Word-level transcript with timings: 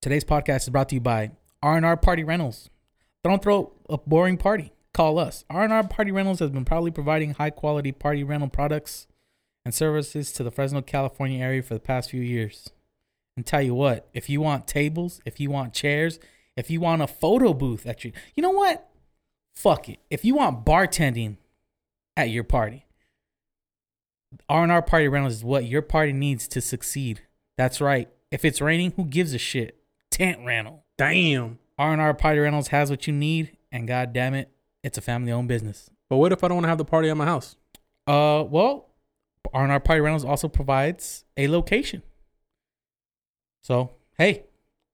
Today's 0.00 0.22
podcast 0.22 0.58
is 0.58 0.68
brought 0.68 0.88
to 0.90 0.94
you 0.94 1.00
by 1.00 1.32
R&R 1.60 1.96
Party 1.96 2.22
Rentals. 2.22 2.70
Don't 3.24 3.42
throw 3.42 3.72
a 3.90 3.98
boring 3.98 4.36
party. 4.36 4.72
Call 4.94 5.18
us. 5.18 5.44
R&R 5.50 5.88
Party 5.88 6.12
Rentals 6.12 6.38
has 6.38 6.50
been 6.50 6.64
proudly 6.64 6.92
providing 6.92 7.34
high-quality 7.34 7.90
party 7.90 8.22
rental 8.22 8.48
products 8.48 9.08
and 9.64 9.74
services 9.74 10.30
to 10.34 10.44
the 10.44 10.52
Fresno, 10.52 10.82
California 10.82 11.42
area 11.42 11.64
for 11.64 11.74
the 11.74 11.80
past 11.80 12.10
few 12.10 12.20
years. 12.20 12.70
And 13.36 13.44
tell 13.44 13.60
you 13.60 13.74
what, 13.74 14.08
if 14.14 14.30
you 14.30 14.40
want 14.40 14.68
tables, 14.68 15.20
if 15.24 15.40
you 15.40 15.50
want 15.50 15.72
chairs, 15.72 16.20
if 16.56 16.70
you 16.70 16.78
want 16.78 17.02
a 17.02 17.08
photo 17.08 17.52
booth 17.52 17.84
at 17.84 18.04
your, 18.04 18.12
you 18.36 18.42
know 18.44 18.50
what? 18.50 18.88
Fuck 19.56 19.88
it. 19.88 19.98
If 20.10 20.24
you 20.24 20.36
want 20.36 20.64
bartending 20.64 21.38
at 22.16 22.30
your 22.30 22.44
party, 22.44 22.86
R&R 24.48 24.82
Party 24.82 25.08
Rentals 25.08 25.34
is 25.34 25.44
what 25.44 25.64
your 25.64 25.82
party 25.82 26.12
needs 26.12 26.46
to 26.48 26.60
succeed. 26.60 27.22
That's 27.56 27.80
right. 27.80 28.08
If 28.30 28.44
it's 28.44 28.60
raining, 28.60 28.92
who 28.92 29.04
gives 29.04 29.34
a 29.34 29.38
shit? 29.38 29.74
Tent 30.10 30.44
rental. 30.44 30.84
Damn. 30.96 31.58
R&R 31.78 32.14
Party 32.14 32.40
Rentals 32.40 32.68
has 32.68 32.90
what 32.90 33.06
you 33.06 33.12
need, 33.12 33.56
and 33.70 33.86
god 33.86 34.12
damn 34.12 34.34
it, 34.34 34.50
it's 34.82 34.98
a 34.98 35.00
family-owned 35.00 35.48
business. 35.48 35.90
But 36.08 36.16
what 36.16 36.32
if 36.32 36.42
I 36.42 36.48
don't 36.48 36.56
want 36.56 36.64
to 36.64 36.68
have 36.68 36.78
the 36.78 36.84
party 36.84 37.08
at 37.08 37.16
my 37.16 37.24
house? 37.24 37.56
Uh, 38.06 38.44
well, 38.48 38.88
R&R 39.52 39.80
Party 39.80 40.00
Rentals 40.00 40.24
also 40.24 40.48
provides 40.48 41.24
a 41.36 41.46
location. 41.46 42.02
So, 43.62 43.92
hey, 44.16 44.44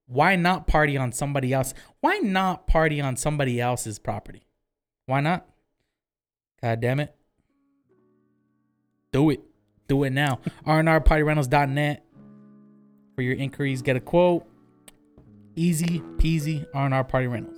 why 0.07 0.37
not 0.37 0.67
party 0.67 0.97
on 0.97 1.13
somebody 1.13 1.53
else? 1.53 1.73
Why 2.01 2.19
not 2.19 2.67
party 2.67 3.01
on 3.01 3.17
somebody 3.17 3.61
else's 3.61 3.99
property? 3.99 4.47
Why 5.07 5.21
not? 5.21 5.47
God 6.61 6.81
damn 6.81 7.01
it. 7.01 7.15
Do 9.13 9.31
it. 9.31 9.41
Do 9.87 10.03
it 10.05 10.11
now. 10.11 10.41
RNRPartyRentals.net. 10.67 12.05
For 13.15 13.23
your 13.23 13.35
inquiries, 13.35 13.81
get 13.81 13.97
a 13.97 14.01
quote. 14.01 14.47
Easy 15.57 16.01
peasy 16.17 16.67
R&R 16.75 17.05
Party 17.05 17.29
Rentals. 17.29 17.57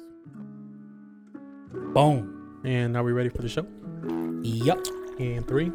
Boom. 1.94 2.60
And 2.62 2.94
are 2.94 3.02
we 3.02 3.12
ready 3.12 3.30
for 3.30 3.40
the 3.40 3.48
show? 3.48 3.66
Yup. 4.42 4.84
In 5.18 5.42
three, 5.44 5.72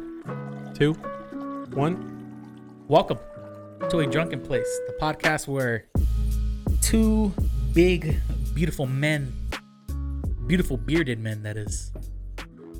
two, 0.72 0.92
one. 1.72 2.84
Welcome 2.86 3.18
to 3.90 3.98
a 3.98 4.06
drunken 4.06 4.40
place, 4.40 4.68
the 4.86 4.94
podcast 5.00 5.48
where 5.48 5.88
two 6.80 7.34
big, 7.72 8.20
beautiful 8.54 8.86
men, 8.86 9.32
beautiful 10.46 10.76
bearded 10.76 11.18
men, 11.18 11.42
that 11.42 11.56
is, 11.56 11.90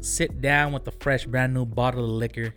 sit 0.03 0.41
down 0.41 0.73
with 0.73 0.87
a 0.87 0.93
fresh, 0.93 1.27
brand 1.27 1.53
new 1.53 1.67
bottle 1.67 2.05
of 2.05 2.11
liquor, 2.11 2.55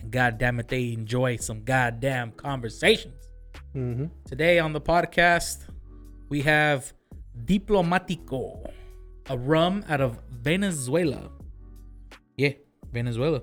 and 0.00 0.10
god 0.10 0.38
damn 0.38 0.58
it, 0.58 0.68
they 0.68 0.94
enjoy 0.94 1.36
some 1.36 1.64
goddamn 1.64 2.32
conversations. 2.32 3.28
Mm-hmm. 3.76 4.06
Today 4.24 4.58
on 4.58 4.72
the 4.72 4.80
podcast, 4.80 5.66
we 6.34 6.42
have 6.42 6.92
Diplomatico, 7.44 8.68
a 9.30 9.38
rum 9.38 9.84
out 9.88 10.00
of 10.00 10.18
Venezuela. 10.32 11.30
Yeah, 12.36 12.54
Venezuela. 12.90 13.42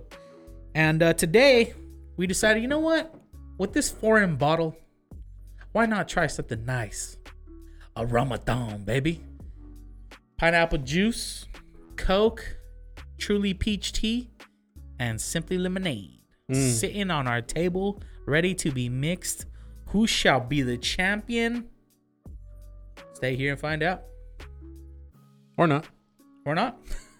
And 0.75 1.01
uh, 1.01 1.13
today, 1.13 1.73
we 2.17 2.27
decided, 2.27 2.61
you 2.61 2.67
know 2.67 2.79
what? 2.79 3.15
With 3.57 3.71
this 3.71 3.89
foreign 3.89 4.35
bottle, 4.35 4.75
why 5.71 5.85
not 5.85 6.09
try 6.09 6.27
something 6.27 6.65
nice? 6.65 7.15
A 7.95 8.05
Rum-A-Thon, 8.05 8.83
baby. 8.83 9.23
Pineapple 10.35 10.79
juice, 10.79 11.47
Coke, 11.95 12.57
Truly 13.17 13.53
peach 13.53 13.93
tea, 13.93 14.31
and 14.99 15.21
Simply 15.21 15.57
lemonade. 15.57 16.23
Mm. 16.51 16.73
Sitting 16.73 17.09
on 17.09 17.25
our 17.25 17.41
table, 17.41 18.01
ready 18.25 18.53
to 18.55 18.69
be 18.69 18.89
mixed. 18.89 19.45
Who 19.91 20.07
shall 20.07 20.41
be 20.41 20.61
the 20.61 20.77
champion? 20.77 21.69
Stay 23.21 23.35
here 23.35 23.51
and 23.51 23.61
find 23.61 23.83
out. 23.83 24.01
Or 25.55 25.67
not. 25.67 25.85
Or 26.43 26.55
not. 26.55 26.79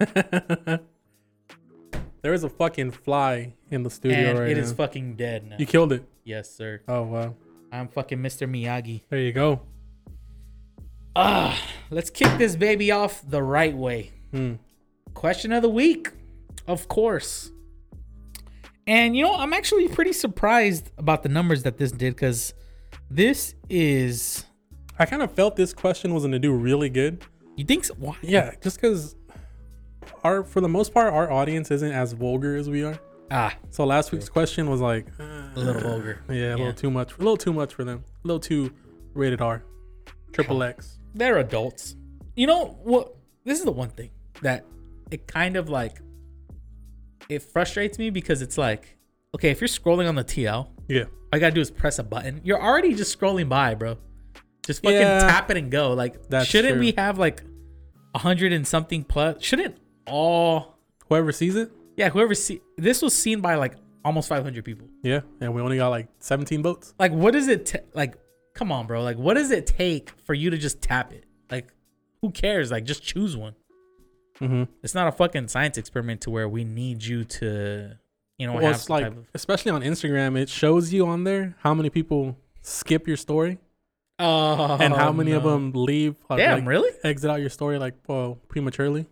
there 2.22 2.32
is 2.34 2.42
a 2.42 2.48
fucking 2.48 2.90
fly 2.90 3.54
in 3.70 3.84
the 3.84 3.90
studio 3.90 4.30
and 4.30 4.38
right 4.40 4.48
it 4.50 4.56
now. 4.56 4.62
is 4.64 4.72
fucking 4.72 5.14
dead 5.14 5.46
now. 5.46 5.54
you 5.60 5.64
killed 5.64 5.92
it. 5.92 6.04
yes, 6.24 6.52
sir. 6.52 6.80
Oh 6.88 7.02
wow. 7.02 7.36
I'm 7.70 7.86
fucking 7.86 8.18
Mr. 8.18 8.50
Miyagi. 8.50 9.02
There 9.10 9.20
you 9.20 9.32
go. 9.32 9.60
Ah, 11.14 11.56
let's 11.88 12.10
kick 12.10 12.36
this 12.36 12.56
baby 12.56 12.90
off 12.90 13.22
the 13.24 13.40
right 13.40 13.76
way. 13.76 14.10
Hmm. 14.32 14.54
Question 15.14 15.52
of 15.52 15.62
the 15.62 15.70
week, 15.70 16.10
of 16.66 16.88
course. 16.88 17.52
And 18.88 19.14
you 19.14 19.22
know, 19.22 19.36
I'm 19.36 19.52
actually 19.52 19.86
pretty 19.86 20.14
surprised 20.14 20.90
about 20.98 21.22
the 21.22 21.28
numbers 21.28 21.62
that 21.62 21.78
this 21.78 21.92
did 21.92 22.16
because 22.16 22.54
this 23.08 23.54
is. 23.70 24.46
I 25.02 25.06
kind 25.06 25.20
of 25.20 25.32
felt 25.32 25.56
this 25.56 25.74
question 25.74 26.14
was 26.14 26.22
gonna 26.22 26.38
do 26.38 26.52
really 26.52 26.88
good. 26.88 27.24
You 27.56 27.64
think 27.64 27.84
so? 27.84 27.94
Why? 27.94 28.14
Yeah, 28.22 28.52
just 28.62 28.76
because 28.80 29.16
our 30.22 30.44
for 30.44 30.60
the 30.60 30.68
most 30.68 30.94
part 30.94 31.12
our 31.12 31.28
audience 31.28 31.72
isn't 31.72 31.90
as 31.90 32.12
vulgar 32.12 32.54
as 32.54 32.70
we 32.70 32.84
are. 32.84 32.96
Ah, 33.28 33.52
So 33.70 33.84
last 33.84 34.12
week's 34.12 34.28
question 34.28 34.70
was 34.70 34.80
like 34.80 35.08
uh, 35.18 35.24
a 35.24 35.58
little 35.58 35.80
vulgar. 35.82 36.22
Yeah, 36.28 36.34
a 36.34 36.38
Yeah. 36.50 36.54
little 36.54 36.72
too 36.74 36.90
much. 36.92 37.14
A 37.14 37.18
little 37.18 37.36
too 37.36 37.52
much 37.52 37.74
for 37.74 37.82
them. 37.82 38.04
A 38.22 38.26
little 38.28 38.38
too 38.38 38.72
rated 39.12 39.40
R. 39.40 39.64
Triple 40.30 40.62
X. 40.62 41.00
They're 41.14 41.38
adults. 41.38 41.96
You 42.36 42.46
know 42.46 42.78
what? 42.84 43.12
This 43.44 43.58
is 43.58 43.64
the 43.64 43.72
one 43.72 43.88
thing 43.90 44.10
that 44.42 44.64
it 45.10 45.26
kind 45.26 45.56
of 45.56 45.68
like 45.68 46.00
it 47.28 47.42
frustrates 47.42 47.98
me 47.98 48.10
because 48.10 48.40
it's 48.40 48.56
like, 48.56 48.98
okay, 49.34 49.50
if 49.50 49.60
you're 49.60 49.66
scrolling 49.66 50.08
on 50.08 50.14
the 50.14 50.22
TL, 50.24 50.68
Yeah. 50.88 51.04
all 51.06 51.08
you 51.34 51.40
gotta 51.40 51.54
do 51.56 51.60
is 51.60 51.72
press 51.72 51.98
a 51.98 52.04
button. 52.04 52.40
You're 52.44 52.62
already 52.62 52.94
just 52.94 53.18
scrolling 53.18 53.48
by, 53.48 53.74
bro. 53.74 53.96
Just 54.66 54.82
fucking 54.82 54.98
Yeah. 55.00 55.18
tap 55.20 55.50
it 55.50 55.56
and 55.56 55.70
go. 55.70 55.92
Like, 55.92 56.28
That's 56.28 56.46
shouldn't 56.46 56.74
true. 56.74 56.80
we 56.80 56.92
have 56.96 57.18
like 57.18 57.42
a 58.14 58.18
hundred 58.18 58.52
and 58.52 58.66
something 58.66 59.02
plus? 59.04 59.42
Shouldn't 59.42 59.76
all? 60.06 60.78
Whoever 61.08 61.32
sees 61.32 61.56
it, 61.56 61.70
Yeah, 61.96 62.08
whoever 62.10 62.34
see 62.34 62.60
this 62.78 63.02
was 63.02 63.14
seen 63.14 63.40
by 63.40 63.56
like 63.56 63.74
almost 64.04 64.28
500 64.28 64.64
people. 64.64 64.88
yeah. 65.02 65.20
And 65.40 65.54
we 65.54 65.60
only 65.60 65.76
got 65.76 65.88
like 65.88 66.08
17 66.20 66.62
votes. 66.62 66.94
Like, 66.98 67.12
what 67.12 67.32
does 67.32 67.48
it 67.48 67.66
ta- 67.66 67.78
like? 67.94 68.14
Come 68.54 68.70
on, 68.72 68.86
bro. 68.86 69.02
Like, 69.02 69.16
what 69.18 69.34
does 69.34 69.50
it 69.50 69.66
take 69.66 70.10
for 70.24 70.34
you 70.34 70.50
to 70.50 70.58
just 70.58 70.80
tap 70.82 71.12
it? 71.12 71.24
Like, 71.50 71.68
who 72.20 72.30
cares? 72.30 72.70
Like, 72.70 72.84
just 72.84 73.02
choose 73.02 73.36
one. 73.36 73.54
Mm-hmm. 74.40 74.64
It's 74.82 74.94
not 74.94 75.08
a 75.08 75.12
fucking 75.12 75.48
science 75.48 75.78
experiment 75.78 76.20
to 76.22 76.30
where 76.30 76.48
we 76.48 76.64
need 76.64 77.02
you 77.04 77.24
to, 77.24 77.96
you 78.38 78.46
know, 78.46 78.54
Well, 78.54 78.62
have 78.62 78.74
it's 78.74 78.90
like, 78.90 79.06
of. 79.06 79.26
especially 79.34 79.70
on 79.72 79.82
Instagram, 79.82 80.38
it 80.38 80.48
shows 80.48 80.92
you 80.92 81.06
on 81.06 81.24
there 81.24 81.54
how 81.60 81.74
many 81.74 81.90
people 81.90 82.36
skip 82.62 83.06
your 83.06 83.16
story 83.16 83.58
Oh, 84.22 84.76
and 84.80 84.94
how 84.94 85.12
many 85.12 85.32
of 85.32 85.42
them 85.42 85.72
leave, 85.74 86.16
uh, 86.30 86.36
Damn, 86.36 86.60
like, 86.60 86.68
really? 86.68 86.90
exit 87.02 87.30
out 87.30 87.40
your 87.40 87.50
story 87.50 87.78
like 87.78 87.94
well 88.06 88.38
prematurely. 88.48 89.06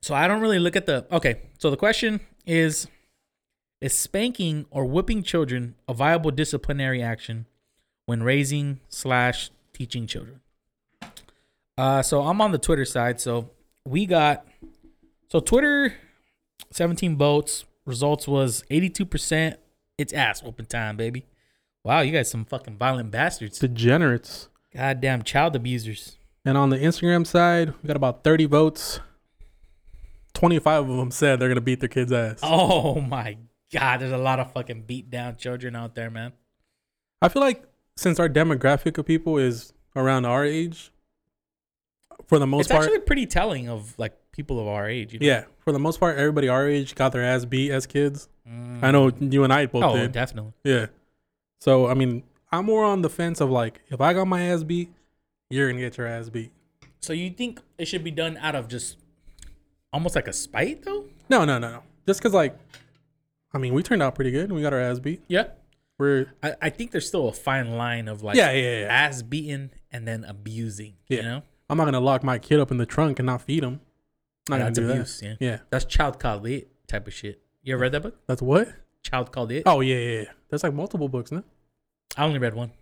So 0.00 0.14
I 0.14 0.28
don't 0.28 0.40
really 0.40 0.58
look 0.58 0.76
at 0.76 0.86
the. 0.86 1.06
Okay, 1.10 1.40
so 1.58 1.70
the 1.70 1.76
question 1.76 2.20
is: 2.46 2.86
Is 3.80 3.92
spanking 3.92 4.66
or 4.70 4.84
whipping 4.84 5.22
children 5.22 5.74
a 5.88 5.94
viable 5.94 6.30
disciplinary 6.30 7.02
action 7.02 7.46
when 8.06 8.22
raising 8.22 8.80
slash 8.88 9.50
teaching 9.72 10.06
children? 10.06 10.40
Uh, 11.76 12.02
so 12.02 12.22
I'm 12.22 12.40
on 12.40 12.52
the 12.52 12.58
Twitter 12.58 12.84
side. 12.84 13.20
So 13.20 13.50
we 13.84 14.06
got 14.06 14.46
so 15.28 15.40
Twitter, 15.40 15.94
17 16.70 17.16
votes. 17.16 17.64
Results 17.84 18.26
was 18.26 18.64
82%. 18.70 19.56
It's 19.98 20.12
ass 20.12 20.42
whooping 20.42 20.66
time, 20.66 20.96
baby. 20.96 21.24
Wow, 21.86 22.00
you 22.00 22.10
guys 22.10 22.28
some 22.28 22.44
fucking 22.44 22.78
violent 22.78 23.12
bastards. 23.12 23.60
Degenerates. 23.60 24.48
Goddamn 24.74 25.22
child 25.22 25.54
abusers. 25.54 26.16
And 26.44 26.58
on 26.58 26.70
the 26.70 26.78
Instagram 26.78 27.24
side, 27.24 27.74
we 27.80 27.86
got 27.86 27.96
about 27.96 28.24
30 28.24 28.46
votes. 28.46 28.98
25 30.34 30.90
of 30.90 30.96
them 30.96 31.12
said 31.12 31.38
they're 31.38 31.46
gonna 31.48 31.60
beat 31.60 31.78
their 31.78 31.88
kids' 31.88 32.10
ass. 32.12 32.40
Oh 32.42 33.00
my 33.00 33.38
god, 33.72 34.00
there's 34.00 34.10
a 34.10 34.18
lot 34.18 34.40
of 34.40 34.52
fucking 34.52 34.82
beat 34.82 35.10
down 35.10 35.36
children 35.36 35.76
out 35.76 35.94
there, 35.94 36.10
man. 36.10 36.32
I 37.22 37.28
feel 37.28 37.40
like 37.40 37.62
since 37.96 38.18
our 38.18 38.28
demographic 38.28 38.98
of 38.98 39.06
people 39.06 39.38
is 39.38 39.72
around 39.94 40.24
our 40.24 40.44
age, 40.44 40.90
for 42.26 42.40
the 42.40 42.48
most 42.48 42.68
part. 42.68 42.80
it's 42.80 42.86
part, 42.88 42.96
actually 42.96 43.06
pretty 43.06 43.26
telling 43.26 43.68
of 43.68 43.96
like 43.96 44.12
people 44.32 44.58
of 44.58 44.66
our 44.66 44.88
age. 44.88 45.12
You 45.12 45.20
know? 45.20 45.26
yeah, 45.26 45.44
for 45.60 45.70
the 45.70 45.78
most 45.78 46.00
part, 46.00 46.18
everybody 46.18 46.48
our 46.48 46.68
age 46.68 46.96
got 46.96 47.12
their 47.12 47.22
ass 47.22 47.44
beat 47.44 47.70
as 47.70 47.86
kids. 47.86 48.28
Mm. 48.46 48.82
I 48.82 48.90
know 48.90 49.12
you 49.20 49.44
and 49.44 49.52
I 49.52 49.66
both 49.66 49.84
Oh, 49.84 49.96
did. 49.96 50.10
definitely. 50.10 50.52
Yeah. 50.64 50.86
So 51.60 51.86
I 51.88 51.94
mean, 51.94 52.22
I'm 52.52 52.66
more 52.66 52.84
on 52.84 53.02
the 53.02 53.10
fence 53.10 53.40
of 53.40 53.50
like, 53.50 53.80
if 53.88 54.00
I 54.00 54.12
got 54.12 54.26
my 54.26 54.42
ass 54.42 54.62
beat, 54.62 54.92
you're 55.50 55.68
gonna 55.68 55.80
get 55.80 55.96
your 55.96 56.06
ass 56.06 56.28
beat. 56.28 56.52
So 57.00 57.12
you 57.12 57.30
think 57.30 57.60
it 57.78 57.86
should 57.86 58.04
be 58.04 58.10
done 58.10 58.36
out 58.38 58.54
of 58.54 58.68
just 58.68 58.96
almost 59.92 60.14
like 60.14 60.28
a 60.28 60.32
spite, 60.32 60.84
though? 60.84 61.06
No, 61.28 61.44
no, 61.44 61.58
no, 61.58 61.70
no. 61.70 61.82
Just 62.06 62.22
cause 62.22 62.34
like, 62.34 62.56
I 63.52 63.58
mean, 63.58 63.74
we 63.74 63.82
turned 63.82 64.02
out 64.02 64.14
pretty 64.14 64.30
good. 64.30 64.44
And 64.44 64.54
We 64.54 64.62
got 64.62 64.72
our 64.72 64.80
ass 64.80 64.98
beat. 64.98 65.22
Yeah. 65.28 65.48
We're 65.98 66.26
I, 66.42 66.54
I 66.62 66.70
think 66.70 66.90
there's 66.90 67.08
still 67.08 67.28
a 67.28 67.32
fine 67.32 67.76
line 67.76 68.06
of 68.06 68.22
like 68.22 68.36
yeah, 68.36 68.52
yeah, 68.52 68.80
yeah. 68.80 68.86
ass 68.86 69.22
beating 69.22 69.70
and 69.90 70.06
then 70.06 70.24
abusing. 70.24 70.94
Yeah. 71.08 71.16
You 71.16 71.22
know, 71.22 71.42
I'm 71.70 71.78
not 71.78 71.84
gonna 71.86 72.00
lock 72.00 72.22
my 72.22 72.38
kid 72.38 72.60
up 72.60 72.70
in 72.70 72.76
the 72.76 72.84
trunk 72.86 73.18
and 73.18 73.26
not 73.26 73.40
feed 73.42 73.64
him. 73.64 73.80
I'm 74.48 74.58
Not 74.58 74.58
gonna 74.58 74.64
that's 74.64 74.78
do 74.78 74.90
abuse. 74.90 75.22
Yeah. 75.22 75.34
Yeah. 75.40 75.58
that's 75.70 75.84
child 75.86 76.20
called 76.20 76.46
it 76.46 76.68
type 76.86 77.06
of 77.06 77.14
shit. 77.14 77.40
You 77.62 77.74
ever 77.74 77.82
read 77.82 77.92
that 77.92 78.02
book? 78.02 78.16
That's 78.26 78.42
what? 78.42 78.68
Child 79.02 79.32
called 79.32 79.52
it. 79.52 79.62
Oh 79.64 79.80
yeah, 79.80 79.96
yeah, 79.96 80.20
yeah. 80.20 80.30
There's 80.48 80.62
like 80.62 80.74
multiple 80.74 81.08
books, 81.08 81.32
no? 81.32 81.42
I 82.16 82.24
only 82.24 82.38
read 82.38 82.54
one. 82.54 82.72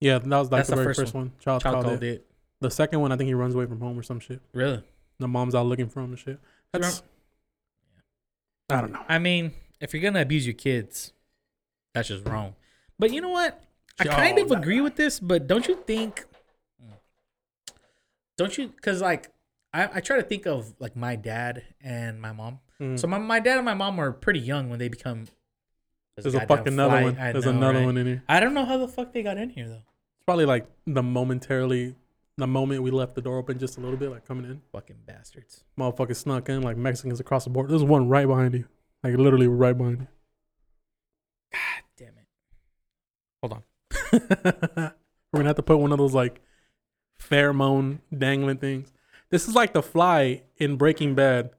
Yeah, 0.00 0.18
that 0.18 0.28
was 0.28 0.50
like 0.50 0.58
That's 0.60 0.68
the 0.68 0.76
the 0.76 0.82
very 0.82 0.94
first 0.94 1.00
first 1.00 1.14
one. 1.14 1.32
Child, 1.40 1.62
Child 1.62 1.74
called, 1.74 1.84
called 1.86 2.02
it. 2.02 2.14
it. 2.16 2.26
The 2.60 2.70
second 2.70 3.00
one, 3.00 3.12
I 3.12 3.16
think 3.16 3.28
he 3.28 3.34
runs 3.34 3.54
away 3.54 3.66
from 3.66 3.80
home 3.80 3.98
or 3.98 4.02
some 4.02 4.20
shit. 4.20 4.40
Really? 4.52 4.82
The 5.18 5.28
mom's 5.28 5.54
out 5.54 5.66
looking 5.66 5.88
for 5.88 6.00
him 6.00 6.10
and 6.10 6.18
shit. 6.18 6.38
That's. 6.72 7.02
I 8.70 8.80
don't 8.80 8.92
know. 8.92 9.04
I 9.08 9.18
mean, 9.18 9.52
if 9.80 9.92
you're 9.92 10.02
gonna 10.02 10.22
abuse 10.22 10.46
your 10.46 10.54
kids, 10.54 11.12
that's 11.94 12.08
just 12.08 12.26
wrong. 12.26 12.54
But 12.98 13.12
you 13.12 13.20
know 13.20 13.28
what? 13.30 13.62
I 13.98 14.04
kind 14.04 14.38
of 14.38 14.48
that- 14.48 14.58
agree 14.58 14.80
with 14.80 14.96
this, 14.96 15.20
but 15.20 15.46
don't 15.46 15.66
you 15.68 15.76
think? 15.86 16.24
Don't 18.36 18.56
you? 18.58 18.68
Because 18.68 19.00
like, 19.00 19.30
I, 19.72 19.88
I 19.94 20.00
try 20.00 20.16
to 20.16 20.22
think 20.22 20.46
of 20.46 20.74
like 20.80 20.96
my 20.96 21.16
dad 21.16 21.62
and 21.80 22.20
my 22.20 22.32
mom. 22.32 22.58
Mm. 22.80 22.98
So 22.98 23.06
my, 23.06 23.18
my 23.18 23.38
dad 23.40 23.56
and 23.56 23.64
my 23.64 23.74
mom 23.74 23.96
were 23.96 24.12
pretty 24.12 24.40
young 24.40 24.68
when 24.70 24.78
they 24.78 24.88
become. 24.88 25.26
There's 26.16 26.34
a 26.34 26.38
goddamn 26.38 26.56
fucking 26.56 26.72
another 26.74 27.02
one. 27.02 27.18
I 27.18 27.32
There's 27.32 27.44
know, 27.44 27.50
another 27.50 27.78
right? 27.78 27.84
one 27.84 27.96
in 27.96 28.06
here. 28.06 28.22
I 28.28 28.40
don't 28.40 28.54
know 28.54 28.64
how 28.64 28.78
the 28.78 28.88
fuck 28.88 29.12
they 29.12 29.22
got 29.22 29.36
in 29.36 29.50
here 29.50 29.68
though. 29.68 29.74
It's 29.74 30.24
probably 30.26 30.46
like 30.46 30.66
the 30.86 31.02
momentarily, 31.02 31.96
the 32.36 32.46
moment 32.46 32.82
we 32.82 32.90
left 32.90 33.14
the 33.14 33.20
door 33.20 33.38
open 33.38 33.58
just 33.58 33.78
a 33.78 33.80
little 33.80 33.96
bit, 33.96 34.10
like 34.10 34.24
coming 34.26 34.44
in. 34.44 34.62
Fucking 34.72 34.96
bastards. 35.06 35.64
Motherfuckers 35.78 36.16
snuck 36.16 36.48
in 36.48 36.62
like 36.62 36.76
Mexicans 36.76 37.18
across 37.18 37.44
the 37.44 37.50
border. 37.50 37.68
There's 37.68 37.82
one 37.82 38.08
right 38.08 38.26
behind 38.26 38.54
you, 38.54 38.66
like 39.02 39.16
literally 39.16 39.48
right 39.48 39.76
behind 39.76 40.00
you. 40.00 40.08
God 41.52 41.82
damn 41.96 42.08
it. 42.08 42.26
Hold 43.42 43.52
on. 43.52 43.62
We're 45.32 45.38
gonna 45.40 45.48
have 45.48 45.56
to 45.56 45.62
put 45.62 45.78
one 45.78 45.90
of 45.90 45.98
those 45.98 46.14
like 46.14 46.40
pheromone 47.20 47.98
dangling 48.16 48.58
things. 48.58 48.92
This 49.30 49.48
is 49.48 49.54
like 49.56 49.72
the 49.72 49.82
fly 49.82 50.42
in 50.58 50.76
Breaking 50.76 51.16
Bad. 51.16 51.50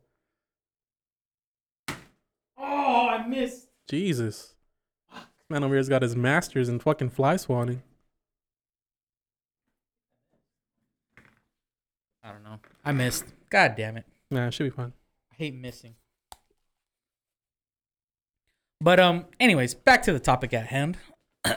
Oh, 2.58 3.08
I 3.10 3.28
missed. 3.28 3.65
Jesus. 3.88 4.56
Man 5.50 5.64
over 5.64 5.76
here's 5.76 5.90
got 5.90 6.02
his 6.02 6.16
masters 6.16 6.70
in 6.70 6.80
fucking 6.80 7.12
fly 7.12 7.36
swanning. 7.36 7.82
I 12.24 12.32
don't 12.32 12.44
know. 12.44 12.60
I 12.84 12.92
missed. 12.92 13.26
God 13.52 13.76
damn 13.78 13.98
it. 13.98 14.06
Nah, 14.32 14.48
it 14.48 14.54
should 14.54 14.64
be 14.64 14.70
fun. 14.72 14.94
I 15.32 15.36
hate 15.36 15.54
missing. 15.54 15.96
But 18.82 19.00
um, 19.00 19.26
anyways, 19.40 19.76
back 19.76 20.02
to 20.04 20.14
the 20.14 20.20
topic 20.20 20.54
at 20.54 20.68
hand. 20.68 20.98
a 21.46 21.54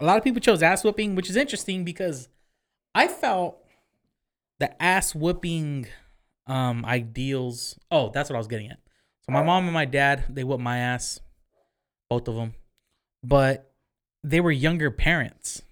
lot 0.00 0.18
of 0.18 0.24
people 0.24 0.40
chose 0.40 0.62
ass 0.62 0.84
whooping, 0.84 1.14
which 1.14 1.30
is 1.30 1.36
interesting 1.36 1.84
because 1.84 2.28
I 2.94 3.08
felt 3.08 3.58
the 4.58 4.82
ass 4.82 5.14
whooping 5.14 5.86
um 6.46 6.84
ideals. 6.84 7.78
Oh, 7.90 8.10
that's 8.10 8.28
what 8.28 8.36
I 8.36 8.38
was 8.38 8.46
getting 8.46 8.70
at. 8.70 8.78
So 9.22 9.32
my 9.32 9.42
mom 9.42 9.64
and 9.64 9.72
my 9.74 9.86
dad, 9.86 10.24
they 10.28 10.44
whooped 10.44 10.62
my 10.62 10.78
ass, 10.78 11.18
both 12.08 12.28
of 12.28 12.34
them, 12.36 12.54
but 13.22 13.72
they 14.22 14.40
were 14.40 14.50
younger 14.52 14.90
parents. 14.90 15.62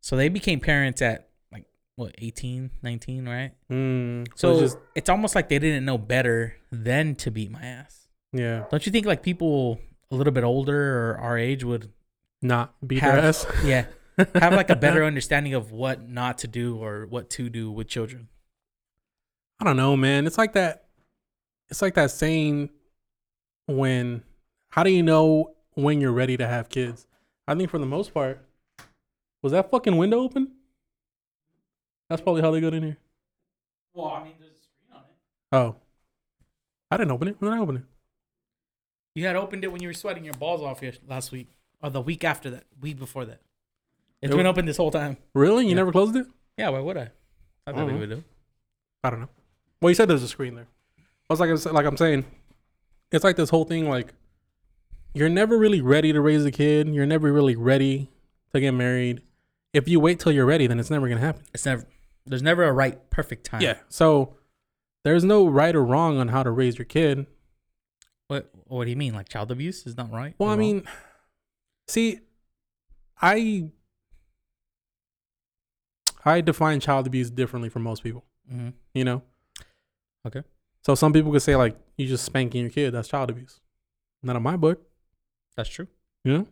So 0.00 0.16
they 0.16 0.28
became 0.28 0.60
parents 0.60 1.02
at 1.02 1.28
like 1.52 1.64
what 1.96 2.14
18, 2.18 2.70
19, 2.82 3.28
right? 3.28 3.52
Mm, 3.70 4.28
So 4.36 4.52
it's 4.52 4.60
just 4.60 4.78
it's 4.94 5.08
almost 5.08 5.34
like 5.34 5.48
they 5.48 5.58
didn't 5.58 5.84
know 5.84 5.98
better 5.98 6.56
than 6.70 7.14
to 7.16 7.30
beat 7.30 7.50
my 7.50 7.62
ass. 7.62 8.06
yeah, 8.32 8.64
Don't 8.70 8.84
you 8.86 8.92
think 8.92 9.06
like 9.06 9.22
people 9.22 9.80
a 10.10 10.14
little 10.14 10.32
bit 10.32 10.44
older 10.44 11.10
or 11.10 11.18
our 11.18 11.36
age 11.36 11.64
would 11.64 11.90
not 12.42 12.74
beat 12.86 13.00
Have- 13.00 13.14
their 13.14 13.24
ass. 13.24 13.46
yeah 13.64 13.86
have 14.34 14.54
like 14.54 14.70
a 14.70 14.76
better 14.76 15.04
understanding 15.10 15.52
of 15.52 15.72
what 15.72 16.08
not 16.08 16.38
to 16.38 16.48
do 16.48 16.76
or 16.82 17.04
what 17.06 17.28
to 17.30 17.50
do 17.50 17.70
with 17.70 17.86
children? 17.86 18.28
I 19.60 19.64
don't 19.64 19.76
know, 19.76 19.94
man. 19.96 20.26
It's 20.26 20.38
like 20.38 20.52
that. 20.54 20.84
It's 21.68 21.82
like 21.82 21.94
that 21.94 22.10
saying 22.10 22.70
when. 23.66 24.22
How 24.76 24.82
do 24.82 24.90
you 24.90 25.02
know 25.02 25.54
when 25.72 26.02
you're 26.02 26.12
ready 26.12 26.36
to 26.36 26.46
have 26.46 26.68
kids? 26.68 27.06
I 27.48 27.54
think 27.54 27.70
for 27.70 27.78
the 27.78 27.86
most 27.86 28.12
part, 28.12 28.40
was 29.42 29.52
that 29.52 29.70
fucking 29.70 29.96
window 29.96 30.18
open? 30.20 30.52
That's 32.10 32.20
probably 32.20 32.42
how 32.42 32.50
they 32.50 32.60
got 32.60 32.74
in 32.74 32.82
here. 32.82 32.98
Well, 33.94 34.08
I 34.08 34.22
mean, 34.22 34.34
there's 34.38 34.52
a 34.52 34.62
screen 34.62 34.92
on 34.92 35.00
it. 35.00 35.16
Oh, 35.52 35.76
I 36.90 36.98
didn't 36.98 37.10
open 37.12 37.28
it. 37.28 37.36
When 37.38 37.50
did 37.50 37.56
I 37.58 37.60
open 37.62 37.76
it? 37.76 37.82
You 39.14 39.24
had 39.26 39.34
opened 39.34 39.64
it 39.64 39.72
when 39.72 39.80
you 39.80 39.88
were 39.88 39.94
sweating 39.94 40.24
your 40.26 40.34
balls 40.34 40.60
off 40.60 40.82
yes- 40.82 40.98
last 41.08 41.32
week 41.32 41.48
or 41.82 41.88
the 41.88 42.02
week 42.02 42.22
after 42.22 42.50
that, 42.50 42.64
week 42.78 42.98
before 42.98 43.24
that. 43.24 43.40
It's 44.20 44.32
It 44.32 44.36
been 44.36 44.46
open 44.46 44.66
this 44.66 44.76
whole 44.76 44.90
time. 44.90 45.16
Really? 45.34 45.64
You 45.64 45.70
Yeah. 45.70 45.76
never 45.76 45.92
closed 45.92 46.16
it? 46.16 46.26
Yeah, 46.58 46.68
why 46.68 46.80
would 46.80 46.98
I? 46.98 47.10
I 47.66 47.72
thought 47.72 47.88
Mhm. 47.88 47.98
would 47.98 48.10
do. 48.10 48.24
I 49.02 49.08
don't 49.10 49.20
know. 49.20 49.28
Well, 49.80 49.90
you 49.90 49.94
said 49.94 50.08
there's 50.08 50.22
a 50.22 50.28
screen 50.28 50.54
there. 50.54 50.68
I 50.98 51.32
was 51.32 51.40
like, 51.40 51.72
like 51.72 51.86
I'm 51.86 51.96
saying, 51.96 52.26
it's 53.10 53.24
like 53.24 53.36
this 53.36 53.50
whole 53.50 53.64
thing. 53.64 53.88
Like, 53.88 54.12
you're 55.16 55.30
never 55.30 55.56
really 55.56 55.80
ready 55.80 56.12
to 56.12 56.20
raise 56.20 56.44
a 56.44 56.50
kid. 56.50 56.88
You're 56.88 57.06
never 57.06 57.32
really 57.32 57.56
ready 57.56 58.10
to 58.52 58.60
get 58.60 58.72
married. 58.72 59.22
If 59.72 59.88
you 59.88 59.98
wait 59.98 60.20
till 60.20 60.30
you're 60.32 60.44
ready, 60.46 60.66
then 60.66 60.78
it's 60.78 60.90
never 60.90 61.08
gonna 61.08 61.20
happen. 61.20 61.42
It's 61.54 61.64
never. 61.64 61.86
There's 62.26 62.42
never 62.42 62.64
a 62.64 62.72
right, 62.72 63.08
perfect 63.10 63.46
time. 63.46 63.62
Yeah. 63.62 63.78
So 63.88 64.36
there's 65.04 65.24
no 65.24 65.48
right 65.48 65.74
or 65.74 65.84
wrong 65.84 66.18
on 66.18 66.28
how 66.28 66.42
to 66.42 66.50
raise 66.50 66.76
your 66.78 66.84
kid. 66.84 67.26
What 68.28 68.50
What 68.66 68.84
do 68.84 68.90
you 68.90 68.96
mean? 68.96 69.14
Like 69.14 69.28
child 69.28 69.50
abuse 69.50 69.86
is 69.86 69.96
not 69.96 70.12
right? 70.12 70.34
Well, 70.38 70.48
I 70.50 70.52
wrong? 70.52 70.58
mean, 70.58 70.82
see, 71.88 72.20
I 73.22 73.70
I 76.24 76.40
define 76.40 76.80
child 76.80 77.06
abuse 77.06 77.30
differently 77.30 77.68
from 77.68 77.82
most 77.82 78.02
people. 78.02 78.24
Mhm. 78.52 78.74
You 78.94 79.04
know. 79.04 79.22
Okay. 80.26 80.42
So 80.84 80.94
some 80.94 81.12
people 81.12 81.32
could 81.32 81.42
say 81.42 81.56
like 81.56 81.78
you 81.96 82.06
just 82.06 82.24
spanking 82.24 82.62
your 82.62 82.70
kid, 82.70 82.90
that's 82.92 83.08
child 83.08 83.30
abuse. 83.30 83.60
Not 84.22 84.36
in 84.36 84.42
my 84.42 84.56
book. 84.56 84.85
That's 85.56 85.68
true. 85.68 85.86
Yeah. 86.24 86.42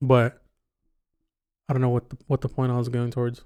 But 0.00 0.42
I 1.68 1.72
don't 1.72 1.82
know 1.82 1.88
what 1.88 2.10
the, 2.10 2.16
what 2.26 2.40
the 2.40 2.48
point 2.48 2.70
I 2.72 2.76
was 2.76 2.88
going 2.88 3.10
towards. 3.10 3.44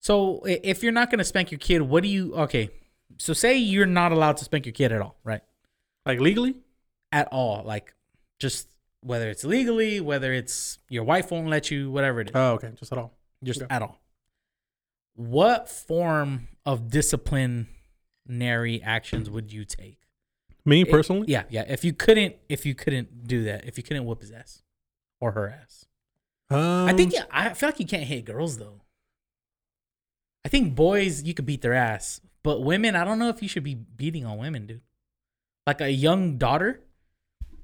So 0.00 0.42
if 0.44 0.82
you're 0.82 0.92
not 0.92 1.10
gonna 1.10 1.24
spank 1.24 1.50
your 1.50 1.58
kid, 1.58 1.82
what 1.82 2.02
do 2.02 2.08
you? 2.08 2.34
Okay, 2.34 2.70
so 3.18 3.32
say 3.32 3.56
you're 3.56 3.86
not 3.86 4.12
allowed 4.12 4.36
to 4.38 4.44
spank 4.44 4.64
your 4.66 4.72
kid 4.72 4.92
at 4.92 5.00
all, 5.02 5.16
right? 5.24 5.42
Like 6.06 6.20
legally? 6.20 6.54
At 7.12 7.28
all, 7.32 7.62
like 7.64 7.94
just 8.38 8.68
whether 9.02 9.28
it's 9.28 9.44
legally, 9.44 10.00
whether 10.00 10.32
it's 10.32 10.78
your 10.88 11.04
wife 11.04 11.30
won't 11.30 11.48
let 11.48 11.70
you, 11.70 11.90
whatever 11.90 12.20
it 12.20 12.28
is, 12.28 12.32
Oh, 12.34 12.52
okay, 12.54 12.70
just 12.76 12.92
at 12.92 12.98
all. 12.98 13.12
just 13.44 13.62
okay. 13.62 13.74
at 13.74 13.82
all. 13.82 14.00
What 15.14 15.68
form 15.68 16.48
of 16.64 16.88
disciplinary 16.88 18.82
actions 18.82 19.28
would 19.28 19.52
you 19.52 19.64
take? 19.64 19.98
Me 20.70 20.82
It- 20.82 20.90
personally? 20.90 21.26
Yeah, 21.28 21.44
yeah. 21.50 21.64
If 21.68 21.84
you 21.84 21.92
couldn't, 21.92 22.36
if 22.48 22.64
you 22.64 22.74
couldn't 22.74 23.26
do 23.26 23.42
that, 23.44 23.64
if 23.66 23.76
you 23.76 23.82
couldn't 23.82 24.04
whoop 24.06 24.20
his 24.20 24.30
ass 24.30 24.62
or 25.20 25.32
her 25.32 25.48
ass, 25.50 25.84
Um, 26.48 26.88
I 26.88 26.92
think 26.94 27.12
yeah, 27.12 27.24
I 27.30 27.54
feel 27.54 27.68
like 27.68 27.80
you 27.80 27.86
can't 27.86 28.04
hit 28.04 28.24
girls 28.24 28.58
though. 28.58 28.80
I 30.44 30.48
think 30.48 30.74
boys 30.74 31.22
you 31.22 31.34
could 31.34 31.46
beat 31.46 31.62
their 31.62 31.74
ass, 31.74 32.20
but 32.42 32.60
women, 32.62 32.96
I 32.96 33.04
don't 33.04 33.18
know 33.18 33.28
if 33.28 33.42
you 33.42 33.48
should 33.48 33.62
be 33.64 33.74
beating 33.74 34.24
on 34.24 34.38
women, 34.38 34.66
dude. 34.66 34.80
Like 35.66 35.80
a 35.80 35.90
young 35.90 36.38
daughter, 36.38 36.80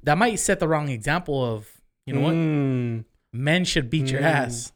that 0.03 0.19
might 0.19 0.37
set 0.37 0.61
the 0.61 0.69
wrong 0.69 0.89
example 0.89 1.43
of 1.45 1.81
you 2.07 2.13
know 2.15 2.21
what 2.21 2.35
Mm, 2.35 3.05
men 3.33 3.65
should 3.65 3.89
beat 3.91 4.11
your 4.11 4.21
Mm. 4.21 4.25
ass, 4.25 4.73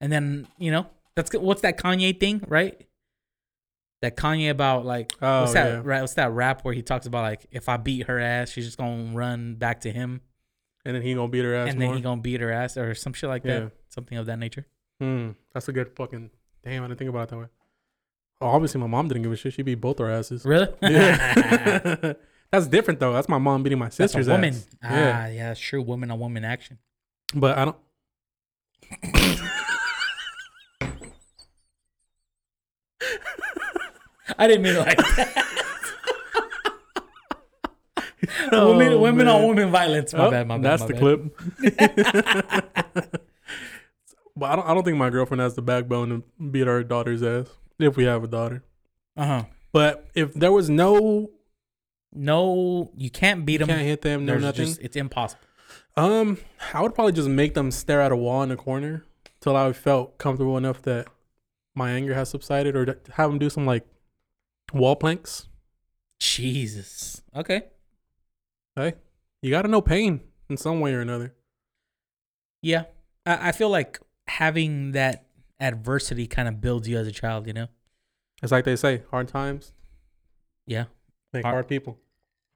and 0.00 0.12
then 0.12 0.46
you 0.58 0.70
know 0.70 0.86
that's 1.16 1.32
what's 1.34 1.62
that 1.62 1.76
Kanye 1.78 2.18
thing, 2.18 2.44
right? 2.46 2.86
That 4.02 4.16
Kanye 4.16 4.50
about 4.50 4.86
like 4.86 5.12
Oh, 5.20 5.40
what's 5.42 5.52
that 5.52 5.66
yeah. 5.68 5.80
right? 5.84 6.00
What's 6.00 6.14
that 6.14 6.30
rap 6.32 6.64
where 6.64 6.72
he 6.72 6.80
talks 6.82 7.04
about 7.06 7.22
like 7.22 7.46
if 7.50 7.68
I 7.68 7.76
beat 7.76 8.06
her 8.06 8.18
ass, 8.18 8.50
she's 8.50 8.64
just 8.64 8.78
gonna 8.78 9.14
run 9.14 9.56
back 9.56 9.80
to 9.82 9.92
him, 9.92 10.22
and 10.86 10.94
then 10.96 11.02
he 11.02 11.12
gonna 11.14 11.28
beat 11.28 11.44
her 11.44 11.54
ass 11.54 11.68
and 11.70 11.78
more. 11.78 11.88
then 11.88 11.96
he 11.98 12.02
gonna 12.02 12.20
beat 12.22 12.40
her 12.40 12.50
ass 12.50 12.76
or 12.78 12.94
some 12.94 13.12
shit 13.12 13.28
like 13.28 13.44
Yeah. 13.44 13.60
that, 13.60 13.72
something 13.90 14.16
of 14.16 14.24
that 14.26 14.38
nature. 14.38 14.66
Hmm, 15.00 15.30
that's 15.52 15.68
a 15.68 15.72
good 15.72 15.94
fucking. 15.96 16.30
Damn, 16.64 16.82
I 16.84 16.86
didn't 16.88 16.98
think 16.98 17.10
about 17.10 17.24
it 17.24 17.28
that 17.30 17.38
way. 17.38 17.46
Oh, 18.40 18.46
obviously, 18.48 18.80
my 18.80 18.86
mom 18.86 19.08
didn't 19.08 19.22
give 19.22 19.32
a 19.32 19.36
shit. 19.36 19.52
She 19.52 19.62
beat 19.62 19.74
both 19.82 20.00
our 20.00 20.10
asses. 20.10 20.44
Really? 20.46 20.68
Yeah. 20.82 22.12
that's 22.50 22.66
different 22.68 23.00
though. 23.00 23.12
That's 23.12 23.28
my 23.28 23.36
mom 23.38 23.62
beating 23.62 23.78
my 23.78 23.86
That's 23.86 24.00
a 24.00 24.02
sister's 24.04 24.28
woman. 24.28 24.54
ass. 24.54 24.66
Ah, 24.82 24.88
Yeah, 24.94 25.28
yeah, 25.28 25.54
sure. 25.54 25.82
Woman 25.82 26.10
on 26.10 26.18
woman 26.18 26.44
action. 26.44 26.78
but 27.34 27.58
I 27.58 27.64
don't. 27.66 27.76
I 34.40 34.46
didn't 34.48 34.62
mean 34.62 34.74
it 34.76 34.80
like 34.80 34.96
that. 34.96 35.46
Oh, 38.52 38.76
women, 38.76 39.00
women 39.00 39.28
on 39.28 39.46
women 39.48 39.70
violence. 39.70 40.12
My 40.12 40.26
Oh, 40.26 40.30
bad. 40.30 40.46
My 40.46 40.58
bad. 40.58 40.64
That's 40.64 40.82
my 40.82 40.88
the 40.88 40.92
bad. 40.94 41.00
clip. 41.00 41.22
but 44.36 44.50
I 44.50 44.56
don't. 44.56 44.66
I 44.68 44.74
don't 44.74 44.84
think 44.84 44.96
my 44.98 45.08
girlfriend 45.10 45.40
has 45.40 45.54
the 45.54 45.62
backbone 45.62 46.08
to 46.10 46.22
beat 46.50 46.66
our 46.68 46.82
daughter's 46.82 47.22
ass 47.22 47.46
if 47.78 47.96
we 47.96 48.04
have 48.04 48.22
a 48.24 48.28
daughter. 48.28 48.62
Uh 49.16 49.26
huh. 49.26 49.44
But 49.72 50.08
if 50.14 50.34
there 50.34 50.52
was 50.52 50.68
no, 50.68 51.30
No, 52.12 52.90
you 52.96 53.08
can't 53.10 53.46
beat 53.46 53.54
you 53.54 53.58
them. 53.60 53.68
can't 53.68 53.82
hit 53.82 54.02
them, 54.02 54.26
no 54.26 54.32
There's 54.32 54.42
nothing. 54.44 54.66
just 54.66 54.80
it's 54.80 54.96
impossible. 54.96 55.42
Um, 55.96 56.38
I 56.74 56.82
would 56.82 56.94
probably 56.94 57.12
just 57.12 57.28
make 57.28 57.54
them 57.54 57.70
stare 57.70 58.00
at 58.00 58.12
a 58.12 58.16
wall 58.16 58.42
in 58.42 58.50
a 58.50 58.56
corner 58.56 59.04
till 59.40 59.56
I 59.56 59.72
felt 59.72 60.18
comfortable 60.18 60.58
enough 60.58 60.82
that 60.82 61.06
my 61.74 61.92
anger 61.92 62.14
has 62.14 62.28
subsided, 62.30 62.76
or 62.76 62.98
have 63.14 63.30
them 63.30 63.38
do 63.38 63.48
some 63.48 63.64
like 63.64 63.86
wall 64.72 64.96
planks. 64.96 65.48
Jesus. 66.18 67.22
Okay. 67.34 67.62
Hey, 68.76 68.94
you 69.42 69.50
got 69.50 69.62
to 69.62 69.68
know 69.68 69.80
pain 69.80 70.20
in 70.48 70.56
some 70.56 70.80
way 70.80 70.94
or 70.94 71.00
another. 71.00 71.34
Yeah, 72.62 72.84
I, 73.26 73.48
I 73.48 73.52
feel 73.52 73.70
like 73.70 73.98
having 74.28 74.92
that 74.92 75.26
adversity 75.58 76.26
kind 76.26 76.46
of 76.48 76.60
builds 76.60 76.88
you 76.88 76.98
as 76.98 77.06
a 77.06 77.12
child. 77.12 77.46
You 77.46 77.52
know. 77.54 77.66
It's 78.42 78.52
like 78.52 78.64
they 78.64 78.76
say, 78.76 79.02
hard 79.10 79.28
times 79.28 79.72
Yeah. 80.66 80.84
make 81.32 81.44
Hard- 81.44 81.54
hard 81.54 81.68
people. 81.68 81.98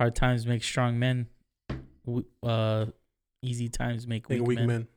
Hard 0.00 0.14
times 0.14 0.46
make 0.46 0.62
strong 0.62 0.98
men. 0.98 1.28
W- 2.06 2.24
Uh, 2.42 2.86
easy 3.42 3.68
times 3.68 4.06
make 4.06 4.28
Make 4.28 4.40
weak, 4.40 4.48
weak 4.48 4.58
men. 4.60 4.66
men. 4.66 4.88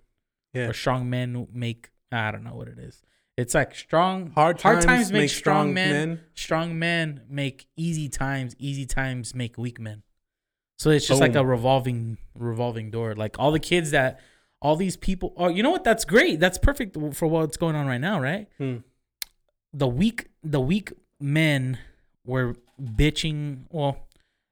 Yeah. 0.53 0.67
Or 0.69 0.73
strong 0.73 1.09
men 1.09 1.47
make 1.51 1.89
I 2.11 2.31
don't 2.31 2.43
know 2.43 2.55
what 2.55 2.67
it 2.69 2.79
is. 2.79 3.01
It's 3.37 3.53
like 3.53 3.75
strong 3.75 4.31
Hard 4.31 4.57
times, 4.57 4.85
times 4.85 5.11
make 5.11 5.29
strong 5.29 5.71
men. 5.73 6.21
Strong 6.33 6.77
men 6.79 7.21
make 7.29 7.67
easy 7.77 8.09
times. 8.09 8.55
Easy 8.57 8.87
times 8.87 9.35
make 9.35 9.57
weak 9.59 9.79
men. 9.79 10.01
So 10.79 10.89
it's 10.89 11.07
just 11.07 11.21
like 11.21 11.35
a 11.35 11.45
revolving 11.45 12.17
revolving 12.37 12.89
door. 12.89 13.13
Like 13.15 13.37
all 13.37 13.51
the 13.51 13.59
kids 13.59 13.91
that 13.91 14.19
all 14.59 14.75
these 14.75 14.97
people. 14.97 15.33
Oh, 15.37 15.49
you 15.49 15.61
know 15.61 15.69
what? 15.69 15.83
That's 15.83 16.03
great. 16.03 16.39
That's 16.39 16.57
perfect 16.57 16.97
for 17.13 17.27
what's 17.27 17.57
going 17.57 17.75
on 17.75 17.85
right 17.85 18.01
now, 18.01 18.19
right? 18.19 18.47
Hmm. 18.57 18.77
The 19.71 19.87
weak 19.87 20.29
the 20.43 20.59
weak 20.59 20.91
men 21.19 21.77
were 22.25 22.55
bitching. 22.81 23.65
Well, 23.69 24.07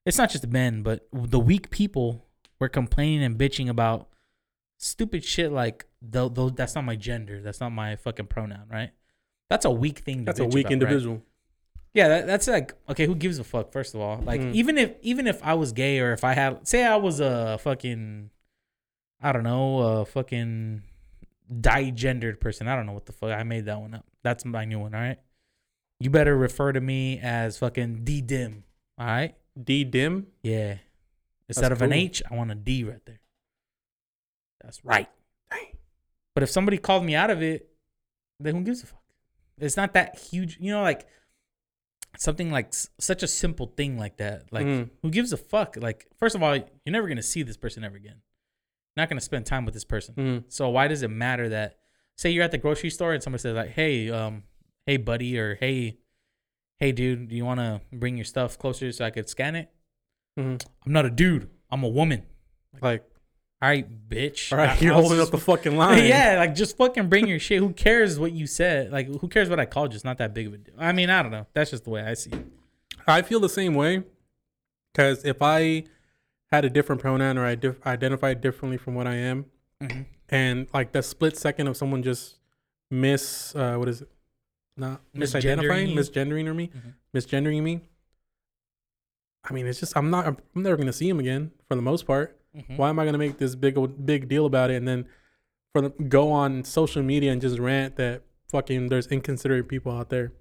it's 0.06 0.20
not 0.20 0.30
just 0.30 0.48
men, 0.48 0.84
but 0.84 1.08
the 1.12 1.40
weak 1.40 1.72
people 1.72 2.24
were 2.60 2.70
complaining 2.70 3.24
and 3.24 3.36
bitching 3.38 3.68
about 3.68 4.10
stupid 4.78 5.24
shit 5.24 5.52
like 5.52 5.86
though 6.12 6.30
though 6.30 6.50
that's 6.50 6.76
not 6.76 6.84
my 6.84 6.96
gender. 6.96 7.42
That's 7.42 7.60
not 7.60 7.72
my 7.72 7.96
fucking 7.96 8.28
pronoun, 8.28 8.64
right? 8.72 8.92
That's 9.50 9.66
a 9.66 9.72
weak 9.72 10.00
thing. 10.00 10.20
To 10.20 10.26
That's 10.26 10.40
a 10.40 10.46
weak 10.46 10.54
about, 10.54 10.64
right? 10.66 10.72
individual. 10.74 11.22
Yeah, 11.94 12.08
that, 12.10 12.28
that's 12.28 12.48
like 12.48 12.74
okay. 12.90 13.06
Who 13.06 13.16
gives 13.16 13.40
a 13.40 13.44
fuck? 13.44 13.72
First 13.72 13.96
of 13.96 14.02
all, 14.02 14.20
like 14.22 14.42
Mm. 14.42 14.54
even 14.54 14.78
if 14.78 14.96
even 15.02 15.28
if 15.28 15.42
I 15.44 15.54
was 15.54 15.72
gay 15.72 16.00
or 16.00 16.12
if 16.14 16.24
I 16.24 16.34
had 16.34 16.68
say 16.68 16.84
I 16.84 16.96
was 16.98 17.20
a 17.20 17.58
fucking 17.62 18.30
I 19.22 19.32
don't 19.32 19.44
know 19.44 19.80
a 19.80 20.06
fucking 20.06 20.82
digendered 21.62 22.40
person. 22.40 22.68
I 22.68 22.76
don't 22.76 22.86
know 22.86 22.92
what 22.94 23.06
the 23.06 23.14
fuck. 23.14 23.32
I 23.32 23.44
made 23.44 23.66
that 23.66 23.80
one 23.80 23.94
up. 23.94 24.06
That's 24.24 24.44
my 24.46 24.66
new 24.66 24.80
one. 24.80 24.94
All 24.94 25.02
right. 25.02 25.20
You 26.00 26.10
better 26.10 26.36
refer 26.38 26.74
to 26.74 26.82
me 26.82 27.20
as 27.20 27.58
fucking 27.58 28.04
D 28.04 28.22
dim. 28.22 28.64
All 28.98 29.06
right. 29.06 29.36
D 29.62 29.84
dim. 29.86 30.28
Yeah. 30.44 30.78
Instead 31.48 31.70
That's 31.72 31.82
of 31.82 31.82
an. 31.84 31.94
H, 31.94 32.22
I 32.30 32.36
want 32.36 32.52
a 32.52 32.56
D 32.56 32.84
right 32.84 33.00
there. 33.06 33.20
That's 34.62 34.84
right. 34.84 35.08
But 36.36 36.44
if 36.44 36.50
somebody 36.52 36.78
called 36.78 37.04
me 37.04 37.16
out 37.16 37.32
of 37.32 37.42
it, 37.42 37.70
then 38.40 38.54
who 38.56 38.62
gives 38.62 38.84
a 38.84 38.86
fuck? 38.86 39.02
It's 39.58 39.78
not 39.78 39.94
that 39.94 40.20
huge, 40.20 40.58
you 40.60 40.72
know, 40.72 40.82
like 40.84 41.08
something 42.18 42.52
like 42.52 42.68
s- 42.68 42.90
such 43.00 43.24
a 43.24 43.28
simple 43.28 43.68
thing 43.68 43.98
like 43.98 44.18
that. 44.18 44.52
Like, 44.52 44.66
Mm. 44.66 44.90
who 45.02 45.10
gives 45.10 45.34
a 45.34 45.38
fuck? 45.38 45.76
Like, 45.78 46.08
first 46.18 46.36
of 46.36 46.44
all, 46.44 46.56
you're 46.56 46.68
never 46.88 47.08
gonna 47.08 47.22
see 47.24 47.44
this 47.44 47.58
person 47.58 47.84
ever 47.84 47.96
again. 47.96 48.22
Not 48.96 49.10
gonna 49.10 49.22
spend 49.22 49.46
time 49.46 49.66
with 49.66 49.74
this 49.74 49.84
person. 49.86 50.16
Mm. 50.16 50.44
So 50.48 50.70
why 50.70 50.88
does 50.88 51.02
it 51.02 51.10
matter 51.10 51.50
that? 51.50 51.78
Say 52.18 52.30
you're 52.32 52.44
at 52.44 52.52
the 52.52 52.58
grocery 52.58 52.90
store 52.90 53.14
and 53.14 53.22
somebody 53.22 53.42
says 53.42 53.56
like, 53.56 53.72
"Hey, 53.72 54.10
um, 54.10 54.44
hey 54.86 54.96
buddy," 54.98 55.38
or 55.38 55.56
"Hey, 55.56 55.98
hey 56.80 56.92
dude, 56.94 57.28
do 57.30 57.36
you 57.36 57.44
want 57.44 57.60
to 57.60 57.82
bring 57.92 58.16
your 58.18 58.24
stuff 58.26 58.58
closer 58.58 58.92
so 58.94 59.04
I 59.06 59.10
could 59.12 59.28
scan 59.30 59.56
it?" 59.56 59.70
Mhm. 60.40 60.66
I'm 60.86 60.92
not 60.94 61.06
a 61.06 61.10
dude. 61.10 61.50
I'm 61.70 61.84
a 61.84 61.90
woman. 61.90 62.26
Like, 62.82 63.04
All 63.62 63.70
right, 63.70 64.10
bitch. 64.10 64.52
all 64.52 64.58
right, 64.60 64.70
I- 64.70 64.80
you're 64.80 64.94
I 64.94 65.00
holding 65.00 65.20
up 65.20 65.32
the 65.32 65.38
fucking 65.38 65.76
line. 65.78 66.06
yeah, 66.06 66.36
like 66.38 66.54
just 66.56 66.78
fucking 66.78 67.08
bring 67.10 67.28
your 67.28 67.40
shit. 67.40 67.60
Who 67.60 67.72
cares 67.74 68.20
what 68.20 68.32
you 68.34 68.48
said? 68.48 68.92
Like, 68.92 69.08
who 69.08 69.28
cares 69.28 69.50
what 69.50 69.60
I 69.60 69.66
called 69.66 69.92
you? 69.94 69.96
It's 69.96 70.04
not 70.06 70.18
that 70.20 70.34
big 70.34 70.48
of 70.48 70.54
a 70.54 70.58
deal. 70.58 70.76
I 70.78 70.92
mean, 70.92 71.10
I 71.10 71.22
don't 71.24 71.32
know. 71.32 71.48
That's 71.54 71.72
just 71.72 71.86
the 71.86 71.90
way 71.90 72.02
I 72.04 72.14
see 72.16 72.32
it. 72.32 72.46
I 73.08 73.22
feel 73.22 73.40
the 73.40 73.50
same 73.50 73.74
way. 73.76 74.04
Because 74.94 75.26
if 75.26 75.42
I 75.42 75.86
had 76.52 76.64
a 76.66 76.70
different 76.70 77.02
pronoun 77.02 77.38
or 77.38 77.46
I 77.46 77.56
dif- 77.56 77.86
identified 77.86 78.40
differently 78.42 78.78
from 78.78 78.94
what 78.96 79.08
I 79.08 79.16
am, 79.16 79.46
and 80.30 80.68
like 80.74 80.92
the 80.92 81.02
split 81.04 81.38
second 81.38 81.68
of 81.68 81.76
someone 81.78 82.02
just 82.04 82.38
miss, 82.92 83.56
uh, 83.56 83.76
what 83.76 83.90
is 83.90 84.02
it? 84.02 84.10
Not 84.78 85.02
misidentifying, 85.16 85.94
misgendering 85.94 86.48
or 86.48 86.54
me, 86.54 86.68
Mhm. 86.70 86.94
misgendering 87.16 87.62
me. 87.64 87.82
I 89.50 89.54
mean, 89.54 89.68
it's 89.68 89.80
just 89.80 89.96
I'm 89.98 90.10
not. 90.10 90.26
I'm 90.28 90.38
never 90.56 90.76
gonna 90.78 90.94
see 90.94 91.08
him 91.10 91.20
again 91.20 91.52
for 91.68 91.76
the 91.76 91.82
most 91.82 92.06
part. 92.08 92.38
Mhm. 92.56 92.78
Why 92.78 92.90
am 92.90 93.00
I 93.00 93.06
gonna 93.06 93.18
make 93.18 93.38
this 93.38 93.56
big 93.56 93.76
big 94.06 94.28
deal 94.28 94.46
about 94.46 94.72
it 94.72 94.76
and 94.76 94.88
then 94.88 95.08
for 95.74 95.82
the, 95.82 95.90
go 95.90 96.32
on 96.32 96.64
social 96.64 97.04
media 97.04 97.32
and 97.32 97.42
just 97.42 97.60
rant 97.60 97.96
that 97.98 98.22
fucking 98.52 98.88
there's 98.88 99.08
inconsiderate 99.08 99.68
people 99.68 99.92
out 99.92 100.10
there, 100.10 100.32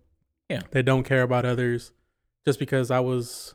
Yeah. 0.49 0.61
that 0.71 0.85
don't 0.85 1.03
care 1.05 1.23
about 1.23 1.45
others 1.45 1.93
just 2.47 2.59
because 2.61 2.91
I 2.91 3.01
was 3.01 3.55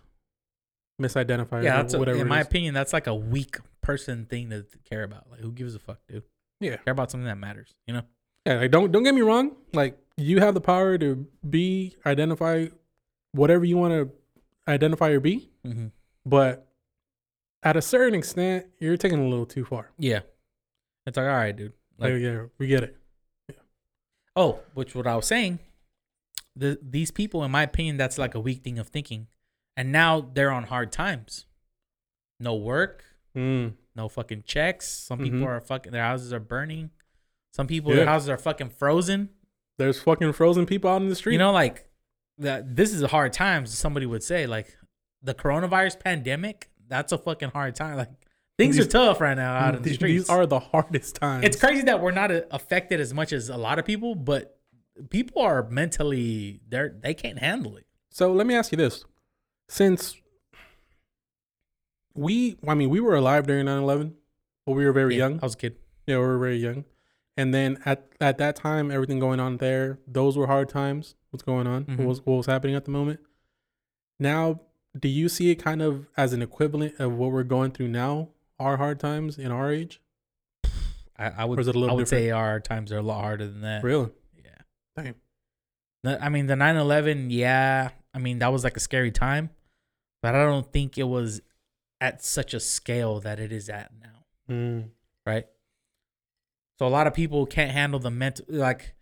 misidentified. 1.01 1.63
Yeah, 1.63 1.75
or 1.79 1.83
that's 1.83 1.93
a, 1.93 1.99
whatever. 1.99 2.19
in 2.19 2.27
my 2.27 2.41
opinion, 2.41 2.73
that's 2.73 2.91
like 2.93 3.07
a 3.07 3.15
weak 3.15 3.57
person 3.81 4.25
thing 4.25 4.49
to 4.49 4.65
care 4.89 5.03
about. 5.03 5.29
Like, 5.31 5.39
who 5.39 5.51
gives 5.51 5.75
a 5.75 5.79
fuck, 5.79 5.99
dude? 6.07 6.23
Yeah. 6.59 6.75
care 6.77 6.91
about 6.91 7.09
something 7.11 7.25
that 7.27 7.37
matters. 7.37 7.73
You 7.87 7.93
know? 7.95 8.01
Yeah, 8.45 8.55
like 8.55 8.71
don't 8.71 8.91
don't 8.91 9.03
get 9.03 9.13
me 9.15 9.21
wrong. 9.21 9.55
Like 9.73 9.97
you 10.17 10.39
have 10.39 10.53
the 10.53 10.61
power 10.61 10.97
to 10.97 11.25
be 11.49 11.95
identify 12.05 12.67
whatever 13.31 13.63
you 13.63 13.77
want 13.77 13.93
to 13.93 14.11
identify 14.71 15.09
or 15.11 15.19
be, 15.21 15.49
Mm-hmm. 15.65 15.87
but 16.25 16.67
at 17.63 17.75
a 17.77 17.81
certain 17.81 18.17
extent, 18.17 18.67
you're 18.79 18.97
taking 18.97 19.19
a 19.19 19.27
little 19.27 19.45
too 19.45 19.65
far. 19.65 19.91
Yeah. 19.97 20.21
It's 21.05 21.17
like, 21.17 21.25
all 21.25 21.31
right, 21.33 21.55
dude. 21.55 21.73
Like, 21.97 22.13
Like, 22.13 22.21
yeah, 22.21 22.43
we 22.57 22.67
get 22.67 22.83
it. 22.83 22.97
Yeah. 23.49 23.55
oh, 24.35 24.59
which 24.73 24.95
what 24.95 25.07
I 25.07 25.15
was 25.15 25.25
saying, 25.27 25.59
the 26.55 26.79
these 26.81 27.11
people, 27.11 27.43
in 27.43 27.51
my 27.51 27.63
opinion, 27.63 27.97
that's 27.97 28.17
like 28.17 28.35
a 28.35 28.39
weak 28.39 28.63
thing 28.63 28.79
of 28.79 28.87
thinking, 28.87 29.27
and 29.75 29.91
now 29.91 30.21
they're 30.33 30.51
on 30.51 30.63
hard 30.65 30.91
times. 30.91 31.45
No 32.39 32.55
work, 32.55 33.03
Mm. 33.35 33.73
no 33.95 34.07
fucking 34.09 34.43
checks. 34.43 34.87
Some 34.87 35.19
people 35.19 35.39
Mhm. 35.39 35.45
are 35.47 35.59
fucking 35.61 35.91
their 35.91 36.03
houses 36.03 36.31
are 36.33 36.39
burning. 36.39 36.91
Some 37.53 37.67
people 37.67 37.91
Yeah. 37.91 37.97
their 37.97 38.05
houses 38.05 38.29
are 38.29 38.37
fucking 38.37 38.69
frozen. 38.69 39.29
There's 39.77 40.01
fucking 40.01 40.33
frozen 40.33 40.65
people 40.65 40.89
out 40.89 41.01
in 41.01 41.09
the 41.09 41.15
street. 41.15 41.33
You 41.33 41.39
know, 41.39 41.51
like 41.51 41.89
that. 42.37 42.75
This 42.75 42.93
is 42.93 43.01
a 43.01 43.07
hard 43.07 43.33
times. 43.33 43.77
Somebody 43.77 44.05
would 44.05 44.23
say 44.23 44.47
like 44.47 44.77
the 45.21 45.33
coronavirus 45.33 45.99
pandemic. 45.99 46.69
That's 46.89 47.11
a 47.13 47.17
fucking 47.17 47.49
hard 47.51 47.75
time. 47.75 47.95
Like 47.97 48.09
things 48.57 48.75
These- 48.75 48.85
are 48.87 48.89
tough 48.89 49.21
right 49.21 49.37
now 49.37 49.55
out 49.55 49.75
in 49.75 49.81
the 49.83 49.93
streets. 49.93 50.23
These 50.23 50.29
are 50.29 50.45
the 50.45 50.59
hardest 50.59 51.15
times. 51.15 51.45
it's 51.45 51.57
crazy 51.59 51.83
that 51.83 52.01
we're 52.01 52.11
not 52.11 52.31
affected 52.51 52.99
as 52.99 53.13
much 53.13 53.31
as 53.31 53.47
a 53.49 53.57
lot 53.57 53.79
of 53.79 53.85
people, 53.85 54.15
but 54.15 54.59
people 55.09 55.41
are 55.41 55.63
mentally 55.69 56.59
they're 56.67 56.89
they 57.01 57.13
can't 57.13 57.39
handle 57.39 57.77
it. 57.77 57.85
So 58.09 58.33
let 58.33 58.45
me 58.47 58.55
ask 58.55 58.71
you 58.71 58.77
this: 58.77 59.05
since 59.69 60.15
we, 62.15 62.57
I 62.67 62.73
mean, 62.75 62.89
we 62.89 62.99
were 62.99 63.15
alive 63.15 63.47
during 63.47 63.65
9/11, 63.65 64.13
but 64.65 64.73
we 64.73 64.85
were 64.85 64.91
very 64.91 65.13
Yeah, 65.15 65.27
young. 65.27 65.39
I 65.41 65.45
was 65.45 65.53
a 65.53 65.57
kid. 65.57 65.75
Yeah, 66.07 66.17
we 66.17 66.25
were 66.25 66.37
very 66.39 66.57
young. 66.57 66.85
And 67.37 67.53
then 67.53 67.77
at 67.85 68.07
at 68.19 68.37
that 68.39 68.55
time, 68.55 68.91
everything 68.91 69.19
going 69.19 69.39
on 69.39 69.57
there, 69.57 69.99
those 70.07 70.37
were 70.37 70.47
hard 70.47 70.69
times. 70.69 71.15
What's 71.29 71.43
going 71.43 71.67
on? 71.67 71.85
Mhm. 71.85 71.97
What 71.99 72.07
was 72.07 72.25
what 72.25 72.35
was 72.35 72.45
happening 72.47 72.75
at 72.75 72.85
the 72.85 72.91
moment? 72.91 73.19
Now, 74.19 74.59
do 74.97 75.07
you 75.07 75.29
see 75.29 75.51
it 75.51 75.55
kind 75.55 75.81
of 75.81 76.07
as 76.17 76.33
an 76.33 76.41
equivalent 76.41 76.99
of 76.99 77.13
what 77.13 77.31
we're 77.31 77.43
going 77.43 77.71
through 77.71 77.89
now, 77.89 78.29
our 78.59 78.77
hard 78.77 78.99
times 78.99 79.37
in 79.37 79.51
our 79.51 79.71
age? 79.71 80.01
I, 81.17 81.29
I 81.37 81.45
would 81.45 81.59
Or 81.59 81.61
is 81.61 81.67
it 81.67 81.75
a 81.75 81.79
little 81.79 81.95
I 81.95 81.97
would 81.97 82.07
say 82.07 82.31
our 82.31 82.59
times 82.59 82.91
are 82.91 82.97
a 82.97 83.01
lot 83.01 83.21
harder 83.21 83.45
than 83.45 83.61
that. 83.61 83.83
Really? 83.83 84.09
Yeah. 84.43 84.51
Damn. 85.03 85.15
The- 86.03 86.23
I 86.23 86.29
mean, 86.29 86.47
the 86.47 86.55
9/11, 86.55 87.27
yeah. 87.29 87.89
I 88.13 88.19
mean, 88.19 88.39
that 88.39 88.51
was 88.51 88.63
like 88.63 88.77
a 88.77 88.79
scary 88.79 89.11
time, 89.11 89.49
but 90.21 90.33
I 90.33 90.43
don't 90.43 90.71
think 90.71 90.97
it 90.97 91.03
was 91.03 91.41
at 92.01 92.23
such 92.23 92.53
a 92.53 92.59
scale 92.59 93.19
that 93.19 93.39
it 93.39 93.51
is 93.51 93.69
at 93.69 93.91
now. 94.01 94.53
Mm. 94.53 94.89
right? 95.27 95.45
So 96.79 96.87
a 96.87 96.89
lot 96.89 97.05
of 97.05 97.13
people 97.13 97.45
can't 97.45 97.71
handle 97.71 97.99
the 97.99 98.09
mental 98.09 98.45
like 98.47 98.95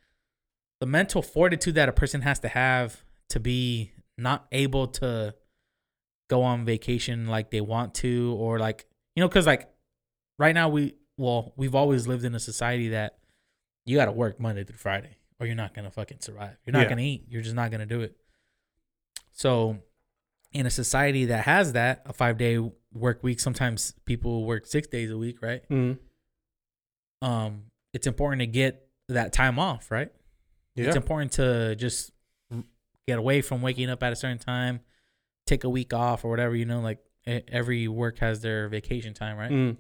the 0.81 0.85
mental 0.85 1.21
fortitude 1.21 1.75
that 1.75 1.87
a 1.87 1.93
person 1.93 2.21
has 2.21 2.39
to 2.39 2.49
have 2.49 3.03
to 3.29 3.39
be 3.39 3.91
not 4.17 4.47
able 4.51 4.87
to 4.87 5.35
go 6.27 6.43
on 6.43 6.65
vacation 6.65 7.27
like 7.27 7.51
they 7.51 7.61
want 7.61 7.93
to 7.95 8.35
or 8.39 8.59
like 8.59 8.85
you 9.15 9.21
know 9.21 9.29
cuz 9.29 9.45
like 9.45 9.69
right 10.39 10.53
now 10.53 10.67
we 10.69 10.93
well 11.17 11.53
we've 11.55 11.75
always 11.75 12.05
lived 12.07 12.23
in 12.25 12.35
a 12.35 12.39
society 12.39 12.89
that 12.89 13.17
you 13.85 13.95
got 13.97 14.05
to 14.05 14.11
work 14.11 14.39
Monday 14.39 14.63
through 14.63 14.77
Friday 14.77 15.15
or 15.39 15.45
you're 15.45 15.55
not 15.55 15.73
going 15.73 15.85
to 15.85 15.91
fucking 15.91 16.19
survive. 16.19 16.57
You're 16.65 16.73
not 16.73 16.81
Yeah. 16.81 16.85
going 16.89 16.97
to 16.97 17.03
eat. 17.03 17.25
You're 17.29 17.41
just 17.41 17.55
not 17.55 17.69
going 17.71 17.79
to 17.79 17.85
do 17.85 18.01
it. 18.01 18.17
So 19.31 19.77
in 20.51 20.65
a 20.65 20.69
society 20.69 21.25
that 21.25 21.45
has 21.45 21.73
that, 21.73 22.01
a 22.05 22.11
5-day 22.13 22.57
work 22.91 23.21
week, 23.23 23.39
sometimes 23.39 23.93
people 24.05 24.45
work 24.45 24.65
6 24.65 24.87
days 24.87 25.11
a 25.11 25.17
week, 25.17 25.41
right? 25.41 25.67
Mm. 25.69 25.99
um 27.21 27.63
it's 27.93 28.05
important 28.07 28.41
to 28.41 28.47
get 28.47 28.87
that 29.09 29.31
time 29.33 29.57
off, 29.57 29.89
right? 29.89 30.11
Yeah. 30.75 30.87
It's 30.87 30.95
important 30.95 31.31
to 31.33 31.75
just 31.75 32.11
get 33.07 33.17
away 33.17 33.41
from 33.41 33.61
waking 33.61 33.89
up 33.89 34.03
at 34.03 34.11
a 34.13 34.15
certain 34.15 34.37
time, 34.37 34.81
take 35.47 35.63
a 35.63 35.69
week 35.69 35.93
off 35.93 36.23
or 36.23 36.29
whatever, 36.29 36.55
you 36.55 36.65
know, 36.65 36.79
like 36.81 36.99
every 37.25 37.87
work 37.87 38.19
has 38.19 38.41
their 38.41 38.67
vacation 38.69 39.13
time, 39.13 39.37
right? 39.37 39.51
Mm. 39.51 39.77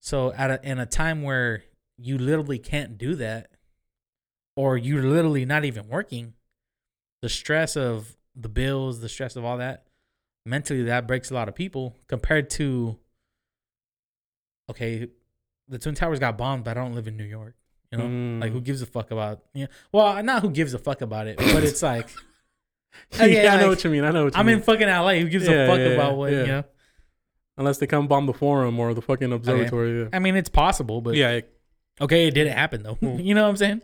So 0.00 0.32
at 0.32 0.50
a, 0.50 0.68
in 0.70 0.78
a 0.78 0.86
time 0.86 1.22
where 1.22 1.64
you 1.98 2.18
literally 2.18 2.58
can't 2.58 2.96
do 2.98 3.14
that 3.16 3.50
or 4.56 4.76
you're 4.76 5.02
literally 5.02 5.44
not 5.44 5.64
even 5.64 5.88
working, 5.88 6.34
the 7.22 7.28
stress 7.28 7.76
of 7.76 8.16
the 8.34 8.48
bills, 8.48 9.00
the 9.00 9.08
stress 9.08 9.36
of 9.36 9.44
all 9.44 9.58
that, 9.58 9.86
mentally 10.46 10.82
that 10.84 11.06
breaks 11.06 11.30
a 11.30 11.34
lot 11.34 11.48
of 11.48 11.54
people 11.54 11.96
compared 12.08 12.50
to 12.50 12.98
okay, 14.70 15.08
the 15.68 15.78
twin 15.78 15.94
towers 15.94 16.18
got 16.18 16.36
bombed, 16.38 16.64
but 16.64 16.76
I 16.76 16.80
don't 16.80 16.94
live 16.94 17.06
in 17.08 17.16
New 17.16 17.24
York. 17.24 17.54
You 17.92 17.98
know, 17.98 18.40
like 18.40 18.50
who 18.52 18.60
Mm. 18.60 18.64
gives 18.64 18.82
a 18.82 18.86
fuck 18.86 19.10
about? 19.12 19.42
Yeah, 19.54 19.66
well, 19.92 20.20
not 20.22 20.42
who 20.42 20.50
gives 20.50 20.74
a 20.74 20.78
fuck 20.78 21.00
about 21.00 21.28
it, 21.28 21.36
but 21.38 21.62
it's 21.62 21.82
like 21.82 22.08
yeah, 23.12 23.24
Okay, 23.24 23.48
I 23.48 23.56
know 23.60 23.68
what 23.68 23.82
you 23.84 23.90
mean. 23.90 24.04
I 24.04 24.10
know 24.10 24.24
what 24.24 24.34
you 24.34 24.38
mean. 24.38 24.40
I'm 24.40 24.46
mean. 24.46 24.56
in 24.56 24.62
fucking 24.62 24.88
LA. 24.88 25.14
Who 25.14 25.28
gives 25.28 25.46
Yeah, 25.46 25.64
a 25.64 25.66
fuck 25.68 25.78
yeah, 25.78 25.84
about 25.86 26.16
what 26.16 26.32
yeah. 26.32 26.40
you 26.40 26.46
know? 26.46 26.64
Unless 27.56 27.78
they 27.78 27.86
come 27.86 28.08
bomb 28.08 28.26
the 28.26 28.32
forum 28.32 28.78
or 28.80 28.94
the 28.94 29.02
fucking 29.02 29.32
observatory. 29.32 30.02
Yeah. 30.02 30.08
I 30.12 30.18
mean, 30.18 30.34
it's 30.36 30.48
possible, 30.48 31.00
but 31.00 31.14
yeah. 31.14 31.30
it- 31.30 31.56
okay, 32.00 32.26
it 32.26 32.32
didn't 32.32 32.54
happen 32.54 32.82
though. 32.82 32.96
Mm. 32.96 33.24
you 33.24 33.34
know 33.34 33.42
what 33.44 33.50
I'm 33.50 33.56
saying? 33.56 33.82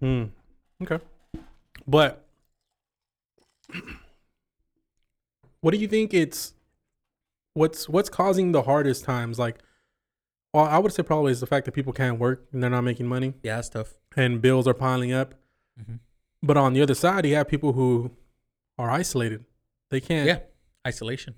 Hmm. 0.00 0.24
Okay. 0.82 0.98
But 1.86 2.24
what 5.60 5.72
do 5.72 5.78
you 5.78 5.88
think 5.88 6.14
it's 6.14 6.54
what's 7.54 7.88
what's 7.88 8.08
causing 8.08 8.52
the 8.52 8.62
hardest 8.62 9.04
times? 9.04 9.38
Like 9.38 9.58
well, 10.52 10.64
I 10.64 10.78
would 10.78 10.92
say 10.92 11.02
probably 11.02 11.32
is 11.32 11.40
the 11.40 11.46
fact 11.46 11.64
that 11.66 11.72
people 11.72 11.92
can't 11.92 12.18
work 12.18 12.46
and 12.52 12.62
they're 12.62 12.70
not 12.70 12.80
making 12.82 13.06
money 13.06 13.34
Yeah, 13.42 13.56
that's 13.56 13.68
tough. 13.68 13.94
and 14.16 14.40
bills 14.40 14.66
are 14.66 14.74
piling 14.74 15.12
up. 15.12 15.34
Mhm. 15.80 16.00
But 16.42 16.56
on 16.56 16.72
the 16.72 16.80
other 16.82 16.94
side, 16.94 17.26
you 17.26 17.34
have 17.34 17.48
people 17.48 17.72
who 17.72 18.12
are 18.78 18.90
isolated. 18.90 19.44
They 19.90 20.00
can't. 20.00 20.26
Yeah, 20.26 20.38
isolation. 20.86 21.34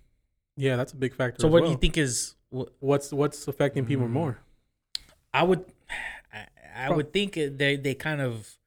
Yeah, 0.56 0.76
that's 0.76 0.92
a 0.92 0.97
big 0.97 1.14
factor. 1.14 1.40
So, 1.42 1.49
what 1.49 1.64
do 1.64 1.71
you 1.71 1.76
think 1.76 1.97
is? 1.99 2.35
What, 2.50 2.68
What's 2.80 3.12
what's 3.12 3.49
affecting 3.49 3.85
people 3.87 4.06
Mm. 4.06 4.11
more? 4.11 4.38
I 5.32 5.42
would, 5.42 5.64
I, 6.32 6.47
I 6.76 6.90
would 6.90 7.12
think 7.12 7.35
they 7.35 7.76
they 7.76 7.94
kind 7.94 8.21
of, 8.21 8.59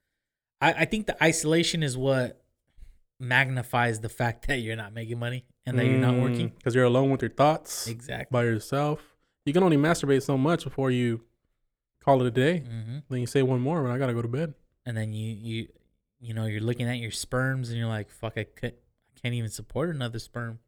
I, 0.60 0.74
I 0.74 0.86
think 0.86 1.06
the 1.06 1.24
isolation 1.24 1.84
is 1.84 1.96
what 1.96 2.42
magnifies 3.20 4.00
the 4.02 4.10
fact 4.10 4.48
that 4.48 4.58
you're 4.60 4.76
not 4.76 4.94
making 4.94 5.20
money 5.20 5.46
and 5.66 5.78
that 5.80 5.86
you're 5.86 6.00
not 6.00 6.18
working. 6.18 6.50
because 6.50 6.74
Mm, 6.74 6.76
you're 6.78 6.86
alone 6.86 7.12
with 7.12 7.22
your 7.22 7.32
thoughts 7.32 7.88
Exactly. 7.88 8.28
by 8.32 8.44
yourself. 8.44 9.00
You 9.46 9.54
can 9.54 9.64
only 9.64 9.78
masturbate 9.78 10.24
so 10.24 10.38
much 10.38 10.64
before 10.64 10.90
you 10.92 11.22
call 12.04 12.22
it 12.22 12.28
a 12.28 12.32
day. 12.32 12.60
hmm 12.60 12.98
Then 13.10 13.20
you 13.22 13.28
say 13.28 13.44
one 13.44 13.62
more, 13.62 13.84
and 13.84 13.94
I 13.94 13.98
gotta 13.98 14.14
go 14.14 14.22
to 14.24 14.28
bed. 14.28 14.54
And 14.86 14.98
then 14.98 15.14
you 15.14 15.34
you 15.36 15.68
you 16.26 16.34
know 16.34 16.46
you're 16.46 16.62
looking 16.62 16.88
at 16.88 16.98
your 16.98 17.12
sperms 17.12 17.70
and 17.70 17.78
you're 17.78 17.88
like, 17.88 18.10
fuck, 18.10 18.34
I 18.38 18.44
could, 18.46 18.74
I 18.74 19.20
can't 19.22 19.36
even 19.36 19.50
support 19.50 19.90
another 19.90 20.20
sperm. 20.20 20.60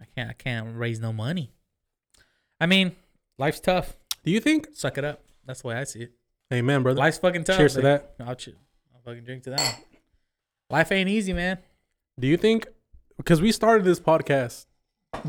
I 0.00 0.06
can't 0.14 0.30
I 0.30 0.32
can't 0.34 0.76
raise 0.76 1.00
no 1.00 1.12
money. 1.12 1.50
I 2.60 2.66
mean, 2.66 2.92
life's 3.38 3.60
tough. 3.60 3.96
Do 4.24 4.30
you 4.30 4.40
think? 4.40 4.68
Suck 4.74 4.98
it 4.98 5.04
up. 5.04 5.22
That's 5.46 5.62
the 5.62 5.68
way 5.68 5.76
I 5.76 5.84
see 5.84 6.00
it. 6.02 6.12
Amen, 6.52 6.82
brother. 6.82 6.98
Life's 6.98 7.18
fucking 7.18 7.44
tough. 7.44 7.56
Cheers 7.56 7.74
to 7.74 7.80
that. 7.82 8.14
I'll, 8.20 8.34
ch- 8.34 8.50
I'll 8.94 9.00
fucking 9.04 9.24
drink 9.24 9.44
to 9.44 9.50
that. 9.50 9.80
Life 10.70 10.92
ain't 10.92 11.08
easy, 11.08 11.32
man. 11.32 11.58
Do 12.18 12.26
you 12.26 12.36
think? 12.36 12.66
Because 13.16 13.40
we 13.40 13.52
started 13.52 13.84
this 13.84 14.00
podcast 14.00 14.66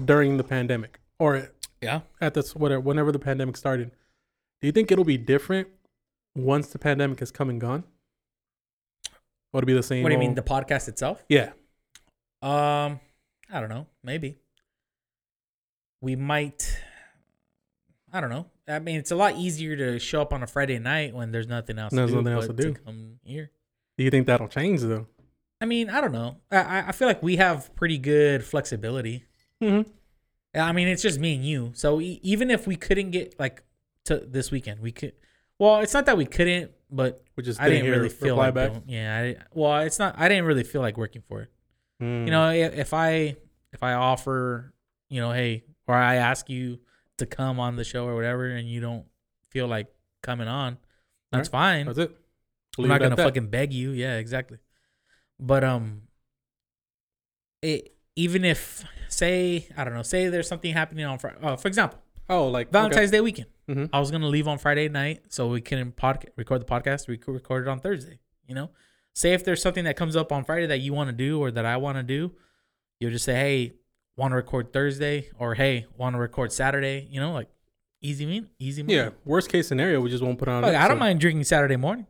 during 0.06 0.38
the 0.38 0.44
pandemic, 0.44 1.00
or 1.20 1.52
Yeah. 1.82 2.02
at 2.20 2.34
this 2.34 2.56
whatever, 2.56 2.80
whenever 2.82 3.12
the 3.12 3.20
pandemic 3.20 3.58
started. 3.58 3.92
Do 4.62 4.68
you 4.68 4.72
think 4.72 4.92
it'll 4.92 5.04
be 5.06 5.18
different 5.18 5.68
once 6.36 6.68
the 6.68 6.80
pandemic 6.80 7.20
has 7.20 7.32
come 7.32 7.50
and 7.50 7.62
gone? 7.62 7.84
Or 9.56 9.62
be 9.62 9.74
the 9.74 9.82
same? 9.84 10.04
What 10.04 10.10
do 10.10 10.14
you 10.16 10.20
mean, 10.20 10.36
the 10.36 10.42
podcast 10.42 10.88
itself? 10.90 11.24
yeah. 11.30 11.52
Um, 12.42 13.00
I 13.50 13.60
don't 13.62 13.70
know. 13.70 13.88
Maybe 14.04 14.38
we 16.02 16.16
might. 16.16 16.78
I 18.12 18.20
don't 18.22 18.30
know. 18.30 18.48
I 18.68 18.80
mean, 18.80 18.98
it's 18.98 19.12
a 19.12 19.16
lot 19.16 19.36
easier 19.38 19.76
to 19.78 20.00
show 20.00 20.22
up 20.22 20.34
on 20.34 20.44
a 20.44 20.48
Friday 20.48 20.78
night 20.80 21.14
when 21.16 21.32
there's 21.32 21.48
nothing 21.48 21.80
else. 21.80 21.94
There's 21.94 22.10
to 22.12 22.18
do 22.18 22.22
nothing 22.22 22.34
else 22.34 22.48
but 22.48 22.58
to 22.58 22.64
do. 22.64 22.74
come 22.74 23.20
here. 23.24 23.52
Do 23.98 24.04
you 24.04 24.10
think 24.12 24.28
that'll 24.28 24.48
change 24.48 24.82
though? 24.82 25.08
I 25.62 25.66
mean, 25.66 25.90
I 25.90 26.02
don't 26.02 26.12
know. 26.12 26.38
I 26.52 26.58
I- 26.58 26.88
I 26.90 26.92
feel 26.92 27.08
like 27.08 27.24
we 27.24 27.38
have 27.38 27.74
pretty 27.76 27.98
good 27.98 28.44
flexibility. 28.44 29.24
Mm-hmm. 29.64 29.90
I 30.60 30.72
mean, 30.74 30.88
it's 30.88 31.02
just 31.02 31.20
me 31.20 31.36
and 31.36 31.46
you. 31.46 31.72
So 31.76 32.00
e- 32.02 32.20
even 32.24 32.52
if 32.52 32.68
we 32.68 32.76
couldn't 32.76 33.12
get 33.12 33.40
like 33.40 33.64
to 34.06 34.18
this 34.18 34.52
weekend, 34.52 34.82
we 34.82 34.92
could. 34.92 35.14
Well, 35.60 35.80
it's 35.80 35.94
not 35.94 36.06
that 36.08 36.18
we 36.18 36.26
couldn't, 36.26 36.72
but 36.92 37.24
We 37.36 37.44
just 37.44 37.60
I 37.62 37.70
didn't 37.70 37.90
really 37.92 38.10
feel 38.10 38.36
like. 38.36 38.54
back. 38.54 38.72
yeah. 38.88 39.18
I, 39.40 39.44
well, 39.54 39.80
it's 39.80 40.00
not. 40.00 40.16
I 40.18 40.28
didn't 40.28 40.46
really 40.46 40.64
feel 40.64 40.82
like 40.82 40.98
working 40.98 41.22
for 41.28 41.42
it. 41.42 41.50
Mm. 42.02 42.26
you 42.26 42.32
know 42.32 42.50
if, 42.52 42.94
i 42.94 43.38
if 43.72 43.82
i 43.82 43.94
offer 43.94 44.74
you 45.08 45.22
know 45.22 45.32
hey 45.32 45.64
or 45.88 45.96
i 45.96 46.16
ask 46.16 46.50
you 46.50 46.82
to 47.18 47.26
come 47.26 47.58
on 47.58 47.78
the 47.78 47.86
show 47.86 48.06
or 48.06 48.16
whatever 48.16 48.48
and 48.48 48.68
you 48.68 48.82
don't 48.82 49.06
feel 49.50 49.66
like 49.66 49.88
coming 50.22 50.50
on 50.50 50.78
that's 51.32 51.48
fine 51.48 51.86
that's 51.86 51.98
it. 52.00 52.12
i'm 52.78 52.90
not 52.90 53.00
gonna 53.00 53.16
that. 53.16 53.24
fucking 53.24 53.48
beg 53.48 53.72
you 53.72 53.92
yeah 53.92 54.18
exactly 54.18 54.58
but 55.40 55.64
um 55.64 56.02
it 57.62 57.96
even 58.18 58.44
if 58.44 58.84
say 59.08 59.66
i 59.78 59.86
don't 59.86 59.94
know 59.94 60.02
say 60.02 60.28
there's 60.28 60.50
something 60.50 60.74
happening 60.74 61.06
on 61.06 61.18
friday 61.18 61.38
uh, 61.42 61.56
for 61.56 61.70
example 61.70 61.98
Oh, 62.28 62.48
like 62.50 62.72
valentine's 62.74 63.12
day 63.12 63.22
weekend 63.22 63.48
Mhm. 63.70 63.90
i 63.94 64.00
was 64.00 64.12
gonna 64.12 64.28
leave 64.28 64.48
on 64.48 64.58
friday 64.58 64.88
night 64.90 65.24
so 65.30 65.48
we 65.48 65.60
can 65.62 65.92
pod- 65.92 66.26
record 66.36 66.62
the 66.62 66.66
podcast 66.66 67.08
we 67.08 67.18
could 67.18 67.34
record 67.34 67.66
it 67.66 67.70
on 67.70 67.80
thursday 67.80 68.20
you 68.48 68.54
know 68.56 68.70
say 69.14 69.34
if 69.34 69.44
there's 69.44 69.62
something 69.62 69.86
that 69.86 69.96
comes 69.96 70.16
up 70.16 70.32
on 70.32 70.44
friday 70.44 70.68
that 70.68 70.80
you 70.80 70.94
want 70.94 71.10
to 71.10 71.16
do 71.16 71.40
or 71.40 71.50
that 71.52 71.66
i 71.66 71.76
want 71.78 71.98
to 71.98 72.04
do 72.04 72.32
you'll 73.00 73.12
just 73.12 73.26
say 73.26 73.34
hey 73.36 73.74
want 74.18 74.32
to 74.32 74.36
record 74.36 74.72
thursday 74.72 75.30
or 75.40 75.56
hey 75.56 75.86
want 75.98 76.14
to 76.16 76.20
record 76.20 76.52
saturday 76.52 77.08
you 77.10 77.20
know 77.20 77.32
like 77.34 77.48
easy 78.02 78.26
mean 78.26 78.48
easy 78.60 78.84
money. 78.84 78.94
Yeah. 78.96 79.10
Worst 79.24 79.50
case 79.50 79.68
scenario, 79.68 80.00
we 80.00 80.12
just 80.12 80.22
won't 80.24 80.38
put 80.38 80.48
on. 80.48 80.64
I 80.64 80.88
don't 80.88 81.00
mind 81.00 81.20
drinking 81.20 81.44
saturday 81.46 81.76
morning 81.76 82.06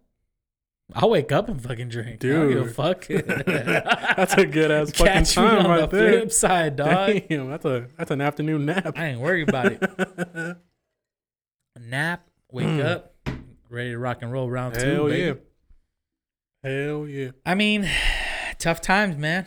i'll 0.93 1.09
wake 1.09 1.31
up 1.31 1.47
and 1.49 1.59
fucking 1.63 1.89
drink 1.89 2.23
I 2.23 2.27
don't 2.27 2.49
give 2.49 2.61
a 2.61 2.63
Dude. 2.65 2.75
fuck 2.75 3.07
That's 4.17 4.33
a 4.35 4.45
good 4.45 4.69
ass 4.71 4.91
fucking 4.95 5.13
catch 5.13 5.37
me 5.37 5.43
time 5.43 5.65
on 5.65 5.69
right 5.71 5.89
the 5.89 5.97
there. 5.97 6.11
flip 6.19 6.31
side 6.31 6.75
dog 6.75 7.21
Damn, 7.29 7.49
that's 7.49 7.65
a 7.65 7.87
that's 7.97 8.11
an 8.11 8.21
afternoon 8.21 8.65
nap. 8.65 8.93
i 8.97 9.05
ain't 9.07 9.19
worried 9.21 9.47
about 9.49 9.71
it 9.71 9.81
nap 11.79 12.27
wake 12.51 12.65
Mm. 12.67 12.85
up 12.85 13.13
ready 13.69 13.91
to 13.91 13.97
rock 13.97 14.21
and 14.21 14.31
roll 14.31 14.49
round 14.49 14.75
two 14.75 14.85
Hell 14.85 15.05
baby. 15.07 15.39
yeah. 16.63 16.69
Hell 16.71 17.07
yeah. 17.07 17.31
I 17.45 17.55
mean, 17.55 17.89
tough 18.59 18.81
times, 18.81 19.17
man. 19.17 19.45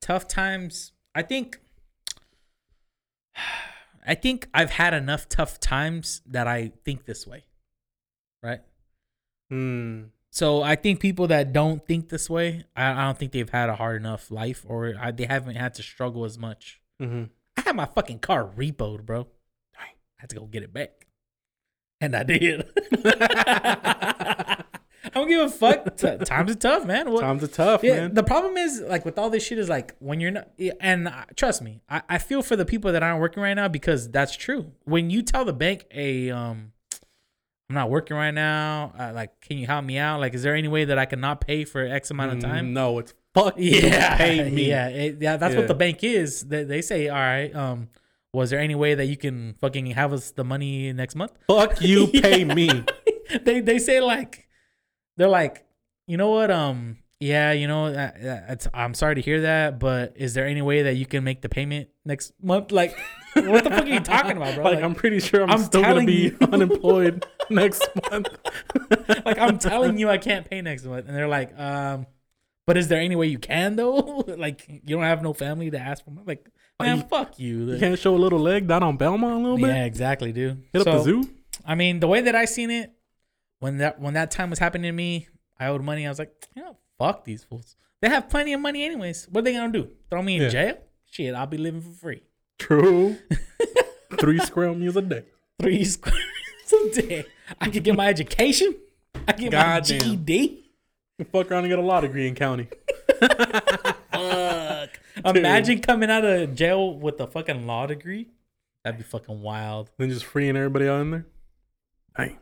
Tough 0.00 0.26
times. 0.28 0.92
I 1.14 1.22
think 1.22 1.58
I 4.06 4.14
think 4.14 4.48
I've 4.54 4.70
had 4.70 4.94
enough 4.94 5.28
tough 5.28 5.60
times 5.60 6.22
that 6.26 6.46
I 6.46 6.72
think 6.84 7.04
this 7.04 7.26
way. 7.26 7.44
Right? 8.42 8.60
Hmm. 9.50 10.04
So 10.30 10.62
I 10.62 10.76
think 10.76 11.00
people 11.00 11.26
that 11.28 11.52
don't 11.52 11.84
think 11.86 12.08
this 12.08 12.28
way, 12.30 12.64
I, 12.76 12.90
I 12.92 13.04
don't 13.06 13.18
think 13.18 13.32
they've 13.32 13.48
had 13.48 13.68
a 13.68 13.76
hard 13.76 14.00
enough 14.00 14.30
life 14.30 14.64
or 14.68 14.94
I, 15.00 15.10
they 15.10 15.24
haven't 15.24 15.56
had 15.56 15.74
to 15.74 15.82
struggle 15.82 16.24
as 16.24 16.38
much. 16.38 16.80
Mm-hmm. 17.02 17.24
I 17.56 17.60
had 17.62 17.76
my 17.76 17.86
fucking 17.86 18.20
car 18.20 18.44
repoed, 18.56 19.04
bro. 19.04 19.26
I 19.76 19.86
had 20.16 20.30
to 20.30 20.36
go 20.36 20.44
get 20.44 20.62
it 20.62 20.72
back. 20.72 21.06
And 22.00 22.14
I 22.14 22.22
did. 22.22 22.64
I 25.04 25.10
don't 25.14 25.28
give 25.28 25.40
a 25.40 25.48
fuck. 25.48 25.96
T- 25.96 26.16
times 26.18 26.50
are 26.50 26.54
tough, 26.54 26.84
man. 26.84 27.10
What, 27.10 27.20
Times 27.22 27.42
are 27.42 27.46
tough, 27.48 27.82
yeah, 27.82 27.96
man. 28.00 28.14
the 28.14 28.22
problem 28.22 28.56
is 28.56 28.80
like 28.82 29.04
with 29.04 29.18
all 29.18 29.30
this 29.30 29.44
shit 29.44 29.58
is 29.58 29.68
like 29.68 29.94
when 30.00 30.20
you're 30.20 30.30
not, 30.32 30.48
and 30.80 31.08
uh, 31.08 31.24
trust 31.34 31.62
me, 31.62 31.80
I, 31.88 32.02
I 32.08 32.18
feel 32.18 32.42
for 32.42 32.56
the 32.56 32.64
people 32.64 32.92
that 32.92 33.02
aren't 33.02 33.20
working 33.20 33.42
right 33.42 33.54
now 33.54 33.68
because 33.68 34.08
that's 34.10 34.36
true. 34.36 34.72
When 34.84 35.08
you 35.10 35.22
tell 35.22 35.44
the 35.44 35.52
bank, 35.52 35.86
"Hey, 35.90 36.30
um, 36.30 36.72
I'm 37.70 37.74
not 37.74 37.90
working 37.90 38.16
right 38.16 38.32
now. 38.34 38.92
Uh, 38.98 39.12
like, 39.14 39.40
can 39.40 39.56
you 39.58 39.66
help 39.66 39.84
me 39.84 39.98
out? 39.98 40.20
Like, 40.20 40.34
is 40.34 40.42
there 40.42 40.54
any 40.54 40.68
way 40.68 40.84
that 40.84 40.98
I 40.98 41.06
can 41.06 41.20
not 41.20 41.40
pay 41.40 41.64
for 41.64 41.84
X 41.84 42.10
amount 42.10 42.32
of 42.34 42.40
time?" 42.40 42.72
No, 42.74 42.98
it's 42.98 43.14
fuck. 43.34 43.54
Yeah, 43.56 44.16
pay 44.18 44.50
me. 44.50 44.66
Yeah, 44.68 44.88
it- 44.88 45.16
yeah. 45.20 45.36
That's 45.36 45.54
Yeah. 45.54 45.60
what 45.60 45.68
the 45.68 45.74
bank 45.74 46.04
is. 46.04 46.42
They, 46.42 46.64
they 46.64 46.82
say, 46.82 47.08
"All 47.08 47.16
right, 47.16 47.54
um, 47.54 47.88
was 48.32 48.50
there 48.50 48.60
any 48.60 48.74
way 48.74 48.94
that 48.94 49.06
you 49.06 49.16
can 49.16 49.54
fucking 49.60 49.86
have 49.86 50.12
us 50.12 50.30
the 50.32 50.44
money 50.44 50.92
next 50.92 51.14
month?" 51.14 51.32
Fuck 51.48 51.80
you, 51.80 52.06
pay 52.12 52.44
me. 52.44 52.84
they 53.44 53.60
they 53.60 53.78
say 53.78 54.00
like 54.00 54.48
they're 55.16 55.28
like 55.28 55.66
you 56.06 56.16
know 56.16 56.30
what 56.30 56.50
um 56.50 56.96
yeah 57.20 57.52
you 57.52 57.66
know 57.66 57.86
uh, 57.86 58.46
uh, 58.48 58.56
i'm 58.72 58.94
sorry 58.94 59.16
to 59.16 59.20
hear 59.20 59.42
that 59.42 59.78
but 59.78 60.12
is 60.16 60.32
there 60.34 60.46
any 60.46 60.62
way 60.62 60.82
that 60.82 60.94
you 60.94 61.04
can 61.04 61.22
make 61.24 61.42
the 61.42 61.48
payment 61.48 61.88
next 62.06 62.32
month 62.40 62.70
like 62.72 62.96
what 63.34 63.64
the 63.64 63.70
fuck 63.70 63.84
are 63.84 63.88
you 63.88 64.00
talking 64.00 64.36
about 64.36 64.54
bro 64.54 64.64
Like, 64.64 64.76
like, 64.76 64.84
I'm 64.84 64.94
pretty 64.94 65.18
sure 65.20 65.42
I'm, 65.42 65.50
I'm 65.50 65.58
still 65.58 65.82
gonna 65.82 66.04
be 66.06 66.28
you. 66.30 66.38
unemployed 66.52 67.26
next 67.50 67.86
month. 68.10 68.28
like 69.26 69.38
i'm 69.38 69.58
telling 69.58 69.98
you 69.98 70.08
i 70.08 70.16
can't 70.16 70.48
pay 70.48 70.62
next 70.62 70.84
month 70.84 71.06
and 71.08 71.16
they're 71.16 71.28
like 71.28 71.58
um 71.58 72.06
but 72.66 72.76
is 72.76 72.88
there 72.88 73.00
any 73.00 73.16
way 73.16 73.26
you 73.26 73.38
can 73.38 73.76
though 73.76 74.24
like 74.38 74.64
you 74.68 74.80
don't 74.96 75.02
have 75.02 75.22
no 75.22 75.32
family 75.34 75.70
to 75.70 75.78
ask 75.78 76.04
for 76.04 76.10
money 76.12 76.24
like 76.26 76.48
man 76.80 77.06
fuck 77.08 77.38
you, 77.38 77.72
You 77.72 77.78
can't 77.78 77.98
show 77.98 78.14
a 78.14 78.18
little 78.18 78.38
leg 78.38 78.66
down 78.68 78.82
on 78.82 78.96
Belmont 78.96 79.34
a 79.34 79.38
little 79.38 79.56
bit. 79.58 79.68
yeah 79.68 79.84
exactly 79.84 80.32
dude 80.32 80.62
Hit 80.72 80.82
So, 80.84 80.90
up 80.90 80.96
the 80.98 81.02
zoo. 81.04 81.30
I 81.66 81.74
mean, 81.74 82.00
the 82.00 82.06
way 82.08 82.20
that 82.22 82.34
I 82.34 82.44
seen 82.46 82.70
it, 82.70 82.92
when 83.58 83.78
that 83.78 84.00
when 84.00 84.14
that 84.14 84.30
time 84.30 84.48
was 84.50 84.58
happening 84.58 84.84
to 84.90 84.92
me, 84.92 85.28
I 85.58 85.66
owed 85.66 85.82
money. 85.82 86.06
I 86.06 86.08
was 86.08 86.18
like, 86.20 86.32
yeah, 86.56 86.70
fuck 86.98 87.24
these 87.24 87.42
fools. 87.44 87.74
They 88.00 88.08
have 88.08 88.30
plenty 88.30 88.52
of 88.52 88.60
money 88.60 88.84
anyways. 88.84 89.26
What 89.30 89.40
are 89.40 89.44
they 89.44 89.52
gonna 89.54 89.72
do? 89.72 89.90
Throw 90.08 90.22
me 90.22 90.36
in 90.36 90.42
Yeah. 90.42 90.48
jail? 90.48 90.78
Shit, 91.10 91.34
I'll 91.34 91.46
be 91.46 91.58
living 91.58 91.80
for 91.82 91.90
free. 91.90 92.22
True. 92.58 93.16
Three 94.20 94.38
square 94.38 94.72
meals 94.72 94.96
a 94.96 95.02
day. 95.02 95.24
Three 95.60 95.84
square 95.96 96.14
meals 96.14 96.96
a 96.98 97.02
day. 97.02 97.24
I 97.60 97.68
could 97.70 97.82
get 97.82 97.96
my 97.96 98.06
education. 98.08 98.74
I 99.26 99.32
could 99.32 99.40
get 99.40 99.52
Goddamn. 99.52 99.98
my 99.98 100.04
GED. 100.14 100.64
You 101.18 101.24
fuck 101.24 101.50
around 101.50 101.64
and 101.64 101.70
get 101.70 101.78
a 101.80 101.82
law 101.82 102.00
degree 102.00 102.28
in 102.28 102.34
county. 102.36 102.68
Imagine 105.24 105.80
coming 105.80 106.10
out 106.10 106.24
of 106.24 106.54
jail 106.54 106.94
with 106.98 107.20
a 107.20 107.26
fucking 107.26 107.66
law 107.66 107.86
degree. 107.86 108.28
That'd 108.84 108.98
be 108.98 109.04
fucking 109.04 109.40
wild. 109.42 109.90
Then 109.98 110.08
just 110.10 110.24
freeing 110.24 110.56
everybody 110.56 110.88
out 110.88 111.00
in 111.00 111.10
there. 111.10 111.26
Hey, 112.16 112.36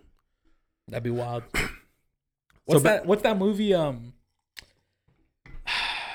That'd 0.88 1.02
be 1.02 1.10
wild. 1.10 1.42
What's 2.66 2.82
ba- 2.82 2.88
that? 2.88 3.06
What's 3.06 3.22
that 3.22 3.38
movie? 3.38 3.74
Um, 3.74 4.12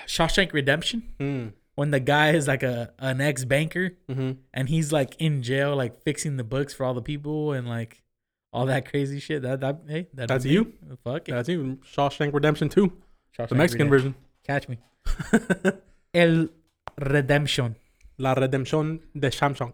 Shawshank 0.08 0.54
Redemption. 0.54 1.04
Mm. 1.19 1.54
When 1.76 1.91
the 1.91 2.00
guy 2.00 2.32
is 2.32 2.47
like 2.47 2.63
a 2.63 2.91
an 3.00 3.21
ex 3.21 3.45
banker 3.45 3.91
Mm-hmm. 4.10 4.32
and 4.54 4.69
he's 4.69 4.91
like 4.91 5.15
in 5.19 5.41
jail, 5.41 5.76
like 5.76 6.02
fixing 6.04 6.38
the 6.38 6.43
books 6.43 6.74
for 6.74 6.86
all 6.86 6.93
the 6.93 7.02
people 7.02 7.54
and 7.54 7.67
like 7.67 8.04
all 8.54 8.65
that 8.67 8.89
crazy 8.89 9.19
shit. 9.19 9.41
That 9.41 9.62
that 9.62 9.82
hey, 9.88 10.08
That's 10.13 10.43
me. 10.45 10.52
you? 10.52 10.74
Fuck 11.04 11.30
it. 11.30 11.32
That's 11.32 11.50
even 11.50 11.78
Shawshank 11.78 12.34
Redemption 12.34 12.69
too. 12.69 12.91
Shawshank 13.38 13.50
the 13.50 13.56
Mexican 13.56 13.89
Redemption. 13.89 14.13
version. 14.13 14.15
Catch 14.45 14.69
me. 14.69 14.78
El 16.13 16.52
Redemption. 16.97 17.78
La 18.17 18.36
Redemption 18.36 19.02
de 19.13 19.32
Samsung. 19.32 19.74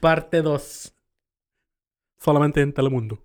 Parte 0.00 0.42
dos. 0.42 0.94
Solamente 2.18 2.60
en 2.60 2.72
Telemundo. 2.72 3.18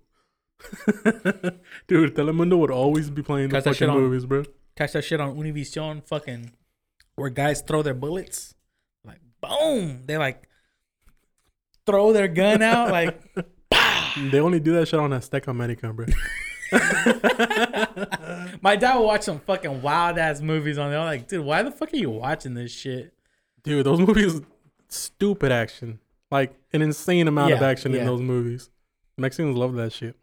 Dude, 1.86 2.10
Telemundo 2.14 2.56
would 2.58 2.70
always 2.72 3.10
be 3.10 3.22
playing 3.22 3.48
the 3.48 3.56
Catch 3.62 3.76
shit 3.76 3.88
fucking 3.88 3.90
on- 3.90 4.00
movies, 4.02 4.24
bro. 4.26 4.42
Catch 4.76 4.92
that 4.92 5.04
shit 5.04 5.20
on 5.20 5.36
Univision. 5.36 6.02
Fucking 6.06 6.52
where 7.14 7.30
guys 7.30 7.62
throw 7.62 7.82
their 7.82 7.94
bullets. 7.94 8.54
Like 9.04 9.20
boom. 9.40 10.02
They 10.06 10.18
like 10.18 10.48
throw 11.86 12.12
their 12.12 12.28
gun 12.28 12.62
out. 12.62 12.90
Like 12.90 13.20
They 14.32 14.40
only 14.40 14.58
do 14.60 14.72
that 14.74 14.86
shit 14.88 14.98
on 14.98 15.10
Azteca 15.10 15.48
America, 15.48 15.92
bro. 15.92 16.06
my 18.62 18.76
dad 18.76 18.96
would 18.96 19.04
watch 19.04 19.22
some 19.22 19.40
fucking 19.40 19.82
wild 19.82 20.18
ass 20.18 20.40
movies 20.40 20.78
on 20.78 20.90
there. 20.90 20.98
I'm 21.00 21.06
like, 21.06 21.28
dude, 21.28 21.44
why 21.44 21.62
the 21.62 21.70
fuck 21.70 21.92
are 21.92 21.96
you 21.96 22.10
watching 22.10 22.54
this 22.54 22.72
shit? 22.72 23.12
Dude, 23.62 23.84
those 23.86 24.00
movies, 24.00 24.40
stupid 24.88 25.52
action. 25.52 26.00
Like 26.30 26.54
an 26.72 26.82
insane 26.82 27.26
amount 27.28 27.52
of 27.52 27.60
Yeah, 27.60 27.66
action 27.68 27.92
yeah. 27.92 28.00
in 28.00 28.06
those 28.06 28.20
movies. 28.20 28.70
Mexicans 29.16 29.56
love 29.56 29.74
that 29.74 29.92
shit. 29.92 30.16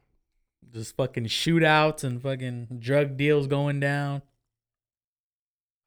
Just 0.74 0.96
fucking 0.96 1.26
shootouts 1.26 2.04
and 2.04 2.22
fucking 2.22 2.78
drug 2.80 3.18
deals 3.18 3.48
going 3.48 3.80
down. 3.80 4.22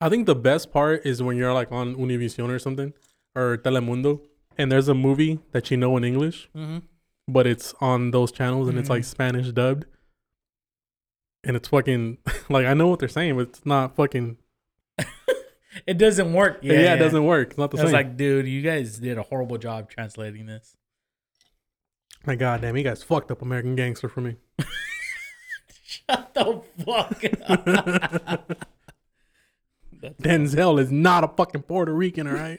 I 0.00 0.08
think 0.08 0.26
the 0.26 0.34
best 0.36 0.72
part 0.72 1.04
is 1.04 1.22
when 1.22 1.36
you're 1.36 1.52
like 1.52 1.72
on 1.72 1.96
Univision 1.96 2.48
or 2.48 2.58
something 2.58 2.92
or 3.34 3.56
Telemundo 3.58 4.20
and 4.56 4.70
there's 4.72 4.88
a 4.88 4.94
movie 4.94 5.40
that 5.52 5.70
you 5.70 5.76
know 5.76 5.96
in 5.96 6.04
English, 6.04 6.48
Mm-hmm. 6.56 6.78
but 7.26 7.46
it's 7.46 7.74
on 7.80 8.10
those 8.12 8.30
channels 8.32 8.68
and 8.68 8.78
it's 8.78 8.88
like 8.88 9.02
Mhm. 9.02 9.06
Spanish 9.06 9.48
dubbed. 9.52 9.86
And 11.44 11.56
it's 11.56 11.68
fucking 11.68 12.18
like 12.48 12.66
I 12.66 12.74
know 12.74 12.88
what 12.88 12.98
they're 12.98 13.08
saying, 13.08 13.36
but 13.36 13.42
it's 13.48 13.64
not 13.66 13.96
fucking 13.96 14.36
It 15.86 15.96
doesn't 15.98 16.32
work. 16.32 16.58
yeah, 16.62 16.72
Yeah, 16.80 16.94
it 16.94 16.98
doesn't 16.98 17.24
work. 17.24 17.50
It's 17.50 17.58
not 17.58 17.70
the 17.70 17.78
I 17.78 17.82
was 17.82 17.90
same. 17.90 17.96
like, 17.96 18.16
dude, 18.16 18.46
you 18.48 18.62
guys 18.62 18.98
did 18.98 19.16
a 19.18 19.22
horrible 19.22 19.58
job 19.58 19.88
translating 19.88 20.46
this. 20.46 20.76
My 22.26 22.34
goddamn, 22.34 22.76
you 22.76 22.82
guys 22.82 23.02
fucked 23.02 23.30
up 23.30 23.42
American 23.42 23.76
Gangster 23.76 24.08
for 24.08 24.20
me. 24.20 24.36
Shut 25.84 26.34
the 26.34 26.62
fuck 26.84 27.22
up. 27.48 28.66
Denzel 30.22 30.80
is 30.80 30.90
not 30.92 31.24
a 31.24 31.28
fucking 31.28 31.62
Puerto 31.62 31.92
Rican, 31.94 32.26
all 32.26 32.34
right? 32.34 32.58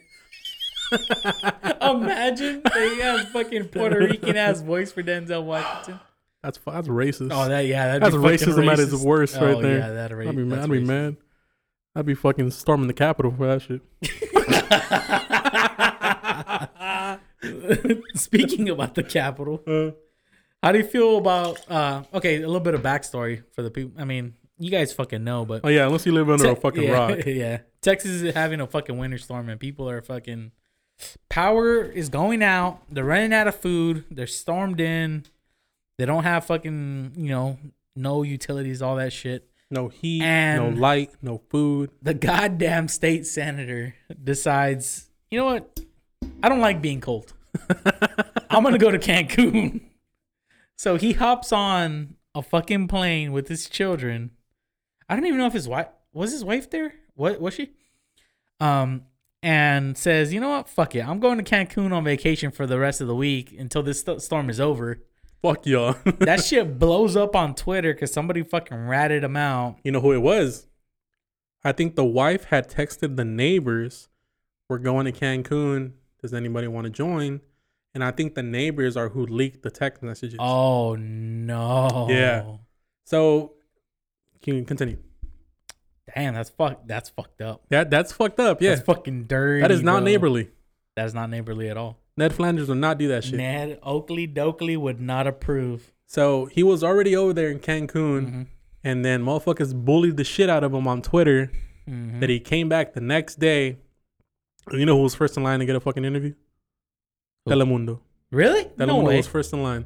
Imagine 1.81 2.61
they 2.73 2.95
have 3.01 3.29
fucking 3.29 3.65
Puerto 3.65 3.99
Rican 3.99 4.35
ass 4.37 4.61
voice 4.61 4.91
for 4.91 5.03
Denzel 5.03 5.43
Washington. 5.43 5.99
That's 6.43 6.57
that's 6.65 6.87
racist. 6.87 7.29
Oh, 7.33 7.49
that 7.49 7.65
yeah, 7.65 7.97
that's 7.99 8.15
racism 8.15 8.71
at 8.71 8.79
its 8.79 8.93
worst 8.93 9.35
Oh, 9.37 9.45
right 9.53 9.61
there. 9.61 9.77
Yeah, 9.79 9.89
that'd 9.89 10.17
ra- 10.17 10.27
I'd 10.29 10.35
be 10.35 10.43
mad. 10.43 10.59
I'd 10.59 10.69
be 10.71 10.79
racist. 10.79 10.85
mad. 10.85 11.17
I'd 11.95 12.05
be 12.05 12.13
fucking 12.15 12.51
storming 12.51 12.87
the 12.87 12.93
Capitol 12.93 13.33
for 13.35 13.47
that 13.47 13.61
shit. 13.61 13.81
Speaking 18.15 18.69
about 18.69 18.95
the 18.95 19.03
Capitol, 19.03 19.61
Uh, 19.67 19.91
how 20.61 20.71
do 20.73 20.77
you 20.79 20.83
feel 20.85 21.17
about? 21.17 21.59
uh 21.71 22.03
Okay, 22.13 22.35
a 22.37 22.39
little 22.47 22.59
bit 22.59 22.73
of 22.73 22.81
backstory 22.81 23.43
for 23.53 23.61
the 23.61 23.71
people. 23.71 23.99
I 24.01 24.05
mean, 24.05 24.33
you 24.57 24.69
guys 24.69 24.91
fucking 24.93 25.23
know, 25.23 25.45
but 25.45 25.61
oh 25.63 25.69
yeah, 25.69 25.85
unless 25.85 26.05
you 26.05 26.11
live 26.11 26.29
under 26.29 26.51
a 26.51 26.55
Te- 26.55 26.61
fucking 26.61 26.83
yeah, 26.83 26.91
rock. 26.91 27.19
Yeah. 27.25 27.59
Texas 27.81 28.11
is 28.21 28.33
having 28.33 28.59
a 28.59 28.67
fucking 28.67 28.97
winter 28.97 29.17
storm 29.17 29.47
and 29.49 29.57
people 29.59 29.89
are 29.89 30.01
fucking 30.01 30.51
power 31.29 31.81
is 31.81 32.09
going 32.09 32.43
out. 32.43 32.81
They're 32.91 33.05
running 33.05 33.33
out 33.33 33.47
of 33.47 33.55
food. 33.55 34.03
They're 34.11 34.27
stormed 34.27 34.81
in. 34.81 35.25
They 35.99 36.05
don't 36.05 36.23
have 36.23 36.45
fucking, 36.45 37.11
you 37.17 37.27
know, 37.27 37.59
no 37.93 38.23
utilities, 38.23 38.81
all 38.81 38.95
that 38.95 39.11
shit. 39.11 39.49
No 39.69 39.89
heat, 39.89 40.21
And- 40.21 40.75
no 40.75 40.81
light, 40.81 41.11
no 41.21 41.41
food. 41.49 41.91
The 42.01 42.13
goddamn 42.13 42.87
state 42.87 43.27
senator 43.27 43.95
decides, 44.23 45.09
you 45.29 45.37
know 45.37 45.45
what? 45.45 45.77
I 46.41 46.47
don't 46.47 46.61
like 46.61 46.81
being 46.81 47.01
cold. 47.01 47.33
I'm 48.49 48.63
gonna 48.63 48.77
go 48.77 48.91
to 48.91 48.97
Cancun. 48.97 49.81
So 50.77 50.95
he 50.95 51.11
hops 51.11 51.51
on 51.51 52.15
a 52.33 52.41
fucking 52.41 52.87
plane 52.87 53.33
with 53.33 53.49
his 53.49 53.67
children. 53.69 54.31
I 55.09 55.17
don't 55.17 55.25
even 55.25 55.37
know 55.37 55.47
if 55.47 55.53
his 55.53 55.67
wife 55.67 55.87
was 56.13 56.31
his 56.31 56.45
wife 56.45 56.69
there. 56.69 56.93
What 57.15 57.41
was 57.41 57.55
she? 57.55 57.71
Um, 58.61 59.03
and 59.43 59.97
says, 59.97 60.31
you 60.33 60.39
know 60.39 60.49
what? 60.49 60.69
Fuck 60.69 60.95
it. 60.95 61.05
I'm 61.05 61.19
going 61.19 61.37
to 61.37 61.43
Cancun 61.43 61.91
on 61.91 62.05
vacation 62.05 62.51
for 62.51 62.65
the 62.65 62.79
rest 62.79 63.01
of 63.01 63.07
the 63.07 63.15
week 63.15 63.53
until 63.59 63.83
this 63.83 63.99
st- 63.99 64.21
storm 64.21 64.49
is 64.49 64.61
over. 64.61 64.99
Fuck 65.41 65.65
y'all. 65.65 65.95
That 66.19 66.43
shit 66.43 66.77
blows 66.79 67.15
up 67.15 67.35
on 67.35 67.55
Twitter 67.55 67.93
because 67.93 68.11
somebody 68.11 68.43
fucking 68.43 68.87
ratted 68.87 69.23
him 69.23 69.37
out. 69.37 69.77
you 69.83 69.91
know 69.91 70.01
who 70.01 70.11
it 70.11 70.21
was? 70.21 70.67
I 71.63 71.71
think 71.71 71.95
the 71.95 72.05
wife 72.05 72.45
had 72.45 72.69
texted 72.69 73.15
the 73.15 73.25
neighbors, 73.25 74.07
"We're 74.69 74.77
going 74.79 75.05
to 75.05 75.11
Cancun. 75.11 75.93
Does 76.21 76.33
anybody 76.33 76.67
want 76.67 76.85
to 76.85 76.89
join?" 76.89 77.41
And 77.93 78.03
I 78.03 78.11
think 78.11 78.35
the 78.35 78.43
neighbors 78.43 78.95
are 78.95 79.09
who 79.09 79.25
leaked 79.25 79.63
the 79.63 79.71
text 79.71 80.03
messages. 80.03 80.37
Oh 80.39 80.95
no. 80.95 82.07
Yeah. 82.09 82.57
So, 83.05 83.53
can 84.41 84.55
you 84.55 84.63
continue? 84.63 84.97
Damn, 86.15 86.33
that's 86.33 86.49
fuck. 86.49 86.81
That's 86.87 87.09
fucked 87.09 87.41
up. 87.41 87.63
That 87.69 87.89
that's 87.89 88.11
fucked 88.11 88.39
up. 88.39 88.61
Yeah, 88.61 88.71
That's 88.71 88.81
fucking 88.85 89.25
dirty. 89.25 89.61
that 89.61 89.71
is 89.71 89.83
not 89.83 89.97
bro. 89.99 90.05
neighborly. 90.05 90.49
That 90.95 91.05
is 91.05 91.13
not 91.13 91.29
neighborly 91.29 91.69
at 91.69 91.77
all. 91.77 91.99
Ned 92.19 92.33
Flanders 92.33 92.67
would 92.69 92.77
not 92.77 92.97
do 92.97 93.07
that 93.07 93.23
shit. 93.23 93.35
Ned 93.35 93.79
Oakley 93.81 94.27
Doakley 94.27 94.77
would 94.77 94.99
not 95.01 95.25
approve. 95.27 95.91
So 96.05 96.45
he 96.45 96.63
was 96.63 96.83
already 96.83 97.15
over 97.15 97.33
there 97.33 97.49
in 97.49 97.59
Cancun, 97.59 98.21
Mhm. 98.31 98.47
and 98.83 99.05
then 99.05 99.23
motherfuckers 99.23 99.73
bullied 99.73 100.17
the 100.17 100.23
shit 100.23 100.49
out 100.49 100.63
of 100.63 100.73
him 100.73 100.87
on 100.87 101.01
Twitter. 101.01 101.51
Mhm. 101.89 102.19
That 102.19 102.29
he 102.29 102.39
came 102.39 102.69
back 102.69 102.93
the 102.93 103.01
next 103.01 103.39
day. 103.39 103.77
You 104.71 104.85
know 104.85 104.95
who 104.97 105.03
was 105.03 105.15
first 105.15 105.37
in 105.37 105.43
line 105.43 105.59
to 105.59 105.65
get 105.65 105.75
a 105.75 105.79
fucking 105.79 106.05
interview? 106.05 106.33
Who? 107.45 107.51
Telemundo. 107.51 107.99
Really? 108.31 108.65
Telemundo 108.65 108.87
no 108.87 108.99
way. 109.01 109.17
was 109.17 109.27
first 109.27 109.53
in 109.53 109.63
line. 109.63 109.85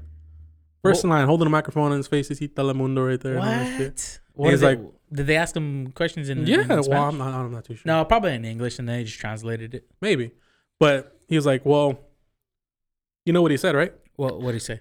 First 0.81 1.03
in 1.05 1.09
line, 1.09 1.25
holding 1.27 1.47
a 1.47 1.49
microphone 1.49 1.91
on 1.91 1.97
his 1.97 2.07
face. 2.07 2.29
You 2.29 2.35
see 2.35 2.49
Telemundo 2.49 3.07
right 3.07 3.19
there. 3.21 3.35
and 3.37 3.43
that 3.43 3.77
shit. 3.77 4.19
What? 4.33 4.45
What 4.45 4.51
He's 4.51 4.59
did, 4.59 4.67
they, 4.67 4.75
like- 4.83 4.93
did 5.13 5.27
they 5.27 5.35
ask 5.37 5.55
him 5.55 5.91
questions 5.91 6.27
in? 6.29 6.45
Yeah, 6.45 6.61
in 6.63 6.67
well, 6.67 7.03
I'm 7.03 7.17
not, 7.17 7.33
I'm 7.33 7.51
not 7.51 7.63
too 7.65 7.75
sure. 7.75 7.83
no, 7.85 8.03
probably 8.03 8.33
in 8.33 8.43
English, 8.43 8.79
and 8.79 8.89
they 8.89 9.03
just 9.05 9.19
translated 9.19 9.73
it. 9.75 9.85
Maybe. 10.01 10.31
But 10.79 11.17
he 11.29 11.35
was 11.37 11.45
like, 11.45 11.65
well, 11.65 11.99
you 13.25 13.33
know 13.33 13.41
what 13.41 13.51
he 13.51 13.57
said, 13.57 13.75
right? 13.75 13.93
What? 14.15 14.37
What 14.41 14.47
did 14.51 14.53
he 14.55 14.59
say? 14.59 14.79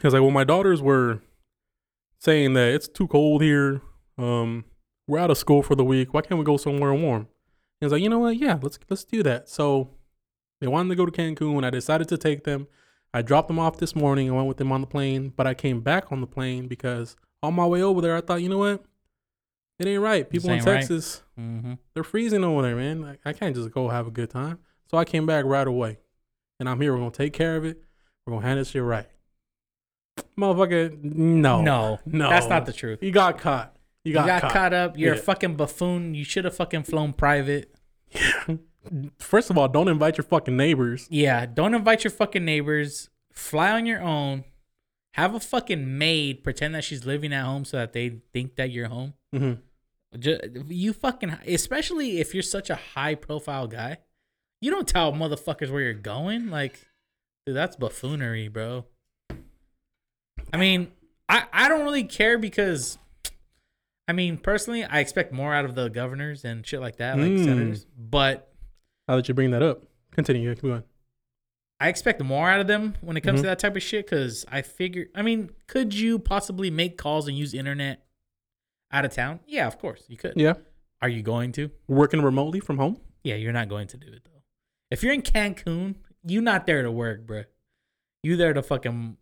He 0.00 0.06
was 0.06 0.14
like, 0.14 0.22
well, 0.22 0.30
my 0.30 0.44
daughters 0.44 0.80
were 0.80 1.20
saying 2.18 2.54
that 2.54 2.68
it's 2.72 2.88
too 2.88 3.06
cold 3.08 3.42
here. 3.42 3.82
Um, 4.18 4.64
we're 5.06 5.18
out 5.18 5.30
of 5.30 5.38
school 5.38 5.62
for 5.62 5.74
the 5.74 5.84
week. 5.84 6.14
Why 6.14 6.20
can't 6.22 6.38
we 6.38 6.44
go 6.44 6.56
somewhere 6.56 6.94
warm? 6.94 7.28
He 7.80 7.86
was 7.86 7.92
like, 7.92 8.02
you 8.02 8.08
know 8.08 8.18
what? 8.20 8.36
Yeah, 8.36 8.58
let's 8.62 8.78
let's 8.88 9.04
do 9.04 9.22
that. 9.22 9.48
So 9.48 9.90
they 10.60 10.66
wanted 10.68 10.90
to 10.90 10.94
go 10.96 11.06
to 11.06 11.12
Cancun. 11.12 11.64
I 11.64 11.70
decided 11.70 12.08
to 12.08 12.18
take 12.18 12.44
them. 12.44 12.66
I 13.12 13.22
dropped 13.22 13.48
them 13.48 13.58
off 13.58 13.78
this 13.78 13.96
morning. 13.96 14.30
I 14.30 14.32
went 14.34 14.46
with 14.46 14.58
them 14.58 14.70
on 14.70 14.82
the 14.82 14.86
plane, 14.86 15.32
but 15.36 15.46
I 15.46 15.54
came 15.54 15.80
back 15.80 16.12
on 16.12 16.20
the 16.20 16.26
plane 16.26 16.68
because 16.68 17.16
on 17.42 17.54
my 17.54 17.66
way 17.66 17.82
over 17.82 18.00
there, 18.00 18.14
I 18.16 18.20
thought, 18.20 18.42
you 18.42 18.48
know 18.48 18.58
what? 18.58 18.84
It 19.80 19.86
ain't 19.88 20.02
right. 20.02 20.28
People 20.28 20.50
in 20.50 20.56
ain't 20.56 20.66
right. 20.66 20.74
Texas, 20.80 21.22
Mm-hmm. 21.38 21.72
they're 21.94 22.04
freezing 22.04 22.44
over 22.44 22.60
there, 22.60 22.76
man. 22.76 23.00
Like, 23.00 23.20
I 23.24 23.32
can't 23.32 23.56
just 23.56 23.70
go 23.72 23.88
have 23.88 24.06
a 24.06 24.10
good 24.10 24.28
time. 24.28 24.58
So 24.90 24.98
I 24.98 25.06
came 25.06 25.24
back 25.24 25.46
right 25.46 25.66
away. 25.66 25.98
And 26.60 26.68
I'm 26.68 26.80
here. 26.80 26.96
We're 26.96 27.10
to 27.10 27.16
take 27.16 27.32
care 27.32 27.56
of 27.56 27.64
it. 27.64 27.82
We're 28.26 28.38
to 28.38 28.46
handle 28.46 28.64
shit 28.64 28.82
right. 28.82 29.06
Motherfucker, 30.38 31.02
no. 31.02 31.62
No, 31.62 31.98
No. 32.06 32.28
that's 32.30 32.46
not 32.46 32.66
the 32.66 32.72
truth. 32.72 32.98
You 33.02 33.10
got 33.10 33.38
caught. 33.38 33.74
You 34.04 34.10
You 34.10 34.14
got, 34.14 34.26
got, 34.26 34.42
caught. 34.42 34.52
caught. 34.52 34.72
up. 34.74 34.98
You're 34.98 35.14
a 35.14 35.18
fucking 35.18 35.56
buffoon. 35.56 36.14
You 36.14 36.24
should 36.24 36.44
have 36.44 36.54
fucking 36.54 36.84
flown 36.84 37.12
private. 37.14 37.74
First 39.18 39.50
of 39.50 39.58
all, 39.58 39.68
don't 39.68 39.88
invite 39.88 40.16
your 40.16 40.24
fucking 40.24 40.56
neighbors. 40.56 41.06
Yeah, 41.10 41.46
don't 41.46 41.74
invite 41.74 42.04
your 42.04 42.10
fucking 42.10 42.44
neighbors. 42.44 43.10
Fly 43.32 43.72
on 43.72 43.86
your 43.86 44.00
own. 44.00 44.44
Have 45.14 45.34
a 45.34 45.40
fucking 45.40 45.98
maid 45.98 46.42
pretend 46.44 46.74
that 46.74 46.84
she's 46.84 47.04
living 47.04 47.32
at 47.32 47.44
home 47.44 47.64
so 47.64 47.76
that 47.78 47.92
they 47.92 48.20
think 48.32 48.56
that 48.56 48.70
you're 48.70 48.88
home. 48.88 49.14
hmm 49.34 49.54
Just, 50.18 50.42
you 50.68 50.92
fucking, 50.92 51.30
especially 51.46 52.20
if 52.20 52.32
you're 52.32 52.42
such 52.42 52.70
a 52.70 52.74
high 52.76 53.14
profile 53.14 53.66
guy, 53.66 53.98
you 54.60 54.70
don't 54.70 54.86
tell 54.88 55.12
motherfuckers 55.12 55.70
where 55.70 55.82
you're 55.82 55.94
going. 55.94 56.50
Like, 56.50 56.86
dude, 57.46 57.56
that's 57.56 57.76
buffoonery, 57.76 58.48
bro. 58.48 58.84
I 60.52 60.56
mean, 60.56 60.88
I 61.28 61.44
I 61.52 61.68
don't 61.68 61.84
really 61.84 62.04
care 62.04 62.38
because, 62.38 62.98
I 64.08 64.12
mean, 64.12 64.36
personally, 64.38 64.84
I 64.84 65.00
expect 65.00 65.32
more 65.32 65.54
out 65.54 65.64
of 65.64 65.74
the 65.74 65.88
governors 65.88 66.44
and 66.44 66.66
shit 66.66 66.80
like 66.80 66.96
that, 66.96 67.18
like 67.18 67.30
Mm. 67.30 67.44
senators. 67.44 67.86
But 67.96 68.52
Now 69.08 69.16
that 69.16 69.28
you 69.28 69.34
bring 69.34 69.50
that 69.52 69.62
up, 69.62 69.82
continue. 70.12 70.54
Keep 70.54 70.62
going. 70.62 70.84
I 71.82 71.88
expect 71.88 72.22
more 72.22 72.50
out 72.50 72.60
of 72.60 72.66
them 72.66 72.94
when 73.00 73.16
it 73.16 73.22
comes 73.22 73.40
to 73.40 73.46
that 73.46 73.58
type 73.58 73.74
of 73.74 73.82
shit 73.82 74.04
because 74.06 74.44
I 74.50 74.60
figure, 74.60 75.06
I 75.14 75.22
mean, 75.22 75.48
could 75.66 75.94
you 75.94 76.18
possibly 76.18 76.70
make 76.70 76.98
calls 76.98 77.26
and 77.26 77.38
use 77.38 77.54
internet 77.54 78.04
out 78.92 79.06
of 79.06 79.14
town? 79.14 79.40
Yeah, 79.46 79.66
of 79.66 79.78
course 79.78 80.04
you 80.06 80.18
could. 80.18 80.34
Yeah, 80.36 80.54
Are 81.00 81.08
you 81.08 81.22
going 81.22 81.52
to? 81.52 81.70
working 81.88 82.20
remotely 82.20 82.60
from 82.60 82.76
home. 82.76 82.98
Yeah, 83.24 83.36
you're 83.36 83.52
not 83.54 83.68
going 83.70 83.86
to 83.88 83.96
do 83.96 84.08
it 84.08 84.22
though. 84.24 84.29
If 84.90 85.02
you're 85.02 85.12
in 85.12 85.22
Cancun, 85.22 85.96
you're 86.24 86.42
not 86.42 86.66
there 86.66 86.82
to 86.82 86.90
work, 86.90 87.26
bruh. 87.26 87.46
You 88.22 88.36
there 88.36 88.52
to 88.52 88.62
fucking 88.62 89.16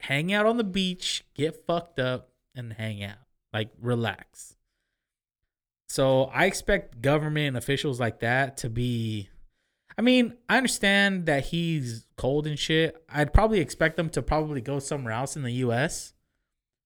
hang 0.00 0.32
out 0.32 0.46
on 0.46 0.56
the 0.56 0.64
beach, 0.64 1.24
get 1.34 1.64
fucked 1.66 1.98
up, 1.98 2.30
and 2.54 2.72
hang 2.72 3.02
out. 3.02 3.16
Like 3.52 3.70
relax. 3.80 4.56
So 5.88 6.24
I 6.24 6.46
expect 6.46 7.02
government 7.02 7.56
officials 7.56 8.00
like 8.00 8.20
that 8.20 8.58
to 8.58 8.70
be 8.70 9.28
I 9.96 10.02
mean, 10.02 10.34
I 10.48 10.56
understand 10.56 11.26
that 11.26 11.46
he's 11.46 12.06
cold 12.16 12.46
and 12.46 12.58
shit. 12.58 12.96
I'd 13.08 13.32
probably 13.32 13.60
expect 13.60 13.96
them 13.96 14.08
to 14.10 14.22
probably 14.22 14.60
go 14.60 14.78
somewhere 14.78 15.12
else 15.12 15.36
in 15.36 15.42
the 15.42 15.52
US. 15.52 16.14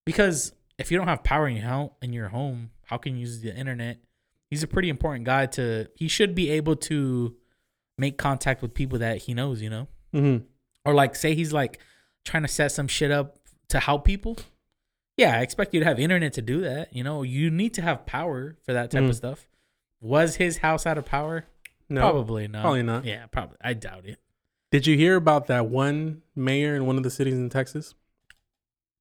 Because 0.05 0.53
if 0.79 0.91
you 0.91 0.99
don't 0.99 1.09
have 1.09 1.25
power 1.25 1.49
in 1.49 1.57
your 1.57 1.67
home 1.67 1.91
in 2.03 2.13
your 2.13 2.29
home, 2.29 2.71
how 2.85 2.97
can 2.97 3.15
you 3.15 3.21
use 3.21 3.41
the 3.41 3.55
internet? 3.55 3.99
He's 4.51 4.63
a 4.63 4.69
pretty 4.69 4.89
important 4.89 5.25
guy 5.25 5.47
to 5.47 5.89
he 5.95 6.09
should 6.09 6.35
be 6.35 6.51
able 6.51 6.77
to 6.77 7.37
make 7.99 8.19
contact 8.19 8.63
with 8.63 8.75
people 8.75 8.99
that 8.99 9.19
he 9.19 9.35
knows, 9.35 9.61
you 9.63 9.71
know? 9.71 9.89
Mm-hmm. 10.15 10.45
Or 10.85 10.95
like 10.95 11.15
say 11.17 11.35
he's 11.35 11.53
like 11.53 11.79
trying 12.25 12.43
to 12.43 12.49
set 12.49 12.73
some 12.73 12.89
shit 12.89 13.11
up 13.11 13.39
to 13.69 13.81
help 13.81 14.05
people. 14.05 14.37
Yeah, 15.17 15.39
I 15.39 15.41
expect 15.43 15.73
you 15.75 15.81
to 15.81 15.87
have 15.87 15.99
internet 15.99 16.35
to 16.35 16.43
do 16.43 16.61
that. 16.61 16.95
You 16.95 17.03
know, 17.03 17.23
you 17.23 17.51
need 17.51 17.73
to 17.75 17.83
have 17.83 18.05
power 18.07 18.57
for 18.65 18.73
that 18.73 18.91
type 18.91 19.03
Mm. 19.05 19.09
of 19.09 19.17
stuff. 19.17 19.47
Was 20.01 20.37
his 20.37 20.59
house 20.59 20.85
out 20.87 20.99
of 20.99 21.07
power? 21.07 21.47
No. 21.89 22.01
Probably 22.03 22.49
not. 22.49 22.63
probably 22.63 22.83
not. 22.83 23.05
Yeah, 23.05 23.27
probably. 23.27 23.57
I 23.63 23.73
doubt 23.73 24.05
it. 24.07 24.19
Did 24.71 24.87
you 24.87 24.97
hear 24.97 25.17
about 25.17 25.47
that 25.47 25.67
one 25.67 26.23
mayor 26.35 26.75
in 26.77 26.85
one 26.87 26.97
of 26.97 27.03
the 27.03 27.11
cities 27.11 27.35
in 27.35 27.49
Texas? 27.49 27.95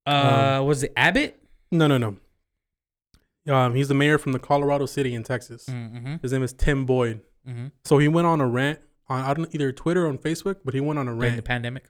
Uh, 0.05 0.63
was 0.65 0.83
it 0.83 0.93
Abbott? 0.95 1.41
No, 1.71 1.87
no, 1.87 1.97
no. 1.97 3.53
Um, 3.53 3.75
he's 3.75 3.87
the 3.87 3.93
mayor 3.93 4.17
from 4.17 4.31
the 4.31 4.39
Colorado 4.39 4.85
City 4.85 5.13
in 5.13 5.23
Texas. 5.23 5.65
Mm-hmm. 5.65 6.15
His 6.21 6.31
name 6.31 6.43
is 6.43 6.53
Tim 6.53 6.85
Boyd. 6.85 7.21
Mm-hmm. 7.47 7.67
So 7.83 7.97
he 7.97 8.07
went 8.07 8.27
on 8.27 8.41
a 8.41 8.47
rant 8.47 8.79
on 9.07 9.23
I 9.23 9.33
don't 9.33 9.53
either 9.53 9.71
Twitter 9.71 10.05
or 10.05 10.09
on 10.09 10.17
Facebook, 10.17 10.57
but 10.63 10.73
he 10.73 10.79
went 10.79 10.99
on 10.99 11.07
a 11.07 11.15
During 11.15 11.35
the 11.35 11.41
pandemic. 11.41 11.85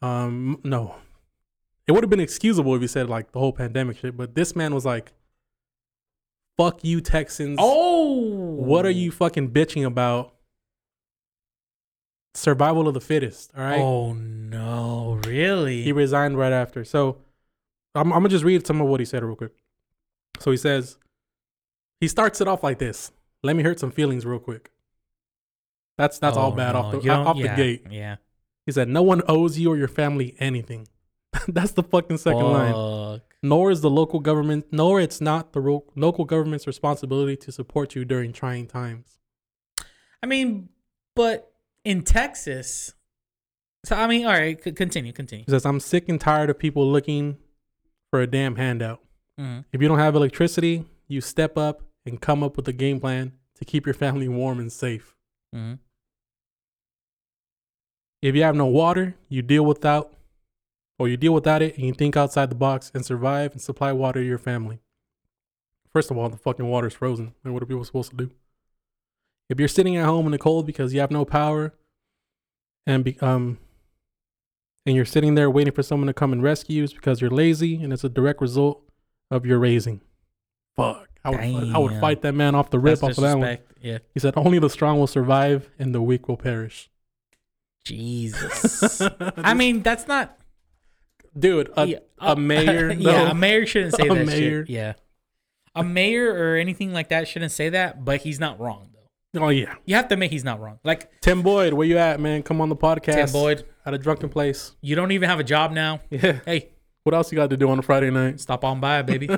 Um, 0.00 0.60
no, 0.64 0.96
it 1.86 1.92
would 1.92 2.02
have 2.02 2.10
been 2.10 2.20
excusable 2.20 2.74
if 2.74 2.80
he 2.80 2.88
said 2.88 3.08
like 3.08 3.32
the 3.32 3.38
whole 3.38 3.52
pandemic 3.52 3.98
shit, 3.98 4.16
but 4.16 4.34
this 4.34 4.56
man 4.56 4.74
was 4.74 4.84
like, 4.84 5.12
"Fuck 6.56 6.82
you, 6.82 7.00
Texans! 7.00 7.58
Oh, 7.60 8.20
what 8.54 8.84
are 8.84 8.90
you 8.90 9.12
fucking 9.12 9.50
bitching 9.50 9.84
about? 9.84 10.34
Survival 12.34 12.88
of 12.88 12.94
the 12.94 13.00
fittest. 13.00 13.52
All 13.56 13.62
right." 13.62 13.80
Oh 13.80 14.12
no, 14.14 15.20
really? 15.26 15.82
He 15.82 15.92
resigned 15.92 16.36
right 16.36 16.52
after. 16.52 16.84
So 16.84 17.18
I'm, 17.94 18.12
I'm 18.12 18.20
gonna 18.20 18.28
just 18.28 18.44
read 18.44 18.66
some 18.66 18.80
of 18.80 18.88
what 18.88 19.00
he 19.00 19.06
said 19.06 19.22
real 19.22 19.36
quick. 19.36 19.52
So 20.40 20.50
he 20.50 20.56
says, 20.56 20.98
he 22.00 22.08
starts 22.08 22.40
it 22.40 22.48
off 22.48 22.64
like 22.64 22.78
this. 22.78 23.12
Let 23.44 23.54
me 23.54 23.62
hurt 23.62 23.78
some 23.78 23.92
feelings 23.92 24.26
real 24.26 24.40
quick. 24.40 24.70
That's 25.98 26.18
that's 26.18 26.36
all 26.36 26.52
Oh, 26.52 26.56
bad 26.56 26.74
off 26.74 26.92
the 26.92 27.08
off 27.10 27.36
yeah, 27.36 27.54
the 27.54 27.62
gate. 27.62 27.86
Yeah. 27.90 28.16
He 28.66 28.72
said, 28.72 28.88
"No 28.88 29.02
one 29.02 29.22
owes 29.28 29.58
you 29.58 29.70
or 29.72 29.76
your 29.76 29.88
family 29.88 30.34
anything." 30.38 30.88
that's 31.48 31.72
the 31.72 31.82
fucking 31.82 32.18
second 32.18 32.42
line. 32.42 33.20
Nor 33.42 33.70
is 33.70 33.80
the 33.80 33.90
local 33.90 34.20
government, 34.20 34.66
nor 34.70 35.00
it's 35.00 35.20
not 35.20 35.52
the 35.52 35.60
ro- 35.60 35.84
local 35.96 36.24
government's 36.24 36.66
responsibility 36.66 37.36
to 37.38 37.50
support 37.52 37.94
you 37.94 38.04
during 38.04 38.32
trying 38.32 38.66
times. 38.66 39.18
I 40.22 40.26
mean, 40.26 40.68
but 41.16 41.52
in 41.84 42.02
Texas, 42.02 42.94
so 43.84 43.96
I 43.96 44.06
mean, 44.06 44.26
all 44.26 44.32
right, 44.32 44.62
c- 44.62 44.72
continue, 44.72 45.12
continue. 45.12 45.44
He 45.44 45.50
says, 45.50 45.66
"I'm 45.66 45.80
sick 45.80 46.08
and 46.08 46.20
tired 46.20 46.50
of 46.50 46.58
people 46.58 46.88
looking 46.90 47.38
for 48.10 48.20
a 48.20 48.26
damn 48.26 48.56
handout." 48.56 49.00
Mhm. 49.40 49.64
If 49.72 49.82
you 49.82 49.88
don't 49.88 49.98
have 49.98 50.14
electricity, 50.14 50.84
you 51.08 51.20
step 51.20 51.58
up 51.58 51.82
and 52.06 52.20
come 52.20 52.42
up 52.44 52.56
with 52.56 52.68
a 52.68 52.72
game 52.72 53.00
plan 53.00 53.32
to 53.56 53.64
keep 53.64 53.86
your 53.86 53.94
family 53.94 54.28
warm 54.28 54.60
and 54.60 54.70
safe. 54.70 55.16
Mhm. 55.54 55.78
If 58.22 58.34
you 58.36 58.42
have 58.42 58.54
no 58.54 58.66
water, 58.66 59.16
you 59.28 59.42
deal 59.42 59.64
without 59.66 60.14
or 60.98 61.08
you 61.08 61.16
deal 61.16 61.34
without 61.34 61.62
it 61.62 61.76
and 61.76 61.86
you 61.86 61.92
think 61.92 62.16
outside 62.16 62.50
the 62.50 62.54
box 62.54 62.92
and 62.94 63.04
survive 63.04 63.52
and 63.52 63.60
supply 63.60 63.92
water 63.92 64.20
to 64.20 64.26
your 64.26 64.38
family. 64.38 64.80
First 65.92 66.10
of 66.10 66.16
all, 66.16 66.28
the 66.28 66.36
fucking 66.36 66.66
water's 66.66 66.94
frozen. 66.94 67.34
And 67.44 67.52
what 67.52 67.62
are 67.62 67.66
people 67.66 67.84
supposed 67.84 68.10
to 68.10 68.16
do? 68.16 68.30
If 69.48 69.58
you're 69.58 69.68
sitting 69.68 69.96
at 69.96 70.06
home 70.06 70.26
in 70.26 70.32
the 70.32 70.38
cold 70.38 70.66
because 70.66 70.94
you 70.94 71.00
have 71.00 71.10
no 71.10 71.24
power 71.24 71.74
and 72.86 73.04
be, 73.04 73.18
um 73.20 73.58
and 74.86 74.96
you're 74.96 75.04
sitting 75.04 75.34
there 75.34 75.50
waiting 75.50 75.72
for 75.72 75.82
someone 75.82 76.06
to 76.08 76.14
come 76.14 76.32
and 76.32 76.42
rescue 76.42 76.78
you 76.78 76.84
it's 76.84 76.92
because 76.92 77.20
you're 77.20 77.30
lazy 77.30 77.82
and 77.82 77.92
it's 77.92 78.04
a 78.04 78.08
direct 78.08 78.40
result 78.40 78.82
of 79.30 79.44
your 79.46 79.58
raising. 79.58 80.00
Fuck. 80.76 81.11
I 81.24 81.30
would, 81.30 81.40
I 81.74 81.78
would 81.78 82.00
fight 82.00 82.22
that 82.22 82.32
man 82.34 82.54
off 82.54 82.70
the 82.70 82.78
rip 82.78 82.98
That's 83.00 83.02
off 83.02 83.10
of 83.18 83.22
that 83.22 83.38
one. 83.38 83.58
Yeah. 83.80 83.98
He 84.14 84.20
said, 84.20 84.34
Only 84.36 84.58
the 84.58 84.68
strong 84.70 84.98
will 84.98 85.06
survive 85.06 85.70
and 85.78 85.94
the 85.94 86.02
weak 86.02 86.28
will 86.28 86.36
perish. 86.36 86.90
Jesus. 87.84 89.00
I 89.36 89.54
mean, 89.54 89.82
that's 89.82 90.06
not 90.06 90.38
dude, 91.38 91.70
a, 91.76 91.86
yeah, 91.86 91.98
a 92.20 92.30
uh, 92.30 92.34
mayor. 92.36 92.92
yeah, 92.98 93.30
a 93.30 93.34
mayor 93.34 93.66
shouldn't 93.66 93.94
say 93.94 94.06
A 94.08 94.14
that 94.14 94.26
mayor. 94.26 94.66
shit. 94.66 94.70
Yeah. 94.70 94.92
A 95.74 95.82
mayor 95.82 96.32
or 96.32 96.56
anything 96.56 96.92
like 96.92 97.08
that 97.08 97.26
shouldn't 97.28 97.52
say 97.52 97.70
that, 97.70 98.04
but 98.04 98.20
he's 98.20 98.38
not 98.38 98.60
wrong 98.60 98.90
though. 99.34 99.44
Oh 99.44 99.48
yeah, 99.48 99.74
You 99.86 99.94
have 99.96 100.08
to 100.08 100.14
admit 100.14 100.30
he's 100.30 100.44
not 100.44 100.60
wrong. 100.60 100.78
Like 100.84 101.20
Tim 101.22 101.42
Boyd, 101.42 101.72
where 101.72 101.86
you 101.86 101.96
at, 101.98 102.20
man? 102.20 102.42
Come 102.42 102.60
on 102.60 102.68
the 102.68 102.76
podcast. 102.76 103.14
Tim 103.14 103.32
Boyd, 103.32 103.64
at 103.86 103.94
a 103.94 103.98
drunken 103.98 104.28
place. 104.28 104.76
you 104.82 104.94
don't 104.94 105.10
even 105.12 105.28
have 105.28 105.40
a 105.40 105.44
job 105.44 105.72
now. 105.72 106.00
Yeah. 106.10 106.40
Hey, 106.44 106.68
What 107.04 107.14
else 107.14 107.32
you 107.32 107.36
got 107.36 107.48
to 107.50 107.56
do 107.56 107.68
on 107.70 107.78
a 107.78 107.82
Friday 107.82 108.10
night? 108.10 108.38
stop 108.40 108.62
on 108.64 108.78
by, 108.80 109.00
baby. 109.02 109.28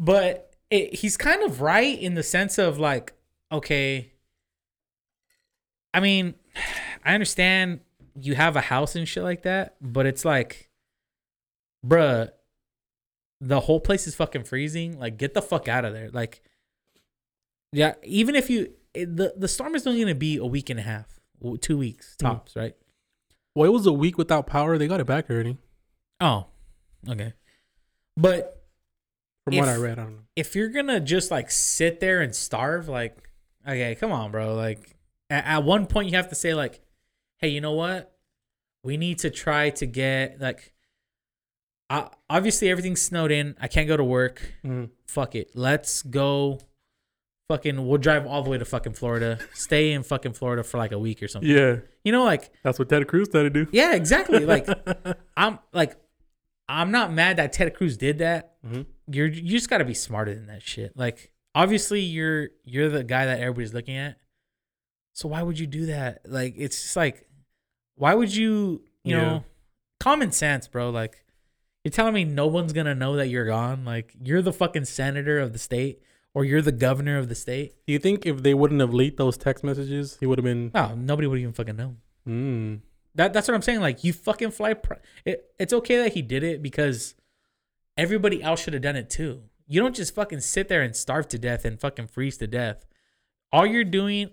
But 0.00 0.52
it, 0.70 0.94
he's 0.94 1.16
kind 1.16 1.42
of 1.42 1.60
right 1.60 1.96
in 2.00 2.14
the 2.14 2.22
sense 2.22 2.56
of 2.58 2.78
like, 2.78 3.12
okay, 3.52 4.12
I 5.94 6.00
mean, 6.00 6.34
I 7.04 7.14
understand 7.14 7.80
you 8.20 8.34
have 8.34 8.56
a 8.56 8.60
house 8.62 8.96
and 8.96 9.06
shit 9.06 9.22
like 9.22 9.42
that, 9.42 9.76
but 9.80 10.06
it's 10.06 10.24
like, 10.24 10.68
bruh, 11.86 12.30
the 13.40 13.60
whole 13.60 13.80
place 13.80 14.06
is 14.06 14.14
fucking 14.14 14.44
freezing. 14.44 14.98
Like, 14.98 15.16
get 15.16 15.34
the 15.34 15.42
fuck 15.42 15.68
out 15.68 15.84
of 15.84 15.92
there. 15.92 16.10
Like, 16.10 16.42
yeah, 17.72 17.94
even 18.02 18.34
if 18.34 18.50
you, 18.50 18.72
it, 18.94 19.16
the 19.16 19.32
the 19.36 19.48
storm 19.48 19.74
is 19.74 19.86
only 19.86 20.00
gonna 20.00 20.14
be 20.14 20.36
a 20.38 20.44
week 20.46 20.68
and 20.70 20.80
a 20.80 20.82
half, 20.82 21.20
two 21.60 21.78
weeks 21.78 22.16
Mm. 22.20 22.24
tops, 22.26 22.56
right? 22.56 22.74
Well, 23.54 23.68
it 23.68 23.72
was 23.72 23.86
a 23.86 23.92
week 23.92 24.18
without 24.18 24.46
power. 24.46 24.76
They 24.78 24.88
got 24.88 25.00
it 25.00 25.06
back 25.06 25.30
already, 25.30 25.56
Oh, 26.20 26.46
okay, 27.08 27.32
but 28.16 28.59
from 29.44 29.56
what 29.56 29.68
I 29.68 29.76
read. 29.76 29.98
I 29.98 30.02
don't 30.04 30.12
know. 30.12 30.22
if 30.36 30.54
you're 30.54 30.68
gonna 30.68 31.00
just 31.00 31.30
like 31.30 31.50
sit 31.50 32.00
there 32.00 32.20
and 32.20 32.34
starve, 32.34 32.88
like, 32.88 33.16
okay, 33.66 33.94
come 33.94 34.12
on, 34.12 34.30
bro. 34.30 34.54
Like, 34.54 34.96
at, 35.28 35.44
at 35.44 35.64
one 35.64 35.86
point 35.86 36.10
you 36.10 36.16
have 36.16 36.28
to 36.28 36.34
say 36.34 36.54
like, 36.54 36.80
hey, 37.38 37.48
you 37.48 37.60
know 37.60 37.72
what? 37.72 38.14
We 38.82 38.96
need 38.96 39.18
to 39.20 39.30
try 39.30 39.70
to 39.70 39.86
get 39.86 40.40
like, 40.40 40.72
uh, 41.88 42.08
obviously 42.28 42.68
everything's 42.70 43.02
snowed 43.02 43.32
in. 43.32 43.56
I 43.60 43.68
can't 43.68 43.88
go 43.88 43.96
to 43.96 44.04
work. 44.04 44.42
Mhm. 44.64 44.90
Fuck 45.06 45.34
it. 45.34 45.50
Let's 45.54 46.02
go. 46.02 46.60
Fucking, 47.48 47.84
we'll 47.88 47.98
drive 47.98 48.26
all 48.28 48.42
the 48.44 48.50
way 48.50 48.58
to 48.58 48.64
fucking 48.64 48.92
Florida. 48.92 49.38
Stay 49.54 49.90
in 49.92 50.04
fucking 50.04 50.34
Florida 50.34 50.62
for 50.62 50.78
like 50.78 50.92
a 50.92 50.98
week 51.00 51.20
or 51.20 51.26
something. 51.26 51.50
Yeah, 51.50 51.78
You 52.04 52.12
know, 52.12 52.22
like, 52.22 52.50
that's 52.62 52.78
what 52.78 52.88
Ted 52.88 53.08
Cruz 53.08 53.26
had 53.32 53.42
to 53.42 53.50
do. 53.50 53.66
yeah, 53.72 53.94
exactly. 53.94 54.46
Like, 54.46 54.68
I'm 55.36 55.58
like, 55.72 55.96
I'm 56.68 56.92
not 56.92 57.12
mad 57.12 57.38
that 57.38 57.52
Ted 57.52 57.74
Cruz 57.74 57.96
did 57.96 58.18
that. 58.18 58.54
Mhm. 58.64 58.86
You're 59.12 59.26
you 59.28 59.50
just 59.50 59.68
got 59.70 59.78
to 59.78 59.84
be 59.84 59.94
smarter 59.94 60.34
than 60.34 60.46
that 60.46 60.62
shit. 60.62 60.96
Like, 60.96 61.32
obviously, 61.54 62.00
you're 62.00 62.48
you're 62.64 62.88
the 62.88 63.04
guy 63.04 63.26
that 63.26 63.40
everybody's 63.40 63.74
looking 63.74 63.96
at. 63.96 64.16
So 65.12 65.28
why 65.28 65.42
would 65.42 65.58
you 65.58 65.66
do 65.66 65.86
that? 65.86 66.20
Like, 66.26 66.54
it's 66.56 66.80
just 66.82 66.96
like, 66.96 67.26
why 67.96 68.14
would 68.14 68.34
you? 68.34 68.82
You 69.04 69.16
Yeah. 69.16 69.22
know, 69.22 69.44
common 69.98 70.30
sense, 70.32 70.68
bro. 70.68 70.90
Like, 70.90 71.24
you're 71.84 71.90
telling 71.92 72.14
me 72.14 72.24
no 72.24 72.46
one's 72.46 72.72
gonna 72.72 72.94
know 72.94 73.16
that 73.16 73.28
you're 73.28 73.46
gone. 73.46 73.84
Like, 73.84 74.14
you're 74.22 74.42
the 74.42 74.52
fucking 74.52 74.84
senator 74.84 75.38
of 75.38 75.52
the 75.52 75.58
state, 75.58 76.02
or 76.34 76.44
you're 76.44 76.62
the 76.62 76.72
governor 76.72 77.18
of 77.18 77.28
the 77.28 77.34
state. 77.34 77.74
Do 77.86 77.92
you 77.92 77.98
think 77.98 78.26
if 78.26 78.42
they 78.42 78.54
wouldn't 78.54 78.80
have 78.80 78.92
leaked 78.94 79.16
those 79.16 79.36
text 79.36 79.64
messages, 79.64 80.16
he 80.20 80.26
would 80.26 80.38
have 80.38 80.44
been? 80.44 80.70
No, 80.74 80.94
nobody 80.94 81.26
would 81.26 81.38
even 81.38 81.52
fucking 81.54 81.76
know. 81.76 81.96
Mm. 82.28 82.80
That 83.16 83.32
that's 83.32 83.48
what 83.48 83.54
I'm 83.54 83.62
saying. 83.62 83.80
Like 83.80 84.04
you 84.04 84.12
fucking 84.12 84.52
fly. 84.52 84.74
Pri- 84.74 84.98
it, 85.24 85.52
it's 85.58 85.72
okay 85.72 85.96
that 86.04 86.12
he 86.14 86.22
did 86.22 86.44
it 86.44 86.62
because 86.62 87.14
everybody 88.00 88.42
else 88.42 88.62
should 88.62 88.72
have 88.72 88.82
done 88.82 88.96
it 88.96 89.10
too. 89.10 89.42
You 89.68 89.80
don't 89.80 89.94
just 89.94 90.14
fucking 90.14 90.40
sit 90.40 90.68
there 90.68 90.80
and 90.80 90.96
starve 90.96 91.28
to 91.28 91.38
death 91.38 91.66
and 91.66 91.78
fucking 91.78 92.06
freeze 92.06 92.38
to 92.38 92.46
death. 92.46 92.86
All 93.52 93.66
you're 93.66 93.84
doing, 93.84 94.30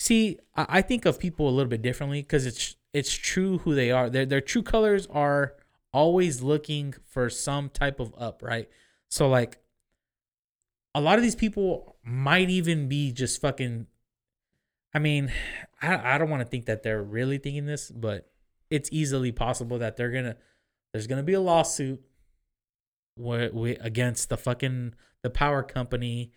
see, 0.00 0.38
I, 0.56 0.82
think 0.82 1.04
of 1.04 1.20
people 1.20 1.48
a 1.48 1.52
little 1.52 1.70
bit 1.70 1.80
differently 1.80 2.22
because 2.22 2.46
it's 2.46 2.74
it's 2.92 3.14
true 3.14 3.58
who 3.58 3.76
they 3.76 3.92
are. 3.92 4.10
Their 4.10 4.26
their 4.26 4.40
true 4.40 4.64
colors 4.64 5.06
are 5.12 5.54
always 5.92 6.42
looking 6.42 6.94
for 7.06 7.30
some 7.30 7.68
type 7.68 8.00
of 8.00 8.12
up, 8.18 8.42
right? 8.42 8.68
So 9.08 9.28
like, 9.28 9.58
a 10.92 11.00
lot 11.00 11.18
of 11.18 11.22
these 11.22 11.36
people 11.36 11.96
might 12.02 12.50
even 12.50 12.88
be 12.88 13.12
just 13.12 13.40
fucking. 13.40 13.86
I 14.92 14.98
mean, 14.98 15.32
I 15.82 16.14
I 16.14 16.18
don't 16.18 16.30
want 16.30 16.42
to 16.42 16.48
think 16.48 16.66
that 16.66 16.82
they're 16.82 17.02
really 17.02 17.38
thinking 17.38 17.66
this, 17.66 17.92
but 17.92 18.28
it's 18.70 18.88
easily 18.90 19.30
possible 19.30 19.78
that 19.78 19.96
they're 19.96 20.10
gonna 20.10 20.36
there's 20.92 21.06
gonna 21.06 21.22
be 21.22 21.34
a 21.34 21.40
lawsuit 21.40 22.02
where 23.20 23.50
we 23.52 23.72
against 23.76 24.28
the 24.28 24.36
fucking 24.36 24.94
the 25.22 25.30
power 25.30 25.62
company 25.62 26.32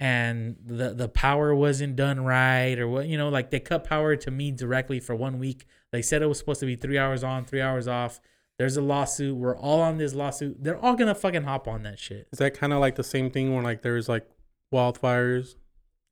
and 0.00 0.56
the 0.64 0.92
the 0.92 1.08
power 1.08 1.54
wasn't 1.54 1.96
done 1.96 2.24
right 2.24 2.78
or 2.78 2.88
what 2.88 3.06
you 3.06 3.16
know 3.16 3.28
like 3.28 3.50
they 3.50 3.60
cut 3.60 3.84
power 3.84 4.16
to 4.16 4.30
me 4.30 4.50
directly 4.50 5.00
for 5.00 5.14
one 5.14 5.38
week. 5.38 5.66
They 5.92 6.02
said 6.02 6.22
it 6.22 6.26
was 6.26 6.38
supposed 6.38 6.60
to 6.60 6.66
be 6.66 6.76
three 6.76 6.98
hours 6.98 7.22
on 7.22 7.44
three 7.44 7.60
hours 7.60 7.86
off. 7.86 8.20
There's 8.58 8.76
a 8.76 8.82
lawsuit. 8.82 9.36
We're 9.36 9.56
all 9.56 9.80
on 9.80 9.98
this 9.98 10.14
lawsuit. 10.14 10.62
They're 10.62 10.78
all 10.78 10.94
gonna 10.94 11.14
fucking 11.14 11.44
hop 11.44 11.68
on 11.68 11.82
that 11.84 11.98
shit. 11.98 12.28
Is 12.32 12.38
that 12.38 12.54
kind 12.54 12.72
of 12.72 12.80
like 12.80 12.96
the 12.96 13.04
same 13.04 13.30
thing 13.30 13.54
when 13.54 13.64
like 13.64 13.82
there's 13.82 14.08
like 14.08 14.28
wildfires 14.72 15.54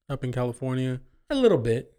up 0.09 0.25
in 0.25 0.33
California? 0.33 1.01
a 1.33 1.35
little 1.35 1.59
bit. 1.59 1.95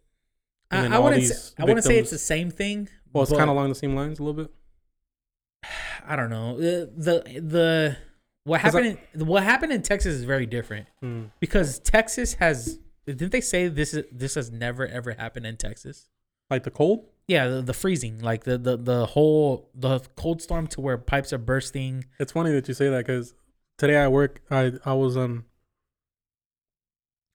I, 0.71 0.87
I 0.87 0.99
wouldn't 0.99 1.23
say, 1.23 1.53
i 1.59 1.65
wouldn't 1.65 1.83
say 1.83 1.99
it's 1.99 2.09
the 2.09 2.17
same 2.17 2.49
thing 2.49 2.89
Well, 3.11 3.23
it's 3.23 3.31
kind 3.31 3.43
of 3.43 3.49
along 3.49 3.69
the 3.69 3.75
same 3.75 3.95
lines 3.95 4.19
a 4.19 4.23
little 4.23 4.43
bit. 4.43 4.53
i 6.07 6.15
don't 6.15 6.29
know. 6.29 6.55
Uh, 6.55 6.59
the 6.59 6.91
the, 6.95 7.41
the 7.41 7.97
what 8.45 8.61
'Cause 8.61 8.75
I- 8.75 8.81
happened 8.83 8.99
in, 9.13 9.25
what 9.27 9.43
happened 9.43 9.71
in 9.73 9.81
texas 9.81 10.13
is 10.15 10.23
very 10.23 10.45
different 10.45 10.87
Hmm. 11.01 11.23
because 11.39 11.79
texas 11.79 12.33
has 12.35 12.79
didn't 13.05 13.31
they 13.31 13.41
say 13.41 13.67
this 13.67 13.93
is 13.93 14.05
this 14.11 14.35
has 14.35 14.51
never 14.51 14.87
ever 14.87 15.11
happened 15.13 15.45
in 15.45 15.57
texas 15.57 16.07
Like 16.49 16.63
the 16.63 16.71
cold. 16.71 17.05
Yeah, 17.25 17.47
the, 17.47 17.61
the 17.61 17.73
freezing, 17.73 18.19
like 18.19 18.43
the, 18.43 18.57
the 18.57 18.75
the 18.75 19.05
whole 19.05 19.69
the 19.73 20.01
cold 20.17 20.41
storm 20.41 20.67
to 20.67 20.81
where 20.81 20.97
pipes 20.97 21.31
are 21.31 21.37
bursting. 21.37 22.03
It's 22.19 22.33
funny 22.33 22.51
that 22.51 22.67
you 22.67 22.73
say 22.73 22.89
that 22.89 23.05
because 23.07 23.33
today 23.77 23.95
I 23.97 24.09
work, 24.09 24.41
I 24.51 24.73
I 24.85 24.93
was 24.93 25.15
um. 25.15 25.45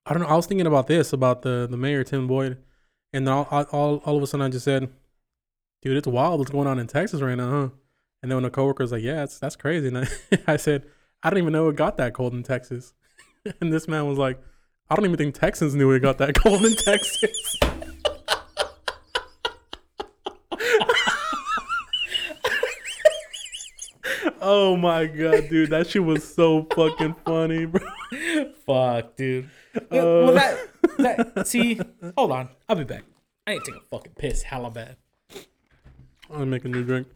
I 0.07 0.13
don't 0.13 0.23
know. 0.23 0.29
I 0.29 0.37
was 0.37 0.47
thinking 0.47 0.67
about 0.67 0.87
this 0.89 1.13
about 1.13 1.41
the 1.43 1.67
the 1.71 1.77
mayor 1.79 2.05
Tim 2.05 2.27
Boyd, 2.27 2.59
and 3.15 3.27
then 3.27 3.33
all 3.33 3.45
all 3.73 3.97
all 4.05 4.17
of 4.19 4.23
a 4.23 4.27
sudden 4.27 4.45
I 4.47 4.51
just 4.51 4.65
said, 4.65 4.91
"Dude, 5.83 5.97
it's 5.97 6.07
wild 6.07 6.39
what's 6.39 6.51
going 6.51 6.67
on 6.67 6.79
in 6.79 6.87
Texas 6.87 7.21
right 7.21 7.35
now, 7.37 7.51
huh?" 7.51 7.69
And 8.23 8.31
then 8.31 8.37
when 8.37 8.45
a 8.45 8.51
coworker 8.51 8.85
was 8.85 8.93
like, 8.93 9.03
"Yeah, 9.03 9.25
it's, 9.25 9.39
that's 9.39 9.57
crazy," 9.57 9.89
and 9.89 9.99
I, 9.99 10.07
I 10.47 10.57
said, 10.57 10.85
"I 11.23 11.31
don't 11.31 11.39
even 11.39 11.53
know 11.53 11.69
it 11.69 11.77
got 11.77 11.97
that 11.99 12.15
cold 12.15 12.33
in 12.35 12.43
Texas," 12.43 12.95
and 13.61 13.73
this 13.73 13.89
man 13.89 14.07
was 14.07 14.19
like, 14.19 14.41
"I 14.91 14.95
don't 14.95 15.05
even 15.05 15.17
think 15.17 15.35
Texans 15.35 15.75
knew 15.75 15.91
it 15.93 16.01
got 16.01 16.19
that 16.19 16.35
cold 16.35 16.65
in 16.65 16.75
Texas." 16.75 17.57
oh 24.41 24.77
my 24.77 25.07
god, 25.07 25.49
dude, 25.49 25.71
that 25.71 25.89
shit 25.89 26.05
was 26.05 26.23
so 26.25 26.67
fucking 26.75 27.15
funny, 27.25 27.67
bro. 27.67 27.81
Fuck, 28.67 29.17
dude. 29.17 29.49
Uh, 29.77 29.81
well, 29.91 30.33
that 30.33 30.69
that 30.99 31.47
see, 31.49 31.81
hold 32.17 32.33
on, 32.33 32.49
I'll 32.69 32.77
be 32.77 32.85
back. 32.85 33.05
I 33.47 33.53
ain't 33.53 33.65
take 33.65 33.77
a 33.77 33.81
fucking 33.91 34.13
piss, 34.19 34.43
hella 34.43 34.71
bad. 34.71 34.97
I'm 35.35 35.45
gonna 36.31 36.47
make 36.47 36.65
a 36.65 36.69
new 36.69 36.85
drink. 36.85 37.09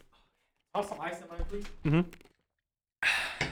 Have 0.75 0.87
some 0.87 1.01
ice 1.01 1.21
in 1.21 1.29
mine, 1.29 1.45
please. 1.49 1.65
Mm-hmm. 1.85 3.51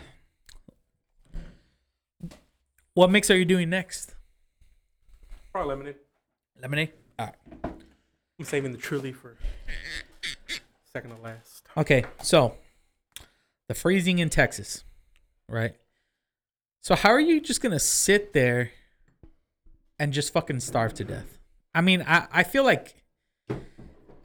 What 3.00 3.10
mix 3.10 3.30
are 3.30 3.36
you 3.38 3.46
doing 3.46 3.70
next? 3.70 4.14
Probably 5.52 5.70
lemonade. 5.70 5.94
Lemonade. 6.60 6.92
All 7.18 7.28
right. 7.28 7.72
I'm 8.38 8.44
saving 8.44 8.72
the 8.72 8.76
truly 8.76 9.10
for 9.10 9.38
second 10.92 11.16
to 11.16 11.22
last. 11.22 11.66
Okay, 11.78 12.04
so 12.22 12.56
the 13.68 13.74
freezing 13.74 14.18
in 14.18 14.28
Texas, 14.28 14.84
right? 15.48 15.76
So 16.82 16.94
how 16.94 17.08
are 17.08 17.20
you 17.20 17.40
just 17.40 17.62
gonna 17.62 17.80
sit 17.80 18.34
there 18.34 18.72
and 19.98 20.12
just 20.12 20.34
fucking 20.34 20.60
starve 20.60 20.92
to 20.92 21.04
death? 21.04 21.38
I 21.74 21.80
mean, 21.80 22.04
I 22.06 22.26
I 22.30 22.42
feel 22.42 22.64
like 22.64 23.02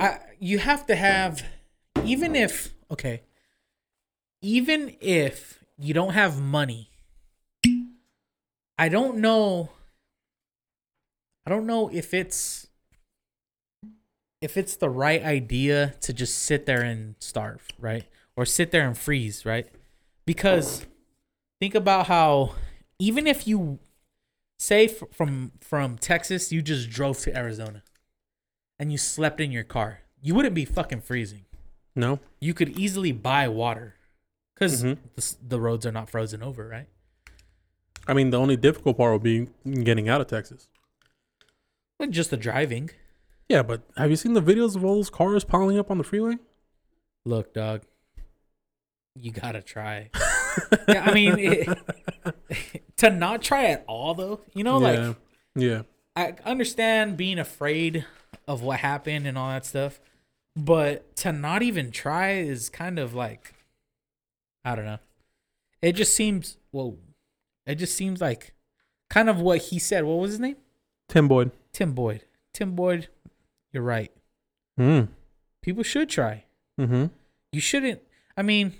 I 0.01 0.19
you 0.37 0.57
have 0.57 0.85
to 0.87 0.97
have 0.97 1.45
even 2.03 2.35
if 2.35 2.73
okay, 2.91 3.21
even 4.41 4.97
if 4.99 5.63
you 5.77 5.93
don't 5.93 6.11
have 6.11 6.41
money, 6.41 6.89
I 8.77 8.89
don't 8.89 9.17
know. 9.17 9.69
I 11.45 11.49
don't 11.49 11.65
know 11.65 11.89
if 11.89 12.13
it's 12.13 12.67
if 14.41 14.57
it's 14.57 14.75
the 14.75 14.89
right 14.89 15.23
idea 15.23 15.95
to 16.01 16.13
just 16.13 16.37
sit 16.39 16.65
there 16.65 16.81
and 16.81 17.15
starve, 17.19 17.67
right? 17.79 18.03
Or 18.35 18.45
sit 18.45 18.71
there 18.71 18.85
and 18.85 18.97
freeze, 18.97 19.45
right? 19.45 19.67
Because 20.25 20.85
think 21.61 21.73
about 21.75 22.07
how 22.07 22.55
even 22.99 23.27
if 23.27 23.47
you 23.47 23.79
say 24.59 24.85
f- 24.85 25.03
from 25.11 25.51
from 25.61 25.97
Texas 25.97 26.51
you 26.51 26.61
just 26.61 26.89
drove 26.89 27.19
to 27.19 27.35
Arizona 27.35 27.83
and 28.79 28.91
you 28.91 28.97
slept 28.97 29.39
in 29.39 29.51
your 29.51 29.63
car, 29.63 30.01
you 30.21 30.35
wouldn't 30.35 30.55
be 30.55 30.65
fucking 30.65 31.01
freezing. 31.01 31.45
No. 31.95 32.19
You 32.41 32.53
could 32.53 32.77
easily 32.77 33.11
buy 33.13 33.47
water 33.47 33.95
because 34.53 34.83
Mhm. 34.83 34.97
the, 35.15 35.35
the 35.47 35.59
roads 35.61 35.85
are 35.85 35.91
not 35.91 36.09
frozen 36.09 36.43
over, 36.43 36.67
right? 36.67 36.87
I 38.07 38.13
mean, 38.13 38.29
the 38.29 38.39
only 38.39 38.55
difficult 38.55 38.97
part 38.97 39.13
would 39.13 39.23
be 39.23 39.47
getting 39.83 40.09
out 40.09 40.21
of 40.21 40.27
Texas. 40.27 40.67
Like 41.99 42.11
just 42.11 42.29
the 42.29 42.37
driving. 42.37 42.91
Yeah, 43.49 43.63
but 43.63 43.83
have 43.97 44.09
you 44.09 44.15
seen 44.15 44.33
the 44.33 44.41
videos 44.41 44.75
of 44.75 44.83
all 44.83 44.95
those 44.95 45.09
cars 45.09 45.43
piling 45.43 45.77
up 45.77 45.91
on 45.91 45.97
the 45.97 46.03
freeway? 46.03 46.37
Look, 47.25 47.53
dog, 47.53 47.83
you 49.19 49.31
gotta 49.31 49.61
try. 49.61 50.09
yeah, 50.87 51.03
I 51.05 51.13
mean, 51.13 51.39
it, 51.39 51.69
to 52.97 53.09
not 53.09 53.41
try 53.41 53.65
at 53.65 53.83
all, 53.87 54.13
though, 54.13 54.41
you 54.53 54.63
know, 54.63 54.79
yeah. 54.79 55.07
like 55.07 55.15
yeah. 55.55 55.81
I 56.15 56.35
understand 56.45 57.17
being 57.17 57.39
afraid 57.39 58.05
of 58.47 58.61
what 58.61 58.79
happened 58.79 59.27
and 59.27 59.37
all 59.37 59.49
that 59.49 59.65
stuff, 59.65 59.99
but 60.55 61.15
to 61.17 61.31
not 61.31 61.61
even 61.61 61.91
try 61.91 62.33
is 62.33 62.69
kind 62.69 62.99
of 62.99 63.13
like, 63.13 63.53
I 64.63 64.75
don't 64.75 64.85
know. 64.85 64.99
It 65.81 65.93
just 65.93 66.15
seems 66.15 66.57
whoa, 66.71 66.97
it 67.65 67.75
just 67.75 67.95
seems 67.95 68.21
like 68.21 68.53
kind 69.09 69.29
of 69.29 69.39
what 69.39 69.59
he 69.59 69.79
said. 69.79 70.03
What 70.05 70.15
was 70.19 70.31
his 70.31 70.39
name? 70.39 70.57
Tim 71.09 71.27
Boyd. 71.27 71.51
Tim 71.73 71.93
Boyd. 71.93 72.23
Tim 72.53 72.75
Boyd. 72.75 73.07
You're 73.71 73.83
right. 73.83 74.11
Mm. 74.79 75.09
People 75.61 75.83
should 75.83 76.09
try. 76.09 76.45
Mm-hmm. 76.79 77.05
You 77.51 77.61
shouldn't. 77.61 78.01
I 78.37 78.41
mean, 78.41 78.73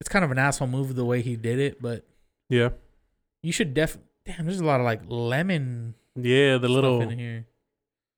it's 0.00 0.08
kind 0.08 0.24
of 0.24 0.30
an 0.30 0.38
asshole 0.38 0.68
move 0.68 0.94
the 0.94 1.04
way 1.04 1.22
he 1.22 1.36
did 1.36 1.58
it, 1.58 1.80
but 1.80 2.04
Yeah. 2.48 2.70
you 3.42 3.52
should 3.52 3.74
def. 3.74 3.96
Damn, 4.24 4.46
there's 4.46 4.60
a 4.60 4.64
lot 4.64 4.80
of 4.80 4.84
like 4.84 5.00
lemon 5.06 5.94
Yeah, 6.14 6.58
the 6.58 6.68
stuff 6.68 6.70
little. 6.74 7.00
in 7.02 7.18
here. 7.18 7.46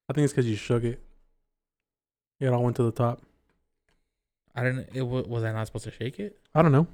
I 0.09 0.12
think 0.12 0.25
it's 0.25 0.33
because 0.33 0.49
you 0.49 0.57
shook 0.57 0.85
it. 0.85 1.01
It 2.40 2.49
all 2.49 2.62
went 2.62 2.77
to 2.77 2.83
the 2.83 2.90
top. 2.93 3.23
I 4.55 4.62
didn't. 4.64 4.88
It 4.95 5.03
was 5.03 5.43
I 5.45 5.53
not 5.53 5.67
supposed 5.67 5.85
to 5.87 5.90
shake 5.90 6.19
it? 6.21 6.38
I 6.55 6.62
don't 6.62 6.73
know. 6.73 6.87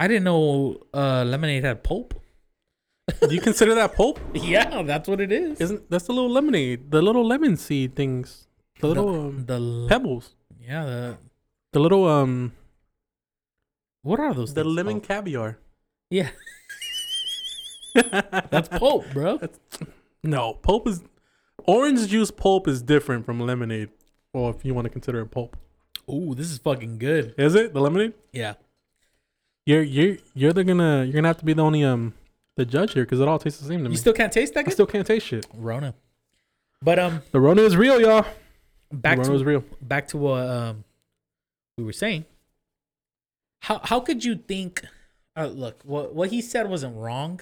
I 0.00 0.08
didn't 0.08 0.24
know 0.24 0.80
uh, 0.94 1.24
lemonade 1.24 1.62
had 1.62 1.84
pulp. 1.84 2.14
Do 3.20 3.34
you 3.34 3.40
consider 3.40 3.74
that 3.74 3.94
pulp? 3.94 4.18
Yeah, 4.34 4.82
that's 4.82 5.06
what 5.08 5.20
it 5.20 5.30
is. 5.30 5.60
Isn't 5.60 5.90
that's 5.90 6.04
the 6.06 6.12
little 6.12 6.30
lemonade, 6.30 6.90
the 6.90 7.02
little 7.02 7.26
lemon 7.26 7.56
seed 7.56 7.94
things, 7.94 8.46
the 8.80 8.86
little 8.86 9.08
um, 9.26 9.44
the 9.46 9.54
l- 9.60 9.86
pebbles, 9.88 10.34
yeah 10.58 10.84
the 10.84 11.16
the 11.72 11.80
little 11.80 12.06
um, 12.08 12.52
what 14.02 14.18
are 14.20 14.32
those? 14.32 14.54
the 14.54 14.64
things 14.64 14.74
lemon 14.76 14.94
called? 15.00 15.08
caviar. 15.08 15.58
Yeah, 16.08 16.30
that's 18.50 18.68
pulp, 18.68 19.04
bro. 19.12 19.38
No, 20.22 20.54
pulp 20.54 20.88
is 20.88 21.02
orange 21.66 22.06
juice. 22.08 22.30
Pulp 22.30 22.66
is 22.68 22.80
different 22.82 23.26
from 23.26 23.38
lemonade, 23.40 23.90
or 24.32 24.50
if 24.54 24.64
you 24.64 24.72
want 24.72 24.86
to 24.86 24.90
consider 24.90 25.20
it 25.20 25.26
pulp. 25.30 25.56
Ooh, 26.10 26.34
this 26.34 26.50
is 26.50 26.58
fucking 26.58 26.98
good. 26.98 27.34
Is 27.36 27.54
it 27.54 27.74
the 27.74 27.80
lemonade? 27.80 28.14
Yeah. 28.32 28.54
You're 29.70 29.82
you're 29.82 30.16
you're 30.34 30.52
the 30.52 30.64
gonna 30.64 31.04
you're 31.04 31.12
gonna 31.12 31.28
have 31.28 31.38
to 31.38 31.44
be 31.44 31.52
the 31.52 31.62
only 31.62 31.84
um 31.84 32.14
the 32.56 32.64
judge 32.64 32.92
here 32.94 33.04
because 33.04 33.20
it 33.20 33.28
all 33.28 33.38
tastes 33.38 33.60
the 33.60 33.68
same 33.68 33.84
to 33.84 33.88
me. 33.88 33.92
You 33.92 33.98
still 33.98 34.12
can't 34.12 34.32
taste 34.32 34.54
that 34.54 34.60
I 34.60 34.62
good. 34.64 34.72
still 34.72 34.86
can't 34.86 35.06
taste 35.06 35.26
shit. 35.26 35.46
Rona. 35.54 35.94
But 36.82 36.98
um, 36.98 37.22
The 37.30 37.38
Rona 37.40 37.62
is 37.62 37.76
real, 37.76 38.00
y'all. 38.00 38.26
back 38.90 39.18
the 39.18 39.24
to 39.24 39.28
Rona 39.30 39.40
is 39.40 39.44
real. 39.44 39.64
back 39.80 40.08
to 40.08 40.16
what 40.16 40.44
um 40.48 40.84
we 41.78 41.84
were 41.84 41.92
saying. 41.92 42.24
How 43.60 43.80
how 43.84 44.00
could 44.00 44.24
you 44.24 44.34
think? 44.36 44.84
Uh, 45.36 45.46
look, 45.46 45.82
what 45.84 46.14
what 46.14 46.30
he 46.30 46.40
said 46.40 46.68
wasn't 46.68 46.96
wrong. 46.96 47.40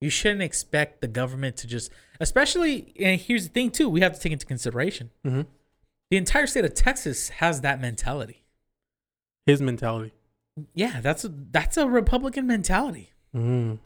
You 0.00 0.10
shouldn't 0.10 0.42
expect 0.42 1.00
the 1.00 1.06
government 1.06 1.56
to 1.58 1.68
just, 1.68 1.92
especially. 2.18 2.92
And 2.98 3.20
here's 3.20 3.44
the 3.46 3.52
thing 3.52 3.70
too: 3.70 3.88
we 3.88 4.00
have 4.00 4.14
to 4.14 4.20
take 4.20 4.32
into 4.32 4.46
consideration 4.46 5.10
Mm-hmm. 5.24 5.42
the 6.10 6.16
entire 6.16 6.48
state 6.48 6.64
of 6.64 6.74
Texas 6.74 7.28
has 7.28 7.60
that 7.60 7.80
mentality. 7.80 8.42
His 9.46 9.62
mentality. 9.62 10.12
Yeah, 10.74 11.00
that's 11.00 11.24
a 11.24 11.28
that's 11.28 11.76
a 11.76 11.88
Republican 11.88 12.46
mentality. 12.46 13.12
Mm. 13.34 13.78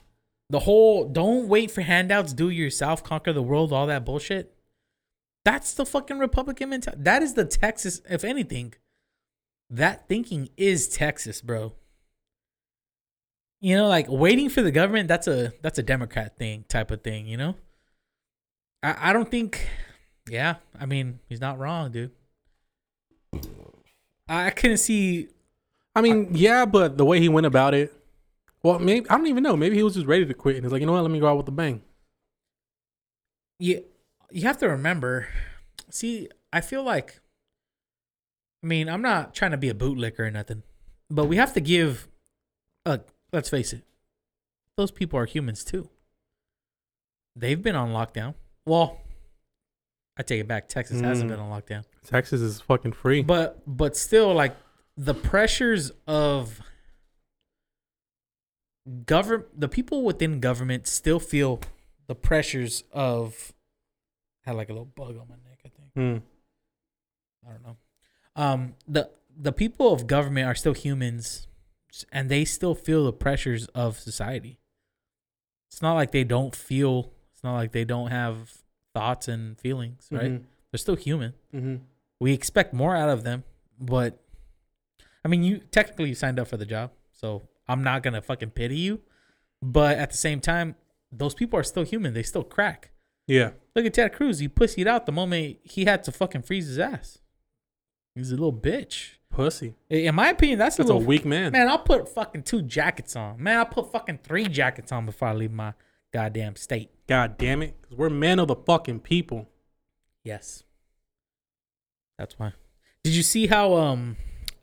The 0.51 0.61
whole 0.61 1.09
don't 1.09 1.49
wait 1.49 1.71
for 1.71 1.81
handouts, 1.83 2.33
do 2.33 2.49
it 2.49 2.55
yourself, 2.55 3.03
conquer 3.05 3.33
the 3.33 3.43
world, 3.43 3.73
all 3.73 3.87
that 3.87 4.05
bullshit. 4.05 4.53
That's 5.45 5.75
the 5.75 5.87
fucking 5.87 6.19
Republican 6.19 6.71
mentality. 6.71 7.03
That 7.03 7.23
is 7.23 7.35
the 7.35 7.45
Texas, 7.45 8.01
if 8.09 8.25
anything. 8.25 8.75
That 9.71 10.09
thinking 10.09 10.49
is 10.57 10.89
Texas, 10.89 11.41
bro. 11.41 11.75
you 13.61 13.77
know, 13.77 13.89
like 13.89 14.07
waiting 14.09 14.49
for 14.49 14.62
the 14.62 14.71
government. 14.73 15.09
That's 15.09 15.27
a 15.29 15.53
that's 15.62 15.79
a 15.79 15.83
Democrat 15.83 16.37
thing 16.39 16.64
type 16.69 16.91
of 16.91 17.03
thing. 17.03 17.27
You 17.27 17.37
know. 17.37 17.55
I 18.83 19.11
I 19.11 19.12
don't 19.12 19.31
think. 19.31 19.69
Yeah, 20.29 20.57
I 20.79 20.87
mean 20.87 21.21
he's 21.29 21.41
not 21.41 21.59
wrong, 21.59 21.93
dude. 21.93 22.11
I 24.29 24.51
couldn't 24.51 24.79
see. 24.79 25.29
I 25.97 26.03
mean, 26.03 26.28
yeah, 26.32 26.64
but 26.66 26.99
the 26.99 27.05
way 27.05 27.18
he 27.20 27.28
went 27.28 27.47
about 27.47 27.72
it, 27.74 27.92
well, 28.62 28.78
maybe 28.78 29.09
I 29.09 29.16
don't 29.16 29.26
even 29.26 29.42
know. 29.42 29.57
Maybe 29.57 29.76
he 29.76 29.82
was 29.82 29.94
just 29.94 30.07
ready 30.07 30.26
to 30.26 30.34
quit, 30.34 30.57
and 30.57 30.64
he's 30.64 30.70
like, 30.72 30.80
you 30.80 30.86
know 30.86 30.92
what? 30.92 31.03
Let 31.03 31.11
me 31.11 31.18
go 31.20 31.26
out 31.28 31.38
with 31.38 31.49
a 31.49 31.53
bang. 31.53 31.82
You 33.59 33.84
you 34.30 34.42
have 34.42 34.59
to 34.59 34.68
remember. 34.68 35.28
See, 35.90 36.28
I 36.53 36.61
feel 36.61 36.82
like. 36.82 37.20
I 38.62 38.66
mean, 38.66 38.88
I'm 38.88 39.03
not 39.03 39.34
trying 39.34 39.53
to 39.53 39.57
be 39.57 39.68
a 39.68 39.74
bootlicker 39.74 40.20
or 40.20 40.30
nothing, 40.30 40.62
but 41.11 41.26
we 41.26 41.36
have 41.36 41.53
to 41.55 41.61
give. 41.61 42.09
Uh, 42.84 42.99
let's 43.32 43.49
face 43.49 43.72
it, 43.72 43.82
those 44.76 44.90
people 44.90 45.18
are 45.18 45.26
humans 45.26 45.64
too. 45.64 45.88
They've 47.34 47.61
been 47.62 47.76
on 47.76 47.90
lockdown. 47.90 48.34
Well, 48.64 48.99
I 50.16 50.22
take 50.22 50.40
it 50.40 50.49
back. 50.49 50.68
Texas 50.68 51.01
hasn't 51.01 51.28
Mm. 51.30 51.34
been 51.34 51.40
on 51.40 51.51
lockdown. 51.62 51.84
Texas 52.07 52.40
is 52.40 52.61
fucking 52.61 52.92
free. 52.92 53.22
But 53.22 53.62
but 53.66 53.97
still 53.97 54.34
like 54.34 54.57
the 54.97 55.14
pressures 55.14 55.92
of 56.07 56.61
government 59.05 59.61
the 59.61 59.68
people 59.68 60.03
within 60.05 60.40
government 60.40 60.86
still 60.86 61.18
feel 61.20 61.61
the 62.07 62.14
pressures 62.14 62.84
of 62.92 63.53
I 64.47 64.51
had 64.51 64.57
like 64.57 64.68
a 64.68 64.72
little 64.72 64.86
bug 64.86 65.16
on 65.18 65.26
my 65.28 65.34
neck, 65.49 65.59
I 65.64 65.68
think. 65.68 65.94
Mm. 65.97 66.22
I 67.47 67.51
don't 67.53 67.62
know. 67.66 67.76
Um 68.36 68.74
the 68.86 69.11
the 69.38 69.53
people 69.53 69.92
of 69.92 70.07
government 70.07 70.47
are 70.47 70.55
still 70.55 70.72
humans 70.72 71.47
and 72.12 72.28
they 72.30 72.44
still 72.44 72.74
feel 72.74 73.05
the 73.05 73.12
pressures 73.12 73.66
of 73.68 73.99
society. 73.99 74.59
It's 75.70 75.82
not 75.82 75.94
like 75.94 76.12
they 76.12 76.24
don't 76.24 76.55
feel 76.55 77.12
it's 77.32 77.42
not 77.42 77.55
like 77.55 77.72
they 77.72 77.84
don't 77.84 78.11
have 78.11 78.59
thoughts 78.94 79.28
and 79.28 79.59
feelings, 79.59 80.09
right? 80.11 80.30
Mhm. 80.30 80.44
They're 80.70 80.78
still 80.78 80.97
human. 80.97 81.34
Mhm. 81.53 81.80
we 82.18 82.32
expect 82.32 82.72
more 82.72 82.97
out 82.97 83.11
of 83.11 83.24
them, 83.24 83.44
but 83.78 84.18
I 85.27 85.29
mean, 85.29 85.43
you 85.43 85.59
technically 85.72 86.11
you 86.11 86.14
signed 86.14 86.39
up 86.39 86.47
for 86.47 86.57
the 86.57 86.64
job, 86.64 86.93
so 87.11 87.49
I'm 87.66 87.83
not 87.83 88.05
gonna 88.05 88.22
fucking 88.22 88.51
pity 88.51 88.77
you. 88.77 89.01
But 89.61 89.99
at 89.99 90.12
the 90.12 90.16
same 90.16 90.39
time, 90.39 90.77
those 91.11 91.35
people 91.35 91.59
are 91.59 91.64
still 91.64 91.83
human. 91.83 92.14
They 92.14 92.22
still 92.22 92.45
crack. 92.45 92.93
Yeah. 93.27 93.51
Look 93.74 93.85
at 93.85 93.95
Ted 93.95 94.12
Cruz. 94.12 94.39
He 94.39 94.49
pussied 94.49 94.87
out 94.87 95.05
the 95.05 95.11
moment 95.11 95.57
he 95.64 95.85
had 95.85 96.05
to 96.05 96.12
fucking 96.12 96.43
freeze 96.43 96.68
his 96.68 96.79
ass. 96.79 97.18
He's 98.14 98.31
a 98.31 98.37
little 98.37 98.53
bitch. 98.53 99.14
Pussy. 99.29 99.74
In 99.91 100.14
my 100.14 100.29
opinion, 100.29 100.61
that's, 100.61 100.77
That's 100.77 100.89
a 100.89 100.93
a 100.93 100.95
little 100.95 101.09
weak 101.09 101.24
man. 101.24 101.51
Man, 101.51 101.68
I'll 101.68 101.81
put 101.81 102.09
fucking 102.09 102.45
two 102.45 102.62
jackets 102.62 103.16
on. 103.16 103.43
Man, 103.43 103.59
I'll 103.59 103.66
put 103.66 103.91
fucking 103.91 104.20
three 104.22 104.47
jackets 104.47 104.93
on 104.93 105.07
before 105.07 105.27
I 105.27 105.35
leave 105.35 105.51
my 105.51 105.72
goddamn 106.12 106.55
state. 106.55 106.91
God 107.09 107.37
damn 107.37 107.62
it. 107.62 107.74
Because 107.83 107.99
we're 107.99 108.11
men 108.11 108.39
of 108.39 108.47
the 108.47 108.55
fucking 108.55 109.01
people. 109.01 109.49
Yes. 110.22 110.62
That's 112.16 112.39
why. 112.39 112.53
Did 113.03 113.14
you 113.14 113.24
see 113.24 113.49
how 113.49 113.74
um 113.74 114.16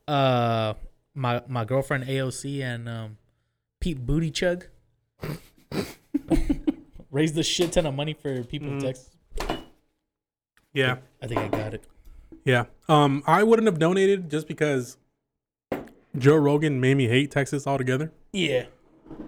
uh 0.07 0.73
my 1.15 1.41
my 1.47 1.63
girlfriend 1.65 2.05
AOC 2.05 2.61
and 2.61 2.89
um 2.89 3.17
Pete 3.79 4.05
Booty 4.05 4.31
Chug 4.31 4.65
raised 7.11 7.37
a 7.37 7.43
shit 7.43 7.71
ton 7.73 7.85
of 7.85 7.93
money 7.93 8.13
for 8.13 8.43
people 8.43 8.69
in 8.69 8.79
Mhm. 8.79 8.81
Texas? 8.81 9.09
Yeah. 10.73 10.97
I 11.21 11.27
think 11.27 11.39
I 11.39 11.47
got 11.49 11.73
it. 11.73 11.83
Yeah. 12.45 12.65
Um, 12.89 13.23
I 13.27 13.43
wouldn't 13.43 13.67
have 13.67 13.77
donated 13.79 14.29
just 14.31 14.47
because 14.47 14.97
Joe 16.17 16.35
Rogan 16.35 16.79
made 16.81 16.95
me 16.97 17.07
hate 17.07 17.29
Texas 17.31 17.67
altogether. 17.67 18.11
Yeah. 18.31 18.65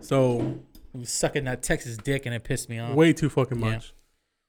So 0.02 0.60
He 0.94 1.00
was 1.00 1.10
sucking 1.12 1.44
that 1.46 1.62
Texas 1.62 1.98
dick 1.98 2.26
and 2.26 2.34
it 2.34 2.44
pissed 2.44 2.68
me 2.70 2.80
off. 2.80 2.96
way 2.96 3.14
too 3.14 3.30
fucking 3.30 3.60
Yeah. 3.60 3.72
much. 3.74 3.94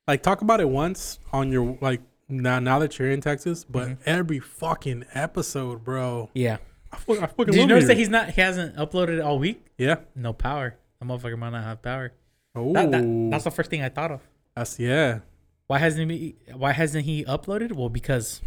Like 0.09 0.23
talk 0.23 0.41
about 0.41 0.61
it 0.61 0.69
once 0.69 1.19
on 1.33 1.53
your 1.53 1.77
like 1.81 2.01
now 2.29 2.59
now 2.59 2.79
that 2.79 2.99
you're 2.99 3.11
in 3.11 3.21
Texas, 3.21 3.65
but 3.65 3.89
Mhm. 3.89 3.99
every 4.07 4.39
fucking 4.41 5.05
episode, 5.15 5.85
bro. 5.85 6.31
Yeah. 6.35 6.59
I, 6.93 6.97
fu- 6.97 7.15
I 7.21 7.27
fucking 7.27 7.47
Did 7.47 7.55
you 7.57 7.67
notice 7.67 7.85
it 7.85 7.89
that 7.89 7.97
he's 7.97 8.09
not 8.09 8.31
he 8.31 8.41
hasn't 8.41 8.77
uploaded 8.77 9.25
all 9.25 9.39
week? 9.39 9.65
Yeah. 9.79 9.97
No 10.15 10.33
power. 10.33 10.77
The 11.01 11.07
motherfucker 11.07 11.39
might 11.39 11.51
not 11.51 11.65
have 11.65 11.83
power. 11.83 12.13
Oh, 12.55 12.73
That, 12.73 12.91
that, 12.91 13.29
that's 13.31 13.45
the 13.45 13.51
first 13.51 13.69
thing 13.71 13.83
I 13.83 13.89
thought 13.91 14.11
of. 14.13 14.21
that's 14.55 14.79
yeah. 14.79 15.21
Why 15.67 15.79
hasn't 15.79 16.11
he 16.11 16.37
why 16.55 16.73
hasn't 16.73 17.05
he 17.05 17.25
uploaded? 17.25 17.73
Well, 17.73 17.89
because 17.89 18.41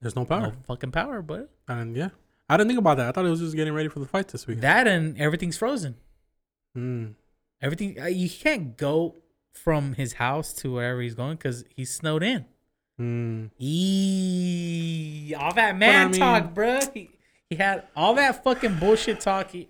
There's 0.00 0.16
no 0.16 0.24
power. 0.24 0.48
no 0.48 0.52
fucking 0.66 0.90
power, 0.90 1.22
but 1.22 1.50
And 1.68 1.96
yeah, 1.96 2.08
I 2.48 2.56
didn't 2.56 2.68
think 2.68 2.78
about 2.80 2.96
that. 2.96 3.08
I 3.08 3.12
thought 3.12 3.24
it 3.26 3.30
was 3.30 3.40
just 3.40 3.54
getting 3.54 3.72
ready 3.74 3.88
for 3.88 4.00
the 4.00 4.06
fight 4.06 4.28
this 4.28 4.46
week. 4.46 4.60
that 4.60 4.86
and 4.88 5.18
everything's 5.20 5.56
frozen. 5.58 5.94
Mm. 6.76 7.14
Everything 7.60 8.00
uh, 8.00 8.06
you 8.06 8.28
can't 8.28 8.76
go 8.76 9.16
from 9.52 9.92
his 9.94 10.14
house 10.14 10.52
to 10.54 10.72
wherever 10.72 11.00
he's 11.02 11.14
going 11.14 11.36
because 11.36 11.64
he's 11.76 11.92
snowed 11.92 12.22
in. 12.22 12.46
Mm. 13.02 13.50
Eee, 13.60 15.34
all 15.34 15.52
that 15.54 15.76
man 15.76 16.10
mean- 16.10 16.20
talk, 16.20 16.54
bro. 16.54 16.80
He, 16.94 17.10
he 17.50 17.56
had 17.56 17.84
all 17.96 18.14
that 18.14 18.42
fucking 18.44 18.78
bullshit 18.78 19.20
talk. 19.20 19.50
He, 19.50 19.68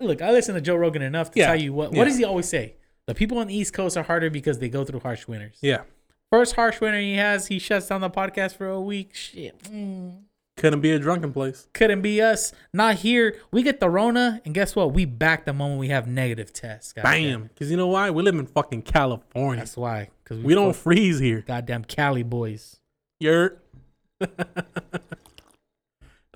look, 0.00 0.22
I 0.22 0.30
listen 0.32 0.54
to 0.54 0.60
Joe 0.60 0.76
Rogan 0.76 1.02
enough 1.02 1.30
to 1.32 1.40
Yeah, 1.40 1.46
tell 1.48 1.60
you 1.60 1.72
what. 1.72 1.92
yeah. 1.92 1.98
What 1.98 2.04
does 2.06 2.16
he 2.18 2.24
always 2.24 2.48
say? 2.48 2.74
The 3.06 3.14
people 3.14 3.38
on 3.38 3.46
the 3.48 3.56
East 3.56 3.72
Coast 3.74 3.96
are 3.96 4.02
harder 4.02 4.30
because 4.30 4.58
they 4.58 4.68
go 4.68 4.84
through 4.84 5.00
harsh 5.00 5.26
winters. 5.28 5.58
Yeah, 5.60 5.82
First 6.30 6.54
harsh 6.56 6.80
winter 6.80 6.98
he 6.98 7.14
has, 7.16 7.46
he 7.48 7.58
shuts 7.58 7.86
down 7.88 8.00
the 8.00 8.10
podcast 8.10 8.56
for 8.56 8.66
a 8.68 8.80
week. 8.80 9.14
Shit. 9.14 9.56
Mm. 9.64 10.22
Couldn't 10.56 10.80
be 10.80 10.92
a 10.92 10.98
drunken 10.98 11.32
place. 11.32 11.66
Couldn't 11.72 12.02
be 12.02 12.20
us. 12.22 12.52
Not 12.72 12.96
here. 12.96 13.36
We 13.50 13.62
get 13.62 13.80
the 13.80 13.90
Rona, 13.90 14.40
and 14.44 14.54
guess 14.54 14.76
what? 14.76 14.92
We 14.92 15.04
back 15.04 15.44
the 15.46 15.52
moment 15.52 15.80
we 15.80 15.88
have 15.88 16.06
negative 16.06 16.52
tests. 16.52 16.92
God 16.92 17.02
Bam. 17.02 17.42
Because 17.44 17.70
you 17.70 17.76
know 17.76 17.88
why? 17.88 18.10
We 18.10 18.22
live 18.22 18.36
in 18.36 18.46
fucking 18.46 18.82
California. 18.82 19.60
That's 19.60 19.76
why. 19.76 20.10
Because 20.22 20.38
we 20.42 20.54
don't 20.54 20.74
freeze 20.76 21.18
here. 21.18 21.42
Goddamn 21.46 21.84
Cali 21.84 22.22
boys. 22.22 22.78
You're. 23.20 23.56
don't 24.20 24.32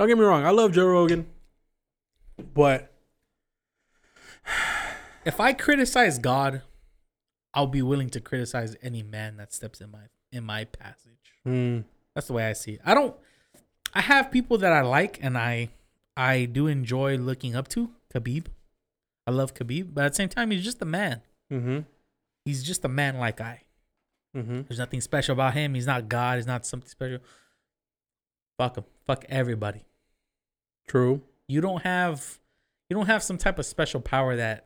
get 0.09 0.19
me 0.19 0.25
wrong. 0.25 0.45
I 0.45 0.51
love 0.51 0.73
Joe 0.73 0.87
Rogan, 0.87 1.27
but 2.55 2.93
If 5.25 5.41
I 5.41 5.53
criticize 5.53 6.19
God, 6.19 6.63
I'll 7.53 7.67
be 7.67 7.83
willing 7.83 8.09
to 8.11 8.21
criticize 8.21 8.77
any 8.83 9.03
man 9.03 9.37
that 9.37 9.53
steps 9.53 9.81
in 9.81 9.91
my 9.91 10.05
in 10.33 10.45
my 10.45 10.65
passage. 10.65 11.35
mm, 11.47 11.85
That's 12.15 12.29
the 12.29 12.33
way 12.33 12.47
I 12.49 12.53
see 12.55 12.73
it. 12.73 12.81
I 12.85 12.95
don't. 12.95 13.15
I 13.95 14.01
have 14.01 14.31
people 14.31 14.59
that 14.59 14.73
I 14.73 14.83
like 14.83 15.19
and 15.23 15.37
I 15.37 15.71
I 16.17 16.45
do 16.47 16.67
enjoy 16.67 17.17
looking 17.17 17.55
up 17.55 17.69
to. 17.69 17.91
Khabib, 18.15 18.47
I 19.27 19.31
love 19.31 19.55
Khabib, 19.55 19.93
but 19.95 20.05
at 20.05 20.13
the 20.13 20.17
same 20.17 20.29
time, 20.29 20.51
he's 20.51 20.65
just 20.65 20.81
a 20.83 20.87
man. 20.87 21.23
mm-hmm, 21.53 21.81
He's 22.45 22.63
just 22.63 22.85
a 22.85 22.89
man 22.89 23.19
like 23.19 23.41
I. 23.41 23.63
mm-hmm. 24.37 24.63
There's 24.63 24.79
nothing 24.79 25.01
special 25.01 25.35
about 25.35 25.55
him. 25.55 25.75
He's 25.75 25.87
not 25.87 26.09
God. 26.09 26.37
He's 26.39 26.47
not 26.47 26.65
something 26.67 26.89
special. 26.89 27.19
Fuck 28.59 28.77
him. 28.79 28.85
Fuck 29.07 29.25
everybody. 29.29 29.85
True. 30.87 31.23
You 31.47 31.61
don't 31.61 31.83
have 31.83 32.39
you 32.89 32.97
don't 32.97 33.07
have 33.07 33.23
some 33.23 33.37
type 33.39 33.59
of 33.59 33.67
special 33.67 34.01
power 34.01 34.37
that 34.37 34.65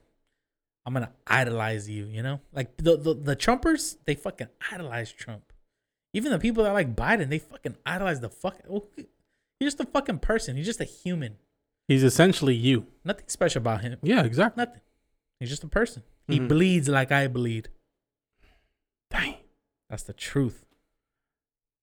I'm 0.87 0.95
gonna 0.95 1.13
idolize 1.27 1.89
you, 1.91 2.07
you 2.07 2.23
know? 2.23 2.41
Like 2.53 2.77
the 2.77 2.97
the, 2.97 3.15
the 3.15 3.37
Trumpers, 3.37 3.97
they 4.05 4.15
fucking 4.15 4.49
idolize 4.71 5.11
Trump. 5.13 5.53
Even 6.15 6.31
the 6.33 6.39
people 6.39 6.63
that 6.65 6.73
like 6.73 6.95
Biden, 6.95 7.29
they 7.29 7.39
fucking 7.39 7.77
idolize 7.85 8.21
the 8.21 8.29
fuck. 8.31 8.57
He's 9.63 9.75
just 9.75 9.81
a 9.81 9.91
fucking 9.91 10.19
person. 10.19 10.57
He's 10.57 10.67
just 10.67 10.81
a 10.81 10.85
human. 10.85 11.37
He's 11.89 12.03
essentially 12.05 12.55
you. 12.55 12.87
Nothing 13.05 13.25
special 13.29 13.61
about 13.61 13.83
him. 13.83 13.99
Yeah, 14.03 14.23
exactly. 14.25 14.65
Nothing. 14.65 14.81
He's 15.41 15.49
just 15.51 15.65
a 15.65 15.69
person. 15.69 16.03
He 16.29 16.39
Mhm. 16.41 16.49
bleeds 16.49 16.89
like 16.89 17.11
I 17.13 17.27
bleed. 17.29 17.69
Dang. 19.11 19.37
That's 19.91 20.05
the 20.05 20.13
truth. 20.13 20.65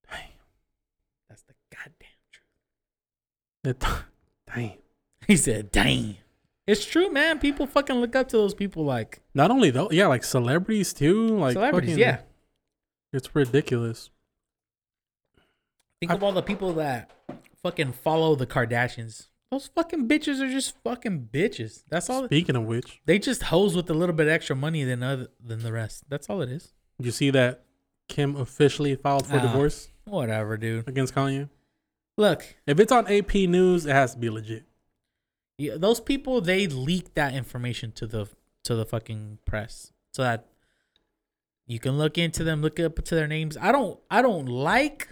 Dang. 0.10 0.32
That's 1.28 1.42
the 1.44 1.54
goddamn 1.70 2.18
truth. 2.32 2.46
It, 3.66 4.54
dang. 4.56 4.78
He 5.28 5.38
said, 5.38 5.72
"Dang." 5.72 6.18
It's 6.66 6.86
true, 6.86 7.12
man. 7.12 7.40
People 7.40 7.68
fucking 7.68 7.96
look 7.98 8.16
up 8.16 8.30
to 8.30 8.38
those 8.38 8.54
people 8.54 8.84
like 8.86 9.22
Not 9.34 9.52
only 9.52 9.70
though, 9.70 9.90
yeah, 9.92 10.08
like 10.08 10.24
celebrities 10.24 10.94
too. 10.94 11.28
Like 11.38 11.54
celebrities. 11.54 11.92
fucking- 11.92 12.00
yeah. 12.02 12.22
It's 13.12 13.36
ridiculous. 13.36 14.10
Think 16.00 16.12
I- 16.12 16.16
of 16.16 16.24
all 16.24 16.32
the 16.32 16.42
people 16.42 16.74
that 16.74 17.12
fucking 17.64 17.94
follow 17.94 18.36
the 18.36 18.46
Kardashians. 18.48 19.28
Those 19.52 19.68
fucking 19.74 20.08
bitches 20.08 20.40
are 20.42 20.50
just 20.50 20.76
fucking 20.84 21.30
bitches. 21.34 21.84
That's 21.90 22.10
all. 22.10 22.26
Speaking 22.26 22.56
of 22.56 22.66
which, 22.66 23.02
They 23.06 23.18
just 23.18 23.44
hose 23.44 23.76
with 23.76 23.90
a 23.90 23.94
little 23.96 24.14
bit 24.16 24.28
extra 24.28 24.56
money 24.56 24.84
than 24.84 25.02
other 25.02 25.28
than 25.44 25.64
the 25.64 25.72
rest. 25.72 26.04
That's 26.10 26.30
all 26.30 26.42
it 26.42 26.50
is. 26.50 26.74
you 27.00 27.12
see 27.12 27.30
that 27.32 27.64
Kim 28.10 28.36
officially 28.36 28.96
filed 28.96 29.26
for 29.26 29.38
Ah. 29.38 29.42
divorce 29.42 29.90
Whatever, 30.06 30.58
dude. 30.58 30.88
against 30.88 31.14
Kanye? 31.16 31.50
Look, 32.18 32.58
If 32.68 32.80
it's 32.80 32.92
on 32.92 33.08
AP 33.08 33.48
News, 33.48 33.86
it 33.86 33.92
has 33.94 34.14
to 34.14 34.20
be 34.20 34.30
legit. 34.30 34.66
yeah, 35.58 35.78
those 35.78 36.00
people 36.02 36.42
they 36.42 36.68
leak 36.68 37.14
that 37.16 37.34
information 37.34 37.92
to 37.94 38.06
the 38.08 38.28
to 38.66 38.76
the 38.76 38.86
fucking 38.86 39.40
press 39.46 39.94
so 40.14 40.22
that 40.24 40.46
you 41.68 41.80
can 41.80 41.98
look 41.98 42.18
into 42.18 42.44
them, 42.44 42.62
look 42.62 42.80
up 42.80 42.96
to 43.06 43.16
their 43.16 43.28
names. 43.28 43.56
I 43.58 43.72
don't 43.72 44.00
I 44.12 44.22
don't 44.22 44.46
like 44.48 45.08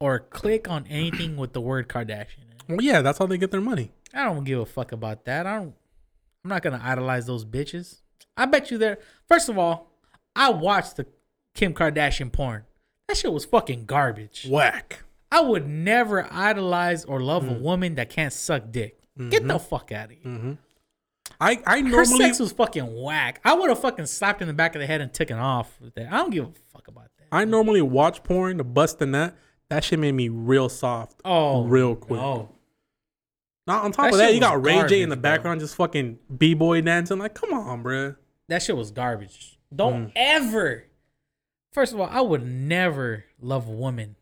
or 0.00 0.18
click 0.20 0.68
on 0.68 0.86
anything 0.88 1.36
with 1.36 1.52
the 1.52 1.60
word 1.60 1.88
Kardashian. 1.88 2.44
Well, 2.68 2.80
yeah, 2.82 3.00
that's 3.02 3.18
how 3.18 3.26
they 3.26 3.38
get 3.38 3.50
their 3.50 3.60
money. 3.60 3.92
I 4.12 4.24
don't 4.24 4.44
give 4.44 4.58
a 4.60 4.66
fuck 4.66 4.92
about 4.92 5.24
that. 5.24 5.46
I 5.46 5.56
don't 5.58 5.74
I'm 6.44 6.48
not 6.50 6.62
gonna 6.62 6.80
idolize 6.82 7.26
those 7.26 7.44
bitches. 7.44 8.00
I 8.36 8.46
bet 8.46 8.70
you 8.70 8.78
there. 8.78 8.98
First 9.28 9.48
of 9.48 9.58
all, 9.58 9.90
I 10.34 10.50
watched 10.50 10.96
the 10.96 11.06
Kim 11.54 11.72
Kardashian 11.74 12.30
porn. 12.30 12.64
That 13.08 13.16
shit 13.16 13.32
was 13.32 13.44
fucking 13.44 13.86
garbage. 13.86 14.46
Whack. 14.48 15.02
I 15.32 15.40
would 15.40 15.66
never 15.66 16.26
idolize 16.30 17.04
or 17.04 17.20
love 17.20 17.44
Mm. 17.44 17.56
a 17.56 17.58
woman 17.60 17.94
that 17.96 18.10
can't 18.10 18.32
suck 18.32 18.70
dick. 18.70 19.00
Get 19.30 19.46
the 19.48 19.58
fuck 19.58 19.92
out 19.92 20.06
of 20.06 20.10
here. 20.10 20.20
Mm-hmm. 20.32 20.52
I 21.40 21.62
I 21.66 21.80
Her 21.80 21.88
normally 21.88 22.18
sex 22.26 22.38
was 22.38 22.52
fucking 22.52 23.02
whack. 23.02 23.40
I 23.44 23.54
would 23.54 23.70
have 23.70 23.80
fucking 23.80 24.06
slapped 24.06 24.42
in 24.42 24.48
the 24.48 24.54
back 24.54 24.74
of 24.74 24.80
the 24.80 24.86
head 24.86 25.00
and 25.00 25.12
taken 25.12 25.38
off 25.38 25.74
with 25.80 25.94
that. 25.94 26.12
I 26.12 26.18
don't 26.18 26.30
give 26.30 26.44
a 26.44 26.52
fuck 26.72 26.86
about 26.88 27.08
that. 27.18 27.26
I 27.32 27.44
normally 27.44 27.80
watch 27.82 28.22
porn 28.22 28.58
to 28.58 28.64
bust 28.64 28.98
the 28.98 29.06
nut. 29.06 29.34
That 29.70 29.82
shit 29.84 29.98
made 29.98 30.12
me 30.12 30.28
real 30.28 30.68
soft. 30.68 31.20
Oh, 31.24 31.64
real 31.64 31.96
quick. 31.96 32.20
No. 32.20 32.50
Not 33.66 33.84
on 33.84 33.90
top 33.92 34.04
That 34.06 34.12
of 34.12 34.18
that, 34.18 34.34
you 34.34 34.40
got 34.40 34.64
Ray 34.64 34.72
J 34.72 34.76
in 34.76 34.80
garbage, 34.80 35.00
the 35.10 35.16
bro. 35.16 35.22
background 35.22 35.60
just 35.60 35.74
fucking 35.74 36.18
b 36.38 36.54
boy 36.54 36.80
dancing. 36.82 37.18
Like, 37.18 37.34
come 37.34 37.52
on, 37.52 37.82
bruh. 37.82 38.16
That 38.48 38.62
shit 38.62 38.76
was 38.76 38.92
garbage. 38.92 39.58
Don't 39.74 40.06
Mm. 40.08 40.12
ever. 40.14 40.84
First 41.72 41.92
of 41.92 41.98
all, 42.00 42.08
I 42.10 42.20
would 42.20 42.46
never 42.46 43.24
love 43.40 43.68
a 43.68 43.72
woman 43.72 44.14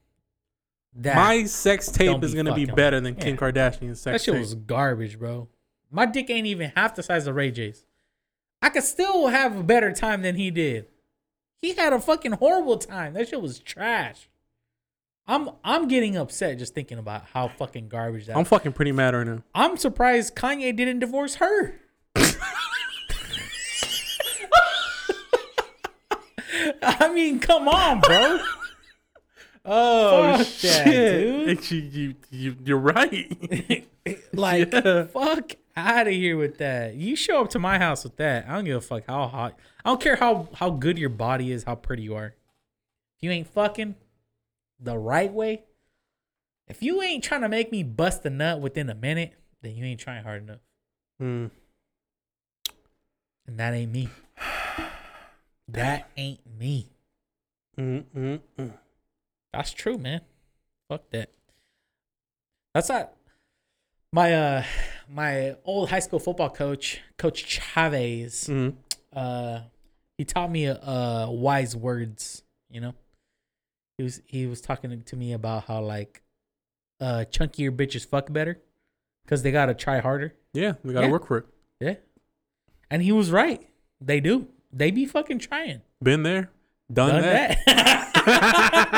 that 0.95 1.15
My 1.17 1.45
sex 1.45 1.91
tape 1.93 2.23
is 2.25 2.35
gonna 2.35 2.55
be 2.55 2.65
better 2.65 3.01
than 3.01 3.15
Kim 3.17 3.37
Kardashian's 3.37 4.01
sex 4.01 4.05
tape. 4.05 4.13
that 4.15 4.21
shit 4.23 4.33
tape. 4.35 4.41
was 4.41 4.55
garbage, 4.55 5.19
bro. 5.19 5.49
My 5.91 6.07
dick 6.07 6.31
ain't 6.31 6.47
even 6.47 6.73
half 6.75 6.95
the 6.95 7.03
size 7.03 7.27
of 7.27 7.35
Ray 7.37 7.51
J's. 7.51 7.85
I 8.63 8.71
could 8.71 8.83
still 8.83 9.29
have 9.29 9.59
a 9.59 9.63
better 9.63 9.93
time 9.93 10.23
than 10.23 10.37
he 10.37 10.51
did. 10.51 10.87
He 11.61 11.75
had 11.75 11.93
a 11.93 12.01
fucking 12.01 12.33
horrible 12.33 12.79
time. 12.79 13.13
That 13.13 13.29
shit 13.29 13.43
was 13.43 13.59
trash. 13.59 14.29
I'm 15.27 15.49
I'm 15.65 15.89
getting 15.89 16.17
upset 16.17 16.59
just 16.59 16.75
thinking 16.75 16.99
about 16.99 17.25
how 17.33 17.49
fucking 17.49 17.89
garbage 17.89 18.27
that. 18.27 18.37
I'm 18.37 18.45
fucking 18.45 18.73
pretty 18.73 18.93
mad 18.93 19.15
right 19.15 19.27
now. 19.27 19.43
I'm 19.55 19.77
surprised 19.79 20.35
Kanye 20.37 20.75
didn't 20.77 20.99
divorce 20.99 21.37
her. 21.37 21.81
I 26.83 27.11
mean, 27.13 27.41
come 27.41 27.69
on, 27.69 28.01
bro. 28.01 28.39
Oh 29.67 30.37
Fuck 30.37 30.47
that, 30.63 30.85
dude. 30.85 31.71
You, 31.71 31.79
you, 31.81 32.15
you, 32.31 32.57
you're 32.65 32.79
right. 32.79 33.87
like, 34.35 34.73
Yeah. 34.73 35.05
fuck 35.07 35.53
out 35.75 36.07
of 36.07 36.13
here 36.13 36.37
with 36.37 36.59
that. 36.59 36.95
You 36.97 37.17
show 37.17 37.41
up 37.41 37.49
to 37.51 37.59
my 37.59 37.79
house 37.79 38.05
with 38.05 38.17
that. 38.17 38.47
I 38.47 38.55
don't 38.57 38.65
give 38.65 38.77
a 38.77 38.81
fuck 38.83 39.05
how 39.07 39.27
hot. 39.27 39.59
I 39.85 39.89
don't 39.89 40.01
care 40.03 40.17
how 40.17 40.49
how 40.55 40.69
good 40.71 40.99
your 40.99 41.09
body 41.09 41.51
is, 41.51 41.65
how 41.65 41.77
pretty 41.77 42.03
you 42.03 42.15
are. 42.15 42.35
If 43.17 43.23
you 43.23 43.31
ain't 43.31 43.49
fucking 43.49 43.95
the 44.81 44.99
right 44.99 45.33
way, 45.33 45.63
if 46.67 46.83
you 46.83 47.03
ain't 47.03 47.23
trying 47.25 47.43
to 47.43 47.49
make 47.49 47.71
me 47.71 47.83
bust 47.83 48.25
a 48.25 48.31
nut 48.31 48.61
within 48.61 48.89
a 48.89 48.95
minute, 48.95 49.35
then 49.63 49.75
you 49.77 49.85
ain't 49.85 50.01
trying 50.01 50.23
hard 50.23 50.43
enough. 50.43 50.61
Mm. 51.21 51.51
And 53.47 53.59
that 53.59 53.75
ain't 53.75 53.93
me. 53.93 54.09
That 55.67 56.11
ain't 56.19 56.41
me. 56.59 56.91
Mm, 57.79 58.05
mm, 58.15 58.41
mm. 58.59 58.73
That's 59.51 59.73
true, 59.73 59.97
man. 59.97 60.21
Fuck 60.91 61.09
that. 61.11 61.31
That's 62.75 62.91
not 62.91 63.15
my 64.13 64.35
uh 64.35 64.65
my 65.09 65.57
old 65.65 65.89
high 65.89 66.01
school 66.01 66.19
football 66.19 66.51
coach, 66.51 67.01
Coach 67.17 67.47
Chavez. 67.47 68.49
Mm. 68.49 68.75
Uh, 69.11 69.61
he 70.19 70.25
taught 70.25 70.51
me 70.51 70.67
uh 70.67 71.31
wise 71.31 71.75
words. 71.75 72.43
You 72.71 72.81
know, 72.81 72.95
he 73.99 74.05
was 74.05 74.21
he 74.27 74.47
was 74.47 74.61
talking 74.61 75.03
to 75.03 75.17
me 75.17 75.33
about 75.33 75.65
how 75.65 75.81
like 75.81 76.23
uh 77.01 77.25
chunkier 77.31 77.71
bitches 77.75 78.07
fuck 78.07 78.33
better 78.33 78.61
because 79.25 79.43
they 79.43 79.51
gotta 79.53 79.75
try 79.75 79.99
harder. 80.01 80.35
Yeah, 80.53 80.75
we 80.83 80.93
gotta 80.93 81.07
Yeah. 81.07 81.13
work 81.13 81.27
for 81.27 81.39
it. 81.39 81.47
Yeah, 81.81 81.95
and 82.91 83.03
he 83.03 83.13
was 83.13 83.31
right. 83.31 83.67
They 84.01 84.21
do. 84.21 84.49
They 84.73 84.91
be 84.91 85.07
fucking 85.07 85.39
trying. 85.41 85.83
Been 86.03 86.23
there, 86.25 86.51
done, 86.93 87.11
Done 87.13 87.23
that. 87.23 87.59
that. 87.67 88.95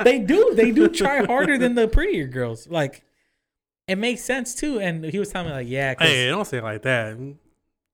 they 0.04 0.18
do. 0.18 0.54
They 0.54 0.70
do 0.70 0.88
try 0.88 1.24
harder 1.24 1.58
than 1.58 1.74
the 1.74 1.88
prettier 1.88 2.26
girls. 2.26 2.68
Like, 2.68 3.02
it 3.86 3.96
makes 3.96 4.22
sense 4.22 4.54
too. 4.54 4.80
And 4.80 5.04
he 5.04 5.18
was 5.18 5.28
telling 5.30 5.48
me 5.48 5.54
like, 5.54 5.68
yeah. 5.68 5.94
'cause- 5.94 6.08
Hey, 6.08 6.26
don't 6.28 6.46
say 6.46 6.58
it 6.58 6.64
like 6.64 6.82
that. 6.82 7.16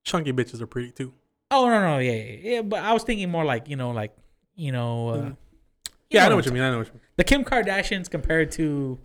Chunky 0.05 0.33
bitches 0.33 0.61
are 0.61 0.67
pretty 0.67 0.93
too. 0.93 1.13
Oh 1.51 1.69
no 1.69 1.81
no 1.81 1.99
yeah, 1.99 2.13
yeah 2.13 2.39
yeah. 2.55 2.63
But 2.63 2.83
I 2.83 2.93
was 2.93 3.03
thinking 3.05 3.31
more 3.31 3.45
like 3.45 3.69
you 3.69 3.77
know 3.77 3.91
like 3.91 4.17
you 4.55 4.73
know. 4.73 5.09
Uh, 5.09 5.17
you 5.17 5.37
Yeah, 6.11 6.27
I 6.27 6.29
know 6.29 6.37
what 6.37 6.47
you 6.47 6.53
mean. 6.53 6.63
I 6.63 6.71
know 6.71 6.79
what 6.79 6.87
you 6.87 6.93
mean. 6.95 7.03
The 7.17 7.25
Kim 7.25 7.45
Kardashians 7.45 8.09
compared 8.11 8.51
to 8.53 8.99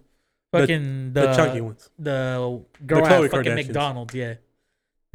fucking 0.52 1.14
the 1.14 1.22
The, 1.28 1.34
chunky 1.34 1.62
ones. 1.62 1.90
the 1.98 2.62
girl 2.86 3.02
Khloe 3.02 3.26
at 3.26 3.32
fucking 3.32 3.52
Kardashians. 3.52 3.56
McDonald's. 3.68 4.14
Yeah. 4.14 4.34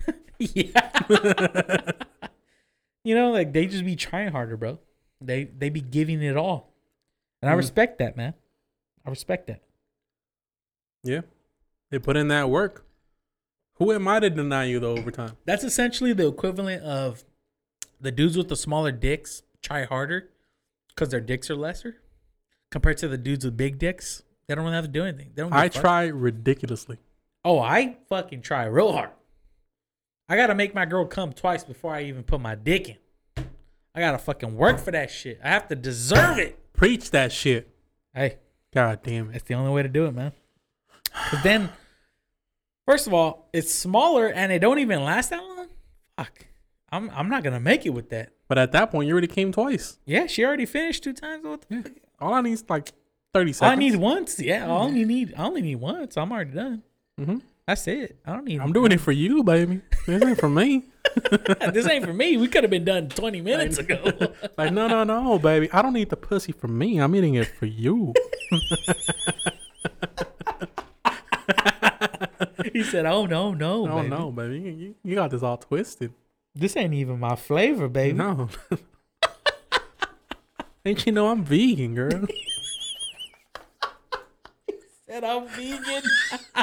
yeah. 0.39 1.01
you 3.05 3.15
know, 3.15 3.31
like 3.31 3.53
they 3.53 3.67
just 3.67 3.85
be 3.85 3.97
trying 3.97 4.33
harder, 4.33 4.57
bro. 4.57 4.79
They 5.21 5.45
they 5.45 5.69
be 5.71 5.81
giving 5.81 6.23
it 6.23 6.37
all, 6.37 6.73
and 7.41 7.51
I 7.51 7.55
Mm. 7.55 7.59
respect 7.59 7.99
that, 7.99 8.17
man. 8.17 8.35
I 9.05 9.11
respect 9.11 9.47
that. 9.47 9.63
Yeah, 11.03 11.21
they 11.91 11.99
put 11.99 12.17
in 12.17 12.29
that 12.29 12.51
work. 12.51 12.85
Who 13.75 13.93
am 13.93 14.09
I 14.09 14.21
to 14.21 14.29
deny 14.31 14.65
you 14.65 14.81
though? 14.81 14.97
Over 14.97 15.11
time, 15.11 15.37
That's 15.45 15.63
essentially 15.65 16.13
the 16.13 16.27
equivalent 16.27 16.83
of 16.83 17.25
the 18.01 18.11
dudes 18.11 18.37
with 18.37 18.49
the 18.49 18.57
smaller 18.57 18.91
dicks 18.93 19.43
try 19.63 19.85
harder 19.85 20.29
because 20.97 21.11
their 21.11 21.21
dicks 21.21 21.51
are 21.51 21.57
lesser 21.57 21.97
compared 22.71 22.97
to 22.99 23.09
the 23.09 23.19
dudes 23.19 23.45
with 23.45 23.57
big 23.57 23.79
dicks. 23.79 24.23
They 24.49 24.55
don't 24.55 24.65
really 24.65 24.77
have 24.77 24.87
to 24.87 24.91
do 24.91 25.05
anything. 25.05 25.33
They 25.35 25.43
don't. 25.43 25.53
I 25.53 25.69
try 25.69 26.07
ridiculously. 26.07 26.99
Oh, 27.45 27.61
I 27.61 27.99
fucking 28.09 28.43
try 28.43 28.65
real 28.65 28.93
hard. 28.93 29.11
I 30.29 30.37
gotta 30.37 30.55
make 30.55 30.75
my 30.75 30.87
girl 30.87 31.05
come 31.05 31.33
twice 31.33 31.63
before 31.63 31.95
I 31.95 32.03
even 32.05 32.25
put 32.25 32.41
my 32.41 32.55
dick 32.55 32.89
in. 32.89 33.45
I 33.95 34.01
gotta 34.01 34.19
fucking 34.19 34.57
work 34.57 34.79
for 34.79 34.91
that 34.91 35.11
shit. 35.11 35.41
I 35.43 35.49
have 35.49 35.69
to 35.69 35.77
deserve 35.77 36.39
it. 36.39 36.59
Preach 36.73 37.11
that 37.13 37.33
shit. 37.33 37.69
Hey, 38.13 38.39
God 38.75 39.01
damn 39.03 39.29
it. 39.29 39.33
that's 39.33 39.45
the 39.45 39.55
only 39.55 39.71
way 39.71 39.83
to 39.83 39.89
do 39.89 40.07
it, 40.07 40.13
man. 40.13 40.33
Cause 41.31 41.43
then, 41.43 41.71
first 42.87 43.07
of 43.07 43.15
all, 43.15 43.49
it's 43.53 43.73
smaller 43.73 44.29
and 44.29 44.53
it 44.53 44.59
don't 44.59 44.81
even 44.81 45.03
last 45.05 45.31
that 45.31 45.43
long. 45.43 45.69
Fuck, 46.17 46.47
I'm 46.91 47.11
I'm 47.11 47.29
not 47.29 47.43
gonna 47.43 47.61
make 47.61 47.87
it 47.87 47.91
with 47.91 48.11
that. 48.11 48.33
But 48.49 48.59
at 48.59 48.73
that 48.73 48.91
point, 48.91 49.09
you 49.09 49.13
already 49.15 49.27
came 49.27 49.51
twice. 49.53 49.99
Yeah, 50.05 50.27
she 50.27 50.45
already 50.45 50.67
finished 50.67 51.03
two 51.05 51.13
times. 51.13 51.45
What 51.45 51.63
the 51.63 51.75
Yeah. 51.77 51.83
fuck? 51.83 51.93
All 52.21 52.33
I 52.35 52.41
need 52.43 52.53
is 52.53 52.65
like 52.69 52.93
thirty 53.35 53.51
All 53.51 53.55
seconds. 53.55 53.73
I 53.73 53.75
need 53.77 53.97
once. 53.97 54.39
Yeah, 54.41 54.67
I 54.67 54.71
only 54.71 55.05
need 55.05 55.35
I 55.37 55.45
only 55.47 55.63
need 55.63 55.77
once. 55.77 56.17
I'm 56.17 56.31
already 56.33 56.53
done. 56.53 56.83
Mm-hmm. 57.21 57.39
That's 57.67 57.87
it. 57.89 58.19
I 58.25 58.33
don't 58.33 58.45
need. 58.45 58.61
I'm 58.61 58.73
doing 58.73 58.93
it 58.93 59.01
for 59.01 59.11
you, 59.13 59.43
baby. 59.43 59.81
This 60.07 60.23
ain't 60.23 60.39
for 60.39 60.49
me. 60.49 60.85
this 61.73 61.89
ain't 61.89 62.05
for 62.05 62.13
me. 62.13 62.37
We 62.37 62.47
could 62.47 62.63
have 62.63 62.71
been 62.71 62.85
done 62.85 63.09
20 63.09 63.41
minutes 63.41 63.79
ago. 63.79 64.13
Like, 64.57 64.73
no, 64.73 64.87
no, 64.87 65.03
no, 65.05 65.39
baby. 65.39 65.69
I 65.73 65.83
don't 65.83 65.93
need 65.93 66.09
the 66.11 66.17
pussy 66.17 66.53
for 66.53 66.69
me. 66.69 66.99
I'm 66.99 67.15
eating 67.17 67.35
it 67.35 67.49
for 67.49 67.67
you. 67.67 68.15
he 72.73 72.83
said, 72.83 73.07
"Oh 73.07 73.27
no, 73.27 73.53
no, 73.53 73.87
Oh 73.89 73.97
baby. 73.99 74.09
no, 74.09 74.31
baby. 74.31 74.59
You, 74.61 74.95
you 75.03 75.15
got 75.15 75.31
this 75.31 75.43
all 75.43 75.57
twisted. 75.57 76.13
This 76.57 76.77
ain't 76.77 76.95
even 76.95 77.21
my 77.21 77.37
flavor, 77.37 77.89
baby." 77.89 78.17
No. 78.19 78.49
Ain't 80.85 81.05
you 81.05 81.11
know 81.11 81.27
I'm 81.31 81.45
vegan, 81.45 81.97
girl? 81.97 82.11
Said 85.09 85.25
I'm 85.25 85.49
vegan. 85.49 86.03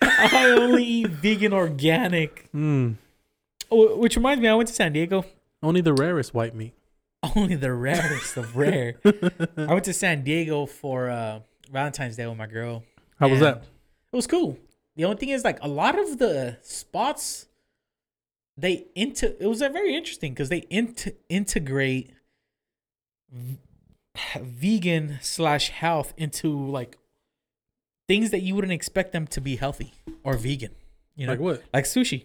I 0.00 0.56
only 0.58 0.84
eat 0.84 1.08
vegan 1.10 1.52
organic. 1.52 2.50
Mm. 2.54 2.96
Oh, 3.70 3.96
Which 3.96 4.16
reminds 4.16 4.40
me, 4.40 4.48
I 4.48 4.54
went 4.54 4.68
to 4.68 4.74
San 4.74 4.92
Diego. 4.92 5.24
Only 5.62 5.80
the 5.82 5.92
rarest 5.92 6.32
white 6.34 6.54
meat. 6.54 6.72
Only 7.36 7.54
the 7.56 7.72
rarest 7.72 8.36
of 8.36 8.56
rare. 8.56 8.94
I 9.04 9.72
went 9.72 9.84
to 9.84 9.92
San 9.92 10.24
Diego 10.24 10.64
for 10.66 11.08
uh, 11.10 11.40
Valentine's 11.70 12.16
Day 12.16 12.26
with 12.26 12.38
my 12.38 12.46
girl. 12.46 12.82
How 13.20 13.28
was 13.28 13.42
And 13.42 13.56
that? 13.56 13.64
It 14.12 14.16
was 14.16 14.26
cool. 14.26 14.58
The 14.96 15.04
only 15.04 15.16
thing 15.18 15.28
is, 15.28 15.44
like, 15.44 15.58
a 15.62 15.68
lot 15.68 15.98
of 15.98 16.18
the 16.18 16.56
spots 16.62 17.46
they 18.56 18.86
into 18.94 19.40
it 19.42 19.46
was 19.46 19.60
very 19.60 19.94
interesting 19.94 20.32
because 20.32 20.48
they 20.48 20.64
int- 20.70 21.16
integrate 21.28 22.10
v- 23.30 23.58
vegan 24.40 25.18
slash 25.22 25.70
health 25.70 26.12
into 26.16 26.48
like 26.68 26.98
things 28.08 28.30
that 28.30 28.42
you 28.42 28.54
wouldn't 28.54 28.72
expect 28.72 29.12
them 29.12 29.26
to 29.28 29.40
be 29.40 29.56
healthy 29.56 29.92
or 30.22 30.36
vegan. 30.36 30.72
You 31.16 31.26
know, 31.26 31.32
Like 31.32 31.40
what? 31.40 31.62
like 31.72 31.84
sushi. 31.84 32.24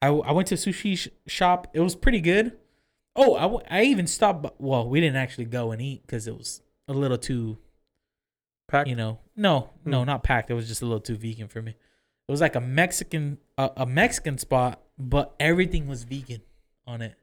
I, 0.00 0.08
I 0.08 0.32
went 0.32 0.48
to 0.48 0.54
a 0.54 0.58
sushi 0.58 0.96
sh- 0.96 1.08
shop. 1.26 1.68
It 1.74 1.80
was 1.80 1.94
pretty 1.94 2.20
good. 2.20 2.52
Oh, 3.16 3.34
I, 3.34 3.42
w- 3.42 3.60
I 3.68 3.82
even 3.84 4.06
stopped. 4.06 4.42
by- 4.42 4.52
Well, 4.58 4.88
we 4.88 5.00
didn't 5.00 5.16
actually 5.16 5.46
go 5.46 5.72
and 5.72 5.82
eat 5.82 6.02
because 6.02 6.26
it 6.28 6.36
was 6.36 6.62
a 6.86 6.92
little 6.92 7.18
too, 7.18 7.58
Pack. 8.68 8.86
you 8.86 8.94
know. 8.94 9.18
No, 9.36 9.70
no, 9.84 10.00
Hmm. 10.00 10.06
not 10.06 10.22
packed. 10.22 10.50
It 10.50 10.54
was 10.54 10.68
just 10.68 10.82
a 10.82 10.86
little 10.86 11.00
too 11.00 11.16
vegan 11.16 11.48
for 11.48 11.60
me. 11.62 11.72
It 11.72 12.30
was 12.32 12.40
like 12.40 12.54
a 12.54 12.60
Mexican, 12.60 13.38
a, 13.56 13.70
a 13.78 13.86
Mexican 13.86 14.38
spot, 14.38 14.80
but 14.98 15.34
everything 15.38 15.86
was 15.88 16.04
vegan 16.04 16.42
on 16.86 17.02
it. 17.02 17.14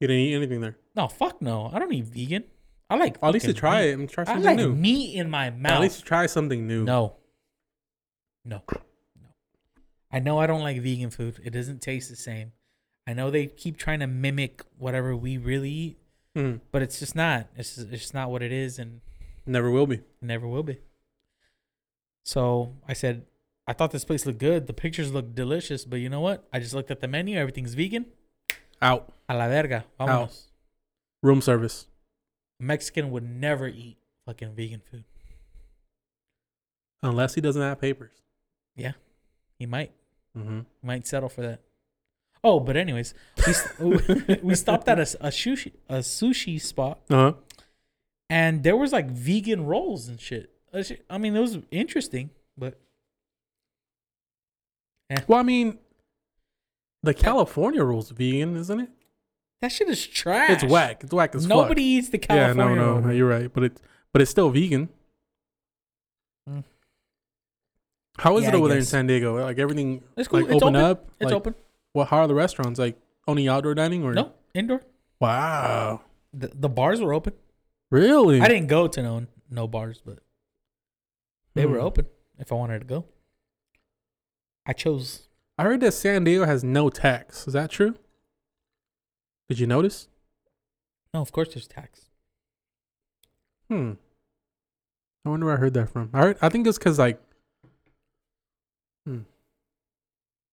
You 0.00 0.08
didn't 0.08 0.22
eat 0.22 0.34
anything 0.34 0.60
there. 0.60 0.76
No, 0.96 1.08
fuck 1.08 1.40
no. 1.42 1.70
I 1.72 1.78
don't 1.78 1.92
eat 1.92 2.04
vegan. 2.06 2.44
I 2.88 2.96
like. 2.96 3.18
At 3.22 3.32
least 3.32 3.46
to 3.46 3.52
try 3.54 3.82
meat. 3.82 3.88
it 3.90 3.98
and 3.98 4.08
try 4.08 4.22
I 4.22 4.26
something 4.26 4.44
like 4.44 4.56
new. 4.56 4.74
meat 4.74 5.14
in 5.16 5.30
my 5.30 5.50
mouth. 5.50 5.72
At 5.72 5.80
least 5.80 6.04
try 6.04 6.26
something 6.26 6.66
new. 6.66 6.84
No. 6.84 7.16
No. 8.44 8.62
No. 8.68 9.28
I 10.10 10.18
know 10.18 10.38
I 10.38 10.46
don't 10.46 10.62
like 10.62 10.80
vegan 10.82 11.10
food. 11.10 11.40
It 11.44 11.50
doesn't 11.50 11.80
taste 11.82 12.08
the 12.10 12.16
same. 12.16 12.52
I 13.06 13.12
know 13.12 13.30
they 13.30 13.46
keep 13.46 13.76
trying 13.76 14.00
to 14.00 14.06
mimic 14.06 14.62
whatever 14.78 15.14
we 15.16 15.36
really 15.38 15.70
eat, 15.70 15.96
Mm, 16.36 16.60
but 16.70 16.80
it's 16.80 16.98
just 17.00 17.16
not. 17.16 17.48
It's 17.56 17.74
just, 17.74 17.88
it's 17.90 18.02
just 18.02 18.14
not 18.14 18.30
what 18.30 18.40
it 18.42 18.52
is, 18.52 18.78
and 18.78 19.00
never 19.46 19.68
will 19.70 19.86
be. 19.86 20.00
never 20.22 20.46
will 20.46 20.62
be. 20.62 20.78
So 22.24 22.76
I 22.86 22.92
said, 22.92 23.26
I 23.70 23.72
thought 23.72 23.92
this 23.92 24.04
place 24.04 24.26
looked 24.26 24.40
good. 24.40 24.66
The 24.66 24.72
pictures 24.72 25.12
look 25.12 25.32
delicious, 25.34 25.84
but 25.84 26.00
you 26.00 26.08
know 26.08 26.20
what? 26.20 26.38
I 26.52 26.58
just 26.58 26.74
looked 26.74 26.90
at 26.90 26.98
the 27.00 27.06
menu. 27.06 27.38
Everything's 27.38 27.74
vegan. 27.74 28.06
Out. 28.82 29.12
A 29.28 29.34
la 29.36 29.46
verga. 29.48 29.84
Vámonos. 29.98 30.46
Room 31.22 31.40
service. 31.40 31.86
A 32.60 32.64
Mexican 32.64 33.10
would 33.12 33.22
never 33.22 33.68
eat 33.68 33.96
fucking 34.26 34.54
vegan 34.56 34.82
food. 34.90 35.04
Unless 37.02 37.34
he 37.34 37.40
doesn't 37.40 37.62
have 37.62 37.80
papers. 37.80 38.12
Yeah. 38.74 38.92
He 39.58 39.66
might. 39.66 39.92
Mm-hmm. 40.36 40.60
He 40.80 40.86
might 40.86 41.06
settle 41.06 41.28
for 41.28 41.42
that. 41.42 41.60
Oh, 42.42 42.58
but 42.58 42.76
anyways, 42.76 43.14
we, 43.78 43.98
we 44.42 44.54
stopped 44.54 44.88
at 44.88 44.98
a 44.98 45.02
sushi 45.02 45.72
a 45.90 45.98
sushi 45.98 46.58
spot, 46.60 46.98
Uh 47.10 47.14
huh. 47.14 47.32
and 48.30 48.62
there 48.62 48.76
was 48.78 48.92
like 48.92 49.10
vegan 49.10 49.66
rolls 49.66 50.08
and 50.08 50.18
shit. 50.18 50.50
Uh, 50.72 50.82
I 51.10 51.18
mean, 51.18 51.36
it 51.36 51.40
was 51.40 51.58
interesting, 51.70 52.30
but 52.56 52.80
Well, 55.26 55.38
I 55.38 55.42
mean, 55.42 55.78
the 57.02 57.14
California 57.14 57.82
rule's 57.84 58.10
vegan, 58.10 58.56
isn't 58.56 58.80
it? 58.80 58.90
that 59.62 59.70
shit 59.72 59.88
is 59.90 60.06
trash. 60.06 60.50
It's 60.50 60.64
whack. 60.64 61.02
It's 61.04 61.12
whack 61.12 61.34
as 61.34 61.46
Nobody 61.46 61.82
eats 61.82 62.08
the 62.08 62.16
fuck. 62.18 62.30
Yeah, 62.30 62.54
California 62.54 62.76
no, 62.76 63.00
no, 63.00 63.10
you're 63.10 63.28
right, 63.28 63.52
but 63.52 63.62
it's 63.64 63.80
but 64.12 64.22
it's 64.22 64.30
still 64.30 64.48
vegan. 64.50 64.88
Mm. 66.48 66.64
How 68.18 68.36
is 68.38 68.44
Yeah, 68.44 68.50
it 68.50 68.54
over 68.54 68.68
there 68.68 68.78
in. 68.78 68.84
San 68.84 69.06
Diego? 69.06 69.38
Like 69.42 69.58
everything, 69.58 70.02
It's 70.16 70.28
cool. 70.28 70.40
like 70.40 70.50
it's 70.50 70.62
open 70.62 70.76
open. 70.76 70.90
up. 70.90 71.10
It's 71.20 71.26
like, 71.26 71.34
open. 71.34 71.54
What? 71.92 72.08
How 72.08 72.18
are 72.18 72.26
the 72.28 72.34
restaurants? 72.34 72.78
Like 72.78 72.96
only 73.28 73.48
outdoor 73.48 73.74
dining 73.74 74.02
or 74.04 74.14
No, 74.14 74.32
indoor. 74.54 74.80
Wow, 75.20 76.00
The, 76.32 76.48
the 76.54 76.68
bars 76.70 77.00
were 77.02 77.12
open. 77.12 77.34
really? 77.90 78.40
I 78.40 78.48
didn't 78.48 78.68
go 78.68 78.88
to 78.88 79.02
no 79.02 79.26
no 79.50 79.68
bars, 79.68 80.00
but 80.04 80.20
they 81.54 81.66
were 81.66 81.78
Hmm. 81.80 81.84
open 81.86 82.06
if 82.38 82.50
I 82.50 82.54
wanted 82.54 82.78
to 82.80 82.86
go. 82.86 83.04
I 84.70 84.72
chose. 84.72 85.26
I 85.58 85.64
heard 85.64 85.80
that 85.80 85.94
San 85.94 86.22
Diego 86.22 86.44
has 86.44 86.62
no 86.62 86.90
tax. 86.90 87.48
Is 87.48 87.54
that 87.54 87.72
true? 87.72 87.96
Did 89.48 89.58
you 89.58 89.66
notice? 89.66 90.06
No, 91.12 91.20
of 91.20 91.32
course 91.32 91.48
there's 91.48 91.66
tax. 91.66 92.02
Hmm. 93.68 93.94
I 95.26 95.28
wonder 95.28 95.46
where 95.46 95.56
I 95.56 95.58
heard 95.58 95.74
that 95.74 95.90
from. 95.90 96.10
I 96.14 96.20
heard. 96.20 96.38
I 96.40 96.48
think 96.50 96.68
it's 96.68 96.78
because 96.78 97.00
like. 97.00 97.20
Hmm. 99.04 99.22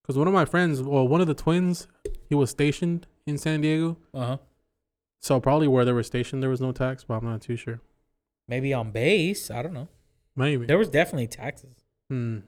Because 0.01 0.18
one 0.18 0.28
of 0.28 0.34
my 0.34 0.45
friends, 0.45 0.82
well, 0.82 1.07
one 1.07 1.22
of 1.22 1.28
the 1.28 1.36
twins, 1.36 1.88
he 2.28 2.34
was 2.34 2.49
stationed 2.49 3.05
in 3.28 3.38
San 3.38 3.61
Diego. 3.61 3.97
Uh 4.15 4.26
huh. 4.26 4.38
So 5.22 5.39
probably 5.39 5.68
where 5.68 5.86
they 5.86 5.93
were 5.93 6.01
stationed, 6.01 6.41
there 6.41 6.49
was 6.49 6.61
no 6.61 6.72
tax, 6.72 7.03
but 7.03 7.18
I'm 7.18 7.26
not 7.26 7.41
too 7.41 7.55
sure. 7.55 7.82
Maybe 8.47 8.74
on 8.74 8.89
base. 8.89 9.51
I 9.51 9.61
don't 9.61 9.74
know. 9.74 9.89
Maybe. 10.36 10.65
There 10.65 10.80
was 10.80 10.89
definitely 10.89 11.28
taxes. 11.28 11.76
Hmm. 12.09 12.39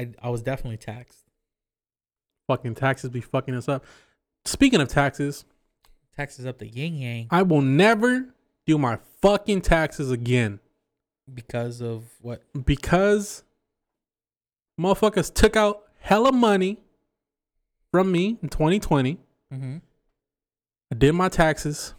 I 0.00 0.08
I 0.22 0.30
was 0.30 0.42
definitely 0.42 0.78
taxed. 0.78 1.24
Fucking 2.48 2.74
taxes 2.74 3.10
be 3.10 3.20
fucking 3.20 3.54
us 3.54 3.68
up. 3.68 3.84
Speaking 4.44 4.80
of 4.80 4.88
taxes, 4.88 5.44
Taxes 6.16 6.44
up 6.44 6.58
the 6.58 6.66
yin 6.66 6.94
yang 6.96 7.26
I 7.30 7.42
will 7.42 7.62
never 7.62 8.34
do 8.66 8.76
my 8.78 8.98
fucking 9.22 9.60
taxes 9.62 10.10
again 10.10 10.58
because 11.32 11.80
of 11.80 12.04
what? 12.20 12.42
because 12.64 13.42
motherfuckers 14.78 15.32
took 15.32 15.56
out 15.56 15.84
hella 16.00 16.32
money 16.32 16.78
from 17.92 18.10
me 18.12 18.38
in 18.42 18.48
2020. 18.48 19.18
Mm-hmm. 19.52 19.76
I 20.92 20.94
did 20.94 21.12
my 21.12 21.28
taxes. 21.28 21.94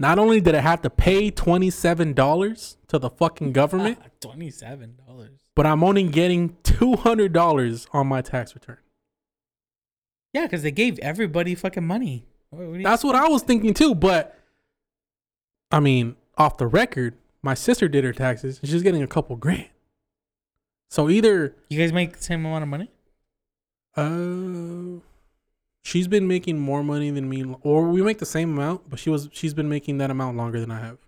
Not 0.00 0.18
only 0.18 0.40
did 0.40 0.54
I 0.54 0.60
have 0.60 0.82
to 0.82 0.90
pay 0.90 1.30
$27 1.30 2.76
to 2.88 2.98
the 2.98 3.10
fucking 3.10 3.52
government, 3.60 3.98
Twenty 4.20 4.50
seven 4.50 4.96
dollars. 5.06 5.38
But 5.54 5.66
I'm 5.66 5.82
only 5.84 6.04
getting 6.04 6.50
$200 6.64 7.86
on 7.92 8.06
my 8.06 8.22
tax 8.22 8.54
return. 8.54 8.78
Yeah, 10.32 10.42
because 10.42 10.62
they 10.62 10.70
gave 10.70 10.98
everybody 11.00 11.54
fucking 11.54 11.86
money. 11.86 12.24
What- 12.50 12.66
what 12.68 12.82
That's 12.82 13.04
what 13.04 13.14
I 13.14 13.28
was 13.28 13.42
thinking 13.42 13.74
too, 13.74 13.94
but 13.94 14.38
I 15.70 15.80
mean, 15.80 16.16
off 16.36 16.58
the 16.58 16.66
record, 16.66 17.16
my 17.42 17.54
sister 17.54 17.88
did 17.88 18.04
her 18.04 18.12
taxes 18.12 18.58
and 18.60 18.68
she's 18.70 18.82
getting 18.82 19.02
a 19.02 19.06
couple 19.06 19.36
grand. 19.36 19.68
So 20.90 21.08
either 21.08 21.56
you 21.70 21.78
guys 21.78 21.92
make 21.92 22.16
the 22.16 22.22
same 22.22 22.44
amount 22.44 22.62
of 22.62 22.68
money. 22.68 22.90
uh 23.96 25.00
she's 25.84 26.06
been 26.08 26.26
making 26.28 26.58
more 26.58 26.82
money 26.84 27.10
than 27.10 27.28
me 27.28 27.44
or 27.62 27.88
we 27.88 28.02
make 28.02 28.18
the 28.18 28.26
same 28.26 28.52
amount, 28.56 28.88
but 28.88 28.98
she 28.98 29.10
was 29.10 29.28
she's 29.32 29.52
been 29.54 29.68
making 29.68 29.98
that 29.98 30.10
amount 30.10 30.36
longer 30.36 30.60
than 30.60 30.70
I 30.70 30.80
have. 30.80 30.98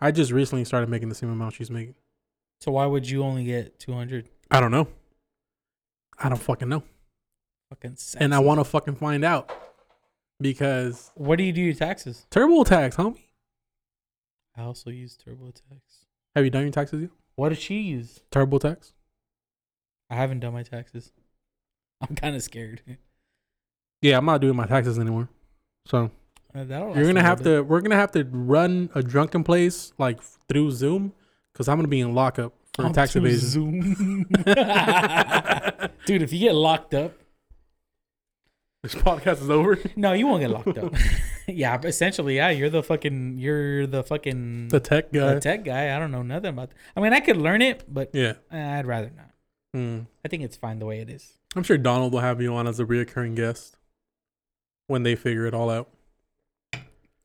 I 0.00 0.10
just 0.10 0.30
recently 0.32 0.64
started 0.64 0.88
making 0.90 1.08
the 1.08 1.14
same 1.14 1.30
amount 1.30 1.54
she's 1.54 1.70
making. 1.70 1.94
So 2.60 2.72
why 2.72 2.86
would 2.86 3.08
you 3.08 3.22
only 3.22 3.44
get 3.44 3.78
two 3.78 3.92
hundred? 3.92 4.28
I 4.50 4.60
don't 4.60 4.70
know. 4.70 4.88
I 6.18 6.28
don't 6.28 6.40
fucking 6.40 6.68
know. 6.68 6.82
Fucking. 7.70 7.96
And 8.18 8.34
I 8.34 8.38
want 8.38 8.60
to 8.60 8.64
fucking 8.64 8.94
find 8.96 9.24
out 9.24 9.50
because 10.40 11.10
What 11.14 11.36
do 11.36 11.44
you 11.44 11.52
do 11.52 11.60
your 11.60 11.74
taxes? 11.74 12.26
TurboTax, 12.30 12.94
homie. 12.96 13.22
I 14.56 14.62
also 14.62 14.90
use 14.90 15.16
TurboTax. 15.18 15.80
Have 16.34 16.44
you 16.44 16.50
done 16.50 16.62
your 16.62 16.70
taxes 16.72 17.02
yet? 17.02 17.10
What 17.34 17.50
does 17.50 17.58
she 17.58 17.80
use? 17.80 18.20
TurboTax? 18.30 18.92
I 20.08 20.14
haven't 20.14 20.40
done 20.40 20.52
my 20.54 20.62
taxes. 20.62 21.12
I'm 22.00 22.14
kind 22.14 22.36
of 22.36 22.42
scared. 22.42 22.82
Yeah, 24.02 24.18
I'm 24.18 24.24
not 24.26 24.40
doing 24.40 24.56
my 24.56 24.66
taxes 24.66 24.98
anymore. 24.98 25.28
So 25.86 26.10
Uh, 26.54 26.60
you're 26.94 27.06
gonna 27.06 27.22
have 27.22 27.38
bit. 27.38 27.44
to. 27.56 27.62
We're 27.62 27.80
gonna 27.80 27.96
have 27.96 28.12
to 28.12 28.24
run 28.24 28.88
a 28.94 29.02
drunken 29.02 29.44
place 29.44 29.92
like 29.98 30.20
through 30.48 30.70
Zoom 30.70 31.12
because 31.56 31.68
I'm 31.68 31.78
gonna 31.78 31.88
be 31.88 32.00
in 32.00 32.14
lockup 32.14 32.52
for 32.74 32.84
On 32.84 32.92
tax 32.92 33.16
evasion. 33.16 33.38
Zoom. 33.48 34.26
Dude, 36.06 36.20
if 36.22 36.32
you 36.32 36.38
get 36.40 36.54
locked 36.54 36.92
up, 36.92 37.14
This 38.82 38.94
podcast 38.94 39.40
is 39.40 39.48
over. 39.48 39.78
no, 39.96 40.12
you 40.12 40.26
won't 40.26 40.42
get 40.42 40.50
locked 40.50 40.76
up. 40.76 40.92
yeah, 41.48 41.80
essentially, 41.82 42.36
yeah, 42.36 42.50
you're 42.50 42.68
the 42.68 42.82
fucking, 42.82 43.38
you're 43.38 43.86
the 43.86 44.04
fucking 44.04 44.68
The 44.68 44.80
tech 44.80 45.10
guy. 45.12 45.34
the 45.34 45.40
tech 45.40 45.64
guy. 45.64 45.96
I 45.96 45.98
don't 45.98 46.10
know 46.12 46.22
nothing 46.22 46.50
about. 46.50 46.72
I 46.94 47.00
mean, 47.00 47.14
I 47.14 47.20
could 47.20 47.38
learn 47.38 47.62
it, 47.62 47.84
but 47.88 48.10
yeah. 48.12 48.34
eh, 48.52 48.78
I'd 48.78 48.86
rather 48.86 49.10
not. 49.16 49.30
Hmm. 49.72 50.00
I 50.24 50.28
think 50.28 50.42
it's 50.42 50.56
fine 50.58 50.78
the 50.78 50.86
way 50.86 51.00
it 51.00 51.08
is. 51.08 51.32
I'm 51.56 51.62
sure 51.62 51.78
Donald 51.78 52.12
will 52.12 52.20
have 52.20 52.42
you 52.42 52.54
on 52.54 52.66
as 52.66 52.78
a 52.78 52.84
reoccurring 52.84 53.34
guest 53.34 53.76
when 54.88 55.02
they 55.04 55.14
figure 55.16 55.46
it 55.46 55.54
all 55.54 55.70
out. 55.70 55.88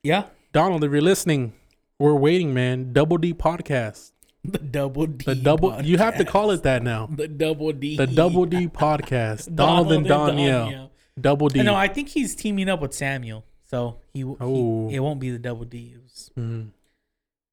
Yeah, 0.04 0.28
Donald, 0.54 0.84
if 0.86 0.92
you're 0.92 1.02
listening, 1.02 1.54
we're 2.00 2.16
waiting, 2.16 2.54
man. 2.54 2.94
Double 2.94 3.18
D 3.18 3.34
podcast. 3.34 4.11
The 4.44 4.58
double 4.58 5.06
D. 5.08 5.26
The 5.26 5.36
double. 5.36 5.82
You 5.84 5.98
have 5.98 6.18
to 6.18 6.26
call 6.26 6.52
it 6.52 6.64
that 6.64 6.82
now. 6.84 7.08
the 7.12 7.28
double 7.28 7.72
D. 7.74 7.98
The 7.98 8.08
Double 8.08 8.46
D 8.46 8.68
podcast. 8.68 9.54
Donald, 9.56 9.92
and 9.92 10.06
Danielle. 10.08 10.92
Double 11.20 11.50
D. 11.50 11.62
No, 11.62 11.76
I 11.76 11.88
think 11.88 12.10
he's 12.10 12.36
teaming 12.36 12.70
up 12.70 12.82
with 12.82 12.94
Samuel, 12.94 13.46
so 13.66 13.98
he. 14.14 14.24
Oh. 14.24 14.90
he 14.90 14.96
it 14.96 15.00
won't 15.00 15.20
be 15.20 15.30
the 15.30 15.38
double 15.40 15.66
D. 15.66 15.94
It, 15.96 16.02
was, 16.02 16.32
Mhm. 16.38 16.70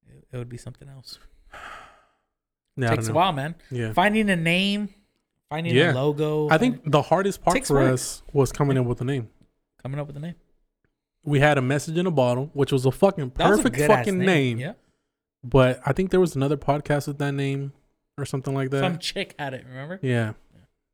it, 0.07 0.25
it 0.31 0.37
would 0.37 0.49
be 0.49 0.57
something 0.57 0.87
else. 0.89 1.19
Yeah, 2.77 2.89
Takes 2.91 3.09
a 3.09 3.13
while, 3.13 3.33
man. 3.33 3.55
Yeah. 3.69 3.91
Finding 3.93 4.29
a 4.29 4.35
name, 4.37 4.89
finding 5.49 5.75
Yeah. 5.75 5.91
a 5.91 5.95
logo. 5.95 6.49
I 6.49 6.57
think 6.57 6.89
the 6.89 7.01
hardest 7.01 7.43
part 7.43 7.65
for 7.67 7.73
work. 7.75 7.93
us 7.93 8.23
was 8.31 8.51
coming 8.53 8.77
up 8.77 8.85
with 8.85 9.01
a 9.01 9.05
name. 9.05 9.27
coming 9.81 9.99
up 9.99 10.07
with 10.07 10.15
a 10.17 10.19
name. 10.21 10.35
We 11.25 11.39
had 11.41 11.57
a 11.57 11.61
message 11.61 11.97
in 11.97 12.05
a 12.05 12.11
bottle, 12.11 12.49
which 12.53 12.71
was 12.71 12.85
a 12.85 12.91
fucking 12.91 13.33
was 13.37 13.45
a 13.45 13.57
perfect 13.57 13.75
good-ass 13.75 13.97
fucking 13.97 14.17
name. 14.19 14.59
Yeah, 14.59 14.73
But 15.43 15.81
I 15.85 15.93
think 15.93 16.11
there 16.11 16.19
was 16.19 16.35
another 16.35 16.57
podcast 16.57 17.07
with 17.07 17.17
that 17.19 17.31
name 17.33 17.71
or 18.17 18.25
something 18.25 18.53
like 18.53 18.69
that. 18.71 18.81
some 18.81 18.97
chick 18.97 19.35
had 19.39 19.53
it. 19.53 19.65
Remember? 19.67 19.99
yeah. 20.01 20.33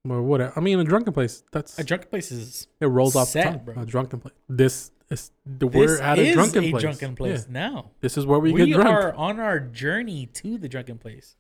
Or 0.07 0.21
whatever. 0.21 0.53
I 0.55 0.59
mean, 0.59 0.79
a 0.79 0.83
drunken 0.83 1.13
place. 1.13 1.43
That's 1.51 1.79
A 1.79 1.83
drunken 1.83 2.09
place 2.09 2.31
is. 2.31 2.67
it 2.79 2.85
rolls 2.85 3.15
off 3.15 3.33
the 3.33 3.41
tongue. 3.41 3.61
bro. 3.65 3.81
A 3.81 3.85
drunken 3.87 4.19
place. 4.19 4.35
This 4.47 4.91
is 5.09 5.31
the 5.45 5.67
This 5.67 5.75
we're 5.75 6.01
at 6.01 6.19
a 6.19 6.31
drunken 6.33 6.63
a 6.65 6.69
place. 6.69 6.81
drunken 6.81 7.15
place 7.15 7.45
Yeah. 7.47 7.53
now. 7.53 7.91
This 8.01 8.15
is 8.15 8.25
where 8.27 8.37
we, 8.37 8.51
We, 8.53 8.67
get 8.67 8.75
drunk. 8.75 8.87
We 8.87 8.93
are 8.93 9.13
on 9.15 9.39
our 9.39 9.59
journey 9.59 10.27
to 10.27 10.59
the 10.59 10.69
drunken 10.69 10.99
place, 10.99 11.35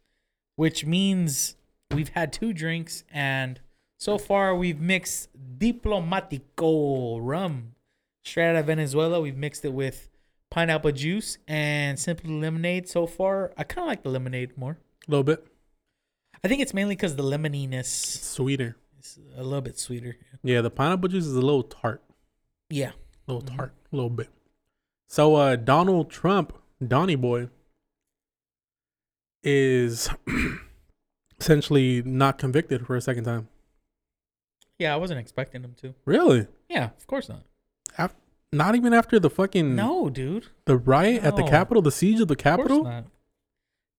which 0.55 0.83
means 0.83 1.57
we've 1.91 2.09
had 2.09 2.33
two 2.33 2.53
drinks 2.53 3.03
and 3.11 3.59
so 3.99 4.17
far 4.17 4.55
we've 4.55 4.79
mixed 4.81 5.29
Diplomático 5.59 7.19
rum 7.21 7.75
straight 8.23 8.49
out 8.49 8.55
of 8.55 8.65
Venezuela. 8.65 9.21
We've 9.21 9.37
mixed 9.37 9.63
it 9.65 9.73
with 9.73 10.09
pineapple 10.49 10.91
juice 10.91 11.37
and 11.47 11.99
simply 11.99 12.31
lemonade. 12.39 12.87
So 12.87 13.05
far, 13.07 13.53
I 13.57 13.63
kind 13.63 13.85
of 13.85 13.87
like 13.87 14.03
the 14.03 14.09
lemonade 14.09 14.57
more. 14.57 14.77
a 15.07 15.11
little 15.11 15.23
bit 15.23 15.45
I 16.43 16.47
think 16.47 16.61
it's 16.61 16.73
mainly 16.73 16.95
because 16.95 17.15
the 17.15 17.23
lemoniness 17.23 17.87
sweeter. 18.21 18.75
is 18.99 19.17
a 19.35 19.43
little 19.43 19.61
bit 19.61 19.79
sweeter. 19.79 20.17
Yeah, 20.43 20.61
the 20.61 20.69
pineapple 20.69 21.09
juice 21.09 21.25
is 21.25 21.35
a 21.35 21.41
little 21.41 21.63
tart. 21.63 22.03
Yeah. 22.69 22.91
A 23.27 23.33
little 23.33 23.49
Mhm. 23.49 23.55
tart. 23.57 23.73
A 23.91 23.95
little 23.95 24.09
bit. 24.11 24.29
So 25.07 25.35
uh 25.35 25.55
Donald 25.55 26.09
Trump, 26.11 26.53
Donny 26.85 27.15
boy, 27.15 27.49
is 29.43 30.09
essentially 31.39 32.01
not 32.03 32.37
convicted 32.37 32.85
for 32.85 32.95
a 32.95 33.01
second 33.01 33.23
time. 33.23 33.47
Yeah, 34.77 34.93
I 34.93 34.97
wasn't 34.97 35.19
expecting 35.19 35.63
him 35.63 35.73
to. 35.81 35.93
Really? 36.05 36.47
Yeah, 36.69 36.89
of 36.97 37.07
course 37.07 37.29
not. 37.29 37.43
Not 38.53 38.75
even 38.75 38.93
after 38.93 39.19
the 39.19 39.29
fucking 39.29 39.75
No, 39.75 40.09
dude. 40.09 40.47
the 40.65 40.77
riot 40.77 41.23
at 41.23 41.35
the 41.35 41.41
No. 41.43 41.47
Capitol, 41.49 41.81
the 41.81 41.91
siege 41.91 42.19
of 42.21 42.27
the 42.27 42.33
Of 42.35 42.37
Capitol. 42.39 42.83
not. 42.83 43.05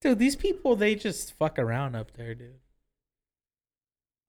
Dude, 0.01 0.19
these 0.19 0.35
people 0.35 0.75
they 0.75 0.95
just 0.95 1.33
fuck 1.33 1.57
around 1.59 1.95
up 1.95 2.13
there, 2.13 2.33
dude. 2.35 2.59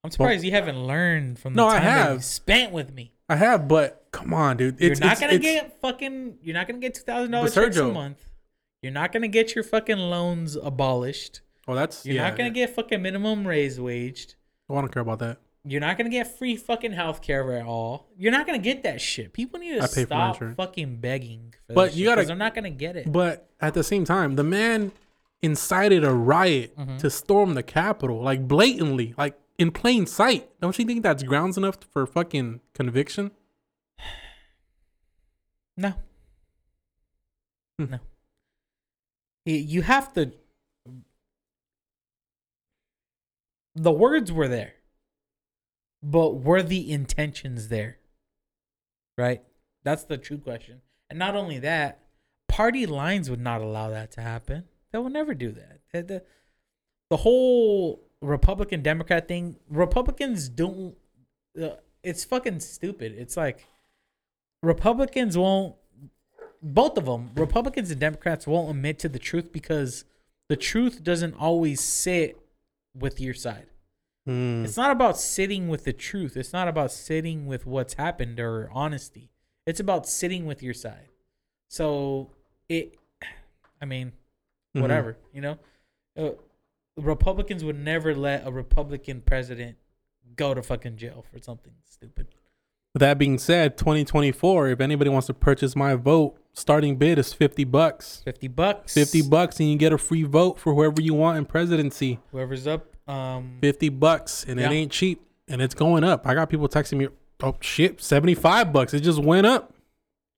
I'm 0.05 0.11
surprised 0.11 0.45
you 0.45 0.53
haven't 0.53 0.87
learned 0.87 1.39
from 1.39 1.55
the 1.55 1.57
No, 1.63 1.69
I 1.69 1.79
time 1.79 1.85
that 1.85 2.13
you 2.15 2.21
spent 2.21 2.73
with 2.73 2.93
me. 2.93 3.13
I 3.29 3.37
have, 3.37 3.69
but 3.69 4.07
come 4.13 4.33
on, 4.33 4.57
dude. 4.57 4.81
You're 4.81 4.91
not 4.91 5.13
it's- 5.13 5.21
gonna 5.21 5.33
it's- 5.35 5.43
get 5.43 5.81
fucking. 5.81 6.39
You're 6.43 6.55
not 6.55 6.67
gonna 6.67 6.79
get 6.79 6.95
two 6.95 7.03
thousand 7.03 7.33
dollars 7.33 7.57
a 7.57 7.93
month. 7.93 8.31
You're 8.83 8.93
not 8.93 9.13
gonna 9.13 9.29
get 9.29 9.55
your 9.55 9.65
fucking 9.65 9.99
loans 9.99 10.57
abolished. 10.57 11.41
Oh, 11.67 11.75
that's 11.75 12.07
You're 12.07 12.17
yeah. 12.17 12.29
not 12.29 12.39
gonna 12.39 12.51
get 12.51 12.71
fucking 12.75 13.03
minimum 13.03 13.47
raise 13.47 13.79
waged. 13.81 14.37
I 14.71 14.75
don't 14.75 14.89
care 14.93 15.03
about 15.03 15.19
that. 15.19 15.39
You're 15.71 15.81
not 15.81 15.99
gonna 15.99 16.09
get 16.11 16.39
free 16.39 16.57
fucking 16.57 16.93
health 16.93 17.21
care 17.21 17.53
at 17.53 17.67
all. 17.67 18.09
You're 18.17 18.33
not 18.33 18.47
gonna 18.47 18.59
get 18.59 18.83
that 18.85 19.01
shit. 19.01 19.33
People 19.33 19.61
need 19.61 19.75
to 19.77 19.83
I 19.83 19.87
pay 19.87 20.05
for 20.05 20.15
my 20.15 20.33
stop 20.33 20.57
fucking 20.57 20.97
begging. 20.97 21.55
For 21.67 21.75
But 21.75 21.95
you 21.95 22.07
shit, 22.07 22.15
gotta- 22.17 22.27
They're 22.27 22.37
not 22.37 22.55
gonna 22.55 22.71
get 22.71 22.97
it. 22.97 23.11
But 23.13 23.51
at 23.61 23.75
the 23.75 23.85
same 23.85 24.05
time, 24.05 24.37
the 24.37 24.45
man 24.45 24.93
incited 25.43 26.05
a 26.05 26.13
riot 26.13 26.77
Mhm. 26.77 26.99
to 26.99 27.11
storm 27.11 27.55
the 27.55 27.63
Capitol, 27.63 28.23
like 28.23 28.49
blatantly, 28.49 29.15
like 29.19 29.39
in 29.59 29.71
plain 29.71 30.07
sight. 30.07 30.49
Don't 30.61 30.79
you 30.79 30.85
think 30.85 31.03
that's 31.03 31.23
grounds 31.23 31.57
enough 31.59 31.79
for 31.91 32.07
fucking 32.07 32.61
conviction? 32.75 33.31
No. 35.77 35.95
Hmm. 37.79 37.85
No. 37.85 37.99
You 39.45 39.83
have 39.83 40.13
to. 40.15 40.33
The 43.77 43.93
words 43.93 44.33
were 44.33 44.49
there, 44.49 44.75
but 46.03 46.37
were 46.37 46.63
the 46.63 46.93
intentions 46.93 47.69
there? 47.69 47.99
Right? 49.17 49.43
That's 49.85 50.05
the 50.05 50.19
true 50.19 50.39
question. 50.39 50.83
And 51.11 51.19
not 51.19 51.35
only 51.35 51.59
that, 51.61 52.01
party 52.49 52.87
lines 52.87 53.31
would 53.31 53.41
not 53.41 53.61
allow 53.61 53.91
that 53.91 54.13
to 54.13 54.21
happen. 54.21 54.65
They 54.93 54.99
will 54.99 55.11
never 55.11 55.35
do 55.35 55.53
that. 55.53 55.81
The, 55.93 56.23
the, 57.11 57.17
whole 57.17 58.03
Republican 58.21 58.83
Democrat 58.83 59.29
thing, 59.29 59.57
Republicans 59.69 60.49
don't. 60.49 60.95
Uh, 61.61 61.71
it's 62.03 62.25
fucking 62.25 62.61
stupid. 62.61 63.15
It's 63.17 63.37
like 63.37 63.67
Republicans 64.63 65.37
won't 65.37 65.77
both 66.63 66.99
of 66.99 67.07
them, 67.07 67.31
Republicans 67.35 67.91
and 67.91 68.01
Democrats 68.01 68.47
won't 68.47 68.71
admit 68.71 68.99
to 69.01 69.09
the 69.09 69.19
truth 69.19 69.53
because 69.53 70.05
the 70.49 70.57
truth 70.57 71.03
doesn't 71.03 71.35
always 71.35 71.81
sit 71.81 72.39
with 72.95 73.21
your 73.21 73.35
side. 73.35 73.67
Hmm. 74.29 74.63
It's 74.63 74.77
not 74.77 74.91
about 74.91 75.19
sitting 75.19 75.69
with 75.69 75.85
the 75.85 75.95
truth. 75.95 76.37
It's 76.37 76.53
not 76.53 76.69
about 76.69 76.93
sitting 76.93 77.47
with 77.47 77.65
what's 77.65 77.95
happened 77.95 78.39
or 78.39 78.69
honesty. 78.75 79.31
It's 79.67 79.81
about 79.81 80.07
sitting 80.07 80.45
with 80.45 80.63
your 80.63 80.75
side. 80.75 81.09
So 81.69 82.31
it 82.69 82.95
I 83.81 83.85
mean, 83.87 84.13
Mhm. 84.77 84.83
whatever, 84.83 85.17
you 85.33 85.41
know? 85.41 85.59
Uh, 86.17 86.31
Republicans 86.97 87.65
would 87.65 87.79
never 87.79 88.15
let 88.15 88.47
a 88.47 88.51
Republican 88.51 89.23
president 89.23 89.77
go 90.37 90.53
to 90.53 90.63
fucking 90.63 90.97
jail 90.97 91.25
for 91.31 91.39
something 91.39 91.73
stupid. 91.85 92.27
With 92.93 93.01
that 93.01 93.19
being 93.19 93.39
said, 93.39 93.79
2024, 93.79 94.69
if 94.69 94.81
anybody 94.81 95.09
wants 95.11 95.29
to 95.29 95.35
purchase 95.35 95.77
my 95.77 95.95
vote, 95.95 96.37
starting 96.53 96.97
bid 96.97 97.19
is 97.19 97.33
50 97.33 97.65
bucks. 97.65 98.21
50 98.25 98.49
bucks. 98.49 98.93
50 98.93 99.23
bucks 99.23 99.61
and 99.61 99.71
you 99.71 99.77
get 99.79 99.93
a 99.93 99.99
free 99.99 100.25
vote 100.25 100.59
for 100.59 100.75
whoever 100.75 101.01
you 101.01 101.15
want 101.15 101.39
in 101.39 101.45
presidency. 101.47 102.19
Whoever's 102.33 102.67
up 102.67 102.97
um 103.09 103.59
50 103.63 103.89
bucks 103.91 104.45
and 104.47 104.61
Yeah. 104.61 104.71
it 104.71 104.75
ain't 104.75 104.93
cheap 104.93 105.23
and 105.49 105.63
it's 105.63 105.75
going 105.75 106.05
up. 106.05 106.27
I 106.27 106.35
got 106.35 106.51
people 106.51 106.69
texting 106.69 106.99
me, 106.99 107.09
"Oh 107.43 107.57
shit, 107.61 108.01
75 108.03 108.73
bucks. 108.73 108.93
It 108.95 109.01
just 109.01 109.19
went 109.23 109.47
up. 109.47 109.75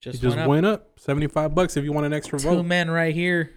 just, 0.00 0.18
it 0.18 0.22
just 0.22 0.36
went 0.36 0.40
up. 0.44 0.48
went 0.48 0.66
up. 0.66 1.00
75 1.00 1.54
bucks 1.54 1.76
if 1.76 1.84
you 1.84 1.92
want 1.92 2.06
an 2.06 2.12
extra 2.12 2.38
two 2.38 2.48
vote. 2.48 2.62
men 2.64 2.90
right 2.90 3.14
here. 3.14 3.52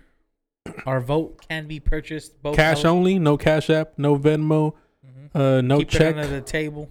Our 0.85 0.99
vote 1.01 1.45
can 1.47 1.67
be 1.67 1.79
purchased 1.79 2.41
both 2.41 2.55
Cash 2.55 2.83
el- 2.85 2.93
only, 2.95 3.19
no 3.19 3.37
Cash 3.37 3.69
App, 3.69 3.93
no 3.97 4.17
Venmo, 4.17 4.73
Mhm. 5.05 5.29
uh 5.35 5.61
no 5.61 5.79
Keep 5.79 5.89
check. 5.89 6.15
it 6.15 6.19
under 6.19 6.27
the 6.27 6.41
table. 6.41 6.89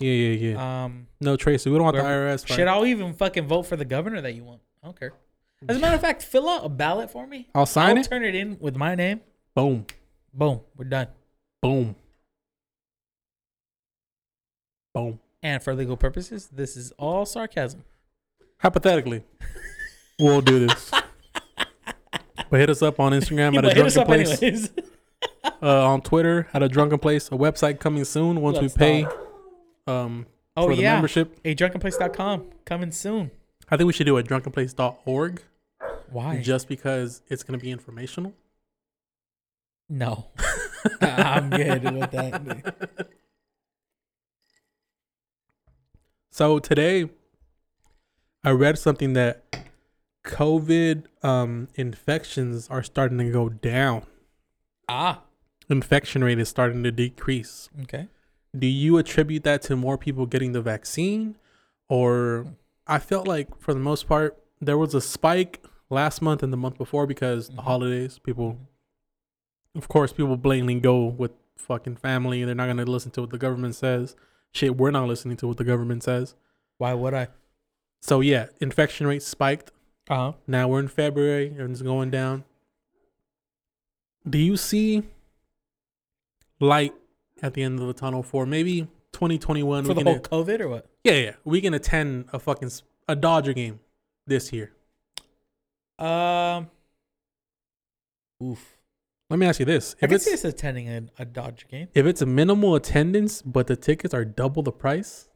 yeah, 0.00 0.10
yeah, 0.12 0.50
yeah. 0.52 0.84
Um, 0.84 1.06
no 1.20 1.36
Tracy. 1.36 1.70
We 1.70 1.76
don't 1.76 1.84
want 1.84 1.96
the 1.96 2.02
IRS. 2.02 2.46
shit, 2.46 2.68
I'll 2.68 2.84
even 2.86 3.12
fucking 3.14 3.46
vote 3.46 3.62
for 3.62 3.76
the 3.76 3.84
governor 3.84 4.20
that 4.20 4.34
you 4.34 4.44
want. 4.44 4.60
I 4.82 4.86
don't 4.88 4.98
care. 4.98 5.12
As 5.68 5.78
a 5.78 5.80
matter 5.80 5.94
of 5.94 6.00
fact, 6.02 6.22
fill 6.22 6.48
out 6.48 6.64
a 6.66 6.68
ballot 6.68 7.10
for 7.10 7.26
me. 7.26 7.48
I'll 7.54 7.64
sign 7.66 7.96
I'll 7.96 8.04
it. 8.04 8.08
turn 8.10 8.22
it 8.24 8.34
in 8.34 8.58
with 8.60 8.76
my 8.76 8.94
name. 8.94 9.20
Boom. 9.54 9.86
Boom, 10.34 10.60
we're 10.76 10.84
done. 10.84 11.08
Boom. 11.66 11.96
Boom. 14.94 15.18
And 15.42 15.60
for 15.60 15.74
legal 15.74 15.96
purposes, 15.96 16.48
this 16.52 16.76
is 16.76 16.92
all 16.92 17.26
sarcasm. 17.26 17.82
Hypothetically, 18.60 19.24
we'll 20.20 20.40
do 20.42 20.68
this. 20.68 20.90
but 22.50 22.60
hit 22.60 22.70
us 22.70 22.82
up 22.82 23.00
on 23.00 23.10
Instagram 23.10 23.52
Yeah, 23.54 23.58
at 23.58 23.64
a 23.64 23.68
but 23.68 23.76
hit 23.76 23.86
us 23.86 23.94
drunken 23.94 24.26
place. 24.38 24.70
Uh, 25.62 25.86
on 25.86 26.02
Twitter 26.02 26.48
at 26.52 26.62
a 26.62 26.68
drunken 26.68 26.98
place. 26.98 27.28
A 27.28 27.30
website 27.32 27.80
coming 27.80 28.04
soon 28.04 28.40
once 28.42 28.58
Let's 28.58 28.74
we 28.74 28.78
pay 28.78 29.06
um 29.86 30.26
oh 30.56 30.66
for 30.68 30.76
the 30.76 30.82
yeah, 30.82 30.94
membership. 30.94 31.38
a 31.44 31.54
drunkenplace.com 31.54 32.44
coming 32.64 32.90
soon. 32.92 33.30
I 33.68 33.76
think 33.76 33.86
we 33.86 33.92
should 33.92 34.06
do 34.06 34.18
a 34.18 34.22
drunkenplace.org 34.22 35.42
Why? 36.10 36.40
just 36.42 36.68
because 36.68 37.22
it's 37.28 37.42
gonna 37.42 37.58
be 37.58 37.70
informational. 37.70 38.34
no, 39.88 40.26
I'm 41.00 41.50
good 41.50 41.82
with 41.82 42.10
that. 42.12 43.12
So 46.30 46.58
today, 46.58 47.08
I 48.44 48.50
read 48.50 48.78
something 48.78 49.14
that 49.14 49.42
COVID 50.24 51.04
um, 51.22 51.68
infections 51.74 52.68
are 52.68 52.82
starting 52.82 53.18
to 53.18 53.30
go 53.30 53.48
down. 53.48 54.02
Ah, 54.88 55.22
Infection 55.68 56.22
rate 56.22 56.38
is 56.38 56.48
starting 56.48 56.84
to 56.84 56.92
decrease. 56.92 57.70
okay. 57.82 58.06
Do 58.56 58.66
you 58.68 58.98
attribute 58.98 59.42
that 59.44 59.62
to 59.62 59.76
more 59.76 59.98
people 59.98 60.24
getting 60.26 60.52
the 60.52 60.62
vaccine, 60.62 61.36
or 61.88 62.46
I 62.86 62.98
felt 63.00 63.26
like 63.26 63.48
for 63.60 63.74
the 63.74 63.80
most 63.80 64.06
part 64.06 64.36
there 64.60 64.78
was 64.78 64.94
a 64.94 65.00
spike 65.00 65.62
last 65.90 66.22
month 66.22 66.42
and 66.42 66.52
the 66.52 66.56
month 66.56 66.78
before 66.78 67.06
because 67.06 67.48
the 67.48 67.54
Mhm. 67.56 67.64
holidays. 67.64 68.18
People, 68.20 68.58
of 69.76 69.88
course, 69.88 70.12
people 70.12 70.36
blatantly 70.36 70.80
go 70.80 71.04
with 71.04 71.32
fucking 71.56 71.96
family. 71.96 72.44
They're 72.44 72.54
not 72.54 72.66
gonna 72.66 72.84
listen 72.84 73.10
to 73.12 73.22
what 73.22 73.30
the 73.30 73.38
government 73.38 73.74
says. 73.74 74.16
Shit, 74.52 74.76
we're 74.76 74.90
not 74.90 75.06
listening 75.06 75.36
to 75.38 75.48
what 75.48 75.56
the 75.56 75.64
government 75.64 76.02
says. 76.02 76.34
Why 76.78 76.94
would 76.94 77.14
I? 77.14 77.28
So 78.00 78.20
yeah, 78.20 78.46
infection 78.60 79.06
rate 79.06 79.22
spiked. 79.22 79.70
Uh 80.08 80.14
huh. 80.14 80.32
Now 80.46 80.68
we're 80.68 80.80
in 80.80 80.88
February 80.88 81.48
and 81.58 81.70
it's 81.70 81.82
going 81.82 82.10
down. 82.10 82.44
Do 84.28 84.38
you 84.38 84.56
see 84.56 85.02
light 86.60 86.94
at 87.42 87.54
the 87.54 87.62
end 87.62 87.80
of 87.80 87.86
the 87.86 87.92
tunnel 87.92 88.22
for 88.22 88.46
maybe 88.46 88.82
2021? 89.12 89.84
For 89.84 89.94
the 89.94 90.02
whole 90.02 90.16
a- 90.16 90.20
COVID 90.20 90.60
or 90.60 90.68
what? 90.68 90.86
yeah, 91.04 91.14
yeah, 91.14 91.32
we 91.44 91.60
can 91.60 91.74
attend 91.74 92.26
a 92.32 92.38
fucking 92.38 92.70
a 93.08 93.16
Dodger 93.16 93.52
game 93.52 93.80
this 94.26 94.52
year. 94.52 94.72
Um. 95.98 96.68
Oof. 98.42 98.75
Let 99.28 99.38
me 99.38 99.46
ask 99.46 99.58
you 99.58 99.66
this: 99.66 99.94
I 100.00 100.04
if 100.04 100.08
can 100.10 100.14
it's 100.16 100.24
see 100.24 100.34
us 100.34 100.44
attending 100.44 100.88
a, 100.88 101.02
a 101.18 101.24
Dodger 101.24 101.66
game. 101.68 101.88
if 101.94 102.06
it's 102.06 102.22
a 102.22 102.26
minimal 102.26 102.74
attendance 102.74 103.42
but 103.42 103.66
the 103.66 103.76
tickets 103.76 104.14
are 104.14 104.24
double 104.24 104.62
the 104.62 104.72
price, 104.72 105.28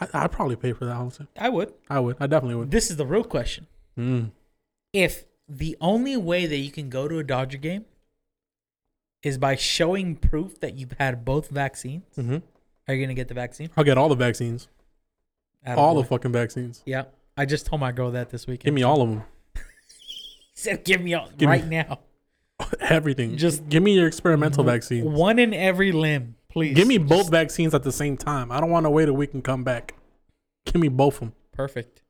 I, 0.00 0.08
I'd 0.14 0.32
probably 0.32 0.56
pay 0.56 0.72
for 0.72 0.86
that. 0.86 0.96
Honestly, 0.96 1.26
I 1.38 1.48
would. 1.50 1.72
I 1.90 2.00
would. 2.00 2.16
I 2.18 2.26
definitely 2.26 2.56
would. 2.56 2.70
This 2.70 2.90
is 2.90 2.96
the 2.96 3.06
real 3.06 3.24
question. 3.24 3.66
Mm. 3.98 4.30
If 4.92 5.24
the 5.48 5.76
only 5.80 6.16
way 6.16 6.46
that 6.46 6.56
you 6.56 6.70
can 6.70 6.88
go 6.88 7.08
to 7.08 7.18
a 7.18 7.24
Dodger 7.24 7.58
game 7.58 7.84
is 9.22 9.36
by 9.38 9.54
showing 9.54 10.16
proof 10.16 10.60
that 10.60 10.74
you've 10.74 10.94
had 10.98 11.24
both 11.24 11.48
vaccines, 11.48 12.04
hmm 12.14 12.38
are 12.88 12.94
you 12.94 13.04
gonna 13.04 13.14
get 13.14 13.28
the 13.28 13.34
vaccine? 13.34 13.70
I'll 13.76 13.84
get 13.84 13.96
all 13.96 14.08
the 14.08 14.16
vaccines, 14.16 14.68
all 15.66 15.94
the 15.94 16.04
fucking 16.04 16.32
vaccines. 16.32 16.82
Yeah. 16.84 17.04
I 17.36 17.46
just 17.46 17.64
told 17.64 17.80
my 17.80 17.92
girl 17.92 18.10
that 18.10 18.30
this 18.30 18.46
weekend. 18.46 18.64
Give 18.64 18.74
me 18.74 18.82
all 18.82 19.00
of 19.00 19.08
them. 19.08 19.22
Said, 20.62 20.84
"Give 20.84 21.00
me 21.00 21.14
all 21.14 21.28
Give 21.36 21.50
me- 21.50 21.62
now. 21.62 21.98
Everything. 22.80 23.36
Just- 23.36 23.68
give 23.68 23.82
me 23.82 23.94
your 23.94 24.06
experimental 24.06 24.62
vaccine. 24.64 25.12
One 25.12 25.38
in 25.40 25.52
every 25.52 25.90
limb, 25.92 26.36
please. 26.48 26.74
Give 26.76 26.86
me 26.86 26.98
both 26.98 27.28
vaccines 27.30 27.74
at 27.74 27.82
the 27.82 27.90
same 27.92 28.16
time. 28.16 28.52
I 28.52 28.60
don't 28.60 28.70
want 28.70 28.86
to 28.86 28.90
wait 28.90 29.08
a 29.08 29.12
week 29.12 29.34
and 29.34 29.42
come 29.42 29.64
back. 29.64 29.94
Give 30.66 30.76
me 30.80 30.88
both 30.88 31.14
of 31.14 31.20
them. 31.20 31.32
Perfect. 31.52 32.02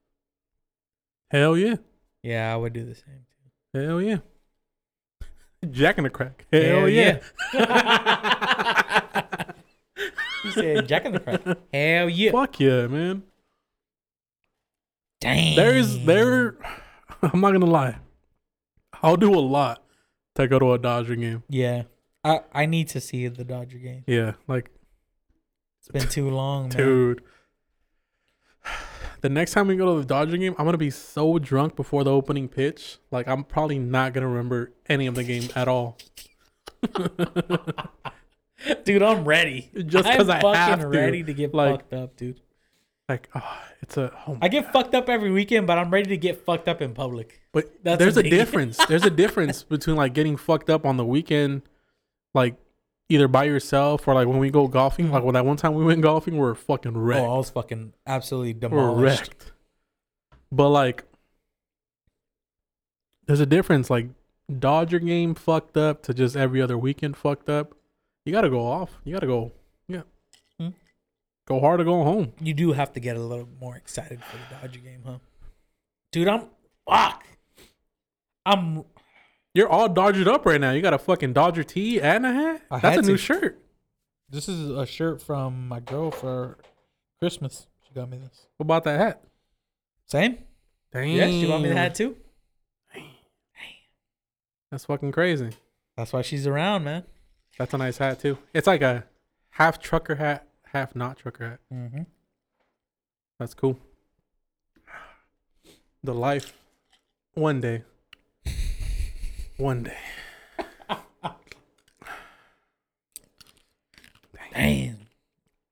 Hell 1.31 1.57
yeah. 1.57 1.77
Yeah, 2.23 2.53
I 2.53 2.57
would 2.57 2.75
do 2.75 2.85
the 2.85 2.95
same. 2.95 3.25
Too. 3.75 3.81
Hell 3.81 4.03
yeah. 4.03 4.19
Jack 5.71 5.97
in 5.97 6.05
the 6.05 6.11
crack. 6.11 6.45
Hell, 6.53 6.89
yeah. 6.89 7.21
You 10.45 10.51
said 10.53 10.89
Jack 10.89 11.05
in 11.07 11.13
the 11.13 11.21
Crack. 11.21 11.41
Hell 11.73 12.09
yeah. 12.11 12.33
Fuck 12.33 12.61
yeah, 12.61 12.87
man. 12.89 13.23
Damn. 15.21 15.57
There 15.57 15.75
is 15.75 16.05
there. 16.05 16.57
I'm 17.23 17.41
not 17.41 17.53
gonna 17.53 17.67
lie. 17.67 17.97
I'll 19.03 19.17
do 19.17 19.35
a 19.35 19.41
lot 19.41 19.83
to 20.37 20.47
go 20.49 20.59
to 20.59 20.73
a 20.73 20.79
Dodger 20.79 21.17
game. 21.17 21.43
Yeah. 21.49 21.83
I 22.25 22.41
I 22.53 22.67
need 22.67 22.89
to 22.89 23.01
see 23.01 23.27
the 23.29 23.45
Dodger 23.45 23.79
game. 23.79 24.05
Yeah, 24.07 24.33
like 24.47 24.71
It's 25.81 25.89
been 25.89 26.09
too 26.09 26.31
long, 26.31 26.69
man. 26.69 26.77
dude. 26.77 27.23
The 29.23 29.29
next 29.29 29.53
time 29.53 29.67
we 29.69 29.77
go 29.77 29.95
to 29.95 30.01
the 30.01 30.07
Dodger 30.07 30.37
game, 30.37 30.55
I'm 30.59 30.65
gonna 30.65 30.79
be 30.79 30.91
so 30.91 31.39
drunk 31.39 31.75
before 31.77 32.05
the 32.05 32.13
opening 32.13 32.49
pitch. 32.49 32.99
Like 33.11 33.27
I'm 33.29 33.43
probably 33.45 33.79
not 33.79 34.13
gonna 34.13 34.29
remember 34.29 34.73
any 34.89 35.07
of 35.07 35.15
the 35.17 35.25
game 35.25 35.49
at 35.57 35.67
all. 35.69 35.99
Dude, 38.85 39.03
I'm 39.03 39.25
ready. 39.25 39.71
Just 39.87 40.09
I'm 40.09 40.17
'cause 40.17 40.29
I 40.29 40.41
fucking 40.41 40.55
have 40.61 40.81
to. 40.81 40.89
ready 40.89 41.25
to 41.25 41.35
get 41.35 41.53
Like- 41.53 41.81
fucked 41.81 41.93
up, 41.95 42.17
dude. 42.17 42.41
Like, 43.09 43.29
oh, 43.35 43.59
it's 43.81 43.97
a. 43.97 44.13
Oh 44.27 44.39
I 44.41 44.49
get 44.49 44.73
fucked 44.73 44.95
up 44.95 45.09
every 45.09 45.31
weekend, 45.31 45.67
but 45.67 45.79
I'm 45.79 45.91
ready 45.91 46.09
to 46.11 46.17
get 46.17 46.45
fucked 46.45 46.69
up 46.69 46.81
in 46.81 46.95
public. 46.95 47.41
But 47.53 47.73
That's 47.83 47.99
there's 47.99 48.15
the 48.15 48.21
a 48.21 48.23
thing. 48.23 48.31
difference. 48.31 48.85
There's 48.89 49.05
a 49.05 49.11
difference 49.11 49.63
between 49.63 49.97
like 49.97 50.15
getting 50.15 50.37
fucked 50.37 50.71
up 50.71 50.87
on 50.87 50.97
the 50.97 51.05
weekend, 51.05 51.63
like 52.35 52.57
either 53.09 53.29
by 53.29 53.45
yourself 53.45 54.09
or 54.09 54.15
like 54.15 54.27
when 54.27 54.39
we 54.39 54.51
go 54.51 54.69
golfing. 54.69 55.11
Like 55.11 55.25
when 55.25 55.35
that 55.35 55.45
one 55.45 55.57
time 55.57 55.75
we 55.75 55.85
went 55.85 56.01
golfing, 56.01 56.39
we 56.39 56.47
are 56.47 56.55
fucking 56.55 56.97
oh, 56.97 57.01
wrecked. 57.01 57.21
Oh, 57.21 57.35
I 57.35 57.37
was 57.37 57.51
fucking 57.51 57.93
absolutely 58.07 58.69
we're 58.69 58.95
wrecked. 58.95 59.53
But 60.51 60.69
like, 60.71 61.05
there's 63.27 63.41
a 63.41 63.47
difference. 63.47 63.91
Like 63.91 64.09
Dodger 64.59 64.99
game 64.99 65.35
fucked 65.35 65.77
up 65.77 66.03
to 66.05 66.15
just 66.15 66.37
every 66.37 66.63
other 66.63 66.79
weekend 66.79 67.17
fucked 67.17 67.49
up. 67.49 67.75
You 68.25 68.33
gotta 68.33 68.51
go 68.51 68.67
off. 68.67 69.01
You 69.05 69.13
gotta 69.13 69.27
go. 69.27 69.53
Yeah. 71.53 71.61
Go 71.61 71.61
hard 71.61 71.81
or 71.81 71.85
go 71.85 72.03
home. 72.05 72.33
You 72.41 72.55
do 72.55 72.73
have 72.73 72.93
to 72.95 73.01
get 73.01 73.17
a 73.17 73.21
little 73.21 73.49
more 73.61 73.77
excited 73.77 74.23
for 74.25 74.37
the 74.37 74.61
Dodger 74.61 74.81
game, 74.81 75.03
huh? 75.05 75.19
Dude, 76.13 76.29
I'm 76.29 76.47
fuck. 76.89 77.25
I'm 78.45 78.85
You're 79.55 79.69
all 79.69 79.89
dodgered 79.89 80.27
up 80.27 80.45
right 80.47 80.61
now. 80.61 80.73
You 80.73 80.83
got 80.83 80.95
a 80.95 80.99
fucking 80.99 81.33
Dodger 81.33 81.65
tee 81.65 82.01
and 82.01 82.27
a 82.27 82.33
hat. 82.33 82.63
I 82.71 82.79
That's 82.81 82.99
a 82.99 83.03
new 83.03 83.17
to. 83.17 83.19
shirt. 83.19 83.59
this 84.31 84.49
is 84.49 84.71
a 84.71 84.85
shirt 84.87 85.23
from 85.23 85.69
my 85.69 85.81
girl 85.81 86.11
for 86.11 86.59
Christmas. 87.21 87.67
She 87.87 87.95
got 87.95 88.09
me 88.11 88.19
this. 88.19 88.47
What 88.57 88.65
about 88.65 88.85
that 88.85 88.99
hat? 89.01 89.25
Same? 90.07 90.39
Damn. 90.93 91.09
Yeah, 91.09 91.27
she 91.29 91.47
got 91.47 91.61
me 91.63 91.69
the 91.69 91.75
hat 91.77 91.95
too. 91.95 92.17
That's 94.71 94.87
fucking 94.87 95.13
crazy. 95.13 95.51
That's 95.97 96.13
why 96.13 96.23
she's 96.23 96.47
around, 96.47 96.85
man. 96.85 97.05
That's 97.59 97.75
a 97.75 97.79
nice 97.79 97.99
hat 97.99 98.21
too. 98.21 98.39
It's 98.55 98.67
like 98.67 98.81
a 98.83 99.05
half 99.51 99.79
trucker 99.79 100.15
hat, 100.17 100.47
half 100.73 100.95
not 100.97 101.19
trucker 101.19 101.49
hat. 101.51 101.61
Mm-hmm. 101.73 102.03
That's 103.39 103.55
cool. 103.55 103.79
The 106.05 106.15
life. 106.15 106.53
One 107.35 107.61
day. 107.61 107.83
One 109.57 109.83
day. 109.85 109.97
Damn. 114.53 114.99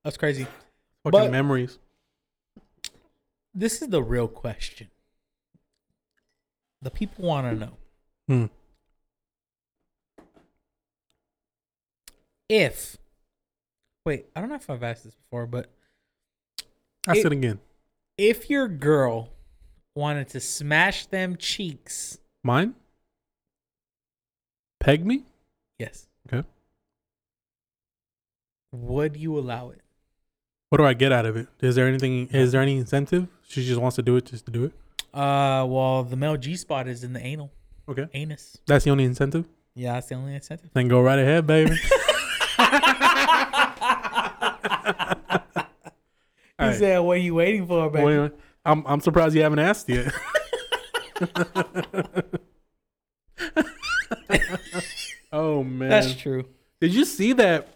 That's 0.03 0.17
crazy. 0.17 0.43
Fucking 1.03 1.11
But- 1.11 1.31
memories. 1.31 1.77
This 3.53 3.81
is 3.81 3.89
the 3.89 4.01
real 4.01 4.29
question. 4.29 4.89
The 6.81 6.89
people 6.89 7.25
want 7.25 7.47
to 7.47 7.55
know 7.65 7.77
Hmm. 8.27 8.45
if. 12.47 12.97
Wait, 14.05 14.25
I 14.35 14.39
don't 14.39 14.49
know 14.49 14.55
if 14.55 14.69
I've 14.69 14.83
asked 14.83 15.03
this 15.03 15.15
before, 15.15 15.45
but 15.45 15.69
Ask 17.07 17.17
It- 17.19 17.25
it 17.27 17.31
again. 17.31 17.59
if 18.17 18.49
your 18.49 18.67
girl 18.67 19.29
wanted 19.95 20.27
to 20.29 20.39
smash 20.39 21.05
them 21.07 21.35
cheeks, 21.35 22.19
Mine? 22.43 22.75
Peg 24.79 25.05
me? 25.05 25.25
yes. 25.79 26.07
Okay. 26.31 26.47
Would 28.71 29.17
you 29.17 29.37
allow 29.37 29.69
it? 29.71 29.81
What 30.69 30.77
do 30.77 30.85
I 30.85 30.93
get 30.93 31.11
out 31.11 31.25
of 31.25 31.35
it? 31.35 31.47
Is 31.59 31.75
there 31.75 31.87
anything 31.87 32.27
is 32.29 32.51
there 32.53 32.61
any 32.61 32.77
incentive? 32.77 33.27
She 33.47 33.65
just 33.65 33.81
wants 33.81 33.95
to 33.97 34.01
do 34.01 34.15
it 34.15 34.25
just 34.25 34.45
to 34.45 34.51
do 34.51 34.63
it? 34.65 34.73
Uh, 35.13 35.65
well, 35.67 36.03
the 36.03 36.15
male 36.15 36.37
G 36.37 36.55
spot 36.55 36.87
is 36.87 37.03
in 37.03 37.11
the 37.13 37.19
anal, 37.25 37.51
Okay. 37.89 38.07
anus. 38.13 38.57
That's 38.65 38.85
the 38.85 38.91
only 38.91 39.03
incentive? 39.03 39.45
Yeah, 39.75 39.93
that's 39.93 40.07
the 40.07 40.15
only 40.15 40.35
incentive. 40.35 40.69
Then 40.73 40.87
go 40.87 41.01
right 41.01 41.19
ahead, 41.19 41.45
baby. 41.47 41.75
He 44.63 44.69
Alright. 46.65 46.77
said, 46.79 46.99
"What 46.99 47.17
are 47.17 47.19
you 47.21 47.35
waiting 47.35 47.65
for, 47.65 47.89
baby?" 47.89 48.05
Well, 48.05 48.29
I'm 48.65 48.83
I'm 48.85 48.99
surprised 49.01 49.33
you 49.35 49.41
haven't 49.41 49.59
asked 49.59 49.89
yet. 49.89 50.13
oh 55.31 55.63
man. 55.63 55.89
That's 55.89 56.13
true. 56.15 56.45
Did 56.79 56.93
you 56.93 57.05
see 57.05 57.33
that 57.33 57.67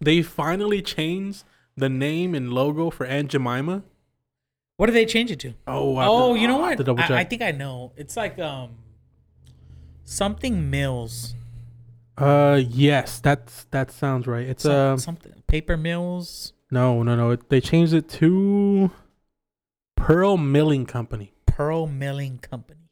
they 0.00 0.22
finally 0.22 0.82
changed 0.82 1.44
the 1.76 1.88
name 1.88 2.34
and 2.34 2.52
logo 2.52 2.90
for 2.90 3.06
Aunt 3.06 3.30
Jemima? 3.30 3.82
What 4.76 4.86
did 4.86 4.94
they 4.94 5.06
change 5.06 5.30
it 5.30 5.38
to? 5.40 5.54
Oh, 5.66 5.96
I 5.96 6.06
Oh, 6.06 6.34
to- 6.34 6.40
you 6.40 6.48
know 6.48 6.62
I 6.62 6.74
what? 6.74 7.10
I. 7.10 7.20
I 7.20 7.24
think 7.24 7.42
I 7.42 7.52
know. 7.52 7.92
It's 7.96 8.16
like 8.16 8.38
um 8.38 8.70
something 10.04 10.70
mills. 10.70 11.34
uh, 12.18 12.60
yes, 12.68 13.20
that's 13.20 13.64
that 13.70 13.90
sounds 13.90 14.26
right. 14.26 14.46
It's 14.46 14.62
Some, 14.64 14.72
um, 14.72 14.98
something 14.98 15.32
paper 15.54 15.76
mills. 15.76 16.52
no, 16.72 17.04
no, 17.04 17.14
no. 17.14 17.30
It, 17.30 17.48
they 17.48 17.60
changed 17.60 17.94
it 17.94 18.08
to 18.08 18.90
Pearl 19.96 20.36
Milling 20.36 20.84
Company. 20.84 21.32
Pearl 21.46 21.86
Milling 21.86 22.38
Company. 22.38 22.90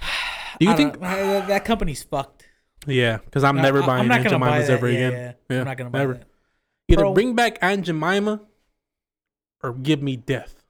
Do 0.58 0.64
you 0.64 0.70
I 0.70 0.74
think? 0.76 0.98
that, 1.00 1.48
that 1.48 1.64
company's 1.66 2.02
fucked? 2.02 2.46
Yeah, 2.86 3.18
because 3.18 3.44
I'm 3.44 3.56
never 3.56 3.82
I- 3.82 3.86
buying 3.86 4.10
Aunt 4.10 4.24
buy 4.24 4.30
Jemimas 4.30 4.70
ever 4.70 4.90
Yeah, 4.90 5.08
again. 5.08 5.12
yeah. 5.12 5.32
Yeah, 5.50 5.58
I'm 5.60 5.64
not 5.66 5.76
gonna 5.76 5.90
buy 5.90 5.98
never. 5.98 6.12
that. 6.14 6.26
Either 6.88 7.02
Pearl- 7.02 7.12
bring 7.14 7.34
back 7.34 7.58
Aunt 7.60 7.84
Jemima 7.84 8.40
or 9.62 9.74
give 9.74 10.00
me 10.02 10.16
death. 10.16 10.62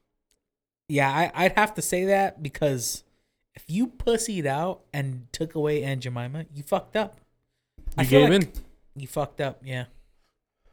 Yeah, 0.89 1.09
I, 1.09 1.31
I'd 1.45 1.53
have 1.53 1.73
to 1.75 1.81
say 1.81 2.03
that 2.05 2.43
because 2.43 3.05
if 3.55 3.63
you 3.69 3.87
pussied 3.87 4.45
out 4.45 4.81
and 4.91 5.27
took 5.31 5.55
away 5.55 5.83
Aunt 5.85 6.01
Jemima, 6.01 6.47
you 6.53 6.63
fucked 6.63 6.97
up. 6.97 7.21
You 7.97 8.03
feel 8.03 8.27
gave 8.27 8.29
like 8.41 8.55
in. 8.57 8.64
You 8.95 9.07
fucked 9.07 9.41
up. 9.41 9.61
Yeah. 9.63 9.85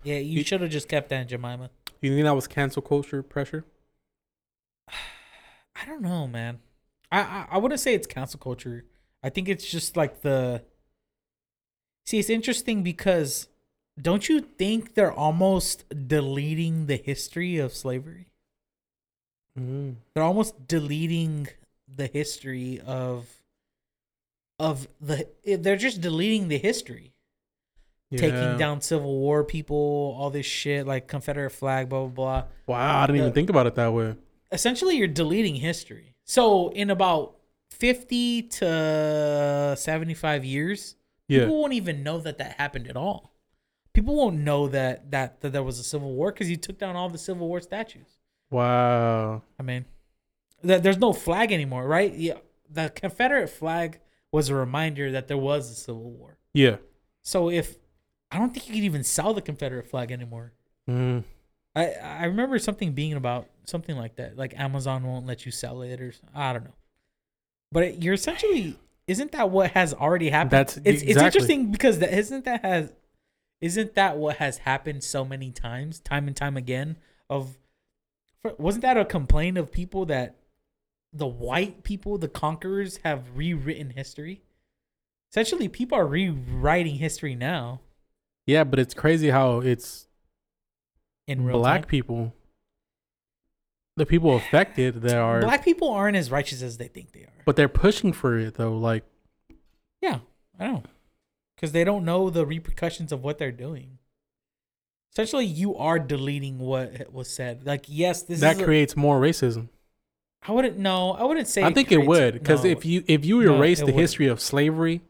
Yeah, 0.04 0.18
you 0.18 0.38
You- 0.38 0.44
should 0.44 0.60
have 0.60 0.70
just 0.70 0.88
kept 0.88 1.12
Aunt 1.12 1.28
Jemima. 1.30 1.70
You 2.00 2.14
think 2.14 2.24
that 2.24 2.34
was 2.34 2.46
cancel 2.48 2.82
culture 2.82 3.22
pressure? 3.22 3.64
I 4.88 5.84
don't 5.86 6.02
know, 6.02 6.26
man. 6.26 6.60
I, 7.10 7.20
I 7.20 7.46
I 7.52 7.58
wouldn't 7.58 7.80
say 7.80 7.94
it's 7.94 8.06
cancel 8.06 8.38
culture. 8.40 8.84
I 9.22 9.28
think 9.30 9.48
it's 9.48 9.68
just 9.70 9.96
like 9.96 10.22
the. 10.22 10.62
See, 12.06 12.18
it's 12.18 12.30
interesting 12.30 12.82
because 12.82 13.48
don't 14.00 14.28
you 14.28 14.40
think 14.40 14.94
they're 14.94 15.12
almost 15.12 15.84
deleting 16.08 16.86
the 16.86 16.96
history 16.96 17.58
of 17.58 17.72
slavery? 17.72 18.28
Mm. 19.58 19.96
They're 20.14 20.24
almost 20.24 20.66
deleting 20.66 21.48
the 21.88 22.06
history 22.06 22.80
of 22.80 23.28
of 24.58 24.88
the. 25.00 25.28
They're 25.44 25.76
just 25.76 26.00
deleting 26.00 26.48
the 26.48 26.58
history, 26.58 27.11
taking 28.16 28.58
down 28.58 28.80
Civil 28.80 29.18
War 29.18 29.44
people, 29.44 30.16
all 30.18 30.30
this 30.30 30.46
shit 30.46 30.86
like 30.86 31.06
Confederate 31.08 31.50
flag, 31.50 31.88
blah 31.88 32.00
blah 32.06 32.08
blah. 32.08 32.44
Wow, 32.66 33.00
I 33.02 33.06
didn't 33.06 33.20
even 33.20 33.32
think 33.32 33.50
about 33.50 33.66
it 33.66 33.74
that 33.76 33.92
way. 33.92 34.16
essentially 34.50 34.96
you're 34.96 35.08
deleting 35.08 35.54
history. 35.56 36.14
So 36.24 36.68
in 36.70 36.90
about 36.90 37.36
50 37.70 38.42
to 38.42 39.74
75 39.78 40.44
years, 40.44 40.96
Yeah. 41.28 41.40
people 41.40 41.60
won't 41.60 41.72
even 41.72 42.02
know 42.02 42.18
that 42.20 42.38
that 42.38 42.52
happened 42.58 42.86
at 42.88 42.96
all. 42.96 43.32
People 43.94 44.14
won't 44.16 44.38
know 44.38 44.68
that 44.68 45.10
that, 45.10 45.40
that 45.40 45.52
there 45.52 45.62
was 45.62 45.78
a 45.78 45.84
civil 45.84 46.12
war 46.14 46.32
because 46.32 46.48
you 46.50 46.56
took 46.56 46.78
down 46.78 46.96
all 46.96 47.08
the 47.10 47.18
Civil 47.18 47.46
War 47.48 47.60
statues. 47.60 48.18
Wow. 48.50 49.42
I 49.58 49.62
mean, 49.62 49.84
that 50.62 50.82
there's 50.82 50.98
no 50.98 51.12
flag 51.12 51.52
anymore, 51.52 51.86
right? 51.86 52.12
Yeah, 52.14 52.38
the 52.70 52.90
Confederate 52.94 53.48
flag 53.48 53.98
was 54.30 54.48
a 54.48 54.54
reminder 54.54 55.10
that 55.10 55.28
there 55.28 55.36
was 55.38 55.70
a 55.70 55.74
Civil 55.74 56.10
War. 56.10 56.38
Yeah. 56.54 56.76
So 57.22 57.50
if 57.50 57.76
I 58.32 58.38
don't 58.38 58.52
think 58.54 58.66
you 58.66 58.74
could 58.74 58.84
even 58.84 59.04
sell 59.04 59.34
the 59.34 59.42
Confederate 59.42 59.88
flag 59.88 60.10
anymore. 60.10 60.52
Mm. 60.88 61.24
I 61.76 61.92
I 61.92 62.24
remember 62.24 62.58
something 62.58 62.92
being 62.92 63.12
about 63.12 63.48
something 63.66 63.96
like 63.96 64.16
that, 64.16 64.36
like 64.36 64.58
Amazon 64.58 65.04
won't 65.04 65.26
let 65.26 65.44
you 65.44 65.52
sell 65.52 65.82
it, 65.82 66.00
or 66.00 66.14
I 66.34 66.52
don't 66.52 66.64
know. 66.64 66.74
But 67.70 67.84
it, 67.84 68.02
you're 68.02 68.14
essentially 68.14 68.78
isn't 69.06 69.32
that 69.32 69.50
what 69.50 69.72
has 69.72 69.92
already 69.92 70.30
happened? 70.30 70.52
That's- 70.52 70.80
it's 70.84 71.02
it's 71.02 71.20
interesting 71.20 71.70
because 71.70 71.98
that 71.98 72.12
isn't 72.12 72.44
that 72.46 72.64
has 72.64 72.92
isn't 73.60 73.94
that 73.94 74.16
what 74.16 74.36
has 74.38 74.58
happened 74.58 75.04
so 75.04 75.24
many 75.24 75.50
times, 75.50 76.00
time 76.00 76.26
and 76.26 76.36
time 76.36 76.56
again? 76.56 76.96
Of 77.28 77.58
wasn't 78.58 78.82
that 78.82 78.96
a 78.96 79.04
complaint 79.04 79.58
of 79.58 79.70
people 79.70 80.06
that 80.06 80.36
the 81.12 81.26
white 81.26 81.84
people, 81.84 82.16
the 82.16 82.28
conquerors, 82.28 82.98
have 83.04 83.36
rewritten 83.36 83.90
history? 83.90 84.42
Essentially, 85.30 85.68
people 85.68 85.96
are 85.96 86.06
rewriting 86.06 86.96
history 86.96 87.34
now 87.34 87.80
Yeah, 88.46 88.64
but 88.64 88.78
it's 88.78 88.94
crazy 88.94 89.30
how 89.30 89.60
it's 89.60 90.08
in 91.26 91.44
real 91.44 91.58
black 91.58 91.82
time. 91.82 91.88
people, 91.88 92.34
the 93.96 94.06
people 94.06 94.34
affected 94.36 95.02
that 95.02 95.16
are, 95.16 95.40
Black 95.40 95.64
people 95.64 95.90
aren't 95.90 96.16
as 96.16 96.30
righteous 96.30 96.62
as 96.62 96.78
they 96.78 96.88
think 96.88 97.12
they 97.12 97.20
are. 97.22 97.42
but 97.44 97.56
they're 97.56 97.68
pushing 97.68 98.12
for 98.12 98.38
it 98.38 98.54
though. 98.54 98.76
Like, 98.76 99.04
Yeah, 100.00 100.20
I 100.58 100.66
know. 100.66 100.82
because 101.56 101.72
they 101.72 101.84
don't 101.84 102.04
know 102.04 102.30
the 102.30 102.44
repercussions 102.44 103.12
of 103.12 103.22
what 103.22 103.38
they're 103.38 103.52
doing. 103.52 103.98
Essentially, 105.12 105.44
you 105.44 105.76
are 105.76 105.98
deleting 105.98 106.58
what 106.58 107.12
was 107.12 107.28
said. 107.28 107.66
Like, 107.66 107.84
yes, 107.86 108.22
this 108.22 108.40
that 108.40 108.56
is. 108.56 108.62
a- 108.62 108.64
creates 108.64 108.96
more 108.96 109.20
racism. 109.20 109.68
I 110.44 110.50
wouldn't 110.52 110.76
know. 110.78 111.12
I 111.12 111.22
wouldn't 111.22 111.46
say. 111.46 111.62
I 111.62 111.72
think 111.72 111.92
it 111.92 112.04
would 112.04 112.34
because 112.34 112.64
no. 112.64 112.70
if 112.70 112.84
you 112.84 113.04
if 113.06 113.24
you 113.24 113.42
erase 113.42 113.78
it 113.78 113.82
the 113.82 113.86
wouldn't. 113.92 114.00
history 114.00 114.26
of 114.26 114.40
slavery, 114.40 115.00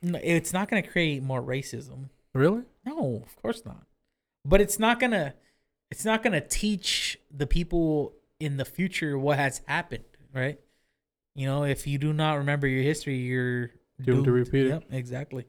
No, 0.00 0.18
it's 0.22 0.52
not 0.52 0.68
going 0.70 0.82
to 0.82 0.88
create 0.88 1.22
more 1.22 1.42
racism. 1.42 2.10
really, 2.34 2.62
No, 2.84 3.22
of 3.24 3.36
course 3.36 3.64
not. 3.64 3.84
But 4.44 4.60
it's 4.60 4.78
not 4.78 5.00
gonna 5.00 5.34
it's 5.90 6.04
not 6.04 6.22
gonna 6.22 6.40
teach 6.40 7.18
the 7.30 7.46
people 7.46 8.14
in 8.40 8.56
the 8.56 8.64
future 8.64 9.18
what 9.18 9.38
has 9.38 9.60
happened, 9.66 10.04
right? 10.32 10.58
You 11.34 11.46
know, 11.46 11.64
if 11.64 11.86
you 11.86 11.98
do 11.98 12.12
not 12.12 12.34
remember 12.38 12.66
your 12.66 12.82
history, 12.82 13.16
you're 13.16 13.70
Doomed 14.00 14.24
to 14.24 14.32
repeat 14.32 14.66
it. 14.66 14.68
Yep, 14.70 14.84
exactly. 14.90 15.46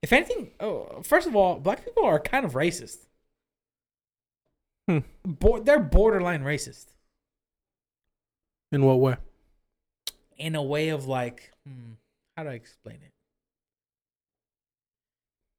If 0.00 0.12
anything, 0.12 0.52
oh, 0.58 1.02
first 1.02 1.28
of 1.28 1.36
all, 1.36 1.60
black 1.60 1.84
people 1.84 2.04
are 2.04 2.18
kind 2.18 2.44
of 2.44 2.54
racist. 2.54 3.06
Hmm. 4.88 4.98
Bo- 5.24 5.60
they're 5.62 5.78
borderline 5.78 6.42
racist 6.42 6.86
in 8.72 8.84
what 8.84 8.98
way? 8.98 9.16
in 10.36 10.56
a 10.56 10.62
way 10.62 10.88
of 10.88 11.06
like, 11.06 11.52
hmm, 11.66 11.92
how 12.36 12.44
do 12.44 12.50
I 12.50 12.54
explain 12.54 12.98
it? 13.02 13.12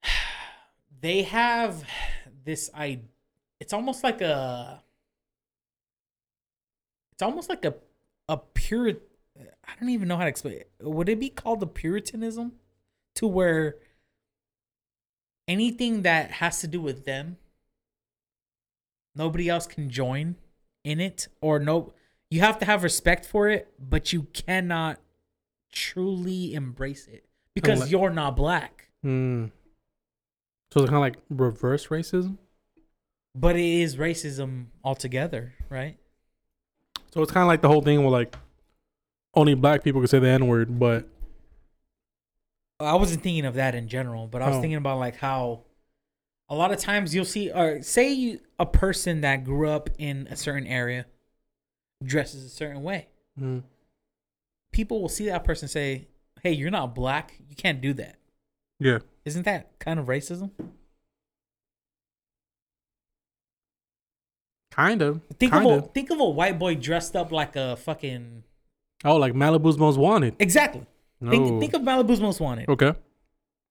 They 1.02 1.24
have 1.24 1.84
this 2.46 2.70
I 2.74 3.02
it's 3.60 3.74
almost 3.74 4.04
like 4.04 4.22
a 4.22 4.82
it's 7.12 7.22
almost 7.22 7.50
like 7.50 7.66
a 7.66 7.76
a 8.30 8.38
pure 8.38 8.90
I 9.38 9.74
don't 9.80 9.90
even 9.90 10.08
know 10.08 10.16
how 10.18 10.24
to 10.24 10.30
explain 10.30 10.56
it. 10.56 10.72
Would 10.82 11.10
it 11.10 11.20
be 11.20 11.30
called 11.30 11.62
a 11.64 11.68
puritanism 11.68 12.54
to 13.16 13.28
where 13.28 13.76
anything 15.48 16.04
that 16.04 16.32
has 16.32 16.62
to 16.62 16.68
do 16.68 16.82
with 16.82 17.06
them 17.06 17.38
nobody 19.16 19.50
else 19.50 19.68
can 19.68 19.90
join 19.90 20.36
in 20.84 21.00
it 21.00 21.28
or 21.42 21.60
no 21.60 21.94
you 22.30 22.40
have 22.40 22.58
to 22.60 22.66
have 22.66 22.84
respect 22.84 23.26
for 23.26 23.50
it 23.50 23.74
but 23.80 24.14
you 24.14 24.24
cannot 24.34 25.00
truly 25.74 26.54
embrace 26.54 27.08
it 27.08 27.26
because 27.54 27.82
like- 27.82 27.92
you're 27.92 28.10
not 28.12 28.36
black 28.38 28.90
Hmm. 29.02 29.48
So 30.72 30.80
it's 30.82 30.90
kind 30.90 30.96
of 30.96 31.02
like 31.02 31.18
reverse 31.30 31.88
racism. 31.88 32.38
but 33.36 33.56
it 33.58 33.66
is 33.66 33.98
racism 33.98 34.68
altogether 34.84 35.54
right 35.70 35.98
So 37.12 37.22
it's 37.22 37.32
kind 37.32 37.42
of 37.44 37.48
like 37.48 37.62
the 37.62 37.68
whole 37.68 37.82
thing 37.82 38.00
where 38.02 38.12
like 38.12 38.36
only 39.36 39.56
black 39.56 39.84
people 39.84 40.00
can 40.00 40.08
say 40.08 40.20
the 40.20 40.28
n 40.30 40.48
word, 40.48 40.78
but 40.80 41.08
I 42.80 42.96
wasn't 42.96 43.24
thinking 43.24 43.46
of 43.46 43.56
that 43.56 43.76
in 43.76 43.88
general, 43.88 44.28
but 44.28 44.42
I 44.42 44.48
was 44.48 44.58
Oh. 44.58 44.62
thinking 44.62 44.78
about 44.78 45.00
like 45.00 45.16
how 45.18 45.64
a 46.50 46.56
lot 46.56 46.72
of 46.72 46.78
times 46.80 47.16
you'll 47.16 47.26
see, 47.26 47.52
or 47.52 47.82
say 47.82 48.12
you, 48.12 48.40
a 48.60 48.66
person 48.66 49.22
that 49.22 49.44
grew 49.44 49.70
up 49.70 49.90
in 49.98 50.28
a 50.30 50.36
certain 50.36 50.68
area 50.68 51.06
dresses 52.04 52.44
a 52.44 52.50
certain 52.50 52.84
way. 52.84 53.08
Hmm. 53.38 53.60
People 54.74 55.02
will 55.02 55.10
see 55.10 55.26
that 55.28 55.46
person 55.46 55.68
say, 55.70 56.08
"Hey, 56.42 56.52
you're 56.52 56.70
not 56.72 56.94
black. 56.94 57.40
You 57.50 57.56
can't 57.56 57.80
do 57.80 57.94
that." 57.94 58.18
yeah, 58.80 59.00
Isn't 59.24 59.44
that 59.44 59.80
kind 59.80 59.98
of 60.00 60.08
racism? 60.08 60.52
kind 64.72 65.02
of. 65.02 65.22
Think 65.40 65.52
kind 65.52 65.70
of 65.70 65.84
a, 65.84 65.88
think 65.88 66.10
of 66.10 66.20
a 66.20 66.28
white 66.30 66.58
boy 66.60 66.76
dressed 66.76 67.16
up 67.16 67.32
like 67.32 67.56
a 67.56 67.76
fucking 67.78 68.44
Oh, 69.06 69.18
like 69.18 69.34
Malibu's 69.34 69.78
Most 69.78 69.98
Wanted. 69.98 70.36
exactly. 70.40 70.86
No. 71.22 71.32
Think 71.32 71.60
think 71.60 71.74
of 71.74 71.82
Malibu's 71.82 72.20
Most 72.22 72.40
Wanted. 72.40 72.68
okay. 72.70 72.94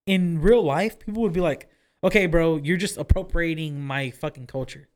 In 0.07 0.41
real 0.41 0.63
life, 0.63 0.99
people 0.99 1.23
would 1.23 1.33
be 1.33 1.41
like, 1.41 1.69
"Okay, 2.03 2.27
bro, 2.27 2.57
you're 2.57 2.77
just 2.77 2.97
appropriating 2.97 3.81
my 3.81 4.11
fucking 4.11 4.47
culture." 4.47 4.89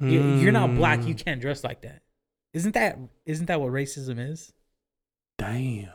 You- 0.00 0.38
You're 0.38 0.52
not 0.52 0.74
black. 0.74 1.06
You 1.06 1.14
Mm. 1.14 1.24
can't 1.24 1.40
dress 1.40 1.62
like 1.62 1.82
that. 1.82 2.02
Isn't 2.52 2.72
that 2.72 2.98
isn't 3.26 3.46
that 3.46 3.60
what 3.60 3.70
racism 3.72 4.18
is? 4.18 4.52
Damn. 5.44 5.90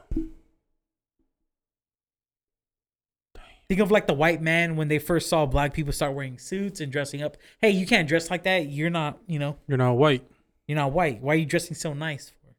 Think 3.68 3.82
of 3.82 3.92
like 3.92 4.08
the 4.08 4.14
white 4.14 4.42
man 4.42 4.76
when 4.76 4.88
they 4.88 4.98
first 4.98 5.30
saw 5.30 5.46
black 5.46 5.74
people 5.74 5.94
start 5.94 6.14
wearing 6.14 6.40
suits 6.40 6.82
and 6.82 6.92
dressing 6.92 7.22
up. 7.22 7.38
Hey, 7.60 7.70
you 7.70 7.86
can't 7.86 8.08
dress 8.08 8.32
like 8.32 8.44
that. 8.44 8.68
You're 8.68 8.90
not, 8.90 9.20
you 9.28 9.38
know, 9.38 9.58
You're 9.68 9.78
not 9.78 9.94
white. 9.94 10.24
you're 10.68 10.76
not 10.76 10.92
white. 10.92 11.22
Why 11.22 11.34
are 11.34 11.38
you 11.38 11.46
dressing 11.46 11.76
so 11.76 11.94
nice 11.94 12.30
for? 12.30 12.56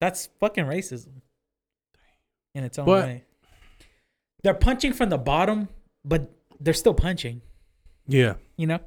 That's 0.00 0.28
fucking 0.40 0.64
racism 0.64 1.20
in 2.54 2.64
its 2.64 2.78
own 2.78 2.86
But- 2.86 3.06
way. 3.06 3.24
They're 4.42 4.54
punching 4.54 4.94
from 4.94 5.08
the 5.08 5.18
bottom, 5.18 5.68
but 6.04 6.28
they're 6.58 6.74
still 6.74 6.94
punching. 6.94 7.42
Yeah. 8.08 8.34
You 8.56 8.66
know? 8.66 8.80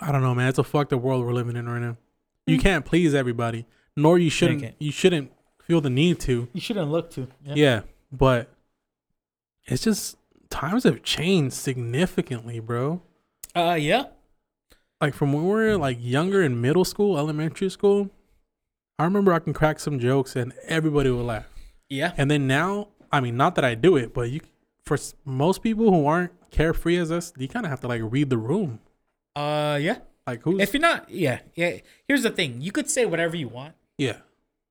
I 0.00 0.10
don't 0.10 0.22
know, 0.22 0.34
man. 0.34 0.48
It's 0.48 0.58
a 0.58 0.64
fucked 0.64 0.92
up 0.92 1.00
world 1.00 1.24
we're 1.24 1.32
living 1.32 1.54
in 1.56 1.68
right 1.68 1.80
now. 1.80 1.96
You 2.48 2.58
mm. 2.58 2.62
can't 2.62 2.84
please 2.84 3.14
everybody, 3.14 3.64
nor 3.96 4.18
you 4.18 4.30
shouldn't. 4.30 4.74
You 4.78 4.92
shouldn't 4.92 5.32
feel 5.62 5.80
the 5.80 5.90
need 5.90 6.20
to. 6.20 6.48
You 6.52 6.60
shouldn't 6.60 6.90
look 6.90 7.10
to. 7.12 7.28
Yeah. 7.42 7.82
but 8.12 8.50
it's 9.66 9.82
just 9.82 10.16
times 10.50 10.84
have 10.84 11.02
changed 11.02 11.54
significantly, 11.54 12.60
bro. 12.60 13.02
Uh, 13.54 13.76
yeah. 13.78 14.04
Like 15.00 15.14
from 15.14 15.32
when 15.32 15.44
we 15.44 15.50
were 15.50 15.76
like 15.76 15.98
younger 16.00 16.42
in 16.42 16.60
middle 16.60 16.84
school, 16.84 17.18
elementary 17.18 17.68
school, 17.70 18.10
I 18.98 19.04
remember 19.04 19.32
I 19.32 19.38
can 19.38 19.52
crack 19.52 19.80
some 19.80 19.98
jokes 19.98 20.36
and 20.36 20.52
everybody 20.66 21.10
would 21.10 21.24
laugh. 21.24 21.46
Yeah. 21.88 22.12
And 22.16 22.30
then 22.30 22.46
now, 22.46 22.88
I 23.10 23.20
mean, 23.20 23.36
not 23.36 23.54
that 23.56 23.64
I 23.64 23.74
do 23.74 23.96
it, 23.96 24.14
but 24.14 24.30
you, 24.30 24.40
for 24.84 24.96
most 25.24 25.62
people 25.62 25.90
who 25.90 26.06
aren't 26.06 26.32
carefree 26.50 26.96
as 26.98 27.10
us, 27.10 27.32
you 27.36 27.48
kind 27.48 27.66
of 27.66 27.70
have 27.70 27.80
to 27.80 27.88
like 27.88 28.02
read 28.04 28.30
the 28.30 28.38
room. 28.38 28.80
Uh, 29.34 29.78
yeah. 29.80 29.98
Like 30.26 30.42
who's 30.42 30.60
If 30.60 30.72
you're 30.72 30.80
not, 30.80 31.10
yeah, 31.10 31.40
yeah. 31.54 31.78
Here's 32.08 32.22
the 32.22 32.30
thing: 32.30 32.62
you 32.62 32.72
could 32.72 32.88
say 32.88 33.04
whatever 33.04 33.36
you 33.36 33.48
want, 33.48 33.74
yeah, 33.98 34.18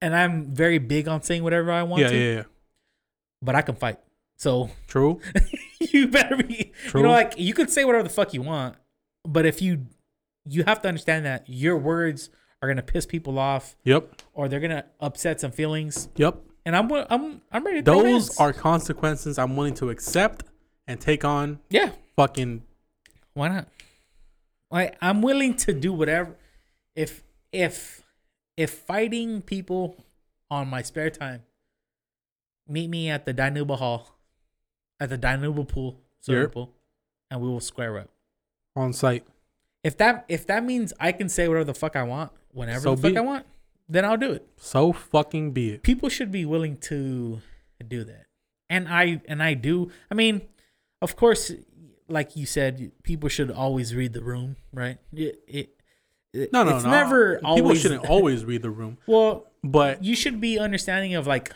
and 0.01 0.15
I'm 0.15 0.53
very 0.53 0.77
big 0.79 1.07
on 1.07 1.21
saying 1.21 1.43
whatever 1.43 1.71
I 1.71 1.83
want 1.83 2.01
yeah, 2.03 2.09
to. 2.09 2.15
yeah, 2.17 2.33
yeah. 2.35 2.43
But 3.41 3.55
I 3.55 3.61
can 3.61 3.75
fight, 3.75 3.99
so 4.37 4.69
True. 4.87 5.19
you 5.79 6.07
better 6.07 6.37
be. 6.37 6.71
You 6.85 6.89
True. 6.89 7.03
know, 7.03 7.11
like 7.11 7.33
you 7.37 7.53
could 7.53 7.69
say 7.69 7.83
whatever 7.85 8.03
the 8.03 8.09
fuck 8.09 8.33
you 8.33 8.41
want, 8.41 8.75
but 9.27 9.45
if 9.45 9.61
you, 9.61 9.85
you 10.47 10.63
have 10.63 10.81
to 10.83 10.87
understand 10.87 11.25
that 11.25 11.45
your 11.47 11.77
words 11.77 12.29
are 12.61 12.67
gonna 12.69 12.81
piss 12.83 13.05
people 13.05 13.37
off, 13.39 13.75
Yep. 13.83 14.21
or 14.33 14.47
they're 14.47 14.59
gonna 14.61 14.85
upset 14.99 15.41
some 15.41 15.51
feelings. 15.51 16.07
Yep. 16.15 16.37
And 16.65 16.77
I'm, 16.77 16.89
I'm, 17.09 17.41
I'm 17.51 17.65
ready. 17.65 17.79
To 17.79 17.83
Those 17.83 18.37
are 18.39 18.53
consequences 18.53 19.37
I'm 19.37 19.57
willing 19.57 19.73
to 19.75 19.89
accept 19.89 20.45
and 20.87 20.99
take 21.01 21.25
on. 21.25 21.59
yeah. 21.69 21.91
Fucking 22.15 22.61
Why 23.33 23.47
not? 23.49 23.67
Like 24.71 24.95
I'm 25.01 25.21
willing 25.21 25.55
to 25.57 25.73
do 25.73 25.91
whatever. 25.91 26.37
If 26.95 27.23
if 27.51 28.02
if 28.57 28.71
fighting 28.71 29.41
people 29.41 29.95
on 30.49 30.67
my 30.67 30.81
spare 30.81 31.09
time, 31.09 31.43
meet 32.67 32.87
me 32.89 33.09
at 33.09 33.25
the 33.25 33.33
Dinuba 33.33 33.77
Hall, 33.77 34.15
at 34.99 35.09
the 35.09 35.17
Dinuba 35.17 35.67
pool, 35.67 35.99
swimming 36.19 36.43
Yep. 36.43 36.51
pool, 36.53 36.73
and 37.29 37.41
we 37.41 37.47
will 37.47 37.59
square 37.59 37.97
up. 37.99 38.09
on 38.75 38.91
site. 38.91 39.23
If 39.83 39.97
that 39.97 40.25
if 40.27 40.47
that 40.47 40.63
means 40.63 40.93
I 40.99 41.11
can 41.11 41.29
say 41.29 41.47
whatever 41.47 41.65
the 41.65 41.73
fuck 41.75 41.95
I 41.95 42.01
want 42.03 42.31
whenever 42.53 42.79
So 42.79 42.95
the 42.95 43.01
fuck 43.03 43.11
be 43.11 43.17
I 43.17 43.21
want, 43.21 43.45
then 43.87 44.03
I'll 44.03 44.17
do 44.17 44.31
it. 44.31 44.47
So 44.57 44.91
fucking 44.93 45.51
be 45.51 45.71
it. 45.73 45.83
People 45.83 46.09
should 46.09 46.31
be 46.31 46.43
willing 46.45 46.77
to 46.89 47.39
do 47.87 48.03
that, 48.05 48.25
and 48.69 48.87
I 48.87 49.21
and 49.27 49.43
I 49.43 49.53
do. 49.53 49.91
I 50.09 50.15
mean, 50.15 50.41
of 51.03 51.15
course, 51.15 51.51
like 52.07 52.35
you 52.35 52.45
said, 52.47 52.91
people 53.03 53.29
should 53.29 53.51
always 53.51 53.93
read 53.93 54.13
the 54.13 54.23
room, 54.23 54.55
right? 54.73 54.97
It, 55.11 55.19
it, 55.21 55.43
it- 55.47 55.72
No, 56.33 56.63
no, 56.63 56.75
it's 56.75 56.83
no. 56.85 56.91
never 56.91 57.35
People 57.35 57.49
always. 57.51 57.81
shouldn't 57.81 58.05
always 58.09 58.43
read 58.45 58.61
the 58.63 58.69
room, 58.71 58.97
Well, 59.05 59.45
but 59.63 60.03
you 60.03 60.15
should 60.15 60.41
be 60.41 60.57
understanding 60.57 61.13
of 61.15 61.27
like 61.27 61.51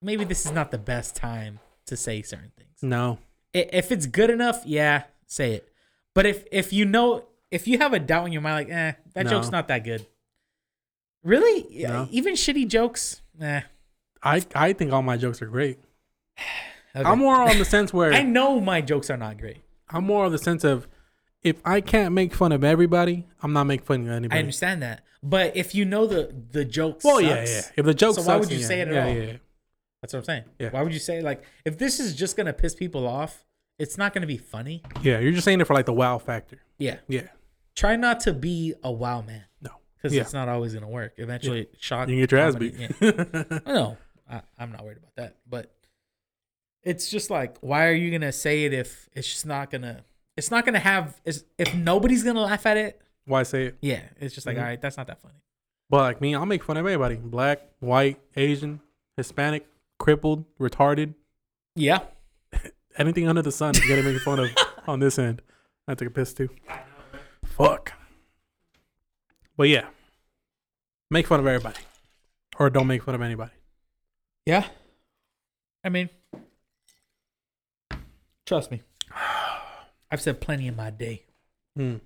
maybe 0.00 0.24
this 0.24 0.46
is 0.46 0.52
not 0.52 0.70
the 0.70 0.78
best 0.78 1.16
time 1.16 1.58
to 1.86 1.96
say 1.96 2.22
certain 2.22 2.52
things. 2.56 2.82
no. 2.82 3.18
If 3.54 3.90
it's 3.90 4.06
good 4.06 4.28
enough, 4.30 4.62
yeah, 4.66 5.04
say 5.26 5.54
it. 5.54 5.68
But 6.14 6.26
if 6.26 6.44
if 6.52 6.72
you 6.72 6.84
know 6.84 7.24
if 7.50 7.66
you 7.66 7.78
have 7.78 7.92
a 7.94 7.98
doubt 7.98 8.26
in 8.26 8.32
your 8.32 8.42
mind, 8.42 8.68
like, 8.68 8.76
eh, 8.76 8.92
that 9.14 9.24
No. 9.24 9.30
joke's 9.30 9.50
not 9.50 9.68
that 9.68 9.84
good. 9.84 10.06
Really, 11.24 11.66
Yeah, 11.70 11.88
No. 11.92 12.08
even 12.10 12.34
shitty 12.34 12.68
jokes, 12.68 13.22
eh. 13.40 13.62
I 14.22 14.42
I 14.54 14.72
think 14.74 14.92
all 14.92 15.02
my 15.02 15.16
jokes 15.16 15.40
are 15.42 15.46
great. 15.46 15.78
okay. 16.96 17.08
I'm 17.08 17.18
more 17.18 17.34
on 17.36 17.58
the 17.58 17.64
sense 17.64 17.92
where 17.98 18.12
I 18.12 18.22
know 18.22 18.60
my 18.60 18.80
jokes 18.80 19.10
are 19.10 19.16
not 19.16 19.38
great. 19.38 19.58
I'm 19.88 20.04
more 20.04 20.24
on 20.26 20.32
the 20.32 20.38
sense 20.38 20.62
of 20.62 20.86
if 21.48 21.60
I 21.64 21.80
can't 21.80 22.14
make 22.14 22.34
fun 22.34 22.52
of 22.52 22.62
everybody, 22.64 23.26
I'm 23.42 23.52
not 23.52 23.64
making 23.64 23.86
fun 23.86 24.02
of 24.06 24.12
anybody. 24.12 24.36
I 24.36 24.40
understand 24.40 24.82
that, 24.82 25.02
but 25.22 25.56
if 25.56 25.74
you 25.74 25.84
know 25.84 26.06
the 26.06 26.34
the 26.50 26.64
joke, 26.64 27.00
Well, 27.04 27.16
sucks, 27.16 27.26
yeah, 27.28 27.44
yeah. 27.44 27.62
If 27.76 27.84
the 27.84 27.94
joke 27.94 28.14
So 28.16 28.22
sucks, 28.22 28.28
why 28.28 28.36
would 28.36 28.50
you 28.50 28.58
then 28.58 28.66
say 28.68 28.80
it 28.80 28.88
at 28.88 28.94
yeah, 28.94 29.04
all? 29.04 29.12
Yeah, 29.14 29.22
yeah. 29.22 29.36
That's 30.02 30.12
what 30.12 30.18
I'm 30.20 30.24
saying. 30.24 30.44
Yeah. 30.58 30.70
Why 30.70 30.82
would 30.82 30.92
you 30.92 30.98
say 31.00 31.20
like 31.22 31.42
if 31.64 31.78
this 31.78 31.98
is 32.00 32.14
just 32.14 32.36
gonna 32.36 32.52
piss 32.52 32.74
people 32.74 33.06
off, 33.06 33.44
it's 33.78 33.98
not 33.98 34.14
gonna 34.14 34.26
be 34.26 34.38
funny. 34.38 34.82
Yeah, 35.02 35.18
you're 35.18 35.32
just 35.32 35.44
saying 35.44 35.60
it 35.60 35.66
for 35.66 35.74
like 35.74 35.86
the 35.86 35.92
wow 35.92 36.18
factor. 36.18 36.58
Yeah. 36.78 36.98
Yeah. 37.08 37.28
Try 37.74 37.96
not 37.96 38.20
to 38.20 38.32
be 38.32 38.74
a 38.82 38.90
wow 38.92 39.22
man. 39.22 39.44
No. 39.60 39.70
because 39.96 40.14
Yeah. 40.14 40.22
it's 40.22 40.32
not 40.32 40.48
always 40.48 40.74
gonna 40.74 40.88
work. 40.88 41.14
Eventually, 41.16 41.68
shock. 41.78 42.08
You 42.08 42.14
can 42.14 42.20
get 42.22 42.32
your 42.32 42.40
ass 42.40 42.54
beat. 42.56 42.74
yeah. 42.76 43.58
No, 43.66 43.96
I, 44.30 44.42
I'm 44.58 44.70
not 44.72 44.84
worried 44.84 44.98
about 44.98 45.16
that. 45.16 45.36
But 45.48 45.72
it's 46.82 47.08
just 47.10 47.28
like, 47.30 47.58
why 47.60 47.86
are 47.88 47.92
you 47.92 48.10
gonna 48.10 48.32
say 48.32 48.64
it 48.64 48.72
if 48.72 49.08
it's 49.14 49.28
just 49.28 49.46
not 49.46 49.70
gonna? 49.70 50.04
It's 50.38 50.50
not 50.52 50.64
gonna 50.64 50.78
have. 50.78 51.20
Is 51.24 51.44
if 51.58 51.74
nobody's 51.74 52.22
gonna 52.22 52.40
laugh 52.40 52.64
at 52.64 52.76
it? 52.76 53.02
Why 53.24 53.42
say 53.42 53.66
it? 53.66 53.78
Yeah, 53.82 54.02
it's 54.20 54.34
just 54.34 54.46
like, 54.46 54.56
Mhm. 54.56 54.60
all 54.60 54.66
right, 54.66 54.80
that's 54.80 54.96
not 54.96 55.08
that 55.08 55.20
funny. 55.20 55.34
But 55.90 55.98
like 55.98 56.20
me, 56.20 56.34
I'll 56.34 56.46
make 56.46 56.62
fun 56.62 56.76
of 56.76 56.86
everybody: 56.86 57.16
black, 57.16 57.60
white, 57.80 58.20
Asian, 58.36 58.80
Hispanic, 59.16 59.66
crippled, 59.98 60.44
retarded, 60.58 61.14
Yeah, 61.74 62.06
anything 62.96 63.26
under 63.28 63.42
the 63.42 63.50
sun 63.52 63.74
is 63.74 63.80
gonna 63.80 64.02
make 64.04 64.20
fun 64.22 64.38
of 64.38 64.50
on 64.88 65.00
this 65.00 65.18
end. 65.18 65.42
I 65.88 65.94
took 65.94 66.08
a 66.08 66.10
piss 66.12 66.32
too. 66.32 66.50
Fuck. 67.44 67.92
But 69.56 69.68
yeah, 69.68 69.88
make 71.10 71.26
fun 71.26 71.40
of 71.40 71.46
everybody, 71.48 71.80
or 72.60 72.70
don't 72.70 72.86
make 72.86 73.02
fun 73.02 73.16
of 73.16 73.22
anybody. 73.22 73.52
yeah. 74.46 74.68
I 75.84 75.88
mean, 75.88 76.10
trust 78.46 78.70
me, 78.70 78.82
I've 80.10 80.20
said 80.20 80.40
plenty 80.40 80.66
in 80.66 80.76
my 80.76 80.90
day 80.90 81.24
Hmm. 81.76 81.96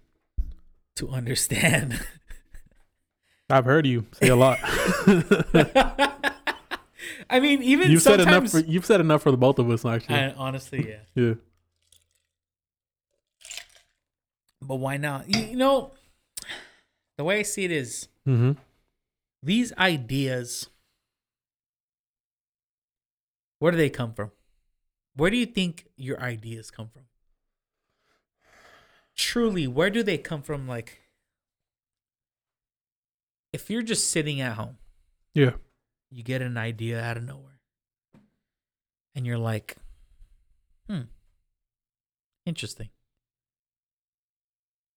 to 0.96 1.09
understand. 1.09 2.00
I've 3.50 3.64
heard 3.64 3.86
you 3.86 4.07
say 4.12 4.28
a 4.28 4.36
lot. 4.36 4.59
I 7.30 7.40
mean, 7.40 7.62
even 7.62 7.90
you've 7.90 8.03
said 8.03 8.20
enough. 8.20 8.48
sometimes. 8.48 8.53
For, 8.53 8.61
you've 8.61 8.86
said 8.86 9.00
enough 9.00 9.22
for 9.22 9.30
the 9.30 9.36
both 9.36 9.59
of 9.59 9.68
us, 9.70 9.84
actually. 9.84 10.14
I, 10.16 10.30
honestly, 10.32 10.88
yeah. 10.88 10.96
yeah. 11.22 11.34
But 14.61 14.76
why 14.76 14.96
not? 14.96 15.28
You, 15.28 15.40
you 15.50 15.57
know, 15.57 15.92
the 17.18 17.24
way 17.24 17.38
I 17.40 17.42
see 17.42 17.64
it 17.64 17.72
is 17.72 18.09
Mm-hmm. 18.26 18.53
these 19.42 19.72
ideas. 19.76 20.68
Where 23.59 23.72
do 23.72 23.78
they 23.78 23.90
come 23.90 24.12
from? 24.14 24.30
Where 25.16 25.28
do 25.30 25.36
you 25.36 25.46
think 25.46 25.86
your 25.96 26.20
ideas 26.20 26.70
come 26.70 26.88
from? 26.88 27.03
Truly, 29.16 29.66
where 29.66 29.90
do 29.90 30.02
they 30.02 30.18
come 30.18 30.42
from? 30.42 30.66
Like, 30.66 31.00
if 33.52 33.68
you're 33.70 33.82
just 33.82 34.10
sitting 34.10 34.40
at 34.40 34.56
home, 34.56 34.78
Yeah. 35.34 35.56
you 36.10 36.22
get 36.22 36.42
an 36.42 36.56
idea 36.56 37.00
out 37.00 37.16
of 37.16 37.24
nowhere, 37.24 37.60
and 39.14 39.26
you're 39.26 39.38
like, 39.38 39.76
hmm, 40.88 41.02
interesting. 42.46 42.90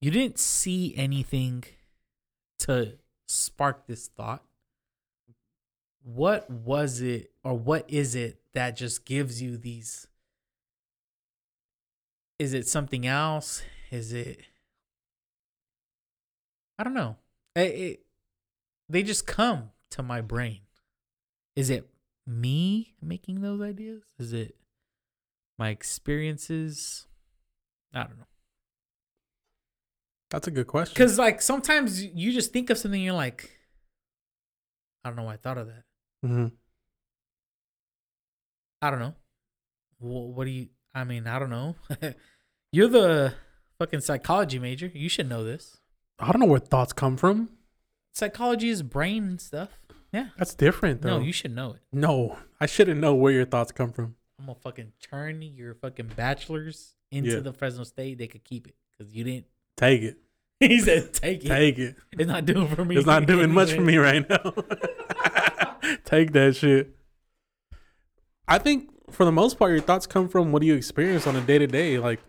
You 0.01 0.11
didn't 0.11 0.39
see 0.39 0.95
anything 0.95 1.63
to 2.59 2.97
spark 3.27 3.87
this 3.87 4.07
thought. 4.07 4.43
What 6.03 6.49
was 6.49 7.01
it, 7.01 7.31
or 7.43 7.57
what 7.57 7.89
is 7.89 8.13
it 8.15 8.39
that 8.53 8.77
just 8.77 9.05
gives 9.05 9.41
you 9.41 9.57
these? 9.57 10.07
Is 12.37 12.53
it 12.53 12.67
something 12.67 13.07
else? 13.07 13.63
Is 13.91 14.13
it? 14.13 14.39
I 16.77 16.83
don't 16.83 16.93
know. 16.93 17.15
It, 17.55 17.59
it, 17.61 17.99
they 18.89 19.03
just 19.03 19.25
come 19.25 19.71
to 19.91 20.03
my 20.03 20.21
brain. 20.21 20.61
Is 21.55 21.69
it 21.69 21.87
me 22.27 22.95
making 23.01 23.41
those 23.41 23.61
ideas? 23.61 24.03
Is 24.19 24.33
it 24.33 24.55
my 25.57 25.69
experiences? 25.69 27.07
I 27.93 28.03
don't 28.03 28.17
know. 28.17 28.25
That's 30.31 30.47
a 30.47 30.51
good 30.51 30.67
question. 30.67 30.93
Because 30.93 31.17
like 31.17 31.41
sometimes 31.41 32.03
you 32.03 32.33
just 32.33 32.51
think 32.51 32.69
of 32.69 32.77
something, 32.77 33.01
you're 33.01 33.13
like, 33.13 33.51
I 35.05 35.09
don't 35.09 35.15
know 35.15 35.23
why 35.23 35.33
I 35.35 35.37
thought 35.37 35.57
of 35.57 35.67
that. 35.67 35.83
mm-hmm. 36.25 36.47
I 38.81 38.89
don't 38.89 38.99
know. 38.99 39.13
Wh- 39.99 40.35
What 40.35 40.45
do 40.45 40.51
you? 40.51 40.67
I 40.93 41.03
mean, 41.05 41.27
I 41.27 41.39
don't 41.39 41.49
know. 41.49 41.75
you're 42.71 42.87
the 42.87 43.33
fucking 43.77 44.01
psychology 44.01 44.59
major. 44.59 44.91
You 44.93 45.09
should 45.09 45.29
know 45.29 45.43
this. 45.43 45.77
I 46.19 46.31
don't 46.31 46.39
know 46.39 46.47
where 46.47 46.59
thoughts 46.59 46.93
come 46.93 47.17
from. 47.17 47.49
Psychology 48.13 48.69
is 48.69 48.81
brain 48.83 49.23
and 49.25 49.41
stuff. 49.41 49.69
Yeah. 50.13 50.27
That's 50.37 50.53
different, 50.55 51.01
though. 51.01 51.17
No, 51.17 51.23
you 51.23 51.33
should 51.33 51.53
know 51.53 51.71
it. 51.71 51.81
No, 51.91 52.37
I 52.59 52.65
shouldn't 52.67 53.01
know 53.01 53.13
where 53.13 53.33
your 53.33 53.45
thoughts 53.45 53.71
come 53.73 53.91
from. 53.91 54.15
I'm 54.39 54.45
gonna 54.45 54.57
fucking 54.63 54.93
turn 55.01 55.41
your 55.41 55.73
fucking 55.75 56.11
bachelor's 56.15 56.95
into 57.11 57.31
Yeah. 57.31 57.39
the 57.39 57.51
Fresno 57.53 57.83
State. 57.83 58.17
They 58.17 58.27
could 58.27 58.43
keep 58.43 58.67
it 58.67 58.75
because 58.97 59.13
you 59.13 59.23
didn't. 59.23 59.45
Take 59.77 60.01
it. 60.03 60.17
He 60.61 60.79
said, 60.79 61.11
"Take 61.13 61.43
it. 61.43 61.49
Take 61.49 61.77
it. 61.77 61.95
It's 62.13 62.27
not 62.29 62.45
doing 62.45 62.67
for 62.73 62.85
me. 62.85 62.95
It's 62.95 63.05
not 63.05 63.25
doing 63.27 63.51
much 63.51 63.73
for 63.73 63.81
me 63.81 63.97
right 63.97 64.27
now. 64.29 64.37
Take 66.05 66.31
that 66.31 66.55
shit. 66.55 66.95
I 68.47 68.57
think 68.57 68.89
for 69.11 69.25
the 69.25 69.31
most 69.33 69.59
part, 69.59 69.71
your 69.71 69.81
thoughts 69.81 70.07
come 70.07 70.29
from 70.29 70.51
what 70.53 70.61
do 70.61 70.67
you 70.67 70.75
experience 70.75 71.27
on 71.27 71.35
a 71.35 71.41
day 71.41 71.57
to 71.57 71.67
day. 71.67 71.99
Like, 71.99 72.21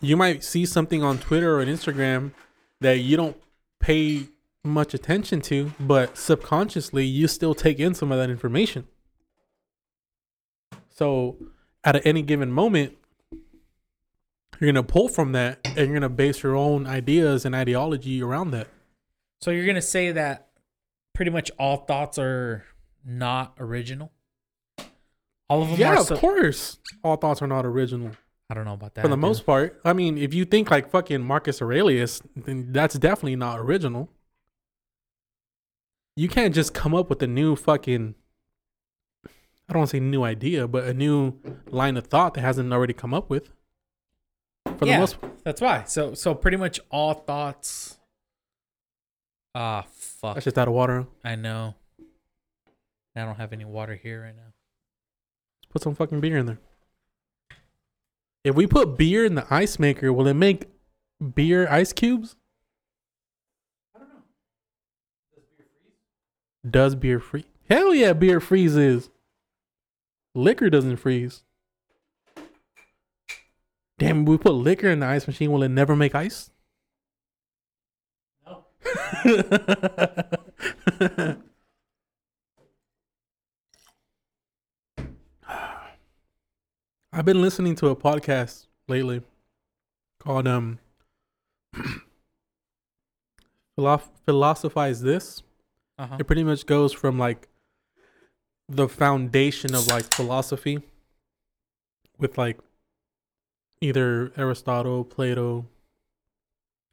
you 0.00 0.16
might 0.16 0.42
see 0.44 0.64
something 0.66 1.02
on 1.02 1.18
Twitter 1.18 1.56
or 1.56 1.60
on 1.60 1.66
Instagram 1.66 2.32
that 2.80 2.98
you 2.98 3.16
don't 3.16 3.36
pay 3.78 4.28
much 4.64 4.94
attention 4.94 5.40
to, 5.42 5.72
but 5.80 6.16
subconsciously, 6.16 7.04
you 7.06 7.26
still 7.28 7.54
take 7.54 7.78
in 7.78 7.94
some 7.94 8.12
of 8.12 8.18
that 8.18 8.30
information. 8.30 8.86
So, 10.90 11.36
at 11.84 12.04
any 12.06 12.22
given 12.22 12.52
moment, 12.52 12.96
you're 14.60 14.70
gonna 14.70 14.82
pull 14.82 15.08
from 15.08 15.32
that, 15.32 15.60
and 15.64 15.76
you're 15.76 15.94
gonna 15.94 16.08
base 16.10 16.42
your 16.42 16.54
own 16.56 16.86
ideas 16.86 17.44
and 17.46 17.54
ideology 17.54 18.22
around 18.22 18.50
that. 18.50 18.68
So 19.40 19.50
you're 19.50 19.66
gonna 19.66 19.80
say 19.80 20.12
that 20.12 20.48
pretty 21.14 21.30
much 21.30 21.50
all 21.58 21.78
thoughts 21.78 22.18
are 22.18 22.64
not 23.04 23.54
original. 23.58 24.12
All 25.48 25.62
of 25.62 25.70
them 25.70 25.80
Yeah, 25.80 25.94
are. 25.94 26.00
of 26.00 26.06
sub- 26.06 26.18
course. 26.18 26.78
All 27.02 27.16
thoughts 27.16 27.40
are 27.40 27.46
not 27.46 27.64
original 27.64 28.12
I 28.50 28.54
don't 28.54 28.64
know 28.64 28.74
about 28.74 28.94
that. 28.96 29.02
for 29.02 29.08
the 29.08 29.14
dude. 29.14 29.22
most 29.22 29.46
part. 29.46 29.80
I 29.84 29.92
mean, 29.92 30.18
if 30.18 30.34
you 30.34 30.44
think 30.44 30.70
like 30.70 30.90
fucking 30.90 31.22
Marcus 31.22 31.62
Aurelius, 31.62 32.20
then 32.34 32.72
that's 32.72 32.98
definitely 32.98 33.36
not 33.36 33.60
original. 33.60 34.10
You 36.16 36.28
can't 36.28 36.52
just 36.52 36.74
come 36.74 36.92
up 36.92 37.08
with 37.08 37.22
a 37.22 37.28
new 37.28 37.54
fucking. 37.54 38.16
I 39.24 39.72
don't 39.72 39.78
want 39.80 39.90
to 39.90 39.96
say 39.96 40.00
new 40.00 40.24
idea, 40.24 40.66
but 40.66 40.84
a 40.84 40.92
new 40.92 41.34
line 41.68 41.96
of 41.96 42.08
thought 42.08 42.34
that 42.34 42.40
hasn't 42.40 42.72
already 42.72 42.92
come 42.92 43.14
up 43.14 43.30
with. 43.30 43.50
For 44.78 44.84
yeah, 44.84 44.96
the 44.96 45.00
most, 45.00 45.16
that's 45.44 45.60
why. 45.60 45.84
So 45.84 46.14
so 46.14 46.34
pretty 46.34 46.56
much 46.56 46.80
all 46.90 47.14
thoughts. 47.14 47.98
Ah 49.54 49.84
fuck. 49.92 50.34
that's 50.34 50.44
just 50.44 50.58
out 50.58 50.66
of 50.66 50.74
water. 50.74 51.06
I 51.24 51.36
know. 51.36 51.76
I 53.14 53.24
don't 53.24 53.36
have 53.36 53.52
any 53.52 53.64
water 53.64 53.94
here 53.94 54.22
right 54.22 54.34
now. 54.36 54.52
Put 55.70 55.82
some 55.82 55.94
fucking 55.94 56.20
beer 56.20 56.36
in 56.36 56.46
there. 56.46 56.58
If 58.42 58.54
we 58.54 58.66
put 58.66 58.96
beer 58.96 59.24
in 59.24 59.34
the 59.34 59.46
ice 59.50 59.78
maker, 59.78 60.12
will 60.12 60.26
it 60.26 60.34
make 60.34 60.70
beer 61.34 61.68
ice 61.68 61.92
cubes? 61.92 62.36
Does 63.94 64.04
beer 65.34 65.44
freeze? 65.56 66.70
Does 66.70 66.94
beer 66.94 67.20
free 67.20 67.44
Hell 67.68 67.94
yeah, 67.94 68.14
beer 68.14 68.40
freezes. 68.40 69.10
Liquor 70.34 70.70
doesn't 70.70 70.96
freeze. 70.96 71.44
Damn, 73.98 74.24
we 74.24 74.38
put 74.38 74.54
liquor 74.54 74.88
in 74.88 75.00
the 75.00 75.06
ice 75.06 75.26
machine, 75.26 75.52
will 75.52 75.62
it 75.62 75.68
never 75.68 75.94
make 75.94 76.14
ice? 76.14 76.50
No. 78.46 78.64
I've 87.12 87.24
been 87.24 87.42
listening 87.42 87.74
to 87.76 87.88
a 87.88 87.96
podcast 87.96 88.66
lately 88.88 89.22
called 90.20 90.46
um 90.46 90.78
Philosophize 94.26 95.00
This. 95.02 95.42
Uh-huh. 95.98 96.16
It 96.18 96.26
pretty 96.26 96.44
much 96.44 96.66
goes 96.66 96.92
from 96.92 97.18
like 97.18 97.48
the 98.68 98.88
foundation 98.88 99.74
of 99.74 99.86
like 99.88 100.04
philosophy 100.14 100.80
with 102.18 102.38
like 102.38 102.58
either 103.80 104.32
Aristotle, 104.36 105.04
Plato, 105.04 105.66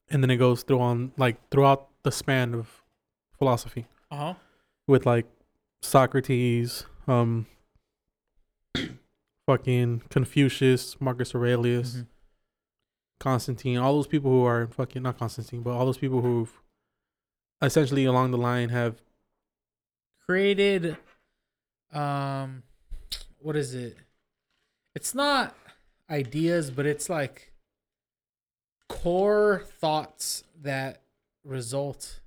and 0.10 0.24
then 0.24 0.32
it 0.32 0.38
goes 0.38 0.64
through 0.64 0.80
on 0.80 1.12
like 1.18 1.38
throughout 1.50 1.88
the 2.04 2.12
span 2.12 2.54
of 2.56 2.82
philosophy 3.38 3.86
Uh-huh. 4.10 4.34
with 4.88 5.06
like 5.06 5.26
Socrates, 5.82 6.86
um 7.08 7.46
fucking 9.48 10.04
Confucius, 10.10 11.00
Marcus 11.02 11.34
Aurelius, 11.34 11.96
Mhm. 11.96 12.08
Constantine, 13.20 13.78
all 13.80 13.94
those 13.96 14.06
people 14.08 14.30
who 14.30 14.44
are 14.44 14.68
fucking 14.68 15.02
not 15.02 15.18
Constantine, 15.18 15.64
but 15.64 15.72
all 15.72 15.86
those 15.88 15.98
people 15.98 16.22
who've 16.22 16.54
essentially 17.64 18.06
along 18.06 18.30
the 18.32 18.38
line 18.38 18.70
have 18.70 19.02
Created 20.26 20.98
um 21.94 22.64
what 23.40 23.56
is 23.56 23.74
it? 23.74 23.96
It's 24.94 25.16
not 25.16 25.56
ideas, 26.10 26.70
but 26.70 26.86
it's 26.86 27.10
like 27.10 27.54
core 28.90 29.64
thoughts 29.80 30.44
that 30.62 31.02
result 31.46 32.20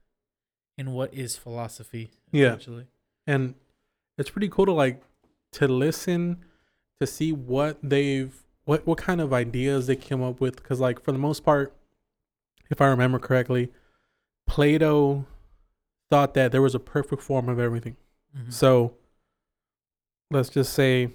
in 0.79 0.93
what 0.93 1.13
is 1.13 1.37
philosophy. 1.37 2.11
Yeah. 2.33 2.49
Essentially. 2.55 2.87
and 3.27 3.55
it's 4.17 4.31
pretty 4.31 4.49
cool 4.49 4.65
to 4.67 4.73
like 4.73 5.03
to 5.53 5.69
listen 5.69 6.43
to 7.01 7.07
see 7.07 7.33
what 7.33 7.79
they've 7.83 8.35
what 8.67 8.87
what 8.87 8.99
kind 8.99 9.21
of 9.21 9.33
ideas 9.33 9.87
they 9.87 9.97
came 9.97 10.23
up 10.23 10.41
with 10.41 10.57
because 10.57 10.79
like 10.81 11.03
for 11.03 11.13
the 11.13 11.19
most 11.19 11.45
part 11.45 11.75
if 12.71 12.81
i 12.81 12.87
remember 12.87 13.19
correctly 13.19 13.71
plato 14.47 15.25
thought 16.11 16.35
that 16.35 16.53
there 16.53 16.61
was 16.63 16.75
a 16.75 16.79
perfect 16.81 17.23
form 17.23 17.49
of 17.49 17.59
everything 17.59 17.97
Mhm. 18.37 18.53
so 18.53 18.95
let's 20.31 20.51
just 20.51 20.73
say 20.75 21.11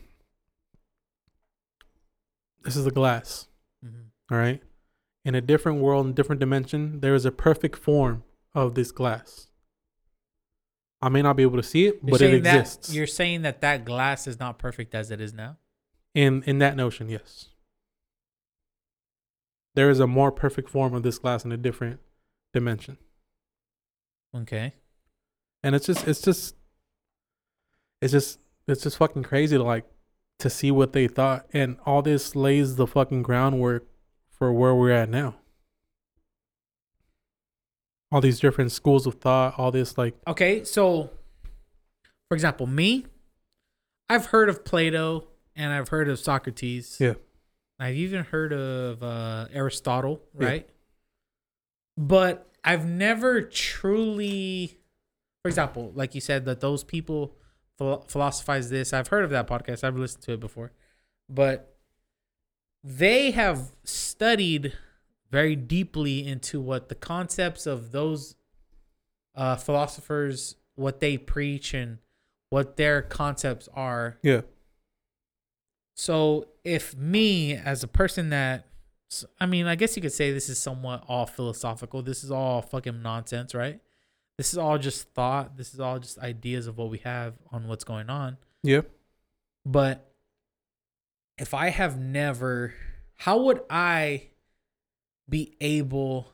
this 2.64 2.76
is 2.76 2.86
a 2.88 2.92
glass 2.92 3.48
Mhm. 3.86 4.06
all 4.32 4.38
right 4.40 4.62
in 5.24 5.36
a 5.36 5.42
different 5.42 5.82
world 5.82 6.06
in 6.08 6.12
a 6.12 6.16
different 6.16 6.40
dimension 6.40 7.00
there 7.00 7.14
is 7.14 7.26
a 7.26 7.32
perfect 7.32 7.76
form 7.78 8.24
of 8.56 8.74
this 8.74 8.92
glass 8.92 9.50
i 11.02 11.10
may 11.10 11.22
not 11.22 11.36
be 11.36 11.44
able 11.44 11.58
to 11.58 11.64
see 11.64 11.86
it 11.86 11.96
You're 12.02 12.12
but 12.12 12.16
it 12.16 12.20
saying 12.32 12.44
that- 12.44 12.60
exists 12.62 12.94
you're 12.96 13.06
saying 13.08 13.44
that 13.44 13.62
that 13.62 13.86
glass 13.86 14.26
is 14.28 14.40
not 14.40 14.58
perfect 14.58 14.96
as 14.96 15.12
it 15.12 15.22
is 15.22 15.32
now. 15.34 15.58
In 16.16 16.42
in 16.44 16.58
that 16.60 16.76
notion 16.76 17.10
yes. 17.10 17.50
There 19.76 19.90
is 19.90 20.00
a 20.00 20.08
more 20.08 20.32
perfect 20.32 20.70
form 20.70 20.94
of 20.96 21.04
this 21.04 21.20
glass 21.20 21.44
in 21.46 21.52
a 21.52 21.58
different 21.58 22.00
dimension. 22.54 22.98
Okay. 24.36 24.74
and 25.64 25.76
it's 25.76 25.86
just 25.86 26.08
it's 26.08 26.22
just 26.22 26.56
it's 28.02 28.12
just 28.12 28.40
it's 28.68 28.84
just 28.84 28.98
fucking 28.98 29.24
crazy 29.24 29.58
to 29.58 29.64
like 29.64 29.86
to 30.40 30.50
see 30.50 30.72
what 30.72 30.94
they 30.94 31.08
thought. 31.08 31.46
And 31.54 31.78
all 31.86 32.02
this 32.02 32.36
lays 32.36 32.76
the 32.76 32.88
fucking 32.88 33.22
groundwork 33.24 33.86
for 34.30 34.52
where 34.52 34.76
we're 34.76 34.92
at 34.92 35.10
now. 35.10 35.36
All 38.12 38.22
these 38.22 38.40
different 38.40 38.72
schools 38.72 39.06
of 39.08 39.16
thought 39.16 39.58
all 39.58 39.72
this 39.72 39.98
like 39.98 40.16
Okay, 40.28 40.64
so 40.64 41.10
for 42.28 42.36
example, 42.36 42.68
me, 42.68 43.06
I've 44.10 44.28
heard 44.28 44.50
of 44.50 44.64
Plato 44.66 45.28
and 45.56 45.72
I've 45.74 45.90
heard 45.90 46.10
of 46.10 46.20
Socrates. 46.20 46.98
Yeah. 47.00 47.14
I've 47.80 47.96
even 47.96 48.24
heard 48.26 48.54
of 48.54 49.04
uh, 49.04 49.48
Aristotle, 49.54 50.22
Yeah. 50.40 50.46
right? 50.48 50.70
But 51.98 52.48
I've 52.64 52.86
never 52.86 53.42
truly, 53.42 54.78
for 55.44 55.50
example, 55.50 55.92
like 55.96 56.16
you 56.16 56.22
said, 56.22 56.46
that 56.46 56.60
those 56.62 56.84
people 56.84 57.36
philo- 57.78 58.04
philosophize 58.08 58.70
this. 58.70 58.92
I've 58.94 59.08
heard 59.08 59.24
of 59.24 59.30
that 59.32 59.48
podcast. 59.48 59.84
I've 59.84 59.98
listened 59.98 60.24
to 60.24 60.34
it 60.34 60.40
before, 60.40 60.72
but 61.30 61.78
they 62.84 63.32
have 63.32 63.72
studied 63.84 64.74
very 65.32 65.56
deeply 65.56 66.26
into 66.26 66.62
what 66.62 66.88
the 66.90 66.96
concepts 66.96 67.66
of 67.66 67.92
those 67.92 68.36
uh, 69.36 69.56
philosophers, 69.56 70.56
what 70.76 71.00
they 71.00 71.18
preach, 71.18 71.74
and 71.74 71.98
what 72.50 72.78
their 72.78 73.02
concepts 73.02 73.68
are. 73.74 74.18
yeah 74.24 74.42
So, 75.96 76.48
if 76.64 76.96
me, 76.96 77.56
as 77.56 77.82
a 77.82 77.88
person 77.88 78.30
that, 78.30 78.68
I 79.40 79.46
mean, 79.46 79.66
I 79.66 79.76
guess 79.76 79.96
you 79.96 80.02
could 80.02 80.12
say 80.12 80.32
this 80.32 80.50
is 80.50 80.58
somewhat 80.58 81.04
all 81.08 81.26
philosophical. 81.26 82.02
This 82.02 82.24
is 82.24 82.32
all 82.32 82.62
fucking 82.62 83.02
nonsense, 83.02 83.56
right? 83.56 83.80
This 84.38 84.52
is 84.52 84.58
all 84.58 84.78
just 84.78 85.10
thought. 85.14 85.56
This 85.56 85.74
is 85.74 85.80
all 85.80 86.00
just 86.00 86.20
ideas 86.20 86.68
of 86.68 86.78
what 86.78 86.90
we 86.90 86.98
have 87.00 87.36
on 87.52 87.68
what's 87.68 87.86
going 87.86 88.10
on. 88.10 88.38
yeah 88.62 88.82
But 89.66 90.12
if 91.38 91.54
I 91.54 91.70
have 91.70 91.98
never, 91.98 92.74
how 93.16 93.42
would 93.44 93.62
I 93.70 94.30
be 95.30 95.56
able 95.62 96.28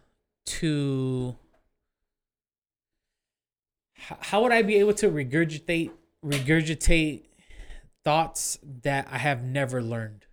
to? 0.46 1.36
How 3.94 4.42
would 4.42 4.52
I 4.52 4.64
be 4.64 4.78
able 4.78 4.94
to 4.96 5.10
regurgitate 5.12 5.92
regurgitate 6.26 7.26
thoughts 8.04 8.58
that 8.84 9.08
I 9.12 9.18
have 9.18 9.44
never 9.44 9.82
learned? 9.82 10.26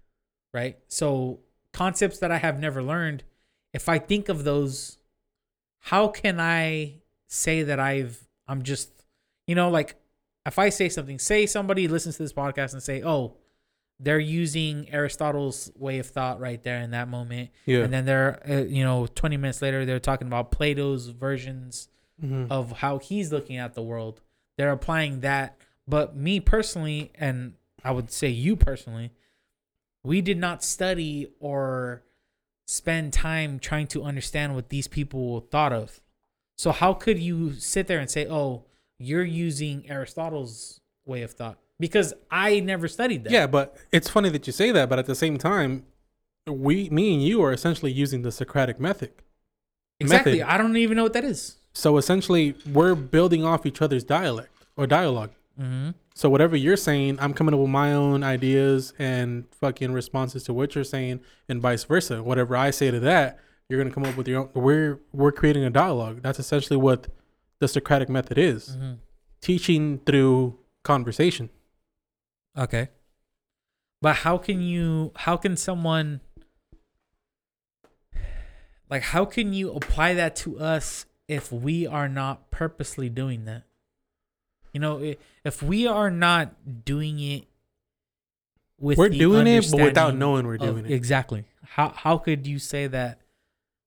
Right. 0.55 0.79
So 0.89 1.41
concepts 1.73 2.19
that 2.19 2.31
I 2.31 2.39
have 2.39 2.59
never 2.59 2.83
learned. 2.83 3.25
If 3.75 3.89
I 3.89 3.99
think 3.99 4.29
of 4.29 4.45
those, 4.45 4.99
how 5.81 6.09
can 6.09 6.41
I 6.41 6.95
say 7.29 7.63
that 7.63 7.79
I've 7.79 8.27
I'm 8.47 8.63
just 8.63 8.91
you 9.47 9.55
know 9.55 9.69
like 9.69 9.97
if 10.47 10.59
I 10.59 10.71
say 10.71 10.89
something, 10.89 11.19
say 11.19 11.45
somebody 11.47 11.87
listens 11.89 12.17
to 12.17 12.23
this 12.23 12.33
podcast 12.33 12.73
and 12.73 12.83
say, 12.83 13.03
"Oh, 13.03 13.37
they're 14.01 14.19
using 14.19 14.89
Aristotle's 14.91 15.71
way 15.77 15.99
of 15.99 16.07
thought 16.07 16.41
right 16.41 16.63
there 16.63 16.81
in 16.81 16.93
that 16.93 17.09
moment," 17.09 17.51
yeah 17.67 17.81
and 17.81 17.93
then 17.93 18.07
they're, 18.07 18.43
uh, 18.51 18.63
you 18.65 18.83
know, 18.83 19.07
twenty 19.15 19.37
minutes 19.37 19.61
later 19.61 19.85
they're 19.85 20.01
talking 20.01 20.27
about 20.27 20.51
Plato's 20.51 21.09
versions 21.09 21.89
Mhm. 22.25 22.51
of 22.51 22.73
how 22.79 22.97
he's 22.99 23.31
looking 23.31 23.59
at 23.59 23.75
the 23.75 23.83
world. 23.83 24.23
They're 24.57 24.73
applying 24.73 25.21
that, 25.21 25.58
but 25.89 26.15
me 26.15 26.39
personally, 26.39 27.11
and 27.15 27.55
I 27.83 27.91
would 27.91 28.13
say 28.13 28.29
you 28.29 28.55
personally, 28.55 29.11
we 30.05 30.21
did 30.21 30.39
not 30.39 30.63
study 30.63 31.29
or 31.41 32.03
spend 32.67 33.13
time 33.13 33.59
trying 33.59 33.87
to 33.89 34.05
understand 34.05 34.55
what 34.55 34.69
these 34.69 34.87
people 34.87 35.41
thought 35.51 35.73
of. 35.73 36.01
So 36.57 36.71
how 36.71 36.93
could 36.93 37.19
you 37.19 37.55
sit 37.55 37.87
there 37.87 37.99
and 37.99 38.11
say, 38.11 38.27
"Oh, 38.29 38.65
you're 38.99 39.25
using 39.25 39.89
Aristotle's 39.89 40.81
way 41.07 41.23
of 41.23 41.33
thought"? 41.33 41.59
Because 41.81 42.13
I 42.31 42.61
never 42.61 42.89
studied 42.89 43.25
that. 43.25 43.33
Yeah, 43.33 43.47
but 43.47 43.77
it's 43.93 44.09
funny 44.09 44.29
that 44.31 44.47
you 44.47 44.53
say 44.53 44.73
that, 44.73 44.89
but 44.89 44.99
at 44.99 45.07
the 45.07 45.15
same 45.15 45.39
time, 45.39 45.87
we, 46.47 46.91
me 46.91 47.15
and 47.15 47.23
you 47.23 47.41
are 47.43 47.53
essentially 47.53 47.93
using 47.93 48.23
the 48.23 48.33
Socratic 48.33 48.81
method. 48.81 49.13
exactly. 50.01 50.39
method. 50.41 50.53
I 50.53 50.59
don't 50.59 50.77
even 50.77 50.97
know 50.97 51.05
what 51.05 51.13
that 51.13 51.25
is. 51.25 51.57
So 51.73 51.97
essentially, 51.97 52.57
we're 52.67 52.97
building 52.97 53.45
off 53.45 53.65
each 53.65 53.81
other's 53.81 54.03
dialect 54.03 54.51
or 54.77 54.87
dialogue. 54.87 55.31
Mm-hmm. 55.59 55.91
So 56.15 56.29
whatever 56.31 56.57
you're 56.57 56.77
saying, 56.77 57.19
I'm 57.21 57.35
coming 57.35 57.55
up 57.55 57.61
with 57.61 57.71
my 57.71 57.93
own 57.93 58.23
ideas 58.23 58.93
and 58.99 59.45
fucking 59.61 59.93
responses 59.93 60.45
to 60.45 60.53
what 60.53 60.75
you're 60.75 60.85
saying, 60.85 61.21
and 61.49 61.61
vice 61.61 61.85
versa. 61.85 62.23
Whatever 62.23 62.57
I 62.57 62.71
say 62.71 62.91
to 62.91 63.01
that, 63.01 63.39
you're 63.69 63.83
gonna 63.83 63.95
come 63.95 64.05
up 64.05 64.17
with 64.17 64.29
your 64.29 64.41
own. 64.43 64.51
We're 64.55 65.01
we're 65.13 65.33
creating 65.33 65.65
a 65.65 65.71
dialogue. 65.71 66.23
That's 66.23 66.39
essentially 66.39 66.77
what 66.77 67.09
the 67.59 67.69
Socratic 67.69 68.09
method 68.09 68.39
is: 68.39 68.71
Mm-hmm. 68.71 68.93
teaching 69.41 69.99
through 70.07 70.59
conversation. 70.85 71.51
Okay. 72.57 72.89
But 74.01 74.17
how 74.17 74.39
can 74.39 74.61
you 74.63 75.13
how 75.17 75.37
can 75.37 75.57
someone 75.57 76.21
like 78.89 79.03
how 79.03 79.25
can 79.25 79.53
you 79.53 79.73
apply 79.73 80.15
that 80.15 80.37
to 80.37 80.59
us 80.59 81.07
if 81.27 81.53
we 81.53 81.87
are 81.87 82.09
not 82.09 82.51
purposely 82.51 83.09
doing 83.09 83.45
that? 83.45 83.65
You 84.79 84.83
know, 84.83 85.15
if 85.43 85.61
we 85.61 85.89
are 85.89 86.09
not 86.09 86.85
doing 86.85 87.19
it 87.19 87.49
with 88.79 88.97
we're 88.97 89.09
doing 89.09 89.49
it, 89.49 89.69
but 89.73 89.81
without 89.81 90.15
knowing 90.15 90.47
we're 90.47 90.55
of- 90.55 90.61
doing 90.61 90.85
it. 90.85 90.93
Exactly. 90.93 91.47
How 91.65 91.89
how 91.89 92.17
could 92.17 92.47
you 92.47 92.61
say 92.61 92.87
that 92.87 93.19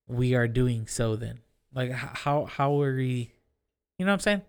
we 0.06 0.36
are 0.36 0.50
doing 0.50 0.88
so 0.88 1.16
then? 1.16 1.40
Like 1.74 1.92
how 1.94 2.44
how 2.44 2.82
are 2.82 2.94
we 2.94 3.32
you 3.98 4.06
know 4.06 4.12
what 4.12 4.16
I'm 4.16 4.20
saying? 4.20 4.42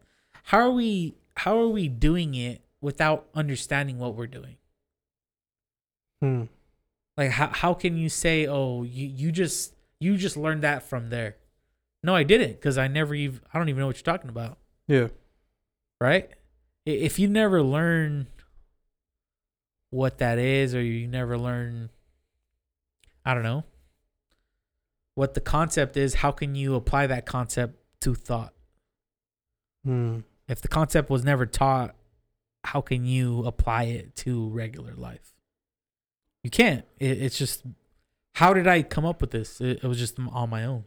How 0.43 0.59
are 0.59 0.73
we 0.73 1.15
how 1.37 1.57
are 1.61 1.69
we 1.69 1.87
doing 1.87 2.35
it 2.35 2.61
without 2.81 3.29
understanding 3.37 4.01
what 4.01 4.17
we're 4.17 4.27
doing? 4.27 4.57
Hmm. 6.21 6.43
Like 7.17 7.31
how 7.31 7.51
how 7.51 7.73
can 7.73 7.97
you 7.97 8.09
say, 8.09 8.49
"Oh, 8.49 8.83
you 8.83 9.07
you 9.07 9.31
just 9.31 9.77
you 10.01 10.17
just 10.17 10.37
learned 10.37 10.63
that 10.63 10.83
from 10.83 11.11
there?" 11.11 11.37
No, 12.03 12.17
I 12.17 12.25
didn't 12.25 12.61
cuz 12.61 12.77
I 12.79 12.89
never 12.89 13.15
even 13.15 13.43
I 13.55 13.59
don't 13.59 13.69
even 13.69 13.79
know 13.79 13.87
what 13.87 13.97
you're 13.97 14.13
talking 14.13 14.29
about, 14.29 14.59
Yeah. 14.89 15.07
Right? 16.03 16.29
If 16.85 17.19
you 17.19 17.29
never 17.29 17.63
learn 17.63 18.27
what 19.91 20.19
that 20.19 20.39
is 20.39 20.75
or 20.75 20.83
you 20.83 21.07
never 21.07 21.39
learn 21.39 21.91
I 23.25 23.35
don't 23.35 23.43
know 23.43 23.65
what 25.15 25.35
the 25.35 25.41
concept 25.41 25.97
is, 25.97 26.15
how 26.15 26.33
can 26.33 26.55
you 26.55 26.75
apply 26.75 27.07
that 27.07 27.27
concept 27.27 27.77
to 28.01 28.15
thought? 28.15 28.55
Hmm. 29.85 30.21
If 30.49 30.63
the 30.63 30.69
concept 30.69 31.11
was 31.11 31.23
never 31.25 31.47
taught, 31.47 31.95
how 32.65 32.81
can 32.81 33.05
you 33.05 33.45
apply 33.45 33.85
it 33.85 34.17
to 34.17 34.49
regular 34.49 34.95
life? 34.95 35.35
You 36.43 36.51
can't. 36.51 36.85
It, 36.99 37.23
it's 37.23 37.39
just, 37.39 37.63
how 38.35 38.55
did 38.55 38.67
I 38.67 38.83
come 38.83 39.05
up 39.05 39.21
with 39.21 39.31
this? 39.31 39.61
It, 39.61 39.81
it 39.83 39.87
was 39.87 39.99
just 39.99 40.19
on 40.19 40.51
my 40.51 40.65
own. 40.65 40.85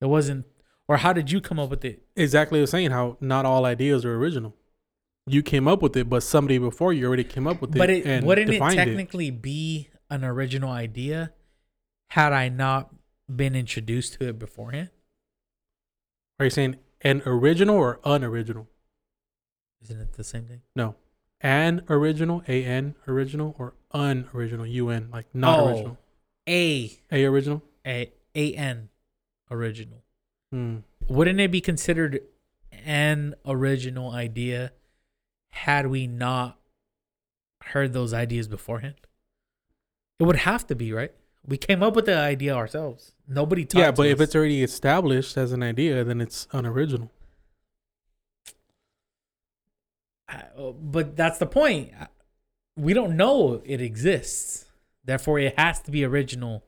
It 0.00 0.06
wasn't, 0.06 0.46
or 0.88 0.98
how 0.98 1.12
did 1.12 1.30
you 1.30 1.40
come 1.40 1.58
up 1.58 1.70
with 1.70 1.84
it? 1.84 2.02
Exactly 2.16 2.60
the 2.60 2.66
same. 2.66 2.90
how 2.90 3.16
not 3.20 3.44
all 3.44 3.64
ideas 3.64 4.04
are 4.04 4.14
original. 4.14 4.54
You 5.26 5.42
came 5.42 5.66
up 5.66 5.80
with 5.80 5.96
it, 5.96 6.08
but 6.10 6.22
somebody 6.22 6.58
before 6.58 6.92
you 6.92 7.06
already 7.06 7.24
came 7.24 7.46
up 7.46 7.60
with 7.60 7.74
it. 7.74 7.78
But 7.78 7.90
it 7.90 8.04
and 8.06 8.26
wouldn't 8.26 8.50
it 8.50 8.58
technically 8.58 9.30
be 9.30 9.88
an 10.10 10.22
original 10.24 10.70
idea 10.70 11.32
had 12.10 12.32
I 12.32 12.48
not 12.50 12.94
been 13.34 13.54
introduced 13.56 14.14
to 14.14 14.28
it 14.28 14.38
beforehand? 14.38 14.90
Are 16.38 16.44
you 16.46 16.50
saying 16.50 16.76
an 17.00 17.22
original 17.24 17.76
or 17.76 18.00
unoriginal? 18.04 18.68
Isn't 19.82 20.00
it 20.00 20.12
the 20.12 20.24
same 20.24 20.44
thing? 20.44 20.60
No. 20.76 20.96
An 21.40 21.82
original, 21.88 22.42
A 22.48 22.64
N 22.64 22.94
original, 23.08 23.54
or 23.58 23.74
unoriginal, 23.92 24.66
U 24.66 24.88
N, 24.90 25.08
like 25.12 25.26
not 25.34 25.60
Oh. 25.60 25.68
original. 25.68 25.98
A 26.48 26.90
A 27.10 27.24
original? 27.24 27.62
A 27.86 28.12
A 28.34 28.54
N 28.54 28.90
original. 29.50 30.03
Hmm. 30.54 30.76
Wouldn't 31.08 31.40
it 31.40 31.50
be 31.50 31.60
considered 31.60 32.20
an 32.84 33.34
original 33.44 34.12
idea 34.12 34.70
had 35.50 35.88
we 35.88 36.06
not 36.06 36.60
heard 37.64 37.92
those 37.92 38.14
ideas 38.14 38.46
beforehand? 38.46 38.94
It 40.20 40.24
would 40.24 40.36
have 40.36 40.64
to 40.68 40.76
be, 40.76 40.92
right? 40.92 41.12
We 41.44 41.56
came 41.56 41.82
up 41.82 41.96
with 41.96 42.06
the 42.06 42.16
idea 42.16 42.54
ourselves. 42.54 43.14
Nobody 43.26 43.66
Yeah, 43.74 43.90
but 43.90 44.06
if 44.06 44.20
us. 44.20 44.28
it's 44.28 44.36
already 44.36 44.62
established 44.62 45.36
as 45.36 45.50
an 45.50 45.64
idea, 45.64 46.04
then 46.04 46.20
it's 46.20 46.46
unoriginal. 46.52 47.10
Uh, 50.28 50.70
but 50.70 51.16
that's 51.16 51.38
the 51.38 51.46
point. 51.46 51.90
We 52.76 52.94
don't 52.94 53.16
know 53.16 53.60
it 53.64 53.80
exists. 53.80 54.66
Therefore, 55.04 55.40
it 55.40 55.58
has 55.58 55.80
to 55.80 55.90
be 55.90 56.04
original. 56.04 56.62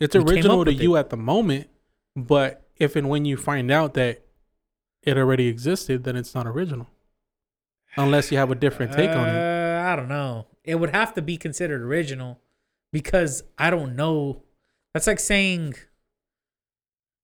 It's 0.00 0.16
We 0.16 0.22
original 0.22 0.64
to 0.64 0.72
you 0.72 0.96
it. 0.96 1.00
at 1.00 1.10
the 1.10 1.16
moment, 1.16 1.68
but 2.16 2.67
if 2.78 2.96
and 2.96 3.08
when 3.08 3.24
you 3.24 3.36
find 3.36 3.70
out 3.70 3.94
that 3.94 4.24
it 5.02 5.16
already 5.16 5.46
existed, 5.48 6.04
then 6.04 6.16
it's 6.16 6.34
not 6.34 6.46
original. 6.46 6.86
Unless 7.96 8.30
you 8.30 8.38
have 8.38 8.50
a 8.50 8.54
different 8.54 8.92
take 8.92 9.10
on 9.10 9.28
it. 9.28 9.34
Uh, 9.36 9.82
I 9.90 9.96
don't 9.96 10.08
know. 10.08 10.46
It 10.64 10.76
would 10.76 10.90
have 10.90 11.14
to 11.14 11.22
be 11.22 11.36
considered 11.36 11.82
original 11.82 12.40
because 12.92 13.42
I 13.56 13.70
don't 13.70 13.96
know. 13.96 14.42
That's 14.94 15.06
like 15.06 15.18
saying, 15.20 15.74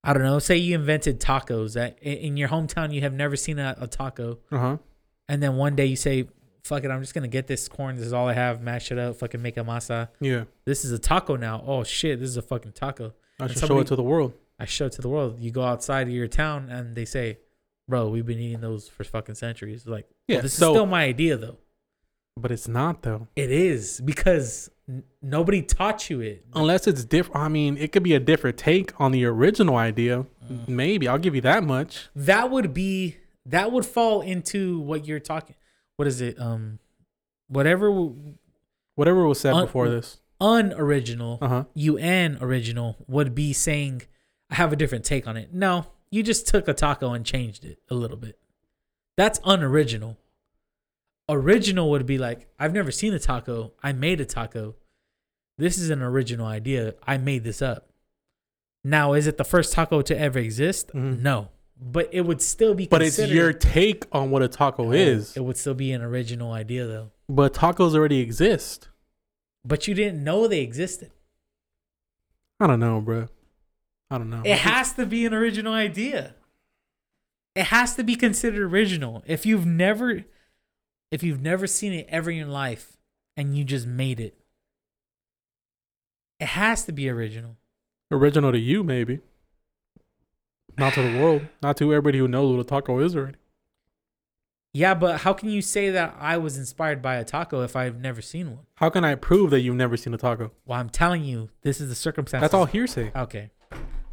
I 0.03 0.13
don't 0.13 0.23
know. 0.23 0.39
Say 0.39 0.57
you 0.57 0.75
invented 0.75 1.21
tacos. 1.21 1.75
That 1.75 1.99
in- 2.03 2.37
your 2.37 2.49
hometown 2.49 2.93
you 2.93 3.01
have 3.03 3.13
never 3.13 3.37
seen 3.37 3.59
a, 3.59 3.77
a 3.81 3.87
taco, 3.87 4.39
Uh 4.51 4.59
huh. 4.59 4.77
and 5.29 5.43
then 5.43 5.57
one 5.57 5.77
day 5.77 5.87
you 5.87 5.97
say, 5.97 6.29
"Fuck 6.65 6.85
it, 6.85 6.91
I'm 6.91 7.01
just 7.01 7.15
gonna 7.15 7.29
get 7.29 7.47
this 7.47 7.69
corn. 7.69 7.97
This 7.97 8.07
is 8.07 8.13
all 8.13 8.29
I 8.29 8.35
have. 8.35 8.61
Mash 8.63 8.91
it 8.93 8.99
up. 8.99 9.17
Fucking 9.17 9.41
make 9.41 9.57
a 9.57 9.61
masa. 9.65 10.09
Yeah. 10.21 10.45
This 10.65 10.85
is 10.85 10.93
a 10.93 10.99
taco 10.99 11.37
now. 11.37 11.63
Oh 11.67 11.85
shit, 11.85 12.21
this 12.21 12.29
is 12.29 12.37
a 12.37 12.43
fucking 12.43 12.73
taco." 12.73 13.15
I 13.41 13.47
should 13.49 13.57
show 13.59 13.67
somebody- 13.67 13.87
it 13.87 13.89
to 13.89 13.97
the 13.97 14.03
world. 14.03 14.33
I 14.65 14.67
show 14.67 14.87
it 14.87 14.93
to 14.93 15.03
the 15.03 15.11
world. 15.11 15.39
You 15.41 15.51
go 15.51 15.63
outside 15.63 16.07
of 16.09 16.15
your 16.15 16.27
town 16.27 16.71
and 16.71 16.97
they 16.97 17.05
say, 17.05 17.39
"Bro, 17.87 18.09
we've 18.09 18.25
been 18.25 18.39
eating 18.39 18.63
those 18.63 18.89
for 18.89 19.05
fucking 19.05 19.35
centuries." 19.35 19.87
Like, 19.87 20.07
Yeah, 20.27 20.37
yeah, 20.37 20.41
this 20.43 20.55
so- 20.55 20.71
is 20.71 20.75
still 20.77 20.87
my 20.87 21.05
idea 21.05 21.37
though. 21.37 21.59
But 22.37 22.51
it's 22.51 22.67
not 22.67 23.03
though. 23.03 23.29
It 23.37 23.51
is 23.53 24.01
because 24.01 24.71
n- 24.89 25.05
nobody 25.23 25.61
taught 25.63 26.09
you 26.11 26.21
it. 26.21 26.47
Unless 26.55 26.87
it's 26.87 27.05
different. 27.05 27.37
I 27.37 27.49
mean, 27.49 27.77
it 27.77 27.93
could 27.93 28.03
be 28.03 28.15
a 28.15 28.19
different 28.21 28.57
take 28.57 28.99
on 29.01 29.13
the 29.13 29.25
original 29.27 29.77
idea. 29.77 30.25
Mm. 30.51 30.67
Maybe. 30.69 31.07
I'll 31.07 31.19
give 31.27 31.35
you 31.35 31.43
that 31.43 31.63
much. 31.63 32.09
That 32.17 32.51
would 32.51 32.73
be 32.75 33.19
that 33.47 33.71
would 33.71 33.85
fall 33.87 34.23
into 34.23 34.81
what 34.81 35.07
you're 35.07 35.21
talking. 35.21 35.55
What 35.97 36.09
is 36.09 36.21
it? 36.23 36.41
Um, 36.41 36.79
whatever 37.49 37.89
w- 37.89 38.35
Whatever 38.97 39.27
was 39.27 39.41
said 39.41 39.53
Un- 39.55 39.67
before 39.67 39.89
this. 39.89 40.19
unoriginal, 40.41 41.39
Uh 41.43 41.49
huh. 41.49 41.65
un 41.77 42.39
original 42.41 42.97
would 43.09 43.35
be 43.35 43.53
saying, 43.53 44.03
"I 44.51 44.57
have 44.57 44.73
a 44.73 44.77
different 44.77 45.05
take 45.05 45.27
on 45.27 45.37
it." 45.37 45.53
No, 45.53 45.87
you 46.11 46.23
just 46.23 46.47
took 46.47 46.69
a 46.69 46.75
taco 46.75 47.13
and 47.13 47.25
changed 47.25 47.65
it 47.65 47.79
a 47.89 47.95
little 47.95 48.17
bit. 48.17 48.39
That's 49.17 49.41
unoriginal. 49.45 50.17
Original 51.29 51.91
would 51.91 52.07
be 52.07 52.19
like, 52.19 52.49
"I've 52.59 52.75
never 52.75 52.91
seen 52.91 53.15
a 53.15 53.19
taco. 53.19 53.73
I 53.83 53.93
made 53.93 54.21
a 54.21 54.27
taco. 54.27 54.75
This 55.57 55.79
is 55.79 55.89
an 55.91 56.03
original 56.03 56.47
idea. 56.47 56.95
I 57.07 57.17
made 57.17 57.45
this 57.45 57.63
up." 57.63 57.89
Now, 58.83 59.15
is 59.15 59.27
it 59.27 59.39
the 59.39 59.45
first 59.45 59.73
taco 59.73 60.03
to 60.03 60.19
ever 60.19 60.39
exist? 60.39 60.91
Mhm. 60.93 61.21
No, 61.23 61.49
but 61.81 62.11
it 62.13 62.23
would 62.23 62.43
still 62.43 62.75
be. 62.75 62.87
But 62.87 63.01
it's 63.01 63.19
your 63.19 63.55
take 63.55 64.05
on 64.13 64.31
what 64.31 64.43
a 64.43 64.49
taco 64.49 64.93
is. 64.93 65.35
It 65.37 65.41
would 65.41 65.57
still 65.57 65.73
be 65.75 65.93
an 65.93 66.03
original 66.03 66.53
idea, 66.53 66.87
though. 66.87 67.13
But 67.29 67.55
tacos 67.55 67.95
already 67.95 68.19
exist. 68.19 68.89
But 69.65 69.89
you 69.89 69.95
didn't 69.95 70.23
know 70.23 70.47
they 70.47 70.61
existed. 70.61 71.11
I 72.61 72.67
don't 72.67 72.81
know, 72.81 73.01
bro. 73.01 73.29
I 74.11 74.19
don't 74.19 74.31
know. 74.31 74.43
It 74.45 74.59
has 74.59 74.93
to 74.95 75.07
be 75.07 75.27
an 75.27 75.35
original 75.35 75.73
idea. 75.73 76.35
It 77.55 77.67
has 77.67 77.95
to 77.97 78.05
be 78.05 78.17
considered 78.17 78.63
original. 78.63 79.23
If 79.27 79.47
you've 79.47 79.67
never, 79.67 80.25
if 81.11 81.23
you've 81.23 81.41
never 81.41 81.67
seen 81.67 81.93
it 81.93 82.07
ever 82.09 82.31
in 82.31 82.37
your 82.37 82.47
life, 82.47 82.97
and 83.37 83.57
you 83.57 83.65
just 83.65 83.87
made 83.87 84.21
it, 84.21 84.37
it 86.41 86.47
has 86.47 86.85
to 86.85 86.93
be 86.93 87.09
original. 87.09 87.57
Original 88.11 88.53
to 88.53 88.59
you, 88.59 88.83
maybe. 88.83 89.21
Not 90.77 90.95
to 90.95 91.03
the 91.03 91.19
world. 91.23 91.43
Not 91.63 91.77
to 91.79 91.93
everybody 91.93 92.19
who 92.19 92.29
knows 92.29 92.53
what 92.53 92.61
a 92.61 92.65
taco 92.65 92.99
is 93.01 93.17
already. 93.17 93.39
Yeah, 94.77 94.95
but 94.95 95.21
how 95.21 95.33
can 95.33 95.51
you 95.51 95.63
say 95.63 95.91
that 95.91 96.17
I 96.19 96.37
was 96.37 96.59
inspired 96.59 97.01
by 97.01 97.15
a 97.15 97.25
taco 97.25 97.63
if 97.63 97.77
I've 97.77 98.01
never 98.01 98.21
seen 98.21 98.51
one? 98.51 98.67
How 98.75 98.91
can 98.91 99.05
I 99.05 99.15
prove 99.15 99.51
that 99.51 99.61
you've 99.61 99.77
never 99.77 99.97
seen 99.97 100.13
a 100.15 100.19
taco? 100.19 100.51
Well, 100.67 100.81
I'm 100.81 100.91
telling 100.91 101.23
you, 101.23 101.51
this 101.63 101.81
is 101.81 101.89
the 101.89 101.95
circumstance. 101.95 102.41
That's 102.41 102.55
all 102.55 102.65
hearsay. 102.67 103.13
Okay. 103.15 103.51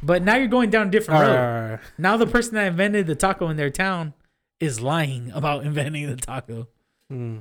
But 0.02 0.22
now 0.22 0.36
you're 0.36 0.48
going 0.48 0.70
down 0.70 0.88
a 0.88 0.90
different 0.90 1.20
road. 1.20 1.28
right, 1.28 1.36
all 1.36 1.44
right, 1.44 1.62
all 1.64 1.70
right. 1.70 1.80
Now 1.96 2.16
the 2.16 2.26
person 2.26 2.54
that 2.54 2.66
invented 2.66 3.06
the 3.06 3.14
taco 3.14 3.48
in 3.48 3.56
their 3.56 3.70
town 3.70 4.14
is 4.58 4.80
lying 4.80 5.30
about 5.32 5.64
inventing 5.66 6.08
the 6.08 6.16
taco. 6.16 6.68
Hmm. 7.08 7.38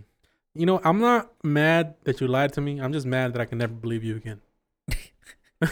You 0.54 0.66
know, 0.66 0.82
I'm 0.84 1.00
not 1.00 1.32
mad 1.44 1.96
that 2.04 2.20
you 2.20 2.28
lied 2.28 2.54
to 2.54 2.62
me. 2.62 2.80
I'm 2.80 2.92
just 2.92 3.06
mad 3.06 3.34
that 3.34 3.42
I 3.42 3.46
can 3.46 3.58
never 3.58 3.74
believe 3.74 4.04
you 4.04 4.18
again. 4.18 4.42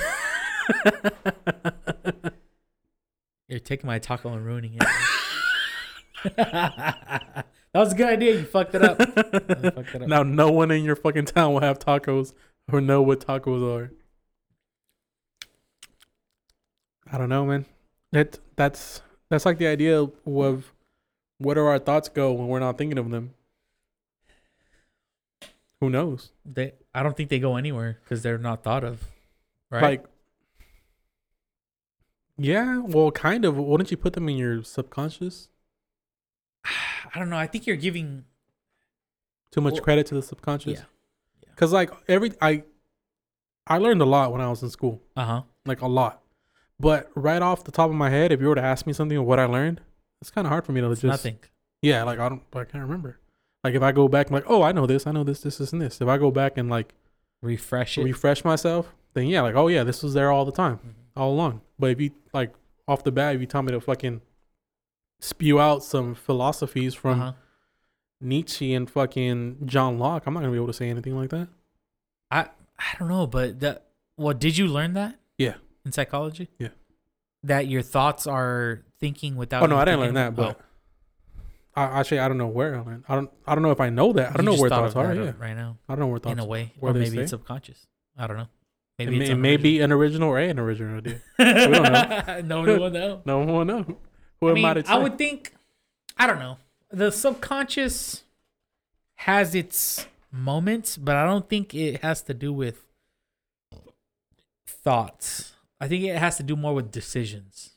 You're 3.47 3.59
taking 3.59 3.87
my 3.87 3.99
taco 3.99 4.31
and 4.31 4.45
ruining 4.45 4.75
it. 4.75 4.87
that 6.35 7.45
was 7.73 7.93
a 7.93 7.95
good 7.95 8.07
idea. 8.07 8.37
You 8.37 8.45
fucked 8.45 8.75
it 8.75 8.83
up. 8.83 8.99
You 8.99 9.05
fucked 9.71 9.95
it 9.95 10.01
up. 10.03 10.07
now, 10.07 10.23
no 10.23 10.51
one 10.51 10.71
in 10.71 10.83
your 10.83 10.95
fucking 10.95 11.25
town 11.25 11.53
will 11.53 11.61
have 11.61 11.79
tacos 11.79 12.33
or 12.71 12.79
know 12.79 13.01
what 13.01 13.25
tacos 13.25 13.63
are. 13.67 13.91
I 17.11 17.17
don't 17.17 17.29
know, 17.29 17.45
man. 17.45 17.65
That 18.11 18.39
that's 18.55 19.01
that's 19.29 19.45
like 19.45 19.57
the 19.57 19.67
idea 19.67 19.99
of 19.99 20.13
where 20.25 21.55
do 21.55 21.61
our 21.65 21.79
thoughts 21.79 22.09
go 22.09 22.31
when 22.33 22.47
we're 22.47 22.59
not 22.59 22.77
thinking 22.77 22.97
of 22.97 23.09
them. 23.09 23.33
Who 25.79 25.89
knows? 25.89 26.31
They, 26.45 26.73
I 26.93 27.03
don't 27.03 27.15
think 27.15 27.29
they 27.29 27.39
go 27.39 27.55
anywhere 27.55 27.99
because 28.03 28.21
they're 28.21 28.37
not 28.37 28.63
thought 28.63 28.83
of. 28.83 29.01
Right? 29.71 29.81
Like, 29.81 30.05
yeah, 32.37 32.79
well, 32.79 33.11
kind 33.11 33.45
of. 33.45 33.57
Wouldn't 33.57 33.91
you 33.91 33.97
put 33.97 34.13
them 34.13 34.27
in 34.27 34.35
your 34.37 34.63
subconscious? 34.63 35.47
I 36.65 37.17
don't 37.19 37.29
know. 37.29 37.37
I 37.37 37.47
think 37.47 37.65
you're 37.67 37.75
giving. 37.77 38.25
Too 39.51 39.61
much 39.61 39.73
Well, 39.75 39.81
credit 39.83 40.05
to 40.07 40.15
the 40.15 40.21
subconscious. 40.21 40.79
Yeah. 40.79 40.85
Yeah. 41.43 41.49
Cause 41.55 41.73
like 41.73 41.91
every 42.07 42.33
I, 42.39 42.63
I 43.65 43.79
learned 43.79 44.01
a 44.01 44.05
lot 44.05 44.31
when 44.31 44.41
I 44.41 44.49
was 44.49 44.61
in 44.61 44.69
school, 44.69 45.01
Uh 45.15 45.25
huh. 45.25 45.41
like 45.65 45.81
a 45.81 45.87
lot. 45.87 46.18
But 46.79 47.09
right 47.15 47.41
off 47.41 47.63
the 47.63 47.71
top 47.71 47.89
of 47.89 47.95
my 47.95 48.09
head, 48.09 48.31
if 48.31 48.39
you 48.41 48.47
were 48.47 48.55
to 48.55 48.61
ask 48.63 48.87
me 48.87 48.93
something 48.93 49.17
of 49.17 49.25
what 49.25 49.39
I 49.39 49.45
learned, 49.45 49.81
it's 50.21 50.31
kind 50.31 50.47
of 50.47 50.49
hard 50.51 50.65
for 50.65 50.71
me 50.71 50.81
to 50.81 50.89
just 50.89 51.03
Nothing. 51.03 51.39
Yeah, 51.81 52.03
like 52.03 52.19
I 52.19 52.29
don't, 52.29 52.41
I 52.53 52.63
can't 52.63 52.83
remember. 52.83 53.19
Like 53.63 53.73
if 53.75 53.81
I 53.83 53.91
go 53.91 54.07
back, 54.07 54.27
I'm 54.29 54.33
like, 54.33 54.45
oh, 54.47 54.61
I 54.63 54.71
know 54.71 54.85
this, 54.85 55.05
I 55.07 55.11
know 55.11 55.23
this, 55.23 55.41
this, 55.41 55.57
this, 55.57 55.73
and 55.73 55.81
this. 55.81 55.99
If 56.01 56.07
I 56.07 56.17
go 56.17 56.31
back 56.31 56.57
and 56.57 56.69
like 56.69 56.93
Refresh 57.41 57.97
it. 57.97 58.03
refresh 58.03 58.43
myself, 58.43 58.93
then 59.13 59.27
yeah, 59.27 59.41
like 59.41 59.55
oh 59.55 59.67
yeah, 59.67 59.83
this 59.83 60.03
was 60.03 60.13
there 60.13 60.31
all 60.31 60.43
the 60.45 60.51
time, 60.51 60.79
Mhm. 60.85 60.93
all 61.21 61.31
along. 61.33 61.61
But 61.77 61.91
if 61.91 62.01
you 62.01 62.11
like 62.33 62.53
off 62.87 63.03
the 63.03 63.11
bat, 63.11 63.35
if 63.35 63.41
you 63.41 63.47
tell 63.47 63.61
me 63.61 63.71
to 63.71 63.79
fucking 63.81 64.21
spew 65.21 65.59
out 65.59 65.83
some 65.83 66.15
philosophies 66.15 66.93
from 66.95 67.21
Uh-huh. 67.21 67.33
Nietzsche 68.21 68.73
and 68.73 68.89
fucking 68.89 69.65
John 69.65 69.97
Locke, 69.99 70.23
I'm 70.27 70.33
not 70.33 70.41
gonna 70.41 70.51
be 70.51 70.57
able 70.57 70.67
to 70.67 70.73
say 70.73 70.89
anything 70.89 71.15
like 71.15 71.29
that. 71.29 71.47
I 72.31 72.49
I 72.77 72.95
don't 72.97 73.07
know, 73.09 73.25
but 73.27 73.59
that. 73.61 73.85
well, 74.17 74.33
did 74.33 74.57
you 74.57 74.67
learn 74.67 74.93
that? 74.93 75.17
Yeah. 75.37 75.55
In 75.89 75.93
psychology. 75.93 76.49
Yeah. 76.59 76.67
That 77.41 77.65
your 77.65 77.81
thoughts 77.81 78.27
are 78.27 78.83
thinking 78.99 79.35
without. 79.37 79.63
oh 79.63 79.65
no, 79.65 79.75
I 79.75 79.85
didn't 79.85 80.01
learn 80.01 80.13
that, 80.13 80.35
but 80.35 80.59
I 81.75 81.83
actually 81.83 82.19
I 82.19 82.27
don't 82.27 82.37
know 82.37 82.45
where 82.45 82.75
I 82.75 82.81
learned. 82.81 83.05
I 83.09 83.15
don't 83.15 83.31
I 83.47 83.55
don't 83.55 83.63
know 83.63 83.71
if 83.71 83.79
I 83.79 83.89
know 83.89 84.13
that. 84.13 84.29
I 84.29 84.33
don't 84.33 84.45
know 84.45 84.55
where 84.55 84.69
thoughts 84.69 84.95
are. 84.95 85.15
Yeah, 85.15 85.31
right 85.39 85.55
now, 85.55 85.79
I 85.87 85.93
don't 85.93 86.01
know 86.01 86.07
where 86.07 86.19
thoughts. 86.19 86.29
Are. 86.29 86.33
In 86.33 86.39
a 86.39 86.45
way, 86.45 86.73
or 86.79 86.93
maybe 86.93 87.07
stay. 87.07 87.21
it's 87.21 87.31
subconscious. 87.31 87.87
I 88.15 88.27
don't 88.27 88.37
know. 88.37 88.49
It 88.99 89.05
Maybe 89.05 89.17
may, 89.17 89.29
it 89.29 89.35
may 89.35 89.57
be 89.57 89.79
an 89.79 89.91
original 89.91 90.29
or 90.29 90.37
an 90.37 90.59
original 90.59 90.97
idea. 90.97 91.21
we 91.39 91.45
don't 91.45 91.71
know. 91.71 92.41
no 92.45 92.59
one 92.59 92.79
will 92.79 92.89
know. 92.91 93.21
No 93.25 93.39
one 93.39 93.47
will 93.47 93.65
know. 93.65 93.97
Who 94.41 94.47
I 94.47 94.49
am 94.49 94.53
mean, 94.53 94.65
I 94.65 94.73
to 94.75 94.91
I 94.91 94.97
would 94.99 95.17
think. 95.17 95.53
I 96.17 96.27
don't 96.27 96.37
know. 96.37 96.57
The 96.91 97.09
subconscious 97.09 98.23
has 99.15 99.55
its 99.55 100.05
moments, 100.31 100.97
but 100.97 101.15
I 101.15 101.25
don't 101.25 101.49
think 101.49 101.73
it 101.73 102.01
has 102.03 102.21
to 102.23 102.35
do 102.35 102.53
with 102.53 102.85
thoughts. 104.67 105.53
I 105.79 105.87
think 105.87 106.03
it 106.03 106.17
has 106.17 106.37
to 106.37 106.43
do 106.43 106.55
more 106.55 106.73
with 106.73 106.91
decisions. 106.91 107.71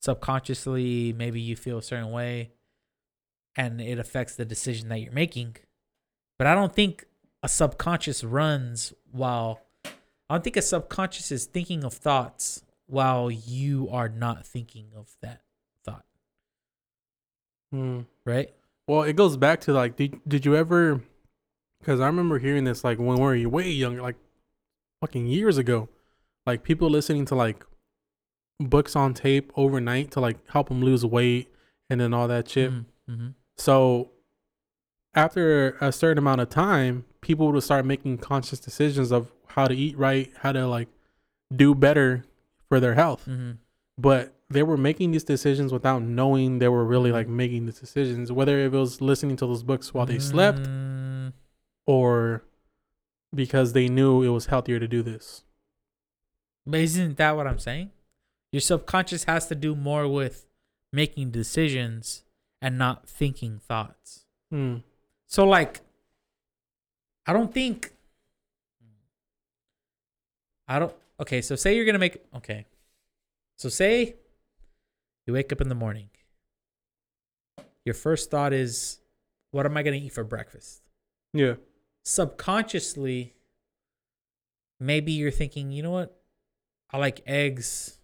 Subconsciously, 0.00 1.12
maybe 1.12 1.40
you 1.40 1.54
feel 1.54 1.78
a 1.78 1.82
certain 1.82 2.10
way 2.10 2.50
and 3.56 3.80
it 3.80 3.98
affects 3.98 4.34
the 4.34 4.44
decision 4.44 4.88
that 4.88 4.98
you're 4.98 5.12
making. 5.12 5.56
But 6.38 6.46
I 6.46 6.54
don't 6.54 6.74
think 6.74 7.04
a 7.42 7.48
subconscious 7.48 8.24
runs 8.24 8.92
while 9.10 9.60
I 9.84 10.34
don't 10.34 10.44
think 10.44 10.56
a 10.56 10.62
subconscious 10.62 11.30
is 11.30 11.44
thinking 11.44 11.84
of 11.84 11.92
thoughts 11.92 12.62
while 12.86 13.30
you 13.30 13.88
are 13.90 14.08
not 14.08 14.46
thinking 14.46 14.86
of 14.96 15.10
that 15.20 15.42
thought, 15.84 16.04
Hmm. 17.70 18.00
right? 18.24 18.52
Well, 18.88 19.02
it 19.02 19.14
goes 19.14 19.36
back 19.36 19.60
to 19.62 19.72
like, 19.72 19.96
did 19.96 20.20
did 20.26 20.44
you 20.44 20.56
ever? 20.56 21.02
Because 21.78 22.00
I 22.00 22.06
remember 22.06 22.38
hearing 22.38 22.64
this 22.64 22.82
like 22.82 22.98
when 22.98 23.16
we 23.18 23.44
were 23.44 23.48
way 23.48 23.70
younger, 23.70 24.02
like 24.02 24.16
fucking 25.00 25.26
years 25.26 25.58
ago, 25.58 25.88
like 26.46 26.62
people 26.62 26.88
listening 26.88 27.24
to 27.26 27.34
like 27.34 27.64
books 28.60 28.94
on 28.96 29.14
tape 29.14 29.52
overnight 29.56 30.10
to 30.12 30.20
like 30.20 30.38
help 30.50 30.68
them 30.68 30.82
lose 30.82 31.04
weight 31.04 31.52
and 31.90 32.00
then 32.00 32.14
all 32.14 32.28
that 32.28 32.48
shit. 32.48 32.70
Mm-hmm. 32.70 33.28
So 33.56 34.10
after 35.14 35.76
a 35.80 35.92
certain 35.92 36.18
amount 36.18 36.40
of 36.40 36.48
time, 36.48 37.04
people 37.20 37.50
would 37.52 37.62
start 37.62 37.84
making 37.84 38.18
conscious 38.18 38.58
decisions 38.58 39.10
of 39.10 39.32
how 39.48 39.66
to 39.66 39.74
eat 39.74 39.96
right, 39.98 40.30
how 40.40 40.52
to 40.52 40.66
like 40.66 40.88
do 41.54 41.74
better 41.74 42.24
for 42.68 42.80
their 42.80 42.94
health. 42.94 43.26
Mm-hmm. 43.28 43.52
But 43.98 44.34
they 44.48 44.62
were 44.62 44.76
making 44.76 45.12
these 45.12 45.24
decisions 45.24 45.72
without 45.72 46.02
knowing 46.02 46.58
they 46.58 46.68
were 46.68 46.84
really 46.84 47.12
like 47.12 47.28
making 47.28 47.66
these 47.66 47.78
decisions, 47.78 48.32
whether 48.32 48.58
it 48.58 48.72
was 48.72 49.00
listening 49.00 49.36
to 49.36 49.46
those 49.46 49.62
books 49.62 49.94
while 49.94 50.06
they 50.06 50.18
slept 50.18 50.60
Mm, 50.60 51.32
or 51.86 52.44
because 53.34 53.72
they 53.72 53.88
knew 53.88 54.22
it 54.22 54.28
was 54.28 54.46
healthier 54.46 54.78
to 54.78 54.88
do 54.88 55.02
this. 55.02 55.44
But 56.66 56.80
isn't 56.80 57.16
that 57.16 57.36
what 57.36 57.46
I'm 57.46 57.58
saying? 57.58 57.90
Your 58.52 58.60
subconscious 58.60 59.24
has 59.24 59.46
to 59.48 59.54
do 59.54 59.74
more 59.74 60.06
with 60.06 60.46
making 60.92 61.30
decisions 61.30 62.22
and 62.60 62.78
not 62.78 63.08
thinking 63.08 63.58
thoughts. 63.58 64.26
Hmm. 64.50 64.76
So 65.26 65.46
like 65.46 65.80
I 67.26 67.32
don't 67.32 67.52
think 67.52 67.92
I 70.68 70.78
don't 70.78 70.94
okay, 71.20 71.40
so 71.40 71.56
say 71.56 71.74
you're 71.74 71.84
gonna 71.84 71.98
make 71.98 72.22
okay. 72.36 72.66
So 73.56 73.68
say 73.68 74.16
you 75.26 75.34
wake 75.34 75.52
up 75.52 75.60
in 75.60 75.68
the 75.68 75.74
morning. 75.74 76.10
Your 77.84 77.94
first 77.94 78.30
thought 78.30 78.52
is, 78.52 79.00
what 79.50 79.66
am 79.66 79.76
I 79.76 79.82
gonna 79.82 79.96
eat 79.96 80.12
for 80.12 80.24
breakfast? 80.24 80.82
Yeah. 81.32 81.54
Subconsciously, 82.04 83.34
maybe 84.78 85.12
you're 85.12 85.30
thinking, 85.30 85.72
you 85.72 85.82
know 85.82 85.90
what? 85.90 86.21
I 86.92 86.98
like 86.98 87.20
eggs. 87.26 87.98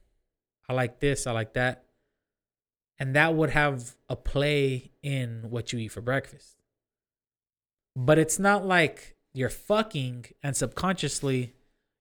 I 0.69 0.73
like 0.74 1.01
this, 1.01 1.27
I 1.27 1.32
like 1.32 1.55
that. 1.55 1.85
And 2.98 3.15
that 3.16 3.35
would 3.35 3.51
have 3.51 3.97
a 4.09 4.16
play 4.16 4.90
in 5.02 5.47
what 5.51 5.73
you 5.73 5.78
eat 5.78 5.89
for 5.89 6.01
breakfast. 6.01 6.56
But 7.97 8.19
it's 8.19 8.39
not 8.39 8.66
like 8.66 9.16
you're 9.32 9.48
fucking 9.51 10.27
and 10.43 10.56
subconsciously 10.56 11.55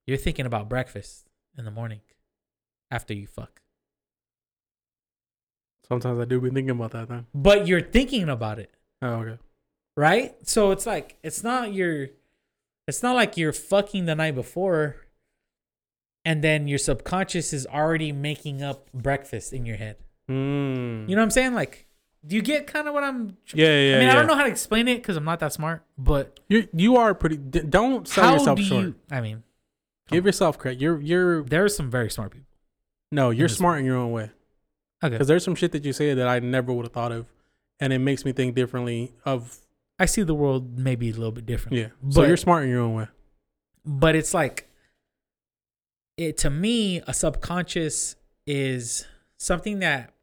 you're 0.06 0.18
thinking 0.18 0.46
about 0.46 0.70
breakfast 0.70 1.28
in 1.58 1.66
the 1.66 1.72
morning 1.72 2.02
after 2.92 3.14
you 3.14 3.28
fuck. 3.28 3.62
Sometimes 5.88 6.20
I 6.20 6.26
do 6.26 6.42
be 6.42 6.50
thinking 6.50 6.72
about 6.72 6.92
that 6.92 7.08
then. 7.08 7.28
But 7.34 7.68
you're 7.68 7.82
thinking 7.82 8.28
about 8.30 8.60
it, 8.60 8.72
Oh, 9.02 9.08
okay. 9.22 9.38
right? 9.96 10.36
So 10.48 10.72
it's 10.72 10.86
like 10.86 11.18
it's 11.24 11.44
not 11.44 11.74
your 11.74 12.08
it's 12.88 13.02
not 13.04 13.16
like 13.16 13.38
you're 13.38 13.54
fucking 13.54 14.06
the 14.06 14.16
night 14.16 14.36
before 14.36 14.98
and 16.28 16.44
then 16.44 16.68
your 16.68 16.78
subconscious 16.78 17.54
is 17.54 17.66
already 17.68 18.12
making 18.12 18.62
up 18.62 18.92
breakfast 18.94 19.54
in 19.54 19.66
your 19.66 19.78
head. 19.78 19.96
Mm. 20.30 21.08
You 21.10 21.16
know 21.16 21.22
what 21.22 21.24
I'm 21.24 21.32
saying? 21.32 21.54
Like 21.54 21.86
do 22.26 22.36
you 22.36 22.42
get 22.42 22.68
kind 22.68 22.88
of 22.90 22.94
what 22.94 23.04
I'm 23.06 23.38
Yeah, 23.54 23.68
yeah. 23.68 23.96
I 23.96 24.00
mean, 24.00 24.08
yeah. 24.08 24.12
I 24.12 24.16
don't 24.16 24.28
know 24.28 24.36
how 24.36 24.44
to 24.44 24.50
explain 24.50 24.88
it 24.90 25.02
cuz 25.04 25.16
I'm 25.16 25.24
not 25.24 25.40
that 25.40 25.54
smart, 25.54 25.84
but 25.98 26.40
You 26.50 26.68
you 26.74 26.98
are 26.98 27.14
pretty. 27.16 27.38
Don't 27.38 28.08
sell 28.08 28.26
how 28.26 28.34
yourself 28.34 28.58
do 28.58 28.64
short. 28.64 28.84
you 28.84 28.96
I 29.10 29.22
mean, 29.22 29.44
Give 30.10 30.26
yourself 30.26 30.58
credit. 30.58 30.82
You're 30.82 31.00
you're 31.02 31.44
there 31.44 31.64
are 31.64 31.70
some 31.70 31.90
very 31.90 32.10
smart 32.10 32.32
people. 32.32 32.48
no. 33.12 33.30
You're 33.30 33.48
smart 33.50 33.80
in 33.80 33.86
your 33.86 33.98
own 33.98 34.12
way. 34.12 34.32
Okay. 35.04 35.14
Because 35.14 35.28
there's 35.28 35.44
some 35.46 35.56
shit 35.56 35.72
that 35.74 35.86
you 35.86 35.94
say 35.94 36.14
that 36.14 36.28
I 36.28 36.40
never 36.40 36.74
would 36.74 36.86
have 36.86 36.94
thought 36.94 37.12
of, 37.12 37.28
and 37.80 37.94
it 37.94 38.00
makes 38.00 38.26
me 38.26 38.32
think 38.34 38.56
differently. 38.56 39.14
Of 39.26 39.60
I 40.00 40.06
see 40.06 40.24
the 40.24 40.34
world 40.36 40.78
maybe 40.80 41.10
a 41.10 41.14
little 41.14 41.32
bit 41.32 41.46
differently. 41.46 41.82
yeah. 41.82 41.88
So 42.10 42.22
But- 42.22 42.28
you're 42.28 42.38
smart 42.38 42.64
in 42.66 42.70
your 42.70 42.82
own 42.82 42.96
way. 42.96 43.08
but 43.86 44.16
it's 44.16 44.34
like 44.34 44.67
it 46.18 46.38
to 46.38 46.50
me 46.50 47.02
a 47.08 47.14
subconscious 47.14 48.16
is 48.46 49.06
something 49.38 49.80
that 49.80 50.14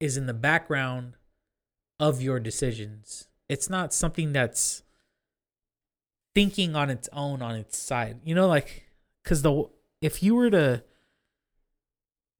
is 0.00 0.16
in 0.16 0.26
the 0.26 0.34
background 0.34 1.14
of 1.98 2.20
your 2.22 2.38
decisions 2.38 3.28
it's 3.48 3.68
not 3.70 3.92
something 3.94 4.32
that's 4.32 4.82
thinking 6.34 6.76
on 6.76 6.90
its 6.90 7.08
own 7.12 7.42
on 7.42 7.54
its 7.56 7.76
side 7.76 8.20
you 8.24 8.34
know 8.34 8.46
like 8.46 8.84
because 9.24 9.42
the 9.42 9.64
if 10.00 10.22
you 10.22 10.34
were 10.34 10.50
to 10.50 10.82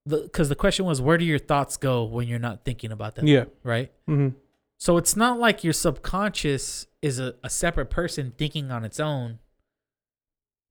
the 0.07 0.19
because 0.23 0.49
the 0.49 0.55
question 0.55 0.85
was 0.85 1.01
where 1.01 1.19
do 1.19 1.25
your 1.25 1.39
thoughts 1.39 1.77
go 1.77 2.05
when 2.05 2.29
you're 2.29 2.39
not 2.39 2.65
thinking 2.65 2.93
about 2.93 3.15
them 3.17 3.27
Yeah. 3.27 3.45
right 3.65 3.91
Mm-hmm. 4.09 4.37
so 4.79 4.97
it's 4.97 5.17
not 5.17 5.39
like 5.39 5.65
your 5.65 5.73
subconscious 5.73 6.87
is 7.03 7.19
a, 7.19 7.35
a 7.43 7.51
separate 7.51 7.91
person 7.91 8.33
thinking 8.39 8.71
on 8.71 8.85
its 8.85 9.01
own 9.01 9.39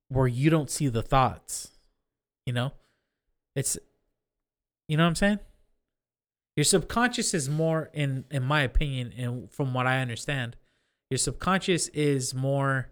where 0.10 0.28
you 0.28 0.50
don't 0.50 0.70
see 0.70 0.88
the 0.88 1.02
thoughts. 1.02 1.72
You 2.48 2.54
know? 2.54 2.72
It's 3.56 3.78
you 4.88 4.96
know 4.96 5.04
what 5.04 5.10
I'm 5.10 5.16
saying? 5.16 5.40
Your 6.56 6.64
subconscious 6.64 7.34
is 7.34 7.50
more 7.50 7.90
in 7.94 8.24
in 8.32 8.44
my 8.44 8.62
opinion 8.62 9.14
and 9.18 9.52
from 9.52 9.74
what 9.74 9.86
I 9.86 10.00
understand, 10.00 10.56
your 11.10 11.18
subconscious 11.18 11.90
is 11.90 12.34
more 12.34 12.90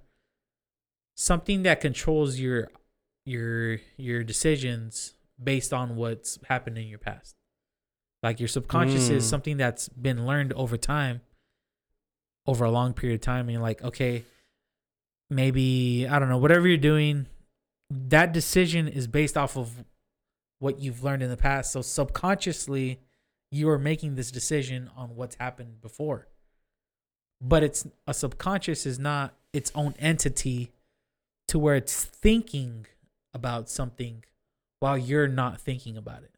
something 1.15 1.63
that 1.63 1.79
controls 1.79 2.37
your 2.37 2.69
your 3.25 3.77
your 3.95 4.23
decisions 4.25 5.13
based 5.41 5.71
on 5.73 5.95
what's 5.95 6.37
happened 6.49 6.77
in 6.77 6.87
your 6.87 6.99
past. 6.99 7.35
Like 8.21 8.39
your 8.41 8.49
subconscious 8.49 9.09
is 9.09 9.23
Mm. 9.25 9.29
something 9.29 9.57
that's 9.57 9.87
been 9.87 10.25
learned 10.25 10.51
over 10.53 10.75
time, 10.77 11.21
over 12.45 12.65
a 12.65 12.71
long 12.71 12.93
period 12.93 13.15
of 13.15 13.21
time. 13.21 13.45
And 13.45 13.51
you're 13.53 13.61
like, 13.61 13.81
okay, 13.83 14.25
maybe, 15.29 16.07
I 16.09 16.19
don't 16.19 16.29
know, 16.29 16.37
whatever 16.37 16.67
you're 16.67 16.77
doing, 16.77 17.27
that 17.89 18.33
decision 18.33 18.87
is 18.87 19.07
based 19.07 19.37
off 19.37 19.57
of 19.57 19.83
what 20.59 20.79
you've 20.79 21.03
learned 21.03 21.23
in 21.23 21.29
the 21.29 21.37
past. 21.37 21.71
So 21.71 21.81
subconsciously, 21.81 22.99
you 23.51 23.69
are 23.69 23.79
making 23.79 24.15
this 24.15 24.31
decision 24.31 24.89
on 24.95 25.15
what's 25.15 25.35
happened 25.35 25.81
before. 25.81 26.27
But 27.41 27.63
it's 27.63 27.85
a 28.07 28.13
subconscious 28.13 28.85
is 28.85 28.97
not 28.97 29.35
its 29.53 29.71
own 29.75 29.93
entity 29.99 30.71
to 31.49 31.59
where 31.59 31.75
it's 31.75 32.03
thinking 32.03 32.87
about 33.33 33.69
something 33.69 34.23
while 34.79 34.97
you're 34.97 35.27
not 35.27 35.59
thinking 35.59 35.97
about 35.97 36.23
it. 36.23 36.31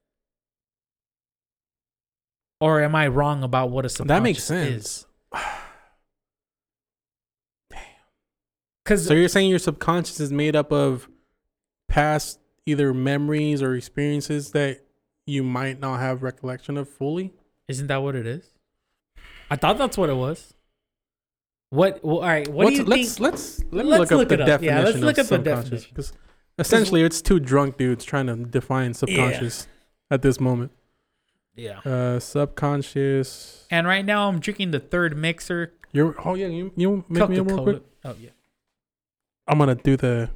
Or 2.60 2.82
am 2.82 2.96
I 2.96 3.08
wrong 3.08 3.44
about 3.44 3.70
what 3.70 3.86
a 3.86 3.90
subconscious 3.90 4.18
That 4.18 4.24
makes 4.24 4.44
sense. 4.44 5.06
is? 7.72 7.80
Because 8.84 9.06
So 9.06 9.14
you're 9.14 9.28
saying 9.28 9.50
your 9.50 9.60
subconscious 9.60 10.20
is 10.20 10.32
made 10.32 10.56
up 10.56 10.72
of 10.72 11.08
past 11.88 12.40
either 12.66 12.94
memories 12.94 13.62
or 13.62 13.76
experiences 13.76 14.52
that 14.52 14.82
you 15.26 15.44
might 15.44 15.80
not 15.80 16.00
have 16.00 16.24
recollection 16.24 16.78
of 16.78 16.90
fully. 16.90 17.34
isn't 17.68 17.88
that 17.88 17.98
what 18.02 18.16
it 18.16 18.26
is? 18.28 18.54
I 19.50 19.56
thought 19.56 19.78
that's 19.78 19.98
what 19.98 20.10
it 20.10 20.16
was. 20.16 20.54
What? 21.70 22.04
Well, 22.04 22.18
all 22.20 22.24
right. 22.24 22.48
What 22.48 22.66
What's- 22.66 22.78
do 22.78 22.84
you 22.84 22.88
let's 22.88 23.14
think? 23.16 23.20
let's 23.24 23.60
let 23.72 23.86
me 23.86 23.92
Let's 23.92 24.12
look 24.12 24.22
up 24.24 24.28
the 24.30 24.42
up. 24.42 24.48
definition 24.48 24.78
Yeah, 24.78 24.84
let's 24.84 24.98
look 25.00 25.18
of 25.18 25.26
up 25.26 25.30
the 25.30 25.36
subconscious 25.36 25.70
definition. 25.70 25.90
because 25.92 26.14
essentially 26.60 27.04
it's 27.04 27.22
two 27.22 27.40
drunk 27.40 27.78
dudes 27.78 28.06
trying 28.06 28.28
to 28.28 28.36
define 28.38 28.94
subconscious 28.94 29.68
at 30.10 30.22
this 30.22 30.40
moment. 30.40 30.72
Yeah. 31.56 31.80
Uh, 31.80 32.20
subconscious. 32.20 33.66
And 33.70 33.86
right 33.88 34.06
now 34.06 34.30
I'm 34.30 34.40
drinking 34.40 34.72
the 34.72 34.80
third 34.80 35.18
mixer. 35.18 35.74
You're 35.92 36.16
oh 36.26 36.36
yeah 36.36 36.48
you 36.48 36.72
you 36.76 37.04
make 37.10 37.30
me 37.30 37.38
a 37.38 37.44
real 37.44 37.64
quick. 37.64 37.82
Oh 38.06 38.16
yeah. 38.20 38.30
I'm 39.48 39.58
gonna 39.60 39.76
do 39.76 39.98
the 39.98 40.30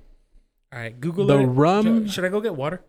All 0.73 0.79
right. 0.79 0.99
Google 0.99 1.25
the 1.25 1.39
it. 1.39 1.45
rum. 1.45 1.83
Should, 2.05 2.11
should 2.13 2.25
I 2.25 2.29
go 2.29 2.41
get 2.41 2.55
water? 2.55 2.81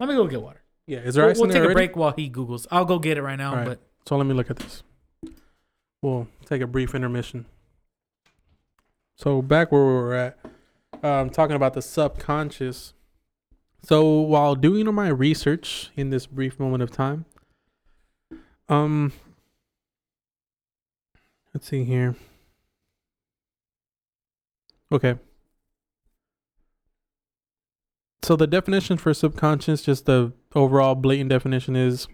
Let 0.00 0.08
me 0.08 0.14
go 0.14 0.26
get 0.26 0.42
water. 0.42 0.62
Yeah, 0.86 0.98
is 0.98 1.14
there 1.14 1.24
We'll, 1.24 1.30
ice 1.30 1.36
we'll 1.36 1.44
in 1.44 1.50
take 1.50 1.54
there 1.54 1.62
a 1.62 1.66
already? 1.66 1.86
break 1.88 1.96
while 1.96 2.12
he 2.12 2.28
Googles. 2.28 2.66
I'll 2.70 2.84
go 2.84 2.98
get 2.98 3.16
it 3.16 3.22
right 3.22 3.36
now. 3.36 3.50
All 3.50 3.56
right. 3.56 3.66
But 3.66 3.80
So 4.06 4.16
let 4.16 4.26
me 4.26 4.34
look 4.34 4.50
at 4.50 4.56
this. 4.56 4.82
We'll 6.02 6.26
take 6.44 6.60
a 6.60 6.66
brief 6.66 6.94
intermission. 6.94 7.46
So 9.16 9.40
back 9.40 9.70
where 9.70 9.84
we 9.84 9.92
were 9.92 10.14
at, 10.14 10.38
um, 11.04 11.30
talking 11.30 11.54
about 11.54 11.74
the 11.74 11.82
subconscious. 11.82 12.94
So 13.84 14.04
while 14.20 14.56
doing 14.56 14.92
my 14.92 15.08
research 15.08 15.90
in 15.96 16.10
this 16.10 16.26
brief 16.26 16.58
moment 16.58 16.82
of 16.82 16.90
time, 16.90 17.24
um, 18.68 19.12
let's 21.54 21.68
see 21.68 21.84
here. 21.84 22.16
Okay. 24.90 25.16
So 28.22 28.36
the 28.36 28.46
definition 28.46 28.98
for 28.98 29.12
subconscious, 29.12 29.82
just 29.82 30.06
the 30.06 30.32
overall 30.54 30.94
blatant 30.94 31.30
definition 31.30 31.74
is 31.74 32.06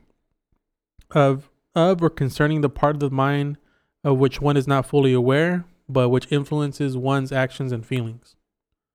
of 1.11 1.51
of 1.75 2.03
or 2.03 2.11
concerning 2.11 2.61
the 2.63 2.71
part 2.71 2.97
of 2.97 3.01
the 3.01 3.11
mind 3.11 3.59
of 4.03 4.19
which 4.19 4.41
one 4.41 4.57
is 4.57 4.67
not 4.67 4.87
fully 4.87 5.13
aware, 5.13 5.65
but 5.89 6.09
which 6.09 6.31
influences 6.31 6.97
one's 6.97 7.31
actions 7.31 7.73
and 7.73 7.85
feelings. 7.85 8.37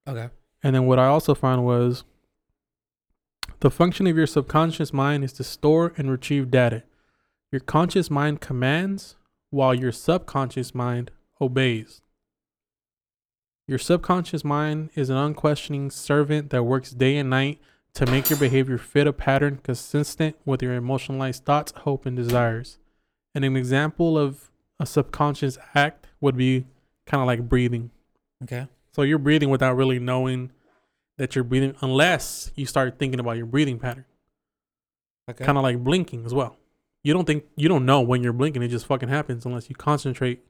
okay. 0.07 0.29
And 0.63 0.75
then 0.75 0.85
what 0.85 0.99
I 0.99 1.07
also 1.07 1.35
found 1.35 1.65
was 1.65 2.03
the 3.59 3.69
function 3.69 4.07
of 4.07 4.17
your 4.17 4.27
subconscious 4.27 4.93
mind 4.93 5.23
is 5.23 5.33
to 5.33 5.43
store 5.43 5.93
and 5.97 6.09
retrieve 6.09 6.49
data. 6.49 6.83
Your 7.51 7.59
conscious 7.59 8.09
mind 8.09 8.41
commands 8.41 9.17
while 9.49 9.73
your 9.73 9.91
subconscious 9.91 10.73
mind 10.73 11.11
obeys. 11.39 12.01
Your 13.67 13.77
subconscious 13.77 14.43
mind 14.43 14.89
is 14.93 15.09
an 15.09 15.15
unquestioning 15.15 15.89
servant 15.89 16.49
that 16.49 16.63
works 16.63 16.91
day 16.91 17.15
and 17.17 17.29
night 17.29 17.61
to 17.93 18.05
make 18.05 18.29
your 18.29 18.37
behavior 18.39 18.77
fit 18.77 19.07
a 19.07 19.13
pattern 19.13 19.59
consistent 19.63 20.35
with 20.45 20.61
your 20.61 20.73
emotionalized 20.73 21.45
thoughts, 21.45 21.71
hope, 21.77 22.05
and 22.05 22.17
desires. 22.17 22.77
And 23.33 23.45
an 23.45 23.55
example 23.55 24.17
of 24.17 24.51
a 24.79 24.85
subconscious 24.85 25.57
act 25.75 26.07
would 26.19 26.35
be 26.35 26.65
kind 27.05 27.21
of 27.21 27.27
like 27.27 27.47
breathing. 27.47 27.91
Okay. 28.43 28.67
So 28.91 29.03
you're 29.03 29.17
breathing 29.17 29.49
without 29.49 29.77
really 29.77 29.99
knowing 29.99 30.51
that 31.17 31.35
you're 31.35 31.43
breathing, 31.43 31.75
unless 31.81 32.51
you 32.55 32.65
start 32.65 32.99
thinking 32.99 33.19
about 33.19 33.37
your 33.37 33.45
breathing 33.45 33.79
pattern. 33.79 34.05
Okay. 35.29 35.45
Kind 35.45 35.57
of 35.57 35.63
like 35.63 35.83
blinking 35.83 36.25
as 36.25 36.33
well. 36.33 36.57
You 37.03 37.13
don't 37.13 37.25
think 37.25 37.45
you 37.55 37.69
don't 37.69 37.85
know 37.85 38.01
when 38.01 38.23
you're 38.23 38.33
blinking; 38.33 38.61
it 38.61 38.67
just 38.69 38.85
fucking 38.85 39.09
happens 39.09 39.45
unless 39.45 39.69
you 39.69 39.75
concentrate 39.75 40.43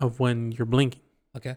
of 0.00 0.20
when 0.20 0.52
you're 0.52 0.66
blinking. 0.66 1.02
Okay. 1.36 1.56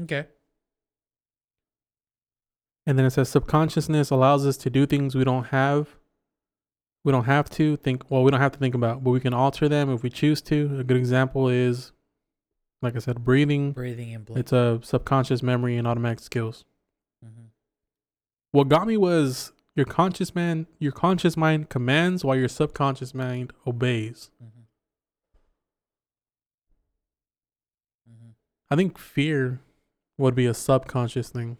Okay. 0.00 0.26
And 2.86 2.98
then 2.98 3.06
it 3.06 3.10
says 3.10 3.28
subconsciousness 3.28 4.10
allows 4.10 4.46
us 4.46 4.56
to 4.58 4.70
do 4.70 4.86
things 4.86 5.14
we 5.14 5.24
don't 5.24 5.44
have. 5.44 5.96
We 7.04 7.12
don't 7.12 7.24
have 7.24 7.48
to 7.50 7.76
think. 7.76 8.10
Well, 8.10 8.22
we 8.22 8.30
don't 8.30 8.40
have 8.40 8.52
to 8.52 8.58
think 8.58 8.74
about, 8.74 9.04
but 9.04 9.10
we 9.10 9.20
can 9.20 9.34
alter 9.34 9.68
them 9.68 9.92
if 9.92 10.02
we 10.02 10.10
choose 10.10 10.40
to. 10.42 10.78
A 10.80 10.84
good 10.84 10.96
example 10.96 11.48
is, 11.48 11.92
like 12.80 12.96
I 12.96 13.00
said, 13.00 13.24
breathing. 13.24 13.72
Breathing 13.72 14.14
and. 14.14 14.28
It's 14.36 14.52
a 14.52 14.80
subconscious 14.82 15.42
memory 15.42 15.76
and 15.76 15.86
automatic 15.86 16.20
skills. 16.20 16.64
Mhm. 17.24 17.50
What 18.52 18.68
got 18.68 18.86
me 18.86 18.96
was 18.96 19.52
your 19.74 19.86
conscious 19.86 20.34
man, 20.34 20.66
your 20.78 20.92
conscious 20.92 21.36
mind 21.36 21.68
commands 21.68 22.24
while 22.24 22.36
your 22.36 22.48
subconscious 22.48 23.14
mind 23.14 23.52
obeys. 23.66 24.30
Mhm. 24.42 24.66
Mhm. 28.10 28.34
I 28.70 28.76
think 28.76 28.98
fear 28.98 29.60
would 30.22 30.34
be 30.36 30.46
a 30.46 30.54
subconscious 30.54 31.28
thing. 31.30 31.58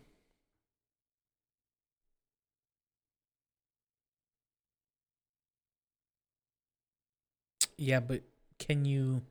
Yeah, 7.77 7.99
but 7.99 8.23
can 8.61 8.85
you? 8.85 9.23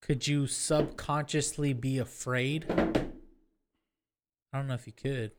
Could 0.00 0.26
you 0.26 0.46
subconsciously 0.46 1.74
be 1.74 1.98
afraid? 1.98 2.64
I 2.70 2.86
don't 4.54 4.66
know 4.66 4.74
if 4.74 4.86
you 4.86 4.94
could. 4.94 5.32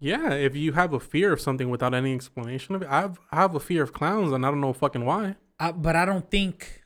Yeah, 0.00 0.32
if 0.32 0.56
you 0.56 0.72
have 0.72 0.92
a 0.92 1.00
fear 1.00 1.32
of 1.32 1.40
something 1.40 1.70
without 1.70 1.94
any 1.94 2.12
explanation 2.12 2.74
of 2.74 2.82
it, 2.82 2.88
I've 2.90 3.20
I 3.30 3.36
have 3.36 3.54
a 3.54 3.60
fear 3.60 3.84
of 3.84 3.92
clowns 3.92 4.32
and 4.32 4.44
I 4.44 4.50
don't 4.50 4.60
know 4.60 4.72
fucking 4.72 5.04
why. 5.04 5.36
I, 5.60 5.70
but 5.72 5.94
I 5.94 6.04
don't 6.04 6.28
think, 6.28 6.82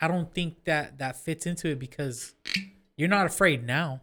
I 0.00 0.06
don't 0.08 0.32
think 0.32 0.64
that 0.64 0.98
that 0.98 1.16
fits 1.16 1.46
into 1.46 1.68
it 1.68 1.78
because 1.78 2.34
you're 2.96 3.08
not 3.08 3.26
afraid 3.26 3.64
now. 3.66 4.02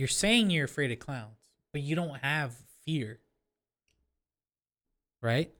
You're 0.00 0.08
saying 0.08 0.48
you're 0.48 0.64
afraid 0.64 0.90
of 0.92 0.98
clowns, 0.98 1.50
but 1.74 1.82
you 1.82 1.94
don't 1.94 2.16
have 2.22 2.54
fear, 2.86 3.20
right? 5.20 5.52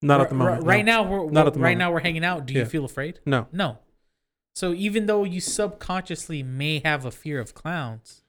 Not 0.00 0.22
at 0.22 0.30
the 0.30 0.34
moment. 0.34 0.64
Right 0.64 0.82
no. 0.82 1.02
now, 1.02 1.10
we're, 1.10 1.30
Not 1.30 1.46
at 1.46 1.52
the 1.52 1.58
right 1.60 1.72
moment. 1.72 1.78
now 1.80 1.92
we're 1.92 2.00
hanging 2.00 2.24
out. 2.24 2.46
Do 2.46 2.54
Yeah. 2.54 2.60
you 2.60 2.64
feel 2.64 2.86
afraid? 2.86 3.20
No. 3.26 3.48
No. 3.52 3.80
So 4.54 4.72
even 4.72 5.04
though 5.04 5.24
you 5.24 5.42
subconsciously 5.42 6.42
may 6.42 6.78
have 6.86 7.04
a 7.04 7.10
fear 7.10 7.38
of 7.38 7.52
clowns, 7.52 8.22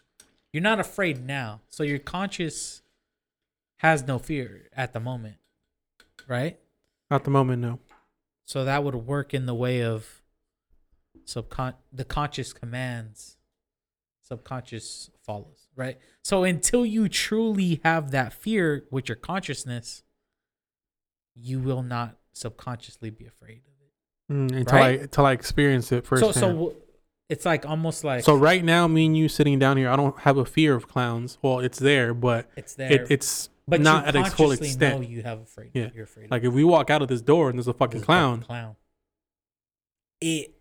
you're 0.51 0.61
not 0.61 0.81
afraid 0.81 1.25
now. 1.25 1.61
So 1.69 1.83
your 1.83 1.99
conscious 1.99 2.81
has 3.77 4.05
no 4.05 4.19
fear 4.19 4.67
at 4.73 4.91
the 4.91 4.99
moment, 4.99 5.37
right? 6.27 6.59
At 7.09 7.23
the 7.23 7.31
moment, 7.31 7.61
no. 7.61 7.79
So 8.43 8.65
that 8.65 8.83
would 8.83 8.95
work 8.95 9.33
in 9.33 9.45
the 9.45 9.55
way 9.55 9.81
of 9.81 10.21
subcon 11.23 11.75
the 11.89 12.03
conscious 12.03 12.51
commands, 12.51 13.37
subconscious 14.21 15.09
follows, 15.27 15.67
right? 15.75 15.99
So 16.23 16.43
until 16.43 16.85
you 16.85 17.07
truly 17.07 17.81
have 17.83 18.09
that 18.11 18.33
fear 18.33 18.85
with 18.89 19.07
your 19.07 19.17
consciousness, 19.17 20.01
you 21.35 21.59
will 21.59 21.83
not 21.83 22.17
subconsciously 22.33 23.11
be 23.11 23.27
afraid 23.27 23.61
of 23.67 23.73
it. 23.81 24.51
Mm, 24.51 24.57
until 24.57 24.79
Right? 24.79 24.99
I 24.99 25.03
until 25.03 25.25
I 25.27 25.33
experience 25.33 25.91
it 25.91 26.05
first. 26.05 26.23
So 26.23 26.31
so 26.31 26.75
it's 27.29 27.45
like 27.45 27.65
almost 27.65 28.03
like 28.03 28.23
so 28.23 28.35
right 28.35 28.63
now, 28.63 28.87
me 28.87 29.05
and 29.05 29.15
you 29.15 29.29
sitting 29.29 29.59
down 29.59 29.77
here, 29.77 29.89
I 29.89 29.95
don't 29.95 30.17
have 30.19 30.37
a 30.37 30.45
fear 30.45 30.73
of 30.73 30.87
clowns. 30.87 31.37
Well, 31.41 31.59
it's 31.59 31.77
there, 31.77 32.13
but 32.13 32.49
it's 32.55 32.73
there. 32.73 32.91
it, 32.91 33.11
it's 33.11 33.49
but 33.67 33.81
not 33.81 34.07
at 34.07 34.15
its 34.15 34.33
full 34.33 34.51
extent. 34.51 35.01
know 35.01 35.07
you 35.07 35.23
have 35.23 35.41
afraid. 35.41 35.71
Yeah. 35.73 35.89
You're 35.93 36.05
afraid. 36.05 36.31
Like 36.31 36.43
if 36.43 36.53
we 36.53 36.63
walk 36.63 36.89
out 36.89 37.01
of 37.01 37.09
this 37.09 37.21
door 37.21 37.49
and 37.49 37.59
there's 37.59 37.67
a 37.67 37.73
fucking 37.73 37.99
There's 37.99 38.03
a 38.03 38.05
clown, 38.05 38.41
clown. 38.41 38.75
It 40.21 40.56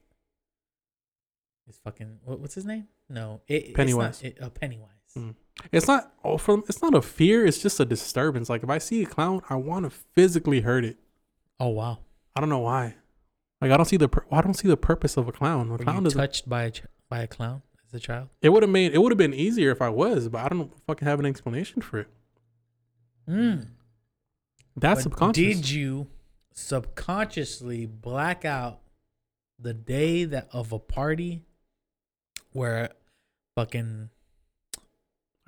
is 1.69 1.79
fucking. 1.85 2.19
What, 2.25 2.41
what's 2.41 2.55
his 2.55 2.65
name? 2.65 2.89
No, 3.09 3.41
it, 3.49 3.75
Pennywise. 3.75 4.23
It's 4.23 4.41
not, 4.41 4.47
it, 4.47 4.47
uh, 4.47 4.51
Pennywise. 4.51 4.91
Mm. 5.17 5.35
it's 5.73 5.87
not 5.87 6.13
oh, 6.25 6.37
from 6.37 6.63
it's 6.69 6.83
not 6.83 6.95
a 6.95 7.01
fear. 7.01 7.47
It's 7.47 7.59
just 7.59 7.81
a 7.81 7.85
disturbance. 7.85 8.51
Like 8.51 8.63
if 8.63 8.69
I 8.71 8.79
see 8.79 9.03
a 9.03 9.07
clown, 9.07 9.41
I 9.49 9.57
want 9.57 9.85
to 9.85 9.91
physically 9.91 10.61
hurt 10.61 10.85
it. 10.85 10.99
Oh 11.59 11.69
wow. 11.69 11.99
I 12.35 12.41
don't 12.41 12.51
know 12.51 12.59
why. 12.59 12.97
Like 13.63 13.71
I 13.71 13.77
don't 13.77 13.87
see 13.87 13.97
the 13.97 14.09
pur- 14.09 14.27
I 14.31 14.43
don't 14.43 14.55
see 14.55 14.69
the 14.69 14.77
purpose 14.77 15.17
of 15.17 15.27
a 15.29 15.33
clown. 15.33 15.69
A 15.69 15.73
Were 15.73 15.79
clown 15.79 16.03
doesn't. 16.03 16.19
touched 16.19 16.49
by 16.49 16.65
a 16.65 16.71
ch- 16.71 16.83
by 17.09 17.21
a 17.21 17.27
clown 17.27 17.63
as 17.89 17.95
a 17.95 18.01
child? 18.01 18.29
It 18.43 18.51
would 18.51 18.63
have 18.63 18.71
made 18.71 18.93
it 18.95 18.99
would 18.99 19.11
have 19.13 19.19
been 19.19 19.33
easier 19.33 19.71
if 19.71 19.81
I 19.81 19.89
was, 19.89 20.29
but 20.29 20.45
I 20.45 20.49
don't 20.49 20.71
fucking 20.87 21.09
have 21.09 21.19
an 21.19 21.27
explanation 21.27 21.81
for 21.81 22.01
it. 22.01 22.09
Mm. 23.29 23.69
That's 24.77 24.99
But 24.99 25.03
subconscious. 25.03 25.43
Did 25.43 25.71
you 25.71 26.09
subconsciously 26.53 27.87
black 27.87 28.45
out 28.45 28.81
the 29.59 29.73
day 29.73 30.25
that 30.25 30.49
of 30.53 30.73
a 30.73 30.79
party 30.79 31.45
where 32.57 32.91
fucking 33.55 34.09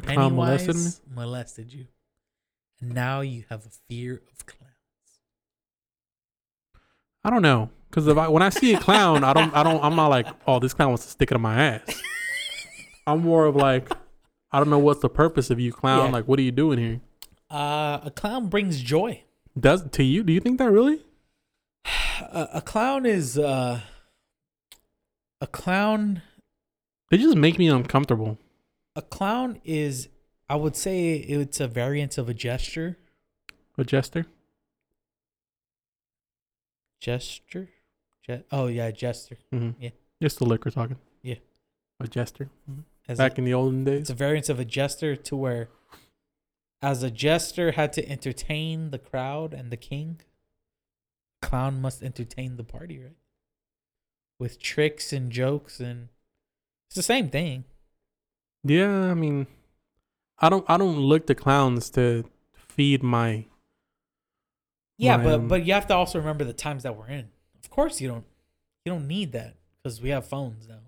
a 0.00 0.02
clown 0.02 0.36
molested? 0.36 0.74
Pennywise 0.74 1.00
molested 1.12 1.72
you, 1.72 1.86
and 2.80 2.92
now 2.92 3.22
you 3.22 3.44
have 3.48 3.64
a 3.64 3.70
fear 3.88 4.22
of 4.32 4.46
clowns? 4.46 4.72
I 7.24 7.30
don't 7.30 7.42
know, 7.42 7.70
because 7.90 8.06
if 8.06 8.16
I 8.16 8.28
when 8.28 8.42
I 8.42 8.50
see 8.50 8.74
a 8.74 8.80
clown, 8.80 9.24
I 9.24 9.32
don't 9.32 9.54
I 9.54 9.62
don't 9.62 9.82
I'm 9.82 9.96
not 9.96 10.08
like 10.08 10.26
oh 10.46 10.58
this 10.58 10.74
clown 10.74 10.90
wants 10.90 11.04
to 11.04 11.10
stick 11.10 11.32
it 11.32 11.34
in 11.34 11.40
my 11.40 11.62
ass. 11.62 12.02
I'm 13.06 13.22
more 13.22 13.46
of 13.46 13.56
like 13.56 13.90
I 14.52 14.58
don't 14.58 14.70
know 14.70 14.78
what's 14.78 15.00
the 15.00 15.08
purpose 15.08 15.50
of 15.50 15.58
you 15.58 15.72
clown. 15.72 16.06
Yeah. 16.06 16.12
Like 16.12 16.28
what 16.28 16.38
are 16.38 16.42
you 16.42 16.52
doing 16.52 16.78
here? 16.78 17.00
Uh, 17.50 18.00
a 18.04 18.12
clown 18.14 18.48
brings 18.48 18.80
joy. 18.80 19.22
Does 19.58 19.88
to 19.90 20.04
you? 20.04 20.22
Do 20.22 20.32
you 20.32 20.40
think 20.40 20.58
that 20.58 20.70
really? 20.70 21.02
A, 22.20 22.48
a 22.54 22.60
clown 22.60 23.06
is 23.06 23.38
uh, 23.38 23.80
a 25.40 25.46
clown. 25.46 26.22
They 27.10 27.16
just 27.18 27.36
make 27.36 27.58
me 27.58 27.68
uncomfortable. 27.68 28.38
A 28.96 29.02
clown 29.02 29.60
is, 29.64 30.08
I 30.48 30.56
would 30.56 30.76
say, 30.76 31.14
it's 31.14 31.60
a 31.60 31.68
variant 31.68 32.18
of 32.18 32.28
a 32.28 32.34
gesture. 32.34 32.98
A 33.78 33.84
jester. 33.84 34.26
Gesture. 37.00 37.68
Je- 38.26 38.44
oh 38.50 38.66
yeah, 38.66 38.90
gesture. 38.90 39.38
Mm-hmm. 39.52 39.82
Yeah. 39.82 39.90
Just 40.20 40.38
the 40.38 40.44
liquor 40.44 40.70
talking. 40.70 40.96
Yeah. 41.22 41.36
A 42.00 42.08
jester. 42.08 42.48
Mhm. 42.70 42.84
As 43.08 43.18
Back 43.18 43.34
a, 43.34 43.38
in 43.38 43.44
the 43.44 43.54
olden 43.54 43.84
days. 43.84 44.02
it's 44.02 44.10
a 44.10 44.14
variant 44.14 44.48
of 44.48 44.58
a 44.60 44.64
jester 44.64 45.16
to 45.16 45.36
where, 45.36 45.68
as 46.82 47.02
a 47.02 47.10
jester 47.10 47.72
had 47.72 47.92
to 47.94 48.06
entertain 48.08 48.90
the 48.90 48.98
crowd 48.98 49.54
and 49.54 49.70
the 49.70 49.76
king, 49.76 50.20
clown 51.40 51.80
must 51.80 52.02
entertain 52.02 52.56
the 52.56 52.64
party, 52.64 52.98
right? 52.98 53.16
With 54.38 54.60
tricks 54.60 55.12
and 55.12 55.32
jokes 55.32 55.80
and 55.80 56.08
it's 56.88 56.96
the 56.96 57.02
same 57.02 57.28
thing. 57.28 57.64
Yeah, 58.64 59.10
I 59.10 59.14
mean, 59.14 59.46
I 60.38 60.48
don't 60.48 60.64
I 60.68 60.76
don't 60.76 60.98
look 60.98 61.26
to 61.26 61.34
clowns 61.34 61.90
to 61.90 62.24
feed 62.54 63.02
my. 63.02 63.46
Yeah, 64.96 65.18
my, 65.18 65.24
but 65.24 65.34
um, 65.34 65.48
but 65.48 65.66
you 65.66 65.74
have 65.74 65.86
to 65.88 65.94
also 65.94 66.18
remember 66.18 66.44
the 66.44 66.52
times 66.52 66.82
that 66.82 66.96
we're 66.96 67.08
in. 67.08 67.28
Of 67.62 67.70
course, 67.70 68.00
you 68.00 68.08
don't 68.08 68.24
you 68.84 68.92
don't 68.92 69.06
need 69.06 69.32
that 69.32 69.56
because 69.76 70.00
we 70.00 70.08
have 70.08 70.26
phones 70.26 70.66
now. 70.66 70.80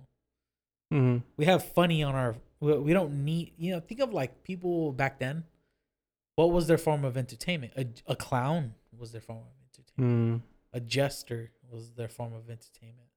Mm-hmm. 0.93 1.19
We 1.37 1.45
have 1.45 1.65
funny 1.65 2.03
on 2.03 2.15
our. 2.15 2.35
We, 2.61 2.77
we 2.79 2.93
don't 2.93 3.25
need 3.25 3.53
you 3.59 3.73
know. 3.73 3.81
Think 3.81 4.01
of 4.01 4.13
like 4.13 4.43
people 4.43 4.93
back 4.93 5.19
then. 5.19 5.45
What 6.37 6.51
was 6.53 6.67
their 6.67 6.79
form 6.79 7.05
of 7.05 7.19
entertainment? 7.19 7.75
A, 7.77 7.87
a 8.07 8.17
clown 8.17 8.75
was 8.99 9.13
their 9.13 9.21
form 9.21 9.41
of 9.41 9.53
entertainment. 9.69 10.43
Mm. 10.43 10.47
A 10.73 10.81
jester 10.81 11.51
was 11.71 11.93
their 11.93 12.09
form 12.09 12.33
of 12.33 12.49
entertainment. 12.49 13.09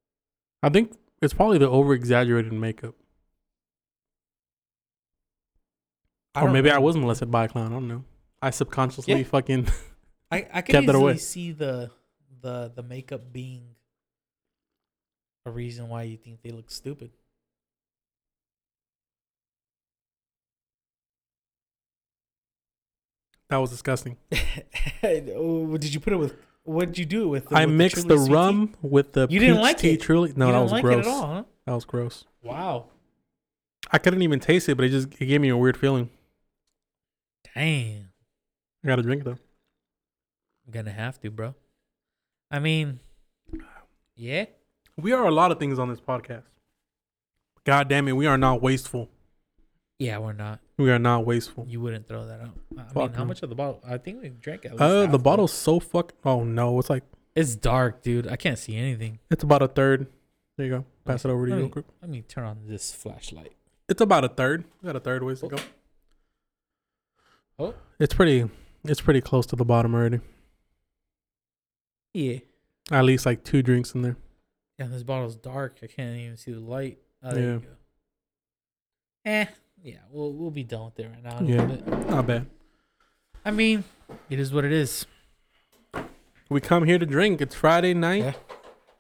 I 0.62 0.70
think 0.70 0.94
it's 1.24 1.34
probably 1.34 1.58
the 1.58 1.70
over 1.70 1.94
exaggerated 1.94 2.54
makeup. 2.54 2.96
Or 6.36 6.50
maybe 6.50 6.72
I 6.72 6.80
was 6.80 6.96
molested 6.98 7.30
by 7.30 7.46
a 7.46 7.48
clown. 7.48 7.68
I 7.68 7.76
don't 7.76 7.88
know. 7.88 8.04
I 8.42 8.50
subconsciously 8.50 9.14
Yeah. 9.18 9.24
fucking. 9.24 9.68
I 10.32 10.48
I 10.52 10.62
can 10.62 10.84
easily 10.84 11.18
see 11.18 11.52
the 11.52 11.92
the 12.42 12.72
the 12.76 12.84
makeup 12.84 13.32
being 13.32 13.76
a 15.46 15.52
reason 15.52 15.90
why 15.90 16.04
you 16.04 16.18
think 16.18 16.42
they 16.42 16.52
look 16.52 16.72
stupid. 16.72 17.12
that 23.50 23.58
was 23.58 23.70
disgusting. 23.70 24.18
Did 25.02 25.94
you 25.94 26.00
put 26.00 26.14
it 26.14 26.18
with? 26.18 26.36
What 26.64 26.88
did 26.88 26.98
you 26.98 27.06
do 27.06 27.24
it 27.24 27.28
with? 27.28 27.54
I 27.54 27.66
with 27.66 27.76
mixed 27.76 28.08
the 28.08 28.18
Sweet 28.18 28.34
rum 28.34 28.76
with 28.82 29.14
the. 29.14 29.28
You 29.30 29.40
didn't 29.40 29.62
like 29.62 29.78
tea 29.78 29.94
it? 29.94 30.02
Truly, 30.02 30.34
no, 30.36 30.52
that 30.52 30.60
was 30.60 30.72
like 30.72 30.84
gross. 30.84 31.06
all, 31.06 31.28
huh? 31.28 31.44
That 31.66 31.74
was 31.74 31.86
gross. 31.86 32.26
Wow. 32.42 32.86
I 33.92 33.98
couldn't 33.98 34.22
even 34.22 34.40
taste 34.40 34.70
it, 34.70 34.76
but 34.76 34.86
it 34.86 34.90
just 34.90 35.10
it 35.20 35.26
gave 35.26 35.42
me 35.42 35.50
a 35.50 35.58
weird 35.58 35.78
feeling. 35.78 36.10
Damn. 37.54 38.10
I 38.84 38.88
gotta 38.88 39.04
drink 39.04 39.22
it 39.22 39.26
though. 39.26 39.38
I'm 40.66 40.72
gonna 40.72 40.92
have 40.92 41.20
to, 41.22 41.30
bro. 41.30 41.54
I 42.50 42.60
mean, 42.60 43.00
yeah. 44.16 44.46
We 44.96 45.12
are 45.12 45.26
a 45.26 45.32
lot 45.32 45.52
of 45.52 45.60
things 45.60 45.80
on 45.80 45.90
this 45.90 46.00
podcast. 46.00 46.44
God 47.66 47.88
damn 47.88 48.08
it, 48.08 48.14
we 48.14 48.26
are 48.26 48.38
not 48.38 48.62
wasteful. 48.62 49.10
Yeah, 50.00 50.18
we're 50.20 50.34
not. 50.34 50.60
We 50.78 50.90
are 50.92 50.98
not 51.00 51.26
wasteful. 51.26 51.66
You 51.68 51.82
wouldn't 51.82 52.08
throw 52.08 52.26
that 52.26 52.42
out. 52.42 52.50
I 52.72 52.76
mean, 52.76 52.86
Fuck 52.94 53.14
how 53.16 53.20
no. 53.24 53.26
much 53.26 53.44
of 53.44 53.50
the 53.50 53.56
bottle? 53.56 53.80
I 53.88 53.98
think 53.98 54.22
we 54.24 54.30
drank 54.30 54.66
at 54.66 54.72
least. 54.72 54.82
Uh, 54.82 55.02
half 55.04 55.12
the 55.12 55.20
bottle's 55.20 55.54
so 55.54 55.80
fuck. 55.80 56.14
Oh 56.26 56.44
no, 56.44 56.80
it's 56.80 56.90
like 56.90 57.04
It's 57.36 57.56
dark, 57.56 58.02
dude. 58.02 58.28
I 58.28 58.36
can't 58.36 58.58
see 58.58 58.76
anything. 58.76 59.20
it's 59.30 59.44
about 59.44 59.62
a 59.62 59.68
third. 59.68 60.08
There 60.58 60.66
you 60.66 60.72
go. 60.72 60.86
Pass 61.06 61.26
it 61.26 61.30
over 61.30 61.46
to 61.46 61.50
you 61.50 61.56
Let 61.56 61.58
real 61.58 61.66
me- 61.68 61.72
quick. 61.72 61.86
Let 62.02 62.10
me 62.10 62.22
turn 62.22 62.46
on 62.46 62.60
this 62.68 62.92
flashlight. 62.94 63.54
It's 63.90 64.02
about 64.02 64.24
a 64.24 64.30
third. 64.30 64.64
We 64.82 64.88
got 64.88 64.96
a 64.96 65.00
third 65.00 65.24
ways 65.24 65.42
to 65.42 65.48
go. 65.50 65.58
Oh. 67.60 67.74
It's 68.00 68.14
pretty. 68.14 68.50
It's 68.86 69.02
pretty 69.02 69.22
close 69.22 69.46
to 69.48 69.56
the 69.56 69.66
bottom 69.66 69.94
already. 69.94 70.22
Yeah. 72.14 72.40
At 72.92 73.06
least 73.06 73.26
like 73.26 73.44
two 73.44 73.62
drinks 73.62 73.94
in 73.94 74.02
there. 74.02 74.18
Yeah, 74.80 74.88
this 74.88 75.04
bottle's 75.04 75.36
dark. 75.36 75.78
I 75.84 75.88
can't 75.88 76.18
even 76.18 76.38
see 76.38 76.52
the 76.52 76.60
light. 76.60 76.98
Oh, 77.24 77.34
there 77.34 77.44
Yeah. 77.44 77.54
you 77.54 77.60
go. 77.60 77.68
Eh. 79.26 79.46
Yeah, 79.84 79.98
we'll 80.10 80.32
we'll 80.32 80.52
be 80.52 80.64
done 80.64 80.86
with 80.86 81.00
it 81.00 81.10
right 81.10 81.24
now. 81.24 81.42
Yeah. 81.42 81.66
Not 82.10 82.26
bad. 82.26 82.46
I 83.44 83.52
mean, 83.52 83.84
it 84.30 84.40
is 84.40 84.54
what 84.54 84.64
it 84.64 84.72
is. 84.72 85.06
We 86.50 86.62
come 86.62 86.86
here 86.86 86.98
to 86.98 87.06
drink. 87.06 87.42
It's 87.42 87.54
Friday 87.54 87.94
night. 87.94 88.24
Yeah. 88.24 88.34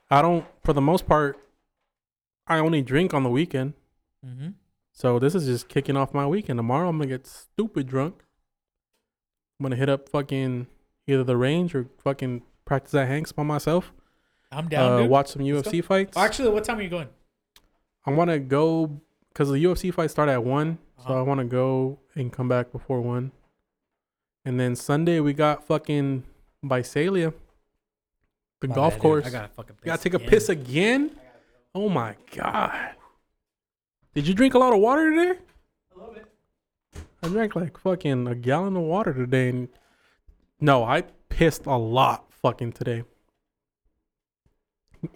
I 0.09 0.21
don't, 0.21 0.45
for 0.63 0.73
the 0.73 0.81
most 0.81 1.07
part, 1.07 1.39
I 2.47 2.57
only 2.57 2.81
drink 2.81 3.13
on 3.13 3.23
the 3.23 3.29
weekend. 3.29 3.73
Mm-hmm. 4.25 4.49
So 4.91 5.19
this 5.19 5.33
is 5.33 5.45
just 5.45 5.69
kicking 5.69 5.95
off 5.95 6.13
my 6.13 6.27
weekend. 6.27 6.57
Tomorrow 6.57 6.89
I'm 6.89 6.97
gonna 6.97 7.07
get 7.07 7.25
stupid 7.25 7.87
drunk. 7.87 8.23
I'm 9.59 9.63
gonna 9.63 9.77
hit 9.77 9.89
up 9.89 10.09
fucking 10.09 10.67
either 11.07 11.23
the 11.23 11.37
range 11.37 11.73
or 11.73 11.87
fucking 12.03 12.43
practice 12.65 12.93
at 12.93 13.07
Hanks 13.07 13.31
by 13.31 13.43
myself. 13.43 13.93
I'm 14.51 14.67
down. 14.67 15.03
Uh, 15.03 15.05
watch 15.05 15.29
some 15.29 15.41
UFC 15.41 15.83
fights. 15.83 16.17
Actually, 16.17 16.49
what 16.49 16.63
time 16.63 16.77
are 16.79 16.81
you 16.81 16.89
going? 16.89 17.07
I 18.05 18.11
want 18.11 18.29
to 18.29 18.39
go 18.39 19.01
because 19.33 19.49
the 19.49 19.63
UFC 19.63 19.91
fights 19.93 20.13
start 20.13 20.29
at 20.29 20.43
one, 20.43 20.77
so 20.97 21.05
Uh-huh. 21.05 21.19
I 21.19 21.21
want 21.23 21.39
to 21.39 21.45
go 21.45 21.99
and 22.15 22.31
come 22.31 22.47
back 22.47 22.71
before 22.71 23.01
one. 23.01 23.31
And 24.45 24.59
then 24.59 24.75
Sunday 24.75 25.19
we 25.19 25.33
got 25.33 25.65
fucking 25.65 26.23
Visalia, 26.63 27.33
the 28.61 28.67
My 28.67 28.75
golf 28.75 28.93
bad, 28.93 28.97
dude. 28.97 29.01
course. 29.01 29.25
I 29.25 29.29
gotta 29.29 29.47
fucking. 29.49 29.75
You 29.81 29.85
gotta 29.85 29.97
piss 29.97 30.03
take 30.03 30.13
a 30.13 30.19
piss 30.19 30.49
again. 30.49 31.11
Oh 31.75 31.89
my 31.89 32.15
god! 32.35 32.95
Did 34.13 34.27
you 34.27 34.33
drink 34.33 34.53
a 34.53 34.59
lot 34.59 34.73
of 34.73 34.79
water 34.79 35.09
today? 35.09 35.39
A 35.95 35.97
little 35.99 36.13
bit. 36.13 36.25
I 37.23 37.27
drank 37.29 37.55
like 37.55 37.77
fucking 37.79 38.27
a 38.27 38.35
gallon 38.35 38.75
of 38.75 38.83
water 38.83 39.13
today, 39.13 39.49
and 39.49 39.69
no, 40.59 40.83
I 40.83 41.03
pissed 41.29 41.65
a 41.65 41.75
lot 41.77 42.31
fucking 42.31 42.73
today. 42.73 43.03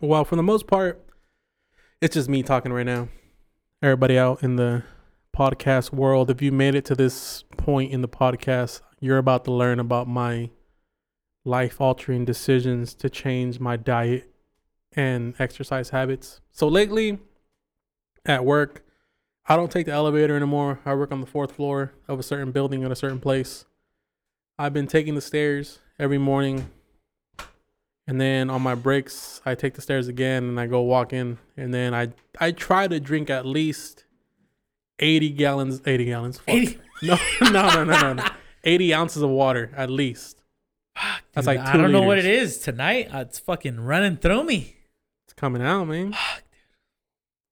Well, 0.01 0.25
for 0.25 0.35
the 0.35 0.43
most 0.43 0.67
part, 0.67 1.01
it's 2.01 2.13
just 2.15 2.27
me 2.29 2.43
talking 2.43 2.73
right 2.73 2.85
now. 2.85 3.07
Everybody 3.79 4.17
out 4.17 4.41
in 4.41 4.55
the 4.55 4.81
podcast 5.37 5.93
world, 5.93 6.31
if 6.31 6.41
you 6.41 6.51
made 6.51 6.73
it 6.73 6.83
to 6.85 6.95
this 6.95 7.43
point 7.57 7.91
in 7.91 8.01
the 8.01 8.07
podcast, 8.07 8.81
you're 8.99 9.19
about 9.19 9.45
to 9.45 9.51
learn 9.51 9.79
about 9.79 10.07
my 10.07 10.49
life 11.45 11.79
altering 11.79 12.25
decisions 12.25 12.95
to 12.95 13.07
change 13.07 13.59
my 13.59 13.77
diet 13.77 14.33
and 14.93 15.35
exercise 15.37 15.91
habits. 15.91 16.41
So 16.49 16.67
lately 16.67 17.19
at 18.25 18.43
work, 18.43 18.83
I 19.45 19.55
don't 19.55 19.71
take 19.71 19.85
the 19.85 19.91
elevator 19.91 20.35
anymore. 20.35 20.79
I 20.83 20.95
work 20.95 21.11
on 21.11 21.21
the 21.21 21.27
fourth 21.27 21.51
floor 21.51 21.93
of 22.07 22.19
a 22.19 22.23
certain 22.23 22.51
building 22.51 22.83
at 22.83 22.91
a 22.91 22.95
certain 22.95 23.19
place. 23.19 23.65
I've 24.57 24.73
been 24.73 24.87
taking 24.87 25.13
the 25.13 25.21
stairs 25.21 25.77
every 25.99 26.17
morning. 26.17 26.71
And 28.07 28.21
then 28.21 28.49
on 28.49 28.61
my 28.61 28.73
breaks, 28.73 29.41
I 29.45 29.53
take 29.55 29.73
the 29.73 29.81
stairs 29.81 30.07
again 30.07 30.45
and 30.45 30.59
I 30.59 30.65
go 30.67 30.81
walk 30.81 31.11
in. 31.11 31.37
And 31.57 31.73
then 31.73 31.93
I 31.93 32.13
I 32.39 32.51
try 32.51 32.87
to 32.87 32.99
drink 32.99 33.29
at 33.29 33.45
least 33.45 34.05
80 34.99 35.29
gallons, 35.31 35.81
80 35.85 36.05
gallons. 36.05 36.37
fuck. 36.39 36.49
80. 36.49 36.79
No, 37.03 37.15
no, 37.41 37.49
no, 37.51 37.83
no, 37.83 37.99
no, 38.01 38.13
no. 38.13 38.25
80 38.63 38.93
ounces 38.95 39.21
of 39.21 39.29
water 39.29 39.71
at 39.77 39.91
least. 39.91 40.41
That's 40.95 41.45
Dude, 41.45 41.57
like 41.57 41.59
I 41.59 41.77
don't 41.77 41.91
know 41.91 42.01
what 42.01 42.17
it 42.17 42.25
is 42.25 42.57
tonight. 42.57 43.13
Uh, 43.13 43.19
it's 43.19 43.37
fucking 43.37 43.79
running 43.81 44.17
through 44.17 44.45
me. 44.45 44.77
It's 45.25 45.33
coming 45.33 45.61
out, 45.61 45.85
man. 45.85 46.15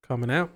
Coming 0.02 0.32
out. 0.32 0.50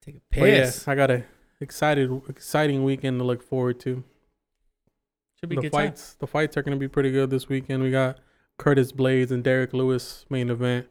Take 0.00 0.16
a 0.16 0.20
But 0.30 0.38
yeah, 0.48 0.64
piss. 0.64 0.88
I 0.88 0.94
got 0.94 1.10
a 1.10 1.24
excited, 1.60 2.10
exciting 2.30 2.82
weekend 2.82 3.18
to 3.20 3.24
look 3.24 3.42
forward 3.42 3.78
to. 3.80 4.02
Should 5.38 5.50
be 5.50 5.56
the 5.56 5.62
good 5.62 5.72
time. 5.72 5.88
fights, 5.88 6.14
the 6.14 6.26
fights 6.26 6.56
are 6.56 6.62
going 6.62 6.76
to 6.76 6.80
be 6.80 6.88
pretty 6.88 7.10
good 7.10 7.28
this 7.28 7.46
weekend. 7.48 7.82
We 7.82 7.90
got 7.90 8.18
Curtis 8.58 8.92
Blaydes 8.92 9.30
and 9.30 9.42
Derek 9.42 9.72
Lewis 9.72 10.24
main 10.30 10.50
event. 10.50 10.86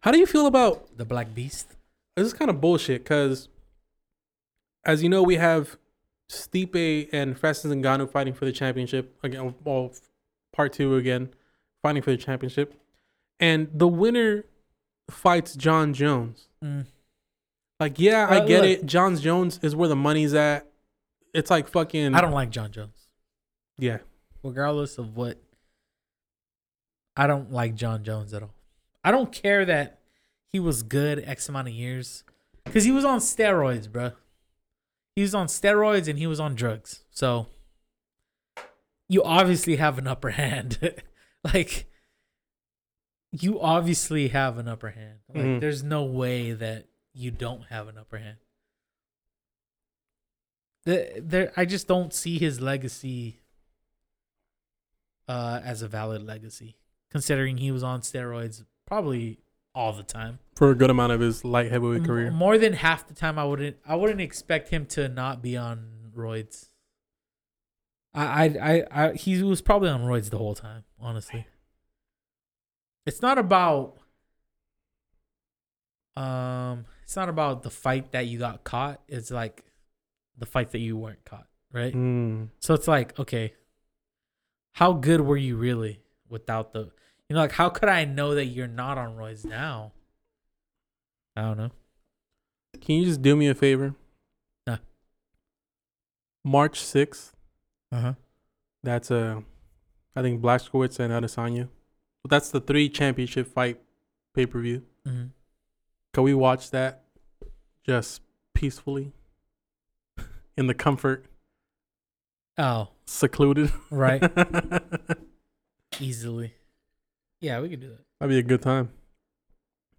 How 0.00 0.10
do 0.10 0.18
you 0.18 0.26
feel 0.26 0.46
about 0.46 0.96
The 0.96 1.04
Black 1.04 1.34
Beast. 1.34 1.74
this? 2.16 2.26
Is 2.28 2.32
kind 2.32 2.50
of 2.50 2.60
bullshit 2.60 3.04
because, 3.04 3.48
as 4.84 5.02
you 5.02 5.08
know, 5.08 5.22
we 5.22 5.36
have 5.36 5.78
Stipe 6.30 7.08
and 7.12 7.38
Francis 7.38 7.70
Ngannou 7.72 8.10
fighting 8.10 8.34
for 8.34 8.44
the 8.44 8.52
championship 8.52 9.16
again. 9.22 9.54
Well, 9.64 9.92
part 10.52 10.72
two 10.72 10.96
again, 10.96 11.30
fighting 11.82 12.02
for 12.02 12.10
the 12.10 12.16
championship, 12.16 12.74
and 13.38 13.68
the 13.72 13.88
winner 13.88 14.44
fights 15.10 15.54
Jon 15.54 15.92
Jones. 15.94 16.48
Mm. 16.64 16.86
Like, 17.80 17.98
yeah, 17.98 18.26
I 18.28 18.38
Uh, 18.38 18.44
get 18.46 18.60
look. 18.62 18.70
it. 18.70 18.86
Jon 18.86 19.16
Jones 19.16 19.58
is 19.62 19.74
where 19.76 19.88
the 19.88 19.96
money's 19.96 20.34
at. 20.34 20.66
It's 21.34 21.50
like 21.50 21.68
fucking. 21.68 22.14
I 22.14 22.20
don't 22.20 22.32
like 22.32 22.50
Jon 22.50 22.70
Jones. 22.70 23.08
Yeah, 23.78 23.98
regardless 24.42 24.98
of 24.98 25.16
what 25.16 25.41
I 27.16 27.26
don't 27.26 27.52
like 27.52 27.74
Jon 27.74 28.04
Jones 28.04 28.32
at 28.34 28.42
all. 28.42 28.54
I 29.04 29.10
don't 29.10 29.32
care 29.32 29.64
that 29.64 30.00
he 30.48 30.58
was 30.60 30.82
good 30.82 31.22
X 31.26 31.48
amount 31.48 31.68
of 31.68 31.74
years 31.74 32.24
because 32.64 32.84
he 32.84 32.92
was 32.92 33.04
on 33.04 33.18
steroids, 33.18 33.90
bro. 33.90 34.12
He 35.16 35.22
was 35.22 35.34
on 35.34 35.46
steroids 35.48 36.08
and 36.08 36.18
he 36.18 36.26
was 36.26 36.40
on 36.40 36.54
drugs. 36.54 37.04
So 37.10 37.48
you 39.08 39.22
obviously 39.22 39.76
have 39.76 39.98
an 39.98 40.06
upper 40.06 40.30
hand. 40.42 40.78
like 41.44 41.86
you 43.30 43.60
obviously 43.60 44.28
have 44.28 44.56
an 44.58 44.68
upper 44.68 44.90
hand. 44.90 45.18
Like 45.34 45.44
Mhm. 45.44 45.60
there's 45.60 45.82
no 45.82 46.04
way 46.04 46.52
that 46.52 46.86
you 47.12 47.30
don't 47.30 47.64
have 47.64 47.88
an 47.88 47.98
upper 47.98 48.18
hand. 48.18 48.38
The, 50.84 51.12
there, 51.22 51.52
I 51.56 51.64
just 51.64 51.86
don't 51.86 52.12
see 52.12 52.38
his 52.38 52.60
legacy 52.60 53.40
uh, 55.28 55.60
as 55.62 55.80
a 55.82 55.88
valid 55.88 56.22
legacy, 56.26 56.76
considering 57.12 57.58
he 57.58 57.70
was 57.70 57.82
on 57.82 58.00
steroids 58.00 58.64
probably 58.86 59.38
all 59.74 59.92
the 59.92 60.02
time. 60.02 60.38
for 60.56 60.70
a 60.70 60.74
good 60.74 60.90
amount 60.90 61.12
of 61.12 61.20
his 61.20 61.44
light 61.44 61.70
heavyweight 61.70 62.04
career. 62.04 62.30
More 62.30 62.58
than 62.58 62.72
half 62.72 63.06
the 63.06 63.14
time, 63.14 63.38
I 63.38 63.44
wouldn't. 63.44 63.76
I 63.86 63.94
wouldn't 63.94 64.20
expect 64.20 64.70
him 64.70 64.86
to 64.86 65.08
not 65.08 65.42
be 65.42 65.56
on 65.56 66.10
roids. 66.16 66.68
I, 68.14 68.24
I, 68.24 68.44
I, 68.44 69.04
I 69.04 69.12
he 69.12 69.42
was 69.42 69.62
probably 69.62 69.88
on 69.90 70.02
roids 70.02 70.30
the 70.30 70.38
whole 70.38 70.54
time. 70.54 70.84
Honestly, 70.98 71.46
it's 73.06 73.22
not 73.22 73.38
about. 73.38 73.98
Um, 76.16 76.84
it's 77.04 77.16
not 77.16 77.28
about 77.28 77.62
the 77.62 77.70
fight 77.70 78.12
that 78.12 78.26
you 78.26 78.38
got 78.38 78.64
caught. 78.64 79.00
It's 79.08 79.30
like 79.30 79.64
the 80.36 80.46
fight 80.46 80.70
that 80.70 80.80
you 80.80 80.96
weren't 80.96 81.24
caught, 81.24 81.46
right? 81.72 81.94
Mm. 81.94 82.48
So 82.58 82.74
it's 82.74 82.88
like, 82.88 83.18
okay, 83.18 83.54
how 84.72 84.92
good 84.92 85.22
were 85.22 85.36
you 85.36 85.56
really 85.56 86.00
without 86.28 86.72
the, 86.72 86.90
you 87.32 87.36
know, 87.36 87.40
like 87.44 87.52
how 87.52 87.70
could 87.70 87.88
I 87.88 88.04
know 88.04 88.34
that 88.34 88.44
you're 88.44 88.66
not 88.68 88.98
on 88.98 89.16
roids 89.16 89.42
now? 89.42 89.92
I 91.34 91.40
don't 91.40 91.56
know. 91.56 91.70
Can 92.78 92.96
you 92.96 93.06
just 93.06 93.22
do 93.22 93.34
me 93.34 93.48
a 93.48 93.54
favor? 93.54 93.94
Nah. 94.66 94.76
March 96.44 96.78
sixth. 96.78 97.34
Uh 97.90 98.00
huh. 98.00 98.12
That's 98.82 99.10
uh, 99.10 99.40
I 100.14 100.20
think 100.20 100.42
Blachowicz 100.42 100.98
and 101.00 101.10
Adesanya. 101.10 101.68
That's 102.28 102.50
the 102.50 102.60
three 102.60 102.90
championship 102.90 103.46
fight 103.46 103.80
pay 104.34 104.44
per 104.44 104.60
view. 104.60 104.82
hmm 105.06 105.28
Can 106.12 106.24
we 106.24 106.34
watch 106.34 106.70
that 106.72 107.04
just 107.82 108.20
peacefully 108.52 109.14
in 110.58 110.66
the 110.66 110.74
comfort, 110.74 111.24
Oh, 112.58 112.88
secluded? 113.06 113.72
right. 113.90 114.22
Easily. 115.98 116.56
Yeah, 117.42 117.60
we 117.60 117.68
could 117.68 117.80
do 117.80 117.88
that. 117.88 117.98
That'd 118.20 118.30
be 118.30 118.38
a 118.38 118.42
good 118.42 118.62
time. 118.62 118.90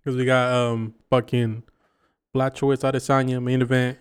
Cause 0.04 0.16
we 0.16 0.26
got 0.26 0.54
um 0.54 0.96
fucking 1.10 1.64
Blachowicz 2.34 2.90
Adesanya 2.90 3.44
main 3.44 3.62
event. 3.62 4.00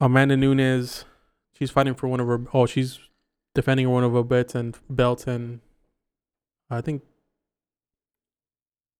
Amanda 0.00 0.36
Nunes, 0.36 1.04
she's 1.52 1.72
fighting 1.72 1.94
for 1.94 2.06
one 2.06 2.20
of 2.20 2.28
her. 2.28 2.40
Oh, 2.54 2.66
she's 2.66 3.00
defending 3.54 3.90
one 3.90 4.04
of 4.04 4.12
her 4.12 4.22
bets 4.22 4.54
and 4.54 4.76
belts, 4.88 5.26
and 5.26 5.60
I 6.70 6.80
think 6.80 7.02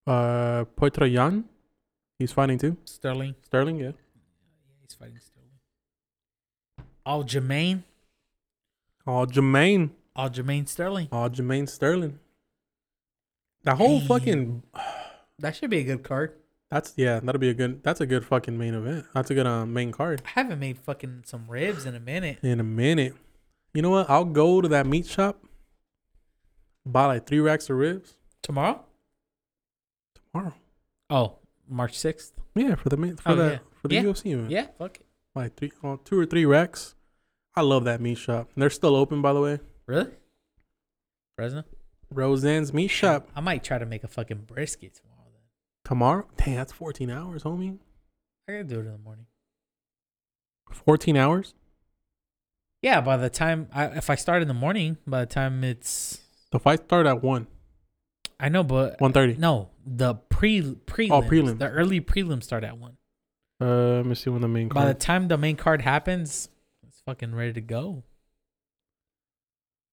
uh 0.07 0.65
Petr 0.77 1.11
Yan, 1.11 1.45
he's 2.19 2.33
fighting 2.33 2.59
too. 2.59 2.77
Sterling. 2.85 3.37
Sterling, 3.45 3.77
yeah. 3.77 3.87
Yeah, 3.87 3.93
he's 4.83 4.95
fighting 4.95 5.19
Sterling. 5.21 6.89
Oh, 7.07 7.23
Jermaine. 7.23 7.85
Aljamain. 9.07 9.91
All 10.15 10.29
Jermaine 10.29 10.69
Sterling. 10.69 11.07
Aljamain 11.09 11.69
Sterling. 11.69 12.19
The 13.65 13.75
whole 13.75 13.99
Damn. 13.99 14.09
fucking 14.09 14.63
That 15.39 15.57
should 15.57 15.71
be 15.71 15.79
a 15.79 15.85
good 15.85 16.03
card. 16.03 16.35
that's 16.71 16.95
yeah, 16.97 17.21
that'll 17.21 17.39
be 17.41 17.49
a 17.51 17.55
good 17.55 17.83
that's 17.83 18.01
a 18.01 18.07
good 18.07 18.25
fucking 18.25 18.57
main 18.59 18.75
event. 18.75 19.07
That's 19.15 19.31
a 19.31 19.35
good 19.35 19.47
uh, 19.47 19.67
main 19.67 19.93
card. 19.93 20.23
I 20.25 20.41
haven't 20.41 20.59
made 20.59 20.79
fucking 20.79 21.23
some 21.27 21.47
ribs 21.49 21.87
in 21.87 21.95
a 21.95 22.01
minute. 22.01 22.39
In 22.43 22.61
a 22.61 22.65
minute. 22.65 23.15
You 23.75 23.83
know 23.83 23.91
what? 23.91 24.09
I'll 24.11 24.25
go 24.25 24.61
to 24.61 24.69
that 24.69 24.87
meat 24.87 25.07
shop, 25.07 25.43
buy 26.87 27.07
like 27.07 27.27
three 27.27 27.41
racks 27.41 27.69
of 27.71 27.77
ribs 27.77 28.15
Tomorrow? 28.43 28.85
tomorrow. 30.33 30.55
Oh, 31.11 31.37
March 31.69 31.93
6th. 31.99 32.33
Yeah, 32.55 32.75
for 32.77 32.89
the 32.89 32.97
main 32.97 33.17
for 33.17 33.31
Oh, 33.33 33.37
that 33.37 33.53
yeah. 33.53 33.59
for 33.81 33.89
the 33.89 33.95
Yeah. 33.97 34.03
UFC 34.03 34.33
event. 34.33 34.51
Yeah, 34.51 34.67
fuck 34.79 34.97
it. 34.97 35.07
Like 35.35 35.55
three 35.57 35.73
oh, 35.85 35.97
two 36.05 36.19
or 36.19 36.27
three 36.27 36.45
racks. 36.47 36.95
I 37.55 37.61
love 37.63 37.85
that 37.85 38.01
meat 38.01 38.19
shop. 38.19 38.51
They're 38.57 38.71
still 38.71 38.97
open 38.97 39.21
by 39.23 39.33
the 39.33 39.41
way. 39.41 39.61
Really? 39.87 40.11
Fresno? 41.37 41.65
Roseanne's 42.11 42.73
meat 42.73 42.89
shop. 42.89 43.29
I 43.37 43.41
might 43.41 43.63
try 43.65 43.79
to 43.79 43.87
make 43.87 44.05
a 44.05 44.09
fucking 44.09 44.43
brisket 44.47 44.95
tomorrow 44.95 45.29
then. 45.33 45.43
Tomorrow? 45.85 46.27
Dang, 46.37 46.55
that's 46.57 46.73
14 46.73 47.11
hours, 47.11 47.43
homie. 47.43 47.79
I 48.49 48.53
gotta 48.53 48.65
do 48.65 48.77
it 48.77 48.87
in 48.87 48.93
the 48.93 48.99
morning. 48.99 49.27
14 50.73 51.17
hours? 51.17 51.55
Yeah, 52.83 53.01
by 53.01 53.17
the 53.17 53.31
time 53.31 53.69
I 53.73 53.87
if 53.87 54.09
I 54.11 54.15
start 54.15 54.43
in 54.43 54.49
the 54.49 54.55
morning, 54.55 54.99
by 55.07 55.21
the 55.21 55.27
time 55.27 55.65
it's 55.65 56.21
The 56.53 56.61
fight 56.61 56.85
start 56.85 57.07
at 57.07 57.23
1, 57.23 57.47
I 58.41 58.49
know, 58.49 58.63
but 58.63 58.99
1.30. 59.01 59.39
no, 59.39 59.71
the 59.85 60.15
pre 60.15 60.63
prelims, 60.63 61.11
Oh, 61.11 61.23
prelims. 61.23 61.59
the 61.59 61.69
early 61.69 62.01
prelims 62.01 62.45
start 62.45 62.63
at 62.65 62.79
one. 62.79 62.97
Uh, 63.61 63.97
let 63.97 64.07
me 64.07 64.15
see 64.15 64.31
when 64.31 64.41
the 64.43 64.49
main 64.49 64.69
card 64.69 64.75
By 64.77 64.85
the 64.87 64.93
card. 64.95 65.01
time 65.01 65.29
the 65.29 65.37
main 65.39 65.57
card 65.57 65.83
happens, 65.83 66.49
it's 66.87 67.01
fucking 67.01 67.35
ready 67.35 67.53
to 67.55 67.61
go. 67.61 68.05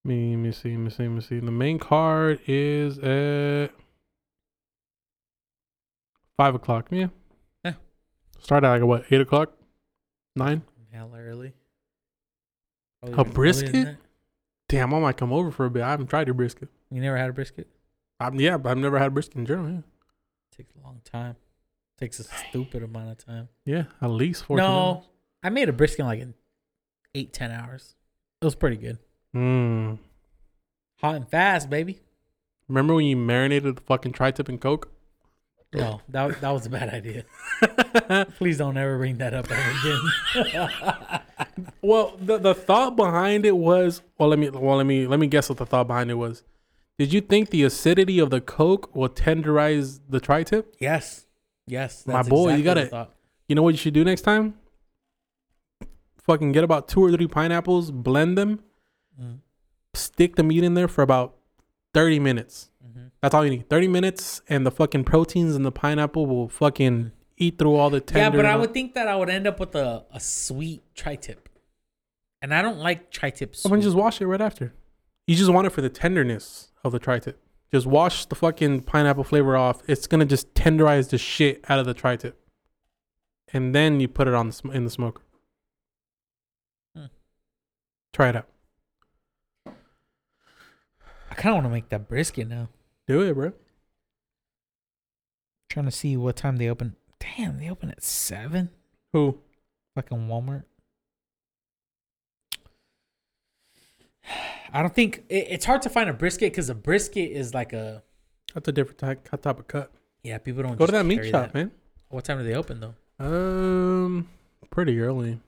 Me, 0.05 0.35
me 0.35 0.51
see, 0.51 0.77
me 0.77 0.91
see, 0.91 1.07
me 1.07 1.19
see. 1.19 1.39
The 1.39 1.49
main 1.51 1.79
card 1.79 2.39
is 2.45 2.99
at 2.99 3.71
5 6.37 6.55
o'clock. 6.55 6.87
Yeah. 6.91 7.07
Yeah. 7.63 7.73
Start 8.39 8.63
at 8.63 8.69
like 8.69 8.83
what, 8.83 9.05
8 9.09 9.21
o'clock? 9.21 9.53
9? 10.35 10.61
Hella 10.93 11.19
early. 11.19 11.53
Oh, 13.01 13.07
a 13.07 13.11
Earlier 13.11 13.23
brisket? 13.33 13.97
Damn, 14.69 14.93
I 14.93 14.99
might 14.99 15.17
come 15.17 15.33
over 15.33 15.49
for 15.49 15.65
a 15.65 15.71
bit. 15.71 15.81
I 15.81 15.89
haven't 15.89 16.07
tried 16.07 16.27
your 16.27 16.35
brisket. 16.35 16.69
You 16.91 17.01
never 17.01 17.17
had 17.17 17.31
a 17.31 17.33
brisket? 17.33 17.67
I'm, 18.19 18.39
yeah, 18.39 18.57
but 18.57 18.69
I've 18.69 18.77
never 18.77 18.99
had 18.99 19.13
brisket 19.13 19.37
in 19.37 19.45
general. 19.47 19.69
Yeah, 19.69 19.81
Takes 20.55 20.73
a 20.75 20.85
long 20.85 21.01
time. 21.03 21.35
Takes 21.97 22.19
a 22.19 22.23
stupid 22.25 22.83
amount 22.83 23.09
of 23.09 23.25
time. 23.25 23.47
yeah 23.65 23.85
at 24.01 24.09
least 24.09 24.43
14 24.43 24.63
no, 24.63 25.03
I 25.41 25.49
made 25.49 25.69
a 25.69 25.73
brisket 25.73 26.01
in 26.01 26.05
like 26.05 26.19
in 26.19 26.33
eight 27.15 27.31
ten 27.33 27.49
hours. 27.51 27.95
It 28.41 28.45
was 28.45 28.53
pretty 28.55 28.75
good. 28.75 28.99
Mm. 29.35 29.97
Hot 31.01 31.15
and 31.15 31.29
fast, 31.29 31.69
baby. 31.69 31.99
Remember 32.67 32.95
when 32.95 33.05
you 33.05 33.17
marinated 33.17 33.75
the 33.75 33.81
fucking 33.81 34.13
tri-tip 34.13 34.47
in 34.49 34.57
Coke? 34.57 34.89
No, 35.73 35.99
that 36.09 36.39
that 36.39 36.51
was 36.51 36.65
a 36.65 36.69
bad 36.69 36.89
idea. 36.93 37.25
Please 38.37 38.57
don't 38.57 38.77
ever 38.77 38.97
bring 38.97 39.17
that 39.17 39.33
up 39.33 39.47
ever 39.51 39.71
again. 39.79 41.21
Well, 41.81 42.17
the 42.19 42.37
the 42.37 42.53
thought 42.55 42.95
behind 42.95 43.45
it 43.45 43.55
was 43.57 44.01
well. 44.17 44.29
Let 44.29 44.39
me 44.39 44.49
well 44.49 44.77
let 44.77 44.85
me 44.85 45.05
let 45.05 45.19
me 45.19 45.27
guess 45.27 45.49
what 45.49 45.57
the 45.57 45.65
thought 45.65 45.87
behind 45.87 46.09
it 46.09 46.15
was. 46.15 46.43
Did 46.97 47.13
you 47.13 47.21
think 47.21 47.49
the 47.49 47.63
acidity 47.63 48.19
of 48.19 48.29
the 48.29 48.41
Coke 48.41 48.95
will 48.95 49.09
tenderize 49.09 49.99
the 50.09 50.19
tri-tip? 50.19 50.75
yes, 50.79 51.25
yes, 51.67 52.07
My 52.07 52.23
boy, 52.23 52.55
you 52.55 52.63
gotta- 52.63 52.87
thought. 52.87 53.13
You 53.47 53.55
know 53.55 53.61
what 53.63 53.73
you 53.73 53.77
should 53.77 53.93
do 53.93 54.03
next 54.03 54.21
time? 54.21 54.55
Fucking 56.23 56.51
get 56.53 56.63
about 56.63 56.87
two 56.87 57.03
or 57.03 57.11
three 57.11 57.27
pineapples, 57.27 57.91
blend 57.91 58.37
them, 58.37 58.61
Mm, 59.21 59.39
stick 59.93 60.35
the 60.35 60.43
meat 60.43 60.63
in 60.63 60.73
there 60.73 60.87
for 60.87 61.01
about 61.01 61.35
thirty 61.93 62.19
minutes. 62.19 62.69
mhm. 62.85 63.11
That's 63.21 63.33
all 63.33 63.43
you 63.45 63.51
need. 63.51 63.69
Thirty 63.69 63.87
minutes, 63.87 64.41
and 64.49 64.65
the 64.65 64.71
fucking 64.71 65.03
proteins 65.05 65.55
in 65.55 65.63
the 65.63 65.71
pineapple 65.71 66.25
will 66.25 66.49
fucking 66.49 67.11
eat 67.37 67.57
through 67.57 67.75
all 67.75 67.89
the 67.89 67.99
tender. 68.01 68.37
Yeah, 68.37 68.43
but 68.43 68.45
I 68.45 68.55
would 68.55 68.73
think 68.73 68.93
that 68.93 69.07
I 69.07 69.15
would 69.15 69.29
end 69.29 69.47
up 69.47 69.59
with 69.59 69.75
a, 69.75 70.05
a 70.11 70.19
sweet 70.19 70.83
tri-tip, 70.95 71.49
and 72.41 72.53
I 72.53 72.61
don't 72.61 72.77
like 72.79 73.11
tri-tip. 73.11 73.55
Someone 73.55 73.79
Sweet. 73.81 73.87
just 73.87 73.95
wash 73.97 74.21
it 74.21 74.27
right 74.27 74.41
after. 74.41 74.73
You 75.27 75.35
just 75.35 75.51
want 75.51 75.65
it 75.67 75.71
for 75.71 75.81
the 75.81 75.89
tenderness 75.89 76.71
of 76.83 76.91
the 76.91 76.99
tri-tip. 76.99 77.41
Just 77.73 77.87
wash 77.87 78.25
the 78.27 78.35
fucking 78.35 78.83
pineapple 78.83 79.23
flavor 79.23 79.57
off. 79.57 79.81
It's 79.87 80.07
gonna 80.07 80.25
just 80.25 80.53
tenderize 80.53 81.09
the 81.09 81.17
shit 81.17 81.63
out 81.67 81.79
of 81.79 81.85
the 81.85 81.93
tri-tip, 81.93 82.39
and 83.53 83.73
then 83.73 83.99
you 83.99 84.07
put 84.07 84.27
it 84.27 84.33
on 84.33 84.47
the 84.47 84.53
sm- 84.53 84.71
in 84.71 84.83
the 84.83 84.89
smoker. 84.89 85.23
Hmm. 86.95 87.05
Try 88.13 88.29
it 88.29 88.35
out. 88.35 88.47
I 91.35 91.41
kind 91.41 91.49
of 91.49 91.55
want 91.55 91.65
to 91.65 91.69
make 91.71 91.89
that 91.89 92.07
brisket 92.07 92.47
now. 92.47 92.69
Do 93.07 93.21
it, 93.21 93.33
bro. 93.33 93.51
trying 95.69 95.85
to 95.85 95.91
see 95.91 96.15
what 96.15 96.35
time 96.37 96.55
they 96.57 96.69
open. 96.69 96.95
Damn, 97.19 97.59
they 97.59 97.69
open 97.69 97.89
at 97.89 98.01
seven. 98.03 98.69
Who? 99.13 99.39
Fucking 99.95 100.27
Walmart. 100.29 100.63
I 104.73 104.81
don't 104.81 104.93
think 104.93 105.23
it, 105.29 105.47
it's 105.49 105.65
hard 105.65 105.81
to 105.83 105.89
find 105.89 106.09
a 106.09 106.13
brisket 106.13 106.51
because 106.51 106.69
a 106.69 106.75
brisket 106.75 107.31
is 107.31 107.53
like 107.53 107.73
a 107.73 108.03
That's 108.53 108.67
a 108.67 108.71
different 108.71 108.97
type, 108.99 109.23
type 109.41 109.59
of 109.59 109.67
cut. 109.67 109.91
yeah. 110.23 110.37
People 110.37 110.63
don't 110.63 110.77
Go 110.77 110.85
to 110.85 110.91
that 110.93 111.05
meat 111.05 111.25
shop, 111.25 111.51
that. 111.51 111.53
man. 111.53 111.71
What 112.09 112.23
time 112.25 112.37
do 112.37 112.43
they 112.43 112.55
open 112.55 112.79
though? 112.79 112.95
Um, 113.19 114.27
pretty 114.69 114.99
early. 114.99 115.39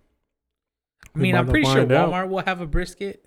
I 1.15 1.19
mean, 1.19 1.35
I'm 1.35 1.47
pretty 1.47 1.65
sure 1.65 1.75
find 1.77 1.91
out. 1.91 2.09
Walmart 2.09 2.29
will 2.29 2.43
have 2.45 2.61
a 2.61 2.67
brisket, 2.67 3.25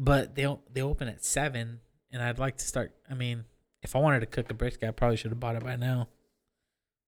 but 0.00 0.34
they 0.34 0.46
they 0.72 0.80
open 0.82 1.06
at 1.08 1.22
seven, 1.24 1.80
and 2.10 2.22
I'd 2.22 2.38
like 2.38 2.56
to 2.56 2.64
start. 2.64 2.92
I 3.08 3.14
mean, 3.14 3.44
if 3.82 3.94
I 3.94 3.98
wanted 3.98 4.20
to 4.20 4.26
cook 4.26 4.50
a 4.50 4.54
brisket, 4.54 4.88
I 4.88 4.92
probably 4.92 5.16
should 5.18 5.30
have 5.30 5.38
bought 5.40 5.56
it 5.56 5.62
by 5.62 5.76
now. 5.76 6.08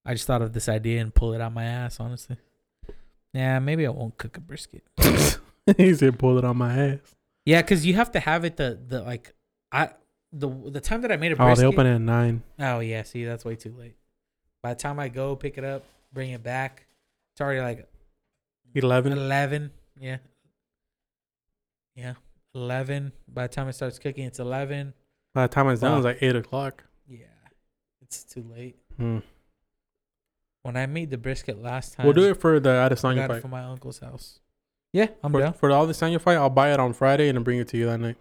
I 0.04 0.12
just 0.14 0.26
thought 0.26 0.42
of 0.42 0.52
this 0.52 0.68
idea 0.68 1.00
and 1.00 1.14
pull 1.14 1.32
it 1.32 1.40
out 1.40 1.52
my 1.54 1.64
ass. 1.64 1.98
Honestly, 1.98 2.36
yeah, 3.32 3.58
maybe 3.60 3.86
I 3.86 3.90
won't 3.90 4.18
cook 4.18 4.36
a 4.36 4.40
brisket. 4.40 4.82
he 5.76 5.94
said, 5.94 6.18
"Pull 6.18 6.36
it 6.38 6.44
on 6.44 6.58
my 6.58 6.76
ass." 6.76 7.14
Yeah, 7.46 7.62
because 7.62 7.86
you 7.86 7.94
have 7.94 8.12
to 8.12 8.20
have 8.20 8.44
it 8.44 8.56
the 8.56 8.78
the 8.86 9.00
like 9.02 9.32
I 9.72 9.90
the 10.32 10.48
the 10.48 10.80
time 10.80 11.00
that 11.02 11.10
I 11.12 11.16
made 11.16 11.32
a 11.32 11.34
Oh, 11.36 11.46
brisket. 11.46 11.58
they 11.62 11.66
open 11.66 11.86
at 11.86 12.00
nine. 12.00 12.42
Oh 12.58 12.80
yeah, 12.80 13.02
see 13.04 13.24
that's 13.24 13.44
way 13.44 13.56
too 13.56 13.74
late. 13.78 13.96
By 14.62 14.74
the 14.74 14.80
time 14.80 15.00
I 15.00 15.08
go 15.08 15.34
pick 15.34 15.56
it 15.58 15.64
up, 15.64 15.82
bring 16.12 16.30
it 16.30 16.42
back, 16.42 16.86
it's 17.32 17.40
already 17.40 17.60
like 17.60 17.88
Eleven. 18.74 19.12
eleven. 19.12 19.70
Yeah, 20.00 20.18
yeah, 21.94 22.14
eleven. 22.54 23.12
By 23.28 23.46
the 23.46 23.54
time 23.54 23.68
it 23.68 23.72
starts 23.74 23.98
cooking, 23.98 24.24
it's 24.24 24.38
eleven. 24.38 24.94
By 25.34 25.46
the 25.46 25.52
time 25.54 25.68
it's 25.68 25.80
done, 25.80 25.96
it's 25.96 26.04
like 26.04 26.18
eight 26.22 26.36
o'clock. 26.36 26.84
Yeah, 27.08 27.26
it's 28.00 28.24
too 28.24 28.44
late. 28.54 28.76
Hmm. 28.96 29.18
When 30.62 30.76
I 30.76 30.86
made 30.86 31.10
the 31.10 31.18
brisket 31.18 31.60
last 31.60 31.94
time, 31.94 32.06
We'll 32.06 32.12
do 32.14 32.28
it 32.30 32.40
for 32.40 32.60
the 32.60 32.68
Adesanya 32.70 33.26
fight. 33.26 33.42
from 33.42 33.50
my 33.50 33.62
uncle's 33.64 33.98
house. 33.98 34.38
Yeah, 34.92 35.08
I'm 35.24 35.32
For, 35.32 35.40
down. 35.40 35.52
for 35.54 35.68
the 35.70 35.74
Adesanya 35.74 36.20
fight, 36.20 36.36
I'll 36.36 36.50
buy 36.50 36.72
it 36.72 36.78
on 36.78 36.92
Friday 36.92 37.28
and 37.28 37.36
then 37.36 37.42
bring 37.42 37.58
it 37.58 37.66
to 37.68 37.76
you 37.78 37.86
that 37.86 37.98
night, 37.98 38.16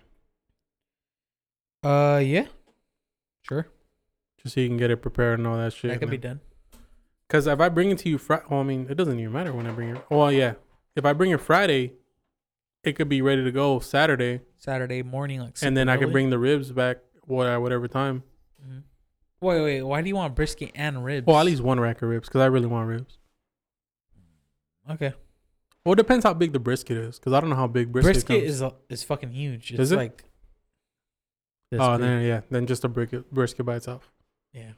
Uh, 1.84 2.22
yeah, 2.24 2.45
sure, 3.41 3.68
just 4.41 4.56
so 4.56 4.62
you 4.62 4.68
can 4.70 4.78
get 4.78 4.90
it 4.90 4.98
prepared 5.02 5.40
and 5.40 5.48
all 5.48 5.58
that 5.58 5.74
shit. 5.74 5.91
that 5.91 5.99
could 5.99 6.10
be 6.10 6.18
done. 6.18 6.40
Because 7.28 7.45
if 7.48 7.60
I 7.60 7.70
bring 7.70 7.91
it 7.91 7.98
to 7.99 8.10
you 8.10 8.18
Friday, 8.18 8.44
well, 8.49 8.62
I 8.62 8.64
mean, 8.64 8.88
it 8.90 8.95
doesn't 8.95 9.20
even 9.20 9.34
matter 9.34 9.52
when 9.53 9.68
I 9.68 9.72
bring 9.72 9.95
it. 9.95 10.02
Well, 10.10 10.32
yeah, 10.32 10.53
if 10.95 11.06
I 11.06 11.14
bring 11.14 11.32
it 11.32 11.41
Friday, 11.41 11.94
it 12.84 12.94
could 12.94 13.10
be 13.10 13.22
ready 13.22 13.44
to 13.44 13.52
go 13.52 13.80
Saturday, 13.80 14.41
Saturday 14.58 15.03
morning, 15.03 15.40
like, 15.41 15.56
and 15.62 15.76
then 15.78 15.86
super 15.88 15.91
I 15.94 15.98
can 15.98 16.03
early. 16.06 16.12
bring 16.14 16.30
the 16.30 16.40
ribs 16.40 16.72
back 16.72 16.98
what 17.26 17.48
at 17.48 17.58
whatever 17.58 17.88
time. 17.88 18.24
Mhm. 18.66 18.84
Wait, 19.41 19.62
wait. 19.62 19.82
Why 19.84 20.02
do 20.02 20.08
you 20.08 20.16
want 20.16 20.36
brisket 20.36 20.72
and 20.76 21.03
ribs? 21.03 21.26
Well, 21.28 21.38
at 21.40 21.45
least 21.45 21.62
one 21.62 21.80
rack 21.80 22.02
of 22.02 22.10
ribs 22.10 22.28
because 22.28 22.41
I 22.41 22.45
really 22.48 22.68
want 22.68 22.88
ribs. 22.88 23.18
okay. 24.90 25.14
Well, 25.84 25.94
it 25.94 25.98
depends 25.98 26.26
how 26.26 26.34
big 26.36 26.53
the 26.53 26.60
brisket 26.60 26.95
is 26.98 27.18
because 27.18 27.34
I 27.34 27.40
don't 27.40 27.49
know 27.49 27.56
how 27.56 27.68
big 27.68 27.91
brisket, 27.91 28.14
Brisket, 28.28 28.44
comes. 28.44 28.62
is 28.62 28.72
is 28.90 29.03
fucking 29.03 29.32
huge. 29.32 29.72
It's 29.72 29.80
Is 29.80 29.91
it? 29.91 29.95
like 29.95 30.24
oh, 31.74 31.91
big. 31.98 32.02
then 32.02 32.22
yeah, 32.24 32.41
then 32.52 32.68
just 32.68 32.84
a 32.84 32.88
brisket 32.90 33.32
brisket 33.32 33.66
by 33.66 33.78
itself. 33.78 34.12
yeah. 34.53 34.72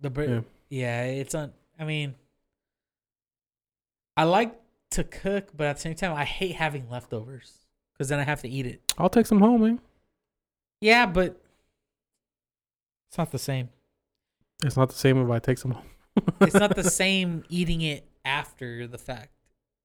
The 0.00 0.10
bri- 0.10 0.28
Yeah. 0.28 0.40
yeah. 0.68 1.02
it's 1.04 1.34
on. 1.34 1.52
I 1.78 1.84
mean, 1.84 2.14
I 4.16 4.24
like 4.24 4.52
to 4.92 5.04
cook, 5.04 5.50
but 5.56 5.66
at 5.66 5.76
the 5.76 5.82
same 5.82 5.94
time, 5.94 6.14
I 6.14 6.24
hate 6.24 6.56
having 6.56 6.88
leftovers 6.88 7.52
because 7.92 8.08
then 8.08 8.18
I 8.18 8.24
have 8.24 8.40
to 8.42 8.48
eat 8.48 8.66
it. 8.66 8.80
I'll 8.96 9.08
take 9.08 9.26
some 9.26 9.40
home, 9.40 9.62
man. 9.62 9.80
Yeah, 10.80 11.06
but 11.06 11.40
it's 13.08 13.18
not 13.18 13.30
the 13.30 13.38
same. 13.38 13.68
It's 14.64 14.76
not 14.76 14.88
the 14.88 14.94
same 14.94 15.22
if 15.22 15.30
I 15.30 15.38
take 15.38 15.58
some 15.58 15.72
home. 15.72 15.84
It's 16.40 16.54
not 16.54 16.74
the 16.74 16.82
same 16.82 17.44
eating 17.48 17.80
it 17.80 18.04
after 18.24 18.88
the 18.88 18.98
fact. 18.98 19.30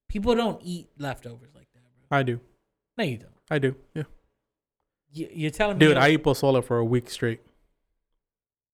People 0.09 0.33
don't 0.35 0.59
eat 0.63 0.87
leftovers 0.97 1.49
like 1.53 1.67
that, 1.73 1.83
bro. 2.09 2.17
I 2.17 2.23
do. 2.23 2.39
No, 2.97 3.03
you 3.03 3.17
don't. 3.17 3.31
I 3.51 3.59
do. 3.59 3.75
Yeah. 3.93 4.03
You, 5.11 5.29
you're 5.31 5.51
telling 5.51 5.77
me, 5.77 5.85
Dude, 5.85 5.95
you 5.97 6.01
I 6.01 6.09
eat 6.09 6.23
pozole 6.23 6.63
for 6.63 6.77
a 6.79 6.85
week 6.85 7.09
straight. 7.11 7.41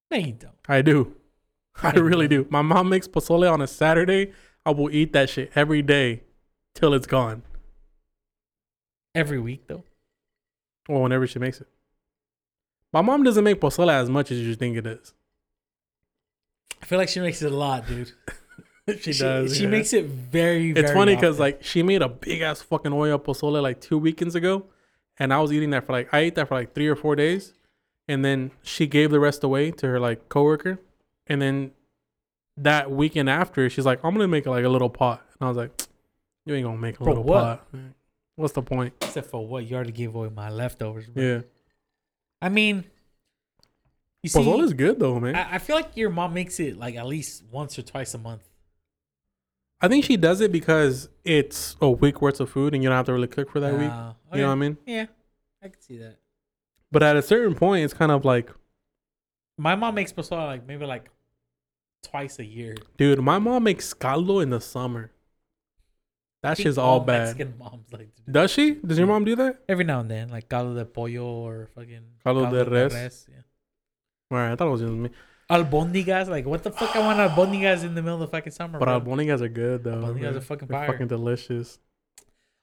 no, 0.10 0.18
you 0.18 0.32
don't. 0.34 0.54
I 0.70 0.82
do. 0.82 1.16
I 1.84 1.92
really 1.96 2.28
do. 2.30 2.48
My 2.50 2.62
mom 2.62 2.88
makes 2.90 3.08
pozole 3.10 3.52
on 3.52 3.62
a 3.62 3.68
Saturday. 3.68 4.32
I 4.66 4.72
will 4.72 4.94
eat 4.94 5.14
that 5.14 5.30
shit 5.30 5.52
every 5.56 5.82
day 5.82 6.24
till 6.76 6.94
it's 6.94 7.08
gone. 7.08 7.44
Every 9.16 9.40
week 9.40 9.68
though. 9.68 9.84
Or 10.88 11.04
whenever 11.04 11.28
she 11.28 11.40
makes 11.40 11.62
it. 11.62 11.68
My 12.92 13.02
mom 13.02 13.24
doesn't 13.24 13.44
make 13.44 13.62
pozole 13.62 13.92
as 13.92 14.10
much 14.10 14.32
as 14.32 14.40
you 14.40 14.56
think 14.56 14.78
it 14.78 14.88
is. 14.88 15.14
I 16.82 16.86
feel 16.86 16.98
like 16.98 17.10
she 17.10 17.20
makes 17.20 17.42
it 17.42 17.52
a 17.52 17.56
lot, 17.56 17.88
dude. 17.88 18.12
she, 19.00 19.14
does. 19.14 19.56
She 19.56 19.64
yeah. 19.64 19.70
makes 19.70 19.94
it 19.94 20.06
very. 20.06 20.72
It's 20.72 20.82
very 20.82 20.94
funny 20.94 21.16
because 21.16 21.40
like 21.40 21.64
she 21.64 21.84
made 21.84 22.02
a 22.02 22.10
big 22.10 22.42
ass 22.42 22.62
fucking 22.62 22.94
oil 22.94 23.20
pozole 23.20 23.62
like 23.62 23.82
two 23.82 23.98
weekends 23.98 24.36
ago, 24.36 24.66
and 25.18 25.34
I 25.34 25.40
was 25.40 25.52
eating 25.52 25.70
that 25.72 25.86
for 25.86 25.92
like 25.92 26.12
I 26.14 26.20
ate 26.20 26.36
that 26.36 26.48
for 26.48 26.56
like 26.56 26.74
three 26.74 26.88
or 26.88 26.96
four 26.96 27.16
days, 27.16 27.54
and 28.08 28.26
then 28.26 28.52
she 28.64 28.88
gave 28.88 29.12
the 29.12 29.20
rest 29.20 29.44
away 29.44 29.72
to 29.72 29.88
her 29.88 30.00
like 30.00 30.30
coworker, 30.30 30.80
and 31.28 31.42
then 31.42 31.72
that 32.60 32.92
weekend 32.92 33.30
after 33.30 33.70
she's 33.70 33.86
like, 33.86 34.00
I'm 34.04 34.14
gonna 34.14 34.28
make 34.28 34.46
like 34.46 34.66
a 34.66 34.70
little 34.70 34.90
pot, 34.90 35.22
and 35.40 35.46
I 35.46 35.50
was 35.50 35.58
like, 35.58 35.72
you 36.46 36.56
ain't 36.56 36.66
gonna 36.66 36.78
make 36.78 36.96
a 36.96 37.04
For 37.04 37.06
little 37.10 37.24
what? 37.24 37.72
pot. 37.72 37.80
What's 38.36 38.54
the 38.54 38.62
point? 38.62 38.94
except 39.02 39.30
for 39.30 39.46
what 39.46 39.66
you 39.70 39.76
already 39.76 39.92
gave 39.92 40.16
away 40.16 40.30
my 40.30 40.50
leftovers. 40.50 41.08
Bro. 41.08 41.24
Yeah, 41.24 41.42
I 42.42 42.50
mean, 42.50 42.86
you 44.24 44.30
see, 44.30 44.40
pozole 44.40 44.64
is 44.64 44.74
good 44.74 45.00
though, 45.00 45.20
man. 45.20 45.36
I, 45.36 45.56
I, 45.56 45.58
feel 45.58 45.76
like 45.76 45.96
your 45.96 46.10
mom 46.10 46.34
makes 46.34 46.60
it 46.60 46.78
like 46.78 46.96
at 46.96 47.06
least 47.06 47.44
once 47.52 47.78
or 47.78 47.82
twice 47.82 48.14
a 48.14 48.18
month. 48.18 48.44
I 49.82 49.88
think 49.88 50.04
she 50.04 50.18
does 50.18 50.42
it 50.42 50.52
because 50.52 51.10
it's 51.24 51.78
a 51.82 51.90
week 51.90 52.22
worth 52.22 52.40
of 52.42 52.50
food, 52.50 52.74
and 52.74 52.84
you 52.84 52.90
don't 52.90 52.98
have 52.98 53.06
to 53.06 53.14
really 53.14 53.28
cook 53.28 53.50
for 53.50 53.60
that 53.62 53.74
week. 53.74 53.90
Uh, 53.90 54.14
You 54.34 54.42
know 54.42 54.48
what 54.48 54.54
I 54.54 54.56
mean? 54.56 54.78
Yeah, 54.86 55.06
I 55.64 55.70
can 55.70 55.82
see 55.82 55.98
that. 55.98 56.18
But 56.92 57.04
at 57.04 57.16
a 57.16 57.22
certain 57.22 57.56
point, 57.56 57.86
it's 57.86 57.94
kind 57.94 58.12
of 58.12 58.26
like, 58.26 58.50
My 59.58 59.76
mom 59.76 59.96
makes 59.96 60.12
pozole 60.12 60.46
like 60.48 60.68
maybe 60.68 60.86
like 60.86 61.10
twice 62.04 62.40
a 62.40 62.46
year. 62.46 62.76
dude, 62.98 63.20
my 63.20 63.40
mom 63.40 63.64
makes 63.64 63.94
caldo 63.94 64.40
in 64.40 64.50
the 64.50 64.62
summer. 64.62 65.12
That 66.42 66.58
shit's 66.58 66.78
all 66.78 67.02
bad. 67.02 67.36
Mexican 67.38 67.58
moms 67.58 67.92
like 67.92 68.16
to 68.16 68.22
do 68.22 68.32
Does 68.32 68.52
she? 68.52 68.76
Does 68.76 68.98
your 68.98 69.08
mom 69.08 69.26
do 69.26 69.36
that? 69.36 69.60
every 69.68 69.84
now 69.84 70.00
and 70.00 70.10
then, 70.10 70.30
like 70.30 70.48
caldo 70.48 70.74
de 70.76 70.86
pollo 70.86 71.24
or 71.26 71.68
fucking 71.76 72.04
Caldo 72.26 72.50
de 72.50 72.70
res? 72.70 73.28
yeah. 73.30 73.36
All 74.32 74.38
right, 74.38 74.52
I 74.52 74.56
thought 74.56 74.68
it 74.68 74.72
was 74.72 74.82
just 74.82 74.94
me. 74.94 75.10
Albondigas, 75.50 76.30
like 76.30 76.46
what 76.46 76.64
the 76.64 76.72
fuck? 76.72 76.96
I 76.96 77.00
want 77.00 77.20
albondigas 77.20 77.84
in 77.84 77.96
the 77.96 78.02
middle 78.02 78.22
of 78.22 78.30
the 78.32 78.38
fucking 78.38 78.54
summer. 78.54 78.80
But 78.80 78.86
bro. 78.86 79.02
albondigas 79.02 79.42
are 79.42 79.50
good 79.50 79.84
though. 79.84 79.96
Albondigas 79.96 80.22
man. 80.22 80.36
are 80.38 80.42
fucking 80.42 80.68
They're 80.70 80.80
fire. 80.80 80.92
fucking 80.92 81.08
delicious. 81.08 81.80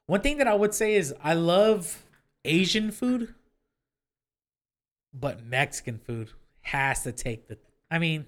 One 0.07 0.21
thing 0.23 0.39
that 0.39 0.47
I 0.47 0.55
would 0.55 0.73
say 0.73 0.95
is 0.95 1.13
I 1.23 1.35
love 1.35 2.05
Asian 2.45 2.93
food, 2.93 3.35
but 5.13 5.45
Mexican 5.45 5.99
food 5.99 6.31
has 6.63 7.03
to 7.03 7.13
take 7.13 7.49
the. 7.49 7.59
I 7.91 7.99
mean, 7.99 8.25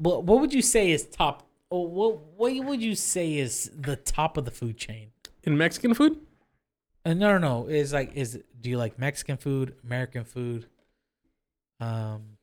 what 0.00 0.24
what 0.24 0.40
would 0.40 0.52
you 0.52 0.62
say 0.62 0.90
is 0.90 1.04
top? 1.06 1.46
Or 1.70 1.86
what 1.86 2.18
what 2.36 2.52
would 2.66 2.82
you 2.82 2.94
say 2.94 3.36
is 3.38 3.70
the 3.78 3.96
top 3.96 4.36
of 4.36 4.44
the 4.44 4.50
food 4.50 4.76
chain? 4.76 5.12
In 5.44 5.56
Mexican 5.56 5.94
food, 5.94 6.18
Uh, 7.04 7.14
no, 7.14 7.38
no, 7.38 7.38
no. 7.38 7.66
Is 7.68 7.92
like 7.92 8.12
is 8.16 8.40
do 8.60 8.68
you 8.70 8.76
like 8.78 8.98
Mexican 8.98 9.36
food, 9.36 9.74
American 9.84 10.24
food, 10.24 10.66
um, 11.80 12.38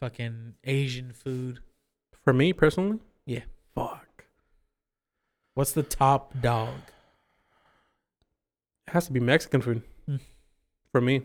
fucking 0.00 0.54
Asian 0.64 1.12
food? 1.12 1.60
for 2.24 2.32
me 2.32 2.52
personally, 2.52 2.98
Yeah. 3.26 3.42
fuck, 3.74 4.24
What's 5.54 5.72
the 5.72 5.82
top 5.82 6.40
dog? 6.40 6.74
it 8.86 8.92
has 8.92 9.06
to 9.06 9.12
be 9.12 9.20
Mexican 9.20 9.60
food 9.60 9.82
Hmm. 10.06 10.16
for 10.92 11.00
me. 11.00 11.22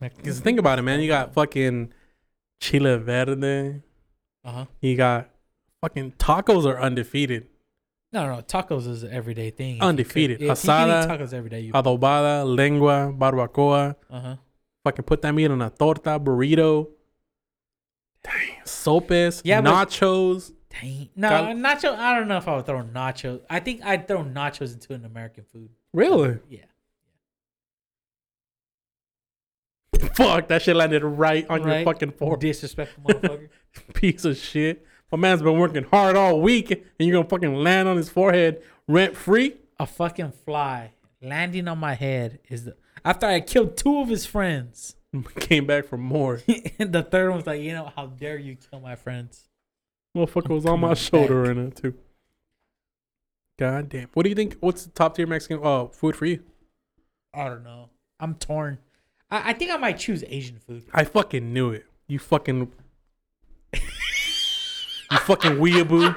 Because 0.00 0.40
think 0.40 0.58
about 0.58 0.78
it, 0.80 0.82
man. 0.82 1.00
You 1.00 1.06
got 1.08 1.32
fucking 1.32 1.92
chile 2.60 2.96
verde. 2.98 3.82
Uh 4.44 4.50
huh. 4.52 4.64
He 4.80 4.94
got 4.96 5.30
fucking 5.80 6.12
tacos 6.18 6.64
are 6.66 6.80
undefeated. 6.80 7.46
No, 8.12 8.26
no, 8.26 8.42
tacos 8.42 8.86
is 8.86 9.02
an 9.04 9.12
everyday 9.12 9.50
thing. 9.50 9.70
If 9.70 9.74
you 9.76 9.80
could- 9.80 9.88
Undefeated. 9.88 10.36
If 10.36 10.40
you 10.42 10.46
can 10.48 10.56
Asada, 10.56 11.04
eat 11.04 11.08
tacos 11.08 11.32
every 11.32 11.48
day, 11.50 11.60
you 11.60 11.72
Adobada, 11.72 12.44
lengua, 12.44 13.12
barbacoa. 13.16 13.96
uh 14.10 14.20
huh. 14.20 14.36
Fucking 14.84 15.04
put 15.04 15.22
that 15.22 15.32
meat 15.32 15.50
on 15.50 15.62
a 15.62 15.70
torta, 15.70 16.18
burrito. 16.20 16.88
Dang, 18.24 18.56
sopes, 18.64 19.42
Yeah, 19.44 19.60
but- 19.60 19.70
nachos. 19.88 20.52
Dang. 20.70 21.08
No, 21.16 21.28
nacho. 21.28 21.94
I 21.96 22.18
don't 22.18 22.28
know 22.28 22.38
if 22.38 22.48
I 22.48 22.56
would 22.56 22.64
throw 22.66 22.82
nachos. 22.82 23.42
I 23.50 23.60
think 23.60 23.84
I'd 23.84 24.08
throw 24.08 24.24
nachos 24.24 24.72
into 24.72 24.94
an 24.94 25.04
American 25.04 25.44
food. 25.52 25.68
Really? 25.92 26.38
Yeah. 26.48 26.64
Fuck, 30.14 30.48
that 30.48 30.62
shit 30.62 30.74
landed 30.76 31.04
right 31.04 31.46
on 31.48 31.60
your 31.60 31.68
Right? 31.68 31.84
fucking 31.84 32.12
forehead. 32.12 32.40
Disrespectful 32.40 33.04
motherfucker. 33.04 33.48
Piece 33.94 34.24
of 34.24 34.36
shit. 34.36 34.86
My 35.10 35.18
man's 35.18 35.42
been 35.42 35.58
working 35.58 35.84
hard 35.84 36.16
all 36.16 36.40
week, 36.40 36.70
and 36.70 36.82
you're 36.98 37.16
gonna 37.16 37.28
fucking 37.28 37.54
land 37.54 37.88
on 37.88 37.96
his 37.96 38.08
forehead 38.08 38.62
rent 38.88 39.16
free. 39.16 39.56
A 39.78 39.86
fucking 39.86 40.32
fly 40.44 40.92
landing 41.20 41.68
on 41.68 41.78
my 41.78 41.94
head 41.94 42.40
is 42.48 42.64
the 42.64 42.76
after 43.04 43.26
I 43.26 43.40
killed 43.40 43.76
two 43.76 44.00
of 44.00 44.08
his 44.08 44.26
friends. 44.26 44.96
Came 45.40 45.66
back 45.66 45.86
for 45.86 45.96
more. 45.96 46.40
and 46.78 46.92
the 46.92 47.02
third 47.02 47.30
one's 47.30 47.46
like, 47.46 47.60
you 47.60 47.72
know, 47.72 47.92
how 47.94 48.06
dare 48.06 48.38
you 48.38 48.56
kill 48.56 48.80
my 48.80 48.96
friends? 48.96 49.48
Motherfucker 50.16 50.48
was 50.48 50.66
on 50.66 50.80
my 50.80 50.88
coming 50.88 50.96
shoulder 50.96 51.42
back. 51.42 51.48
right 51.48 51.64
now 51.64 51.70
too. 51.70 51.94
God 53.58 53.88
damn. 53.88 54.08
What 54.14 54.24
do 54.24 54.28
you 54.28 54.34
think? 54.34 54.56
What's 54.60 54.84
the 54.84 54.90
top 54.90 55.16
tier 55.16 55.26
Mexican 55.26 55.60
uh, 55.62 55.86
food 55.86 56.16
for 56.16 56.26
you? 56.26 56.42
I 57.34 57.48
don't 57.48 57.64
know. 57.64 57.90
I'm 58.20 58.34
torn. 58.34 58.78
I, 59.30 59.50
I 59.50 59.52
think 59.52 59.70
I 59.70 59.76
might 59.76 59.98
choose 59.98 60.24
Asian 60.26 60.58
food. 60.58 60.84
I 60.92 61.04
fucking 61.04 61.52
knew 61.52 61.70
it. 61.70 61.86
You 62.06 62.18
fucking. 62.18 62.72
You 63.74 65.18
fucking 65.18 65.52
weeaboo. 65.52 66.14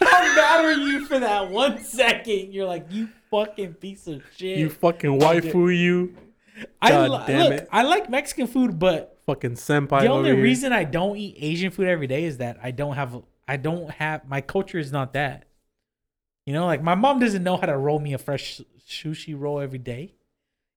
How 0.00 0.34
mad 0.36 0.64
were 0.64 0.72
you 0.72 1.06
for 1.06 1.18
that 1.18 1.50
one 1.50 1.82
second? 1.82 2.52
You're 2.52 2.66
like, 2.66 2.86
you 2.90 3.08
fucking 3.30 3.74
piece 3.74 4.06
of 4.06 4.22
shit. 4.36 4.58
You 4.58 4.68
fucking 4.70 5.18
waifu. 5.20 5.76
You 5.76 6.14
I 6.80 6.90
God 6.90 7.10
li- 7.10 7.24
damn 7.26 7.50
look, 7.50 7.52
it. 7.62 7.68
I 7.72 7.82
like 7.82 8.10
Mexican 8.10 8.46
food, 8.46 8.78
but 8.78 9.18
fucking 9.26 9.52
senpai. 9.52 10.02
the 10.02 10.08
only 10.08 10.32
reason 10.32 10.72
I 10.72 10.84
don't 10.84 11.16
eat 11.16 11.36
Asian 11.38 11.70
food 11.70 11.86
every 11.86 12.06
day 12.06 12.24
is 12.24 12.38
that 12.38 12.58
I 12.62 12.70
don't 12.70 12.94
have 12.94 13.22
I 13.48 13.56
don't 13.56 13.90
have 13.90 14.28
my 14.28 14.40
culture 14.40 14.78
is 14.78 14.92
not 14.92 15.12
that. 15.14 15.46
You 16.46 16.52
know, 16.52 16.66
like 16.66 16.82
my 16.82 16.94
mom 16.94 17.20
doesn't 17.20 17.42
know 17.42 17.56
how 17.56 17.66
to 17.66 17.76
roll 17.76 17.98
me 17.98 18.12
a 18.14 18.18
fresh 18.18 18.60
sushi 18.88 19.38
roll 19.38 19.60
every 19.60 19.78
day. 19.78 20.14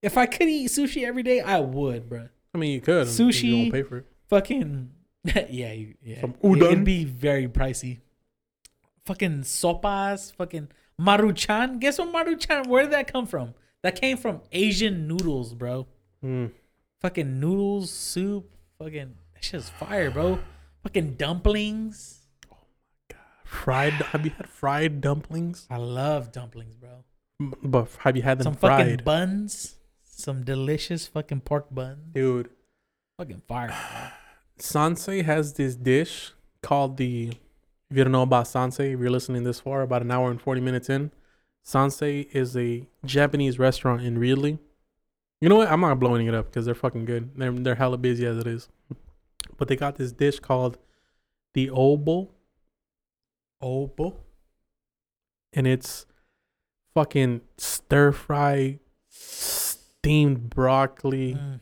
If 0.05 0.17
I 0.17 0.27
could 0.27 0.47
eat 0.47 0.69
sushi 0.69 1.03
every 1.03 1.23
day, 1.23 1.41
I 1.41 1.59
would, 1.59 2.07
bro. 2.07 2.29
I 2.53 2.57
mean, 2.57 2.71
you 2.71 2.81
could. 2.81 3.07
Sushi. 3.07 3.43
You 3.43 3.63
don't 3.63 3.71
pay 3.71 3.83
for 3.83 3.97
it. 3.97 4.05
Fucking 4.29 4.91
yeah, 5.49 5.71
you, 5.71 5.95
yeah. 6.03 6.21
Some 6.21 6.33
udon. 6.43 6.71
It'd 6.71 6.85
be 6.85 7.03
very 7.03 7.47
pricey. 7.47 7.99
Fucking 9.05 9.41
sopas, 9.41 10.33
fucking 10.35 10.67
maruchan. 11.01 11.79
Guess 11.79 11.97
what 11.97 12.13
maruchan? 12.13 12.67
Where 12.67 12.83
did 12.83 12.91
that 12.91 13.11
come 13.11 13.25
from? 13.25 13.55
That 13.81 13.99
came 13.99 14.17
from 14.17 14.41
Asian 14.51 15.07
noodles, 15.07 15.55
bro. 15.55 15.87
Mm. 16.23 16.51
Fucking 17.01 17.39
noodles, 17.39 17.91
soup, 17.91 18.51
fucking 18.77 19.15
that 19.33 19.43
shit's 19.43 19.69
fire, 19.69 20.11
bro. 20.11 20.39
Fucking 20.83 21.15
dumplings. 21.15 22.19
Oh 22.51 22.57
my 23.09 23.15
god, 23.15 23.21
fried. 23.45 23.93
Have 23.93 24.25
you 24.25 24.31
had 24.37 24.47
fried 24.47 25.01
dumplings? 25.01 25.65
I 25.71 25.77
love 25.77 26.31
dumplings, 26.31 26.75
bro. 26.75 27.03
But 27.63 27.89
have 27.99 28.15
you 28.15 28.21
had 28.21 28.37
them 28.37 28.43
Some 28.43 28.55
fucking 28.55 28.85
fried, 28.85 29.05
buns. 29.05 29.75
Some 30.17 30.43
delicious 30.43 31.07
fucking 31.07 31.41
pork 31.41 31.67
buns. 31.71 32.13
dude? 32.13 32.49
Fucking 33.17 33.41
fire. 33.47 33.67
bro. 33.67 33.75
Sansei 34.59 35.25
has 35.25 35.53
this 35.53 35.75
dish 35.75 36.31
called 36.61 36.95
the. 36.95 37.33
If 37.89 37.97
you 37.97 38.03
don't 38.03 38.13
know 38.13 38.21
about 38.21 38.45
Sansei, 38.45 38.93
if 38.93 38.99
you're 38.99 39.09
listening 39.09 39.43
this 39.43 39.59
far, 39.59 39.81
about 39.81 40.01
an 40.01 40.11
hour 40.11 40.31
and 40.31 40.41
40 40.41 40.61
minutes 40.61 40.89
in, 40.89 41.11
Sansei 41.65 42.27
is 42.31 42.55
a 42.55 42.87
Japanese 43.05 43.59
restaurant 43.59 44.01
in 44.03 44.17
Reedley. 44.17 44.57
You 45.41 45.49
know 45.49 45.57
what? 45.57 45.67
I'm 45.67 45.81
not 45.81 45.99
blowing 45.99 46.27
it 46.27 46.33
up 46.33 46.45
because 46.45 46.65
they're 46.65 46.73
fucking 46.73 47.03
good. 47.05 47.31
They're, 47.35 47.51
they're 47.51 47.75
hella 47.75 47.97
busy 47.97 48.25
as 48.25 48.37
it 48.37 48.47
is. 48.47 48.69
But 49.57 49.67
they 49.67 49.75
got 49.75 49.97
this 49.97 50.13
dish 50.13 50.39
called 50.39 50.77
the 51.53 51.69
Obo, 51.69 52.31
Obo. 53.61 54.15
and 55.53 55.67
it's 55.67 56.05
fucking 56.93 57.41
stir 57.57 58.11
fry, 58.13 58.79
steamed 60.05 60.51
broccoli, 60.51 61.33
Mm. 61.33 61.59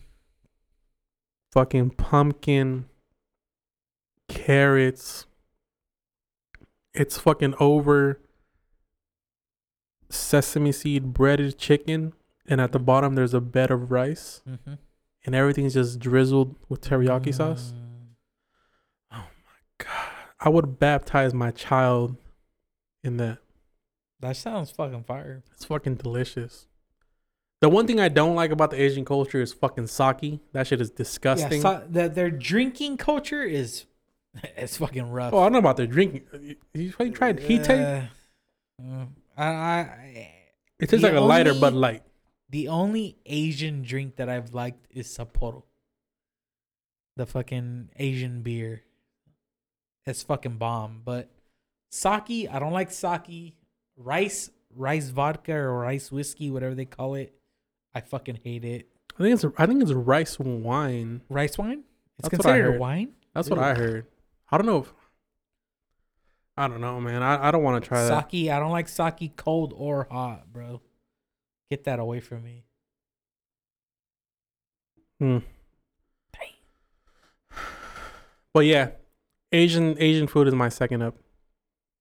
fucking 1.53 1.91
pumpkin, 1.91 2.90
carrots. 4.28 5.26
It's 6.94 7.18
fucking 7.18 7.56
over 7.57 8.20
sesame 10.10 10.74
seed 10.74 11.14
breaded 11.14 11.57
chicken, 11.57 12.11
and 12.45 12.60
at 12.60 12.74
the 12.74 12.80
bottom 12.80 13.15
there's 13.15 13.34
a 13.34 13.40
bed 13.40 13.72
of 13.72 13.91
rice, 13.91 14.41
Mm-hmm. 14.45 14.74
and 15.26 15.34
everything's 15.36 15.76
just 15.76 15.99
drizzled 15.99 16.56
with 16.68 16.82
teriyaki 16.82 17.34
sauce. 17.34 17.72
Oh 19.10 19.15
my 19.45 19.86
God, 19.86 20.11
I 20.41 20.49
would 20.49 20.78
baptize 20.80 21.34
my 21.34 21.52
child 21.52 22.18
in 23.06 23.15
that. 23.18 23.38
That 24.20 24.36
sounds 24.36 24.70
fucking 24.70 25.06
fire. 25.06 25.44
It's 25.53 25.64
fucking 25.65 25.95
delicious. 25.95 26.68
The 27.64 27.69
one 27.69 27.88
thing 27.88 27.98
I 28.02 28.10
don't 28.10 28.35
like 28.35 28.52
about 28.52 28.72
the 28.72 28.81
Asian 28.81 29.06
culture 29.06 29.41
is 29.41 29.53
fucking 29.53 29.88
sake. 29.88 30.41
That 30.52 30.68
shit 30.68 30.81
is 30.81 30.90
disgusting. 30.90 31.61
Yeah, 31.61 31.80
so, 31.80 31.88
that 31.91 32.14
their 32.14 32.30
drinking 32.30 32.98
culture 32.98 33.41
is 33.41 33.85
it's 34.57 34.76
fucking 34.76 35.10
rough. 35.10 35.34
Oh, 35.34 35.40
I 35.40 35.44
don't 35.44 35.53
know 35.53 35.60
about 35.60 35.77
their 35.77 35.88
drinking. 35.88 36.23
You, 36.73 36.94
you 36.99 37.11
tried 37.11 37.38
tape? 37.38 37.69
Uh, 37.69 38.02
uh, 38.84 39.06
I, 39.38 39.45
I, 39.45 40.31
It 40.77 40.90
tastes 40.90 41.03
like 41.03 41.14
a 41.14 41.22
lighter 41.22 41.52
only- 41.52 41.61
Bud 41.61 41.73
Light. 41.73 42.03
the 42.49 42.68
only 42.68 43.15
Asian 43.26 43.81
drink 43.81 44.18
that 44.18 44.27
I've 44.27 44.53
liked 44.53 44.85
is 44.90 45.07
Sapporo. 45.07 45.64
The 47.15 47.26
fucking 47.26 47.91
Asian 47.95 48.41
beer. 48.41 48.84
It's 50.06 50.22
fucking 50.22 50.57
bomb. 50.57 51.02
But 51.06 51.30
sake, 51.91 52.49
I 52.52 52.60
don't 52.60 52.73
like 52.73 52.91
sake. 52.91 53.56
Rice, 53.95 54.49
rice 54.76 55.07
vodka 55.07 55.53
or 55.53 55.80
rice 55.80 56.11
whiskey, 56.11 56.52
whatever 56.52 56.76
they 56.76 56.84
call 56.84 57.15
it. 57.15 57.34
I 57.95 58.02
fucking 58.02 58.40
hate 58.44 58.64
it. 58.65 58.88
I 59.20 59.24
think 59.24 59.34
it's 59.36 59.45
I 59.57 59.65
think 59.65 59.82
it's 59.82 59.91
rice 59.91 60.40
wine. 60.40 61.22
Rice 61.30 61.57
wine? 61.57 61.84
It's 62.20 62.30
That's 62.30 62.40
what 62.45 62.48
I 62.48 62.53
considered 62.57 62.72
heard. 62.74 62.80
wine? 62.80 63.10
That's 63.34 63.49
what 63.49 63.60
I 63.60 63.74
heard. 63.76 64.06
I 64.52 64.57
don't 64.57 64.65
know 64.65 64.80
if 64.80 64.94
I 66.56 66.68
don't 66.68 66.82
know, 66.82 66.99
man. 67.02 67.24
I, 67.24 67.48
I 67.48 67.52
don't 67.52 67.64
want 67.64 67.84
to 67.84 67.88
try 67.88 68.03
that. 68.06 68.32
Sake, 68.32 68.49
I 68.49 68.60
don't 68.60 68.72
like 68.72 68.88
sake 68.88 69.36
cold 69.36 69.74
or 69.76 70.07
hot, 70.11 70.52
bro. 70.53 70.82
Get 71.72 71.84
that 71.86 71.98
away 71.99 72.20
from 72.20 72.44
me. 72.44 72.64
Hmm. 75.20 75.38
But 78.53 78.65
yeah, 78.68 78.91
Asian 79.52 79.95
Asian 79.99 80.28
food 80.28 80.48
is 80.48 80.53
my 80.53 80.70
second 80.70 81.02
up. 81.02 81.15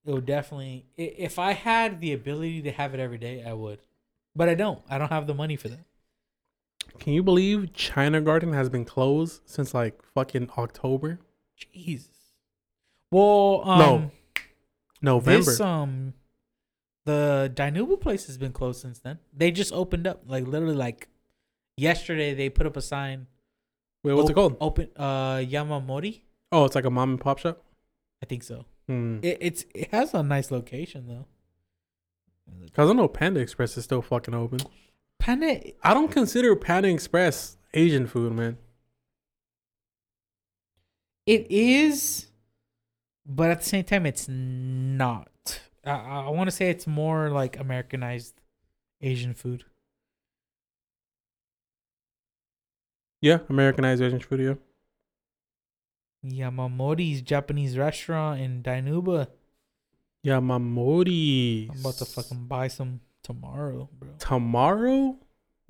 It 0.04 0.12
would 0.12 0.26
definitely. 0.26 0.84
i- 0.98 1.14
If 1.16 1.38
I 1.38 1.52
had 1.52 2.00
the 2.00 2.12
ability 2.12 2.60
to 2.62 2.72
have 2.72 2.92
it 2.92 3.00
every 3.00 3.18
day, 3.18 3.42
I 3.42 3.52
would. 3.54 3.78
But 4.34 4.48
I 4.48 4.54
don't. 4.54 4.80
I 4.88 4.98
don't 4.98 5.10
have 5.10 5.26
the 5.26 5.34
money 5.34 5.56
for 5.56 5.68
that. 5.68 5.84
Can 6.98 7.12
you 7.12 7.22
believe 7.22 7.72
China 7.72 8.20
Garden 8.20 8.52
has 8.52 8.68
been 8.68 8.84
closed 8.84 9.42
since 9.44 9.74
like 9.74 10.02
fucking 10.14 10.50
October? 10.56 11.20
Jesus. 11.56 12.08
Well, 13.10 13.62
um, 13.64 13.78
No, 13.78 14.10
November. 15.02 15.44
This 15.44 15.60
um, 15.60 16.14
the 17.04 17.52
Dinuba 17.54 18.00
place 18.00 18.26
has 18.26 18.38
been 18.38 18.52
closed 18.52 18.80
since 18.80 18.98
then. 19.00 19.18
They 19.32 19.50
just 19.50 19.72
opened 19.72 20.06
up, 20.06 20.22
like 20.26 20.46
literally, 20.46 20.74
like 20.76 21.08
yesterday. 21.76 22.34
They 22.34 22.48
put 22.48 22.66
up 22.66 22.76
a 22.76 22.82
sign. 22.82 23.26
Wait, 24.04 24.14
what's 24.14 24.30
it 24.30 24.34
called? 24.34 24.56
Open, 24.60 24.88
uh, 24.96 25.36
Yamamori. 25.36 26.22
Oh, 26.50 26.64
it's 26.64 26.74
like 26.74 26.84
a 26.84 26.90
mom 26.90 27.10
and 27.10 27.20
pop 27.20 27.38
shop. 27.38 27.62
I 28.22 28.26
think 28.26 28.42
so. 28.42 28.64
Hmm. 28.88 29.18
It, 29.22 29.38
it's 29.40 29.64
it 29.74 29.90
has 29.92 30.14
a 30.14 30.22
nice 30.22 30.50
location 30.50 31.06
though. 31.08 31.26
Cause 32.74 32.88
I 32.90 32.92
know 32.94 33.08
Panda 33.08 33.40
Express 33.40 33.76
is 33.76 33.84
still 33.84 34.02
fucking 34.02 34.34
open. 34.34 34.60
Panda, 35.18 35.60
I 35.82 35.94
don't 35.94 36.10
consider 36.10 36.56
Panda 36.56 36.88
Express 36.88 37.56
Asian 37.74 38.06
food, 38.06 38.32
man. 38.32 38.56
it 41.26 41.46
is, 41.50 42.26
but 43.24 43.50
at 43.50 43.60
the 43.60 43.68
same 43.68 43.84
time, 43.84 44.06
it's 44.06 44.26
not. 44.28 45.28
I, 45.84 45.90
I 45.90 46.28
want 46.30 46.48
to 46.48 46.56
say 46.56 46.70
it's 46.70 46.86
more 46.86 47.30
like 47.30 47.58
Americanized 47.58 48.34
Asian 49.00 49.34
food. 49.34 49.64
Yeah, 53.20 53.38
Americanized 53.48 54.02
Asian 54.02 54.20
food. 54.20 54.40
Yeah. 54.40 54.54
Yamamori's 56.50 57.22
Japanese 57.22 57.76
restaurant 57.76 58.40
in 58.40 58.62
Dinuba. 58.62 59.28
Yamamori. 60.24 61.70
I'm 61.70 61.80
about 61.80 61.94
to 61.94 62.04
fucking 62.04 62.46
buy 62.46 62.68
some 62.68 63.00
tomorrow, 63.22 63.88
bro. 63.98 64.10
tomorrow. 64.18 65.16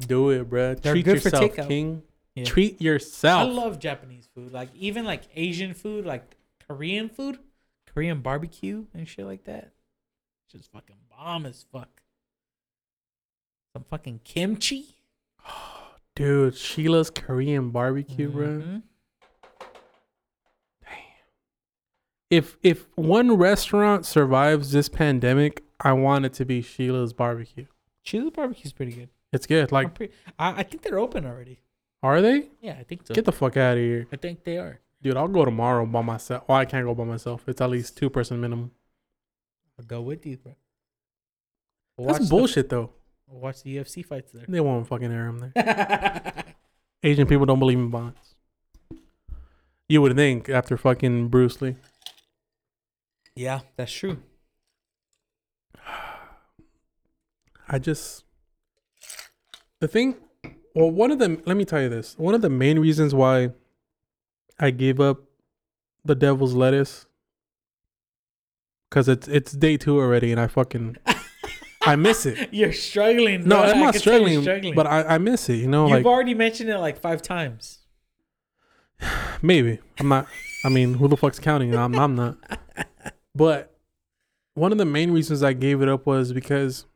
Do 0.01 0.31
it, 0.31 0.49
bro. 0.51 0.75
They're 0.75 0.93
Treat 0.95 1.05
good 1.05 1.23
for 1.23 1.29
yourself, 1.29 1.53
takeout. 1.53 1.69
King. 1.69 2.03
Yeah. 2.35 2.45
Treat 2.45 2.81
yourself. 2.81 3.43
I 3.43 3.45
love 3.53 3.79
Japanese 3.79 4.29
food, 4.35 4.53
like 4.53 4.71
even 4.75 5.05
like 5.05 5.23
Asian 5.35 5.75
food, 5.75 6.07
like 6.07 6.37
Korean 6.67 7.09
food, 7.09 7.39
Korean 7.87 8.21
barbecue 8.21 8.87
and 8.95 9.07
shit 9.07 9.27
like 9.27 9.45
that. 9.45 9.73
Just 10.51 10.73
fucking 10.73 10.97
bomb 11.11 11.47
as 11.47 11.65
fuck. 11.71 12.03
Some 13.75 13.85
fucking 13.85 14.21
kimchi, 14.25 14.97
Dude, 16.15 16.55
Sheila's 16.57 17.09
Korean 17.11 17.71
barbecue, 17.71 18.31
bruh. 18.31 18.63
Mhm. 18.63 18.83
If 22.33 22.57
if 22.63 22.87
one 22.97 23.37
restaurant 23.37 24.07
survives 24.07 24.73
this 24.73 24.89
pandemic, 24.89 25.63
I 25.81 25.93
want 25.93 26.25
it 26.25 26.33
to 26.35 26.47
be 26.47 26.63
Sheila's 26.63 27.13
barbecue. 27.13 27.67
Sheila's 28.03 28.31
Barbecue 28.31 28.65
is 28.65 28.73
pretty 28.73 28.93
good. 28.93 29.11
It's 29.35 29.47
good. 29.47 29.71
Like, 29.71 29.95
pretty, 29.95 30.15
I, 30.39 30.61
I 30.61 30.63
think 30.63 30.83
they're 30.83 30.99
open 30.99 31.27
already. 31.27 31.61
are 32.03 32.23
they? 32.23 32.49
Yeah, 32.63 32.77
I 32.81 32.85
think 32.85 33.07
so. 33.07 33.13
Get 33.15 33.27
the 33.27 33.33
fuck 33.33 33.57
out 33.59 33.77
of 33.77 33.83
here, 33.83 34.07
I 34.11 34.17
think 34.17 34.45
they 34.45 34.57
are. 34.57 34.81
dude. 35.03 35.17
I'll 35.17 35.29
go 35.29 35.45
tomorrow 35.45 35.85
by 35.85 36.01
myself. 36.01 36.45
Well, 36.49 36.57
I 36.57 36.65
can't 36.65 36.87
go 36.87 36.95
by 36.95 37.05
myself. 37.05 37.45
It's 37.47 37.61
at 37.61 37.69
least 37.71 37.97
two 37.99 38.09
person 38.09 38.41
minimum. 38.41 38.71
I'll 39.79 39.85
go 39.85 40.01
with 40.01 40.25
you, 40.25 40.39
bro. 40.39 40.57
That's 41.99 42.21
the- 42.21 42.31
bullshit, 42.31 42.71
though. 42.71 42.91
watch 43.29 43.63
the 43.63 43.77
UFC 43.77 44.05
fights 44.05 44.33
there. 44.33 44.47
They 44.49 44.61
won't 44.61 44.87
fucking 44.89 45.13
air 45.13 45.27
them 45.33 45.53
there. 45.55 46.45
Asian 47.03 47.27
people 47.27 47.45
don't 47.47 47.59
believe 47.59 47.79
in 47.79 47.91
violence. 47.91 48.35
You 49.89 50.01
would 50.03 50.17
think 50.17 50.49
after 50.49 50.77
fucking 50.79 51.29
Bruce 51.29 51.61
Lee. 51.61 51.77
Yeah, 53.35 53.61
that's 53.77 53.93
true. 53.93 54.23
I 57.69 57.79
just 57.79 58.25
the 59.81 59.89
thing. 59.89 60.17
Well, 60.75 60.91
one 60.91 61.11
of 61.11 61.19
them. 61.19 61.43
Let 61.47 61.57
me 61.57 61.65
tell 61.65 61.81
you 61.83 61.89
this. 61.89 62.19
One 62.19 62.35
of 62.35 62.43
the 62.43 62.51
main 62.51 62.79
reasons 62.79 63.15
why 63.15 63.51
I 64.59 64.71
gave 64.71 65.01
up 65.01 65.19
the 66.05 66.15
devil's 66.15 66.55
lettuce 66.55 67.07
because 68.93 69.09
it's 69.09 69.27
it's 69.29 69.53
day 69.53 69.77
two 69.79 69.99
already, 69.99 70.33
and 70.33 70.41
I 70.41 70.47
fucking 70.47 70.97
I 71.83 71.97
miss 71.97 72.27
it. 72.27 72.53
You're 72.53 72.73
struggling. 72.73 73.49
No, 73.49 73.59
I'm 73.59 73.81
not 73.81 73.95
can 73.95 74.01
struggling, 74.01 74.75
but 74.75 74.87
I, 74.87 75.03
I 75.03 75.19
miss 75.19 75.49
it. 75.49 75.57
You 75.57 75.67
know, 75.67 75.87
You've 75.87 75.97
like 75.99 76.07
already 76.07 76.35
mentioned 76.35 76.69
it 76.69 76.79
like 76.79 77.01
five 77.01 77.23
times. 77.23 77.79
maybe 79.43 79.79
I'm 79.99 80.09
not. 80.09 80.27
I 80.65 80.69
mean, 80.69 80.95
who 80.95 81.09
the 81.09 81.17
fuck's 81.17 81.39
counting? 81.39 81.75
I'm 81.75 81.99
I'm 81.99 82.15
not. 82.15 82.37
But 83.35 83.75
one 84.55 84.73
of 84.73 84.79
the 84.79 84.85
main 84.85 85.11
reasons 85.13 85.43
I 85.43 85.53
gave 85.55 85.81
it 85.83 85.89
up 85.89 86.07
was 86.07 86.33
because 86.33 86.87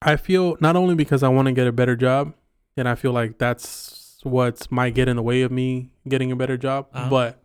I 0.00 0.16
feel 0.16 0.56
not 0.60 0.76
only 0.76 0.94
because 0.94 1.22
I 1.22 1.28
want 1.28 1.46
to 1.46 1.52
get 1.52 1.66
a 1.66 1.72
better 1.72 1.96
job, 1.96 2.34
and 2.76 2.88
I 2.88 2.94
feel 2.94 3.12
like 3.12 3.38
that's 3.38 4.20
what 4.22 4.70
might 4.70 4.94
get 4.94 5.08
in 5.08 5.16
the 5.16 5.22
way 5.22 5.42
of 5.42 5.50
me 5.50 5.90
getting 6.08 6.32
a 6.32 6.36
better 6.36 6.56
job, 6.56 6.86
Uh-huh. 6.92 7.10
but 7.10 7.42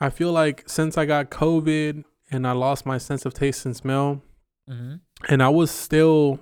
I 0.00 0.10
feel 0.10 0.32
like 0.32 0.64
since 0.68 0.98
I 0.98 1.04
got 1.06 1.30
COVID 1.30 2.04
and 2.30 2.46
I 2.46 2.52
lost 2.52 2.84
my 2.86 2.98
sense 2.98 3.24
of 3.26 3.34
taste 3.34 3.64
and 3.66 3.76
smell, 3.76 4.22
Mm-hmm. 4.68 4.94
and 5.28 5.42
I 5.42 5.48
was 5.50 5.70
still 5.70 6.40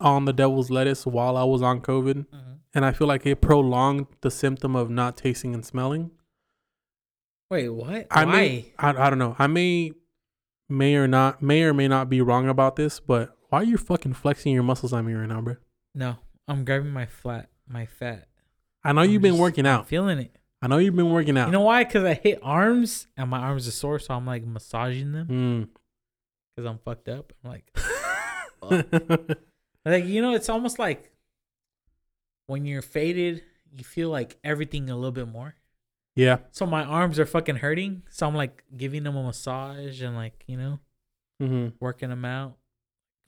on 0.00 0.24
the 0.24 0.32
devil's 0.32 0.70
lettuce 0.70 1.04
while 1.04 1.36
I 1.36 1.44
was 1.44 1.60
on 1.62 1.80
COVID, 1.80 2.26
Mm-hmm. 2.26 2.52
and 2.74 2.84
I 2.84 2.92
feel 2.92 3.06
like 3.06 3.26
it 3.26 3.40
prolonged 3.40 4.06
the 4.20 4.30
symptom 4.30 4.74
of 4.76 4.88
not 4.90 5.16
tasting 5.16 5.52
and 5.54 5.64
smelling. 5.64 6.10
Wait, 7.50 7.68
what? 7.68 8.06
I 8.10 8.24
Why? 8.24 8.32
may, 8.32 8.72
I, 8.78 8.90
I 8.90 9.10
don't 9.10 9.18
know. 9.18 9.34
I 9.38 9.46
may, 9.46 9.92
may 10.68 10.96
or 10.96 11.08
not, 11.08 11.42
may 11.42 11.62
or 11.62 11.72
may 11.72 11.88
not 11.88 12.10
be 12.10 12.20
wrong 12.20 12.48
about 12.48 12.76
this, 12.76 13.00
but 13.00 13.34
why 13.48 13.60
are 13.60 13.64
you 13.64 13.78
fucking 13.78 14.12
flexing 14.14 14.52
your 14.52 14.62
muscles 14.62 14.92
on 14.92 15.06
me 15.06 15.14
right 15.14 15.28
now, 15.28 15.40
bro? 15.40 15.56
no, 15.94 16.16
I'm 16.46 16.64
grabbing 16.64 16.90
my 16.92 17.06
flat, 17.06 17.48
my 17.66 17.86
fat. 17.86 18.28
I 18.84 18.92
know 18.92 19.00
I'm 19.02 19.10
you've 19.10 19.22
been 19.22 19.38
working 19.38 19.66
out. 19.66 19.86
feeling 19.88 20.18
it. 20.18 20.36
I 20.60 20.66
know 20.66 20.78
you've 20.78 20.96
been 20.96 21.10
working 21.10 21.36
out. 21.38 21.46
You 21.46 21.52
know 21.52 21.60
why? 21.62 21.84
Because 21.84 22.04
I 22.04 22.14
hit 22.14 22.38
arms 22.42 23.06
and 23.16 23.30
my 23.30 23.38
arms 23.38 23.66
are 23.68 23.72
sore, 23.72 23.98
so 23.98 24.12
I'm 24.14 24.26
like 24.26 24.44
massaging 24.44 25.12
them 25.12 25.26
Mm. 25.28 25.68
because 26.56 26.68
I'm 26.68 26.78
fucked 26.78 27.08
up. 27.08 27.32
I'm 27.44 27.50
like, 27.50 27.70
like 29.84 30.04
you 30.04 30.20
know, 30.20 30.34
it's 30.34 30.48
almost 30.48 30.78
like 30.78 31.10
when 32.46 32.64
you're 32.66 32.82
faded, 32.82 33.42
you 33.72 33.84
feel 33.84 34.10
like 34.10 34.36
everything 34.42 34.90
a 34.90 34.96
little 34.96 35.12
bit 35.12 35.28
more. 35.28 35.54
Yeah. 36.18 36.38
So 36.50 36.66
my 36.66 36.82
arms 36.82 37.18
are 37.20 37.26
fucking 37.26 37.56
hurting, 37.56 38.02
so 38.10 38.26
I'm 38.26 38.34
like 38.34 38.64
giving 38.76 39.04
them 39.04 39.14
a 39.16 39.22
massage 39.22 40.02
and 40.02 40.16
like 40.16 40.42
you 40.48 40.56
know 40.58 40.78
hmm 41.40 41.68
working 41.78 42.08
them 42.10 42.24
out, 42.24 42.56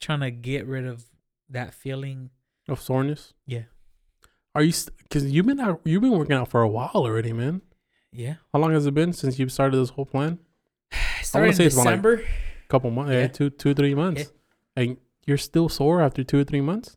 trying 0.01 0.21
to 0.21 0.31
get 0.33 0.67
rid 0.67 0.85
of 0.87 1.05
that 1.49 1.73
feeling. 1.73 2.31
Of 2.69 2.81
soreness. 2.81 3.33
Yeah. 3.47 3.65
Are 4.55 4.63
you? 4.63 4.73
St- 4.73 4.97
Because 4.99 5.25
you've 5.31 5.47
been 5.47 5.61
out. 5.61 5.81
You've 5.85 6.03
been 6.03 6.17
working 6.19 6.35
out 6.37 6.49
for 6.49 6.61
a 6.63 6.69
while 6.69 6.91
already, 6.95 7.33
man. 7.33 7.63
Yeah, 8.13 8.35
How 8.53 8.59
long 8.59 8.73
has 8.73 8.87
it 8.87 8.95
been 8.95 9.13
since 9.13 9.39
you've 9.39 9.53
started 9.53 9.77
this 9.77 9.91
whole 9.91 10.05
plan? 10.07 10.41
I 10.93 11.23
started 11.23 11.49
in 11.51 11.55
say 11.55 11.67
it's 11.67 11.77
more 11.77 11.85
like- 11.85 11.95
December. 12.03 12.25
couple 12.69 12.91
months. 12.91 13.13
Yeah. 13.13 13.21
Yeah. 13.21 13.29
two, 13.29 13.51
two, 13.51 13.73
three 13.75 13.95
months. 13.95 14.33
And 14.75 14.97
you're 15.27 15.39
still 15.39 15.69
sore 15.69 16.03
after 16.03 16.25
two 16.25 16.41
or 16.41 16.45
three 16.45 16.61
months. 16.61 16.97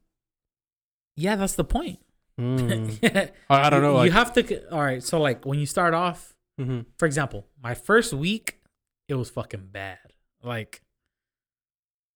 yeah, 1.15 1.35
that's 1.35 1.53
the 1.55 1.63
point. 1.63 1.99
Mm. 2.39 3.29
I, 3.49 3.69
don't 3.69 3.81
know. 3.81 3.91
You, 3.91 3.97
Like, 3.97 4.05
you 4.07 4.11
have 4.11 4.33
to. 4.33 4.69
All 4.71 4.81
right, 4.81 5.03
so 5.03 5.19
like 5.21 5.45
when 5.45 5.59
you 5.59 5.65
start 5.65 5.93
off, 5.93 6.33
mhm. 6.59 6.85
for 6.97 7.05
example, 7.05 7.47
my 7.61 7.73
first 7.73 8.13
week, 8.13 8.59
it 9.07 9.15
was 9.15 9.29
fucking 9.29 9.69
bad. 9.71 9.99
Like, 10.41 10.81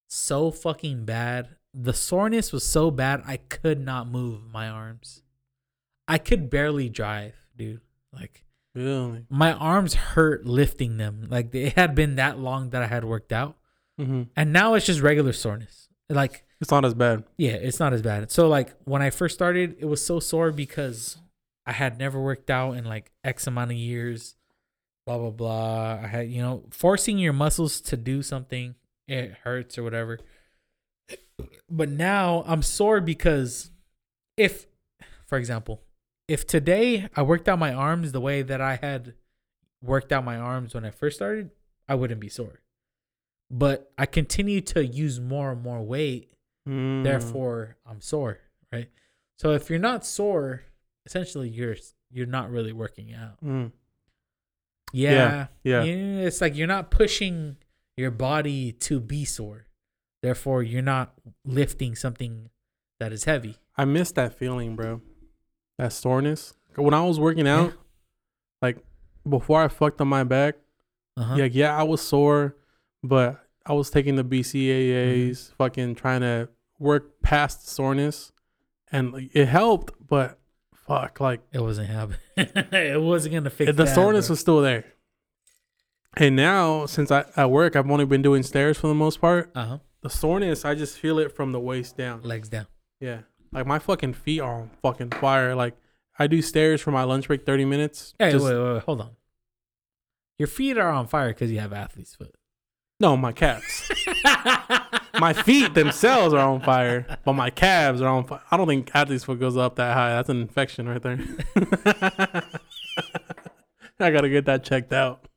so 0.07 0.52
fucking 0.52 1.06
bad. 1.06 1.49
The 1.73 1.94
soreness 1.94 2.52
was 2.52 2.65
so 2.65 2.89
bad, 2.89 3.22
I 3.27 3.38
could 3.38 3.80
not 3.80 4.07
move 4.10 4.41
my 4.52 4.68
arms. 4.68 5.22
I 6.07 6.18
could 6.18 6.49
barely 6.49 6.89
drive, 6.89 7.35
dude. 7.56 7.81
Like, 8.11 8.44
Really? 8.73 9.26
My 9.30 9.53
arms 9.53 9.95
hurt 9.95 10.45
lifting 10.45 10.98
them. 10.98 11.26
Like 11.30 11.53
it 11.56 11.73
had 11.73 11.95
been 11.95 12.15
that 12.15 12.38
long 12.39 12.69
that 12.69 12.84
I 12.84 12.88
had 12.88 13.03
worked 13.03 13.31
out, 13.31 13.57
Mm-hmm. 13.99 14.23
and 14.35 14.53
now 14.53 14.76
it's 14.76 14.85
just 14.85 15.02
regular 15.02 15.34
soreness. 15.34 15.89
Like 16.10 16.45
It's 16.59 16.71
not 16.71 16.85
as 16.85 16.93
bad. 16.93 17.23
yeah, 17.38 17.51
it's 17.51 17.79
not 17.79 17.93
as 17.93 18.01
bad. 18.01 18.31
So 18.31 18.47
like 18.47 18.73
when 18.85 19.01
I 19.01 19.09
first 19.09 19.35
started, 19.35 19.75
it 19.79 19.85
was 19.85 20.03
so 20.03 20.19
sore 20.19 20.51
because 20.51 21.17
I 21.65 21.71
had 21.71 21.99
never 21.99 22.19
worked 22.19 22.49
out 22.49 22.73
in 22.73 22.85
like 22.85 23.11
X 23.23 23.45
amount 23.47 23.71
of 23.71 23.77
years. 23.77 24.35
Blah 25.05 25.19
blah 25.19 25.29
blah. 25.31 25.99
I 26.03 26.07
had 26.07 26.29
you 26.29 26.41
know 26.41 26.63
forcing 26.71 27.17
your 27.19 27.34
muscles 27.34 27.79
to 27.81 27.97
do 27.97 28.21
something 28.23 28.75
it 29.07 29.35
hurts 29.43 29.77
or 29.77 29.84
whatever. 29.84 30.19
But 31.69 31.89
now 31.89 32.43
I'm 32.47 32.61
sore 32.61 33.01
because 33.01 33.71
if, 34.35 34.65
for 35.25 35.38
example, 35.38 35.81
if 36.27 36.45
today 36.45 37.07
I 37.15 37.21
worked 37.21 37.47
out 37.47 37.59
my 37.59 37.73
arms 37.73 38.11
the 38.11 38.21
way 38.21 38.41
that 38.41 38.61
I 38.61 38.75
had 38.81 39.13
worked 39.81 40.11
out 40.11 40.25
my 40.25 40.38
arms 40.38 40.73
when 40.73 40.85
I 40.85 40.91
first 40.91 41.17
started, 41.17 41.51
I 41.88 41.95
wouldn't 41.95 42.19
be 42.19 42.29
sore. 42.29 42.61
But 43.49 43.91
I 43.97 44.05
continue 44.05 44.59
to 44.61 44.85
use 44.85 45.19
more 45.19 45.51
and 45.51 45.61
more 45.61 45.81
weight 45.81 46.31
Mm. 46.68 47.03
therefore 47.03 47.77
I'm 47.89 48.02
sore, 48.02 48.39
right? 48.73 48.89
So 49.38 49.52
if 49.53 49.69
you're 49.69 49.80
not 49.80 50.06
sore, 50.06 50.64
essentially 51.06 51.48
you're 51.49 51.76
you're 52.11 52.26
not 52.27 52.49
really 52.52 52.73
working 52.73 53.14
out. 53.14 53.41
Mm. 53.44 53.72
Yeah, 54.94 55.48
yeah. 55.64 55.84
It's 55.84 56.41
like 56.41 56.56
you're 56.56 56.68
not 56.68 56.91
pushing 56.91 57.57
your 57.98 58.11
body 58.11 58.72
to 58.72 58.99
be 58.99 59.26
sore. 59.26 59.65
Therefore, 60.23 60.64
you're 60.64 60.81
not 60.81 61.14
lifting 61.45 61.95
something 61.95 62.49
that 62.99 63.11
is 63.14 63.26
heavy. 63.26 63.57
I 63.77 63.85
miss 63.85 64.11
that 64.14 64.34
feeling, 64.34 64.76
bro. 64.76 65.02
That 65.77 65.94
soreness. 65.94 66.53
When 66.76 66.94
I 66.94 67.03
was 67.03 67.19
working 67.19 67.48
out, 67.48 67.73
like 68.61 68.77
before 69.27 69.61
I 69.61 69.68
fucked 69.68 70.02
on 70.02 70.07
my 70.07 70.23
back, 70.23 70.56
Uh-huh. 71.18 71.35
yeah, 71.35 71.45
yeah, 71.45 71.77
I 71.77 71.84
was 71.84 72.02
sore, 72.02 72.56
but 73.03 73.44
I 73.65 73.73
was 73.73 73.89
taking 73.89 74.15
the 74.15 74.23
BCAAs, 74.23 75.30
Mm-hmm. 75.31 75.56
fucking 75.57 75.95
trying 75.95 76.22
to 76.22 76.49
work 76.79 77.21
past 77.21 77.67
soreness, 77.67 78.31
and 78.91 79.11
like, 79.13 79.29
it 79.33 79.47
helped. 79.47 79.93
But 80.07 80.39
fuck, 80.73 81.19
like 81.19 81.41
It 81.51 81.59
wasn't 81.61 81.89
happening. 81.89 82.19
it 82.37 83.01
wasn't 83.01 83.33
gonna 83.35 83.49
fix 83.49 83.67
the 83.75 83.83
that, 83.85 83.93
soreness 83.95 84.27
bro. 84.27 84.33
was 84.33 84.39
still 84.39 84.61
there. 84.61 84.85
And 86.15 86.35
now, 86.35 86.85
since 86.87 87.11
I 87.11 87.25
at 87.35 87.51
work, 87.51 87.75
I've 87.75 87.89
only 87.89 88.05
been 88.05 88.21
doing 88.21 88.41
stairs 88.43 88.77
for 88.77 88.87
the 88.87 88.95
most 88.95 89.21
part. 89.21 89.51
uh-huh. 89.55 89.79
The 90.01 90.09
soreness, 90.11 90.63
I 90.63 90.75
just 90.75 90.97
feel 90.99 91.17
it 91.19 91.35
from 91.35 91.51
the 91.51 91.59
waist 91.59 91.97
down. 91.97 92.21
Legs 92.21 92.49
down. 92.49 92.67
Yeah. 92.99 93.21
Like 93.51 93.65
my 93.65 93.79
fucking 93.79 94.13
feet 94.13 94.39
are 94.41 94.61
on 94.61 94.69
fucking 94.81 95.09
fire. 95.11 95.55
Like 95.55 95.75
I 96.19 96.27
do 96.27 96.41
stairs 96.41 96.81
for 96.81 96.91
my 96.91 97.03
lunch 97.03 97.27
break 97.27 97.45
30 97.45 97.65
minutes. 97.65 98.13
Hey, 98.19 98.31
Just- 98.31 98.45
wait, 98.45 98.55
wait, 98.55 98.73
wait, 98.75 98.83
hold 98.83 99.01
on. 99.01 99.11
Your 100.37 100.47
feet 100.47 100.77
are 100.77 100.89
on 100.89 101.07
fire 101.07 101.29
because 101.29 101.51
you 101.51 101.59
have 101.59 101.73
athlete's 101.73 102.13
foot. 102.15 102.35
No, 102.99 103.15
my 103.15 103.32
calves. 103.32 103.91
my 105.19 105.34
feet 105.34 105.76
themselves 105.76 106.34
are 106.34 106.40
on 106.40 106.61
fire, 106.61 107.06
but 107.24 107.34
my 107.34 107.52
calves 107.52 108.02
are 108.02 108.07
on 108.07 108.26
fire. 108.26 108.41
I 108.49 108.57
don't 108.57 108.68
think 108.68 108.90
athlete's 108.95 109.24
foot 109.24 109.40
goes 109.40 109.56
up 109.56 109.76
that 109.76 109.94
high. 109.94 110.10
That's 110.10 110.30
an 110.30 110.41
infection 110.41 110.90
right 110.90 111.02
there. 111.02 111.19
I 113.99 114.11
gotta 114.11 114.30
get 114.30 114.45
that 114.45 114.64
checked 114.64 114.94
out. 114.94 115.28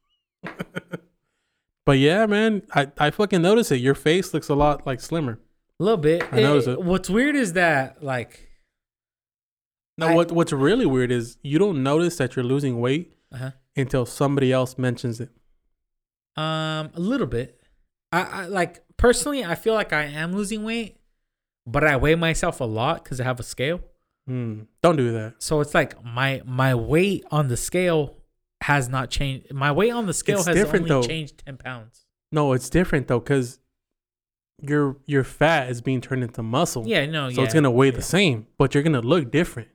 but 1.85 1.99
yeah, 1.99 2.27
man, 2.27 2.62
I, 2.73 2.91
I 2.99 3.11
fucking 3.11 3.43
notice 3.43 3.70
it. 3.70 3.77
Your 3.77 3.95
face 3.95 4.32
looks 4.32 4.49
a 4.49 4.55
lot 4.55 4.87
like 4.87 5.01
slimmer. 5.01 5.39
A 5.78 5.82
little 5.82 5.99
bit. 5.99 6.24
I 6.32 6.41
noticed 6.41 6.69
it. 6.69 6.82
What's 6.82 7.09
weird 7.11 7.37
is 7.37 7.55
that 7.55 8.03
like 8.03 8.49
No, 9.99 10.09
I- 10.09 10.15
what 10.15 10.32
what's 10.32 10.53
really 10.53 10.87
weird 10.87 11.12
is 11.12 11.37
you 11.43 11.59
don't 11.59 11.82
notice 11.82 12.16
that 12.19 12.37
you're 12.37 12.45
losing 12.45 12.81
weight 12.81 13.16
uh-huh. 13.32 13.51
until 13.77 14.07
somebody 14.07 14.51
else 14.51 14.78
mentions 14.78 15.20
it. 15.20 15.31
Um, 16.40 16.90
a 16.94 17.00
little 17.00 17.26
bit. 17.26 17.60
I, 18.12 18.20
I 18.22 18.46
like 18.46 18.82
personally, 18.96 19.44
I 19.44 19.54
feel 19.54 19.74
like 19.74 19.92
I 19.92 20.04
am 20.04 20.32
losing 20.34 20.64
weight, 20.64 20.96
but 21.66 21.84
I 21.84 21.96
weigh 21.96 22.14
myself 22.16 22.60
a 22.60 22.64
lot 22.64 23.04
because 23.04 23.20
I 23.20 23.24
have 23.24 23.38
a 23.40 23.42
scale. 23.44 23.80
Hmm. 24.26 24.62
Don't 24.82 24.96
do 24.96 25.12
that. 25.12 25.34
So 25.38 25.60
it's 25.60 25.74
like 25.74 26.02
my 26.04 26.42
my 26.44 26.74
weight 26.74 27.24
on 27.30 27.48
the 27.48 27.56
scale 27.56 28.16
has 28.62 28.88
not 28.88 29.10
changed. 29.10 29.52
My 29.52 29.72
weight 29.72 29.90
on 29.92 30.06
the 30.06 30.14
scale 30.14 30.38
It's 30.38 30.46
has 30.46 30.56
different, 30.56 30.90
only 30.90 31.02
though. 31.02 31.06
changed 31.08 31.42
ten 31.44 31.56
pounds. 31.56 32.04
No, 32.32 32.52
it's 32.52 32.68
different 32.70 33.08
though, 33.08 33.20
because 33.20 33.58
your 34.62 34.96
your 35.06 35.24
fat 35.24 35.70
is 35.70 35.80
being 35.80 36.00
turned 36.00 36.22
into 36.22 36.42
muscle. 36.42 36.86
Yeah, 36.86 37.06
no, 37.06 37.30
So 37.30 37.40
yeah. 37.40 37.44
it's 37.44 37.54
gonna 37.54 37.70
weigh 37.70 37.86
yeah. 37.90 37.96
the 37.96 38.02
same, 38.02 38.46
but 38.58 38.74
you're 38.74 38.82
gonna 38.82 39.00
look 39.00 39.30
different. 39.30 39.68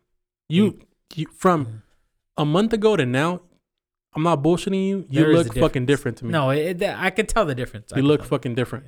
You, 0.47 0.79
you 1.15 1.25
from 1.35 1.65
Mhm. 1.65 1.81
a 2.37 2.45
month 2.45 2.71
ago 2.73 2.95
to 2.95 3.05
now, 3.05 3.41
I'm 4.15 4.23
not 4.23 4.41
bullshitting 4.41 4.87
you. 4.87 5.05
You 5.09 5.21
There 5.25 5.33
look 5.33 5.53
fucking 5.53 5.85
different 5.85 6.17
to 6.19 6.25
me. 6.25 6.31
No, 6.31 6.49
it, 6.51 6.81
it- 6.81 6.95
I 6.97 7.09
could 7.09 7.27
tell 7.27 7.45
the 7.45 7.55
difference. 7.55 7.91
I 7.93 7.97
you 7.97 8.03
look 8.03 8.23
fucking 8.23 8.55
different. 8.55 8.85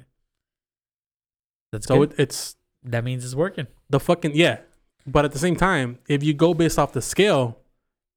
That's 1.72 1.88
So 1.88 2.00
good. 2.00 2.14
it, 2.14 2.20
it's 2.20 2.56
that 2.84 3.04
means 3.04 3.26
it's 3.26 3.36
working. 3.36 3.68
the 3.90 4.00
fucking 4.00 4.32
yeah. 4.36 4.60
But 5.06 5.26
at 5.26 5.32
the 5.32 5.40
same 5.40 5.56
time, 5.56 6.00
if 6.08 6.24
you 6.24 6.34
go 6.34 6.54
based 6.54 6.78
off 6.80 6.92
the 6.94 7.02
scale, 7.02 7.58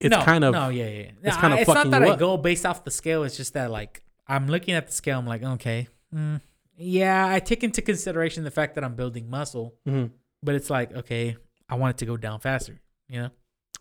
it's 0.00 0.10
no, 0.10 0.22
kind 0.22 0.44
of 0.44 0.52
no, 0.52 0.68
yeah, 0.70 0.84
yeah. 0.88 1.10
it's 1.22 1.36
No, 1.36 1.40
kinda 1.40 1.56
I- 1.56 1.60
It's 1.60 1.68
not 1.68 1.76
fucking 1.76 1.90
that 1.92 2.02
you 2.02 2.12
I 2.12 2.16
go 2.16 2.36
based 2.36 2.66
off 2.66 2.84
the 2.84 2.90
scale. 2.90 3.24
It's 3.24 3.36
just 3.36 3.54
that 3.54 3.70
like 3.70 4.02
I'm 4.26 4.46
looking 4.48 4.74
at 4.74 4.86
the 4.86 4.92
scale. 4.92 5.18
I'm 5.18 5.26
like, 5.26 5.42
okay, 5.42 5.88
mm, 6.14 6.40
yeah. 6.76 7.26
I 7.28 7.40
take 7.40 7.64
into 7.64 7.82
consideration 7.82 8.44
the 8.44 8.50
fact 8.50 8.74
that 8.76 8.84
I'm 8.84 8.94
building 8.94 9.28
muscle, 9.28 9.74
Mhm. 9.86 10.10
but 10.42 10.54
it's 10.54 10.70
like, 10.70 10.92
okay, 10.94 11.36
I 11.68 11.74
want 11.74 11.96
it 11.96 11.98
to 11.98 12.06
go 12.06 12.16
down 12.16 12.40
faster. 12.40 12.80
You 13.08 13.22
know, 13.22 13.30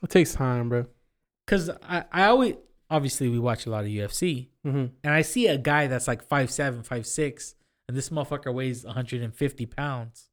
it 0.03 0.09
takes 0.09 0.33
time, 0.33 0.69
bro. 0.69 0.87
because 1.45 1.69
I 1.83 2.05
I 2.11 2.25
always 2.25 2.55
obviously 2.89 3.29
we 3.29 3.39
watch 3.39 3.65
a 3.65 3.69
lot 3.69 3.83
of 3.83 3.89
UFC, 3.89 4.49
hmm 4.63 4.85
and 5.03 5.13
I 5.13 5.21
see 5.21 5.47
a 5.47 5.57
guy 5.57 5.87
that's 5.87 6.07
like 6.07 6.23
five 6.27 6.49
seven, 6.51 6.83
five 6.83 7.05
six, 7.07 7.55
and 7.87 7.95
this 7.97 8.09
motherfucker 8.09 8.53
weighs 8.53 8.83
150 8.85 9.65
pounds. 9.67 10.29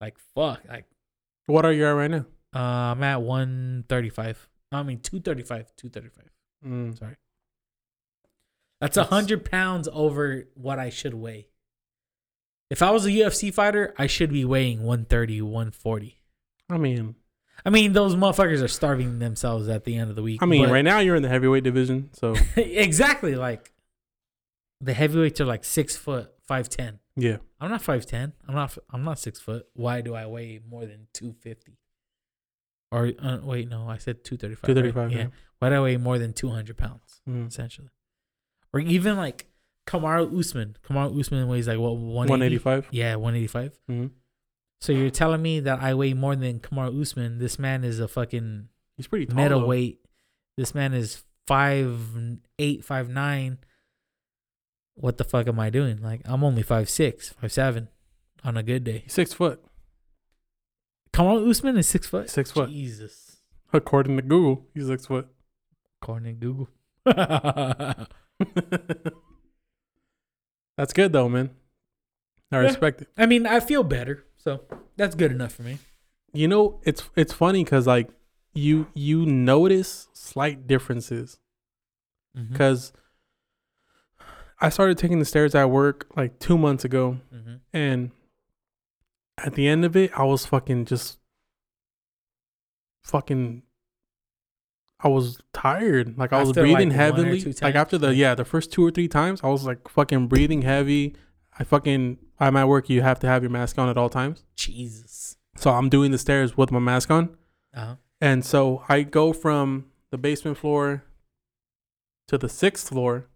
Like 0.00 0.18
fuck, 0.34 0.62
like 0.68 0.86
What 1.46 1.64
are 1.64 1.72
you 1.72 1.86
at 1.86 1.90
right 1.90 2.10
now? 2.10 2.26
uh, 2.54 2.58
I'm 2.92 3.02
at 3.02 3.22
135. 3.22 4.48
I 4.72 4.82
mean 4.82 5.00
235, 5.00 5.76
235. 5.76 6.30
Mm. 6.66 6.98
Sorry. 6.98 7.16
That's 8.80 8.96
a 8.96 9.04
hundred 9.04 9.44
pounds 9.44 9.88
over 9.92 10.48
what 10.54 10.78
I 10.78 10.88
should 10.90 11.14
weigh. 11.14 11.48
If 12.70 12.82
I 12.82 12.90
was 12.92 13.04
a 13.04 13.10
UFC 13.10 13.52
fighter, 13.52 13.92
I 13.98 14.06
should 14.06 14.32
be 14.32 14.44
weighing 14.44 14.78
130, 14.84 15.42
140. 15.42 16.20
I 16.70 16.78
mean, 16.78 17.16
I 17.64 17.70
mean, 17.70 17.92
those 17.92 18.14
motherfuckers 18.16 18.62
are 18.62 18.68
starving 18.68 19.18
themselves 19.18 19.68
at 19.68 19.84
the 19.84 19.96
end 19.96 20.10
of 20.10 20.16
the 20.16 20.22
week. 20.22 20.42
I 20.42 20.46
mean, 20.46 20.66
but- 20.66 20.72
right 20.72 20.84
now 20.84 20.98
you're 21.00 21.16
in 21.16 21.22
the 21.22 21.28
heavyweight 21.28 21.64
division, 21.64 22.10
so 22.12 22.34
exactly. 22.56 23.34
Like 23.34 23.72
the 24.80 24.94
heavyweights 24.94 25.40
are 25.40 25.44
like 25.46 25.64
six 25.64 25.96
foot, 25.96 26.30
five 26.46 26.68
ten. 26.68 26.98
yeah. 27.16 27.36
I'm 27.60 27.70
not 27.70 27.82
five 27.82 28.06
ten. 28.06 28.32
I'm 28.48 28.54
not. 28.54 28.78
I'm 28.90 29.04
not 29.04 29.18
six 29.18 29.38
foot. 29.40 29.66
Why 29.74 30.00
do 30.00 30.14
I 30.14 30.24
weigh 30.26 30.60
more 30.66 30.86
than 30.86 31.08
two 31.12 31.34
fifty? 31.40 31.76
Or 32.92 33.12
uh, 33.18 33.38
wait, 33.42 33.68
no, 33.68 33.88
I 33.88 33.98
said 33.98 34.24
two 34.24 34.36
thirty 34.36 34.54
five. 34.54 34.66
Two 34.68 34.74
thirty 34.74 34.90
five. 34.92 35.12
Yeah. 35.12 35.26
Why 35.58 35.68
do 35.68 35.74
I 35.76 35.80
weigh 35.80 35.96
more 35.98 36.18
than 36.18 36.32
two 36.32 36.48
hundred 36.48 36.76
pounds? 36.78 37.20
Mhm. 37.28 37.48
essentially. 37.48 37.90
Or 38.72 38.80
even 38.80 39.16
like 39.18 39.46
Kamaru 39.86 40.38
Usman. 40.38 40.76
Kamaru 40.88 41.20
Usman 41.20 41.46
weighs 41.48 41.68
like 41.68 41.78
what 41.78 41.96
180? 41.96 42.30
One 42.30 42.42
eighty 42.42 42.58
five. 42.58 42.88
Yeah, 42.90 43.16
185. 43.16 43.78
Mm-hmm. 43.90 44.06
So 44.80 44.92
you're 44.92 45.10
telling 45.10 45.42
me 45.42 45.60
that 45.60 45.80
I 45.80 45.94
weigh 45.94 46.14
more 46.14 46.34
than 46.36 46.58
Kamaru 46.60 47.02
Usman? 47.02 47.38
This 47.38 47.58
man 47.58 47.84
is 47.84 48.00
a 48.00 48.08
fucking 48.08 48.68
He's 48.96 49.06
pretty 49.06 49.26
tall. 49.26 49.36
though. 49.36 49.42
middleweight. 49.42 49.98
This 50.56 50.74
man 50.74 50.94
is 50.94 51.22
five 51.46 52.00
eight, 52.58 52.82
five 52.84 53.08
nine. 53.10 53.58
What 54.94 55.18
the 55.18 55.24
fuck 55.24 55.46
am 55.48 55.60
I 55.60 55.68
doing? 55.70 56.00
Like 56.02 56.22
I'm 56.24 56.42
only 56.44 56.62
five 56.62 56.88
six, 56.88 57.30
five 57.40 57.52
seven 57.52 57.88
on 58.44 58.56
a 58.56 58.62
good 58.62 58.84
day. 58.84 59.04
Six 59.06 59.32
foot, 59.34 59.62
Kamaru 61.12 61.48
Usman 61.50 61.76
is 61.76 61.86
six 61.86 62.06
foot. 62.06 62.30
Six 62.30 62.50
foot. 62.50 62.70
Jesus. 62.70 63.36
according 63.72 64.16
to 64.16 64.22
Google. 64.22 64.64
He's 64.74 64.86
six 64.86 65.04
foot. 65.06 65.28
According 66.02 66.40
to 66.40 66.46
Google. 66.46 66.68
That's 70.76 70.92
good 70.92 71.12
though, 71.12 71.28
man. 71.28 71.50
I 72.52 72.56
Yeah. 72.56 72.62
respect 72.62 73.02
it. 73.02 73.08
I 73.16 73.26
mean, 73.26 73.46
I 73.46 73.60
feel 73.60 73.82
better, 73.84 74.24
so 74.42 74.60
that's 74.96 75.14
good 75.14 75.30
enough 75.32 75.52
for 75.52 75.62
me. 75.62 75.78
You 76.32 76.48
know, 76.48 76.80
it's 76.84 77.08
it's 77.16 77.32
funny 77.32 77.64
because 77.64 77.86
like 77.86 78.08
you 78.54 78.86
you 78.94 79.26
notice 79.26 80.08
slight 80.12 80.66
differences 80.66 81.38
because 82.50 82.92
I 84.60 84.68
started 84.68 84.98
taking 84.98 85.18
the 85.18 85.24
stairs 85.24 85.54
at 85.54 85.70
work 85.70 86.06
like 86.16 86.38
two 86.38 86.56
months 86.58 86.84
ago, 86.84 87.18
Mhm. 87.34 87.60
and 87.72 88.10
at 89.38 89.54
the 89.54 89.66
end 89.66 89.84
of 89.84 89.96
it, 89.96 90.10
I 90.18 90.24
was 90.24 90.46
fucking 90.46 90.84
just 90.84 91.18
fucking. 93.02 93.62
I 95.02 95.08
was 95.08 95.40
tired. 95.54 96.18
Like 96.18 96.32
I 96.32 96.40
was 96.40 96.50
After, 96.50 96.60
like, 96.62 96.72
breathing 96.74 96.88
one 96.90 96.96
heavily. 96.98 97.40
Like 97.62 97.74
after 97.74 97.96
the 97.96 98.14
yeah, 98.14 98.34
the 98.34 98.44
first 98.44 98.70
two 98.70 98.84
or 98.84 98.90
three 98.90 99.08
times, 99.08 99.40
I 99.42 99.48
was 99.48 99.64
like 99.64 99.88
fucking 99.88 100.28
breathing 100.28 100.62
heavy. 100.62 101.16
I 101.58 101.64
fucking 101.64 102.18
I'm 102.40 102.56
at 102.56 102.66
work. 102.66 102.88
You 102.88 103.02
have 103.02 103.20
to 103.20 103.26
have 103.26 103.42
your 103.42 103.50
mask 103.50 103.78
on 103.78 103.88
at 103.88 103.98
all 103.98 104.08
times. 104.08 104.44
Jesus. 104.56 105.36
So 105.56 105.70
I'm 105.70 105.88
doing 105.88 106.10
the 106.10 106.18
stairs 106.18 106.56
with 106.56 106.72
my 106.72 106.78
mask 106.78 107.10
on. 107.10 107.36
Uh-huh. 107.74 107.96
And 108.20 108.44
so 108.44 108.82
I 108.88 109.02
go 109.02 109.32
from 109.32 109.86
the 110.10 110.18
basement 110.18 110.58
floor 110.58 111.04
to 112.28 112.38
the 112.38 112.48
sixth 112.48 112.88
floor, 112.88 113.26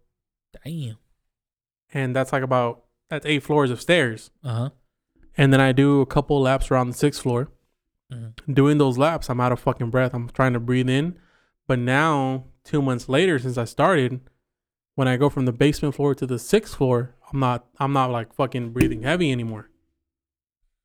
Damn. 0.65 0.97
and 1.93 2.15
that's 2.15 2.33
like 2.33 2.43
about 2.43 2.85
that's 3.11 3.27
eight 3.27 3.43
floors 3.43 3.71
of 3.71 3.81
stairs. 3.81 4.31
Uh 4.43 4.55
huh. 4.55 4.71
And 5.37 5.53
then 5.53 5.61
I 5.61 5.73
do 5.73 6.01
a 6.01 6.07
couple 6.07 6.41
laps 6.41 6.71
around 6.71 6.89
the 6.89 6.97
sixth 6.97 7.23
floor. 7.23 7.51
Mm-hmm. 8.13 8.53
Doing 8.53 8.79
those 8.79 8.99
laps, 8.99 9.29
I'm 9.29 9.41
out 9.41 9.53
of 9.53 9.61
fucking 9.61 9.91
breath. 9.91 10.15
I'm 10.15 10.29
trying 10.29 10.53
to 10.53 10.61
breathe 10.61 10.89
in, 10.89 11.19
but 11.67 11.79
now 11.79 12.45
two 12.63 12.81
months 12.81 13.09
later, 13.09 13.39
since 13.39 13.59
I 13.59 13.65
started, 13.65 14.21
when 14.95 15.09
I 15.09 15.17
go 15.17 15.29
from 15.29 15.45
the 15.45 15.53
basement 15.53 15.95
floor 15.95 16.15
to 16.15 16.27
the 16.27 16.39
sixth 16.39 16.77
floor, 16.77 17.15
I'm 17.33 17.41
not 17.41 17.67
I'm 17.79 17.93
not 17.93 18.11
like 18.11 18.35
fucking 18.35 18.71
breathing 18.71 19.03
heavy 19.03 19.33
anymore. 19.33 19.71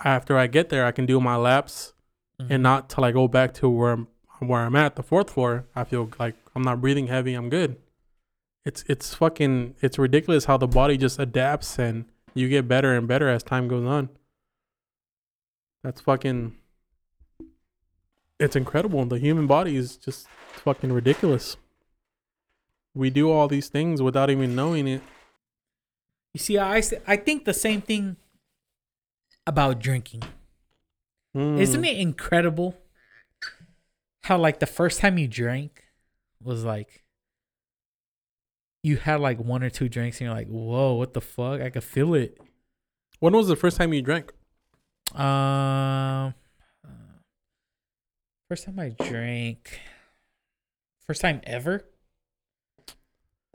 After 0.03 0.37
I 0.37 0.47
get 0.47 0.69
there, 0.69 0.85
I 0.85 0.91
can 0.91 1.05
do 1.05 1.19
my 1.19 1.35
laps 1.35 1.93
Mm-hmm. 2.41 2.53
and 2.53 2.63
not 2.63 2.89
till 2.89 3.03
I 3.03 3.11
go 3.11 3.27
back 3.27 3.53
to 3.55 3.69
where 3.69 3.91
I'm 3.91 4.07
where 4.39 4.61
I'm 4.61 4.75
at 4.75 4.95
the 4.95 5.03
fourth 5.03 5.31
floor. 5.31 5.65
I 5.75 5.83
feel 5.83 6.09
like 6.17 6.35
I'm 6.55 6.61
not 6.61 6.79
breathing 6.79 7.07
heavy. 7.07 7.33
I'm 7.33 7.49
good. 7.49 7.75
It's 8.65 8.83
it's 8.87 9.13
fucking 9.13 9.75
it's 9.81 9.99
ridiculous 9.99 10.45
how 10.45 10.55
the 10.55 10.67
body 10.67 10.95
just 10.95 11.19
adapts 11.19 11.77
and 11.77 12.05
you 12.33 12.47
get 12.47 12.67
better 12.67 12.93
and 12.95 13.07
better 13.09 13.27
as 13.27 13.43
time 13.43 13.67
goes 13.67 13.85
on. 13.85 14.07
That's 15.83 15.99
fucking. 15.99 16.55
It's 18.39 18.55
incredible. 18.55 19.03
The 19.05 19.19
human 19.19 19.47
body 19.47 19.75
is 19.75 19.97
just 19.97 20.27
fucking 20.53 20.93
ridiculous. 20.93 21.57
We 22.93 23.09
do 23.09 23.31
all 23.31 23.47
these 23.47 23.69
things 23.69 24.01
without 24.01 24.29
even 24.29 24.55
knowing 24.55 24.87
it. 24.87 25.01
You 26.33 26.39
see, 26.39 26.57
I 26.57 26.81
I 27.07 27.17
think 27.17 27.45
the 27.45 27.53
same 27.53 27.81
thing 27.81 28.17
about 29.47 29.79
drinking. 29.79 30.23
Mm. 31.35 31.59
Isn't 31.59 31.85
it 31.85 31.97
incredible 31.97 32.77
how 34.23 34.37
like 34.37 34.59
the 34.59 34.67
first 34.67 34.99
time 34.99 35.17
you 35.17 35.27
drank 35.27 35.85
was 36.41 36.63
like 36.63 37.03
you 38.83 38.97
had 38.97 39.19
like 39.19 39.39
one 39.39 39.63
or 39.63 39.69
two 39.69 39.89
drinks 39.89 40.19
and 40.19 40.27
you're 40.27 40.35
like, 40.35 40.47
whoa, 40.47 40.93
what 40.93 41.13
the 41.13 41.21
fuck? 41.21 41.61
I 41.61 41.69
could 41.69 41.83
feel 41.83 42.13
it. 42.13 42.37
When 43.19 43.33
was 43.33 43.47
the 43.47 43.55
first 43.55 43.77
time 43.77 43.93
you 43.93 44.01
drank? 44.01 44.31
Um, 45.13 46.33
uh, 46.85 47.19
first 48.47 48.65
time 48.65 48.79
I 48.79 48.89
drank, 48.89 49.79
first 51.05 51.21
time 51.21 51.41
ever, 51.43 51.83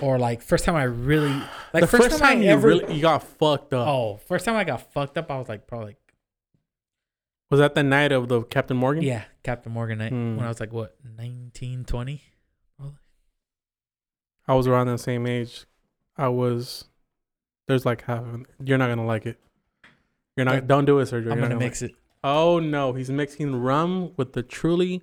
or 0.02 0.18
like 0.18 0.42
first 0.42 0.64
time 0.64 0.74
I 0.76 0.84
really 0.84 1.32
like 1.72 1.80
the 1.82 1.86
first, 1.86 2.18
time, 2.18 2.38
I 2.38 2.42
you 2.42 2.50
ever. 2.50 2.68
really 2.68 2.94
you 2.94 3.02
got 3.02 3.22
fucked 3.22 3.72
up. 3.72 3.86
oh, 3.88 4.16
first 4.26 4.44
time 4.44 4.56
I 4.56 4.64
got 4.64 4.92
fucked 4.92 5.16
up, 5.18 5.30
I 5.30 5.38
was 5.38 5.48
like 5.48 5.66
probably 5.66 5.86
like 5.88 5.98
Was 7.50 7.60
that 7.60 7.74
the 7.74 7.82
night 7.82 8.10
of 8.12 8.28
the 8.28 8.42
Captain 8.42 8.76
Morgan? 8.76 9.02
yeah, 9.04 9.24
Captain 9.42 9.72
Morgan 9.72 9.98
night 9.98 10.10
Hmm. 10.10 10.36
when 10.36 10.44
I 10.44 10.48
was 10.48 10.60
like 10.60 10.72
what 10.72 10.96
19, 11.16 11.84
20? 11.84 12.22
I 14.46 14.54
was 14.54 14.66
around 14.66 14.88
that 14.88 14.98
same 14.98 15.26
age. 15.26 15.64
I 16.18 16.28
was. 16.28 16.84
There's 17.66 17.86
like 17.86 18.02
half. 18.02 18.22
Of, 18.22 18.44
you're 18.62 18.76
not 18.78 18.88
gonna 18.88 19.06
like 19.06 19.24
it. 19.26 19.38
You're 20.36 20.44
not. 20.44 20.52
Don't- 20.56 20.66
Don't 20.66 20.84
do 20.84 20.98
it, 20.98 21.04
Sergio. 21.06 21.16
I'm 21.16 21.24
You're 21.24 21.34
not 21.36 21.40
gonna 21.42 21.54
like 21.54 21.60
mix 21.60 21.80
it. 21.82 21.92
it. 21.92 21.96
Oh 22.22 22.58
no, 22.58 22.92
he's 22.92 23.10
mixing 23.10 23.56
rum 23.56 24.12
with 24.18 24.32
the 24.34 24.42
Truly 24.42 25.02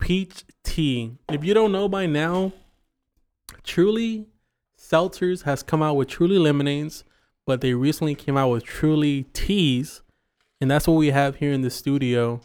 peach 0.00 0.44
tea. 0.64 1.18
If 1.30 1.44
you 1.44 1.52
don't 1.54 1.70
know 1.72 1.86
by 1.88 2.06
now, 2.06 2.52
Truly 3.64 4.26
Seltzers 4.78 5.42
has 5.42 5.62
come 5.62 5.82
out 5.82 5.94
with 5.94 6.08
Truly 6.08 6.38
lemonades, 6.38 7.04
but 7.46 7.60
they 7.60 7.74
recently 7.74 8.14
came 8.14 8.36
out 8.36 8.48
with 8.48 8.64
Truly 8.64 9.24
teas, 9.32 10.02
and 10.60 10.70
that's 10.70 10.86
what 10.86 10.94
we 10.94 11.10
have 11.10 11.36
here 11.36 11.52
in 11.52 11.62
the 11.62 11.70
studio. 11.70 12.40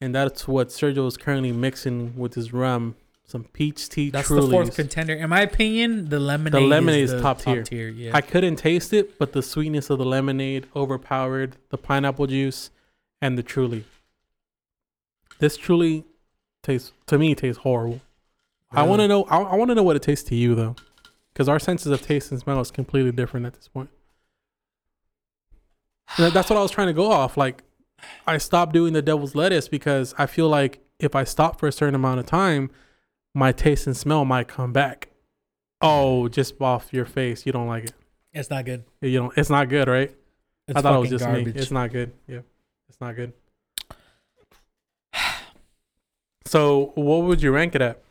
And 0.00 0.14
that's 0.14 0.46
what 0.46 0.68
Sergio 0.68 1.06
is 1.08 1.16
currently 1.16 1.50
mixing 1.50 2.16
with 2.16 2.34
his 2.34 2.52
rum. 2.52 2.94
Some 3.24 3.44
peach 3.44 3.90
tea 3.90 4.08
That's 4.10 4.28
Trulies. 4.28 4.44
the 4.44 4.50
fourth 4.50 4.76
contender. 4.76 5.12
In 5.12 5.28
my 5.28 5.42
opinion, 5.42 6.08
the 6.08 6.18
lemonade. 6.18 6.52
The 6.52 6.66
lemonade 6.66 7.04
is 7.04 7.12
is 7.12 7.16
the 7.16 7.22
top 7.22 7.40
tier. 7.40 7.88
Yeah. 7.88 8.12
I 8.14 8.22
couldn't 8.22 8.56
taste 8.56 8.94
it, 8.94 9.18
but 9.18 9.32
the 9.32 9.42
sweetness 9.42 9.90
of 9.90 9.98
the 9.98 10.06
lemonade 10.06 10.66
overpowered 10.74 11.56
the 11.68 11.76
pineapple 11.76 12.26
juice 12.26 12.70
and 13.20 13.36
the 13.36 13.42
truly. 13.42 13.84
This 15.40 15.58
truly 15.58 16.04
tastes 16.62 16.92
to 17.06 17.18
me 17.18 17.34
tastes 17.34 17.62
horrible. 17.62 18.00
I 18.70 18.82
want 18.82 19.00
to 19.00 19.08
know. 19.08 19.24
I, 19.24 19.38
I 19.38 19.56
want 19.56 19.70
to 19.70 19.74
know 19.74 19.82
what 19.82 19.96
it 19.96 20.02
tastes 20.02 20.28
to 20.28 20.34
you 20.34 20.54
though, 20.54 20.76
because 21.32 21.48
our 21.48 21.58
senses 21.58 21.90
of 21.92 22.02
taste 22.02 22.30
and 22.30 22.40
smell 22.40 22.60
is 22.60 22.70
completely 22.70 23.12
different 23.12 23.46
at 23.46 23.54
this 23.54 23.68
point. 23.68 23.90
That's 26.16 26.48
what 26.50 26.56
I 26.58 26.62
was 26.62 26.70
trying 26.70 26.86
to 26.88 26.92
go 26.92 27.10
off. 27.10 27.36
Like, 27.36 27.62
I 28.26 28.38
stopped 28.38 28.72
doing 28.72 28.92
the 28.92 29.02
devil's 29.02 29.34
lettuce 29.34 29.68
because 29.68 30.14
I 30.18 30.26
feel 30.26 30.48
like 30.48 30.80
if 30.98 31.14
I 31.14 31.24
stop 31.24 31.58
for 31.60 31.68
a 31.68 31.72
certain 31.72 31.94
amount 31.94 32.20
of 32.20 32.26
time, 32.26 32.70
my 33.34 33.52
taste 33.52 33.86
and 33.86 33.96
smell 33.96 34.24
might 34.24 34.48
come 34.48 34.72
back. 34.72 35.08
Oh, 35.80 36.28
just 36.28 36.60
off 36.60 36.92
your 36.92 37.04
face, 37.04 37.46
you 37.46 37.52
don't 37.52 37.68
like 37.68 37.84
it. 37.84 37.92
It's 38.32 38.50
not 38.50 38.64
good. 38.64 38.84
You 39.00 39.18
don't. 39.18 39.38
It's 39.38 39.50
not 39.50 39.68
good, 39.68 39.88
right? 39.88 40.14
It's 40.66 40.76
I 40.78 40.82
thought 40.82 40.96
it 40.96 41.00
was 41.00 41.10
just 41.10 41.24
garbage. 41.24 41.54
me. 41.54 41.60
It's 41.60 41.70
not 41.70 41.92
good. 41.92 42.12
Yeah, 42.26 42.40
it's 42.88 43.00
not 43.00 43.16
good. 43.16 43.32
So, 46.46 46.92
what 46.94 47.24
would 47.24 47.42
you 47.42 47.50
rank 47.52 47.74
it 47.74 47.82
at? 47.82 48.02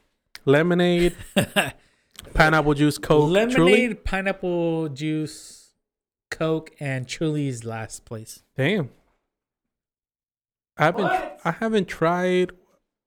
Lemonade, 0.47 1.13
pineapple 2.33 2.73
juice, 2.73 2.97
Coke, 2.97 3.29
lemonade, 3.29 3.55
Truly? 3.55 3.93
pineapple 3.93 4.87
juice, 4.89 5.73
Coke, 6.31 6.71
and 6.79 7.05
Truly's 7.05 7.65
last 7.65 8.05
place. 8.05 8.43
Damn. 8.55 8.89
I 10.77 10.85
haven't. 10.85 11.05
I 11.43 11.51
haven't 11.51 11.87
tried. 11.89 12.51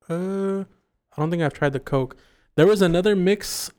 Uh, 0.08 0.60
I 0.60 1.16
don't 1.16 1.30
think 1.30 1.42
I've 1.42 1.54
tried 1.54 1.72
the 1.72 1.80
Coke. 1.80 2.14
There 2.56 2.66
was 2.66 2.82
another 2.82 3.16
mix. 3.16 3.70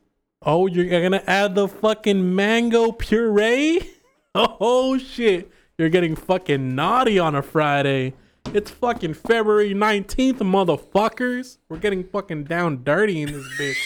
Oh, 0.44 0.66
you're 0.66 0.86
gonna 0.88 1.22
add 1.28 1.54
the 1.54 1.68
fucking 1.68 2.34
mango 2.34 2.92
puree? 2.92 3.80
Oh 4.34 4.96
shit! 4.96 5.52
You're 5.76 5.90
getting 5.90 6.16
fucking 6.16 6.74
naughty 6.74 7.18
on 7.18 7.34
a 7.34 7.42
Friday. 7.42 8.14
It's 8.46 8.70
fucking 8.70 9.14
February 9.14 9.74
19th, 9.74 10.38
motherfuckers. 10.38 11.58
We're 11.68 11.78
getting 11.78 12.04
fucking 12.04 12.44
down 12.44 12.84
dirty 12.84 13.22
in 13.22 13.32
this 13.32 13.48
bitch. 13.58 13.76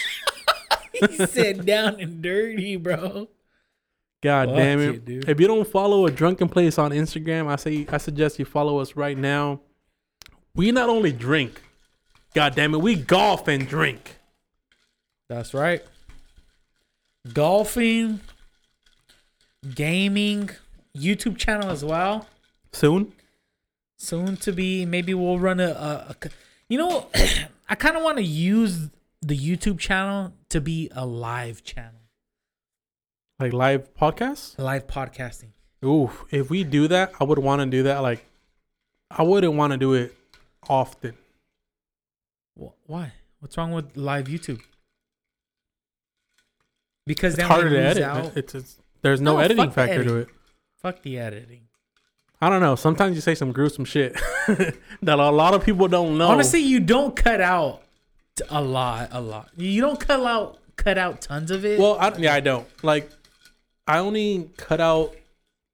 he 1.09 1.25
said 1.25 1.65
down 1.65 1.99
and 1.99 2.21
dirty, 2.21 2.75
bro. 2.75 3.29
God 4.21 4.49
Fuck 4.49 4.57
damn 4.57 4.79
it! 4.79 5.05
dude. 5.05 5.29
If 5.29 5.39
you 5.39 5.47
don't 5.47 5.67
follow 5.67 6.05
a 6.05 6.11
drunken 6.11 6.49
place 6.49 6.77
on 6.77 6.91
Instagram, 6.91 7.47
I 7.47 7.55
say 7.55 7.85
I 7.89 7.97
suggest 7.97 8.39
you 8.39 8.45
follow 8.45 8.79
us 8.79 8.95
right 8.95 9.17
now. 9.17 9.61
We 10.55 10.71
not 10.71 10.89
only 10.89 11.11
drink, 11.11 11.61
God 12.33 12.55
damn 12.55 12.73
it, 12.73 12.79
we 12.79 12.95
golf 12.95 13.47
and 13.47 13.67
drink. 13.67 14.17
That's 15.29 15.53
right. 15.53 15.83
Golfing, 17.31 18.21
gaming, 19.75 20.49
YouTube 20.95 21.37
channel 21.37 21.69
as 21.69 21.85
well. 21.85 22.27
Soon, 22.71 23.13
Soon 23.97 24.37
to 24.37 24.51
be. 24.51 24.85
Maybe 24.85 25.13
we'll 25.13 25.39
run 25.39 25.59
a, 25.59 26.15
you 26.69 26.77
know, 26.77 27.07
I 27.69 27.75
kind 27.75 27.97
of 27.97 28.03
want 28.03 28.17
to 28.17 28.23
use 28.23 28.89
the 29.21 29.37
YouTube 29.37 29.79
channel 29.79 30.33
to 30.49 30.61
be 30.61 30.89
a 30.95 31.05
live 31.05 31.63
channel, 31.63 32.01
like 33.39 33.53
live 33.53 33.93
podcast, 33.95 34.57
live 34.59 34.87
podcasting. 34.87 35.49
Ooh, 35.83 36.11
if 36.31 36.49
we 36.49 36.63
do 36.63 36.87
that, 36.87 37.13
I 37.19 37.23
would 37.23 37.39
want 37.39 37.61
to 37.61 37.65
do 37.65 37.83
that. 37.83 37.99
Like, 37.99 38.25
I 39.11 39.23
wouldn't 39.23 39.53
want 39.53 39.71
to 39.73 39.77
do 39.77 39.93
it 39.93 40.15
often. 40.69 41.15
Wh- 42.59 42.73
Why? 42.85 43.13
What's 43.39 43.57
wrong 43.57 43.71
with 43.71 43.95
live 43.97 44.25
YouTube? 44.25 44.61
Because 47.05 47.33
It's 47.33 47.41
then 47.41 47.47
harder 47.47 47.69
to 47.69 47.79
edit. 47.79 48.03
out. 48.03 48.35
It's, 48.37 48.53
it's 48.55 48.77
there's 49.01 49.21
no, 49.21 49.33
No, 49.33 49.39
editing 49.39 49.71
factor 49.71 50.03
to 50.03 50.15
it. 50.17 50.27
Fuck 50.81 51.01
the 51.03 51.17
editing. 51.19 51.66
I 52.39 52.49
don't 52.49 52.61
know. 52.61 52.75
Sometimes 52.75 53.15
you 53.15 53.21
say 53.21 53.33
some 53.35 53.51
gruesome 53.51 53.85
shit 53.85 54.13
that 54.47 55.19
a 55.19 55.31
lot 55.31 55.53
of 55.53 55.65
people 55.65 55.87
don't 55.87 56.17
know. 56.17 56.27
Honestly, 56.27 56.59
you 56.59 56.79
don't 56.79 57.15
cut 57.15 57.41
out 57.41 57.81
a 58.49 58.61
lot, 58.61 59.09
a 59.11 59.21
lot. 59.21 59.49
You 59.57 59.81
don't 59.81 59.99
cut 59.99 60.23
out 60.23 60.59
cut 60.75 60.97
out 60.97 61.21
tons 61.21 61.51
of 61.51 61.65
it. 61.65 61.79
Well, 61.79 61.97
I, 61.99 62.15
yeah, 62.17 62.33
I 62.33 62.39
don't. 62.39 62.67
Like, 62.83 63.09
I 63.87 63.97
only 63.97 64.49
cut 64.57 64.79
out 64.79 65.15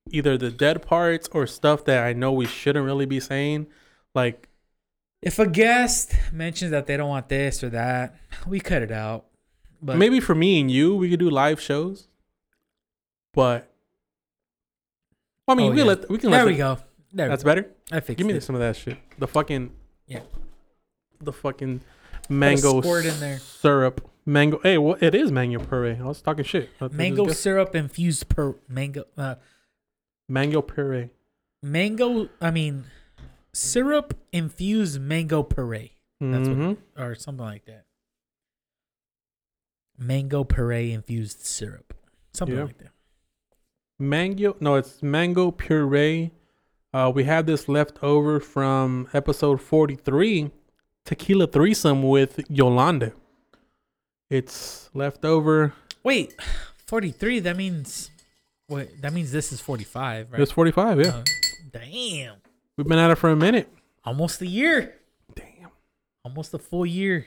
either 0.10 0.38
the 0.38 0.50
dead 0.50 0.82
parts 0.82 1.30
or 1.32 1.46
stuff 1.46 1.86
that 1.86 2.04
I 2.06 2.14
know 2.14 2.32
we 2.32 2.46
shouldn't 2.46 2.86
really 2.86 3.06
be 3.06 3.20
saying. 3.20 3.68
Like, 4.16 4.48
if 5.22 5.40
a 5.40 5.48
guest 5.48 6.14
mentions 6.32 6.72
that 6.72 6.88
they 6.88 6.98
don't 6.98 7.10
want 7.10 7.30
this 7.30 7.64
or 7.64 7.70
that, 7.70 8.16
we 8.48 8.60
cut 8.60 8.82
it 8.82 8.92
out. 8.92 9.26
But 9.82 9.98
maybe 9.98 10.20
for 10.20 10.36
me 10.36 10.62
and 10.62 10.72
you, 10.72 10.96
we 10.96 11.10
could 11.10 11.20
do 11.20 11.30
live 11.30 11.60
shows. 11.60 12.08
But 13.34 13.73
I 15.48 15.56
mean, 15.56 15.68
Oh, 15.68 15.72
we 15.72 15.78
yeah. 15.80 15.84
let 15.84 16.10
we 16.10 16.18
can 16.18 16.32
there 16.32 16.40
let 16.42 16.46
we 16.48 16.54
the- 16.54 16.58
go. 16.58 16.78
There 17.12 17.28
That's 17.30 17.44
go. 17.44 17.50
better. 17.50 17.70
I 17.92 18.00
fixed 18.00 18.18
Give 18.18 18.26
me 18.28 18.34
it. 18.34 18.42
some 18.44 18.56
of 18.56 18.62
that 18.62 18.76
shit. 18.76 18.98
The 19.20 19.28
fucking 19.28 19.72
Yeah. 20.08 20.22
the 21.22 21.34
fucking 21.34 21.82
mango 22.30 22.82
squirt 22.82 23.06
in 23.06 23.20
there. 23.20 23.40
syrup. 23.40 24.10
Mango. 24.26 24.60
Hey, 24.64 24.78
what? 24.78 25.04
It 25.04 25.14
is 25.14 25.32
mango 25.32 25.60
puree. 25.64 25.98
I 26.00 26.04
was 26.06 26.22
talking 26.22 26.46
shit. 26.46 26.70
Mango 26.92 27.28
syrup 27.30 27.76
infused 27.76 28.30
per 28.30 28.56
mango 28.70 29.04
uh, 29.18 29.36
mango 30.30 30.62
puree. 30.62 31.10
mango. 31.62 32.30
I 32.42 32.50
mean, 32.52 32.86
syrup 33.54 34.14
infused 34.32 35.00
mango 35.02 35.44
puree 35.44 35.92
That's 36.22 36.48
what- 36.48 36.58
Mhm. 36.58 36.78
or 36.98 37.16
something 37.16 37.46
like 37.46 37.66
that. 37.66 37.86
mango 39.98 40.44
puree 40.44 40.92
infused 40.94 41.46
syrup, 41.46 41.94
something 42.34 42.58
Yeah. 42.58 42.64
like 42.64 42.78
that. 42.80 42.93
Mango, 44.04 44.56
no, 44.60 44.76
it's 44.76 45.02
mango 45.02 45.50
puree. 45.52 46.32
Uh, 46.94 47.12
we 47.14 47.24
have 47.24 47.46
this 47.46 47.68
left 47.70 47.98
over 48.04 48.40
from 48.40 49.08
episode 49.14 49.62
43, 49.62 50.52
Tequila 51.06 51.48
Threesome 51.48 52.04
with 52.04 52.40
Yolanda. 52.50 53.14
It's 54.30 54.90
left 54.94 55.24
over. 55.26 55.74
Wait, 56.04 56.34
forty 56.86 57.12
three. 57.12 57.40
That 57.40 57.56
means, 57.56 58.12
wait, 58.68 59.02
that 59.02 59.14
means 59.14 59.32
this 59.32 59.52
is 59.54 59.62
forty 59.62 59.84
five, 59.86 60.32
right? 60.32 60.42
It's 60.42 60.52
45, 60.52 61.00
yeah. 61.00 61.08
Uh, 61.08 61.24
damn, 61.72 62.36
We've 62.78 62.88
been 62.88 63.00
at 63.00 63.10
it 63.12 63.16
for 63.16 63.30
a 63.30 63.36
minute. 63.36 63.70
almost 64.04 64.42
a 64.42 64.48
year, 64.48 64.96
Damn. 65.36 65.70
almost 66.26 66.54
a 66.54 66.60
full 66.60 66.86
year. 66.86 67.26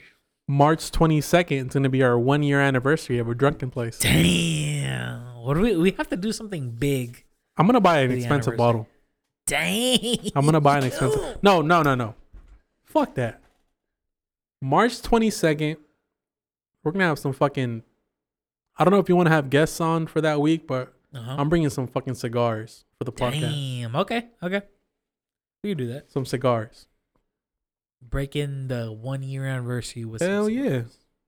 March 0.49 0.91
22nd 0.93 1.67
is 1.69 1.73
going 1.73 1.83
to 1.85 1.89
be 1.89 2.03
our 2.05 2.19
one 2.19 2.43
year 2.43 2.61
anniversary 2.61 3.19
of 3.19 3.29
a 3.29 3.35
drunken 3.35 3.71
place. 3.71 3.99
Damn, 3.99 5.26
what 5.47 5.55
do 5.55 5.61
we? 5.61 5.77
We 5.77 5.91
have 5.93 6.09
to 6.09 6.17
do 6.17 6.33
something 6.33 6.71
big. 6.71 7.25
I'm 7.57 7.67
to 7.69 7.81
buy 7.81 8.01
an 8.01 8.11
the 8.11 8.17
expensive 8.17 8.57
bottle. 8.57 8.89
Dang. 9.47 10.31
I'm 10.35 10.45
to 10.51 10.61
buy 10.61 10.79
an 10.79 10.85
expensive. 10.91 11.39
No, 11.43 11.63
no, 11.63 11.83
no, 11.83 11.95
no. 11.95 12.15
Fuck 12.85 13.15
that. 13.15 13.41
March 14.61 15.01
22nd, 15.03 15.77
we're 16.83 16.93
to 16.93 17.01
have 17.07 17.19
some 17.19 17.33
fucking. 17.33 17.83
I 18.77 18.85
don't 18.85 18.91
know 18.93 18.99
if 18.99 19.09
you 19.09 19.17
want 19.17 19.27
to 19.29 19.33
have 19.33 19.49
guests 19.49 19.81
on 19.81 20.07
for 20.07 20.21
that 20.21 20.41
week, 20.41 20.67
but 20.67 20.93
Uh-huh. 21.15 21.37
I'm 21.39 21.49
bringing 21.49 21.71
some 21.71 21.87
fucking 21.87 22.15
cigars 22.15 22.85
for 22.99 23.05
the 23.05 23.13
podcast. 23.13 23.41
Damn. 23.81 23.97
Okay. 23.97 24.27
Okay. 24.43 24.63
We 25.63 25.71
can 25.71 25.79
do 25.79 25.87
that. 25.89 26.11
Some 26.13 26.27
cigars. 26.27 26.89
Breaking 28.03 28.69
the 28.69 28.93
one 28.93 29.23
year 29.23 29.47
anniversary 29.47 30.05
with 30.05 30.21
Hell 30.23 30.49
yeah. 30.51 30.83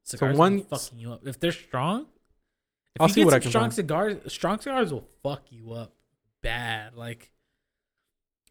Cigars 0.04 0.36
one- 0.36 0.56
will 0.56 0.62
be 0.62 0.66
fucking 0.68 0.98
you 0.98 1.12
up. 1.12 1.26
If 1.26 1.40
they're 1.40 1.52
strong, 1.52 2.06
if 2.98 3.02
I'll 3.02 3.08
see 3.08 3.24
what 3.24 3.34
I 3.34 3.38
can 3.38 3.50
strong 3.50 3.64
find. 3.64 3.74
cigars, 3.74 4.32
strong 4.32 4.60
cigars 4.60 4.92
will 4.92 5.06
fuck 5.22 5.42
you 5.50 5.72
up 5.72 5.92
bad. 6.42 6.94
Like, 6.94 7.30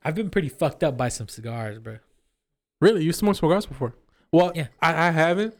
I've 0.03 0.15
been 0.15 0.29
pretty 0.29 0.49
fucked 0.49 0.83
up 0.83 0.97
by 0.97 1.09
some 1.09 1.27
cigars, 1.27 1.79
bro. 1.79 1.97
Really? 2.81 3.03
You 3.03 3.11
smoked 3.13 3.39
cigars 3.39 3.65
before? 3.65 3.93
Well, 4.31 4.51
Yeah. 4.55 4.67
I, 4.81 5.07
I 5.07 5.11
haven't. 5.11 5.55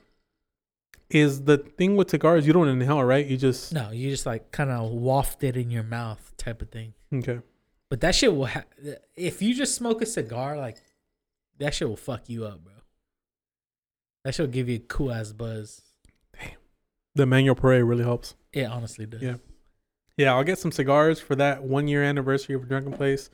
Is 1.09 1.43
the 1.45 1.57
thing 1.57 1.95
with 1.95 2.09
cigars, 2.09 2.45
you 2.45 2.51
don't 2.51 2.67
inhale, 2.67 3.01
right? 3.03 3.25
You 3.25 3.37
just. 3.37 3.71
No, 3.73 3.91
you 3.91 4.09
just 4.09 4.25
like 4.25 4.51
kind 4.51 4.69
of 4.69 4.91
waft 4.91 5.41
it 5.43 5.55
in 5.55 5.71
your 5.71 5.83
mouth, 5.83 6.33
type 6.37 6.61
of 6.61 6.69
thing. 6.69 6.93
Okay. 7.13 7.39
But 7.89 8.01
that 8.01 8.13
shit 8.13 8.35
will. 8.35 8.47
Ha- 8.47 8.65
if 9.15 9.41
you 9.41 9.53
just 9.53 9.73
smoke 9.75 10.01
a 10.01 10.05
cigar, 10.05 10.57
like 10.57 10.77
that 11.59 11.73
shit 11.73 11.87
will 11.87 11.95
fuck 11.95 12.27
you 12.29 12.45
up, 12.45 12.61
bro. 12.63 12.73
That 14.25 14.35
shit 14.35 14.45
will 14.47 14.51
give 14.53 14.67
you 14.67 14.75
a 14.75 14.79
cool 14.79 15.13
ass 15.13 15.31
buzz. 15.31 15.81
Damn. 16.37 16.51
The 17.15 17.25
manual 17.25 17.55
parade 17.55 17.83
really 17.83 18.03
helps. 18.03 18.35
It 18.57 18.65
honestly 18.65 19.05
does. 19.05 19.21
Yeah. 19.21 19.35
Yeah, 20.17 20.33
I'll 20.33 20.43
get 20.43 20.57
some 20.57 20.71
cigars 20.71 21.19
for 21.19 21.35
that 21.35 21.63
one 21.63 21.87
year 21.87 22.03
anniversary 22.03 22.55
of 22.55 22.67
drunken 22.67 22.93
place. 22.93 23.29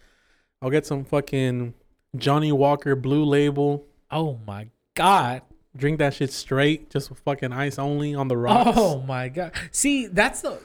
I'll 0.62 0.70
get 0.70 0.86
some 0.86 1.06
fucking 1.06 1.74
Johnnie 2.18 2.52
Walker 2.52 2.96
Blue 2.96 3.24
Label. 3.24 3.86
Oh 4.12 4.40
my 4.46 4.68
god. 4.96 5.44
Drink 5.76 5.98
that 6.00 6.14
shit 6.14 6.32
straight, 6.32 6.90
just 6.90 7.10
with 7.10 7.20
fucking 7.20 7.54
ice 7.54 7.80
only 7.80 8.14
on 8.14 8.28
the 8.28 8.38
rocks. 8.38 8.78
Oh 8.78 9.02
my 9.02 9.30
god. 9.30 9.54
See, 9.72 10.08
that's 10.08 10.42
the 10.42 10.60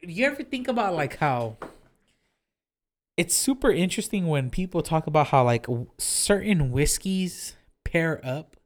you 0.00 0.24
ever 0.26 0.42
think 0.42 0.68
about 0.68 0.94
like 0.94 1.16
how 1.18 1.56
it's 3.16 3.36
super 3.36 3.70
interesting 3.70 4.26
when 4.26 4.48
people 4.48 4.80
talk 4.82 5.06
about 5.06 5.28
how 5.28 5.44
like 5.44 5.66
certain 5.98 6.70
whiskeys 6.70 7.56
pair 7.84 8.24
up 8.24 8.56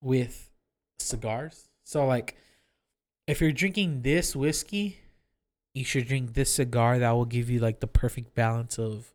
with 0.00 0.50
cigars. 0.98 1.68
So 1.84 2.06
like 2.06 2.36
if 3.26 3.40
you're 3.40 3.52
drinking 3.52 4.02
this 4.02 4.34
whiskey, 4.36 4.98
you 5.74 5.84
should 5.84 6.06
drink 6.08 6.34
this 6.34 6.54
cigar 6.54 6.98
that 6.98 7.10
will 7.12 7.24
give 7.24 7.50
you 7.50 7.58
like 7.60 7.80
the 7.80 7.86
perfect 7.86 8.34
balance 8.34 8.78
of 8.78 9.12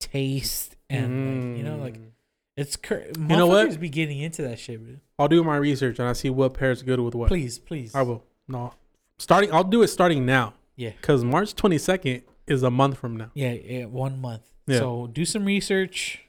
taste 0.00 0.76
and 0.90 1.50
like, 1.52 1.58
you 1.58 1.64
know 1.64 1.76
like 1.78 1.94
Mm. 1.98 2.10
it's 2.56 2.76
cur- 2.76 3.06
You 3.16 3.36
know 3.36 3.46
what? 3.46 3.80
be 3.80 3.88
getting 3.88 4.18
into 4.20 4.42
that 4.42 4.58
shit, 4.58 4.84
bro. 4.84 4.96
I'll 5.18 5.28
do 5.28 5.42
my 5.42 5.56
research 5.56 5.98
and 5.98 6.08
I 6.08 6.12
see 6.12 6.30
what 6.30 6.54
pairs 6.54 6.82
good 6.82 7.00
with 7.00 7.14
what. 7.14 7.28
Please, 7.28 7.58
please. 7.58 7.94
I 7.94 8.02
will. 8.02 8.22
No, 8.46 8.74
starting. 9.18 9.52
I'll 9.52 9.64
do 9.64 9.82
it 9.82 9.88
starting 9.88 10.24
now 10.26 10.54
Yeah. 10.76 10.90
because 10.90 11.24
March 11.24 11.54
twenty 11.54 11.78
second 11.78 12.22
is 12.46 12.62
a 12.62 12.70
month 12.70 12.98
from 12.98 13.16
now. 13.16 13.30
Yeah, 13.34 13.52
yeah, 13.52 13.84
one 13.86 14.20
month. 14.20 14.42
Yeah. 14.66 14.78
So 14.80 15.06
do 15.06 15.24
some 15.24 15.44
research. 15.46 16.20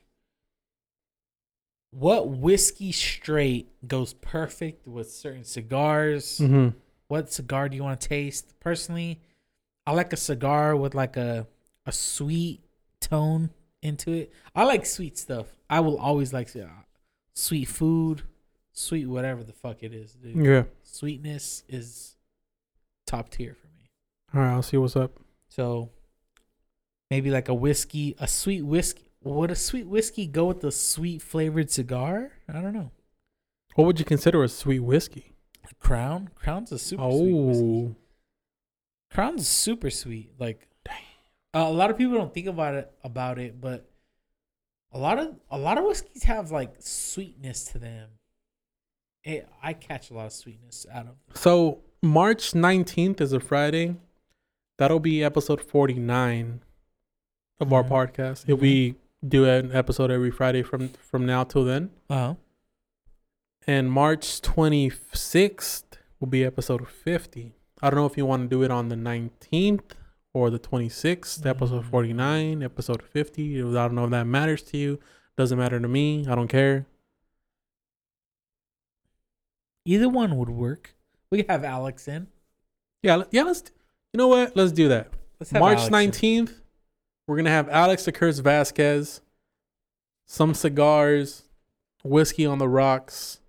What 1.92 2.28
whiskey 2.30 2.92
straight 2.92 3.70
goes 3.88 4.14
perfect 4.14 4.88
with 4.88 5.12
certain 5.12 5.44
cigars? 5.46 6.40
Mm-hmm. 6.40 6.78
What 7.08 7.32
cigar 7.32 7.70
do 7.70 7.76
you 7.76 7.84
want 7.84 8.00
to 8.02 8.08
taste? 8.08 8.60
Personally, 8.60 9.20
I 9.86 9.92
like 9.92 10.14
a 10.14 10.18
cigar 10.18 10.76
with 10.76 10.96
like 10.96 11.18
a 11.18 11.48
a 11.86 11.92
sweet 11.92 12.62
tone 13.00 13.52
into 13.82 14.12
it. 14.12 14.32
I 14.56 14.64
like 14.64 14.86
sweet 14.86 15.18
stuff. 15.18 15.56
I 15.70 15.80
will 15.80 15.98
always 15.98 16.34
like 16.34 16.56
uh, 16.56 16.66
sweet 17.34 17.66
food, 17.66 18.24
sweet 18.74 19.06
whatever 19.06 19.44
the 19.44 19.54
fuck 19.54 19.84
it 19.84 19.94
is, 19.94 20.14
dude. 20.14 20.44
Yeah. 20.44 20.64
Sweetness 20.84 21.64
is 21.70 22.16
top 23.06 23.30
tier 23.30 23.54
for 23.54 23.68
me. 23.68 23.90
All 24.34 24.42
right. 24.42 24.54
I'll 24.54 24.64
see 24.64 24.78
what's 24.78 24.96
up. 24.96 25.20
So 25.48 25.90
maybe 27.12 27.30
like 27.30 27.50
a 27.50 27.54
whiskey, 27.54 28.16
a 28.20 28.28
sweet 28.28 28.64
whiskey. 28.64 29.12
Would 29.24 29.52
a 29.52 29.56
sweet 29.56 29.88
whiskey 29.88 30.28
go 30.28 30.46
with 30.46 30.64
a 30.64 30.72
sweet 30.72 31.22
flavored 31.22 31.72
cigar? 31.72 32.32
I 32.48 32.62
don't 32.62 32.74
know. 32.74 32.92
What 33.76 33.86
would 33.86 34.00
you 34.00 34.06
consider 34.06 34.44
a 34.44 34.48
sweet 34.48 34.80
whiskey? 34.80 35.35
Crown, 35.80 36.30
Crown's 36.36 36.72
a 36.72 36.80
super 36.80 37.10
sweet 37.12 37.34
whiskey. 37.34 37.64
Oh, 37.66 37.96
Crown's 39.12 39.48
super 39.48 39.90
sweet. 39.90 40.32
Like 40.40 40.68
a 41.54 41.72
lot 41.72 41.90
of 41.90 41.98
people 41.98 42.16
don't 42.16 42.34
think 42.34 42.48
about 42.48 42.74
it 42.76 42.92
about 43.04 43.40
it, 43.40 43.60
but 43.62 43.90
a 44.92 45.00
lot 45.00 45.18
of 45.20 45.36
a 45.50 45.58
lot 45.58 45.78
of 45.78 45.86
whiskeys 45.86 46.24
have 46.24 46.52
like 46.52 46.76
sweetness 46.80 47.66
to 47.66 47.80
them. 47.80 48.10
It, 49.24 49.48
I 49.64 49.74
catch 49.74 50.12
a 50.12 50.14
lot 50.14 50.28
of 50.28 50.34
sweetness 50.34 50.86
out 50.92 51.02
of 51.02 51.06
them. 51.08 51.16
so 51.36 51.82
March 52.04 52.54
nineteenth 52.54 53.20
is 53.22 53.34
a 53.34 53.40
Friday. 53.40 53.96
That'll 54.78 55.00
be 55.00 55.24
episode 55.24 55.62
forty 55.62 55.96
nine 55.96 56.62
of 57.60 57.72
our 57.72 57.84
Mhm. 57.84 57.90
podcast. 57.90 58.50
If 58.50 58.60
we 58.60 58.96
do 59.26 59.46
an 59.46 59.72
episode 59.74 60.12
every 60.12 60.30
Friday 60.32 60.62
from 60.62 60.90
from 60.90 61.26
now 61.26 61.44
till 61.46 61.64
then, 61.64 61.90
Oh, 62.10 62.36
and 63.68 63.92
March 63.92 64.42
twenty 64.42 64.92
sixth 65.14 65.98
will 66.20 66.28
be 66.28 66.44
episode 66.44 66.88
fifty. 66.88 67.54
I 67.82 67.90
don't 67.90 67.98
know 68.00 68.06
if 68.06 68.18
you 68.18 68.26
want 68.26 68.44
to 68.44 68.56
do 68.56 68.64
it 68.64 68.72
on 68.72 68.90
the 68.90 68.96
nineteenth 68.96 69.96
or 70.34 70.50
the 70.50 70.60
twenty 70.60 70.90
sixth, 70.90 71.46
episode 71.46 71.84
Mm. 71.86 71.90
forty 71.90 72.14
nine, 72.14 72.64
episode 72.64 73.02
fifty. 73.04 73.60
I 73.60 73.62
don't 73.64 73.96
know 73.96 74.06
if 74.06 74.12
that 74.12 74.26
matters 74.26 74.62
to 74.64 74.78
you. 74.78 75.00
Doesn't 75.38 75.58
matter 75.58 75.80
to 75.80 75.88
me. 75.88 76.26
I 76.28 76.36
don't 76.36 76.48
care. 76.48 76.86
either 79.88 80.10
one 80.10 80.36
would 80.38 80.50
work. 80.50 80.96
We 81.30 81.40
could 81.44 81.52
have 81.52 81.64
Alex 81.64 82.08
in. 82.08 82.28
Yeah, 83.04 83.24
yeah. 83.32 83.44
Let's. 83.44 83.64
You 84.14 84.18
know 84.18 84.28
what? 84.28 84.56
Let's 84.56 84.72
do 84.72 84.88
that. 84.90 85.12
Let's 85.40 85.52
March 85.52 85.92
nineteenth, 85.92 86.54
we're 87.28 87.36
gonna 87.36 87.50
have 87.50 87.68
Alex 87.70 88.06
the 88.06 88.12
Curse 88.12 88.40
Vasquez, 88.40 89.22
some 90.26 90.54
cigars, 90.54 91.44
whiskey 92.04 92.46
on 92.46 92.58
the 92.58 92.70
rocks. 92.70 93.42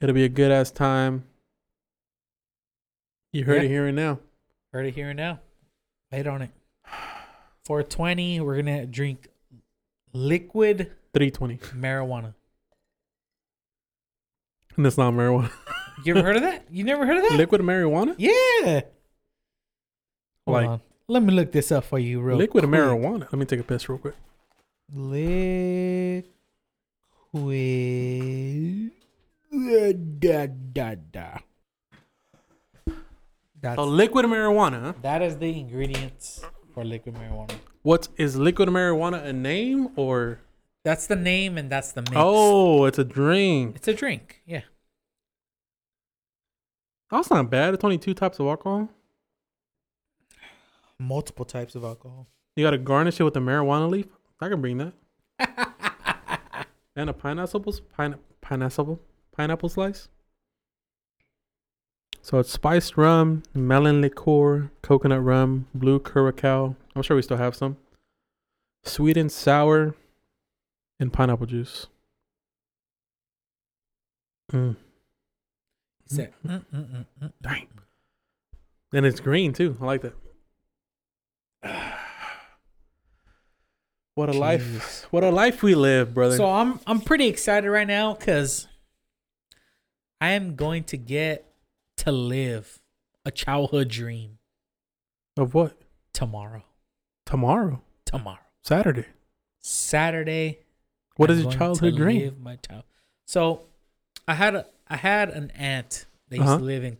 It'll 0.00 0.14
be 0.14 0.24
a 0.24 0.28
good 0.28 0.50
ass 0.50 0.70
time. 0.70 1.24
You 3.32 3.44
heard 3.44 3.56
Yeah. 3.56 3.62
it 3.62 3.68
here 3.68 3.86
and 3.86 3.96
now. 3.96 4.20
Heard 4.72 4.86
it 4.86 4.94
here 4.94 5.08
and 5.10 5.16
now. 5.16 5.40
Wait 6.12 6.26
on 6.26 6.42
it. 6.42 6.50
420, 7.64 8.40
we're 8.40 8.56
gonna 8.56 8.86
drink 8.86 9.28
liquid 10.12 10.92
Three 11.12 11.30
twenty, 11.30 11.56
marijuana. 11.74 12.34
and 14.76 14.86
it's 14.86 14.98
not 14.98 15.12
marijuana. 15.14 15.50
You 16.04 16.14
ever 16.14 16.22
heard 16.22 16.36
of 16.36 16.42
that? 16.42 16.66
You 16.70 16.84
never 16.84 17.06
heard 17.06 17.16
of 17.16 17.22
that? 17.30 17.38
Liquid 17.38 17.62
marijuana. 17.62 18.14
yeah. 18.18 18.82
Hold 20.46 20.54
Like- 20.54 20.68
on. 20.68 20.80
Let 21.08 21.22
me 21.22 21.32
look 21.32 21.52
this 21.52 21.70
up 21.72 21.84
for 21.84 21.98
you, 21.98 22.20
real 22.20 22.36
Liquid 22.36 22.64
quick. 22.64 22.74
marijuana. 22.80 23.20
Let 23.20 23.34
me 23.34 23.46
take 23.46 23.60
a 23.60 23.62
piss 23.62 23.88
real 23.88 23.96
quick. 23.98 24.14
Liquid. 24.92 26.26
Da, 29.56 30.46
da, 30.46 30.94
da. 31.10 31.38
That's, 33.60 33.76
So 33.76 33.84
liquid 33.84 34.26
marijuana. 34.26 35.00
That 35.00 35.22
is 35.22 35.38
the 35.38 35.58
ingredients 35.58 36.44
for 36.74 36.84
liquid 36.84 37.14
marijuana. 37.14 37.54
What 37.82 38.08
is 38.18 38.36
liquid 38.36 38.68
marijuana 38.68 39.24
a 39.24 39.32
name 39.32 39.88
or? 39.96 40.40
That's 40.84 41.06
the 41.06 41.16
name 41.16 41.56
and 41.56 41.70
that's 41.70 41.92
the 41.92 42.02
mix. 42.02 42.12
Oh, 42.16 42.84
it's 42.84 42.98
a 42.98 43.04
drink. 43.04 43.76
It's 43.76 43.88
a 43.88 43.94
drink. 43.94 44.42
Yeah. 44.44 44.62
That's 47.10 47.30
not 47.30 47.48
bad. 47.50 47.74
It's 47.74 47.82
only 47.84 47.98
two 47.98 48.14
types 48.14 48.38
of 48.38 48.46
alcohol. 48.46 48.90
Multiple 50.98 51.44
types 51.44 51.74
of 51.74 51.84
alcohol. 51.84 52.26
You 52.56 52.64
got 52.64 52.70
to 52.72 52.78
garnish 52.78 53.20
it 53.20 53.24
with 53.24 53.36
a 53.36 53.40
marijuana 53.40 53.88
leaf. 53.90 54.06
I 54.40 54.48
can 54.48 54.60
bring 54.60 54.78
that. 54.78 54.92
and 56.96 57.08
a 57.08 57.12
pineapple, 57.12 57.74
pine, 57.96 58.16
pineapple, 58.40 59.00
pineapple 59.36 59.68
slice. 59.68 60.08
So 62.22 62.38
it's 62.38 62.50
spiced 62.50 62.96
rum, 62.96 63.44
melon 63.54 64.00
liqueur, 64.00 64.70
coconut 64.82 65.22
rum, 65.22 65.66
blue 65.74 66.00
curacao. 66.00 66.74
I'm 66.94 67.02
sure 67.02 67.16
we 67.16 67.22
still 67.22 67.36
have 67.36 67.54
some. 67.54 67.76
Sweet 68.82 69.16
and 69.16 69.30
sour, 69.30 69.94
and 70.98 71.12
pineapple 71.12 71.46
juice. 71.46 71.86
Mm. 74.52 74.76
He 76.08 76.14
said, 76.14 76.32
mm, 76.44 76.64
mm, 76.74 77.06
mm. 77.22 77.32
Dang. 77.42 77.68
And 78.92 79.04
it's 79.04 79.20
green 79.20 79.52
too. 79.52 79.76
I 79.80 79.84
like 79.84 80.02
that. 80.02 80.14
What 84.14 84.30
a 84.30 84.32
life! 84.32 85.06
What 85.10 85.24
a 85.24 85.30
life 85.30 85.62
we 85.62 85.74
live, 85.74 86.14
brother. 86.14 86.38
So 86.38 86.50
I'm 86.50 86.80
I'm 86.86 87.02
pretty 87.02 87.26
excited 87.26 87.68
right 87.68 87.86
now 87.86 88.14
because 88.14 88.66
I 90.20 90.30
am 90.32 90.56
going 90.56 90.84
to 90.84 90.96
get 90.96 91.44
to 91.98 92.12
live 92.12 92.80
a 93.24 93.30
childhood 93.30 93.88
dream 93.88 94.38
of 95.36 95.54
what? 95.54 95.76
tomorrow. 96.12 96.62
Tomorrow, 97.26 97.82
Tomorrow, 98.04 98.38
Saturday. 98.62 99.06
Saturday. 99.60 100.60
What 101.16 101.30
I'm 101.30 101.36
is 101.38 101.42
your 101.42 101.52
childhood 101.52 101.92
to 101.94 101.96
dream? 101.96 102.20
live 102.22 102.38
my 102.40 102.56
child. 102.56 102.84
So 103.26 103.66
I 104.28 104.34
had 104.34 104.54
a 104.54 104.66
I 104.88 104.96
had 104.96 105.30
an 105.30 105.50
aunt 105.50 106.06
that 106.28 106.36
used 106.36 106.48
Uh-huh. 106.48 106.58
to 106.58 106.64
live 106.64 106.84
in 106.84 106.98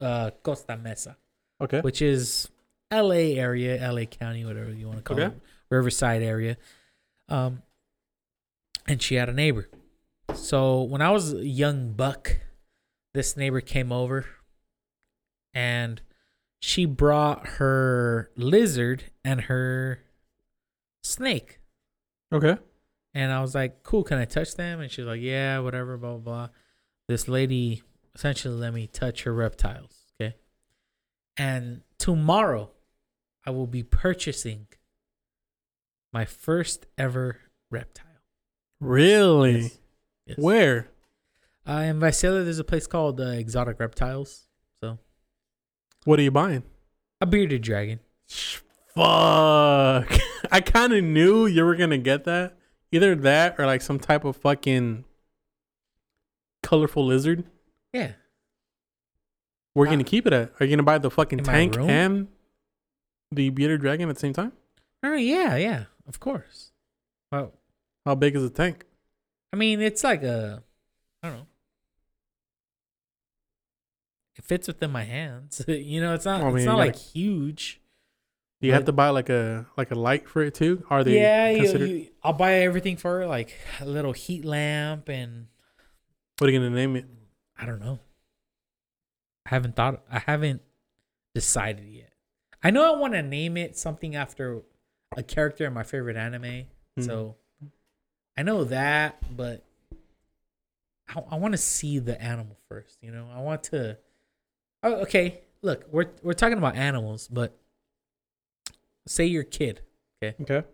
uh, 0.00 0.30
Costa 0.42 0.76
Mesa, 0.76 1.16
Okay. 1.60 1.80
which 1.80 2.02
is 2.02 2.48
L.A. 2.90 3.38
area, 3.38 3.80
L.A. 3.80 4.04
County, 4.06 4.44
whatever 4.44 4.72
you 4.72 4.86
want 4.86 4.98
to 4.98 5.02
call 5.04 5.20
Okay. 5.20 5.34
it, 5.34 5.40
Riverside 5.70 6.22
area. 6.22 6.56
Um, 7.28 7.62
and 8.88 9.00
she 9.00 9.14
had 9.14 9.28
a 9.28 9.32
neighbor. 9.32 9.68
So 10.34 10.82
when 10.82 11.00
I 11.02 11.10
was 11.10 11.32
a 11.32 11.46
young 11.46 11.92
buck, 11.92 12.38
this 13.14 13.36
neighbor 13.36 13.60
came 13.60 13.92
over, 13.92 14.26
and 15.54 16.00
she 16.60 16.84
brought 16.84 17.46
her 17.46 18.30
lizard 18.36 19.04
and 19.24 19.42
her 19.42 20.00
snake. 21.02 21.60
Okay. 22.32 22.56
And 23.14 23.32
I 23.32 23.40
was 23.40 23.54
like, 23.54 23.82
cool, 23.82 24.04
can 24.04 24.18
I 24.18 24.24
touch 24.24 24.54
them? 24.54 24.80
And 24.80 24.90
she's 24.90 25.04
like, 25.04 25.20
yeah, 25.20 25.58
whatever, 25.58 25.98
blah, 25.98 26.12
blah, 26.12 26.18
blah. 26.18 26.48
This 27.08 27.28
lady 27.28 27.82
essentially 28.14 28.54
let 28.54 28.72
me 28.72 28.86
touch 28.86 29.24
her 29.24 29.34
reptiles. 29.34 30.12
Okay. 30.20 30.36
And 31.36 31.82
tomorrow, 31.98 32.70
I 33.44 33.50
will 33.50 33.66
be 33.66 33.82
purchasing 33.82 34.68
my 36.12 36.24
first 36.24 36.86
ever 36.96 37.38
reptile. 37.70 38.06
Really? 38.80 39.60
Yes. 39.62 39.78
Yes. 40.26 40.38
Where? 40.38 40.88
Uh, 41.68 41.72
in 41.86 42.00
Visalia, 42.00 42.42
there's 42.44 42.58
a 42.58 42.64
place 42.64 42.86
called 42.86 43.20
uh, 43.20 43.24
Exotic 43.24 43.78
Reptiles. 43.80 44.46
So, 44.82 44.98
What 46.04 46.18
are 46.18 46.22
you 46.22 46.30
buying? 46.30 46.62
a 47.20 47.26
bearded 47.26 47.62
dragon. 47.62 48.00
Fuck. 48.28 48.96
I 50.50 50.60
kind 50.60 50.92
of 50.92 51.04
knew 51.04 51.46
you 51.46 51.64
were 51.64 51.76
gonna 51.76 51.98
get 51.98 52.24
that. 52.24 52.56
Either 52.90 53.14
that 53.14 53.54
or 53.58 53.66
like 53.66 53.80
some 53.80 53.98
type 54.00 54.24
of 54.24 54.36
fucking 54.36 55.04
colorful 56.62 57.06
lizard. 57.06 57.44
Yeah. 57.92 58.12
Where 59.74 59.84
are 59.84 59.86
you 59.86 59.90
Ah. 59.90 59.94
gonna 59.94 60.04
keep 60.04 60.26
it 60.26 60.32
at? 60.32 60.52
Are 60.60 60.66
you 60.66 60.70
gonna 60.76 60.82
buy 60.82 60.98
the 60.98 61.10
fucking 61.10 61.38
In 61.38 61.46
my 61.46 61.52
tank 61.52 61.76
room? 61.76 61.88
and 61.88 62.28
the 63.30 63.50
bearded 63.50 63.80
dragon 63.80 64.08
at 64.08 64.16
the 64.16 64.20
same 64.20 64.32
time? 64.34 64.52
Oh, 65.02 65.14
yeah, 65.14 65.56
yeah, 65.56 65.84
of 66.06 66.20
course. 66.20 66.72
Well, 67.30 67.52
How 68.04 68.14
big 68.16 68.34
is 68.36 68.42
the 68.42 68.50
tank? 68.50 68.84
I 69.52 69.56
mean, 69.56 69.80
it's 69.80 70.02
like 70.02 70.22
a, 70.22 70.62
I 71.22 71.28
don't 71.28 71.36
know. 71.38 71.46
It 74.36 74.44
fits 74.44 74.66
within 74.66 74.90
my 74.90 75.04
hands. 75.04 75.62
you 75.68 76.00
know, 76.00 76.14
it's 76.14 76.24
not. 76.24 76.40
I 76.40 76.44
mean, 76.44 76.56
it's 76.56 76.60
you 76.62 76.66
not 76.66 76.76
gotta- 76.76 76.86
like 76.86 76.96
huge. 76.96 77.80
Do 78.60 78.68
you 78.68 78.74
have 78.74 78.84
to 78.84 78.92
buy 78.92 79.08
like 79.08 79.28
a 79.28 79.66
like 79.76 79.90
a 79.90 79.96
light 79.96 80.28
for 80.28 80.40
it 80.40 80.54
too? 80.54 80.84
Are 80.88 81.02
they 81.02 81.16
yeah, 81.16 81.50
you, 81.50 81.62
considered? 81.62 81.90
you, 81.90 82.08
I'll 82.22 82.32
buy 82.32 82.60
everything 82.60 82.96
for 82.96 83.18
her, 83.18 83.26
like 83.26 83.52
a 83.80 83.84
little 83.84 84.12
heat 84.12 84.44
lamp, 84.44 85.08
and 85.08 85.48
what 86.38 86.48
are 86.48 86.52
you 86.52 86.60
gonna 86.60 86.70
name 86.70 86.94
it? 86.94 87.06
I 87.58 87.66
don't 87.66 87.80
know. 87.80 87.98
I 89.46 89.48
haven't 89.48 89.74
thought. 89.74 90.04
I 90.08 90.20
haven't 90.20 90.62
decided 91.34 91.86
yet. 91.88 92.12
I 92.62 92.70
know 92.70 92.94
I 92.94 92.96
want 92.96 93.14
to 93.14 93.22
name 93.22 93.56
it 93.56 93.76
something 93.76 94.14
after 94.14 94.62
a 95.16 95.24
character 95.24 95.66
in 95.66 95.72
my 95.72 95.82
favorite 95.82 96.16
anime. 96.16 96.66
Hmm. 96.96 97.02
So 97.02 97.36
I 98.36 98.42
know 98.42 98.64
that, 98.64 99.22
but 99.36 99.64
I, 101.08 101.22
I 101.30 101.36
want 101.36 101.52
to 101.52 101.58
see 101.58 101.98
the 101.98 102.20
animal 102.20 102.56
first. 102.68 102.98
You 103.02 103.10
know, 103.10 103.26
I 103.34 103.40
want 103.40 103.64
to. 103.64 103.98
Oh, 104.82 104.94
okay. 105.02 105.40
Look, 105.62 105.84
we're 105.90 106.10
we're 106.22 106.32
talking 106.32 106.58
about 106.58 106.76
animals, 106.76 107.28
but 107.28 107.56
say 109.06 109.26
your 109.26 109.44
kid. 109.44 109.80
Okay. 110.22 110.42
Okay. 110.42 110.66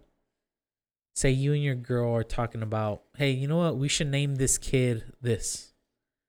Say 1.14 1.30
you 1.30 1.52
and 1.52 1.62
your 1.62 1.74
girl 1.74 2.14
are 2.14 2.22
talking 2.22 2.62
about, 2.62 3.02
hey, 3.16 3.30
you 3.30 3.48
know 3.48 3.56
what? 3.56 3.76
We 3.76 3.88
should 3.88 4.06
name 4.06 4.36
this 4.36 4.56
kid 4.56 5.12
this. 5.20 5.72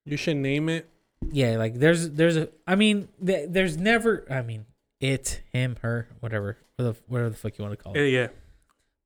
You 0.06 0.18
should 0.18 0.38
name 0.38 0.68
it. 0.68 0.89
Yeah, 1.31 1.57
like 1.57 1.76
there's 1.76 2.10
there's 2.11 2.38
a. 2.38 2.49
I 2.65 2.76
mean, 2.76 3.07
th- 3.23 3.49
there's 3.49 3.77
never. 3.77 4.26
I 4.30 4.41
mean, 4.41 4.65
it, 4.99 5.41
him, 5.51 5.77
her, 5.81 6.07
whatever, 6.19 6.57
whatever 6.76 6.93
the, 6.93 7.03
whatever 7.07 7.30
the 7.30 7.35
fuck 7.35 7.57
you 7.57 7.64
want 7.64 7.77
to 7.77 7.84
call 7.84 7.93
it. 7.93 7.99
Yeah, 7.99 8.22
yeah. 8.22 8.27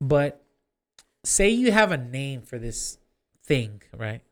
But 0.00 0.43
say 1.24 1.48
you 1.48 1.72
have 1.72 1.90
a 1.90 1.96
name 1.96 2.42
for 2.42 2.58
this 2.58 2.98
thing, 3.44 3.82
right? 3.96 4.22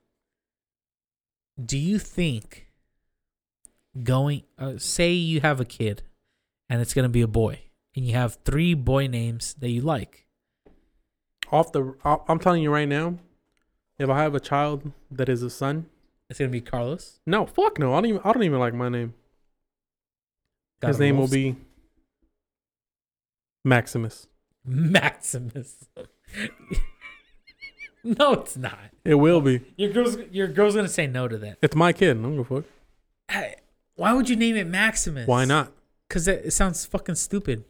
Do 1.63 1.79
you 1.79 1.99
think 1.99 2.69
going 4.03 4.43
uh, 4.59 4.75
say 4.79 5.13
you 5.13 5.41
have 5.41 5.61
a 5.61 5.65
kid 5.65 6.03
and 6.69 6.81
it's 6.81 6.95
going 6.95 7.05
to 7.05 7.11
be 7.11 7.21
a 7.21 7.27
boy 7.27 7.61
and 7.95 8.07
you 8.07 8.15
have 8.15 8.39
three 8.45 8.75
boy 8.75 9.07
names 9.07 9.55
that 9.55 9.71
you 9.71 9.83
like. 9.83 10.27
Off 11.51 11.73
the, 11.73 11.95
I'm 12.05 12.39
telling 12.39 12.63
you 12.63 12.71
right 12.71 12.89
now, 12.89 13.19
if 13.99 14.09
I 14.09 14.23
have 14.23 14.35
a 14.35 14.41
child 14.41 14.91
that 15.11 15.29
is 15.29 15.43
a 15.43 15.51
son, 15.51 15.87
It's 16.31 16.39
going 16.39 16.51
to 16.51 16.53
be 16.53 16.63
Carlos. 16.63 17.21
no, 17.27 17.45
fuck 17.45 17.79
no. 17.79 17.93
I 17.93 17.97
don't 17.97 18.07
even. 18.07 18.21
I 18.25 18.33
don't 18.33 18.43
even 18.43 18.59
like 18.59 18.73
my 18.73 18.89
name. 18.89 19.13
Got 20.81 20.89
His 20.89 20.99
name 20.99 21.19
will 21.19 21.29
be 21.29 21.57
Maximus. 23.65 24.29
Maximus. 24.65 25.89
no, 28.05 28.33
it's 28.35 28.57
not. 28.57 28.79
It 29.05 29.15
will 29.15 29.41
be. 29.41 29.61
Your 29.77 29.91
girl's 29.91 30.17
your 30.31 30.49
girl's 30.49 30.75
going 30.75 30.87
to 30.87 30.93
say 30.93 31.07
no 31.07 31.29
to 31.29 31.39
that. 31.39 31.59
It's 31.63 31.75
my 31.77 31.93
kid. 31.93 32.17
I 32.19 32.23
don't 32.23 32.37
give 32.37 32.51
a 32.51 32.57
fuck. 32.57 32.65
Hey, 33.29 33.57
why 33.97 34.13
would 34.13 34.29
you 34.29 34.37
name 34.37 34.57
it 34.57 34.67
Maximus? 34.67 35.27
Why 35.27 35.45
not? 35.45 35.73
Because 36.09 36.29
it, 36.29 36.47
it 36.47 36.51
sounds 36.53 36.85
fucking 36.85 37.15
stupid. 37.15 37.65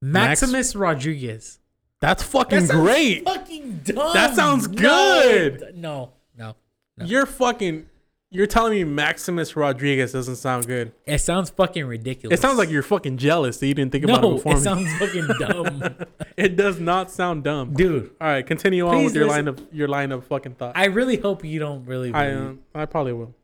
Max- 0.00 0.42
Maximus 0.42 0.76
Rodriguez. 0.76 1.58
That's 2.00 2.22
fucking 2.22 2.66
great. 2.66 3.24
Fucking 3.24 3.80
dumb. 3.84 4.12
That 4.12 4.34
sounds 4.34 4.66
good. 4.66 5.72
No, 5.74 6.12
no, 6.36 6.56
no. 6.98 7.04
You're 7.06 7.26
fucking. 7.26 7.86
You're 8.34 8.48
telling 8.48 8.72
me 8.72 8.82
Maximus 8.82 9.54
Rodriguez 9.54 10.10
doesn't 10.12 10.36
sound 10.36 10.66
good. 10.66 10.90
It 11.06 11.18
sounds 11.18 11.50
fucking 11.50 11.84
ridiculous. 11.86 12.36
It 12.36 12.42
sounds 12.42 12.58
like 12.58 12.68
you're 12.68 12.82
fucking 12.82 13.16
jealous 13.16 13.58
that 13.58 13.66
you 13.68 13.74
didn't 13.74 13.92
think 13.92 14.02
about 14.02 14.18
it 14.18 14.22
no. 14.22 14.34
before 14.34 14.52
It 14.54 14.56
me. 14.56 14.60
sounds 14.62 14.92
fucking 14.98 15.26
dumb, 15.38 15.94
it 16.36 16.56
does 16.56 16.80
not 16.80 17.12
sound 17.12 17.44
dumb. 17.44 17.74
dude. 17.74 18.10
All 18.20 18.26
right, 18.26 18.44
continue 18.44 18.88
on 18.88 19.04
with 19.04 19.14
your 19.14 19.26
listen. 19.26 19.44
line 19.46 19.48
of 19.54 19.62
your 19.72 19.86
line 19.86 20.10
of 20.10 20.26
fucking 20.26 20.56
thought. 20.56 20.72
I 20.76 20.86
really 20.86 21.16
hope 21.16 21.44
you 21.44 21.60
don't 21.60 21.84
really. 21.86 22.12
I 22.12 22.32
um, 22.32 22.60
I 22.74 22.86
probably 22.86 23.12
will. 23.12 23.34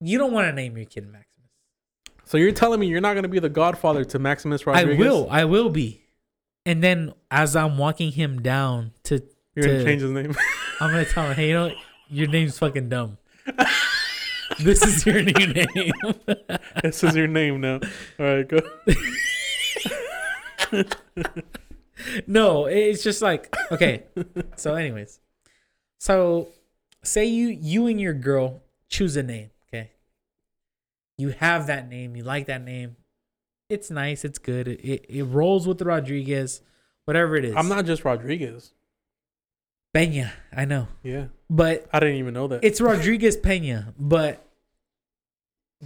you 0.00 0.18
don't 0.18 0.32
want 0.32 0.48
to 0.48 0.52
name 0.52 0.76
your 0.76 0.84
kid 0.86 1.04
Maximus. 1.06 1.28
So 2.24 2.36
you're 2.36 2.52
telling 2.52 2.78
me 2.78 2.88
you're 2.88 3.00
not 3.00 3.14
gonna 3.14 3.28
be 3.28 3.38
the 3.38 3.48
godfather 3.48 4.04
to 4.04 4.18
Maximus 4.18 4.66
Rodriguez? 4.66 4.98
I 4.98 5.00
will. 5.00 5.28
I 5.30 5.44
will 5.46 5.70
be. 5.70 6.02
And 6.66 6.84
then 6.84 7.14
as 7.30 7.56
I'm 7.56 7.78
walking 7.78 8.12
him 8.12 8.42
down 8.42 8.92
to, 9.04 9.22
You're 9.54 9.64
gonna 9.66 9.82
change 9.84 10.02
his 10.02 10.10
name. 10.10 10.36
I'm 10.78 10.90
gonna 10.90 11.06
tell 11.06 11.26
him, 11.28 11.34
hey, 11.36 11.48
you 11.48 11.54
know, 11.54 11.72
your 12.10 12.28
name's 12.28 12.58
fucking 12.58 12.90
dumb. 12.90 13.16
this 14.60 14.82
is 14.82 15.06
your 15.06 15.22
new 15.22 15.46
name. 15.46 15.92
this 16.82 17.02
is 17.04 17.16
your 17.16 17.26
name 17.26 17.60
now. 17.60 17.80
All 18.18 18.26
right, 18.26 18.48
go. 18.48 18.60
no, 22.26 22.66
it's 22.66 23.02
just 23.02 23.22
like 23.22 23.54
okay. 23.70 24.04
So, 24.56 24.74
anyways, 24.74 25.20
so 25.98 26.48
say 27.02 27.24
you 27.24 27.48
you 27.48 27.86
and 27.86 28.00
your 28.00 28.14
girl 28.14 28.62
choose 28.88 29.16
a 29.16 29.22
name. 29.22 29.50
Okay, 29.68 29.90
you 31.18 31.30
have 31.30 31.66
that 31.66 31.88
name. 31.88 32.16
You 32.16 32.24
like 32.24 32.46
that 32.46 32.62
name. 32.62 32.96
It's 33.68 33.90
nice. 33.90 34.24
It's 34.24 34.38
good. 34.38 34.68
It 34.68 34.80
it, 34.80 35.06
it 35.08 35.22
rolls 35.24 35.66
with 35.66 35.78
the 35.78 35.84
Rodriguez, 35.84 36.60
whatever 37.04 37.36
it 37.36 37.44
is. 37.44 37.54
I'm 37.56 37.68
not 37.68 37.86
just 37.86 38.04
Rodriguez. 38.04 38.72
Benya, 39.94 40.32
I 40.56 40.64
know, 40.64 40.88
Yeah, 41.02 41.26
but 41.52 41.86
I 41.92 42.00
didn't 42.00 42.16
even 42.16 42.34
know 42.34 42.48
that. 42.48 42.64
it's 42.64 42.80
Rodriguez 42.80 43.36
Pena. 43.36 43.92
But 43.98 44.44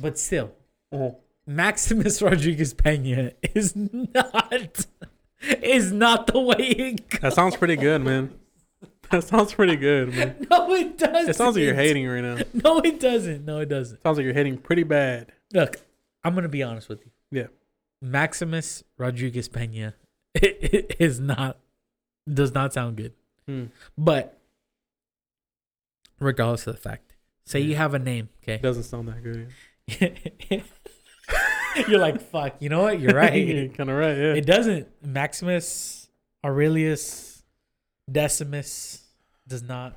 but 0.01 0.19
still, 0.19 0.53
Oh. 0.93 1.19
Maximus 1.47 2.21
Rodriguez 2.29 2.73
Pena 2.75 3.33
is 3.55 3.75
not 3.77 4.87
is 5.63 5.93
not 5.93 6.27
the 6.29 6.41
way 6.41 6.57
it 6.59 7.09
goes. 7.11 7.21
That 7.21 7.33
sounds 7.35 7.57
pretty 7.57 7.77
good, 7.77 8.03
man. 8.03 8.33
That 9.11 9.23
sounds 9.25 9.55
pretty 9.55 9.77
good, 9.77 10.13
man. 10.15 10.47
no, 10.51 10.73
it 10.75 10.99
doesn't. 10.99 11.31
It 11.31 11.37
sounds 11.37 11.55
like 11.57 11.63
you're 11.65 11.75
hating 11.75 12.07
right 12.09 12.21
now. 12.23 12.39
No, 12.65 12.81
it 12.81 12.99
doesn't. 12.99 13.45
No, 13.45 13.61
it 13.61 13.69
doesn't. 13.69 14.03
Sounds 14.03 14.17
like 14.19 14.25
you're 14.25 14.35
hating 14.35 14.59
pretty 14.59 14.83
bad. 14.83 15.31
Look, 15.53 15.77
I'm 16.25 16.35
gonna 16.35 16.49
be 16.49 16.63
honest 16.65 16.89
with 16.89 17.01
you. 17.05 17.11
Yeah. 17.31 17.47
Maximus 18.03 18.83
Rodriguez 18.99 19.49
Pena 19.49 19.95
is 20.43 21.21
not 21.21 21.59
does 22.33 22.53
not 22.53 22.73
sound 22.73 22.97
good. 22.97 23.13
Hmm. 23.47 23.67
But 23.97 24.36
regardless 26.21 26.67
of 26.67 26.75
the 26.75 26.81
fact, 26.81 27.15
say 27.45 27.61
you 27.61 27.77
have 27.77 27.95
a 27.95 27.99
name, 27.99 28.29
okay? 28.43 28.55
It 28.55 28.63
doesn't 28.63 28.85
sound 28.85 29.09
that 29.09 29.23
good. 29.23 29.49
You're 31.89 32.01
like, 32.01 32.21
fuck. 32.21 32.57
You 32.61 32.69
know 32.69 32.83
what? 32.83 33.01
You're 33.01 33.15
right. 33.15 33.75
kind 33.77 33.91
of 33.91 33.97
right. 33.97 34.17
Yeah. 34.17 34.35
It 34.35 34.47
doesn't. 34.47 34.89
Maximus 35.05 36.09
Aurelius 36.45 37.43
Decimus 38.11 39.05
does 39.47 39.63
not 39.63 39.95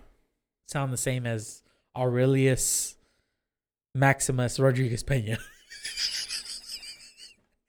sound 0.68 0.92
the 0.92 0.98
same 0.98 1.26
as 1.26 1.64
Aurelius 1.96 2.96
Maximus 3.96 4.60
Rodriguez 4.60 5.04
Pena. 5.04 5.38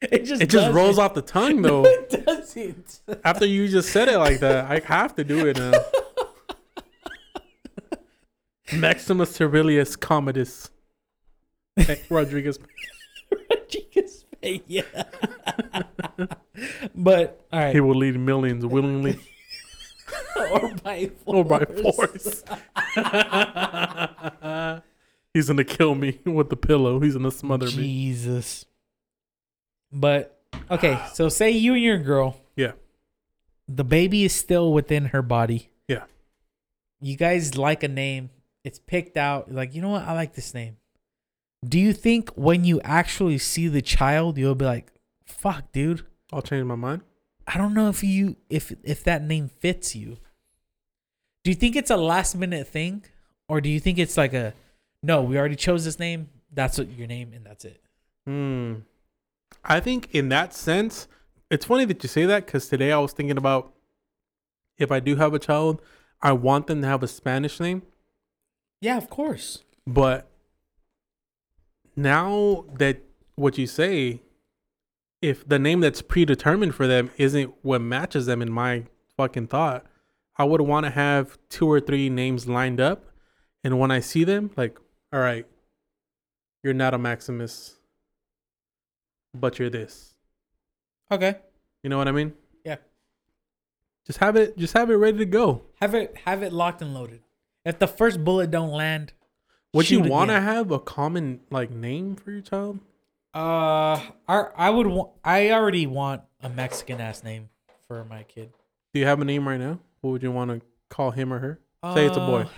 it 0.02 0.24
just 0.24 0.42
It 0.42 0.50
just 0.50 0.72
rolls 0.74 0.98
off 0.98 1.14
the 1.14 1.22
tongue 1.22 1.62
though. 1.62 1.84
it 1.84 2.24
doesn't. 2.24 3.00
After 3.24 3.46
you 3.46 3.68
just 3.68 3.90
said 3.90 4.08
it 4.08 4.18
like 4.18 4.40
that, 4.40 4.64
I 4.66 4.80
have 4.80 5.14
to 5.16 5.24
do 5.24 5.46
it 5.46 5.56
now. 5.56 5.72
Maximus 8.74 9.40
Aurelius 9.40 9.96
Commodus 9.96 10.70
Rodriguez. 12.08 12.58
Rodriguez 13.50 14.24
Pena. 14.42 14.84
but 16.94 17.46
all 17.52 17.60
right, 17.60 17.74
He 17.74 17.80
will 17.80 17.94
lead 17.96 18.18
millions 18.18 18.64
willingly 18.66 19.18
or 20.36 20.74
by 20.82 21.10
force. 21.24 21.24
or 21.26 21.44
by 21.44 21.64
force. 21.64 22.44
He's 25.32 25.46
gonna 25.48 25.64
kill 25.64 25.94
me 25.94 26.18
with 26.24 26.50
the 26.50 26.56
pillow. 26.56 27.00
He's 27.00 27.14
gonna 27.14 27.30
smother 27.30 27.66
me. 27.66 27.72
Jesus. 27.72 28.64
But 29.92 30.40
okay, 30.70 30.98
so 31.12 31.28
say 31.28 31.50
you 31.50 31.74
and 31.74 31.82
your 31.82 31.98
girl. 31.98 32.36
Yeah. 32.56 32.72
The 33.68 33.84
baby 33.84 34.24
is 34.24 34.32
still 34.34 34.72
within 34.72 35.06
her 35.06 35.22
body. 35.22 35.70
Yeah. 35.86 36.04
You 37.00 37.16
guys 37.16 37.56
like 37.56 37.82
a 37.84 37.88
name. 37.88 38.30
It's 38.64 38.78
picked 38.78 39.16
out. 39.16 39.52
Like, 39.52 39.74
you 39.74 39.82
know 39.82 39.90
what? 39.90 40.02
I 40.02 40.12
like 40.12 40.34
this 40.34 40.54
name. 40.54 40.76
Do 41.64 41.78
you 41.78 41.92
think 41.92 42.30
when 42.30 42.64
you 42.64 42.80
actually 42.82 43.38
see 43.38 43.68
the 43.68 43.82
child, 43.82 44.38
you'll 44.38 44.54
be 44.54 44.64
like, 44.64 44.92
fuck, 45.26 45.72
dude. 45.72 46.06
I'll 46.32 46.42
change 46.42 46.64
my 46.64 46.74
mind. 46.74 47.02
I 47.46 47.58
don't 47.58 47.74
know 47.74 47.88
if 47.88 48.04
you 48.04 48.36
if 48.48 48.72
if 48.84 49.02
that 49.04 49.22
name 49.22 49.48
fits 49.48 49.96
you. 49.96 50.18
Do 51.42 51.50
you 51.50 51.54
think 51.54 51.74
it's 51.74 51.90
a 51.90 51.96
last 51.96 52.36
minute 52.36 52.68
thing? 52.68 53.04
Or 53.48 53.60
do 53.60 53.68
you 53.68 53.80
think 53.80 53.98
it's 53.98 54.16
like 54.16 54.32
a 54.32 54.54
no, 55.02 55.22
we 55.22 55.38
already 55.38 55.56
chose 55.56 55.84
this 55.84 55.98
name, 55.98 56.28
that's 56.52 56.78
what 56.78 56.90
your 56.90 57.06
name 57.06 57.32
and 57.34 57.44
that's 57.44 57.64
it. 57.64 57.82
Hmm. 58.26 58.74
I 59.64 59.80
think 59.80 60.08
in 60.12 60.28
that 60.28 60.54
sense, 60.54 61.08
it's 61.50 61.64
funny 61.64 61.84
that 61.86 62.02
you 62.02 62.08
say 62.08 62.26
that 62.26 62.46
because 62.46 62.68
today 62.68 62.92
I 62.92 62.98
was 62.98 63.12
thinking 63.12 63.36
about 63.36 63.72
if 64.78 64.92
I 64.92 65.00
do 65.00 65.16
have 65.16 65.34
a 65.34 65.38
child, 65.38 65.82
I 66.22 66.32
want 66.32 66.66
them 66.66 66.82
to 66.82 66.86
have 66.86 67.02
a 67.02 67.08
Spanish 67.08 67.58
name. 67.58 67.82
Yeah, 68.80 68.96
of 68.96 69.10
course. 69.10 69.64
But 69.86 70.30
now 71.96 72.64
that 72.78 73.02
what 73.34 73.58
you 73.58 73.66
say, 73.66 74.22
if 75.20 75.46
the 75.46 75.58
name 75.58 75.80
that's 75.80 76.02
predetermined 76.02 76.74
for 76.74 76.86
them 76.86 77.10
isn't 77.18 77.54
what 77.62 77.80
matches 77.82 78.26
them 78.26 78.40
in 78.40 78.50
my 78.50 78.84
fucking 79.16 79.48
thought, 79.48 79.84
I 80.36 80.44
would 80.44 80.62
want 80.62 80.86
to 80.86 80.90
have 80.90 81.38
two 81.50 81.70
or 81.70 81.80
three 81.80 82.08
names 82.08 82.48
lined 82.48 82.80
up. 82.80 83.04
And 83.62 83.78
when 83.78 83.90
I 83.90 84.00
see 84.00 84.24
them, 84.24 84.50
like, 84.56 84.78
all 85.12 85.20
right, 85.20 85.46
you're 86.62 86.72
not 86.72 86.94
a 86.94 86.98
Maximus, 86.98 87.76
but 89.34 89.58
you're 89.58 89.68
this. 89.68 90.14
Okay. 91.10 91.36
You 91.82 91.90
know 91.90 91.98
what 91.98 92.08
I 92.08 92.12
mean? 92.12 92.32
Yeah. 92.64 92.76
Just 94.06 94.18
have 94.20 94.36
it 94.36 94.56
just 94.56 94.72
have 94.74 94.90
it 94.90 94.94
ready 94.94 95.18
to 95.18 95.26
go. 95.26 95.62
Have 95.80 95.94
it 95.94 96.16
have 96.24 96.42
it 96.42 96.52
locked 96.52 96.80
and 96.80 96.94
loaded. 96.94 97.20
If 97.64 97.78
the 97.78 97.86
first 97.86 98.24
bullet 98.24 98.50
don't 98.50 98.70
land, 98.70 99.12
Would 99.74 99.90
you 99.90 100.00
want 100.00 100.30
to 100.30 100.40
have 100.40 100.70
a 100.70 100.78
common 100.78 101.40
like 101.50 101.70
name 101.70 102.16
for 102.16 102.30
your 102.32 102.40
child? 102.40 102.80
Uh, 103.34 104.00
I 104.26 104.46
I 104.56 104.70
would 104.70 104.86
want. 104.86 105.10
I 105.24 105.50
already 105.52 105.86
want 105.86 106.22
a 106.42 106.48
Mexican 106.48 107.00
ass 107.00 107.22
name 107.22 107.48
for 107.86 108.04
my 108.04 108.24
kid. 108.24 108.52
Do 108.92 109.00
you 109.00 109.06
have 109.06 109.20
a 109.20 109.24
name 109.24 109.46
right 109.46 109.60
now? 109.60 109.78
What 110.00 110.10
would 110.10 110.22
you 110.22 110.32
want 110.32 110.50
to 110.50 110.60
call 110.88 111.12
him 111.12 111.32
or 111.32 111.38
her? 111.38 111.60
Say 111.94 112.06
it's 112.06 112.16
a 112.16 112.20
boy. 112.20 112.42
Uh, 112.42 112.48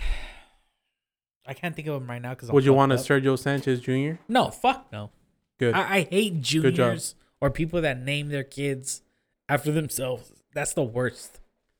I 1.45 1.53
can't 1.53 1.75
think 1.75 1.87
of 1.87 2.01
him 2.01 2.09
right 2.09 2.21
now 2.21 2.31
because. 2.31 2.51
Would 2.51 2.65
you 2.65 2.73
want 2.73 2.91
a 2.91 2.95
Sergio 2.95 3.37
Sanchez 3.37 3.81
Jr.? 3.81 4.19
No, 4.27 4.49
fuck 4.49 4.91
no. 4.91 5.11
Good. 5.59 5.75
I, 5.75 5.97
I 5.97 6.01
hate 6.09 6.41
juniors 6.41 7.15
or 7.39 7.51
people 7.51 7.81
that 7.81 7.99
name 8.01 8.29
their 8.29 8.43
kids 8.43 9.01
after 9.47 9.71
themselves. 9.71 10.31
That's 10.53 10.73
the 10.73 10.83
worst. 10.83 11.39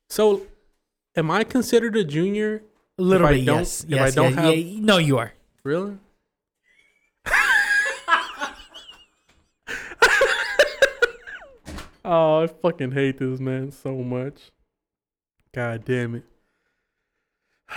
so, 0.09 0.43
am 1.15 1.31
I 1.31 1.43
considered 1.43 1.95
a 1.95 2.03
junior? 2.03 2.63
A 2.97 3.01
little 3.01 3.27
If 3.27 3.33
bit, 3.37 3.45
don't- 3.45 3.59
yes. 3.59 3.83
if 3.85 3.93
I 3.93 3.95
yes, 4.05 4.15
don't 4.15 4.33
yeah, 4.35 4.41
have- 4.41 4.55
yeah, 4.57 4.79
no, 4.81 4.97
you 4.97 5.17
are. 5.17 5.33
Really? 5.63 5.97
oh, 12.05 12.43
I 12.43 12.47
fucking 12.47 12.91
hate 12.91 13.17
this 13.17 13.39
man 13.39 13.71
so 13.71 13.95
much. 13.97 14.51
God 15.53 15.85
damn 15.85 16.15
it. 16.15 16.23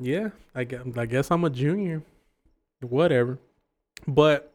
yeah, 0.00 0.30
I 0.54 0.64
guess, 0.64 0.82
I 0.96 1.06
guess 1.06 1.30
I'm 1.30 1.44
a 1.44 1.50
junior. 1.50 2.02
Whatever. 2.80 3.38
But 4.06 4.52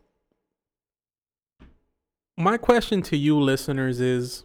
my 2.37 2.57
question 2.57 3.01
to 3.03 3.15
you 3.17 3.39
listeners 3.39 4.01
is 4.01 4.43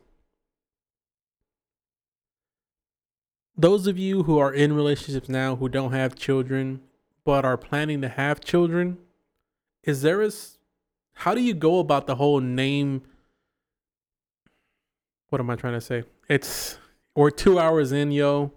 those 3.56 3.86
of 3.86 3.98
you 3.98 4.22
who 4.24 4.38
are 4.38 4.52
in 4.52 4.72
relationships 4.72 5.28
now 5.28 5.56
who 5.56 5.68
don't 5.68 5.92
have 5.92 6.14
children 6.14 6.80
but 7.24 7.44
are 7.44 7.56
planning 7.56 8.00
to 8.00 8.08
have 8.08 8.40
children, 8.40 8.98
is 9.82 10.02
there 10.02 10.22
a 10.22 10.26
s- 10.28 10.58
how 11.12 11.34
do 11.34 11.40
you 11.42 11.54
go 11.54 11.78
about 11.78 12.06
the 12.06 12.16
whole 12.16 12.40
name? 12.40 13.02
What 15.28 15.40
am 15.40 15.50
I 15.50 15.56
trying 15.56 15.74
to 15.74 15.80
say? 15.80 16.04
It's 16.28 16.78
we're 17.14 17.30
two 17.30 17.58
hours 17.58 17.92
in, 17.92 18.12
yo, 18.12 18.52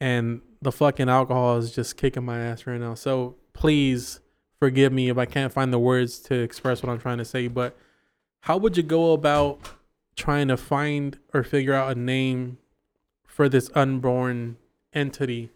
and 0.00 0.40
the 0.60 0.72
fucking 0.72 1.08
alcohol 1.08 1.56
is 1.58 1.72
just 1.74 1.96
kicking 1.96 2.24
my 2.24 2.38
ass 2.38 2.66
right 2.66 2.80
now. 2.80 2.94
So 2.94 3.36
please 3.52 4.20
forgive 4.58 4.92
me 4.92 5.08
if 5.08 5.18
I 5.18 5.24
can't 5.26 5.52
find 5.52 5.72
the 5.72 5.78
words 5.78 6.18
to 6.20 6.34
express 6.34 6.82
what 6.82 6.90
I'm 6.90 6.98
trying 6.98 7.18
to 7.18 7.24
say. 7.24 7.48
But 7.48 7.76
how 8.40 8.56
would 8.58 8.76
you 8.76 8.82
go 8.82 9.12
about 9.12 9.60
trying 10.16 10.48
to 10.48 10.56
find 10.56 11.18
or 11.32 11.42
figure 11.42 11.74
out 11.74 11.96
a 11.96 11.98
name 11.98 12.58
for 13.34 13.48
this 13.48 13.68
unborn 13.74 14.56
entity 14.92 15.50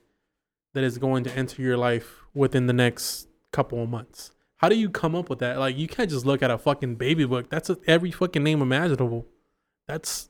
that 0.75 0.83
is 0.83 0.99
going 0.99 1.23
to 1.23 1.33
enter 1.37 1.63
your 1.63 1.77
life 1.77 2.25
within 2.35 2.67
the 2.67 2.73
next 2.73 3.29
couple 3.53 3.81
of 3.81 3.89
months. 3.89 4.33
How 4.57 4.69
do 4.69 4.77
you 4.77 4.91
come 4.91 5.15
up 5.15 5.31
with 5.31 5.39
that? 5.39 5.61
Like 5.61 5.79
you 5.79 5.87
can't 5.87 6.11
just 6.11 6.27
look 6.27 6.43
at 6.43 6.51
a 6.51 6.59
fucking 6.59 6.97
baby 6.97 7.25
book. 7.25 7.49
That's 7.49 7.71
a, 7.71 7.79
every 7.87 8.11
fucking 8.11 8.43
name 8.43 8.61
imaginable. 8.61 9.27
That's 9.87 10.29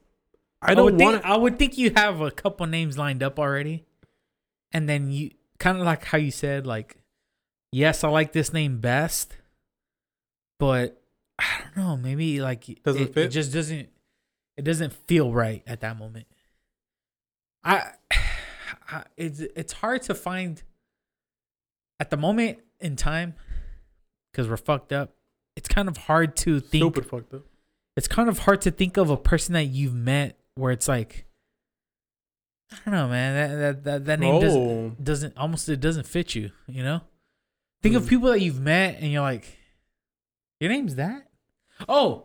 I 0.60 0.74
don't 0.74 0.98
want 0.98 1.22
think, 1.22 1.24
I 1.24 1.38
would 1.38 1.58
think 1.58 1.78
you 1.78 1.90
have 1.96 2.20
a 2.20 2.30
couple 2.30 2.66
names 2.66 2.98
lined 2.98 3.22
up 3.22 3.38
already, 3.38 3.86
and 4.72 4.86
then 4.86 5.10
you 5.10 5.30
kind 5.58 5.78
of 5.78 5.84
like 5.84 6.04
how 6.04 6.18
you 6.18 6.30
said, 6.30 6.66
like, 6.66 6.98
yes, 7.72 8.04
I 8.04 8.08
like 8.08 8.32
this 8.32 8.52
name 8.52 8.80
best, 8.80 9.38
but 10.58 11.00
I 11.38 11.62
don't 11.62 11.76
know, 11.76 11.96
maybe 11.96 12.42
like 12.42 12.66
Doesn't 12.84 13.02
it, 13.02 13.14
fit? 13.14 13.24
It 13.26 13.28
just 13.28 13.54
doesn't. 13.54 13.88
It 14.58 14.64
doesn't 14.64 14.92
feel 14.92 15.32
right 15.32 15.62
at 15.66 15.80
that 15.80 15.96
moment. 15.98 16.26
I, 17.68 17.92
I 18.90 19.04
it's 19.16 19.40
it's 19.40 19.72
hard 19.74 20.02
to 20.02 20.14
find 20.14 20.62
at 22.00 22.10
the 22.10 22.16
moment 22.16 22.58
in 22.80 22.96
time 22.96 23.34
because 24.32 24.48
we're 24.48 24.56
fucked 24.56 24.92
up. 24.92 25.14
It's 25.56 25.68
kind 25.68 25.88
of 25.88 25.96
hard 25.96 26.36
to 26.38 26.60
think 26.60 26.82
stupid 26.82 27.06
fucked 27.06 27.34
up. 27.34 27.42
it's 27.96 28.06
kind 28.08 28.28
of 28.28 28.40
hard 28.40 28.60
to 28.62 28.70
think 28.70 28.96
of 28.96 29.10
a 29.10 29.16
person 29.16 29.54
that 29.54 29.64
you've 29.64 29.94
met 29.94 30.38
where 30.54 30.72
it's 30.72 30.88
like 30.88 31.26
I 32.70 32.76
don't 32.84 32.94
know, 32.94 33.08
man. 33.08 33.34
That 33.34 33.56
that 33.58 33.84
that, 33.84 34.04
that 34.06 34.20
name 34.20 34.40
doesn't 34.40 34.60
Oh, 34.60 34.96
doesn't 35.02 35.36
almost 35.36 35.68
it 35.68 35.80
doesn't 35.80 36.06
fit 36.06 36.34
you, 36.34 36.50
you 36.66 36.82
know? 36.82 37.00
Think 37.82 37.94
of 37.94 38.02
Hmm. 38.04 38.08
people 38.08 38.28
that 38.30 38.40
you've 38.40 38.60
met 38.60 38.98
and 39.00 39.10
you're 39.12 39.22
like, 39.22 39.56
Your 40.60 40.70
name's 40.70 40.94
that? 40.96 41.28
Oh. 41.88 42.24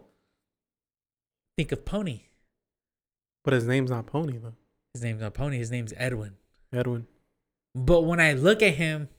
Think 1.58 1.72
of 1.72 1.86
Pony. 1.86 2.22
but 3.44 3.54
his 3.54 3.66
name's 3.68 3.90
not 3.92 4.06
Pony 4.06 4.38
though. 4.38 4.54
His 4.94 5.04
name's 5.04 5.22
not 5.22 5.34
Pony, 5.34 5.58
his 5.58 5.72
name's 5.72 5.94
Edwin. 5.98 6.34
Edwin. 6.72 7.08
But 7.76 8.02
when 8.02 8.20
I 8.20 8.34
look 8.34 8.62
at 8.62 8.76
him, 8.76 9.10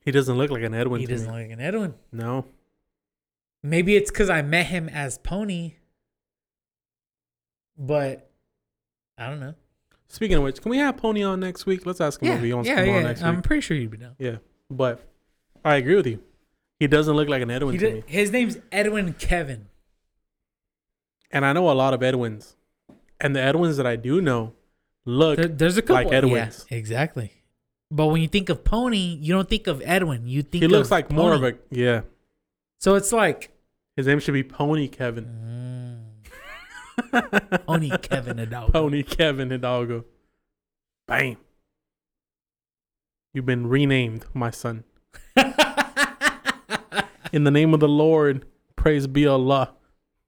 He 0.00 0.10
doesn't 0.10 0.36
look 0.36 0.50
like 0.50 0.62
an 0.62 0.74
Edwin. 0.74 1.00
he 1.00 1.06
doesn't 1.06 1.26
me. 1.26 1.32
look 1.32 1.42
like 1.42 1.50
an 1.52 1.60
Edwin. 1.60 1.94
No. 2.10 2.46
Maybe 3.62 3.94
it's 3.94 4.10
because 4.10 4.30
I 4.30 4.42
met 4.42 4.66
him 4.66 4.88
as 4.88 5.18
Pony. 5.18 5.74
But 7.78 8.30
I 9.18 9.28
don't 9.28 9.40
know. 9.40 9.54
Speaking 10.08 10.36
of 10.38 10.42
which, 10.42 10.60
can 10.60 10.70
we 10.70 10.78
have 10.78 10.96
Pony 10.96 11.22
on 11.22 11.40
next 11.40 11.64
week? 11.66 11.86
Let's 11.86 12.00
ask 12.00 12.20
him 12.20 12.28
Yeah, 12.28 12.34
if 12.36 12.42
he 12.42 12.52
wants 12.52 12.68
yeah, 12.68 12.74
to 12.76 12.80
come 12.82 12.88
yeah. 12.90 12.96
on 12.96 13.02
next 13.04 13.20
week. 13.20 13.28
I'm 13.28 13.42
pretty 13.42 13.60
sure 13.62 13.76
he'd 13.76 13.90
be 13.90 13.96
down. 13.96 14.14
Yeah, 14.18 14.36
but 14.70 15.06
I 15.64 15.76
agree 15.76 15.94
with 15.96 16.06
you. 16.06 16.22
He 16.80 16.86
doesn't 16.86 17.14
look 17.14 17.28
like 17.28 17.40
an 17.42 17.50
Edwin 17.50 17.72
He 17.74 17.78
to 17.78 17.86
did, 17.86 17.94
me, 17.94 18.02
his 18.06 18.30
name's 18.32 18.58
Edwin 18.72 19.14
Kevin. 19.14 19.68
and 21.30 21.46
I 21.46 21.52
know 21.52 21.70
a 21.70 21.72
lot 21.72 21.94
of 21.94 22.02
Edwins, 22.02 22.56
and 23.20 23.34
the 23.36 23.40
Edwins 23.40 23.76
that 23.78 23.86
I 23.86 23.96
do 23.96 24.20
know 24.20 24.52
look 25.04 25.36
There, 25.36 25.48
there's 25.48 25.76
a 25.76 25.82
couple. 25.82 25.94
like 26.04 26.12
Edwins. 26.12 26.66
Yeah, 26.70 26.76
exactly. 26.78 27.32
But 27.90 28.06
when 28.06 28.22
you 28.22 28.28
think 28.28 28.48
of 28.48 28.64
Pony, 28.64 28.96
you 29.20 29.34
don't 29.34 29.48
think 29.48 29.66
of 29.66 29.82
Edwin. 29.84 30.26
You 30.26 30.42
think 30.42 30.62
he 30.62 30.68
looks 30.68 30.88
of 30.88 30.92
like 30.92 31.10
more 31.12 31.34
of 31.34 31.44
a 31.44 31.54
yeah. 31.70 32.02
So 32.80 32.94
it's 32.94 33.12
like 33.12 33.50
His 33.96 34.06
name 34.06 34.18
should 34.18 34.32
be 34.34 34.42
Pony 34.42 34.88
Kevin. 34.88 36.04
mm, 37.12 37.62
Pony 37.66 37.90
Kevin 37.98 38.38
Hidalgo. 38.38 38.72
Pony 38.80 39.02
Kevin 39.02 39.50
Hidalgo. 39.50 40.04
Bam. 41.06 41.36
You've 43.34 43.46
been 43.46 43.66
renamed, 43.66 44.24
my 44.34 44.50
son. 44.50 44.84
In 47.32 47.44
the 47.44 47.50
name 47.50 47.72
of 47.72 47.80
the 47.80 47.88
Lord, 47.88 48.44
praise 48.76 49.06
be 49.06 49.26
Allah. 49.26 49.72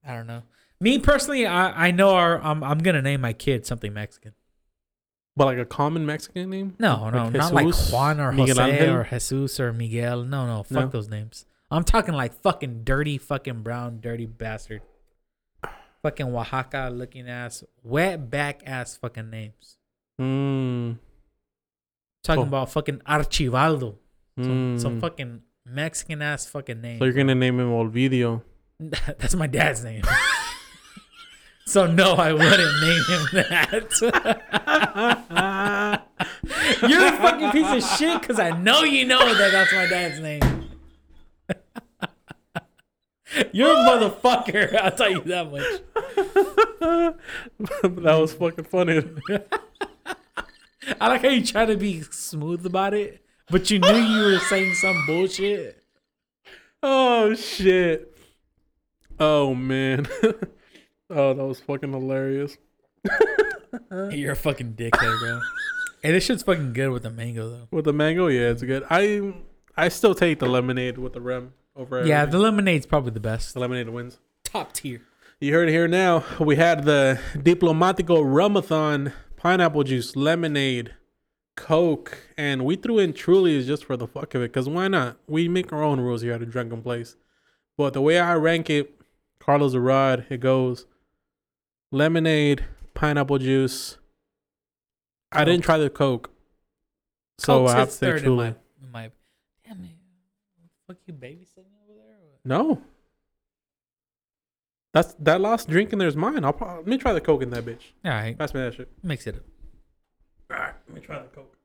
I 0.06 0.14
don't 0.14 0.26
know. 0.26 0.42
Me 0.80 0.98
personally, 0.98 1.46
I, 1.46 1.88
I 1.88 1.90
know 1.90 2.10
our 2.14 2.40
I'm 2.42 2.62
I'm 2.64 2.78
gonna 2.78 3.02
name 3.02 3.20
my 3.20 3.32
kid 3.34 3.66
something 3.66 3.92
Mexican. 3.92 4.32
But 5.36 5.46
like 5.46 5.58
a 5.58 5.64
common 5.64 6.06
Mexican 6.06 6.50
name? 6.50 6.74
No, 6.78 7.10
no, 7.10 7.24
Like 7.24 7.32
not 7.32 7.52
like 7.54 7.74
Juan 7.90 8.20
or 8.20 8.30
Miguel 8.30 8.56
Jose 8.56 8.70
Angel? 8.78 8.94
or 8.96 9.04
Jesus 9.04 9.58
or 9.58 9.72
Miguel. 9.72 10.22
No, 10.22 10.46
no, 10.46 10.62
fuck 10.62 10.84
No? 10.84 10.86
those 10.88 11.08
names. 11.08 11.44
I'm 11.70 11.82
talking 11.82 12.14
like 12.14 12.34
fucking 12.40 12.84
dirty, 12.84 13.18
fucking 13.18 13.62
brown, 13.62 14.00
dirty 14.00 14.26
bastard. 14.26 14.82
Fucking 16.02 16.26
Oaxaca 16.26 16.90
looking 16.92 17.28
ass, 17.28 17.64
wet 17.82 18.30
back 18.30 18.62
ass 18.66 18.96
fucking 18.96 19.30
names. 19.30 19.78
Mm, 20.20 20.98
Talking 22.22 22.44
Oh. 22.44 22.46
about 22.46 22.70
fucking 22.70 22.98
Archivaldo. 23.00 23.96
Some, 24.40 24.78
some 24.78 24.98
mm. 24.98 25.00
fuck 25.00 25.20
Mexican 25.66 26.22
ass 26.22 26.46
fucking 26.46 26.80
name. 26.80 26.98
So 26.98 27.04
you're 27.04 27.14
gonna 27.14 27.34
name 27.34 27.58
him 27.58 27.70
Olvidio. 27.70 28.42
That's 28.80 29.34
my 29.34 29.46
dad's 29.46 29.82
name. 29.82 30.02
so 31.66 31.86
no, 31.86 32.12
I 32.12 32.32
wouldn't 32.32 32.80
name 32.82 33.04
him 33.08 33.26
that. 33.32 34.00
You're 36.88 37.06
a 37.06 37.12
fucking 37.16 37.50
piece 37.52 37.72
of 37.72 37.82
shit 37.98 38.20
because 38.20 38.38
I 38.38 38.50
know 38.50 38.82
you 38.82 39.06
know 39.06 39.34
that 39.34 39.50
that's 39.50 39.72
my 39.72 39.86
dad's 39.86 40.20
name. 40.20 40.42
You're 43.52 43.72
a 43.72 43.76
motherfucker. 43.76 44.76
I'll 44.76 44.92
tell 44.92 45.10
you 45.10 45.22
that 45.22 45.50
much. 45.50 45.62
that 47.82 48.18
was 48.20 48.34
fucking 48.34 48.64
funny. 48.64 49.02
I 51.00 51.08
like 51.08 51.22
how 51.22 51.28
you 51.30 51.44
try 51.44 51.64
to 51.64 51.78
be 51.78 52.02
smooth 52.02 52.66
about 52.66 52.92
it, 52.92 53.24
but 53.48 53.70
you 53.70 53.78
knew 53.78 53.96
you 53.96 54.24
were 54.24 54.38
saying 54.38 54.74
some 54.74 55.06
bullshit. 55.06 55.82
oh 56.82 57.34
shit. 57.34 58.14
Oh 59.18 59.54
man. 59.54 60.06
Oh, 61.10 61.34
that 61.34 61.44
was 61.44 61.60
fucking 61.60 61.92
hilarious. 61.92 62.56
You're 64.10 64.32
a 64.32 64.36
fucking 64.36 64.74
dickhead, 64.74 65.18
bro. 65.20 65.40
Hey, 66.02 66.12
this 66.12 66.26
shit's 66.26 66.42
fucking 66.42 66.74
good 66.74 66.90
with 66.90 67.02
the 67.02 67.10
mango 67.10 67.48
though. 67.48 67.68
With 67.70 67.86
the 67.86 67.92
mango, 67.94 68.26
yeah, 68.26 68.50
it's 68.50 68.62
good. 68.62 68.84
I 68.90 69.32
I 69.74 69.88
still 69.88 70.14
take 70.14 70.38
the 70.38 70.44
lemonade 70.46 70.98
with 70.98 71.14
the 71.14 71.20
rim 71.22 71.54
over. 71.74 72.04
Yeah, 72.04 72.20
everything. 72.20 72.30
the 72.32 72.38
lemonade's 72.44 72.84
probably 72.84 73.12
the 73.12 73.20
best. 73.20 73.54
the 73.54 73.60
lemonade 73.60 73.88
wins. 73.88 74.18
Top 74.44 74.74
tier. 74.74 75.00
You 75.40 75.54
heard 75.54 75.70
it 75.70 75.72
here 75.72 75.88
now. 75.88 76.22
We 76.38 76.56
had 76.56 76.84
the 76.84 77.18
Diplomático 77.36 78.22
Rum-A-Thon, 78.22 79.14
pineapple 79.38 79.82
juice, 79.84 80.14
lemonade, 80.14 80.92
Coke, 81.56 82.18
and 82.36 82.66
we 82.66 82.76
threw 82.76 82.98
in 82.98 83.14
Truly's 83.14 83.66
just 83.66 83.86
for 83.86 83.96
the 83.96 84.06
fuck 84.06 84.34
of 84.34 84.42
it. 84.42 84.52
Cause 84.52 84.68
why 84.68 84.88
not? 84.88 85.16
We 85.26 85.48
make 85.48 85.72
our 85.72 85.82
own 85.82 86.00
rules 86.00 86.20
here 86.20 86.34
at 86.34 86.42
a 86.42 86.46
drunken 86.46 86.82
place. 86.82 87.16
But 87.78 87.94
the 87.94 88.02
way 88.02 88.18
I 88.18 88.34
rank 88.34 88.68
it, 88.68 89.00
Carlos 89.38 89.74
Arad, 89.74 90.26
it 90.28 90.40
goes 90.40 90.84
lemonade, 91.94 92.64
pineapple 92.92 93.38
juice. 93.38 93.98
I 95.32 95.44
didn't 95.44 95.64
oh. 95.64 95.66
try 95.66 95.78
the 95.78 95.90
Coke. 95.90 96.30
So 97.38 97.66
Coke 97.66 97.70
I 97.70 97.78
have 97.78 97.88
to 97.88 97.94
say 97.94 98.06
third 98.06 98.18
in 98.18 98.24
Truly. 98.24 98.36
my, 98.36 98.54
in 98.82 98.92
my 98.92 99.10
damn 99.66 99.84
it. 99.84 99.90
Fuck 100.86 100.96
you 101.06 101.14
babysitting 101.14 101.72
over 101.82 101.94
there? 101.94 102.16
or? 102.20 102.38
No. 102.44 102.82
That's 104.92 105.14
that 105.20 105.40
last 105.40 105.68
drink 105.68 105.92
in 105.92 105.98
there 105.98 106.06
is 106.06 106.16
mine. 106.16 106.44
I'll 106.44 106.52
probably, 106.52 106.76
let 106.76 106.86
me 106.86 106.98
try 106.98 107.12
the 107.12 107.20
Coke 107.20 107.42
in 107.42 107.50
that 107.50 107.64
bitch. 107.64 107.92
All 108.04 108.12
right, 108.12 108.38
Pass 108.38 108.54
me 108.54 108.60
that 108.60 108.74
shit. 108.74 108.88
mix 109.02 109.26
it 109.26 109.36
up. 109.36 109.42
All 110.50 110.56
right, 110.64 110.74
let 110.88 110.94
me 110.94 111.00
try 111.00 111.18
the 111.20 111.28
Coke. 111.28 111.56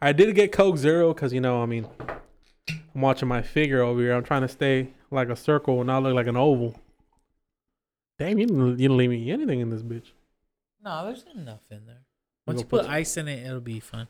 I 0.00 0.12
did 0.12 0.32
get 0.34 0.52
Coke 0.52 0.76
Zero 0.76 1.12
because 1.12 1.32
you 1.32 1.40
know, 1.40 1.62
I 1.62 1.66
mean, 1.66 1.88
I'm 2.68 3.00
watching 3.00 3.28
my 3.28 3.42
figure 3.42 3.82
over 3.82 4.00
here. 4.00 4.14
I'm 4.14 4.22
trying 4.22 4.42
to 4.42 4.48
stay 4.48 4.90
like 5.10 5.28
a 5.28 5.36
circle 5.36 5.78
and 5.78 5.88
not 5.88 6.02
look 6.02 6.14
like 6.14 6.28
an 6.28 6.36
oval. 6.36 6.78
Damn, 8.18 8.38
you 8.38 8.46
didn't, 8.46 8.66
you 8.70 8.76
didn't 8.76 8.96
leave 8.96 9.10
me 9.10 9.30
anything 9.30 9.60
in 9.60 9.70
this 9.70 9.82
bitch. 9.82 10.12
No, 10.82 11.04
there's 11.04 11.24
enough 11.34 11.60
in 11.70 11.84
there. 11.86 12.02
Once 12.46 12.60
you 12.60 12.66
put 12.66 12.82
put- 12.82 12.90
ice 12.90 13.16
in 13.16 13.28
it, 13.28 13.44
it'll 13.44 13.60
be 13.60 13.80
fun. 13.80 14.08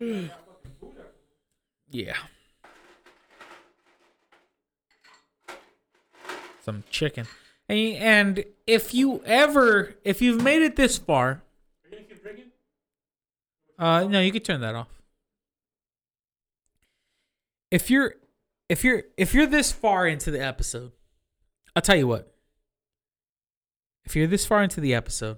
yeah. 1.90 2.16
Some 6.64 6.84
chicken. 6.90 7.26
And, 7.68 7.78
and 7.78 8.44
if 8.66 8.94
you 8.94 9.22
ever, 9.24 9.94
if 10.04 10.22
you've 10.22 10.42
made 10.42 10.62
it 10.62 10.76
this 10.76 10.96
far, 10.96 11.42
uh, 13.78 14.04
no, 14.04 14.20
you 14.20 14.30
can 14.30 14.42
turn 14.42 14.60
that 14.60 14.74
off. 14.76 14.88
If 17.70 17.90
you're, 17.90 18.14
if 18.72 18.82
you're, 18.82 19.02
if 19.18 19.34
you're 19.34 19.46
this 19.46 19.70
far 19.70 20.06
into 20.06 20.30
the 20.30 20.42
episode, 20.42 20.92
I'll 21.76 21.82
tell 21.82 21.94
you 21.94 22.06
what. 22.06 22.34
If 24.06 24.16
you're 24.16 24.26
this 24.26 24.46
far 24.46 24.62
into 24.62 24.80
the 24.80 24.94
episode 24.94 25.36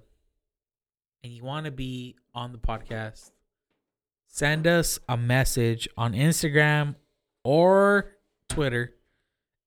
and 1.24 1.32
you 1.32 1.42
want 1.42 1.66
to 1.66 1.72
be 1.72 2.14
on 2.32 2.52
the 2.52 2.58
podcast, 2.58 3.32
send 4.28 4.68
us 4.68 5.00
a 5.08 5.16
message 5.16 5.88
on 5.96 6.12
Instagram 6.12 6.94
or 7.42 8.12
Twitter 8.48 8.94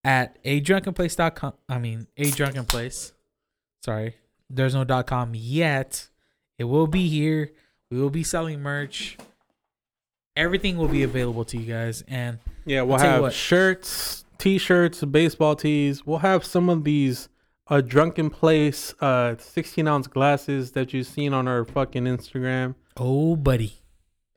at 0.06 0.40
a 0.46 0.62
drunkenplace.com. 0.62 1.52
I 1.68 1.78
mean, 1.78 2.08
a 2.16 2.32
drunken 2.32 2.64
place. 2.64 3.12
Sorry, 3.84 4.16
there's 4.50 4.76
no 4.76 4.86
dot 4.86 5.08
com 5.08 5.34
yet. 5.36 6.08
It 6.58 6.64
will 6.64 6.88
be 6.88 7.10
here. 7.10 7.52
We 7.92 8.00
will 8.00 8.10
be 8.10 8.24
selling 8.24 8.62
merch. 8.62 9.18
Everything 10.38 10.78
will 10.78 10.88
be 10.88 11.04
available 11.04 11.44
to 11.46 11.58
you 11.58 11.66
guys. 11.66 12.04
And 12.08 12.40
Yeah, 12.68 12.82
we'll 12.84 12.96
I'll 12.98 13.00
tell 13.00 13.18
you 13.20 13.24
have 13.26 13.34
shirts, 13.34 14.26
t-shirts, 14.38 15.04
baseball 15.06 15.56
tees. 15.56 16.06
We'll 16.06 16.20
have 16.20 16.44
some 16.46 16.70
of 16.70 16.84
these 16.84 17.30
uh 17.70 17.82
drunken 17.82 18.30
place 18.30 18.94
uh 19.02 19.36
16 19.38 19.88
ounce 19.88 20.08
glasses 20.08 20.72
that 20.74 20.94
you've 20.94 21.08
seen 21.08 21.34
on 21.34 21.48
our 21.48 21.66
fucking 21.66 22.04
Instagram. 22.06 22.76
oh, 22.98 23.36
buddy, 23.36 23.74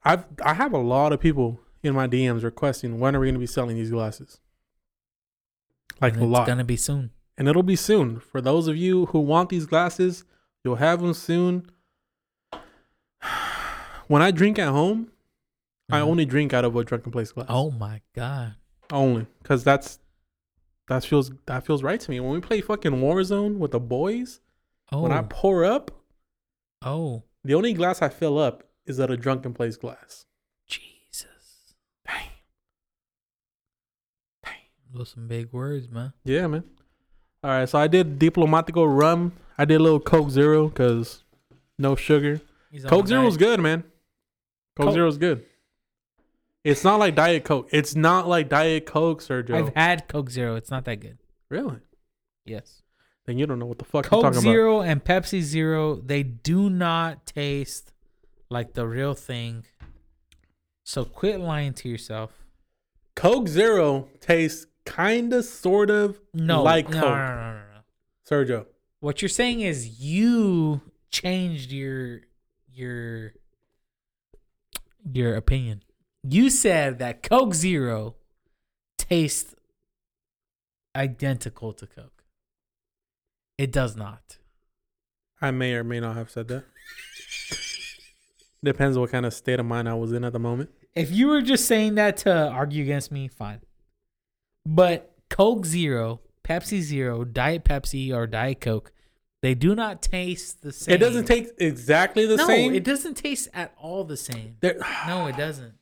I've 0.04 0.24
I 0.44 0.54
have 0.54 0.72
a 0.72 0.78
lot 0.78 1.12
of 1.12 1.20
people 1.20 1.60
in 1.82 1.94
my 1.94 2.06
DMs 2.08 2.42
requesting 2.42 2.98
when 3.00 3.14
are 3.16 3.20
we 3.20 3.26
gonna 3.28 3.38
be 3.38 3.46
selling 3.46 3.76
these 3.76 3.90
glasses? 3.90 4.40
Like 6.00 6.14
And 6.14 6.22
a 6.22 6.24
it's 6.24 6.32
lot. 6.32 6.40
It's 6.42 6.48
gonna 6.48 6.64
be 6.64 6.76
soon. 6.76 7.10
and 7.36 7.48
it'll 7.48 7.62
be 7.62 7.76
soon. 7.76 8.20
For 8.20 8.40
those 8.40 8.68
of 8.68 8.76
you 8.76 9.06
who 9.06 9.20
want 9.20 9.48
these 9.50 9.66
glasses, 9.66 10.24
you'll 10.64 10.76
have 10.76 11.00
them 11.00 11.14
soon. 11.14 11.66
When 14.08 14.22
I 14.22 14.30
drink 14.32 14.58
at 14.58 14.68
home, 14.68 15.12
I 15.92 16.00
Mhm. 16.00 16.06
only 16.06 16.24
drink 16.24 16.52
out 16.52 16.64
of 16.64 16.76
a 16.76 16.84
drunken 16.84 17.12
place 17.12 17.32
glass. 17.32 17.46
Oh 17.48 17.70
my 17.70 18.00
god. 18.14 18.54
only 18.92 19.26
because 19.42 19.62
that's 19.62 19.98
that 20.88 21.04
feels 21.04 21.30
that 21.46 21.64
feels 21.64 21.82
right 21.82 22.00
to 22.00 22.10
me. 22.10 22.18
When 22.20 22.32
we 22.32 22.40
play 22.40 22.60
fucking 22.60 22.92
Warzone 22.92 23.58
with 23.58 23.70
the 23.70 23.78
boys, 23.80 24.40
Oh. 24.92 25.02
when 25.02 25.12
I 25.12 25.22
pour 25.22 25.64
up, 25.64 25.90
oh. 26.82 27.22
the 27.44 27.54
only 27.54 27.72
glass 27.72 28.02
I 28.02 28.08
fill 28.08 28.38
up 28.38 28.64
is 28.86 28.98
at 28.98 29.10
a 29.10 29.16
drunken 29.16 29.54
place 29.54 29.76
glass. 29.76 30.26
Jesus. 30.66 31.74
Dang. 32.04 32.30
Those 34.92 35.10
some 35.10 35.28
big 35.28 35.52
words, 35.52 35.88
man. 35.88 36.12
Yeah, 36.24 36.46
man. 36.48 36.64
All 37.44 37.50
right, 37.50 37.68
so 37.68 37.78
I 37.78 37.86
did 37.86 38.18
Diplomático 38.18 38.84
rum. 38.86 39.32
I 39.56 39.64
did 39.64 39.76
a 39.80 39.82
little 39.84 40.00
Coke 40.00 40.30
Zero 40.30 40.68
because 40.68 41.22
no 41.78 41.94
sugar. 41.94 42.40
Coke 42.86 43.06
Zero's 43.06 43.36
diet. 43.36 43.38
good, 43.38 43.60
man. 43.60 43.82
Coke, 44.76 44.86
Coke- 44.86 44.94
Zero's 44.94 45.18
good. 45.18 45.44
It's 46.64 46.84
not 46.84 46.98
like 46.98 47.14
Diet 47.14 47.44
Coke. 47.44 47.68
It's 47.72 47.94
not 47.96 48.28
like 48.28 48.48
Diet 48.48 48.84
Coke, 48.86 49.22
Sergio. 49.22 49.54
I've 49.54 49.74
had 49.74 50.08
Coke 50.08 50.30
Zero. 50.30 50.56
It's 50.56 50.70
not 50.70 50.84
that 50.84 51.00
good. 51.00 51.18
really? 51.48 51.78
Yes. 52.44 52.82
Then 53.26 53.38
you 53.38 53.46
don't 53.46 53.58
know 53.58 53.66
what 53.66 53.78
the 53.78 53.84
fuck 53.84 54.06
I'm 54.06 54.10
talking 54.10 54.18
about. 54.20 54.32
Coke 54.32 54.34
talking 54.42 54.52
Zero 54.52 54.80
and 54.80 55.04
Pepsi 55.04 55.40
Zero, 55.40 55.96
they 55.96 56.22
do 56.22 56.68
not 56.68 57.26
taste 57.26 57.92
like 58.50 58.74
the 58.74 58.86
real 58.86 59.14
thing. 59.14 59.64
So 60.84 61.04
quit 61.04 61.38
lying 61.40 61.72
to 61.74 61.88
yourself. 61.88 62.32
Coke 63.14 63.46
Zero 63.48 64.08
tastes 64.20 64.66
kind 64.84 65.32
of, 65.32 65.44
sort 65.44 65.90
of 65.90 66.18
No, 66.34 66.62
like 66.62 66.88
no, 66.88 67.00
Coke. 67.00 67.10
no, 67.10 67.16
no, 67.16 67.34
no, 67.36 67.52
no, 67.52 67.62
no. 67.74 67.80
Sergio. 68.28 68.66
What 69.00 69.22
you're 69.22 69.28
saying 69.28 69.60
is 69.60 70.00
you 70.00 70.80
changed 71.10 71.70
your 71.72 72.22
your 72.72 73.34
your 75.10 75.36
opinion. 75.36 75.82
You 76.22 76.50
said 76.50 76.98
that 76.98 77.22
Coke 77.22 77.54
Zero 77.54 78.16
tastes 78.98 79.54
identical 80.94 81.72
to 81.74 81.86
Coke. 81.86 82.24
It 83.56 83.72
does 83.72 83.96
not. 83.96 84.38
I 85.40 85.50
may 85.50 85.74
or 85.74 85.84
may 85.84 86.00
not 86.00 86.16
have 86.16 86.30
said 86.30 86.48
that. 86.48 86.64
Depends 88.62 88.98
what 88.98 89.10
kind 89.10 89.24
of 89.24 89.32
state 89.32 89.58
of 89.58 89.64
mind 89.66 89.88
I 89.88 89.94
was 89.94 90.12
in 90.12 90.24
at 90.24 90.32
the 90.34 90.38
moment. 90.38 90.70
If 90.94 91.10
you 91.10 91.28
were 91.28 91.40
just 91.40 91.64
saying 91.66 91.94
that 91.94 92.18
to 92.18 92.48
argue 92.48 92.82
against 92.82 93.10
me, 93.10 93.28
fine. 93.28 93.60
But 94.66 95.14
Coke 95.30 95.64
Zero, 95.64 96.20
Pepsi 96.44 96.80
Zero, 96.80 97.24
Diet 97.24 97.64
Pepsi, 97.64 98.12
or 98.14 98.26
Diet 98.26 98.60
Coke, 98.60 98.92
they 99.40 99.54
do 99.54 99.74
not 99.74 100.02
taste 100.02 100.60
the 100.60 100.72
same. 100.72 100.94
It 100.94 100.98
doesn't 100.98 101.24
taste 101.24 101.52
exactly 101.58 102.26
the 102.26 102.36
no, 102.36 102.46
same. 102.46 102.74
it 102.74 102.84
doesn't 102.84 103.14
taste 103.14 103.48
at 103.54 103.72
all 103.80 104.04
the 104.04 104.16
same. 104.18 104.56
There- 104.60 104.78
No, 105.06 105.26
it 105.26 105.36
doesn't. 105.38 105.74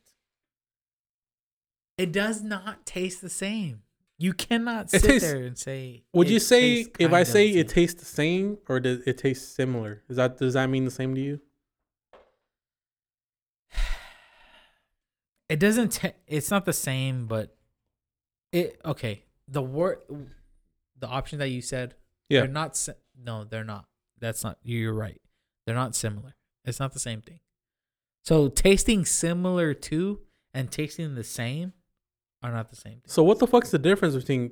It 1.99 2.11
does 2.11 2.41
not 2.41 2.85
taste 2.85 3.21
the 3.21 3.29
same. 3.29 3.81
You 4.17 4.33
cannot 4.33 4.89
sit 4.89 5.03
tastes- 5.03 5.29
there 5.29 5.41
and 5.43 5.57
say. 5.57 6.03
Would 6.13 6.29
you 6.29 6.39
say 6.39 6.87
if 6.99 7.13
I 7.13 7.23
say 7.23 7.49
it 7.49 7.69
tastes 7.69 7.99
the 7.99 8.05
same 8.05 8.57
or 8.67 8.79
does 8.79 9.01
it 9.05 9.17
taste 9.17 9.55
similar? 9.55 10.01
Is 10.09 10.17
that 10.17 10.37
does 10.37 10.53
that 10.55 10.69
mean 10.69 10.85
the 10.85 10.91
same 10.91 11.13
to 11.15 11.21
you? 11.21 11.41
it 15.49 15.59
doesn't. 15.59 15.89
ta 15.93 16.09
it's 16.27 16.51
not 16.51 16.65
the 16.65 16.73
same, 16.73 17.27
but 17.27 17.55
it 18.51 18.79
okay. 18.85 19.23
The 19.47 19.61
word, 19.61 19.99
the 20.97 21.07
option 21.07 21.39
that 21.39 21.47
you 21.49 21.61
said, 21.61 21.95
Yeah. 22.29 22.41
they're 22.41 22.49
not. 22.49 22.75
si- 22.77 22.91
No, 23.21 23.43
they're 23.43 23.63
not. 23.63 23.85
That's 24.19 24.43
not. 24.43 24.57
You're 24.63 24.93
right. 24.93 25.19
They're 25.65 25.75
not 25.75 25.95
similar. 25.95 26.35
It's 26.65 26.79
not 26.79 26.93
the 26.93 26.99
same 26.99 27.21
thing. 27.21 27.39
So 28.23 28.47
tasting 28.47 29.05
similar 29.05 29.73
to 29.73 30.19
and 30.53 30.71
tasting 30.71 31.15
the 31.15 31.23
same 31.23 31.73
are 32.41 32.51
not 32.51 32.69
the 32.69 32.75
same 32.75 32.93
thing. 32.93 33.01
So 33.07 33.23
what 33.23 33.39
the 33.39 33.47
fuck's 33.47 33.71
the 33.71 33.79
difference 33.79 34.15
between 34.15 34.51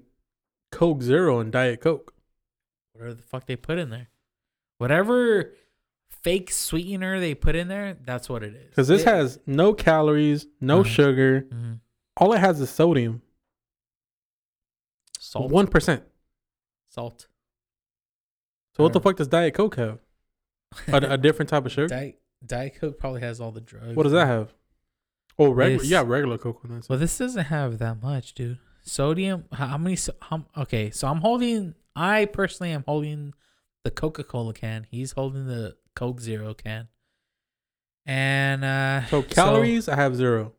Coke 0.72 1.02
Zero 1.02 1.40
and 1.40 1.52
Diet 1.52 1.82
Coke? 1.82 2.14
whatever 2.94 3.14
the 3.14 3.22
fuck 3.22 3.46
they 3.46 3.56
put 3.56 3.78
in 3.78 3.92
there. 3.92 4.10
Whatever 4.80 5.54
fake 6.10 6.50
sweetener 6.52 7.20
they 7.20 7.36
put 7.36 7.56
in 7.56 7.68
there, 7.68 7.94
that's 8.04 8.28
what 8.28 8.42
it 8.42 8.56
is. 8.56 8.70
Because 8.70 8.88
this 8.88 9.04
It- 9.04 9.08
has 9.08 9.40
no 9.46 9.74
calories, 9.76 10.48
no 10.60 10.82
Mhm. 10.82 10.86
sugar. 10.88 11.42
Mhm. 11.42 11.80
All 12.18 12.34
it 12.34 12.40
has 12.40 12.60
is 12.60 12.70
sodium. 12.72 13.22
salt. 15.20 15.52
One 15.52 15.68
percent. 15.68 16.04
Salt. 16.90 17.28
So 18.76 18.84
what 18.84 18.94
the 18.94 19.00
fuck 19.02 19.18
does 19.18 19.28
Diet 19.28 19.54
Coke 19.54 19.76
have? 19.76 20.00
A, 20.88 20.98
a 21.14 21.18
different 21.18 21.50
type 21.50 21.66
of 21.66 21.72
sugar? 21.74 21.88
Diet, 21.88 22.20
Diet 22.46 22.76
Coke 22.80 22.98
probably 22.98 23.22
has 23.22 23.40
all 23.42 23.52
the 23.52 23.62
drugs. 23.62 23.96
What 23.96 24.04
does 24.04 24.12
that 24.14 24.26
have? 24.28 24.54
Oh, 25.40 25.52
regular. 25.52 25.84
Yeah, 25.86 26.04
regular 26.06 26.38
Coke. 26.38 26.62
on 26.64 26.72
that. 26.72 26.90
Well, 26.90 26.98
this 27.00 27.18
doesn't 27.18 27.46
have 27.46 27.78
that 27.80 28.02
much, 28.02 28.34
dude. 28.34 28.58
Sodium. 28.84 29.46
How, 29.52 29.78
many? 29.78 29.96
so- 29.96 30.16
How, 30.22 30.46
okay, 30.58 30.90
so 30.92 31.08
I'm 31.08 31.22
holding. 31.22 31.76
I 31.96 32.26
personally 32.26 32.72
am 32.72 32.84
holding 32.88 33.34
the 33.84 33.92
Coca 33.92 34.24
Cola 34.24 34.54
can. 34.54 34.86
He's 34.90 35.12
holding 35.14 35.46
the 35.48 35.76
Coke 35.96 36.20
Zero 36.22 36.54
can. 36.54 36.88
And 38.06 38.64
uh 38.64 39.06
So 39.08 39.22
calories, 39.22 39.90
I 39.90 39.96
have 39.96 40.16
zero. 40.16 40.54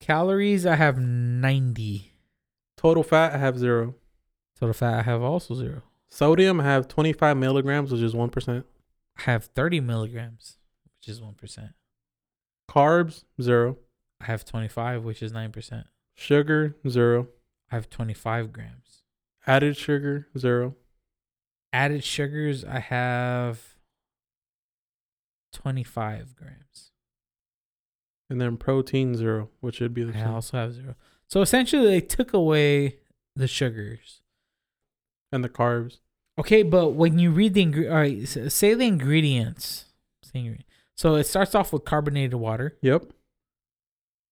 calories, 0.00 0.66
I 0.66 0.74
have 0.74 0.98
ninety. 0.98 2.12
Total 2.76 3.02
fat, 3.02 3.32
I 3.32 3.38
have 3.38 3.58
zero. 3.58 3.94
Total 4.58 4.74
fat, 4.74 4.98
I 4.98 5.02
have 5.02 5.22
also 5.22 5.54
zero. 5.54 5.82
Sodium, 6.10 6.60
I 6.60 6.64
have 6.64 6.86
25 6.86 7.36
milligrams, 7.36 7.90
which 7.90 8.00
is 8.02 8.14
1%. 8.14 8.62
I 9.18 9.22
have 9.22 9.46
30 9.46 9.80
milligrams, 9.80 10.58
which 10.96 11.08
is 11.08 11.20
1%. 11.20 11.72
Carbs, 12.70 13.24
zero. 13.40 13.76
I 14.20 14.24
have 14.26 14.44
25, 14.44 15.04
which 15.04 15.22
is 15.22 15.32
9%. 15.32 15.84
Sugar, 16.14 16.76
zero. 16.88 17.28
I 17.70 17.74
have 17.76 17.90
25 17.90 18.52
grams. 18.52 19.02
Added 19.46 19.76
sugar, 19.76 20.28
zero. 20.38 20.74
Added 21.72 22.04
sugars, 22.04 22.64
I 22.64 22.78
have 22.78 23.76
25 25.52 26.36
grams. 26.36 26.90
And 28.30 28.40
then 28.40 28.56
protein, 28.56 29.14
zero, 29.14 29.50
which 29.60 29.76
should 29.76 29.92
be 29.92 30.04
the 30.04 30.12
same. 30.12 30.22
I 30.22 30.24
same. 30.24 30.34
also 30.34 30.56
have 30.56 30.72
zero. 30.72 30.94
So 31.28 31.42
essentially, 31.42 31.86
they 31.86 32.00
took 32.00 32.32
away 32.32 32.96
the 33.36 33.46
sugars. 33.46 34.22
And 35.30 35.42
the 35.44 35.48
carbs. 35.48 35.98
Okay, 36.38 36.62
but 36.62 36.90
when 36.90 37.18
you 37.18 37.30
read 37.30 37.54
the 37.54 37.64
ingre- 37.64 37.90
all 37.90 37.96
right, 37.96 38.26
say 38.26 38.74
the 38.74 38.86
ingredients. 38.86 39.86
Say 40.22 40.40
ingre- 40.40 40.64
So 40.96 41.14
it 41.16 41.24
starts 41.24 41.54
off 41.54 41.72
with 41.72 41.84
carbonated 41.84 42.34
water. 42.34 42.76
Yep. 42.82 43.04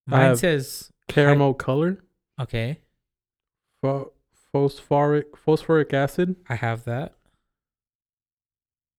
I 0.08 0.10
Mine 0.10 0.20
have- 0.20 0.38
says 0.38 0.90
Caramel 1.08 1.54
color. 1.54 1.98
okay. 2.40 2.80
Pho- 3.82 4.12
phosphoric 4.52 5.36
phosphoric 5.36 5.92
acid. 5.92 6.36
I 6.48 6.54
have 6.56 6.84
that. 6.84 7.14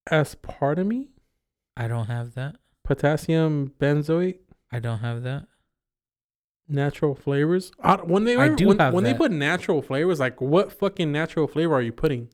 Aspartame. 0.09 1.07
I 1.77 1.87
don't 1.87 2.07
have 2.07 2.33
that. 2.35 2.57
Potassium 2.83 3.73
benzoate. 3.79 4.39
I 4.71 4.79
don't 4.79 4.99
have 4.99 5.23
that. 5.23 5.47
Natural 6.67 7.15
flavors. 7.15 7.71
I, 7.81 7.95
when 7.95 8.25
they 8.25 8.35
I 8.35 8.49
were- 8.49 8.55
do 8.55 8.67
when, 8.69 8.79
have 8.79 8.93
when 8.93 9.03
they 9.03 9.11
that. 9.13 9.17
put 9.17 9.31
natural 9.31 9.81
flavors, 9.81 10.19
like 10.19 10.41
what 10.41 10.71
fucking 10.73 11.11
natural 11.11 11.47
flavor 11.47 11.73
are 11.75 11.81
you 11.81 11.91
putting? 11.93 12.29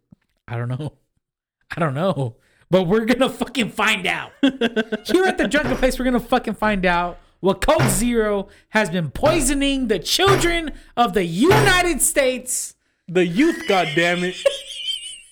I 0.47 0.57
don't 0.57 0.67
know. 0.69 0.93
I 1.75 1.79
don't 1.79 1.93
know. 1.93 2.37
But 2.71 2.83
we're 2.83 3.05
gonna 3.05 3.29
fucking 3.29 3.71
find 3.71 4.05
out. 4.05 4.31
Here 4.41 5.25
at 5.25 5.37
the 5.37 5.47
Drunken 5.49 5.77
Place, 5.77 5.97
we're 5.97 6.05
gonna 6.05 6.19
fucking 6.19 6.53
find 6.53 6.85
out 6.85 7.17
what 7.39 7.61
Coke 7.61 7.89
Zero 7.89 8.47
has 8.69 8.89
been 8.89 9.09
poisoning 9.11 9.87
the 9.87 9.97
children 9.99 10.73
of 10.95 11.13
the 11.13 11.23
United 11.25 12.01
States. 12.01 12.75
The 13.07 13.25
youth, 13.25 13.63
goddammit. 13.67 14.43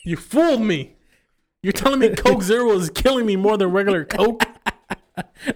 you 0.04 0.18
fooled 0.18 0.62
me. 0.62 0.96
You're 1.62 1.74
telling 1.74 2.00
me 2.00 2.10
Coke 2.16 2.42
Zero 2.42 2.72
is 2.72 2.90
killing 2.90 3.26
me 3.26 3.36
more 3.36 3.58
than 3.58 3.72
regular 3.72 4.06
Coke? 4.06 4.44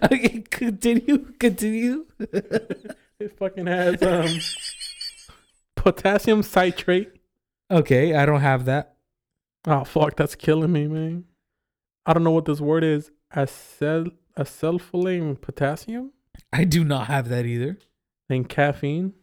Okay, 0.02 0.44
continue, 0.50 1.34
continue. 1.40 2.08
It 2.20 3.38
fucking 3.38 3.68
has 3.68 4.02
um 4.02 4.40
potassium 5.76 6.42
citrate. 6.42 7.12
Okay, 7.70 8.16
I 8.16 8.26
don't 8.26 8.42
have 8.42 8.66
that. 8.66 8.96
Oh 9.66 9.84
fuck, 9.84 10.16
that's 10.16 10.34
killing 10.34 10.72
me, 10.72 10.88
man. 10.88 11.26
I 12.06 12.14
don't 12.14 12.24
know 12.24 12.32
what 12.32 12.46
this 12.46 12.60
word 12.62 12.84
is. 12.84 13.12
Acel 13.36 14.12
acetylcholine 14.38 15.40
potassium 15.40 16.12
I 16.54 16.64
do 16.64 16.84
not 16.84 17.08
have 17.08 17.30
that 17.30 17.46
either. 17.46 17.78
and 18.30 18.48
caffeine. 18.48 19.14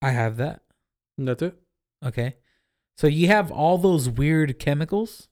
I 0.00 0.10
have 0.10 0.36
that. 0.38 0.62
And 1.18 1.28
that's 1.28 1.42
it. 1.42 1.54
Okay. 2.04 2.36
So 2.96 3.06
you 3.06 3.28
have 3.28 3.50
all 3.52 3.78
those 3.78 4.08
weird 4.08 4.58
chemicals. 4.58 5.28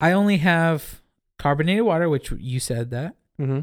I 0.00 0.12
only 0.12 0.38
have 0.38 1.02
carbonated 1.38 1.84
water, 1.84 2.08
which 2.08 2.32
you 2.32 2.58
said 2.60 2.90
that. 2.90 3.14
Mm-hmm. 3.40 3.60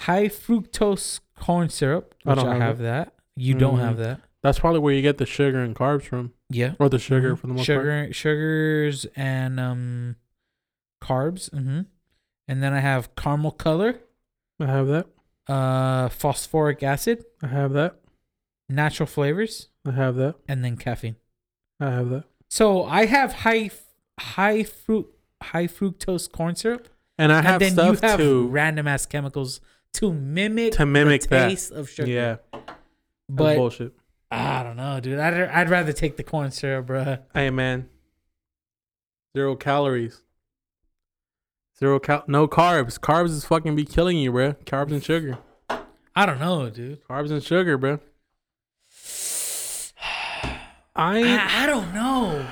High 0.00 0.28
fructose 0.28 1.20
corn 1.38 1.68
syrup, 1.68 2.14
I 2.24 2.30
which 2.30 2.38
I, 2.38 2.42
don't 2.42 2.52
have 2.60 2.62
have 2.62 2.78
that. 2.78 3.14
You 3.36 3.54
don't 3.54 3.78
have 3.78 3.96
Mhm. 3.96 3.98
that. 3.98 4.20
That's 4.42 4.58
probably 4.58 4.80
where 4.80 4.94
you 4.94 5.02
get 5.02 5.18
the 5.18 5.26
sugar 5.26 5.58
and 5.60 5.74
carbs 5.76 6.02
from, 6.04 6.32
Yeah. 6.48 6.74
or 6.78 6.88
the 6.88 6.98
sugar 6.98 7.34
Mhm. 7.34 7.38
for 7.38 7.46
the 7.48 7.54
most 7.54 7.66
sugar, 7.66 8.08
sugars 8.12 9.04
and 9.16 9.60
um, 9.60 10.16
carbs. 11.00 11.50
hmm 11.50 11.82
And 12.48 12.62
then 12.62 12.72
I 12.72 12.80
have 12.80 13.14
caramel 13.16 13.52
color. 13.52 14.00
I 14.60 14.66
have 14.66 14.86
that. 14.88 15.06
uh, 15.48 16.08
phosphoric 16.10 16.82
acid, 16.82 17.24
I 17.42 17.46
have 17.48 17.72
that. 17.72 17.96
natural 18.68 19.06
flavors, 19.06 19.68
I 19.86 19.92
have 19.92 20.16
that. 20.16 20.34
and 20.48 20.62
then 20.64 20.76
caffeine. 20.76 21.16
I 21.80 21.90
have 21.90 22.10
that. 22.10 22.24
So 22.48 22.84
I 22.84 23.06
have 23.06 23.32
high, 23.32 23.70
high 24.18 24.62
fruit, 24.64 25.08
high 25.42 25.66
fructose 25.66 26.30
corn 26.30 26.54
syrup, 26.56 26.88
And 27.18 27.32
I 27.32 27.40
have 27.42 27.62
and 27.62 27.76
then 27.76 27.86
you 27.86 27.96
stuff 27.96 28.10
have 28.10 28.20
to 28.20 28.48
random 28.48 28.86
ass 28.86 29.06
chemicals 29.06 29.60
to 29.94 30.12
mimic 30.12 30.72
to 30.74 30.84
mimic 30.86 31.22
the 31.22 31.28
that. 31.28 31.48
taste 31.48 31.72
of 31.72 31.88
sugar. 31.88 32.10
Yeah, 32.10 32.36
but 33.28 33.56
bullshit. 33.56 33.92
I 34.30 34.62
don't 34.62 34.76
know, 34.76 35.00
dude. 35.00 35.18
I'd 35.18 35.34
I'd 35.34 35.70
rather 35.70 35.92
take 35.92 36.16
the 36.16 36.22
corn 36.22 36.50
syrup, 36.52 36.86
bruh. 36.86 37.22
Hey 37.34 37.50
man, 37.50 37.88
zero 39.36 39.56
calories. 39.56 40.22
Zero 41.82 41.98
cal, 41.98 42.24
no 42.26 42.46
carbs. 42.46 42.98
Carbs 43.00 43.30
is 43.30 43.44
fucking 43.46 43.74
be 43.74 43.84
killing 43.86 44.18
you, 44.18 44.30
bro. 44.32 44.52
Carbs 44.66 44.92
and 44.92 45.02
sugar. 45.02 45.38
I 46.14 46.26
don't 46.26 46.38
know, 46.38 46.68
dude. 46.68 47.02
Carbs 47.08 47.30
and 47.30 47.42
sugar, 47.42 47.78
bro. 47.78 47.94
I, 50.94 51.22
I, 51.22 51.62
I 51.62 51.66
don't 51.66 51.94
know. 51.94 52.46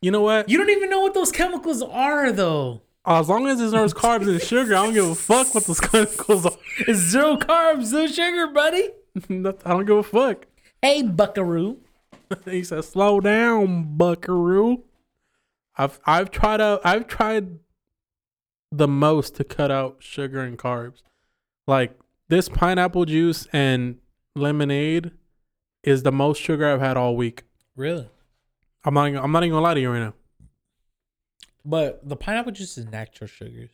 you 0.00 0.10
know 0.10 0.22
what? 0.22 0.48
You 0.48 0.56
don't 0.56 0.70
even 0.70 0.88
know 0.88 1.00
what 1.00 1.12
those 1.12 1.30
chemicals 1.30 1.82
are, 1.82 2.32
though. 2.32 2.80
As 3.04 3.28
long 3.28 3.46
as 3.48 3.58
there's 3.58 3.72
no 3.72 3.84
carbs 3.88 4.28
and 4.28 4.40
sugar, 4.40 4.74
I 4.74 4.84
don't 4.84 4.94
give 4.94 5.08
a 5.08 5.14
fuck 5.14 5.54
what 5.54 5.64
those 5.66 5.80
chemicals 5.80 6.46
are. 6.46 6.52
It's 6.80 6.98
zero 6.98 7.36
carbs, 7.36 7.92
no 7.92 8.06
sugar, 8.06 8.46
buddy. 8.46 8.88
I 9.28 9.70
don't 9.70 9.84
give 9.84 9.98
a 9.98 10.02
fuck. 10.02 10.46
Hey, 10.80 11.02
Buckaroo. 11.02 11.78
He 12.46 12.64
said, 12.64 12.82
"Slow 12.84 13.20
down, 13.20 13.98
Buckaroo." 13.98 14.84
I've 15.76 16.00
I've 16.06 16.30
tried 16.30 16.62
out 16.62 16.80
I've 16.82 17.06
tried 17.06 17.58
the 18.72 18.88
most 18.88 19.36
to 19.36 19.44
cut 19.44 19.70
out 19.70 19.96
sugar 20.00 20.40
and 20.40 20.58
carbs. 20.58 21.02
Like 21.66 21.96
this 22.28 22.48
pineapple 22.48 23.04
juice 23.04 23.46
and 23.52 23.98
lemonade 24.34 25.12
is 25.84 26.02
the 26.02 26.10
most 26.12 26.40
sugar 26.40 26.66
I've 26.72 26.80
had 26.80 26.96
all 26.96 27.14
week. 27.14 27.44
Really? 27.76 28.08
I'm 28.84 28.94
not 28.94 29.14
I'm 29.14 29.30
not 29.30 29.44
even 29.44 29.50
gonna 29.50 29.62
lie 29.62 29.74
to 29.74 29.80
you 29.80 29.90
right 29.92 30.00
now. 30.00 30.14
But 31.64 32.08
the 32.08 32.16
pineapple 32.16 32.52
juice 32.52 32.76
is 32.76 32.86
natural 32.86 33.28
sugars. 33.28 33.70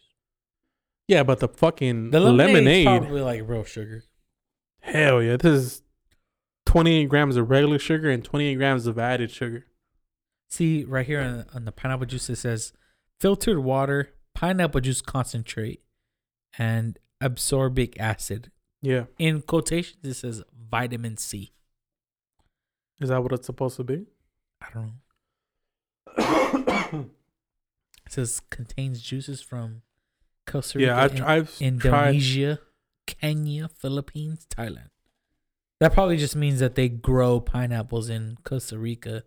Yeah, 1.07 1.23
but 1.23 1.41
the 1.41 1.49
fucking 1.49 2.11
The 2.11 2.21
lemonade, 2.21 2.85
probably 2.87 3.23
like 3.23 3.49
real 3.49 3.65
sugar. 3.65 4.05
hell 4.81 5.23
yeah, 5.23 5.39
this 5.39 5.53
is 5.53 5.83
28 6.67 7.09
grams 7.09 7.37
of 7.37 7.49
regular 7.49 7.79
sugar 7.79 8.11
and 8.11 8.23
28 8.23 8.57
grams 8.57 8.87
of 8.87 8.99
added 8.99 9.31
sugar. 9.31 9.65
See 10.51 10.85
right 10.85 11.07
here 11.07 11.21
on, 11.21 11.47
on 11.55 11.65
the 11.65 11.73
pineapple 11.73 12.05
juice, 12.07 12.29
it 12.29 12.37
says 12.37 12.75
filtered 13.19 13.61
water, 13.61 14.11
pineapple 14.39 14.81
juice 14.81 15.01
concentrate, 15.01 15.83
and 16.57 16.97
absorbic 17.21 17.99
acid. 17.99 18.53
Yeah, 18.81 19.07
In 19.19 19.43
quotations, 19.43 19.99
it 20.05 20.15
says 20.15 20.45
vitamin 20.71 21.17
C. 21.17 21.51
is 23.01 23.09
that 23.09 23.21
what 23.21 23.33
it's 23.33 23.47
supposed 23.47 23.77
to 23.79 23.85
be? 23.85 24.07
I 24.63 24.67
don't 24.73 24.93
know. 26.17 27.07
It 28.07 28.13
says 28.13 28.41
contains 28.51 29.03
juices 29.03 29.43
from 29.43 29.83
Costa 30.47 30.79
Rica, 30.79 30.87
yeah, 30.91 31.03
I've, 31.03 31.21
I've 31.23 31.59
tried. 31.59 31.67
Indonesia, 31.67 32.61
Kenya, 33.07 33.69
Philippines, 33.69 34.47
Thailand. 34.49 34.91
That 35.81 35.93
probably 35.93 36.17
just 36.17 36.35
means 36.37 36.61
that 36.61 36.75
they 36.75 36.89
grow 36.89 37.41
pineapples 37.41 38.09
in 38.09 38.39
Costa 38.45 38.79
Rica, 38.79 39.25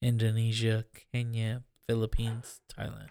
Indonesia, 0.00 0.84
Kenya, 1.12 1.62
Philippines, 1.88 2.60
Thailand. 2.70 3.08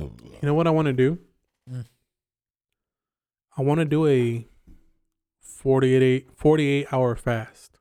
You 0.00 0.38
know 0.42 0.54
what 0.54 0.66
I 0.66 0.70
want 0.70 0.86
to 0.86 0.92
do? 0.92 1.18
Mm. 1.70 1.84
I 3.56 3.62
want 3.62 3.78
to 3.80 3.84
do 3.84 4.06
a 4.06 4.46
48, 5.40 6.28
48 6.36 6.86
hour 6.92 7.16
fast. 7.16 7.78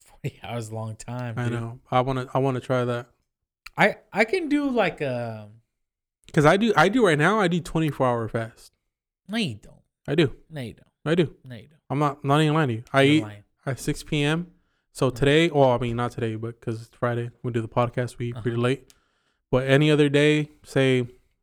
40 0.00 0.40
hours, 0.42 0.68
a 0.70 0.74
long 0.74 0.96
time. 0.96 1.34
I 1.36 1.44
dude. 1.44 1.52
know. 1.52 1.80
I 1.90 2.00
want 2.00 2.18
to. 2.20 2.28
I 2.34 2.38
want 2.38 2.54
to 2.56 2.60
try 2.60 2.84
that 2.84 3.06
I 3.76 3.96
I 4.12 4.24
can 4.24 4.48
do 4.48 4.70
like 4.70 5.00
a. 5.00 5.48
because 6.26 6.46
I 6.46 6.56
do. 6.56 6.72
I 6.76 6.88
do 6.88 7.04
right 7.06 7.18
now. 7.18 7.40
I 7.40 7.48
do 7.48 7.60
24 7.60 8.06
hour 8.06 8.28
fast. 8.28 8.72
No, 9.28 9.36
you 9.36 9.56
don't. 9.56 9.74
I 10.06 10.14
do. 10.14 10.34
No, 10.50 10.60
you 10.60 10.74
don't. 10.74 10.86
I 11.04 11.14
do. 11.14 11.34
No, 11.44 11.56
you 11.56 11.68
don't. 11.68 11.80
I'm 11.90 11.98
not. 11.98 12.24
Not 12.24 12.40
even 12.40 12.54
lying 12.54 12.68
to 12.68 12.74
you. 12.74 12.84
I 12.92 13.02
You're 13.02 13.14
eat 13.16 13.22
lying. 13.22 13.44
at 13.66 13.80
6 13.80 14.02
p.m. 14.04 14.46
So 14.94 15.10
Mhm. 15.10 15.14
today, 15.16 15.50
well, 15.50 15.70
I 15.72 15.78
mean, 15.78 15.96
not 15.96 16.12
today, 16.12 16.36
but 16.36 16.58
because 16.60 16.80
it's 16.82 16.94
Friday, 16.96 17.30
we 17.42 17.50
do 17.50 17.60
the 17.60 17.68
podcast. 17.68 18.16
We 18.16 18.32
pretty 18.32 18.52
Uh-huh. 18.52 18.60
late. 18.62 18.94
But 19.50 19.66
any 19.66 19.90
other 19.90 20.08
day, 20.08 20.50
say 20.62 21.00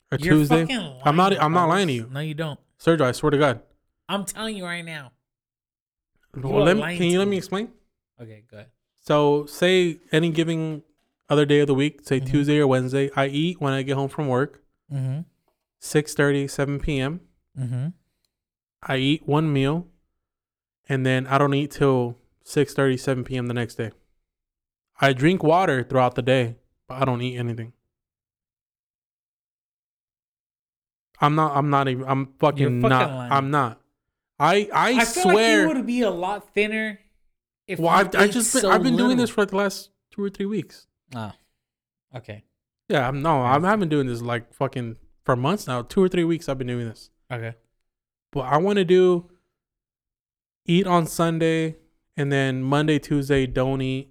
a 0.10 0.18
You're 0.18 0.36
Tuesday, 0.36 0.62
fucking 0.62 1.02
I'm 1.04 1.18
not- 1.18 1.32
lying, 1.34 1.42
I'm 1.44 1.52
not 1.52 1.66
lying 1.68 1.88
to 1.88 1.94
you. 1.94 2.08
No, 2.10 2.22
you 2.22 2.34
don't. 2.34 2.60
Sergio, 2.80 3.02
I 3.02 3.12
swear 3.12 3.30
to 3.32 3.38
God. 3.38 3.62
I'm 4.08 4.24
telling 4.26 4.56
you 4.56 4.64
right 4.64 4.84
now. 4.86 5.12
Well, 6.34 6.64
let 6.64 6.78
me- 6.78 6.98
can 6.98 7.08
you 7.08 7.20
let 7.20 7.28
me 7.28 7.36
explain? 7.38 7.74
Okay, 8.22 8.46
go 8.50 8.58
ahead. 8.58 8.72
So, 9.02 9.46
say 9.48 10.00
any 10.14 10.30
given 10.32 10.84
other 11.28 11.46
day 11.46 11.60
of 11.60 11.68
the 11.68 11.74
week, 11.74 12.02
say 12.08 12.22
Mhm. 12.22 12.28
Tuesday 12.28 12.60
or 12.60 12.68
Wednesday, 12.68 13.10
I 13.18 13.28
eat 13.28 13.60
when 13.60 13.74
I 13.74 13.82
get 13.84 13.96
home 13.96 14.10
from 14.10 14.28
work, 14.30 14.64
Mm-hmm. 14.92 15.22
6:30, 15.80 16.48
7 16.48 16.80
p.m. 16.80 17.20
Mm-hmm. 17.58 17.88
I 18.84 18.98
eat 18.98 19.28
one 19.28 19.52
meal, 19.52 19.88
and 20.88 21.06
then 21.06 21.28
I 21.28 21.38
don't 21.38 21.54
eat 21.54 21.72
till 21.72 22.18
6:30, 22.46 23.00
7 23.00 23.24
p.m. 23.24 23.48
the 23.48 23.54
next 23.54 23.76
day. 23.76 23.92
I 25.00 25.14
drink 25.14 25.44
water 25.44 25.84
throughout 25.84 26.16
the 26.16 26.22
day, 26.22 26.58
but 26.88 27.02
I 27.02 27.06
don't 27.06 27.22
eat 27.22 27.38
anything. 27.38 27.74
I'm 31.20 31.36
not. 31.36 31.56
I'm 31.56 31.70
not 31.70 31.88
even. 31.88 32.06
I'm 32.08 32.34
fucking, 32.40 32.82
fucking 32.82 32.90
not. 32.90 33.12
lying. 33.12 33.32
I'm 33.32 33.52
not. 33.52 33.80
I 34.40 34.70
I, 34.74 34.90
I, 35.02 35.06
feel 35.06 35.24
swear. 35.24 35.34
like 35.68 35.70
you 35.70 35.78
would 35.78 35.86
be 35.86 36.02
a 36.02 36.10
lot 36.10 36.52
thinner 36.54 37.00
if 37.68 37.78
well, 37.80 37.94
you 37.94 38.00
I've 38.00 38.16
I 38.16 38.28
just 38.28 38.54
been, 38.54 38.62
so 38.64 38.72
I've 38.72 38.82
been 38.82 38.98
doing 38.98 39.18
this 39.18 39.30
for 39.30 39.42
like 39.42 39.52
the 39.52 39.58
last 39.58 39.92
two 40.12 40.24
or 40.24 40.30
three 40.30 40.48
weeks. 40.48 40.88
Oh, 41.16 41.32
okay, 42.16 42.44
Yeah, 42.90 43.08
I'm 43.08 43.22
no, 43.22 43.42
I'm, 43.44 43.64
I've 43.66 43.80
been 43.80 43.90
doing 43.90 44.08
this 44.08 44.22
like 44.22 44.52
fucking 44.54 44.98
for 45.24 45.36
months 45.36 45.68
now. 45.68 45.84
Two 45.84 46.02
or 46.04 46.10
three 46.10 46.24
weeks 46.24 46.50
I've 46.50 46.58
been 46.58 46.68
doing 46.68 46.88
this. 46.88 47.12
okay. 47.32 47.54
But 48.32 48.42
I 48.42 48.58
want 48.58 48.78
to 48.78 48.86
do 48.86 49.30
eat 50.66 50.88
on 50.88 51.06
Sunday 51.06 51.76
and 52.18 52.32
then 52.32 52.62
Monday, 52.64 53.00
Tuesday 53.00 53.46
don't 53.48 53.82
eat. 53.82 54.10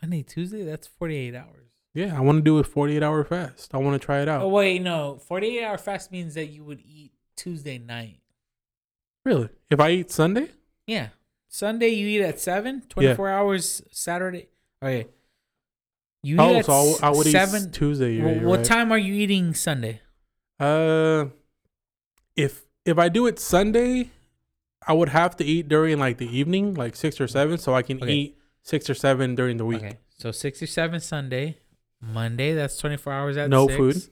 Monday, 0.00 0.22
Tuesday. 0.22 0.62
That's 0.64 0.86
forty-eight 0.86 1.34
hours. 1.34 1.68
Yeah, 1.94 2.16
I 2.16 2.20
want 2.20 2.38
to 2.38 2.42
do 2.42 2.58
a 2.58 2.64
48 2.64 3.04
hour 3.04 3.22
fast. 3.22 3.72
I 3.72 3.78
want 3.78 4.00
to 4.00 4.04
try 4.04 4.20
it 4.20 4.28
out. 4.28 4.42
Oh 4.42 4.48
wait, 4.48 4.82
no. 4.82 5.16
Forty-eight 5.16 5.62
hour 5.64 5.78
fast 5.78 6.10
means 6.10 6.34
that 6.34 6.46
you 6.46 6.64
would 6.64 6.80
eat 6.80 7.12
Tuesday 7.36 7.78
night. 7.78 8.18
Really? 9.24 9.48
If 9.70 9.78
I 9.80 9.90
eat 9.90 10.10
Sunday? 10.10 10.48
Yeah, 10.86 11.08
Sunday 11.48 11.88
you 11.88 12.06
eat 12.08 12.22
at 12.22 12.40
seven. 12.40 12.82
Twenty-four 12.88 13.28
hours 13.28 13.82
Saturday. 13.92 14.48
Okay. 14.82 15.08
You 16.22 16.36
eat 16.36 16.40
oh, 16.40 16.56
at 16.56 16.64
so 16.64 16.94
I, 17.02 17.10
would 17.10 17.26
seven. 17.26 17.64
eat 17.68 17.72
Tuesday. 17.72 18.16
Wh- 18.16 18.20
You're, 18.20 18.32
you're 18.36 18.48
what 18.48 18.56
right. 18.58 18.66
time 18.66 18.90
are 18.90 18.98
you 18.98 19.14
eating 19.14 19.54
Sunday? 19.54 20.00
Uh, 20.58 21.26
if 22.34 22.64
if 22.84 22.98
I 22.98 23.08
do 23.08 23.26
it 23.26 23.38
Sunday, 23.38 24.10
I 24.86 24.92
would 24.92 25.08
have 25.10 25.36
to 25.36 25.44
eat 25.44 25.68
during 25.68 25.98
like 25.98 26.18
the 26.18 26.26
evening, 26.36 26.74
like 26.74 26.94
six 26.96 27.20
or 27.20 27.26
seven, 27.28 27.58
so 27.58 27.74
I 27.74 27.82
can 27.82 28.02
Okay. 28.02 28.12
eat 28.12 28.38
six 28.62 28.88
or 28.90 28.94
seven 28.94 29.34
during 29.34 29.56
the 29.56 29.64
week. 29.64 29.82
Okay, 29.82 29.98
so 30.18 30.30
six 30.30 30.62
or 30.62 30.66
seven 30.66 31.00
Sunday, 31.00 31.58
Monday 32.00 32.52
that's 32.54 32.76
twenty-four 32.76 33.12
hours 33.12 33.36
at 33.36 33.48
No 33.50 33.66
six. 33.68 33.76
food. 33.76 34.02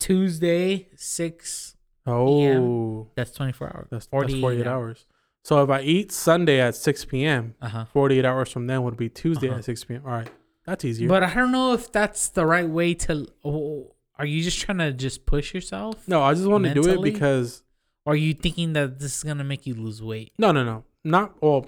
Tuesday 0.00 0.88
six. 0.96 0.96
six 0.96 1.76
Oh, 2.06 3.08
that's 3.14 3.30
twenty-four 3.32 3.68
hours. 3.74 3.88
that's, 3.90 4.06
that's 4.06 4.10
48 4.10 4.40
48 4.40 4.66
hours. 4.66 5.06
So 5.42 5.62
if 5.62 5.70
I 5.70 5.80
eat 5.82 6.10
Sunday 6.10 6.58
at 6.60 6.74
6 6.74 7.04
p.m., 7.04 7.54
Uh 7.60 7.68
huh. 7.68 7.84
48 7.92 8.24
hours 8.24 8.50
from 8.50 8.66
then 8.66 8.82
would 8.82 8.96
be 8.96 9.10
Tuesday 9.10 9.48
Uh-huh. 9.48 9.58
at 9.58 9.64
6 9.64 9.84
p.m. 9.84 10.02
All 10.06 10.12
right. 10.12 10.28
That's 10.66 10.84
easier. 10.86 11.06
But 11.08 11.22
I 11.22 11.34
don't 11.34 11.52
know 11.52 11.74
if 11.74 11.92
that's 11.92 12.28
the 12.28 12.46
right 12.46 12.68
way 12.68 12.94
to. 12.94 13.26
Oh, 13.44 13.94
are 14.18 14.24
you 14.24 14.42
just 14.42 14.58
trying 14.60 14.78
to 14.78 14.92
just 14.92 15.26
push 15.26 15.52
yourself? 15.52 16.06
no, 16.08 16.22
I 16.22 16.32
just 16.34 16.46
want 16.46 16.64
to 16.64 16.72
do 16.74 16.88
it 16.90 17.02
because 17.02 17.62
Or 18.06 18.12
are 18.12 18.16
you 18.16 18.34
thinking 18.34 18.74
that 18.74 18.98
this 18.98 19.16
is 19.16 19.22
gonna 19.22 19.44
make 19.44 19.66
you 19.66 19.74
lose 19.74 20.02
weight? 20.02 20.32
no, 20.38 20.52
no, 20.52 20.64
no. 20.64 20.84
Not 21.06 21.42
well, 21.42 21.66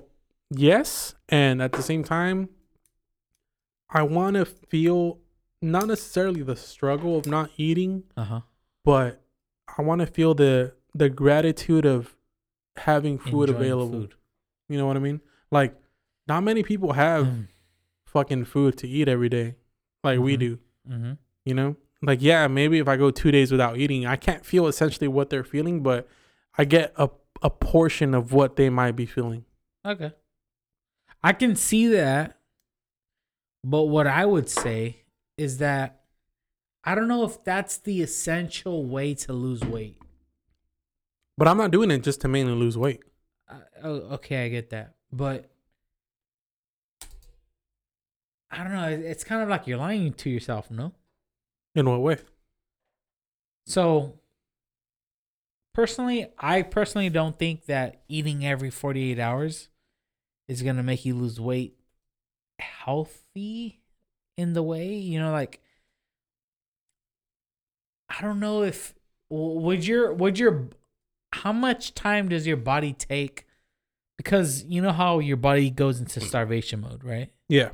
yes, 0.50 1.14
and 1.28 1.60
at 1.62 1.72
the 1.72 1.82
same 1.82 2.02
time 2.04 2.48
I 3.90 4.02
want 4.02 4.34
to 4.36 4.44
feel 4.44 5.18
not 5.62 5.86
necessarily 5.88 6.42
the 6.42 6.56
struggle 6.56 7.16
of 7.18 7.26
not 7.26 7.50
eating, 7.56 8.04
Uh 8.16 8.24
huh. 8.24 8.40
but 8.84 9.22
I 9.78 9.82
want 9.82 10.00
to 10.00 10.06
feel 10.06 10.34
the 10.34 10.74
the 10.94 11.08
gratitude 11.10 11.84
of 11.84 12.16
having 12.76 13.18
food 13.18 13.50
available. 13.50 14.08
You 14.68 14.78
know 14.78 14.86
what 14.86 14.96
I 14.96 15.00
mean? 15.00 15.20
Like 15.50 15.74
not 16.26 16.42
many 16.42 16.62
people 16.62 16.92
have 16.94 17.28
fucking 18.06 18.46
food 18.46 18.76
to 18.78 18.88
eat 18.88 19.08
every 19.08 19.28
day 19.28 19.56
like 20.02 20.18
we 20.18 20.36
Mhm. 20.36 20.40
do. 20.40 20.58
Mm-hmm. 20.90 21.12
You 21.44 21.54
know, 21.54 21.76
like 22.02 22.20
yeah, 22.22 22.46
maybe 22.48 22.78
if 22.78 22.88
I 22.88 22.96
go 22.96 23.10
two 23.10 23.30
days 23.30 23.52
without 23.52 23.76
eating, 23.76 24.06
I 24.06 24.16
can't 24.16 24.44
feel 24.44 24.66
essentially 24.66 25.08
what 25.08 25.30
they're 25.30 25.44
feeling, 25.44 25.82
but 25.82 26.08
I 26.58 26.64
get 26.64 26.92
a 26.96 27.10
a 27.42 27.50
portion 27.50 28.14
of 28.14 28.32
what 28.32 28.56
they 28.56 28.70
might 28.70 28.92
be 28.92 29.06
feeling. 29.06 29.44
Okay. 29.84 30.12
I 31.22 31.32
can 31.32 31.56
see 31.56 31.88
that. 31.88 32.38
But 33.64 33.84
what 33.84 34.06
I 34.06 34.24
would 34.24 34.48
say 34.48 35.02
is 35.36 35.58
that 35.58 36.00
I 36.84 36.94
don't 36.94 37.08
know 37.08 37.24
if 37.24 37.42
that's 37.42 37.78
the 37.78 38.00
essential 38.00 38.84
way 38.84 39.14
to 39.14 39.32
lose 39.32 39.62
weight. 39.62 39.96
But 41.36 41.48
I'm 41.48 41.58
not 41.58 41.72
doing 41.72 41.90
it 41.90 42.02
just 42.02 42.20
to 42.22 42.28
mainly 42.28 42.52
lose 42.52 42.78
weight. 42.78 43.00
Uh, 43.48 43.58
oh, 43.82 43.94
okay, 44.14 44.44
I 44.44 44.48
get 44.48 44.70
that. 44.70 44.94
But 45.12 45.50
I 48.50 48.62
don't 48.62 48.72
know. 48.72 48.88
It's 48.88 49.24
kind 49.24 49.42
of 49.42 49.48
like 49.48 49.66
you're 49.66 49.78
lying 49.78 50.12
to 50.14 50.30
yourself, 50.30 50.70
no? 50.70 50.92
In 51.74 51.90
what 51.90 52.00
way? 52.00 52.18
So, 53.66 54.20
personally, 55.76 56.26
I 56.38 56.62
personally 56.62 57.10
don't 57.10 57.38
think 57.38 57.66
that 57.66 58.00
eating 58.08 58.46
every 58.46 58.70
48 58.70 59.18
hours 59.18 59.68
is 60.48 60.62
going 60.62 60.76
to 60.76 60.82
make 60.82 61.04
you 61.04 61.14
lose 61.14 61.38
weight 61.38 61.76
healthy 62.58 63.82
in 64.38 64.54
the 64.54 64.62
way, 64.62 64.94
you 64.94 65.20
know, 65.20 65.32
like 65.32 65.60
I 68.08 68.22
don't 68.22 68.40
know 68.40 68.62
if 68.62 68.94
would 69.28 69.86
your 69.86 70.14
would 70.14 70.38
your 70.38 70.70
how 71.32 71.52
much 71.52 71.92
time 71.92 72.30
does 72.30 72.46
your 72.46 72.56
body 72.56 72.94
take 72.94 73.46
because 74.16 74.64
you 74.64 74.80
know 74.80 74.92
how 74.92 75.18
your 75.18 75.36
body 75.36 75.68
goes 75.68 76.00
into 76.00 76.20
starvation 76.20 76.80
mode, 76.80 77.04
right? 77.04 77.30
Yeah. 77.50 77.70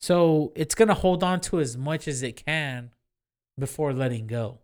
So 0.00 0.52
it's 0.56 0.74
gonna 0.74 0.94
hold 0.94 1.22
on 1.22 1.40
to 1.42 1.60
as 1.60 1.76
much 1.76 2.08
as 2.08 2.24
it 2.24 2.44
can 2.44 2.90
before 3.56 3.92
letting 3.92 4.26
go. 4.26 4.58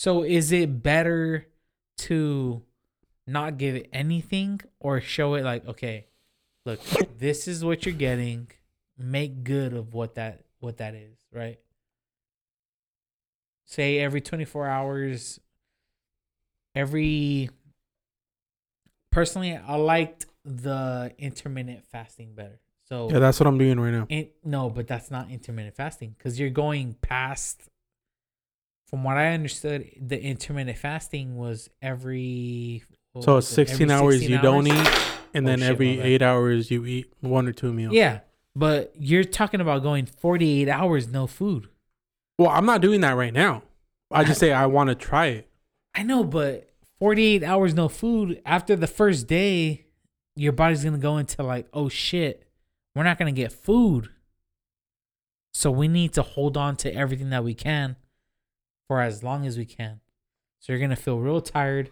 So 0.00 0.22
is 0.22 0.50
it 0.50 0.82
better 0.82 1.46
to 1.98 2.62
not 3.26 3.58
give 3.58 3.74
it 3.74 3.90
anything 3.92 4.62
or 4.78 4.98
show 5.02 5.34
it 5.34 5.44
like, 5.44 5.68
okay, 5.68 6.06
look, 6.64 6.80
this 7.18 7.46
is 7.46 7.62
what 7.62 7.84
you're 7.84 7.94
getting. 7.94 8.50
Make 8.96 9.44
good 9.44 9.74
of 9.74 9.92
what 9.92 10.14
that 10.14 10.40
what 10.60 10.78
that 10.78 10.94
is, 10.94 11.18
right? 11.30 11.58
Say 13.66 13.98
every 13.98 14.22
24 14.22 14.68
hours, 14.68 15.38
every 16.74 17.50
personally, 19.12 19.54
I 19.54 19.76
liked 19.76 20.24
the 20.46 21.12
intermittent 21.18 21.84
fasting 21.92 22.32
better. 22.34 22.58
So 22.88 23.10
Yeah, 23.10 23.18
that's 23.18 23.38
what 23.38 23.46
I'm 23.46 23.58
doing 23.58 23.78
right 23.78 23.92
now. 23.92 24.06
in, 24.08 24.30
no, 24.44 24.70
but 24.70 24.86
that's 24.86 25.10
not 25.10 25.30
intermittent 25.30 25.76
fasting 25.76 26.14
because 26.16 26.40
you're 26.40 26.48
going 26.48 26.94
past. 27.02 27.69
From 28.90 29.04
what 29.04 29.16
I 29.16 29.34
understood, 29.34 29.88
the 30.00 30.20
intermittent 30.20 30.76
fasting 30.76 31.36
was 31.36 31.70
every. 31.80 32.82
So 33.20 33.36
was 33.36 33.44
it's 33.44 33.52
it? 33.52 33.68
16 33.68 33.90
Every 33.90 34.04
hours 34.04 34.28
you 34.28 34.38
don't 34.38 34.66
eat, 34.66 34.88
and 35.32 35.46
Oh, 35.46 35.50
then 35.50 35.60
shit, 35.60 35.70
every 35.70 36.00
eight 36.00 36.22
hours 36.22 36.72
you 36.72 36.84
eat 36.84 37.12
one 37.20 37.46
or 37.46 37.52
two 37.52 37.72
meals. 37.72 37.94
Yeah, 37.94 38.20
but 38.56 38.92
you're 38.98 39.22
talking 39.22 39.60
about 39.60 39.84
going 39.84 40.06
48 40.06 40.68
hours 40.68 41.06
no 41.06 41.28
food. 41.28 41.68
Well, 42.36 42.50
I'm 42.50 42.66
not 42.66 42.80
doing 42.80 43.00
that 43.02 43.12
right 43.12 43.32
now. 43.32 43.62
I 44.10 44.24
just 44.24 44.40
say 44.40 44.52
I 44.52 44.66
want 44.66 44.88
to 44.88 44.96
try 44.96 45.26
it. 45.26 45.48
I 45.94 46.02
know, 46.02 46.24
but 46.24 46.68
48 46.98 47.44
hours 47.44 47.74
no 47.74 47.88
food 47.88 48.42
after 48.44 48.74
the 48.74 48.86
first 48.88 49.28
day, 49.28 49.86
your 50.34 50.52
body's 50.52 50.82
gonna 50.82 50.98
go 50.98 51.16
into 51.18 51.44
like, 51.44 51.68
oh 51.72 51.88
shit, 51.88 52.44
we're 52.96 53.04
not 53.04 53.18
gonna 53.18 53.30
get 53.32 53.52
food. 53.52 54.08
So 55.54 55.70
we 55.70 55.86
need 55.86 56.12
to 56.14 56.22
hold 56.22 56.56
on 56.56 56.74
to 56.76 56.92
everything 56.94 57.30
that 57.30 57.44
we 57.44 57.54
can 57.54 57.96
for 58.90 59.00
as 59.00 59.22
long 59.22 59.46
as 59.46 59.56
we 59.56 59.64
can. 59.64 60.00
So 60.58 60.72
you're 60.72 60.80
gonna 60.80 60.96
feel 60.96 61.20
real 61.20 61.40
tired 61.40 61.90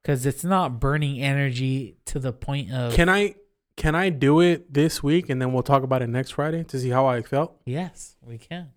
because 0.00 0.24
it's 0.24 0.44
not 0.44 0.78
burning 0.78 1.20
energy 1.20 1.96
to 2.04 2.20
the 2.20 2.32
point 2.32 2.70
of 2.70 2.94
Can 2.94 3.08
I 3.08 3.34
can 3.76 3.96
I 3.96 4.10
do 4.10 4.38
it 4.38 4.72
this 4.72 5.02
week 5.02 5.30
and 5.30 5.42
then 5.42 5.52
we'll 5.52 5.64
talk 5.64 5.82
about 5.82 6.00
it 6.00 6.06
next 6.06 6.30
Friday 6.30 6.62
to 6.62 6.78
see 6.78 6.90
how 6.90 7.06
I 7.06 7.22
felt? 7.22 7.60
yes, 7.66 8.14
we 8.24 8.38
can. 8.38 8.68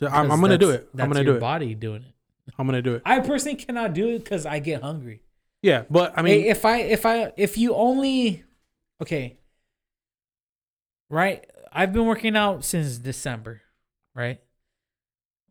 So 0.00 0.08
I'm, 0.08 0.32
I'm 0.32 0.40
gonna 0.40 0.58
do 0.58 0.70
it. 0.70 0.88
I'm 0.98 1.08
gonna 1.08 1.22
do 1.22 1.36
it. 1.36 1.40
body 1.40 1.76
doing 1.76 2.02
it. 2.02 2.52
I'm 2.58 2.66
gonna 2.66 2.82
do 2.82 2.94
it. 2.94 3.02
I 3.04 3.20
personally 3.20 3.58
cannot 3.58 3.94
do 3.94 4.08
it 4.08 4.24
because 4.24 4.44
I 4.44 4.58
get 4.58 4.82
hungry. 4.82 5.22
Yeah, 5.62 5.84
but 5.88 6.14
I 6.18 6.22
mean, 6.22 6.46
if 6.46 6.64
I 6.64 6.78
if 6.78 7.06
I 7.06 7.32
if 7.36 7.56
you 7.56 7.76
only 7.76 8.42
okay, 9.00 9.38
right? 11.08 11.48
I've 11.72 11.92
been 11.92 12.06
working 12.06 12.34
out 12.36 12.64
since 12.64 12.98
December, 12.98 13.62
right? 14.16 14.40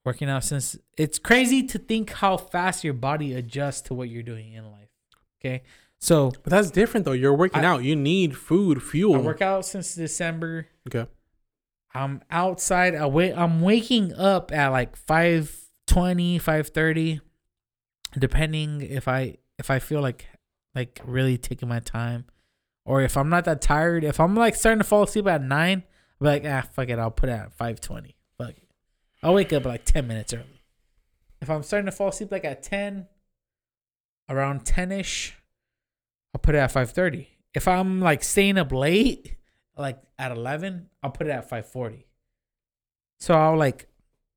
Working 0.04 0.30
out 0.30 0.44
since 0.44 0.78
it's 0.98 1.20
crazy 1.20 1.62
to 1.68 1.78
think 1.78 2.10
how 2.12 2.36
fast 2.38 2.84
your 2.84 2.96
body 2.96 3.34
adjusts 3.34 3.82
to 3.82 3.94
what 3.94 4.10
you're 4.10 4.24
doing 4.24 4.54
in 4.54 4.72
life. 4.72 4.90
Okay, 5.40 5.62
so 6.00 6.32
but 6.44 6.50
that's 6.50 6.72
different 6.72 7.06
though. 7.06 7.12
You're 7.12 7.36
working 7.36 7.64
I- 7.64 7.68
out. 7.68 7.84
You 7.84 7.96
need 7.96 8.36
food, 8.36 8.82
fuel. 8.82 9.16
I 9.16 9.20
work 9.20 9.42
out 9.42 9.66
since 9.66 9.94
December. 9.96 10.68
okay. 10.88 11.08
I'm 11.94 12.22
outside. 12.32 12.96
I 12.96 13.06
wait. 13.06 13.34
I'm 13.34 13.62
waking 13.62 14.14
up 14.14 14.52
at 14.54 14.70
like 14.70 14.96
5:20, 14.98 16.40
5:30, 16.40 17.20
depending 18.18 18.82
if 18.82 19.08
I 19.08 19.38
if 19.60 19.70
I 19.70 19.80
feel 19.80 20.02
like 20.02 20.28
like 20.74 21.02
really 21.06 21.38
taking 21.38 21.68
my 21.68 21.80
time, 21.80 22.26
or 22.86 23.02
if 23.02 23.18
I'm 23.18 23.30
not 23.30 23.46
that 23.46 23.62
tired. 23.62 24.04
If 24.04 24.20
I'm 24.20 24.36
like 24.36 24.56
starting 24.56 24.80
to 24.80 24.84
fall 24.86 25.04
asleep 25.04 25.28
at 25.28 25.44
nine, 25.44 25.84
I'll 26.20 26.26
be 26.26 26.28
like, 26.28 26.44
ah, 26.46 26.68
fuck 26.74 26.90
it. 26.90 26.98
I'll 26.98 27.12
put 27.12 27.30
it 27.30 27.34
at 27.34 27.58
5:20. 27.58 27.82
Fuck 27.86 28.06
it. 28.06 28.16
I'll 29.24 29.34
wake 29.34 29.54
up 29.54 29.66
like 29.66 29.86
10 29.86 30.08
minutes 30.08 30.34
early. 30.34 30.62
If 31.42 31.50
I'm 31.50 31.64
starting 31.64 31.86
to 31.88 31.92
fall 31.92 32.10
asleep 32.10 32.32
like 32.32 32.46
at 32.46 32.64
10, 32.64 33.08
around 34.30 34.66
10 34.66 34.92
ish, 34.92 35.36
I'll 36.34 36.40
put 36.40 36.56
it 36.56 36.60
at 36.60 36.72
5:30. 36.72 37.28
If 37.54 37.68
I'm 37.68 38.00
like 38.00 38.24
staying 38.24 38.58
up 38.58 38.72
late, 38.72 39.36
like 39.78 40.00
at 40.18 40.32
11 40.32 40.88
i'll 41.04 41.12
put 41.12 41.28
it 41.28 41.32
at 41.32 41.44
540 41.44 42.06
so 43.20 43.34
i'll 43.34 43.58
like 43.58 43.88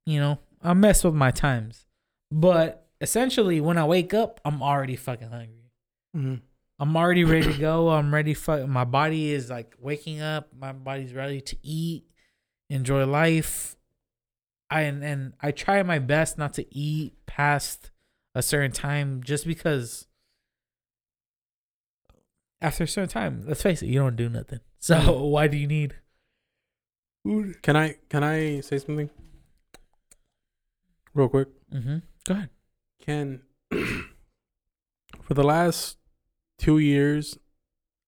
you 0.06 0.18
know 0.18 0.38
i'll 0.62 0.74
mess 0.74 1.04
with 1.04 1.14
my 1.14 1.30
times. 1.30 1.86
But 2.30 2.86
essentially 3.00 3.60
when 3.60 3.78
i 3.78 3.84
wake 3.84 4.14
up 4.14 4.40
i'm 4.44 4.62
already 4.62 4.96
fucking 4.96 5.28
hungry. 5.28 5.70
Hmm 6.14 6.34
i'm 6.80 6.96
already 6.96 7.22
ready 7.24 7.52
to 7.52 7.58
go. 7.58 7.90
I'm 7.90 8.12
ready 8.12 8.34
for 8.34 8.66
my 8.66 8.84
body 8.84 9.30
is 9.30 9.48
like 9.50 9.74
waking 9.78 10.20
up. 10.20 10.48
My 10.58 10.72
body's 10.72 11.14
ready 11.14 11.40
to 11.40 11.56
eat 11.62 12.04
enjoy 12.70 13.06
life 13.06 13.76
i 14.74 14.80
and, 14.82 15.02
and 15.04 15.32
i 15.40 15.50
try 15.50 15.82
my 15.82 15.98
best 15.98 16.36
not 16.38 16.52
to 16.54 16.64
eat 16.74 17.12
past 17.26 17.90
a 18.34 18.42
certain 18.42 18.72
time 18.72 19.22
just 19.22 19.46
because 19.46 20.06
after 22.60 22.84
a 22.84 22.88
certain 22.88 23.08
time 23.08 23.44
let's 23.46 23.62
face 23.62 23.82
it 23.82 23.86
you 23.88 23.98
don't 24.00 24.16
do 24.16 24.28
nothing 24.28 24.60
so 24.78 24.96
Mhm. 24.96 25.30
why 25.30 25.46
do 25.48 25.56
you 25.56 25.66
need 25.66 25.96
food 27.24 27.62
Can 27.62 27.76
I 27.76 27.96
can 28.08 28.22
I 28.24 28.60
say 28.60 28.78
something 28.78 29.10
real 31.14 31.28
quick? 31.28 31.48
mm-hmm 31.72 31.98
go 32.26 32.34
ahead 32.34 32.50
Can 33.00 33.42
for 35.22 35.34
the 35.34 35.44
last 35.44 35.98
two 36.58 36.78
years, 36.78 37.38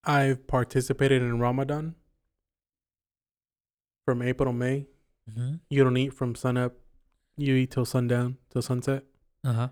I've 0.03 0.47
participated 0.47 1.21
in 1.21 1.39
Ramadan 1.39 1.95
from 4.05 4.21
April 4.21 4.49
to 4.51 4.53
May. 4.53 4.87
Mm-hmm. 5.29 5.55
You 5.69 5.83
don't 5.83 5.97
eat 5.97 6.13
from 6.13 6.35
sun 6.35 6.57
up. 6.57 6.73
You 7.37 7.55
eat 7.55 7.71
till 7.71 7.85
sundown, 7.85 8.37
till 8.49 8.61
sunset. 8.61 9.03
uh-huh 9.43 9.69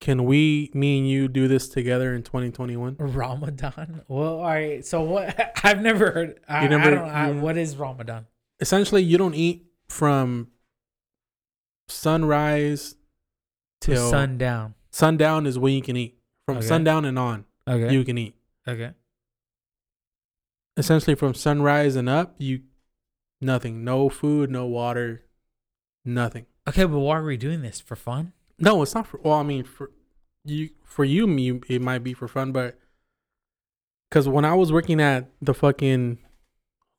Can 0.00 0.24
we, 0.24 0.70
me 0.74 0.98
and 0.98 1.08
you, 1.08 1.28
do 1.28 1.48
this 1.48 1.68
together 1.68 2.14
in 2.14 2.22
2021? 2.22 2.96
ramadan 2.98 4.02
well 4.08 4.34
all 4.40 4.44
right 4.44 4.84
so 4.84 5.02
what 5.02 5.34
i've 5.64 5.80
never 5.80 6.10
heard 6.12 6.40
i, 6.48 6.62
You 6.62 6.68
never- 6.68 6.98
I 6.98 7.26
don't 7.28 7.38
I, 7.38 7.42
what 7.42 7.56
is 7.56 7.76
ramadan 7.76 8.26
Essentially, 8.60 9.02
you 9.02 9.18
don't 9.18 9.34
eat 9.34 9.66
from 9.88 10.48
sunrise 11.88 12.94
to 13.80 13.94
till 13.94 14.10
sundown 14.10 14.74
sundown 14.92 15.46
is 15.46 15.58
when 15.58 15.74
you 15.74 15.82
can 15.82 15.96
eat. 15.96 16.18
From 16.46 16.58
Okay. 16.58 16.66
sundown 16.66 17.04
and 17.04 17.18
on, 17.18 17.44
okay 17.68 17.92
you 17.92 18.04
can 18.04 18.16
eat. 18.18 18.36
okay 18.68 18.92
Essentially, 20.76 21.14
from 21.14 21.34
sunrise 21.34 21.94
and 21.96 22.08
up, 22.08 22.34
you 22.38 22.62
nothing. 23.40 23.84
No 23.84 24.08
food, 24.08 24.50
no 24.50 24.66
water, 24.66 25.24
nothing. 26.04 26.46
okay 26.68 26.84
but 26.84 26.98
why 26.98 27.18
are 27.18 27.24
we 27.24 27.36
doing 27.36 27.62
this 27.62 27.80
for 27.80 27.96
fun 27.96 28.32
No, 28.58 28.82
it's 28.82 28.94
not 28.94 29.06
for. 29.06 29.20
Well, 29.22 29.34
I 29.34 29.42
mean, 29.42 29.64
for 29.64 29.90
you, 30.44 30.70
for 30.84 31.04
you, 31.04 31.26
me, 31.26 31.60
it 31.68 31.82
might 31.82 32.04
be 32.04 32.14
for 32.14 32.28
fun, 32.28 32.52
but 32.52 32.78
because 34.08 34.28
when 34.28 34.44
I 34.44 34.54
was 34.54 34.72
working 34.72 35.00
at 35.00 35.28
the 35.42 35.54
fucking 35.54 36.18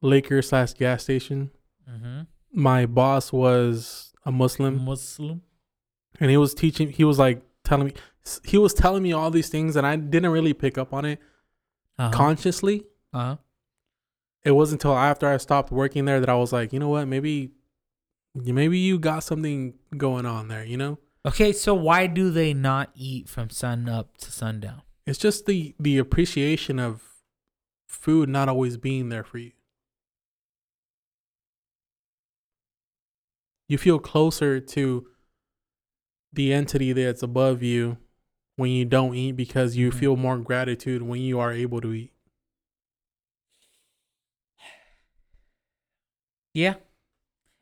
liquor 0.01 0.41
slash 0.41 0.73
gas 0.73 1.03
station, 1.03 1.51
mm-hmm. 1.89 2.23
my 2.51 2.85
boss 2.85 3.31
was 3.31 4.13
a 4.25 4.31
Muslim, 4.31 4.83
muslim 4.83 5.41
and 6.19 6.29
he 6.29 6.37
was 6.37 6.53
teaching. 6.53 6.91
He 6.91 7.03
was 7.03 7.19
like 7.19 7.41
telling 7.63 7.87
me, 7.87 7.93
he 8.43 8.57
was 8.57 8.73
telling 8.73 9.03
me 9.03 9.13
all 9.13 9.31
these 9.31 9.49
things, 9.49 9.75
and 9.75 9.87
I 9.87 9.95
didn't 9.95 10.31
really 10.31 10.53
pick 10.53 10.77
up 10.77 10.93
on 10.93 11.05
it 11.05 11.19
uh-huh. 11.97 12.11
consciously. 12.11 12.83
uh-huh 13.13 13.37
It 14.45 14.51
wasn't 14.51 14.81
until 14.83 14.95
after 14.97 15.27
I 15.27 15.37
stopped 15.37 15.71
working 15.71 16.05
there 16.05 16.19
that 16.21 16.29
I 16.29 16.35
was 16.35 16.53
like, 16.53 16.71
you 16.71 16.79
know 16.79 16.89
what, 16.89 17.07
maybe, 17.07 17.51
maybe 18.35 18.77
you 18.77 18.99
got 18.99 19.23
something 19.23 19.73
going 19.97 20.25
on 20.25 20.47
there. 20.47 20.63
You 20.63 20.77
know, 20.77 20.99
okay 21.25 21.51
so 21.51 21.73
why 21.73 22.05
do 22.07 22.29
they 22.29 22.53
not 22.53 22.91
eat 22.95 23.27
from 23.27 23.49
sun 23.49 23.89
up 23.89 24.15
to 24.17 24.31
sundown 24.31 24.83
it's 25.07 25.17
just 25.17 25.47
the 25.47 25.73
the 25.79 25.97
appreciation 25.97 26.77
of 26.79 27.01
food 27.87 28.29
not 28.29 28.47
always 28.47 28.77
being 28.77 29.09
there 29.09 29.23
for 29.23 29.39
you. 29.39 29.51
You 33.67 33.77
feel 33.79 33.97
closer 33.99 34.59
to 34.59 35.07
the 36.33 36.53
entity 36.53 36.93
that's 36.93 37.23
above 37.23 37.63
you 37.63 37.97
when 38.57 38.69
you 38.69 38.85
don't 38.85 39.15
eat 39.15 39.33
because 39.33 39.75
you 39.75 39.89
Mhm. 39.89 39.93
feel 39.93 40.15
more 40.15 40.37
gratitude 40.37 41.01
when 41.01 41.21
you 41.21 41.39
are 41.39 41.51
able 41.51 41.81
to 41.81 41.93
eat. 41.93 42.11
Yeah 46.55 46.75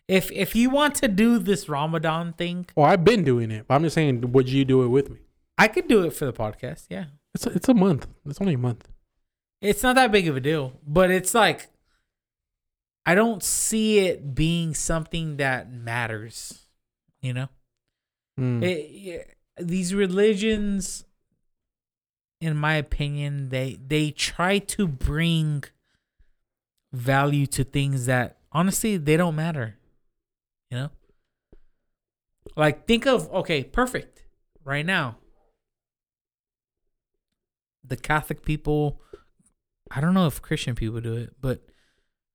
if 0.08 0.32
if 0.32 0.56
you 0.56 0.70
want 0.70 0.96
to 0.96 1.08
do 1.10 1.40
this 1.40 1.68
ramadan 1.68 2.32
thing 2.34 2.66
Well, 2.76 2.86
I've 2.86 3.04
been 3.04 3.24
doing 3.26 3.52
it, 3.52 3.68
but 3.68 3.76
I'm 3.76 3.84
just 3.84 3.96
saying, 3.96 4.32
would 4.32 4.48
you 4.50 4.64
do 4.64 4.84
it 4.84 4.88
with 4.88 5.10
me? 5.10 5.18
i 5.58 5.68
could 5.68 5.88
do 5.90 6.04
it 6.06 6.12
for 6.14 6.26
the 6.26 6.34
podcast 6.34 6.86
yeah 6.90 7.06
It's 7.36 7.46
a, 7.48 7.50
it's 7.58 7.68
a 7.70 7.74
month. 7.74 8.06
It's 8.30 8.40
only 8.40 8.54
a 8.54 8.58
month. 8.70 8.88
It's 9.60 9.82
not 9.82 9.96
that 9.96 10.12
big 10.12 10.28
of 10.28 10.36
a 10.38 10.40
deal, 10.40 10.74
but 10.86 11.10
it's 11.10 11.34
like 11.34 11.70
I 13.06 13.16
don't 13.16 13.42
see 13.44 14.00
it 14.08 14.34
being 14.36 14.74
something 14.76 15.38
that 15.38 15.72
matters. 15.72 16.68
You 17.22 17.34
know, 17.34 17.50
Mm. 18.40 18.62
It- 18.64 18.90
yeah, 18.92 19.24
these 19.58 19.94
religions, 19.96 21.06
in 22.42 22.56
my 22.58 22.76
opinion, 22.76 23.50
they 23.50 23.80
they 23.94 24.12
try 24.12 24.60
to 24.76 24.88
bring 24.88 25.64
value 26.92 27.48
to 27.48 27.64
things 27.64 28.06
that 28.06 28.38
honestly 28.54 28.98
they 28.98 29.18
don't 29.18 29.36
matter. 29.36 29.78
You 30.70 30.78
know, 30.78 30.90
like 32.56 32.88
think 32.88 33.06
of 33.06 33.30
okay, 33.32 33.64
perfect. 33.64 34.24
Right 34.64 34.86
now, 34.86 35.18
the 37.84 37.98
Catholic 37.98 38.46
people 38.46 39.02
I 39.92 40.02
don't 40.02 40.14
know 40.14 40.26
if 40.26 40.42
Christian 40.42 40.74
people 40.74 41.02
do 41.02 41.16
it, 41.16 41.36
but 41.40 41.62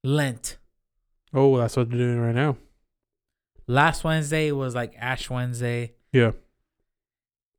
Lent. 0.04 0.58
Oh, 1.34 1.58
that's 1.58 1.76
what 1.76 1.90
they're 1.90 1.98
doing 1.98 2.20
right 2.20 2.34
now. 2.34 2.56
Last 3.66 4.04
Wednesday 4.04 4.52
was 4.52 4.74
like 4.74 4.94
Ash 4.96 5.28
Wednesday. 5.28 5.94
Yeah. 6.12 6.32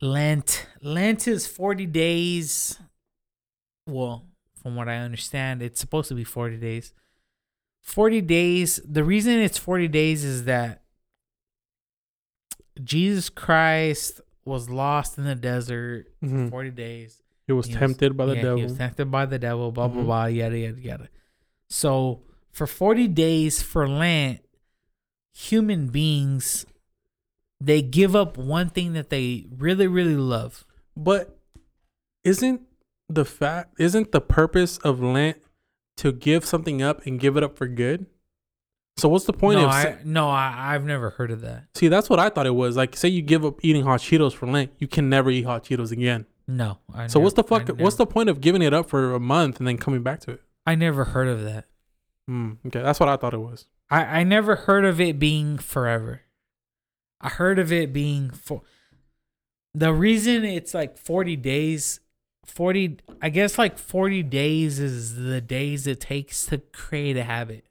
Lent. 0.01 0.67
Lent 0.81 1.27
is 1.27 1.45
40 1.45 1.85
days. 1.85 2.79
Well, 3.85 4.25
from 4.55 4.75
what 4.75 4.87
I 4.87 4.97
understand, 4.97 5.61
it's 5.61 5.79
supposed 5.79 6.09
to 6.09 6.15
be 6.15 6.23
40 6.23 6.57
days. 6.57 6.93
40 7.81 8.21
days. 8.21 8.79
The 8.87 9.03
reason 9.03 9.33
it's 9.39 9.57
40 9.57 9.87
days 9.87 10.23
is 10.23 10.45
that 10.45 10.83
Jesus 12.83 13.29
Christ 13.29 14.21
was 14.45 14.69
lost 14.69 15.17
in 15.17 15.25
the 15.25 15.35
desert 15.35 16.07
hmm 16.21 16.45
for 16.45 16.51
40 16.51 16.71
days. 16.71 17.21
He 17.47 17.53
was 17.53 17.65
He 17.67 17.73
was- 17.73 17.79
tempted 17.79 18.15
by 18.15 18.25
the 18.27 18.35
Yeah, 18.35 18.41
devil. 18.41 18.57
He 18.57 18.63
was 18.63 18.77
tempted 18.77 19.11
by 19.11 19.25
the 19.25 19.39
devil, 19.39 19.71
blah, 19.71 19.87
blah, 19.87 20.01
Mhm. 20.01 20.05
blah, 20.05 20.25
yada, 20.25 20.57
yada, 20.57 20.81
yada. 20.81 21.09
So 21.67 22.21
for 22.51 22.67
40 22.67 23.07
days 23.07 23.61
for 23.61 23.87
Lent, 23.87 24.41
human 25.33 25.87
beings, 25.87 26.65
they 27.59 27.81
give 27.81 28.15
up 28.15 28.37
one 28.37 28.69
thing 28.69 28.93
that 28.93 29.09
they 29.09 29.45
really, 29.51 29.87
really 29.87 30.15
love. 30.15 30.65
But 30.95 31.37
isn't 32.23 32.61
the 33.09 33.25
fact 33.25 33.75
isn't 33.79 34.11
the 34.11 34.21
purpose 34.21 34.77
of 34.79 35.01
Lent 35.01 35.41
to 35.99 36.11
give 36.11 36.45
something 36.45 36.81
up 36.81 37.05
and 37.05 37.19
give 37.19 37.37
it 37.37 37.43
up 37.43 37.57
for 37.57 37.67
good? 37.67 38.05
So 38.97 39.07
what's 39.07 39.25
the 39.25 39.33
point 39.33 39.59
no, 39.59 39.65
of 39.65 39.71
I, 39.71 39.97
no, 40.03 40.29
I, 40.29 40.73
I've 40.73 40.83
never 40.83 41.11
heard 41.11 41.31
of 41.31 41.41
that. 41.41 41.65
See, 41.75 41.87
that's 41.87 42.09
what 42.09 42.19
I 42.19 42.29
thought 42.29 42.45
it 42.45 42.55
was. 42.55 42.75
Like 42.75 42.95
say 42.95 43.07
you 43.07 43.21
give 43.21 43.45
up 43.45 43.59
eating 43.63 43.83
hot 43.83 44.01
Cheetos 44.01 44.33
for 44.33 44.45
Lent, 44.45 44.71
you 44.77 44.87
can 44.87 45.09
never 45.09 45.29
eat 45.29 45.43
hot 45.43 45.63
Cheetos 45.63 45.91
again. 45.91 46.25
No. 46.47 46.79
I 46.93 47.07
So 47.07 47.19
what's 47.19 47.35
the 47.35 47.43
fuck 47.43 47.69
what's 47.79 47.95
the 47.95 48.05
point 48.05 48.29
of 48.29 48.41
giving 48.41 48.61
it 48.61 48.73
up 48.73 48.89
for 48.89 49.13
a 49.13 49.19
month 49.19 49.59
and 49.59 49.67
then 49.67 49.77
coming 49.77 50.03
back 50.03 50.19
to 50.21 50.31
it? 50.31 50.41
I 50.65 50.75
never 50.75 51.05
heard 51.05 51.27
of 51.27 51.43
that. 51.43 51.65
Hmm. 52.27 52.53
okay, 52.67 52.81
that's 52.81 52.99
what 52.99 53.09
I 53.09 53.15
thought 53.15 53.33
it 53.33 53.39
was. 53.39 53.65
I, 53.89 54.19
I 54.19 54.23
never 54.23 54.55
heard 54.55 54.85
of 54.85 55.01
it 55.01 55.17
being 55.17 55.57
forever. 55.57 56.21
I 57.21 57.29
heard 57.29 57.57
of 57.57 57.71
it 57.71 57.91
being 57.91 58.29
for 58.29 58.61
the 59.73 59.93
reason 59.93 60.43
it's 60.43 60.73
like 60.73 60.97
40 60.97 61.35
days 61.37 61.99
40 62.49 62.97
I 63.21 63.29
guess 63.29 63.57
like 63.57 63.77
40 63.77 64.23
days 64.23 64.79
is 64.79 65.15
the 65.15 65.41
days 65.41 65.87
it 65.87 65.99
takes 65.99 66.45
to 66.47 66.57
create 66.57 67.17
a 67.17 67.23
habit. 67.23 67.65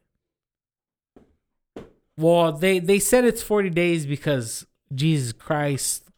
Well, 2.17 2.51
they 2.51 2.79
they 2.79 2.99
said 2.99 3.25
it's 3.25 3.43
40 3.43 3.69
days 3.69 4.05
because 4.05 4.65
Jesus 4.93 5.31
Christ 5.31 6.09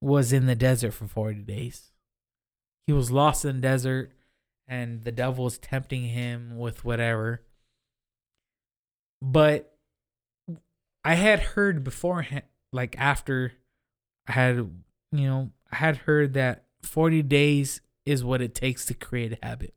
was 0.00 0.32
in 0.32 0.46
the 0.46 0.54
desert 0.54 0.92
for 0.92 1.06
40 1.06 1.42
days. 1.42 1.92
He 2.86 2.92
was 2.92 3.10
lost 3.10 3.44
in 3.44 3.56
the 3.56 3.62
desert 3.62 4.12
and 4.68 5.04
the 5.04 5.12
devil 5.12 5.44
was 5.44 5.58
tempting 5.58 6.04
him 6.04 6.58
with 6.58 6.84
whatever. 6.84 7.42
But 9.22 9.76
I 11.04 11.14
had 11.14 11.40
heard 11.40 11.84
beforehand, 11.84 12.44
like 12.72 12.96
after 12.98 13.52
I 14.26 14.32
had, 14.32 14.56
you 14.56 15.26
know, 15.26 15.50
I 15.70 15.76
had 15.76 15.98
heard 15.98 16.34
that 16.34 16.64
40 16.82 17.22
days 17.22 17.80
is 18.06 18.24
what 18.24 18.40
it 18.40 18.54
takes 18.54 18.86
to 18.86 18.94
create 18.94 19.32
a 19.32 19.46
habit. 19.46 19.74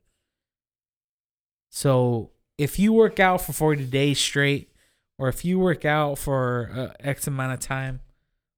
So 1.70 2.32
if 2.58 2.80
you 2.80 2.94
work 2.94 3.20
out 3.20 3.42
for 3.42 3.54
40 3.54 3.86
days 3.86 4.20
straight, 4.20 4.72
or 5.18 5.28
if 5.28 5.44
you 5.44 5.60
work 5.60 5.84
out 5.84 6.18
for 6.18 6.72
uh, 6.74 6.94
X 7.00 7.28
amount 7.28 7.54
of 7.54 7.60
time, 7.60 8.00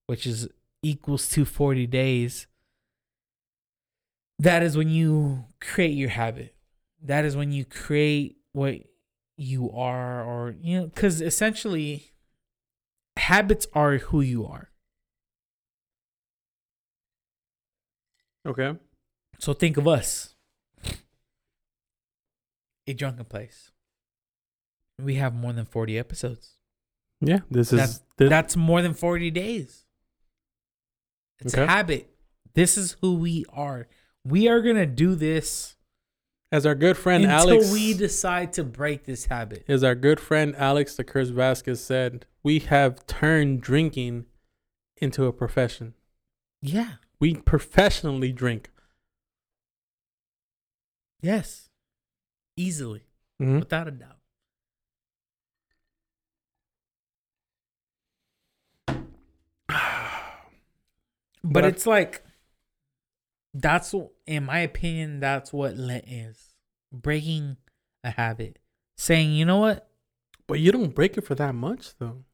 which 0.07 0.27
is 0.27 0.47
equals 0.83 1.29
to 1.29 1.45
40 1.45 1.87
days, 1.87 2.47
that 4.37 4.63
is 4.63 4.75
when 4.75 4.89
you 4.89 5.45
create 5.59 5.93
your 5.93 6.09
habit. 6.09 6.55
That 7.03 7.25
is 7.25 7.35
when 7.35 7.51
you 7.51 7.65
create 7.65 8.37
what 8.53 8.75
you 9.37 9.71
are, 9.71 10.23
or, 10.23 10.55
you 10.61 10.79
know, 10.79 10.85
because 10.87 11.21
essentially 11.21 12.11
habits 13.17 13.67
are 13.73 13.97
who 13.97 14.21
you 14.21 14.45
are. 14.45 14.69
Okay. 18.45 18.75
So 19.41 19.53
think 19.53 19.75
of 19.77 19.87
us, 19.87 20.35
a 22.85 22.93
drunken 22.93 23.25
place. 23.25 23.71
We 25.01 25.15
have 25.15 25.33
more 25.33 25.51
than 25.51 25.65
40 25.65 25.97
episodes. 25.97 26.57
Yeah. 27.21 27.39
This 27.49 27.73
is 27.73 27.79
That's- 27.79 28.01
this, 28.17 28.29
That's 28.29 28.55
more 28.55 28.83
than 28.83 28.93
40 28.93 29.31
days. 29.31 29.85
It's 31.39 31.55
a 31.55 31.65
habit. 31.65 32.15
This 32.53 32.77
is 32.77 32.97
who 33.01 33.15
we 33.15 33.45
are. 33.51 33.87
We 34.23 34.47
are 34.47 34.61
going 34.61 34.75
to 34.75 34.85
do 34.85 35.15
this 35.15 35.75
as 36.51 36.67
our 36.67 36.75
good 36.75 36.95
friend 36.95 37.23
until 37.23 37.49
Alex 37.53 37.71
we 37.71 37.95
decide 37.95 38.53
to 38.53 38.63
break 38.63 39.05
this 39.05 39.25
habit. 39.25 39.65
as 39.67 39.83
our 39.83 39.95
good 39.95 40.19
friend 40.19 40.55
Alex 40.55 40.95
the 40.95 41.03
Curse 41.03 41.29
Vasquez 41.29 41.83
said, 41.83 42.27
we 42.43 42.59
have 42.59 43.07
turned 43.07 43.61
drinking 43.61 44.25
into 44.97 45.25
a 45.25 45.33
profession. 45.33 45.95
Yeah. 46.61 46.95
We 47.19 47.33
professionally 47.37 48.31
drink. 48.31 48.69
Yes. 51.21 51.69
Easily. 52.57 53.03
Mhm. 53.41 53.59
Without 53.59 53.87
a 53.87 53.91
doubt. 53.91 54.17
But, 61.43 61.53
But 61.53 61.65
it's 61.65 61.87
like 61.87 62.23
that's 63.53 63.91
wh- 63.93 64.13
in 64.27 64.45
my 64.45 64.59
opinion 64.59 65.19
that's 65.19 65.51
what 65.51 65.75
Lent 65.75 66.05
is. 66.07 66.53
Breaking 66.93 67.57
a 68.03 68.11
habit. 68.11 68.59
Saying, 68.97 69.33
"You 69.33 69.45
know 69.45 69.57
what? 69.57 69.89
But 70.45 70.59
you 70.59 70.71
don't 70.71 70.93
break 70.93 71.17
it 71.17 71.21
for 71.25 71.33
that 71.35 71.55
much 71.55 71.97
though. 71.97 72.25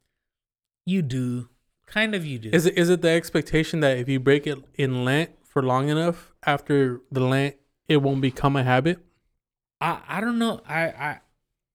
You 0.86 1.02
do. 1.04 1.48
Kind 1.86 2.16
of 2.16 2.26
you 2.26 2.38
do." 2.38 2.50
Is 2.52 2.66
it 2.66 2.78
is 2.78 2.90
it 2.90 3.02
the 3.02 3.10
expectation 3.10 3.80
that 3.80 3.98
if 3.98 4.10
you 4.10 4.20
break 4.20 4.46
it 4.46 4.60
in 4.76 5.06
Lent 5.06 5.32
for 5.46 5.62
long 5.64 5.88
enough, 5.88 6.34
after 6.46 7.02
the 7.10 7.22
Lent, 7.22 7.56
it 7.88 7.98
won't 7.98 8.22
become 8.22 8.56
a 8.56 8.64
habit? 8.64 9.00
I 9.80 10.00
I 10.08 10.22
don't 10.22 10.40
know. 10.40 10.62
I 10.68 10.84
I 10.88 11.20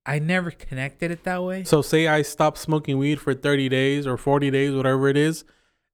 I 0.05 0.18
never 0.18 0.50
connected 0.50 1.10
it 1.10 1.24
that 1.24 1.42
way. 1.42 1.65
So 1.65 1.82
say 1.82 2.08
I 2.08 2.23
stop 2.23 2.58
smoking 2.58 2.99
weed 2.99 3.20
for 3.20 3.34
30 3.34 3.68
days 3.68 4.07
or 4.07 4.16
40 4.16 4.50
days, 4.50 4.74
whatever 4.74 5.08
it 5.08 5.16
is. 5.16 5.44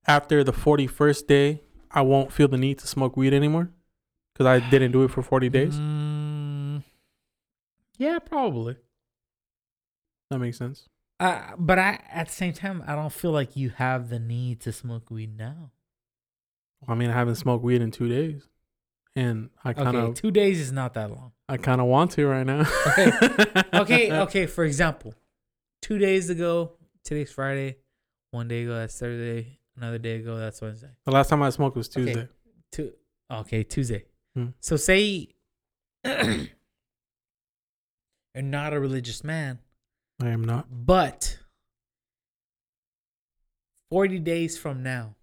After 0.07 0.43
the 0.43 0.53
41st 0.53 1.27
day, 1.27 1.63
I 1.91 2.01
won't 2.01 2.33
feel 2.33 2.49
the 2.49 2.57
need 2.57 2.79
to 2.79 2.87
smoke 2.87 3.17
weed 3.17 3.35
anymore 3.35 3.71
because 4.33 4.47
I 4.47 4.67
didn't 4.71 4.93
do 4.93 5.03
it 5.03 5.11
for 5.11 5.23
40 5.23 5.51
days. 5.51 5.75
Mm, 5.75 6.83
yeah, 7.99 8.19
probably. 8.19 8.77
That 10.31 10.39
makes 10.39 10.57
sense. 10.57 10.89
Uh, 11.21 11.53
but 11.59 11.79
I 11.79 12.01
at 12.11 12.29
the 12.29 12.33
same 12.33 12.53
time 12.53 12.83
I 12.87 12.95
don't 12.95 13.13
feel 13.13 13.33
like 13.33 13.57
you 13.57 13.71
have 13.71 14.09
the 14.09 14.19
need 14.19 14.61
to 14.61 14.73
smoke 14.73 15.11
weed 15.11 15.37
now. 15.37 15.73
I 16.87 16.95
mean, 16.95 17.11
I 17.11 17.15
haven't 17.15 17.35
smoked 17.35 17.65
weed 17.65 17.83
in 17.83 17.91
two 17.91 18.09
days, 18.09 18.49
and 19.17 19.51
I 19.65 19.73
kind 19.73 19.89
Okay, 19.89 19.99
of, 19.99 20.15
two 20.15 20.31
days 20.31 20.61
is 20.61 20.71
not 20.73 20.95
that 20.95 21.11
long. 21.11 21.33
I 21.49 21.57
kind 21.57 21.81
of 21.81 21.87
want 21.87 22.13
to 22.13 22.27
right 22.27 22.47
now. 22.47 22.67
Okay. 22.89 23.11
Okay, 23.75 24.13
okay. 24.21 24.47
For 24.47 24.65
example, 24.65 25.15
two 25.83 25.99
days 25.99 26.31
ago, 26.31 26.73
today's 27.05 27.31
Friday. 27.33 27.77
One 28.31 28.49
day 28.49 28.63
ago, 28.65 28.75
that's 28.75 28.99
Thursday. 28.99 29.59
Another 29.77 29.99
day 29.99 30.17
ago, 30.17 30.37
that's 30.39 30.61
Wednesday. 30.61 30.91
The 31.05 31.13
last 31.13 31.29
time 31.31 31.43
I 31.43 31.51
smoked 31.51 31.77
was 31.77 31.89
Okay. 31.89 32.05
Tuesday. 32.07 32.29
Two. 32.73 32.93
Okay, 33.31 33.63
Tuesday. 33.63 34.05
Hmm. 34.35 34.47
So 34.61 34.77
say 34.77 35.29
you're 36.05 36.49
not 38.37 38.73
a 38.73 38.81
religious 38.81 39.25
man, 39.25 39.59
I 40.23 40.29
am 40.29 40.45
not. 40.45 40.67
but 40.71 41.39
forty 43.91 44.19
days 44.19 44.59
from 44.59 44.83
now, 44.83 45.15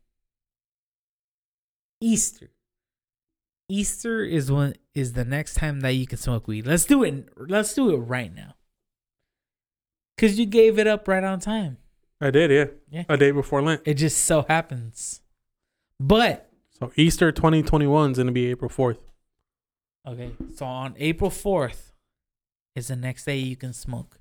Easter. 2.01 2.49
Easter 3.67 4.23
is 4.23 4.51
when 4.51 4.75
is 4.93 5.13
the 5.13 5.25
next 5.25 5.55
time 5.55 5.79
that 5.81 5.91
you 5.91 6.05
can 6.07 6.17
smoke 6.17 6.47
weed. 6.47 6.67
Let's 6.67 6.85
do 6.85 7.03
it. 7.03 7.27
Let's 7.37 7.73
do 7.73 7.93
it 7.93 7.97
right 7.97 8.33
now. 8.33 8.55
Cause 10.17 10.37
you 10.39 10.45
gave 10.45 10.79
it 10.79 10.87
up 10.87 11.07
right 11.07 11.23
on 11.23 11.39
time. 11.39 11.77
I 12.21 12.31
did, 12.31 12.49
yeah. 12.51 12.65
Yeah. 12.89 13.03
A 13.09 13.17
day 13.17 13.31
before 13.31 13.61
Lent. 13.61 13.81
It 13.85 13.95
just 13.95 14.19
so 14.19 14.43
happens. 14.47 15.21
But 15.99 16.49
So 16.79 16.91
Easter 16.95 17.31
2021 17.31 18.11
is 18.11 18.17
gonna 18.17 18.31
be 18.31 18.45
April 18.47 18.69
4th. 18.69 18.97
okay, 20.07 20.31
so 20.55 20.65
on 20.65 20.93
April 20.97 21.29
fourth 21.29 21.91
is 22.75 22.87
the 22.87 22.95
next 22.95 23.25
day 23.25 23.37
you 23.37 23.55
can 23.55 23.73
smoke. 23.73 24.19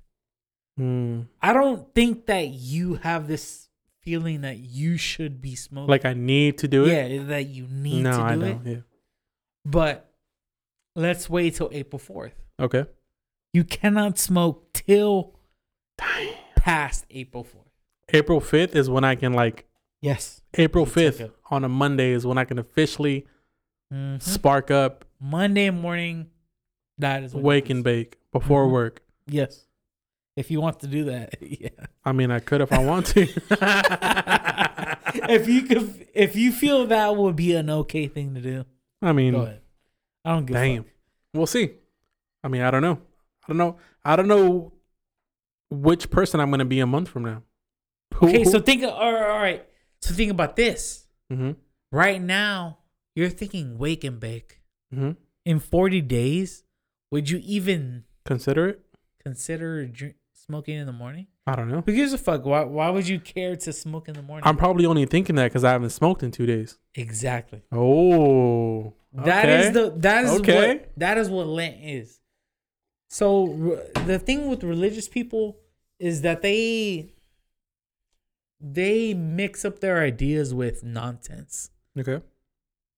Hmm. 0.77 1.21
I 1.41 1.53
don't 1.53 1.93
think 1.93 2.25
that 2.25 2.49
you 2.49 2.95
have 2.95 3.27
this 3.27 3.69
feeling 4.01 4.41
that 4.41 4.57
you 4.57 4.97
should 4.97 5.41
be 5.41 5.55
smoking. 5.55 5.89
Like 5.89 6.03
I 6.05 6.13
need 6.13 6.57
to 6.59 6.67
do 6.67 6.85
it. 6.85 7.11
yeah, 7.11 7.23
that 7.23 7.47
you 7.47 7.67
need 7.69 8.03
no, 8.03 8.11
to 8.11 8.17
do 8.17 8.23
I 8.23 8.33
it. 8.33 8.37
don't. 8.39 8.65
Yeah. 8.65 8.77
But 9.65 10.11
let's 10.95 11.29
wait 11.29 11.55
till 11.55 11.69
April 11.71 11.99
fourth. 11.99 12.33
Okay. 12.59 12.85
You 13.53 13.63
cannot 13.63 14.17
smoke 14.19 14.71
till 14.73 15.33
Dang. 15.97 16.33
past 16.55 17.05
April 17.09 17.43
fourth. 17.43 17.63
April 18.13 18.39
5th 18.39 18.75
is 18.75 18.89
when 18.89 19.03
I 19.03 19.15
can 19.15 19.33
like 19.33 19.65
Yes. 20.01 20.41
April 20.55 20.85
5th 20.85 21.31
on 21.49 21.63
a 21.63 21.69
Monday 21.69 22.11
is 22.11 22.25
when 22.25 22.37
I 22.37 22.45
can 22.45 22.59
officially 22.59 23.25
Mhm. 23.91 24.21
spark 24.21 24.69
up. 24.69 25.05
Monday 25.19 25.69
morning, 25.71 26.29
That 26.97 27.23
is 27.23 27.33
wake 27.33 27.69
and 27.69 27.83
bake 27.83 28.17
before 28.31 28.67
Mhm. 28.67 28.71
work. 28.71 29.01
Yes. 29.27 29.65
If 30.37 30.51
you 30.51 30.61
want 30.61 30.79
to 30.81 30.87
do 30.87 31.05
that, 31.05 31.35
yeah. 31.41 31.69
I 32.05 32.11
mean, 32.11 32.29
I 32.29 32.39
could 32.39 32.61
if 32.61 32.71
I 32.71 32.83
want 32.85 33.07
to. 33.07 33.21
if 35.29 35.47
you 35.47 35.63
could, 35.63 36.07
if 36.13 36.35
you 36.35 36.51
feel 36.51 36.85
that 36.87 37.15
would 37.15 37.35
be 37.35 37.55
an 37.55 37.69
okay 37.69 38.07
thing 38.07 38.33
to 38.35 38.41
do, 38.41 38.65
I 39.05 39.11
mean. 39.13 39.35
I 39.35 40.31
don't 40.33 40.45
give 40.45 40.55
damn. 40.55 40.85
We'll 41.33 41.45
see. 41.47 41.71
I 42.43 42.47
mean, 42.47 42.61
I 42.61 42.71
don't 42.71 42.81
know. 42.81 42.99
I 43.43 43.47
don't 43.47 43.57
know. 43.57 43.77
I 44.03 44.15
don't 44.15 44.27
know 44.27 44.73
which 45.69 46.09
person 46.09 46.39
I'm 46.39 46.49
gonna 46.51 46.65
be 46.65 46.79
a 46.79 46.85
month 46.87 47.09
from 47.09 47.23
now. 47.23 47.43
Who- 48.15 48.27
Okay, 48.27 48.43
who- 48.43 48.49
so 48.51 48.59
think. 48.61 48.83
All 48.83 49.13
right. 49.13 49.67
So 50.01 50.13
think 50.13 50.31
about 50.31 50.55
this. 50.55 51.07
Mhm, 51.31 51.55
Right 51.91 52.21
now, 52.21 52.79
you're 53.15 53.29
thinking 53.29 53.77
wake 53.77 54.03
and 54.03 54.19
bake. 54.19 54.61
mhm. 54.93 55.17
In 55.45 55.59
40 55.59 56.01
days, 56.01 56.63
would 57.11 57.29
you 57.29 57.39
even 57.43 58.05
consider 58.25 58.67
it. 58.69 58.81
consider 59.23 59.89
smoking 60.33 60.75
in 60.77 60.85
the 60.85 60.93
morning? 60.93 61.27
I 61.47 61.55
don't 61.55 61.69
know. 61.69 61.83
Who 61.85 61.93
gives 61.93 62.11
a 62.11 62.17
fuck? 62.17 62.43
Why? 62.43 62.63
Why 62.63 62.89
would 62.89 63.07
you 63.07 63.19
care 63.19 63.55
to 63.55 63.71
smoke 63.73 64.07
in 64.07 64.15
the 64.15 64.23
morning? 64.23 64.47
I'm 64.47 64.57
probably 64.57 64.85
only 64.87 65.05
thinking 65.05 65.35
that 65.35 65.43
because 65.45 65.63
I 65.63 65.71
haven't 65.71 65.91
smoked 65.91 66.23
in 66.23 66.31
two 66.31 66.45
days. 66.47 66.79
exactly. 66.95 67.61
Oh, 67.71 68.93
That 69.13 69.47
is 69.49 69.67
okay. 69.67 69.71
the 69.73 69.93
that 69.99 70.25
is 70.25 70.31
Okay. 70.39 70.67
what 70.69 70.91
that 70.97 71.17
is 71.19 71.29
what 71.29 71.45
Lent 71.47 71.77
is. 71.83 72.19
So 73.09 73.79
the 74.05 74.17
thing 74.19 74.47
with 74.49 74.63
religious 74.63 75.07
people 75.07 75.59
is 75.99 76.21
that 76.23 76.41
they 76.41 77.13
they 78.59 79.13
mix 79.13 79.63
up 79.63 79.79
their 79.79 79.99
ideas 80.01 80.51
with 80.53 80.83
nonsense. 80.83 81.69
okay. 81.99 82.21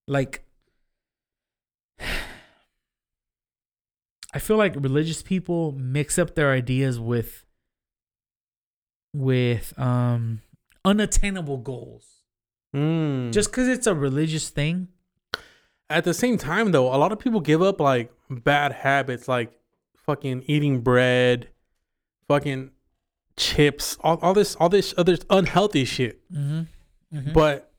Like 0.08 0.46
I 4.34 4.40
feel 4.40 4.58
like 4.58 4.76
religious 4.76 5.22
people 5.22 5.72
mix 5.74 6.18
up 6.18 6.36
their 6.36 6.52
ideas 6.52 7.00
with 7.00 7.44
with 9.18 9.74
um 9.80 10.42
unattainable 10.86 11.58
goals. 11.58 12.06
Mm. 12.76 13.32
Just 13.34 13.52
cuz 13.52 13.68
it's 13.68 13.88
a 13.88 13.96
religious 13.96 14.50
thing. 14.50 14.90
at 15.90 16.04
the 16.04 16.14
same 16.14 16.38
time, 16.38 16.72
though, 16.72 16.94
a 16.94 16.98
lot 16.98 17.12
of 17.14 17.20
people 17.20 17.40
give 17.40 17.62
up 17.62 17.80
like 17.80 18.12
bad 18.30 18.74
habits, 18.74 19.28
like 19.30 19.58
fucking 19.96 20.44
eating 20.46 20.82
bread, 20.82 21.48
fucking 22.28 22.72
chips, 23.38 23.98
all, 24.02 24.18
all 24.22 24.34
this, 24.34 24.56
all 24.56 24.68
this 24.68 24.94
other 24.98 25.18
unhealthy 25.30 25.86
shit. 25.86 26.20
Mhm. 26.32 26.68
Mhm. 27.14 27.34
But 27.34 27.72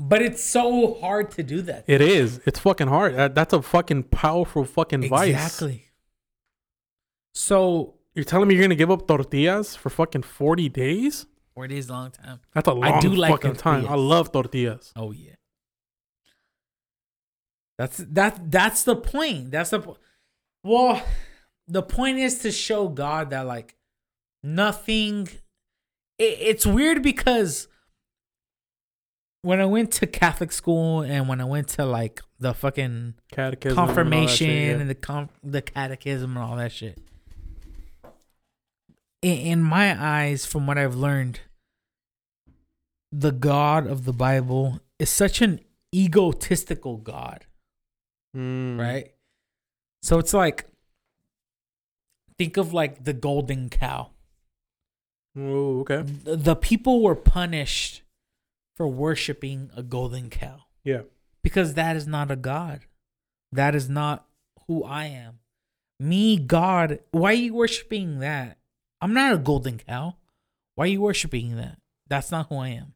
But 0.00 0.20
it's 0.22 0.42
so 0.42 0.94
hard 1.00 1.30
to 1.32 1.42
do 1.44 1.62
that. 1.62 1.84
it 1.86 2.00
is, 2.00 2.40
it's 2.46 2.58
fucking 2.58 2.88
hard. 2.88 3.14
That's 3.36 3.52
a 3.52 3.62
fucking 3.62 4.04
powerful 4.04 4.64
fucking 4.64 5.08
vice. 5.08 5.30
Exactly. 5.30 5.84
So 7.34 7.94
You're 8.20 8.26
telling 8.26 8.48
me 8.48 8.54
you're 8.54 8.62
gonna 8.64 8.74
give 8.74 8.90
up 8.90 9.08
tortillas 9.08 9.76
for 9.76 9.88
fucking 9.88 10.24
forty 10.24 10.68
days? 10.68 11.24
four 11.54 11.66
days 11.66 11.88
a 11.88 11.92
long 11.92 12.10
time. 12.10 12.40
That's 12.52 12.68
a 12.68 12.74
long 12.74 12.84
I 12.84 13.00
do 13.00 13.14
like 13.14 13.30
fucking 13.30 13.54
time. 13.54 13.84
I 13.86 13.96
tortillas. 13.96 14.08
love 14.10 14.32
tortillas. 14.32 14.92
Oh 14.94 15.10
yeah. 15.12 15.36
That's 17.78 17.96
that. 17.96 18.50
That's 18.50 18.84
the 18.84 18.94
point. 18.94 19.52
That's 19.52 19.70
the. 19.70 19.80
po- 19.80 19.96
Well, 20.62 21.02
the 21.66 21.82
point 21.82 22.18
is 22.18 22.40
to 22.40 22.52
show 22.52 22.88
God 22.88 23.30
that 23.30 23.46
like 23.46 23.74
nothing. 24.42 25.26
It, 26.18 26.36
it's 26.40 26.66
weird 26.66 27.02
because 27.02 27.68
when 29.40 29.62
I 29.62 29.64
went 29.64 29.92
to 29.92 30.06
Catholic 30.06 30.52
school 30.52 31.00
and 31.00 31.26
when 31.26 31.40
I 31.40 31.46
went 31.46 31.68
to 31.68 31.86
like 31.86 32.20
the 32.38 32.52
fucking 32.52 33.14
Catechism, 33.32 33.78
and 33.78 33.78
all 33.78 33.86
that 33.86 33.94
shit, 33.94 34.04
confirmation 34.04 34.50
yeah. 34.50 34.80
and 34.82 34.90
the 34.90 34.94
com- 34.94 35.30
the 35.42 35.62
catechism 35.62 36.36
and 36.36 36.44
all 36.44 36.56
that 36.56 36.72
shit. 36.72 36.98
In, 39.22 39.62
my 39.62 39.94
eyes, 40.02 40.46
from 40.46 40.66
what 40.66 40.78
I've 40.78 40.94
learned, 40.94 41.40
the 43.12 43.32
God 43.32 43.86
of 43.86 44.04
the 44.04 44.12
Bible 44.12 44.80
is 44.98 45.10
such 45.10 45.42
an 45.42 45.60
egotistical 45.94 46.96
God, 46.96 47.44
Mm. 48.36 48.78
right? 48.78 49.12
So 50.02 50.18
it's 50.18 50.32
like 50.32 50.66
think 52.38 52.56
of 52.56 52.72
like 52.72 53.04
the 53.04 53.12
golden 53.12 53.68
cow. 53.68 54.10
Oh, 55.36 55.80
okay. 55.80 56.02
The, 56.02 56.36
the 56.36 56.56
people 56.56 57.02
were 57.02 57.14
punished 57.16 58.02
for 58.76 58.88
worshiping 58.88 59.70
a 59.76 59.82
golden 59.82 60.30
cow. 60.30 60.62
Yeah. 60.84 61.02
because 61.42 61.74
that 61.74 61.96
is 61.96 62.06
not 62.06 62.30
a 62.30 62.36
god. 62.36 62.86
That 63.52 63.74
is 63.74 63.88
not 63.90 64.26
who 64.66 64.82
I 64.84 65.06
am. 65.06 65.40
Me, 65.98 66.38
God, 66.38 67.00
why 67.10 67.30
are 67.32 67.34
you 67.34 67.54
worshiping 67.54 68.20
that? 68.20 68.56
I'm 69.00 69.14
not 69.14 69.32
a 69.32 69.38
golden 69.38 69.78
cow. 69.78 70.16
Why 70.74 70.84
are 70.84 70.88
you 70.88 71.00
worshiping 71.00 71.56
that? 71.56 71.78
That's 72.08 72.30
not 72.30 72.48
who 72.48 72.56
I 72.56 72.68
am. 72.68 72.94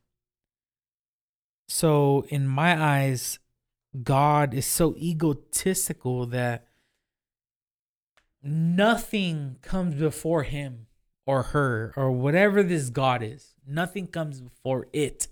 So, 1.68 2.26
in 2.28 2.46
my 2.46 2.80
eyes, 2.80 3.38
God 4.02 4.52
is 4.54 4.66
so 4.66 4.94
egotistical 4.96 6.26
that 6.26 6.66
nothing 8.42 9.56
comes 9.62 9.94
before 9.94 10.42
him 10.42 10.86
or 11.26 11.42
her 11.42 11.92
or 11.96 12.10
whatever 12.10 12.62
this 12.62 12.90
God 12.90 13.22
is. 13.22 13.54
Nothing 13.66 14.06
comes 14.06 14.40
before 14.40 14.88
it 14.92 15.28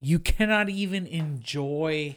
you 0.00 0.18
cannot 0.18 0.68
even 0.68 1.06
enjoy 1.06 2.16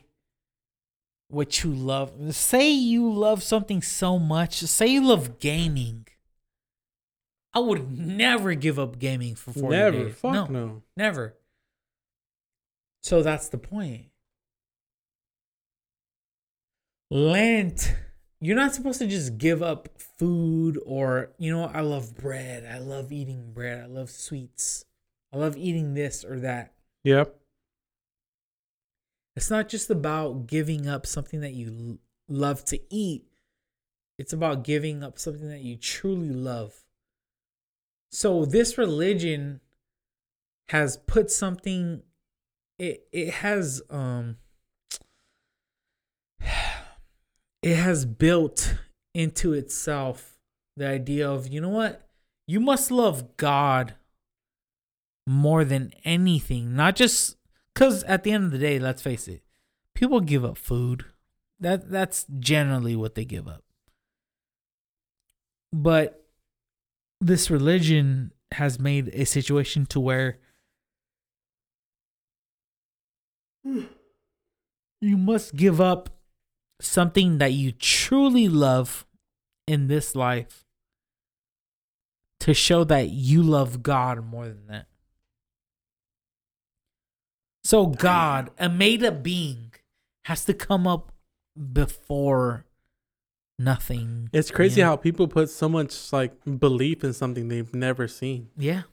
what 1.27 1.63
you 1.63 1.71
love. 1.73 2.11
Say 2.35 2.69
you 2.69 3.11
love 3.11 3.43
something 3.43 3.81
so 3.81 4.19
much. 4.19 4.59
Say 4.59 4.87
you 4.87 5.07
love 5.07 5.39
gaming. 5.39 6.07
I 7.59 7.61
would 7.61 7.97
never 7.97 8.53
give 8.53 8.79
up 8.79 8.99
gaming 8.99 9.35
for 9.35 9.51
40 9.51 9.67
Never. 9.75 10.03
days. 10.05 10.15
Fuck 10.15 10.33
no, 10.33 10.45
no. 10.45 10.81
never. 10.95 11.35
So 13.03 13.21
that's 13.21 13.49
the 13.49 13.57
point. 13.57 14.05
Lent, 17.11 17.93
you're 18.39 18.55
not 18.55 18.73
supposed 18.73 18.99
to 18.99 19.07
just 19.07 19.38
give 19.38 19.61
up 19.61 19.89
food 20.17 20.79
or, 20.85 21.31
you 21.38 21.51
know, 21.51 21.65
I 21.65 21.81
love 21.81 22.15
bread. 22.15 22.65
I 22.65 22.77
love 22.77 23.11
eating 23.11 23.51
bread. 23.51 23.83
I 23.83 23.88
love 23.88 24.09
sweets. 24.09 24.85
I 25.33 25.38
love 25.38 25.57
eating 25.57 25.95
this 25.95 26.23
or 26.23 26.39
that. 26.39 26.73
Yep. 27.03 27.35
It's 29.35 29.49
not 29.49 29.67
just 29.67 29.89
about 29.89 30.47
giving 30.47 30.88
up 30.88 31.05
something 31.05 31.41
that 31.41 31.53
you 31.53 31.99
love 32.29 32.63
to 32.65 32.79
eat. 32.89 33.25
It's 34.17 34.33
about 34.33 34.63
giving 34.63 35.03
up 35.03 35.19
something 35.19 35.49
that 35.49 35.61
you 35.61 35.75
truly 35.75 36.29
love. 36.29 36.73
So 38.09 38.45
this 38.45 38.77
religion 38.77 39.61
has 40.69 40.97
put 40.97 41.31
something 41.31 42.03
it 42.77 43.07
it 43.11 43.29
has 43.35 43.81
um 43.89 44.38
it 47.61 47.75
has 47.75 48.05
built 48.05 48.75
into 49.13 49.53
itself 49.53 50.39
the 50.77 50.88
idea 50.88 51.29
of 51.29 51.47
you 51.47 51.61
know 51.61 51.69
what? 51.69 52.07
You 52.47 52.59
must 52.59 52.89
love 52.89 53.38
God 53.38 53.95
more 55.27 55.63
than 55.63 55.93
anything, 56.03 56.75
not 56.75 56.95
just 56.95 57.38
because 57.73 58.03
at 58.05 58.23
the 58.23 58.31
end 58.31 58.45
of 58.45 58.51
the 58.51 58.57
day, 58.57 58.79
let's 58.79 59.01
face 59.01 59.27
it, 59.27 59.43
people 59.93 60.21
give 60.21 60.43
up 60.43 60.57
food. 60.57 61.05
That 61.59 61.91
that's 61.91 62.25
generally 62.39 62.95
what 62.95 63.15
they 63.15 63.25
give 63.25 63.47
up. 63.47 63.63
But 65.71 66.25
this 67.22 67.49
religion 67.49 68.31
has 68.53 68.80
made 68.80 69.09
a 69.14 69.25
situation 69.25 69.85
to 69.88 69.99
where 69.99 70.39
you 73.64 75.17
must 75.17 75.56
give 75.56 75.80
up 75.80 76.09
something 76.81 77.38
that 77.38 77.53
you 77.53 77.72
truly 77.72 78.48
love 78.48 79.06
in 79.67 79.88
this 79.88 80.15
life 80.15 80.65
to 82.39 82.53
show 82.53 82.83
that 82.85 83.09
you 83.09 83.43
love 83.43 83.83
God 83.83 84.25
more 84.25 84.48
than 84.48 84.67
that. 84.67 84.88
So 87.64 87.85
God, 87.85 88.49
a 88.57 88.69
made 88.69 89.03
up 89.03 89.22
being, 89.22 89.73
has 90.25 90.45
to 90.45 90.53
come 90.53 90.88
up 90.88 91.11
before 91.73 92.65
nothing. 93.59 94.29
It's 94.33 94.49
crazy 94.49 94.79
Yeah. 94.79 94.88
how 94.88 94.95
people 94.95 95.27
put 95.27 95.49
so 95.49 95.67
much 95.69 96.11
like 96.13 96.33
belief 96.59 97.03
in 97.03 97.13
something 97.13 97.47
they've 97.49 97.73
never 97.75 98.07
seen. 98.07 98.49
Yeah. 98.57 98.83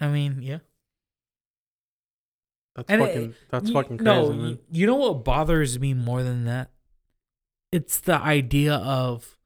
I 0.00 0.08
mean, 0.08 0.40
yeah. 0.42 0.58
That's 2.74 2.88
And 2.88 3.02
it- 3.02 3.06
fucking. 3.06 3.34
that's 3.50 3.68
You- 3.68 3.74
fucking 3.74 3.98
crazy, 3.98 4.04
no, 4.04 4.32
man. 4.32 4.46
you- 4.48 4.58
you 4.72 4.86
know 4.86 4.96
what 4.96 5.24
bothers 5.24 5.78
me 5.78 5.92
more 5.94 6.22
than 6.22 6.44
that? 6.46 6.70
It's 7.70 8.00
the 8.00 8.16
idea 8.16 8.74
of 8.76 9.36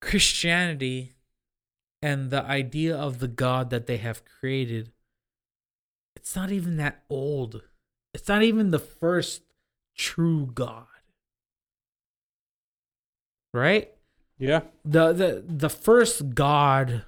Christianity 0.00 1.14
and 2.02 2.30
the 2.30 2.42
idea 2.44 2.96
of 2.96 3.18
the 3.18 3.28
God 3.28 3.70
that 3.70 3.86
they 3.86 3.96
have 3.98 4.24
created. 4.24 4.92
It's 6.16 6.34
not 6.36 6.50
even 6.50 6.76
that 6.76 7.04
old. 7.08 7.62
It's 8.12 8.28
not 8.28 8.42
even 8.42 8.70
the 8.70 8.78
first 8.78 9.42
true 9.96 10.46
God. 10.46 10.86
Right? 13.54 13.90
Yeah. 14.36 14.62
The 14.84 15.12
the 15.12 15.44
the 15.46 15.70
first 15.70 16.34
God 16.34 17.04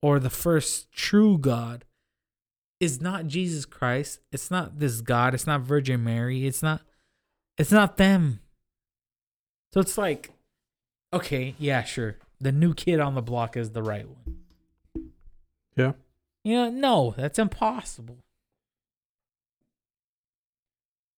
or 0.00 0.20
the 0.20 0.30
first 0.30 0.92
true 0.92 1.36
God 1.36 1.84
is 2.78 3.00
not 3.00 3.26
Jesus 3.26 3.64
Christ. 3.66 4.20
It's 4.30 4.48
not 4.48 4.78
this 4.78 5.00
God. 5.00 5.34
It's 5.34 5.46
not 5.46 5.62
Virgin 5.62 6.04
Mary. 6.04 6.46
It's 6.46 6.62
not 6.62 6.82
it's 7.58 7.72
not 7.72 7.96
them. 7.96 8.38
So 9.72 9.80
it's 9.80 9.98
like 9.98 10.30
okay, 11.12 11.56
yeah, 11.58 11.82
sure. 11.82 12.16
The 12.40 12.52
new 12.52 12.74
kid 12.74 13.00
on 13.00 13.16
the 13.16 13.22
block 13.22 13.56
is 13.56 13.72
the 13.72 13.82
right 13.82 14.06
one. 14.06 14.38
Yeah. 15.74 15.92
You 16.44 16.54
know, 16.54 16.70
no, 16.70 17.14
that's 17.16 17.40
impossible. 17.40 18.18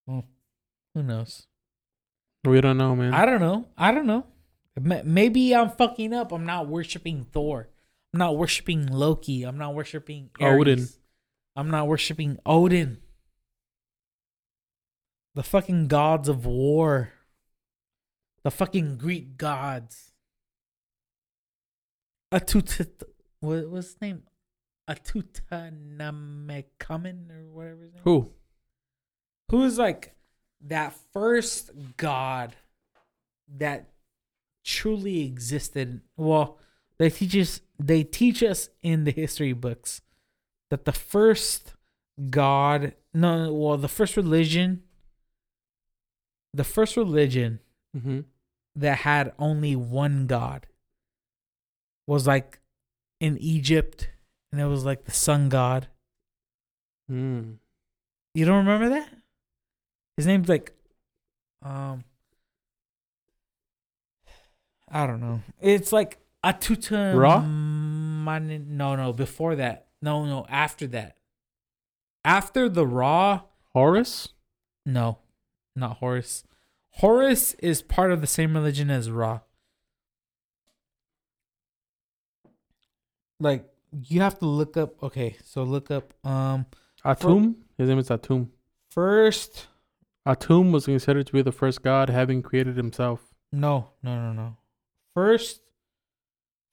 Well, 0.07 0.25
who 0.95 1.03
knows? 1.03 1.47
We 2.45 2.63
don't 2.63 2.79
know, 2.79 2.97
man. 2.97 3.13
I 3.13 3.27
don't 3.27 3.41
know. 3.41 3.67
I 3.77 3.93
don't 3.93 4.07
know. 4.07 4.25
Ma- 4.83 5.03
Maybe 5.05 5.55
I'm 5.55 5.71
fucking 5.71 6.13
up. 6.13 6.33
I'm 6.33 6.47
not 6.47 6.69
worshiping 6.69 7.27
Thor. 7.33 7.69
I'm 8.13 8.19
not 8.19 8.37
worshiping 8.37 8.87
Loki. 8.87 9.45
I'm 9.45 9.59
not 9.59 9.75
worshiping 9.75 10.31
Ares. 10.41 10.61
Odin. 10.61 10.89
I'm 11.57 11.71
not 11.71 11.87
worshiping 11.87 12.39
Odin. 12.47 12.99
The 15.35 15.43
fucking 15.43 15.89
gods 15.89 16.29
of 16.29 16.47
war. 16.47 17.13
The 18.43 18.51
fucking 18.51 18.99
Greek 18.99 19.37
gods. 19.37 20.13
Atut 22.33 23.05
what 23.41 23.69
was 23.69 23.87
his 23.87 24.01
name? 24.01 24.23
Atutanomekamen 24.89 27.31
or 27.31 27.51
whatever 27.51 27.85
his 27.85 27.95
name. 27.95 28.03
Who? 28.05 28.33
Who 29.51 29.65
is 29.65 29.79
like 29.79 30.15
that 30.67 30.95
first 31.13 31.71
god 31.97 32.55
that 33.57 33.89
truly 34.65 35.25
existed? 35.25 36.01
Well, 36.17 36.59
they 36.99 37.11
teach 37.11 37.37
us 37.37 37.61
they 37.79 38.05
teach 38.05 38.43
us 38.43 38.69
in 38.83 39.05
the 39.05 39.11
history 39.11 39.55
books 39.55 40.03
that 40.71 40.85
the 40.85 40.93
first 40.93 41.75
god 42.29 42.95
no 43.15 43.53
well 43.55 43.79
the 43.79 43.89
first 43.89 44.17
religion 44.17 44.83
the 46.53 46.65
first 46.65 46.97
religion 46.97 47.61
Mm-hmm. 47.97 48.21
that 48.77 48.99
had 48.99 49.33
only 49.39 49.75
one 49.75 50.27
god 50.29 50.67
was 52.07 52.27
like 52.27 52.61
in 53.19 53.37
Egypt 53.39 54.11
and 54.53 54.61
it 54.61 54.67
was 54.67 54.85
like 54.85 55.05
the 55.07 55.11
sun 55.11 55.49
god. 55.49 55.89
Mm. 57.11 57.57
You 58.35 58.45
don't 58.45 58.59
remember 58.59 58.91
that? 58.91 59.09
His 60.17 60.27
name's 60.27 60.49
like 60.49 60.73
um 61.63 62.05
I 64.91 65.07
don't 65.07 65.21
know. 65.21 65.41
It's 65.61 65.93
like 65.93 66.19
Atuta 66.45 67.17
Ra? 67.17 67.41
Man- 67.41 68.77
no, 68.77 68.97
no, 68.97 69.13
before 69.13 69.57
that. 69.57 69.87
No, 70.03 70.25
no, 70.25 70.47
after 70.49 70.87
that. 70.89 71.17
After 72.25 72.69
the 72.69 72.87
Ra, 72.87 73.43
Horus? 73.73 74.29
no, 74.85 75.19
not 75.77 75.99
Horus. 75.99 76.45
Horus 76.95 77.55
is 77.55 77.83
part 77.83 78.11
of 78.13 78.21
the 78.21 78.27
same 78.27 78.55
religion 78.55 78.91
as 78.91 79.11
Ra. 79.11 79.41
Like 83.39 83.65
you 84.09 84.21
have 84.21 84.39
to 84.41 84.47
look 84.47 84.77
up. 84.77 85.03
Okay, 85.03 85.37
so 85.45 85.63
look 85.63 85.91
up. 85.91 86.13
Um, 86.27 86.67
Atum? 87.05 87.55
His 87.79 87.89
name 87.89 87.99
is 87.99 88.09
Atum. 88.09 88.49
first. 88.91 89.69
Atum 90.27 90.71
was 90.73 90.85
considered 90.85 91.27
to 91.29 91.33
be 91.33 91.41
the 91.43 91.53
first 91.53 91.83
god, 91.83 92.11
having 92.11 92.43
created 92.43 92.77
himself. 92.77 93.21
No, 93.53 93.91
no, 94.03 94.15
no, 94.21 94.33
no. 94.33 94.57
First, 95.15 95.61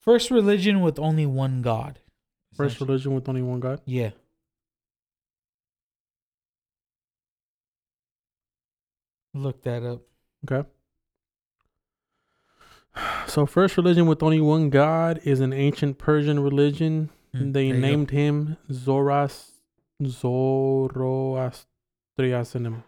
first 0.00 0.30
religion 0.30 0.80
with 0.80 0.98
only 0.98 1.26
one 1.26 1.62
god. 1.62 2.00
First 2.54 2.80
religion 2.80 3.14
with 3.14 3.28
only 3.28 3.42
one 3.42 3.60
god. 3.60 3.80
Yeah. 3.84 4.10
Look 9.34 9.62
that 9.62 9.84
up. 9.84 10.00
Okay. 10.50 10.68
So, 13.26 13.44
first 13.46 13.76
religion 13.76 14.06
with 14.06 14.22
only 14.22 14.40
one 14.40 14.70
god 14.70 15.20
is 15.22 15.40
an 15.40 15.52
ancient 15.52 15.98
Persian 15.98 16.40
religion. 16.40 17.10
Mm, 17.34 17.52
they 17.52 17.66
you 17.66 17.74
go. 17.74 17.80
named 17.80 18.10
him 18.10 18.56
Zoras 18.70 19.50
Zoroastrianism. 20.02 22.84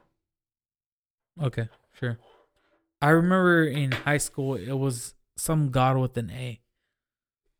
Okay, 1.40 1.68
sure. 1.92 2.18
I 3.02 3.10
remember 3.10 3.64
in 3.64 3.92
high 3.92 4.18
school 4.18 4.56
it 4.56 4.72
was 4.72 5.14
some 5.40 5.70
god 5.70 5.96
with 5.96 6.16
an 6.16 6.30
A. 6.30 6.60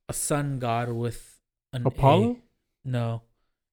A 0.09 0.13
sun 0.13 0.59
god 0.59 0.91
with 0.93 1.41
an 1.73 1.87
Apollo? 1.87 2.33
A. 2.33 2.89
No. 2.89 3.23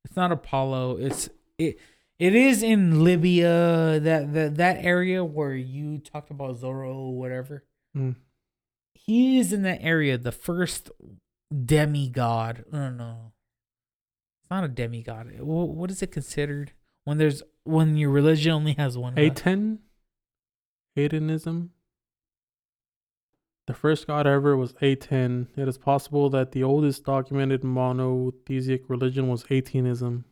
It's 0.06 0.16
not 0.16 0.32
Apollo. 0.32 0.98
It's 0.98 1.30
it 1.58 1.78
it 2.20 2.34
is 2.34 2.64
in 2.64 3.04
Libya, 3.04 4.00
that 4.00 4.34
that 4.34 4.56
that 4.56 4.84
area 4.84 5.24
where 5.24 5.54
you 5.56 5.98
talked 6.00 6.32
about 6.32 6.58
Zorro 6.62 6.96
or 6.96 7.18
whatever. 7.18 7.64
Mm. 7.96 8.16
He 8.94 9.40
is 9.40 9.54
in 9.54 9.62
that 9.64 9.80
area, 9.82 10.18
the 10.18 10.32
first 10.32 10.90
demigod. 11.66 12.66
No, 12.72 12.90
no. 12.90 13.32
It's 14.42 14.50
not 14.52 14.64
a 14.64 14.68
demigod. 14.68 15.32
Wh- 15.40 15.76
What 15.76 15.92
is 15.92 16.02
it 16.02 16.12
considered 16.12 16.72
when 17.04 17.18
there's 17.18 17.44
when 17.64 17.98
your 17.98 18.12
religion 18.12 18.52
only 18.54 18.74
has 18.74 18.98
one? 18.98 19.18
Aten? 19.18 19.80
Atenism? 20.98 21.70
The 23.68 23.74
first 23.74 24.08
god 24.08 24.26
ever 24.26 24.56
was 24.56 24.74
Aten. 24.82 25.50
It 25.58 25.68
is 25.68 25.78
possible 25.78 26.30
that 26.30 26.54
the 26.54 26.64
oldest 26.64 27.04
documented 27.04 27.66
monotheistic 27.66 28.90
religion 28.90 29.28
was 29.28 29.44
Atenism, 29.46 30.24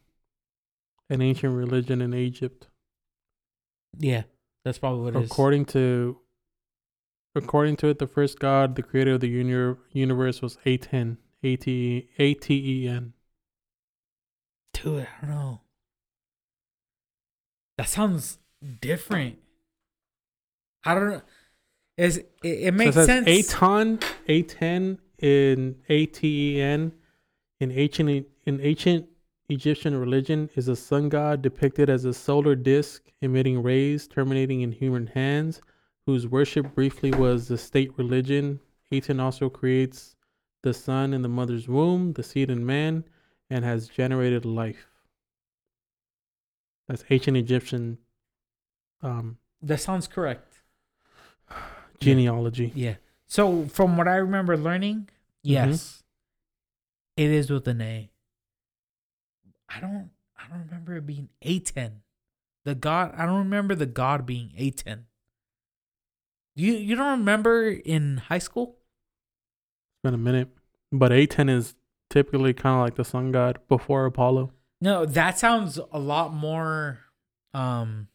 an 1.10 1.22
ancient 1.22 1.54
religion 1.54 2.02
in 2.02 2.14
Egypt. 2.14 2.68
Yeah, 3.98 4.24
that's 4.64 4.78
probably 4.78 5.04
what 5.04 5.16
it 5.16 5.24
is. 5.26 5.32
According 5.32 5.66
to 5.66 6.18
according 7.36 7.76
to 7.78 7.88
it, 7.88 8.00
the 8.00 8.08
first 8.08 8.40
god, 8.40 8.76
the 8.76 8.84
creator 8.84 9.16
of 9.16 9.20
the 9.20 9.28
uni- 9.28 9.76
universe, 9.92 10.42
was 10.42 10.58
Aten. 10.66 11.18
A 11.44 11.58
T 11.58 12.10
A 12.18 12.34
T 12.34 12.84
E 12.84 12.88
N. 12.88 13.14
Dude, 14.74 15.08
I 15.22 15.26
don't 15.26 15.36
know. 15.36 15.62
That 17.78 17.90
sounds 17.90 18.40
different. 18.82 19.40
I 20.84 20.96
don't 20.96 21.24
Is 21.98 22.18
it, 22.18 22.32
it 22.44 22.74
makes 22.74 22.96
so 22.96 23.02
it 23.02 23.06
sense? 23.06 23.28
Aton, 23.28 24.00
Aten 24.28 25.00
in 25.20 25.76
A 25.88 26.06
T 26.06 26.58
E 26.58 26.62
N 26.62 26.92
in 27.60 27.72
ancient 27.72 28.28
in 28.46 28.62
ancient 28.62 29.08
Egyptian 29.48 29.96
religion 29.96 30.50
is 30.56 30.68
a 30.68 30.76
sun 30.76 31.08
god 31.10 31.42
depicted 31.42 31.90
as 31.90 32.04
a 32.06 32.14
solar 32.14 32.56
disk 32.56 33.04
emitting 33.22 33.62
rays 33.62 34.08
terminating 34.08 34.62
in 34.62 34.72
human 34.72 35.08
hands, 35.08 35.62
whose 36.06 36.28
worship 36.28 36.74
briefly 36.76 37.12
was 37.12 37.48
the 37.48 37.58
state 37.58 37.92
religion. 37.98 38.60
Aten 38.92 39.20
also 39.20 39.50
creates 39.50 40.16
the 40.64 40.74
sun 40.74 41.14
in 41.14 41.22
the 41.22 41.30
mother's 41.30 41.68
womb, 41.68 42.14
the 42.14 42.24
seed 42.24 42.50
in 42.50 42.66
man, 42.66 43.04
and 43.50 43.64
has 43.64 43.88
generated 43.88 44.46
life. 44.46 44.88
That's 46.88 47.04
ancient 47.10 47.38
Egyptian 47.38 48.00
um, 49.02 49.38
that 49.62 49.80
sounds 49.80 50.08
correct. 50.08 50.55
Genealogy. 52.00 52.72
Yeah. 52.76 52.96
So 53.28 53.66
from 53.66 53.98
what 53.98 54.08
I 54.08 54.16
remember 54.16 54.58
learning, 54.58 55.10
yes, 55.44 56.04
it 57.18 57.30
is 57.30 57.50
with 57.50 57.68
an 57.68 57.82
A. 57.82 58.10
I 59.70 59.80
don't. 59.80 60.12
I 60.38 60.48
don't 60.48 60.66
remember 60.66 60.96
it 60.98 61.06
being 61.08 61.30
A 61.42 61.60
ten. 61.60 62.02
The 62.66 62.76
god. 62.76 63.14
I 63.18 63.26
don't 63.26 63.40
remember 63.40 63.76
the 63.76 63.86
god 63.86 64.26
being 64.26 64.52
A 64.58 64.70
ten. 64.72 65.06
You 66.56 66.74
you 66.74 66.96
don't 66.96 67.20
remember 67.20 67.70
in 67.70 68.18
high 68.18 68.40
school? 68.40 68.78
It's 68.78 70.04
been 70.04 70.14
a 70.14 70.18
minute. 70.18 70.50
But 70.92 71.12
Aten 71.12 71.50
is 71.50 71.76
typically 72.10 72.54
kind 72.54 72.76
of 72.76 72.82
like 72.82 72.96
the 72.96 73.04
sun 73.04 73.32
god 73.32 73.60
before 73.68 74.06
Apollo. 74.06 74.52
No, 74.80 75.06
that 75.06 75.38
sounds 75.38 75.80
a 75.92 76.00
lot 76.00 76.34
more 76.34 77.00
um 77.54 78.08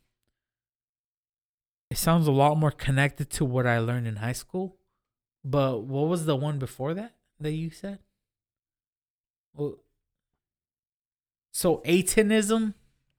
it 1.90 1.98
sounds 1.98 2.26
a 2.26 2.32
lot 2.32 2.56
more 2.56 2.70
connected 2.70 3.30
to 3.30 3.44
what 3.44 3.66
I 3.66 3.78
learned 3.78 4.06
in 4.06 4.16
high 4.16 4.32
school. 4.32 4.76
But 5.44 5.82
what 5.84 6.08
was 6.08 6.26
the 6.26 6.36
one 6.36 6.58
before 6.58 6.94
that 6.94 7.14
that 7.40 7.52
you 7.52 7.70
said? 7.70 7.98
Well, 9.54 9.78
so 11.52 11.78
Atenism, 11.78 12.74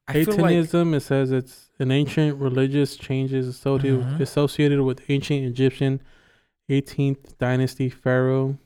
I 0.07 0.23
feel 0.23 0.37
like 0.37 0.55
Atenism, 0.55 0.95
it 0.95 1.01
says 1.01 1.31
it's 1.31 1.69
an 1.79 1.91
ancient 1.91 2.39
religious 2.39 2.95
changes 2.95 3.47
associated, 3.47 3.99
Mhm. 4.05 4.19
associated 4.21 4.81
with 4.83 5.09
ancient 5.09 5.45
Egyptian 5.45 6.01
18th 6.69 7.37
dynasty 7.37 7.89
pharaoh. 7.89 8.57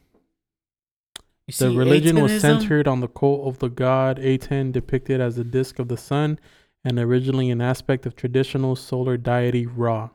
you 1.47 1.51
The 1.51 1.69
see 1.69 1.77
religion 1.77 2.21
was 2.21 2.41
centered 2.41 2.87
on 2.87 2.99
the 3.01 3.07
cult 3.07 3.47
of 3.47 3.59
the 3.59 3.69
god 3.69 4.17
Aten, 4.19 4.71
depicted 4.71 5.21
as 5.21 5.35
the 5.35 5.43
disk 5.43 5.77
of 5.79 5.87
the 5.87 5.97
sun, 5.97 6.39
and 6.85 6.99
originally 6.99 7.49
an 7.49 7.61
aspect 7.61 8.05
of 8.05 8.15
traditional 8.15 8.75
solar 8.75 9.17
deity 9.17 9.65
Ra. 9.65 10.11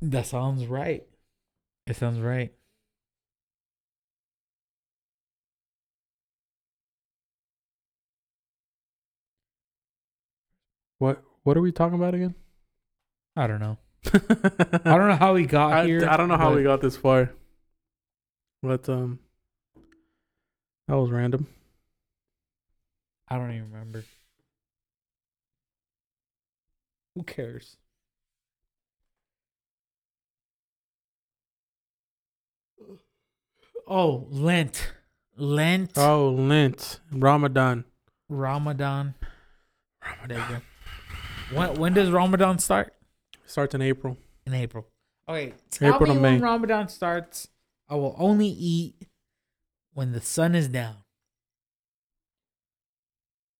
That 0.00 0.26
sounds 0.26 0.66
right. 0.66 1.04
It 1.86 1.96
sounds 1.96 2.18
right. 2.18 2.52
What 10.98 11.22
what 11.42 11.58
are 11.58 11.60
we 11.60 11.72
talking 11.72 11.98
about 11.98 12.14
again? 12.14 12.34
I 13.36 13.46
don't 13.46 13.60
know. 13.60 13.76
I 14.14 14.96
don't 14.96 15.08
know 15.08 15.16
how 15.16 15.34
we 15.34 15.44
got 15.44 15.72
I, 15.72 15.84
here. 15.84 16.08
I 16.08 16.16
don't 16.16 16.28
know 16.28 16.38
how 16.38 16.54
we 16.54 16.62
got 16.62 16.80
this 16.80 16.96
far. 16.96 17.32
But 18.62 18.88
um 18.88 19.18
that 20.88 20.96
was 20.96 21.10
random. 21.10 21.46
I 23.28 23.36
don't 23.36 23.50
even 23.50 23.70
remember. 23.70 24.04
Who 27.16 27.22
cares? 27.22 27.78
Oh, 33.86 34.26
Lent. 34.30 34.92
Lent. 35.38 35.92
Oh, 35.96 36.28
Lent, 36.30 37.00
Ramadan. 37.10 37.84
Ramadan. 38.28 39.14
Go. 40.28 40.60
When, 41.52 41.74
when 41.76 41.94
does 41.94 42.10
Ramadan 42.10 42.58
start? 42.58 42.92
Starts 43.46 43.74
in 43.74 43.80
April. 43.80 44.18
In 44.46 44.52
April. 44.52 44.86
Okay. 45.26 45.54
Tell 45.70 45.94
April 45.94 46.10
me 46.10 46.16
to 46.16 46.20
when 46.20 46.38
May. 46.38 46.44
Ramadan 46.44 46.88
starts. 46.88 47.48
I 47.88 47.94
will 47.94 48.14
only 48.18 48.48
eat 48.48 49.06
when 49.94 50.12
the 50.12 50.20
sun 50.20 50.54
is 50.54 50.68
down. 50.68 50.96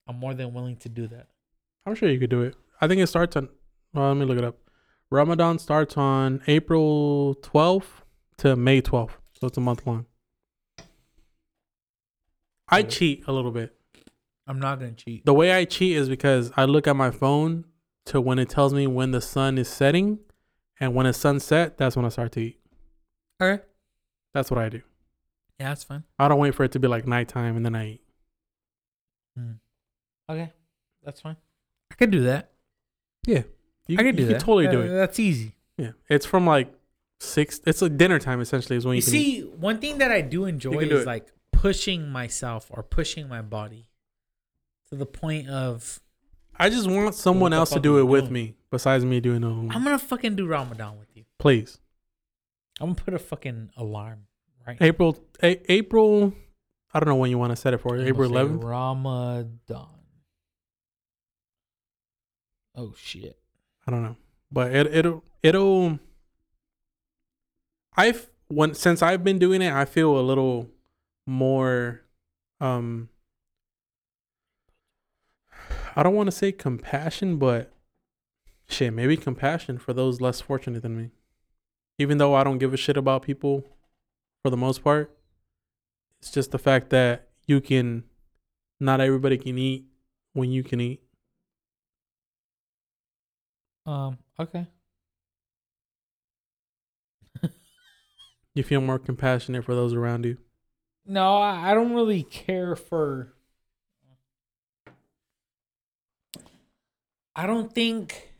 I'm 0.06 0.18
more 0.18 0.34
than 0.34 0.52
willing 0.52 0.76
to 0.76 0.90
do 0.90 1.06
that. 1.08 1.28
I'm 1.86 1.94
sure 1.94 2.10
you 2.10 2.18
could 2.18 2.30
do 2.30 2.42
it. 2.42 2.54
I 2.80 2.88
think 2.88 3.00
it 3.00 3.06
starts 3.06 3.36
on 3.36 3.48
well, 3.92 4.08
let 4.08 4.16
me 4.16 4.24
look 4.26 4.38
it 4.38 4.44
up. 4.44 4.56
Ramadan 5.10 5.58
starts 5.58 5.96
on 5.96 6.42
April 6.46 7.36
12th 7.42 8.02
to 8.38 8.56
May 8.56 8.82
12th. 8.82 9.12
So 9.40 9.46
it's 9.46 9.56
a 9.56 9.60
month 9.60 9.86
long. 9.86 10.06
I 12.68 12.80
Okay. 12.80 12.88
cheat 12.88 13.24
a 13.26 13.32
little 13.32 13.52
bit. 13.52 13.78
I'm 14.46 14.58
not 14.58 14.78
gonna 14.80 14.92
cheat. 14.92 15.24
The 15.24 15.34
way 15.34 15.52
I 15.52 15.64
cheat 15.64 15.96
is 15.96 16.08
because 16.08 16.52
I 16.56 16.64
look 16.64 16.86
at 16.86 16.96
my 16.96 17.10
phone 17.10 17.64
to 18.06 18.20
when 18.20 18.38
it 18.38 18.48
tells 18.48 18.72
me 18.74 18.86
when 18.86 19.10
the 19.12 19.20
sun 19.20 19.58
is 19.58 19.68
setting, 19.68 20.18
and 20.78 20.94
when 20.94 21.06
it's 21.06 21.18
sunset, 21.18 21.78
that's 21.78 21.96
when 21.96 22.04
I 22.04 22.08
start 22.10 22.32
to 22.32 22.40
eat. 22.40 22.60
All 23.40 23.48
right. 23.48 23.62
That's 24.34 24.50
what 24.50 24.58
I 24.58 24.68
do. 24.68 24.82
Yeah, 25.58 25.68
that's 25.70 25.84
fine. 25.84 26.04
I 26.18 26.28
don't 26.28 26.38
wait 26.38 26.54
for 26.54 26.64
it 26.64 26.72
to 26.72 26.78
be 26.78 26.86
like 26.88 27.06
nighttime 27.06 27.56
and 27.56 27.64
then 27.64 27.74
I 27.74 27.86
eat. 27.92 28.02
Hmm. 29.36 29.52
Okay, 30.28 30.52
that's 31.02 31.20
fine. 31.20 31.36
I 31.90 31.94
could 31.94 32.10
do 32.10 32.22
that. 32.24 32.52
You, 33.26 33.44
I 33.98 34.02
could 34.02 34.16
do 34.16 34.22
you 34.24 34.28
that. 34.30 34.40
totally 34.40 34.66
do 34.68 34.80
it. 34.80 34.88
That's 34.88 35.18
easy. 35.20 35.54
Yeah, 35.78 35.92
it's 36.08 36.26
from 36.26 36.46
like 36.46 36.72
six. 37.20 37.60
It's 37.66 37.82
like 37.82 37.96
dinner 37.96 38.18
time 38.18 38.40
essentially 38.40 38.76
is 38.76 38.84
when 38.84 38.94
you, 38.94 38.98
You 38.98 39.02
can 39.02 39.10
see, 39.12 39.38
eat. 39.38 39.50
one 39.58 39.78
thing 39.78 39.98
that 39.98 40.10
I 40.10 40.22
do 40.22 40.44
enjoy 40.46 40.72
do 40.84 40.96
is 40.96 41.02
it. 41.02 41.06
like 41.06 41.28
pushing 41.52 42.08
myself 42.10 42.66
or 42.70 42.82
pushing 42.82 43.28
my 43.28 43.42
body 43.42 43.86
to 44.90 44.96
the 44.96 45.06
point 45.06 45.48
of 45.48 46.00
I 46.56 46.68
just 46.70 46.88
want 46.90 47.14
someone 47.14 47.52
else 47.52 47.70
to 47.70 47.80
do 47.80 47.98
it 47.98 48.04
with 48.04 48.22
doing? 48.24 48.32
me 48.32 48.54
besides 48.70 49.04
me 49.04 49.20
doing 49.20 49.42
it. 49.42 49.46
alone. 49.46 49.70
I'm 49.72 49.84
gonna 49.84 49.98
fucking 49.98 50.34
do 50.36 50.46
Ramadan 50.46 50.98
with 50.98 51.08
you. 51.14 51.24
Please, 51.38 51.78
I'm 52.80 52.88
gonna 52.88 52.94
put 53.04 53.14
a 53.14 53.18
fucking 53.18 53.70
alarm 53.76 54.26
right. 54.66 54.78
April. 54.80 55.16
A- 55.42 55.72
April. 55.72 56.32
I 56.94 56.98
don't 57.00 57.08
know 57.08 57.16
when 57.16 57.30
you 57.30 57.38
want 57.38 57.50
to 57.52 57.56
set 57.56 57.74
it 57.74 57.78
for. 57.78 57.96
April 57.98 58.30
11th. 58.30 58.64
Ramadan. 58.64 59.88
Oh 62.76 62.92
shit. 62.96 63.38
I 63.86 63.90
don't 63.90 64.02
know, 64.02 64.16
but 64.52 64.74
it 64.74 64.94
it'll 64.94 65.24
it'll. 65.42 65.98
I've 67.96 68.28
when 68.48 68.74
since 68.74 69.02
I've 69.02 69.24
been 69.24 69.38
doing 69.38 69.62
it, 69.62 69.72
I 69.72 69.84
feel 69.84 70.18
a 70.18 70.20
little 70.20 70.68
more. 71.26 72.02
Um. 72.60 73.08
I 75.98 76.02
don't 76.02 76.14
want 76.14 76.26
to 76.26 76.32
say 76.32 76.52
compassion, 76.52 77.38
but 77.38 77.72
shit, 78.68 78.92
maybe 78.92 79.16
compassion 79.16 79.78
for 79.78 79.94
those 79.94 80.20
less 80.20 80.42
fortunate 80.42 80.82
than 80.82 80.96
me. 80.96 81.10
Even 81.98 82.18
though 82.18 82.34
I 82.34 82.44
don't 82.44 82.58
give 82.58 82.74
a 82.74 82.76
shit 82.76 82.98
about 82.98 83.22
people, 83.22 83.64
for 84.42 84.50
the 84.50 84.58
most 84.58 84.84
part, 84.84 85.16
it's 86.20 86.30
just 86.30 86.50
the 86.50 86.58
fact 86.58 86.90
that 86.90 87.28
you 87.46 87.60
can. 87.62 88.04
Not 88.78 89.00
everybody 89.00 89.38
can 89.38 89.56
eat 89.56 89.86
when 90.34 90.50
you 90.50 90.62
can 90.62 90.80
eat. 90.82 91.00
Um. 93.86 94.18
Okay. 94.38 94.66
You 98.56 98.62
feel 98.62 98.80
more 98.80 98.98
compassionate 98.98 99.66
for 99.66 99.74
those 99.74 99.92
around 99.92 100.24
you. 100.24 100.38
No, 101.04 101.36
I 101.36 101.72
I 101.72 101.74
don't 101.74 101.92
really 101.92 102.22
care 102.22 102.74
for. 102.74 103.34
I 107.36 107.46
don't 107.46 107.70
think. 107.74 108.30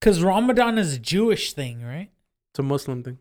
Because 0.00 0.24
Ramadan 0.24 0.76
is 0.76 0.94
a 0.94 0.98
Jewish 0.98 1.52
thing, 1.52 1.84
right? 1.84 2.10
It's 2.50 2.58
a 2.58 2.64
Muslim 2.64 3.04
thing. 3.04 3.18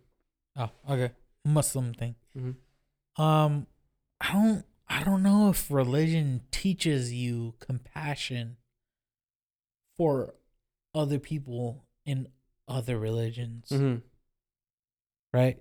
Oh, 0.57 0.71
okay. 0.89 1.11
Muslim 1.45 1.93
thing. 1.93 2.15
Mm-hmm. 2.35 3.21
Um, 3.21 3.67
I 4.19 4.33
don't. 4.33 4.65
I 4.87 5.03
don't 5.03 5.21
know 5.21 5.51
if 5.51 5.69
religion 5.69 6.41
teaches 6.49 7.13
you 7.13 7.53
compassion 7.59 8.57
for 9.99 10.33
other 10.95 11.19
people 11.19 11.83
in 12.05 12.29
other 12.69 12.97
religions, 12.97 13.67
Mm-hmm. 13.69 13.97
right? 15.33 15.57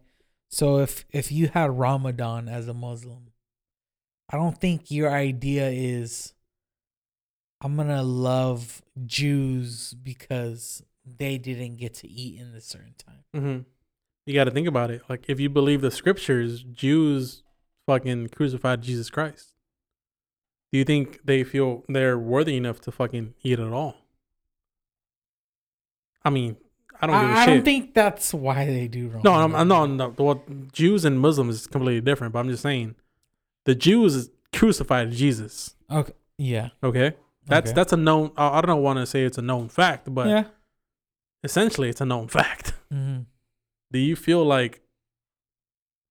So 0.49 0.79
if 0.79 1.05
if 1.11 1.33
you 1.33 1.49
had 1.49 1.77
Ramadan 1.77 2.49
as 2.49 2.69
a 2.69 2.73
Muslim, 2.75 3.33
I 4.33 4.37
don't 4.37 4.59
think 4.61 4.91
your 4.93 5.11
idea 5.11 5.69
is 5.71 6.35
I'm 7.61 7.77
gonna 7.77 8.05
love 8.05 8.81
Jews 9.05 9.93
because 9.95 10.83
they 11.05 11.37
didn't 11.37 11.77
get 11.77 11.95
to 11.95 12.09
eat 12.09 12.41
in 12.41 12.55
a 12.55 12.61
certain 12.61 12.95
time. 12.97 13.25
Mm-hmm. 13.37 13.63
You 14.27 14.35
got 14.35 14.45
to 14.45 14.51
think 14.51 14.69
about 14.69 14.91
it. 14.91 15.01
Like, 15.09 15.25
if 15.27 15.41
you 15.41 15.49
believe 15.49 15.81
the 15.81 15.91
scriptures, 15.91 16.63
Jews 16.63 17.43
fucking 17.87 18.29
crucified 18.29 18.83
Jesus 18.83 19.09
Christ. 19.09 19.55
Do 20.71 20.79
you 20.79 20.85
think 20.85 21.21
they 21.25 21.45
feel 21.45 21.83
they're 21.89 22.19
worthy 22.19 22.57
enough 22.59 22.79
to 22.83 22.93
fucking 22.93 23.33
eat 23.43 23.59
at 23.59 23.73
all? 23.73 23.97
I 26.29 26.31
mean, 26.31 26.57
I 27.01 27.07
don't 27.07 27.21
give 27.21 27.31
a 27.31 27.33
I, 27.33 27.37
I 27.41 27.45
shit. 27.47 27.55
don't 27.55 27.65
think 27.65 27.95
that's 27.95 28.35
why 28.35 28.67
they 28.67 28.87
do 28.87 29.09
wrong. 29.09 29.23
no, 29.25 29.33
I'm, 29.33 29.55
I'm 29.57 29.67
no, 29.69 29.87
no. 29.87 30.11
What 30.11 30.73
Jews 30.73 31.05
and 31.05 31.19
Muslims 31.19 31.55
is 31.57 31.67
completely 31.67 32.03
different. 32.03 32.33
But 32.35 32.41
I'm 32.41 32.51
just 32.51 32.63
saying, 32.63 32.95
the 33.65 33.75
Jews 33.75 34.31
crucified 34.53 35.11
Jesus. 35.13 35.75
Okay. 35.91 36.13
Yeah. 36.37 36.69
Okay, 36.85 37.15
that's 37.47 37.71
Okay. 37.71 37.75
that's 37.75 37.93
a 37.93 37.97
known. 37.97 38.33
I 38.37 38.59
I 38.59 38.61
don't 38.61 38.83
want 38.83 38.99
to 38.99 39.07
say 39.07 39.25
it's 39.25 39.39
a 39.39 39.43
known 39.43 39.69
fact, 39.69 40.13
but 40.15 40.29
yeah. 40.29 40.45
essentially, 41.43 41.89
it's 41.89 42.01
a 42.03 42.07
known 42.07 42.29
fact. 42.29 42.75
hmm 42.93 43.21
do 43.91 43.99
you 43.99 44.15
feel 44.17 44.45
like 44.45 44.83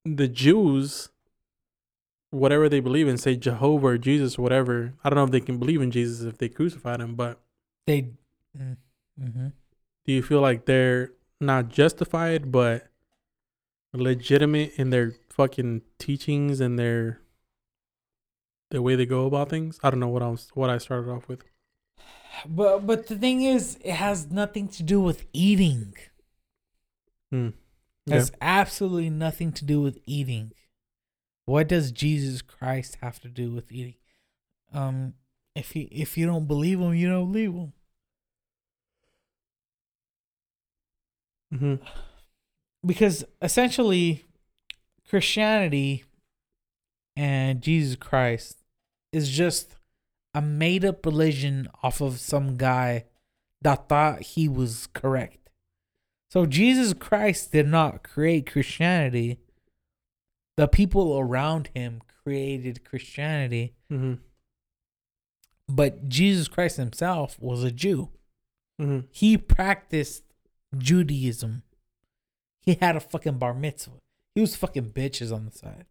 the 0.04 0.28
Jews, 0.28 1.10
whatever 2.32 2.68
they 2.70 2.80
believe 2.80 3.08
in, 3.08 3.18
say 3.18 3.36
Jehovah 3.36 3.88
or 3.88 3.98
Jesus 4.00 4.40
or 4.40 4.42
whatever, 4.42 4.94
I 5.04 5.10
don't 5.10 5.18
know 5.18 5.26
if 5.26 5.30
they 5.32 5.42
can 5.42 5.60
believe 5.60 5.80
in 5.82 5.92
Jesus 5.92 6.26
if 6.26 6.40
they 6.40 6.50
crucified 6.50 7.00
him, 7.02 7.14
but 7.14 7.40
They. 7.86 8.10
Mm-hmm. 8.58 9.48
Do 10.08 10.14
you 10.14 10.24
feel 10.24 10.42
like 10.42 10.66
they're 10.66 11.12
not 11.40 11.70
justified 11.70 12.52
but 12.52 12.88
legitimate 13.94 14.74
in 14.78 14.90
their 14.90 15.14
fucking 15.30 15.82
teachings 16.00 16.60
and 16.60 16.80
their 16.80 17.20
the 18.72 18.82
way 18.82 18.96
they 18.96 19.06
go 19.06 19.26
about 19.26 19.50
things? 19.50 19.80
I 19.84 19.90
don't 19.90 20.00
know 20.00 20.08
what 20.08 20.24
I 20.24 20.30
was 20.30 20.50
what 20.54 20.70
I 20.70 20.78
started 20.78 21.12
off 21.12 21.28
with. 21.28 21.44
But 22.48 22.88
but 22.88 23.08
the 23.08 23.18
thing 23.18 23.44
is, 23.44 23.78
it 23.84 23.94
has 23.94 24.32
nothing 24.32 24.70
to 24.70 24.84
do 24.84 25.02
with 25.02 25.26
eating. 25.34 25.94
Hmm. 27.30 27.50
It 28.06 28.14
has 28.14 28.32
absolutely 28.40 29.10
nothing 29.10 29.52
to 29.52 29.66
do 29.66 29.82
with 29.82 30.00
eating. 30.06 30.54
What 31.44 31.68
does 31.68 31.92
Jesus 31.92 32.42
Christ 32.42 32.98
have 33.02 33.20
to 33.22 33.28
do 33.28 33.52
with 33.52 33.70
eating? 33.70 33.96
Um, 34.74 35.16
if 35.56 35.76
you 35.76 35.90
if 35.92 36.18
you 36.18 36.26
don't 36.26 36.48
believe 36.48 36.80
him, 36.80 36.94
you 36.94 37.10
don't 37.10 37.32
believe 37.32 37.54
him. 37.54 37.74
Hmm 41.52 41.76
Because 42.86 43.24
essentially, 43.42 44.26
Christianity 45.10 46.04
and 47.16 47.62
Jesus 47.62 47.96
Christ 47.96 48.64
is 49.12 49.30
just 49.30 49.76
a 50.34 50.42
made 50.42 50.86
up 50.86 51.06
religion 51.06 51.68
off 51.82 52.02
of 52.02 52.20
some 52.20 52.58
guy 52.58 53.06
that 53.62 53.90
thought 53.90 54.22
he 54.22 54.48
was 54.48 54.88
correct. 54.94 55.50
So 56.30 56.46
Jesus 56.46 56.94
Christ 56.94 57.52
did 57.52 57.68
not 57.68 58.04
create 58.04 58.52
Christianity. 58.52 59.40
The 60.58 60.68
people 60.68 61.18
around 61.18 61.70
him 61.74 62.02
created 62.24 62.84
Christianity 62.84 63.74
hmm 63.90 64.16
But 65.70 66.10
Jesus 66.10 66.48
Christ 66.48 66.78
himself 66.78 67.38
was 67.40 67.64
a 67.64 67.72
Jew. 67.72 68.10
hmm 68.80 69.00
He 69.12 69.38
practiced 69.38 70.24
Judaism. 70.76 71.64
He 72.62 72.76
had 72.76 72.96
a 72.96 73.00
fucking 73.00 73.38
bar 73.38 73.54
mitzvah. 73.54 74.00
He 74.36 74.42
was 74.42 74.56
fucking 74.56 74.92
bitches 74.92 75.34
on 75.34 75.46
the 75.46 75.52
side. 75.52 75.86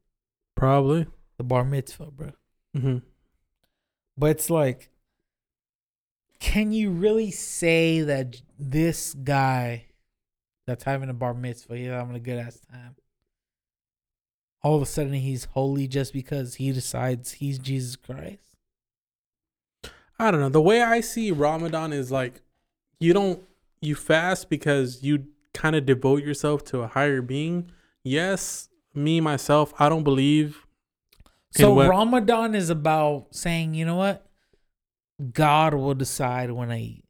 Probably. 0.54 1.06
The 1.38 1.44
bar 1.44 1.64
mitzvah, 1.64 2.10
bro. 2.10 2.32
hmm 2.74 2.98
But 4.16 4.30
it's 4.30 4.50
like, 4.50 4.90
can 6.38 6.72
you 6.72 6.90
really 6.90 7.30
say 7.30 8.00
that 8.02 8.40
this 8.58 9.14
guy 9.14 9.86
that's 10.66 10.84
having 10.84 11.08
a 11.08 11.14
bar 11.14 11.34
mitzvah, 11.34 11.76
he's 11.76 11.88
having 11.88 12.16
a 12.16 12.20
good 12.20 12.38
ass 12.38 12.60
time? 12.70 12.96
All 14.62 14.76
of 14.76 14.82
a 14.82 14.86
sudden, 14.86 15.12
he's 15.12 15.44
holy 15.44 15.86
just 15.86 16.12
because 16.12 16.56
he 16.56 16.72
decides 16.72 17.32
he's 17.32 17.58
Jesus 17.58 17.96
Christ. 17.96 18.50
I 20.18 20.30
don't 20.30 20.40
know. 20.40 20.48
The 20.48 20.60
way 20.60 20.82
I 20.82 21.00
see 21.00 21.30
Ramadan 21.30 21.92
is 21.92 22.10
like 22.10 22.40
you 22.98 23.12
don't 23.12 23.42
you 23.86 23.94
fast 23.94 24.50
because 24.50 25.02
you 25.02 25.26
kind 25.54 25.74
of 25.76 25.86
devote 25.86 26.22
yourself 26.22 26.64
to 26.64 26.80
a 26.80 26.86
higher 26.88 27.22
being. 27.22 27.70
Yes, 28.02 28.68
me 28.94 29.20
myself, 29.20 29.72
I 29.78 29.88
don't 29.88 30.04
believe 30.04 30.66
So 31.52 31.72
what- 31.72 31.88
Ramadan 31.88 32.54
is 32.54 32.68
about 32.70 33.28
saying, 33.34 33.74
you 33.74 33.84
know 33.86 33.96
what? 33.96 34.26
God 35.32 35.72
will 35.74 35.94
decide 35.94 36.50
when 36.50 36.70
I 36.70 36.80
eat. 36.80 37.04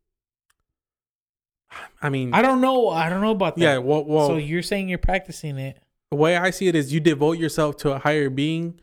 I 2.01 2.09
mean 2.09 2.33
I 2.33 2.43
don't 2.43 2.61
know. 2.61 2.89
I 2.89 3.09
don't 3.09 3.21
know 3.21 3.33
about 3.33 3.57
that. 3.57 3.63
yeah, 3.63 3.79
well, 3.79 4.05
well 4.05 4.29
so 4.29 4.37
you're 4.37 4.63
saying 4.63 4.89
you're 4.89 4.99
practicing 4.99 5.59
it. 5.59 5.79
the 6.11 6.17
way 6.17 6.37
I 6.37 6.51
see 6.51 6.69
it 6.69 6.75
is 6.75 6.93
you 6.93 7.01
devote 7.01 7.39
yourself 7.39 7.77
to 7.79 7.93
a 7.93 7.99
higher 7.99 8.31
being. 8.31 8.81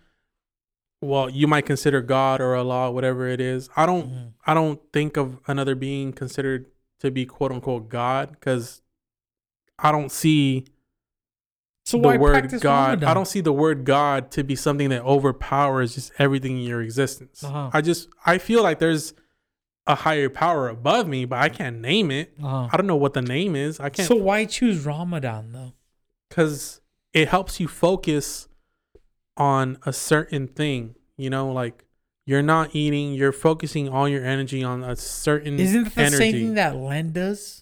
Well, 1.02 1.30
you 1.30 1.48
might 1.48 1.66
consider 1.66 2.02
God 2.02 2.40
or 2.42 2.56
Allah, 2.56 2.92
whatever 2.92 3.28
it 3.28 3.40
is. 3.42 3.70
I 3.76 3.86
don't 3.86 4.10
Mhm. 4.10 4.34
I 4.46 4.54
don't 4.54 4.80
think 4.92 5.16
of 5.18 5.40
another 5.48 5.76
being 5.76 6.12
considered 6.14 6.66
to 7.04 7.12
be 7.12 7.26
quote 7.26 7.52
unquote 7.52 7.90
God 7.90 8.32
because 8.32 8.82
I 9.78 9.92
don't 9.92 10.12
see 10.12 10.66
So 11.86 11.98
the 12.00 12.18
word 12.18 12.50
God. 12.62 12.88
Ramadan? 12.88 13.10
I 13.10 13.14
don't 13.14 13.28
see 13.28 13.42
the 13.42 13.54
word 13.54 13.84
God 13.86 14.32
to 14.32 14.44
be 14.44 14.56
something 14.56 14.90
that 14.90 15.04
overpowers 15.04 15.96
just 15.96 16.12
everything 16.18 16.58
in 16.58 16.64
your 16.64 16.82
existence. 16.82 17.44
Uh-huh. 17.44 17.70
I 17.74 17.82
just 17.82 18.10
I 18.26 18.38
feel 18.38 18.64
like 18.64 18.80
there's 18.80 19.14
a 19.86 19.96
higher 19.96 20.30
power 20.30 20.70
above 20.70 21.08
me, 21.10 21.26
but 21.26 21.40
I 21.40 21.50
can't 21.50 21.82
name 21.82 22.10
it. 22.10 22.34
Uh-huh. 22.42 22.70
I 22.72 22.78
don't 22.78 22.88
know 22.88 22.96
what 22.96 23.14
the 23.14 23.22
name 23.22 23.56
is. 23.56 23.80
I 23.82 23.90
can't 23.90 24.08
So 24.08 24.16
why 24.16 24.46
choose 24.46 24.86
Ramadan 24.86 25.52
though? 25.52 25.74
because 26.30 26.82
it 27.12 27.28
helps 27.28 27.60
you 27.60 27.68
focus 27.68 28.48
on 29.38 29.78
a 29.86 29.94
certain 29.94 30.48
thing. 30.48 30.96
You 31.18 31.30
know, 31.30 31.52
like 31.52 31.86
you're 32.26 32.42
not 32.42 32.74
eating, 32.74 33.14
you're 33.14 33.32
focusing 33.32 33.90
all 33.90 34.08
your 34.08 34.24
energy 34.26 34.64
on 34.64 34.84
a 34.84 34.96
certain 34.96 35.60
Isn't 35.60 35.84
that 35.84 35.96
the 35.96 36.02
energy. 36.02 36.18
same 36.18 36.34
thing 36.34 36.54
that 36.56 36.76
Lent 36.76 37.14
does? 37.14 37.60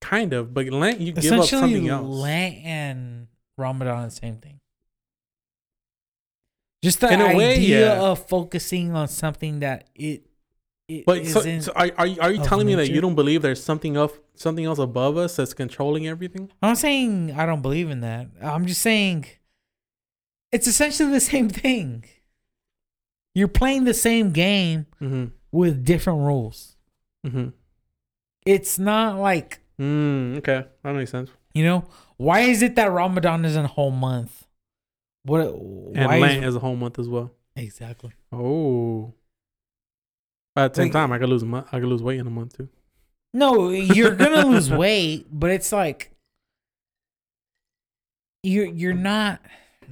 kind 0.00 0.32
of, 0.32 0.52
but 0.52 0.66
Lent 0.66 1.00
you 1.00 1.12
give 1.12 1.32
up 1.32 1.46
something 1.46 1.88
else. 1.88 2.06
Lent 2.06 2.56
and 2.64 3.28
Ramadan 3.56 4.04
is 4.04 4.14
the 4.14 4.20
same 4.20 4.36
thing. 4.36 4.58
Just 6.82 7.00
the 7.00 7.12
In 7.12 7.20
a 7.20 7.36
way, 7.36 7.52
idea 7.54 7.94
yeah. 7.94 8.02
of 8.02 8.26
focusing 8.26 8.94
on 8.96 9.06
something 9.06 9.60
that 9.60 9.88
it, 9.94 10.26
it 10.88 11.06
But 11.06 11.26
so, 11.26 11.60
so 11.60 11.72
are, 11.76 11.90
are 11.96 12.06
you, 12.06 12.20
are 12.20 12.32
you 12.32 12.40
of 12.40 12.46
telling 12.46 12.66
me 12.66 12.74
that 12.74 12.90
you 12.90 13.00
don't 13.00 13.14
believe 13.14 13.42
there's 13.42 13.62
something 13.62 13.96
else 13.96 14.12
something 14.34 14.64
else 14.64 14.80
above 14.80 15.16
us 15.16 15.36
that's 15.36 15.54
controlling 15.54 16.08
everything? 16.08 16.50
I'm 16.60 16.70
not 16.70 16.78
saying 16.78 17.32
I 17.36 17.46
don't 17.46 17.62
believe 17.62 17.88
in 17.88 18.00
that. 18.00 18.26
I'm 18.42 18.66
just 18.66 18.82
saying 18.82 19.26
it's 20.50 20.66
essentially 20.66 21.12
the 21.12 21.20
same 21.20 21.48
thing. 21.48 22.04
You're 23.34 23.48
playing 23.48 23.84
the 23.84 23.94
same 23.94 24.30
game 24.30 24.86
Mm-hmm. 25.00 25.24
with 25.52 25.84
different 25.84 26.20
rules. 26.20 26.76
Mm-hmm. 27.26 27.48
It's 28.46 28.78
not 28.78 29.18
like, 29.18 29.60
Mm, 29.80 30.38
okay, 30.38 30.66
that 30.82 30.92
makes 30.94 31.10
sense. 31.10 31.30
you 31.54 31.64
know, 31.64 31.84
why 32.18 32.40
is 32.40 32.62
it 32.62 32.74
that 32.76 32.90
Ramadan 32.92 33.44
isn't 33.44 33.64
a 33.64 33.68
whole 33.68 33.90
month? 33.90 34.46
What 35.24 35.40
And 35.46 35.94
why 36.06 36.18
Lent 36.18 36.44
is, 36.44 36.50
is 36.50 36.56
a 36.56 36.60
whole 36.60 36.76
month 36.76 36.98
as 36.98 37.08
well. 37.08 37.32
exactly. 37.56 38.12
Oh. 38.32 39.14
But 40.54 40.64
at 40.64 40.74
the 40.74 40.76
same 40.82 40.84
Like- 40.86 40.92
time, 40.92 41.12
I 41.12 41.18
could 41.18 41.28
lose 41.30 41.42
a 41.42 41.46
month. 41.46 41.68
I 41.72 41.80
could 41.80 41.88
lose 41.88 42.02
weight 42.02 42.20
in 42.20 42.26
a 42.26 42.30
month 42.30 42.56
too. 42.58 42.68
No, 43.32 43.70
you're 43.70 44.14
gonna 44.14 44.46
lose 44.50 44.70
weight, 44.70 45.26
but 45.32 45.50
it's 45.50 45.72
like 45.72 46.10
you're 48.42 48.66
you're 48.66 48.92
not. 48.94 49.40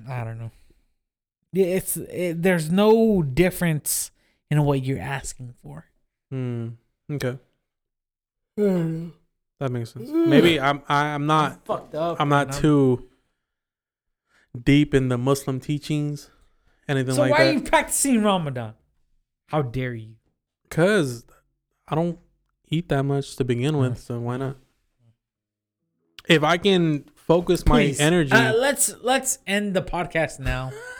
I 0.08 0.24
don't 0.24 0.38
know. 0.38 0.50
Yeah, 1.52 1.66
It's 1.66 1.96
it, 1.96 2.42
there's 2.42 2.70
no 2.70 3.22
difference 3.22 4.10
in 4.50 4.62
what 4.64 4.84
you're 4.84 5.00
asking 5.00 5.54
for. 5.62 5.86
Hmm. 6.30 6.68
Okay, 7.10 7.38
that 8.56 9.70
makes 9.70 9.92
sense. 9.92 10.10
Maybe 10.10 10.60
I'm 10.60 10.82
I, 10.88 11.06
I'm 11.06 11.26
not 11.26 11.64
fucked 11.64 11.94
up. 11.94 12.20
I'm 12.20 12.28
not 12.28 12.48
man. 12.50 12.60
too 12.60 13.08
deep 14.64 14.94
in 14.94 15.08
the 15.08 15.18
Muslim 15.18 15.60
teachings, 15.60 16.30
anything 16.88 17.14
So 17.14 17.22
like 17.22 17.32
why 17.32 17.44
that. 17.44 17.50
are 17.50 17.52
you 17.54 17.60
practicing 17.62 18.22
Ramadan? 18.22 18.74
How 19.46 19.62
dare 19.62 19.94
you? 19.94 20.14
Cause 20.68 21.24
I 21.88 21.96
don't 21.96 22.18
eat 22.68 22.88
that 22.90 23.02
much 23.02 23.34
to 23.36 23.44
begin 23.44 23.76
with, 23.78 23.98
so 23.98 24.20
why 24.20 24.36
not? 24.36 24.56
If 26.28 26.44
I 26.44 26.58
can 26.58 27.06
focus 27.16 27.66
my 27.66 27.82
energy, 27.98 28.30
uh, 28.32 28.52
let's 28.54 28.94
let's 29.02 29.38
end 29.48 29.74
the 29.74 29.82
podcast 29.82 30.38
now, 30.38 30.70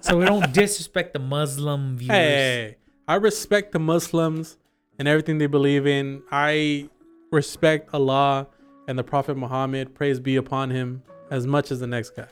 so 0.00 0.18
we 0.18 0.24
don't 0.24 0.52
disrespect 0.52 1.12
the 1.12 1.18
Muslim 1.18 1.96
viewers. 1.96 2.16
Hey, 2.16 2.76
I 3.06 3.16
respect 3.16 3.72
the 3.72 3.78
Muslims 3.78 4.56
and 4.98 5.08
everything 5.08 5.38
they 5.38 5.46
believe 5.46 5.86
in. 5.86 6.22
I 6.30 6.88
respect 7.30 7.92
Allah 7.92 8.46
and 8.86 8.98
the 8.98 9.04
Prophet 9.04 9.36
Muhammad, 9.36 9.94
praise 9.94 10.20
be 10.20 10.36
upon 10.36 10.70
him, 10.70 11.02
as 11.30 11.46
much 11.46 11.70
as 11.70 11.80
the 11.80 11.86
next 11.86 12.10
guy. 12.10 12.28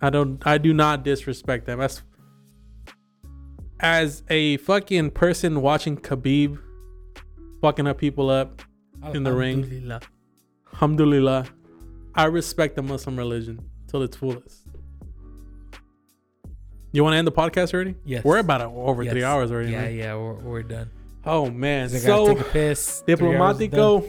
I 0.00 0.10
don't 0.10 0.44
I 0.46 0.58
do 0.58 0.74
not 0.74 1.04
disrespect 1.04 1.66
them. 1.66 1.80
As 1.80 2.02
as 3.80 4.22
a 4.30 4.56
fucking 4.58 5.10
person 5.10 5.60
watching 5.62 5.96
Khabib 5.96 6.58
fucking 7.60 7.86
up 7.86 7.98
people 7.98 8.28
up, 8.28 8.62
in 9.14 9.22
the 9.22 9.32
ring. 9.32 9.58
Alhamdulillah. 9.58 10.00
alhamdulillah, 10.72 11.46
I 12.14 12.24
respect 12.26 12.76
the 12.76 12.82
Muslim 12.82 13.16
religion 13.16 13.70
till 13.88 14.02
its 14.02 14.16
fullest. 14.16 14.61
You 16.92 17.02
want 17.02 17.14
to 17.14 17.18
end 17.18 17.26
the 17.26 17.32
podcast 17.32 17.72
already? 17.74 17.94
Yes. 18.04 18.22
We're 18.24 18.38
about 18.38 18.60
over 18.60 19.04
three 19.04 19.24
hours 19.24 19.50
already. 19.50 19.72
Yeah, 19.72 19.82
man. 19.82 19.94
yeah, 19.96 20.14
we're, 20.14 20.34
we're 20.34 20.62
done. 20.62 20.90
Oh 21.24 21.50
man, 21.50 21.88
So 21.88 22.28
take 22.28 22.40
a 22.40 22.44
piss. 22.44 23.02
Three 23.06 23.14
hours 23.36 23.60
is 23.60 23.68
Diplomático, 23.68 24.08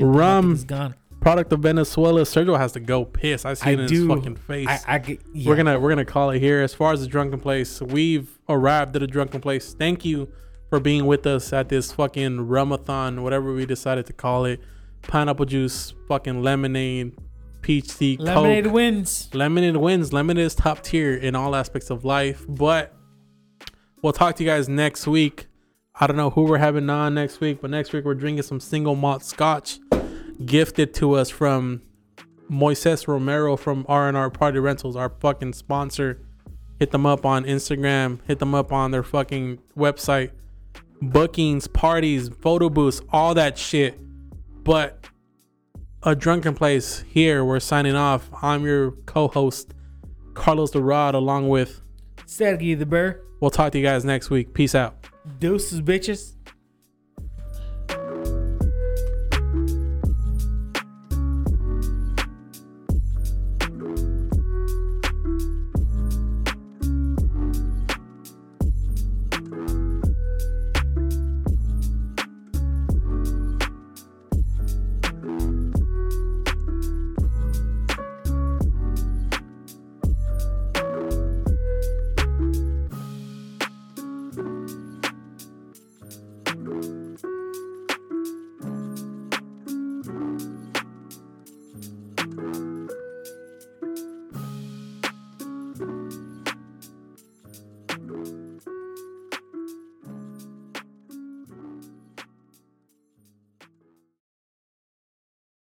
rum. 0.00 0.52
is 0.54 0.64
gone. 0.64 0.94
product 1.20 1.52
of 1.52 1.60
Venezuela. 1.60 2.22
Sergio 2.22 2.56
has 2.58 2.72
to 2.72 2.80
go 2.80 3.04
piss. 3.04 3.44
I 3.44 3.54
see 3.54 3.70
I 3.70 3.72
it 3.74 3.80
in 3.80 3.86
do. 3.86 3.94
his 4.08 4.16
fucking 4.18 4.36
face. 4.36 4.68
I, 4.68 4.80
I 4.88 4.98
get, 4.98 5.20
yeah. 5.32 5.48
We're 5.48 5.56
gonna 5.56 5.78
we're 5.78 5.90
gonna 5.90 6.04
call 6.04 6.30
it 6.30 6.40
here. 6.40 6.62
As 6.62 6.74
far 6.74 6.92
as 6.92 7.00
the 7.00 7.06
drunken 7.06 7.40
place, 7.40 7.80
we've 7.80 8.38
arrived 8.48 8.96
at 8.96 9.02
a 9.02 9.06
drunken 9.06 9.40
place. 9.40 9.74
Thank 9.74 10.04
you 10.04 10.28
for 10.70 10.80
being 10.80 11.06
with 11.06 11.26
us 11.26 11.52
at 11.52 11.68
this 11.68 11.92
fucking 11.92 12.48
Rum-A-Thon, 12.48 13.22
whatever 13.22 13.52
we 13.52 13.66
decided 13.66 14.06
to 14.06 14.12
call 14.12 14.44
it. 14.46 14.60
Pineapple 15.02 15.44
juice, 15.44 15.92
fucking 16.08 16.42
lemonade, 16.42 17.12
peach 17.64 17.98
lemonade 18.20 18.64
Coke. 18.64 18.74
wins. 18.74 19.30
Lemonade 19.32 19.78
wins. 19.78 20.12
Lemonade 20.12 20.44
is 20.44 20.54
top 20.54 20.82
tier 20.82 21.14
in 21.14 21.34
all 21.34 21.56
aspects 21.56 21.88
of 21.88 22.04
life. 22.04 22.44
But 22.46 22.94
we'll 24.02 24.12
talk 24.12 24.36
to 24.36 24.44
you 24.44 24.50
guys 24.50 24.68
next 24.68 25.06
week. 25.06 25.46
I 25.98 26.06
don't 26.06 26.16
know 26.16 26.30
who 26.30 26.42
we're 26.42 26.58
having 26.58 26.90
on 26.90 27.14
next 27.14 27.40
week, 27.40 27.62
but 27.62 27.70
next 27.70 27.92
week 27.92 28.04
we're 28.04 28.14
drinking 28.14 28.42
some 28.42 28.60
single 28.60 28.94
malt 28.94 29.24
scotch 29.24 29.78
gifted 30.44 30.92
to 30.94 31.14
us 31.14 31.30
from 31.30 31.80
Moises 32.50 33.08
Romero 33.08 33.56
from 33.56 33.86
R&R 33.88 34.30
Party 34.30 34.58
Rentals, 34.58 34.94
our 34.94 35.08
fucking 35.08 35.54
sponsor. 35.54 36.20
Hit 36.78 36.90
them 36.90 37.06
up 37.06 37.24
on 37.24 37.44
Instagram. 37.44 38.18
Hit 38.26 38.40
them 38.40 38.54
up 38.54 38.72
on 38.72 38.90
their 38.90 39.02
fucking 39.02 39.58
website. 39.76 40.32
Bookings, 41.00 41.66
parties, 41.66 42.28
photo 42.42 42.68
booths, 42.68 43.00
all 43.10 43.32
that 43.34 43.56
shit. 43.56 43.98
But 44.64 45.06
a 46.04 46.14
drunken 46.14 46.54
place 46.54 47.02
here. 47.08 47.44
We're 47.44 47.60
signing 47.60 47.96
off. 47.96 48.28
I'm 48.42 48.64
your 48.64 48.92
co-host, 49.06 49.72
Carlos 50.34 50.70
the 50.70 50.82
Rod, 50.82 51.14
along 51.14 51.48
with. 51.48 51.80
Sergey 52.26 52.74
the 52.74 52.86
Bear. 52.86 53.22
We'll 53.40 53.50
talk 53.50 53.72
to 53.72 53.78
you 53.78 53.84
guys 53.84 54.04
next 54.04 54.30
week. 54.30 54.52
Peace 54.52 54.74
out. 54.74 55.06
Deuces, 55.38 55.80
bitches. 55.80 56.33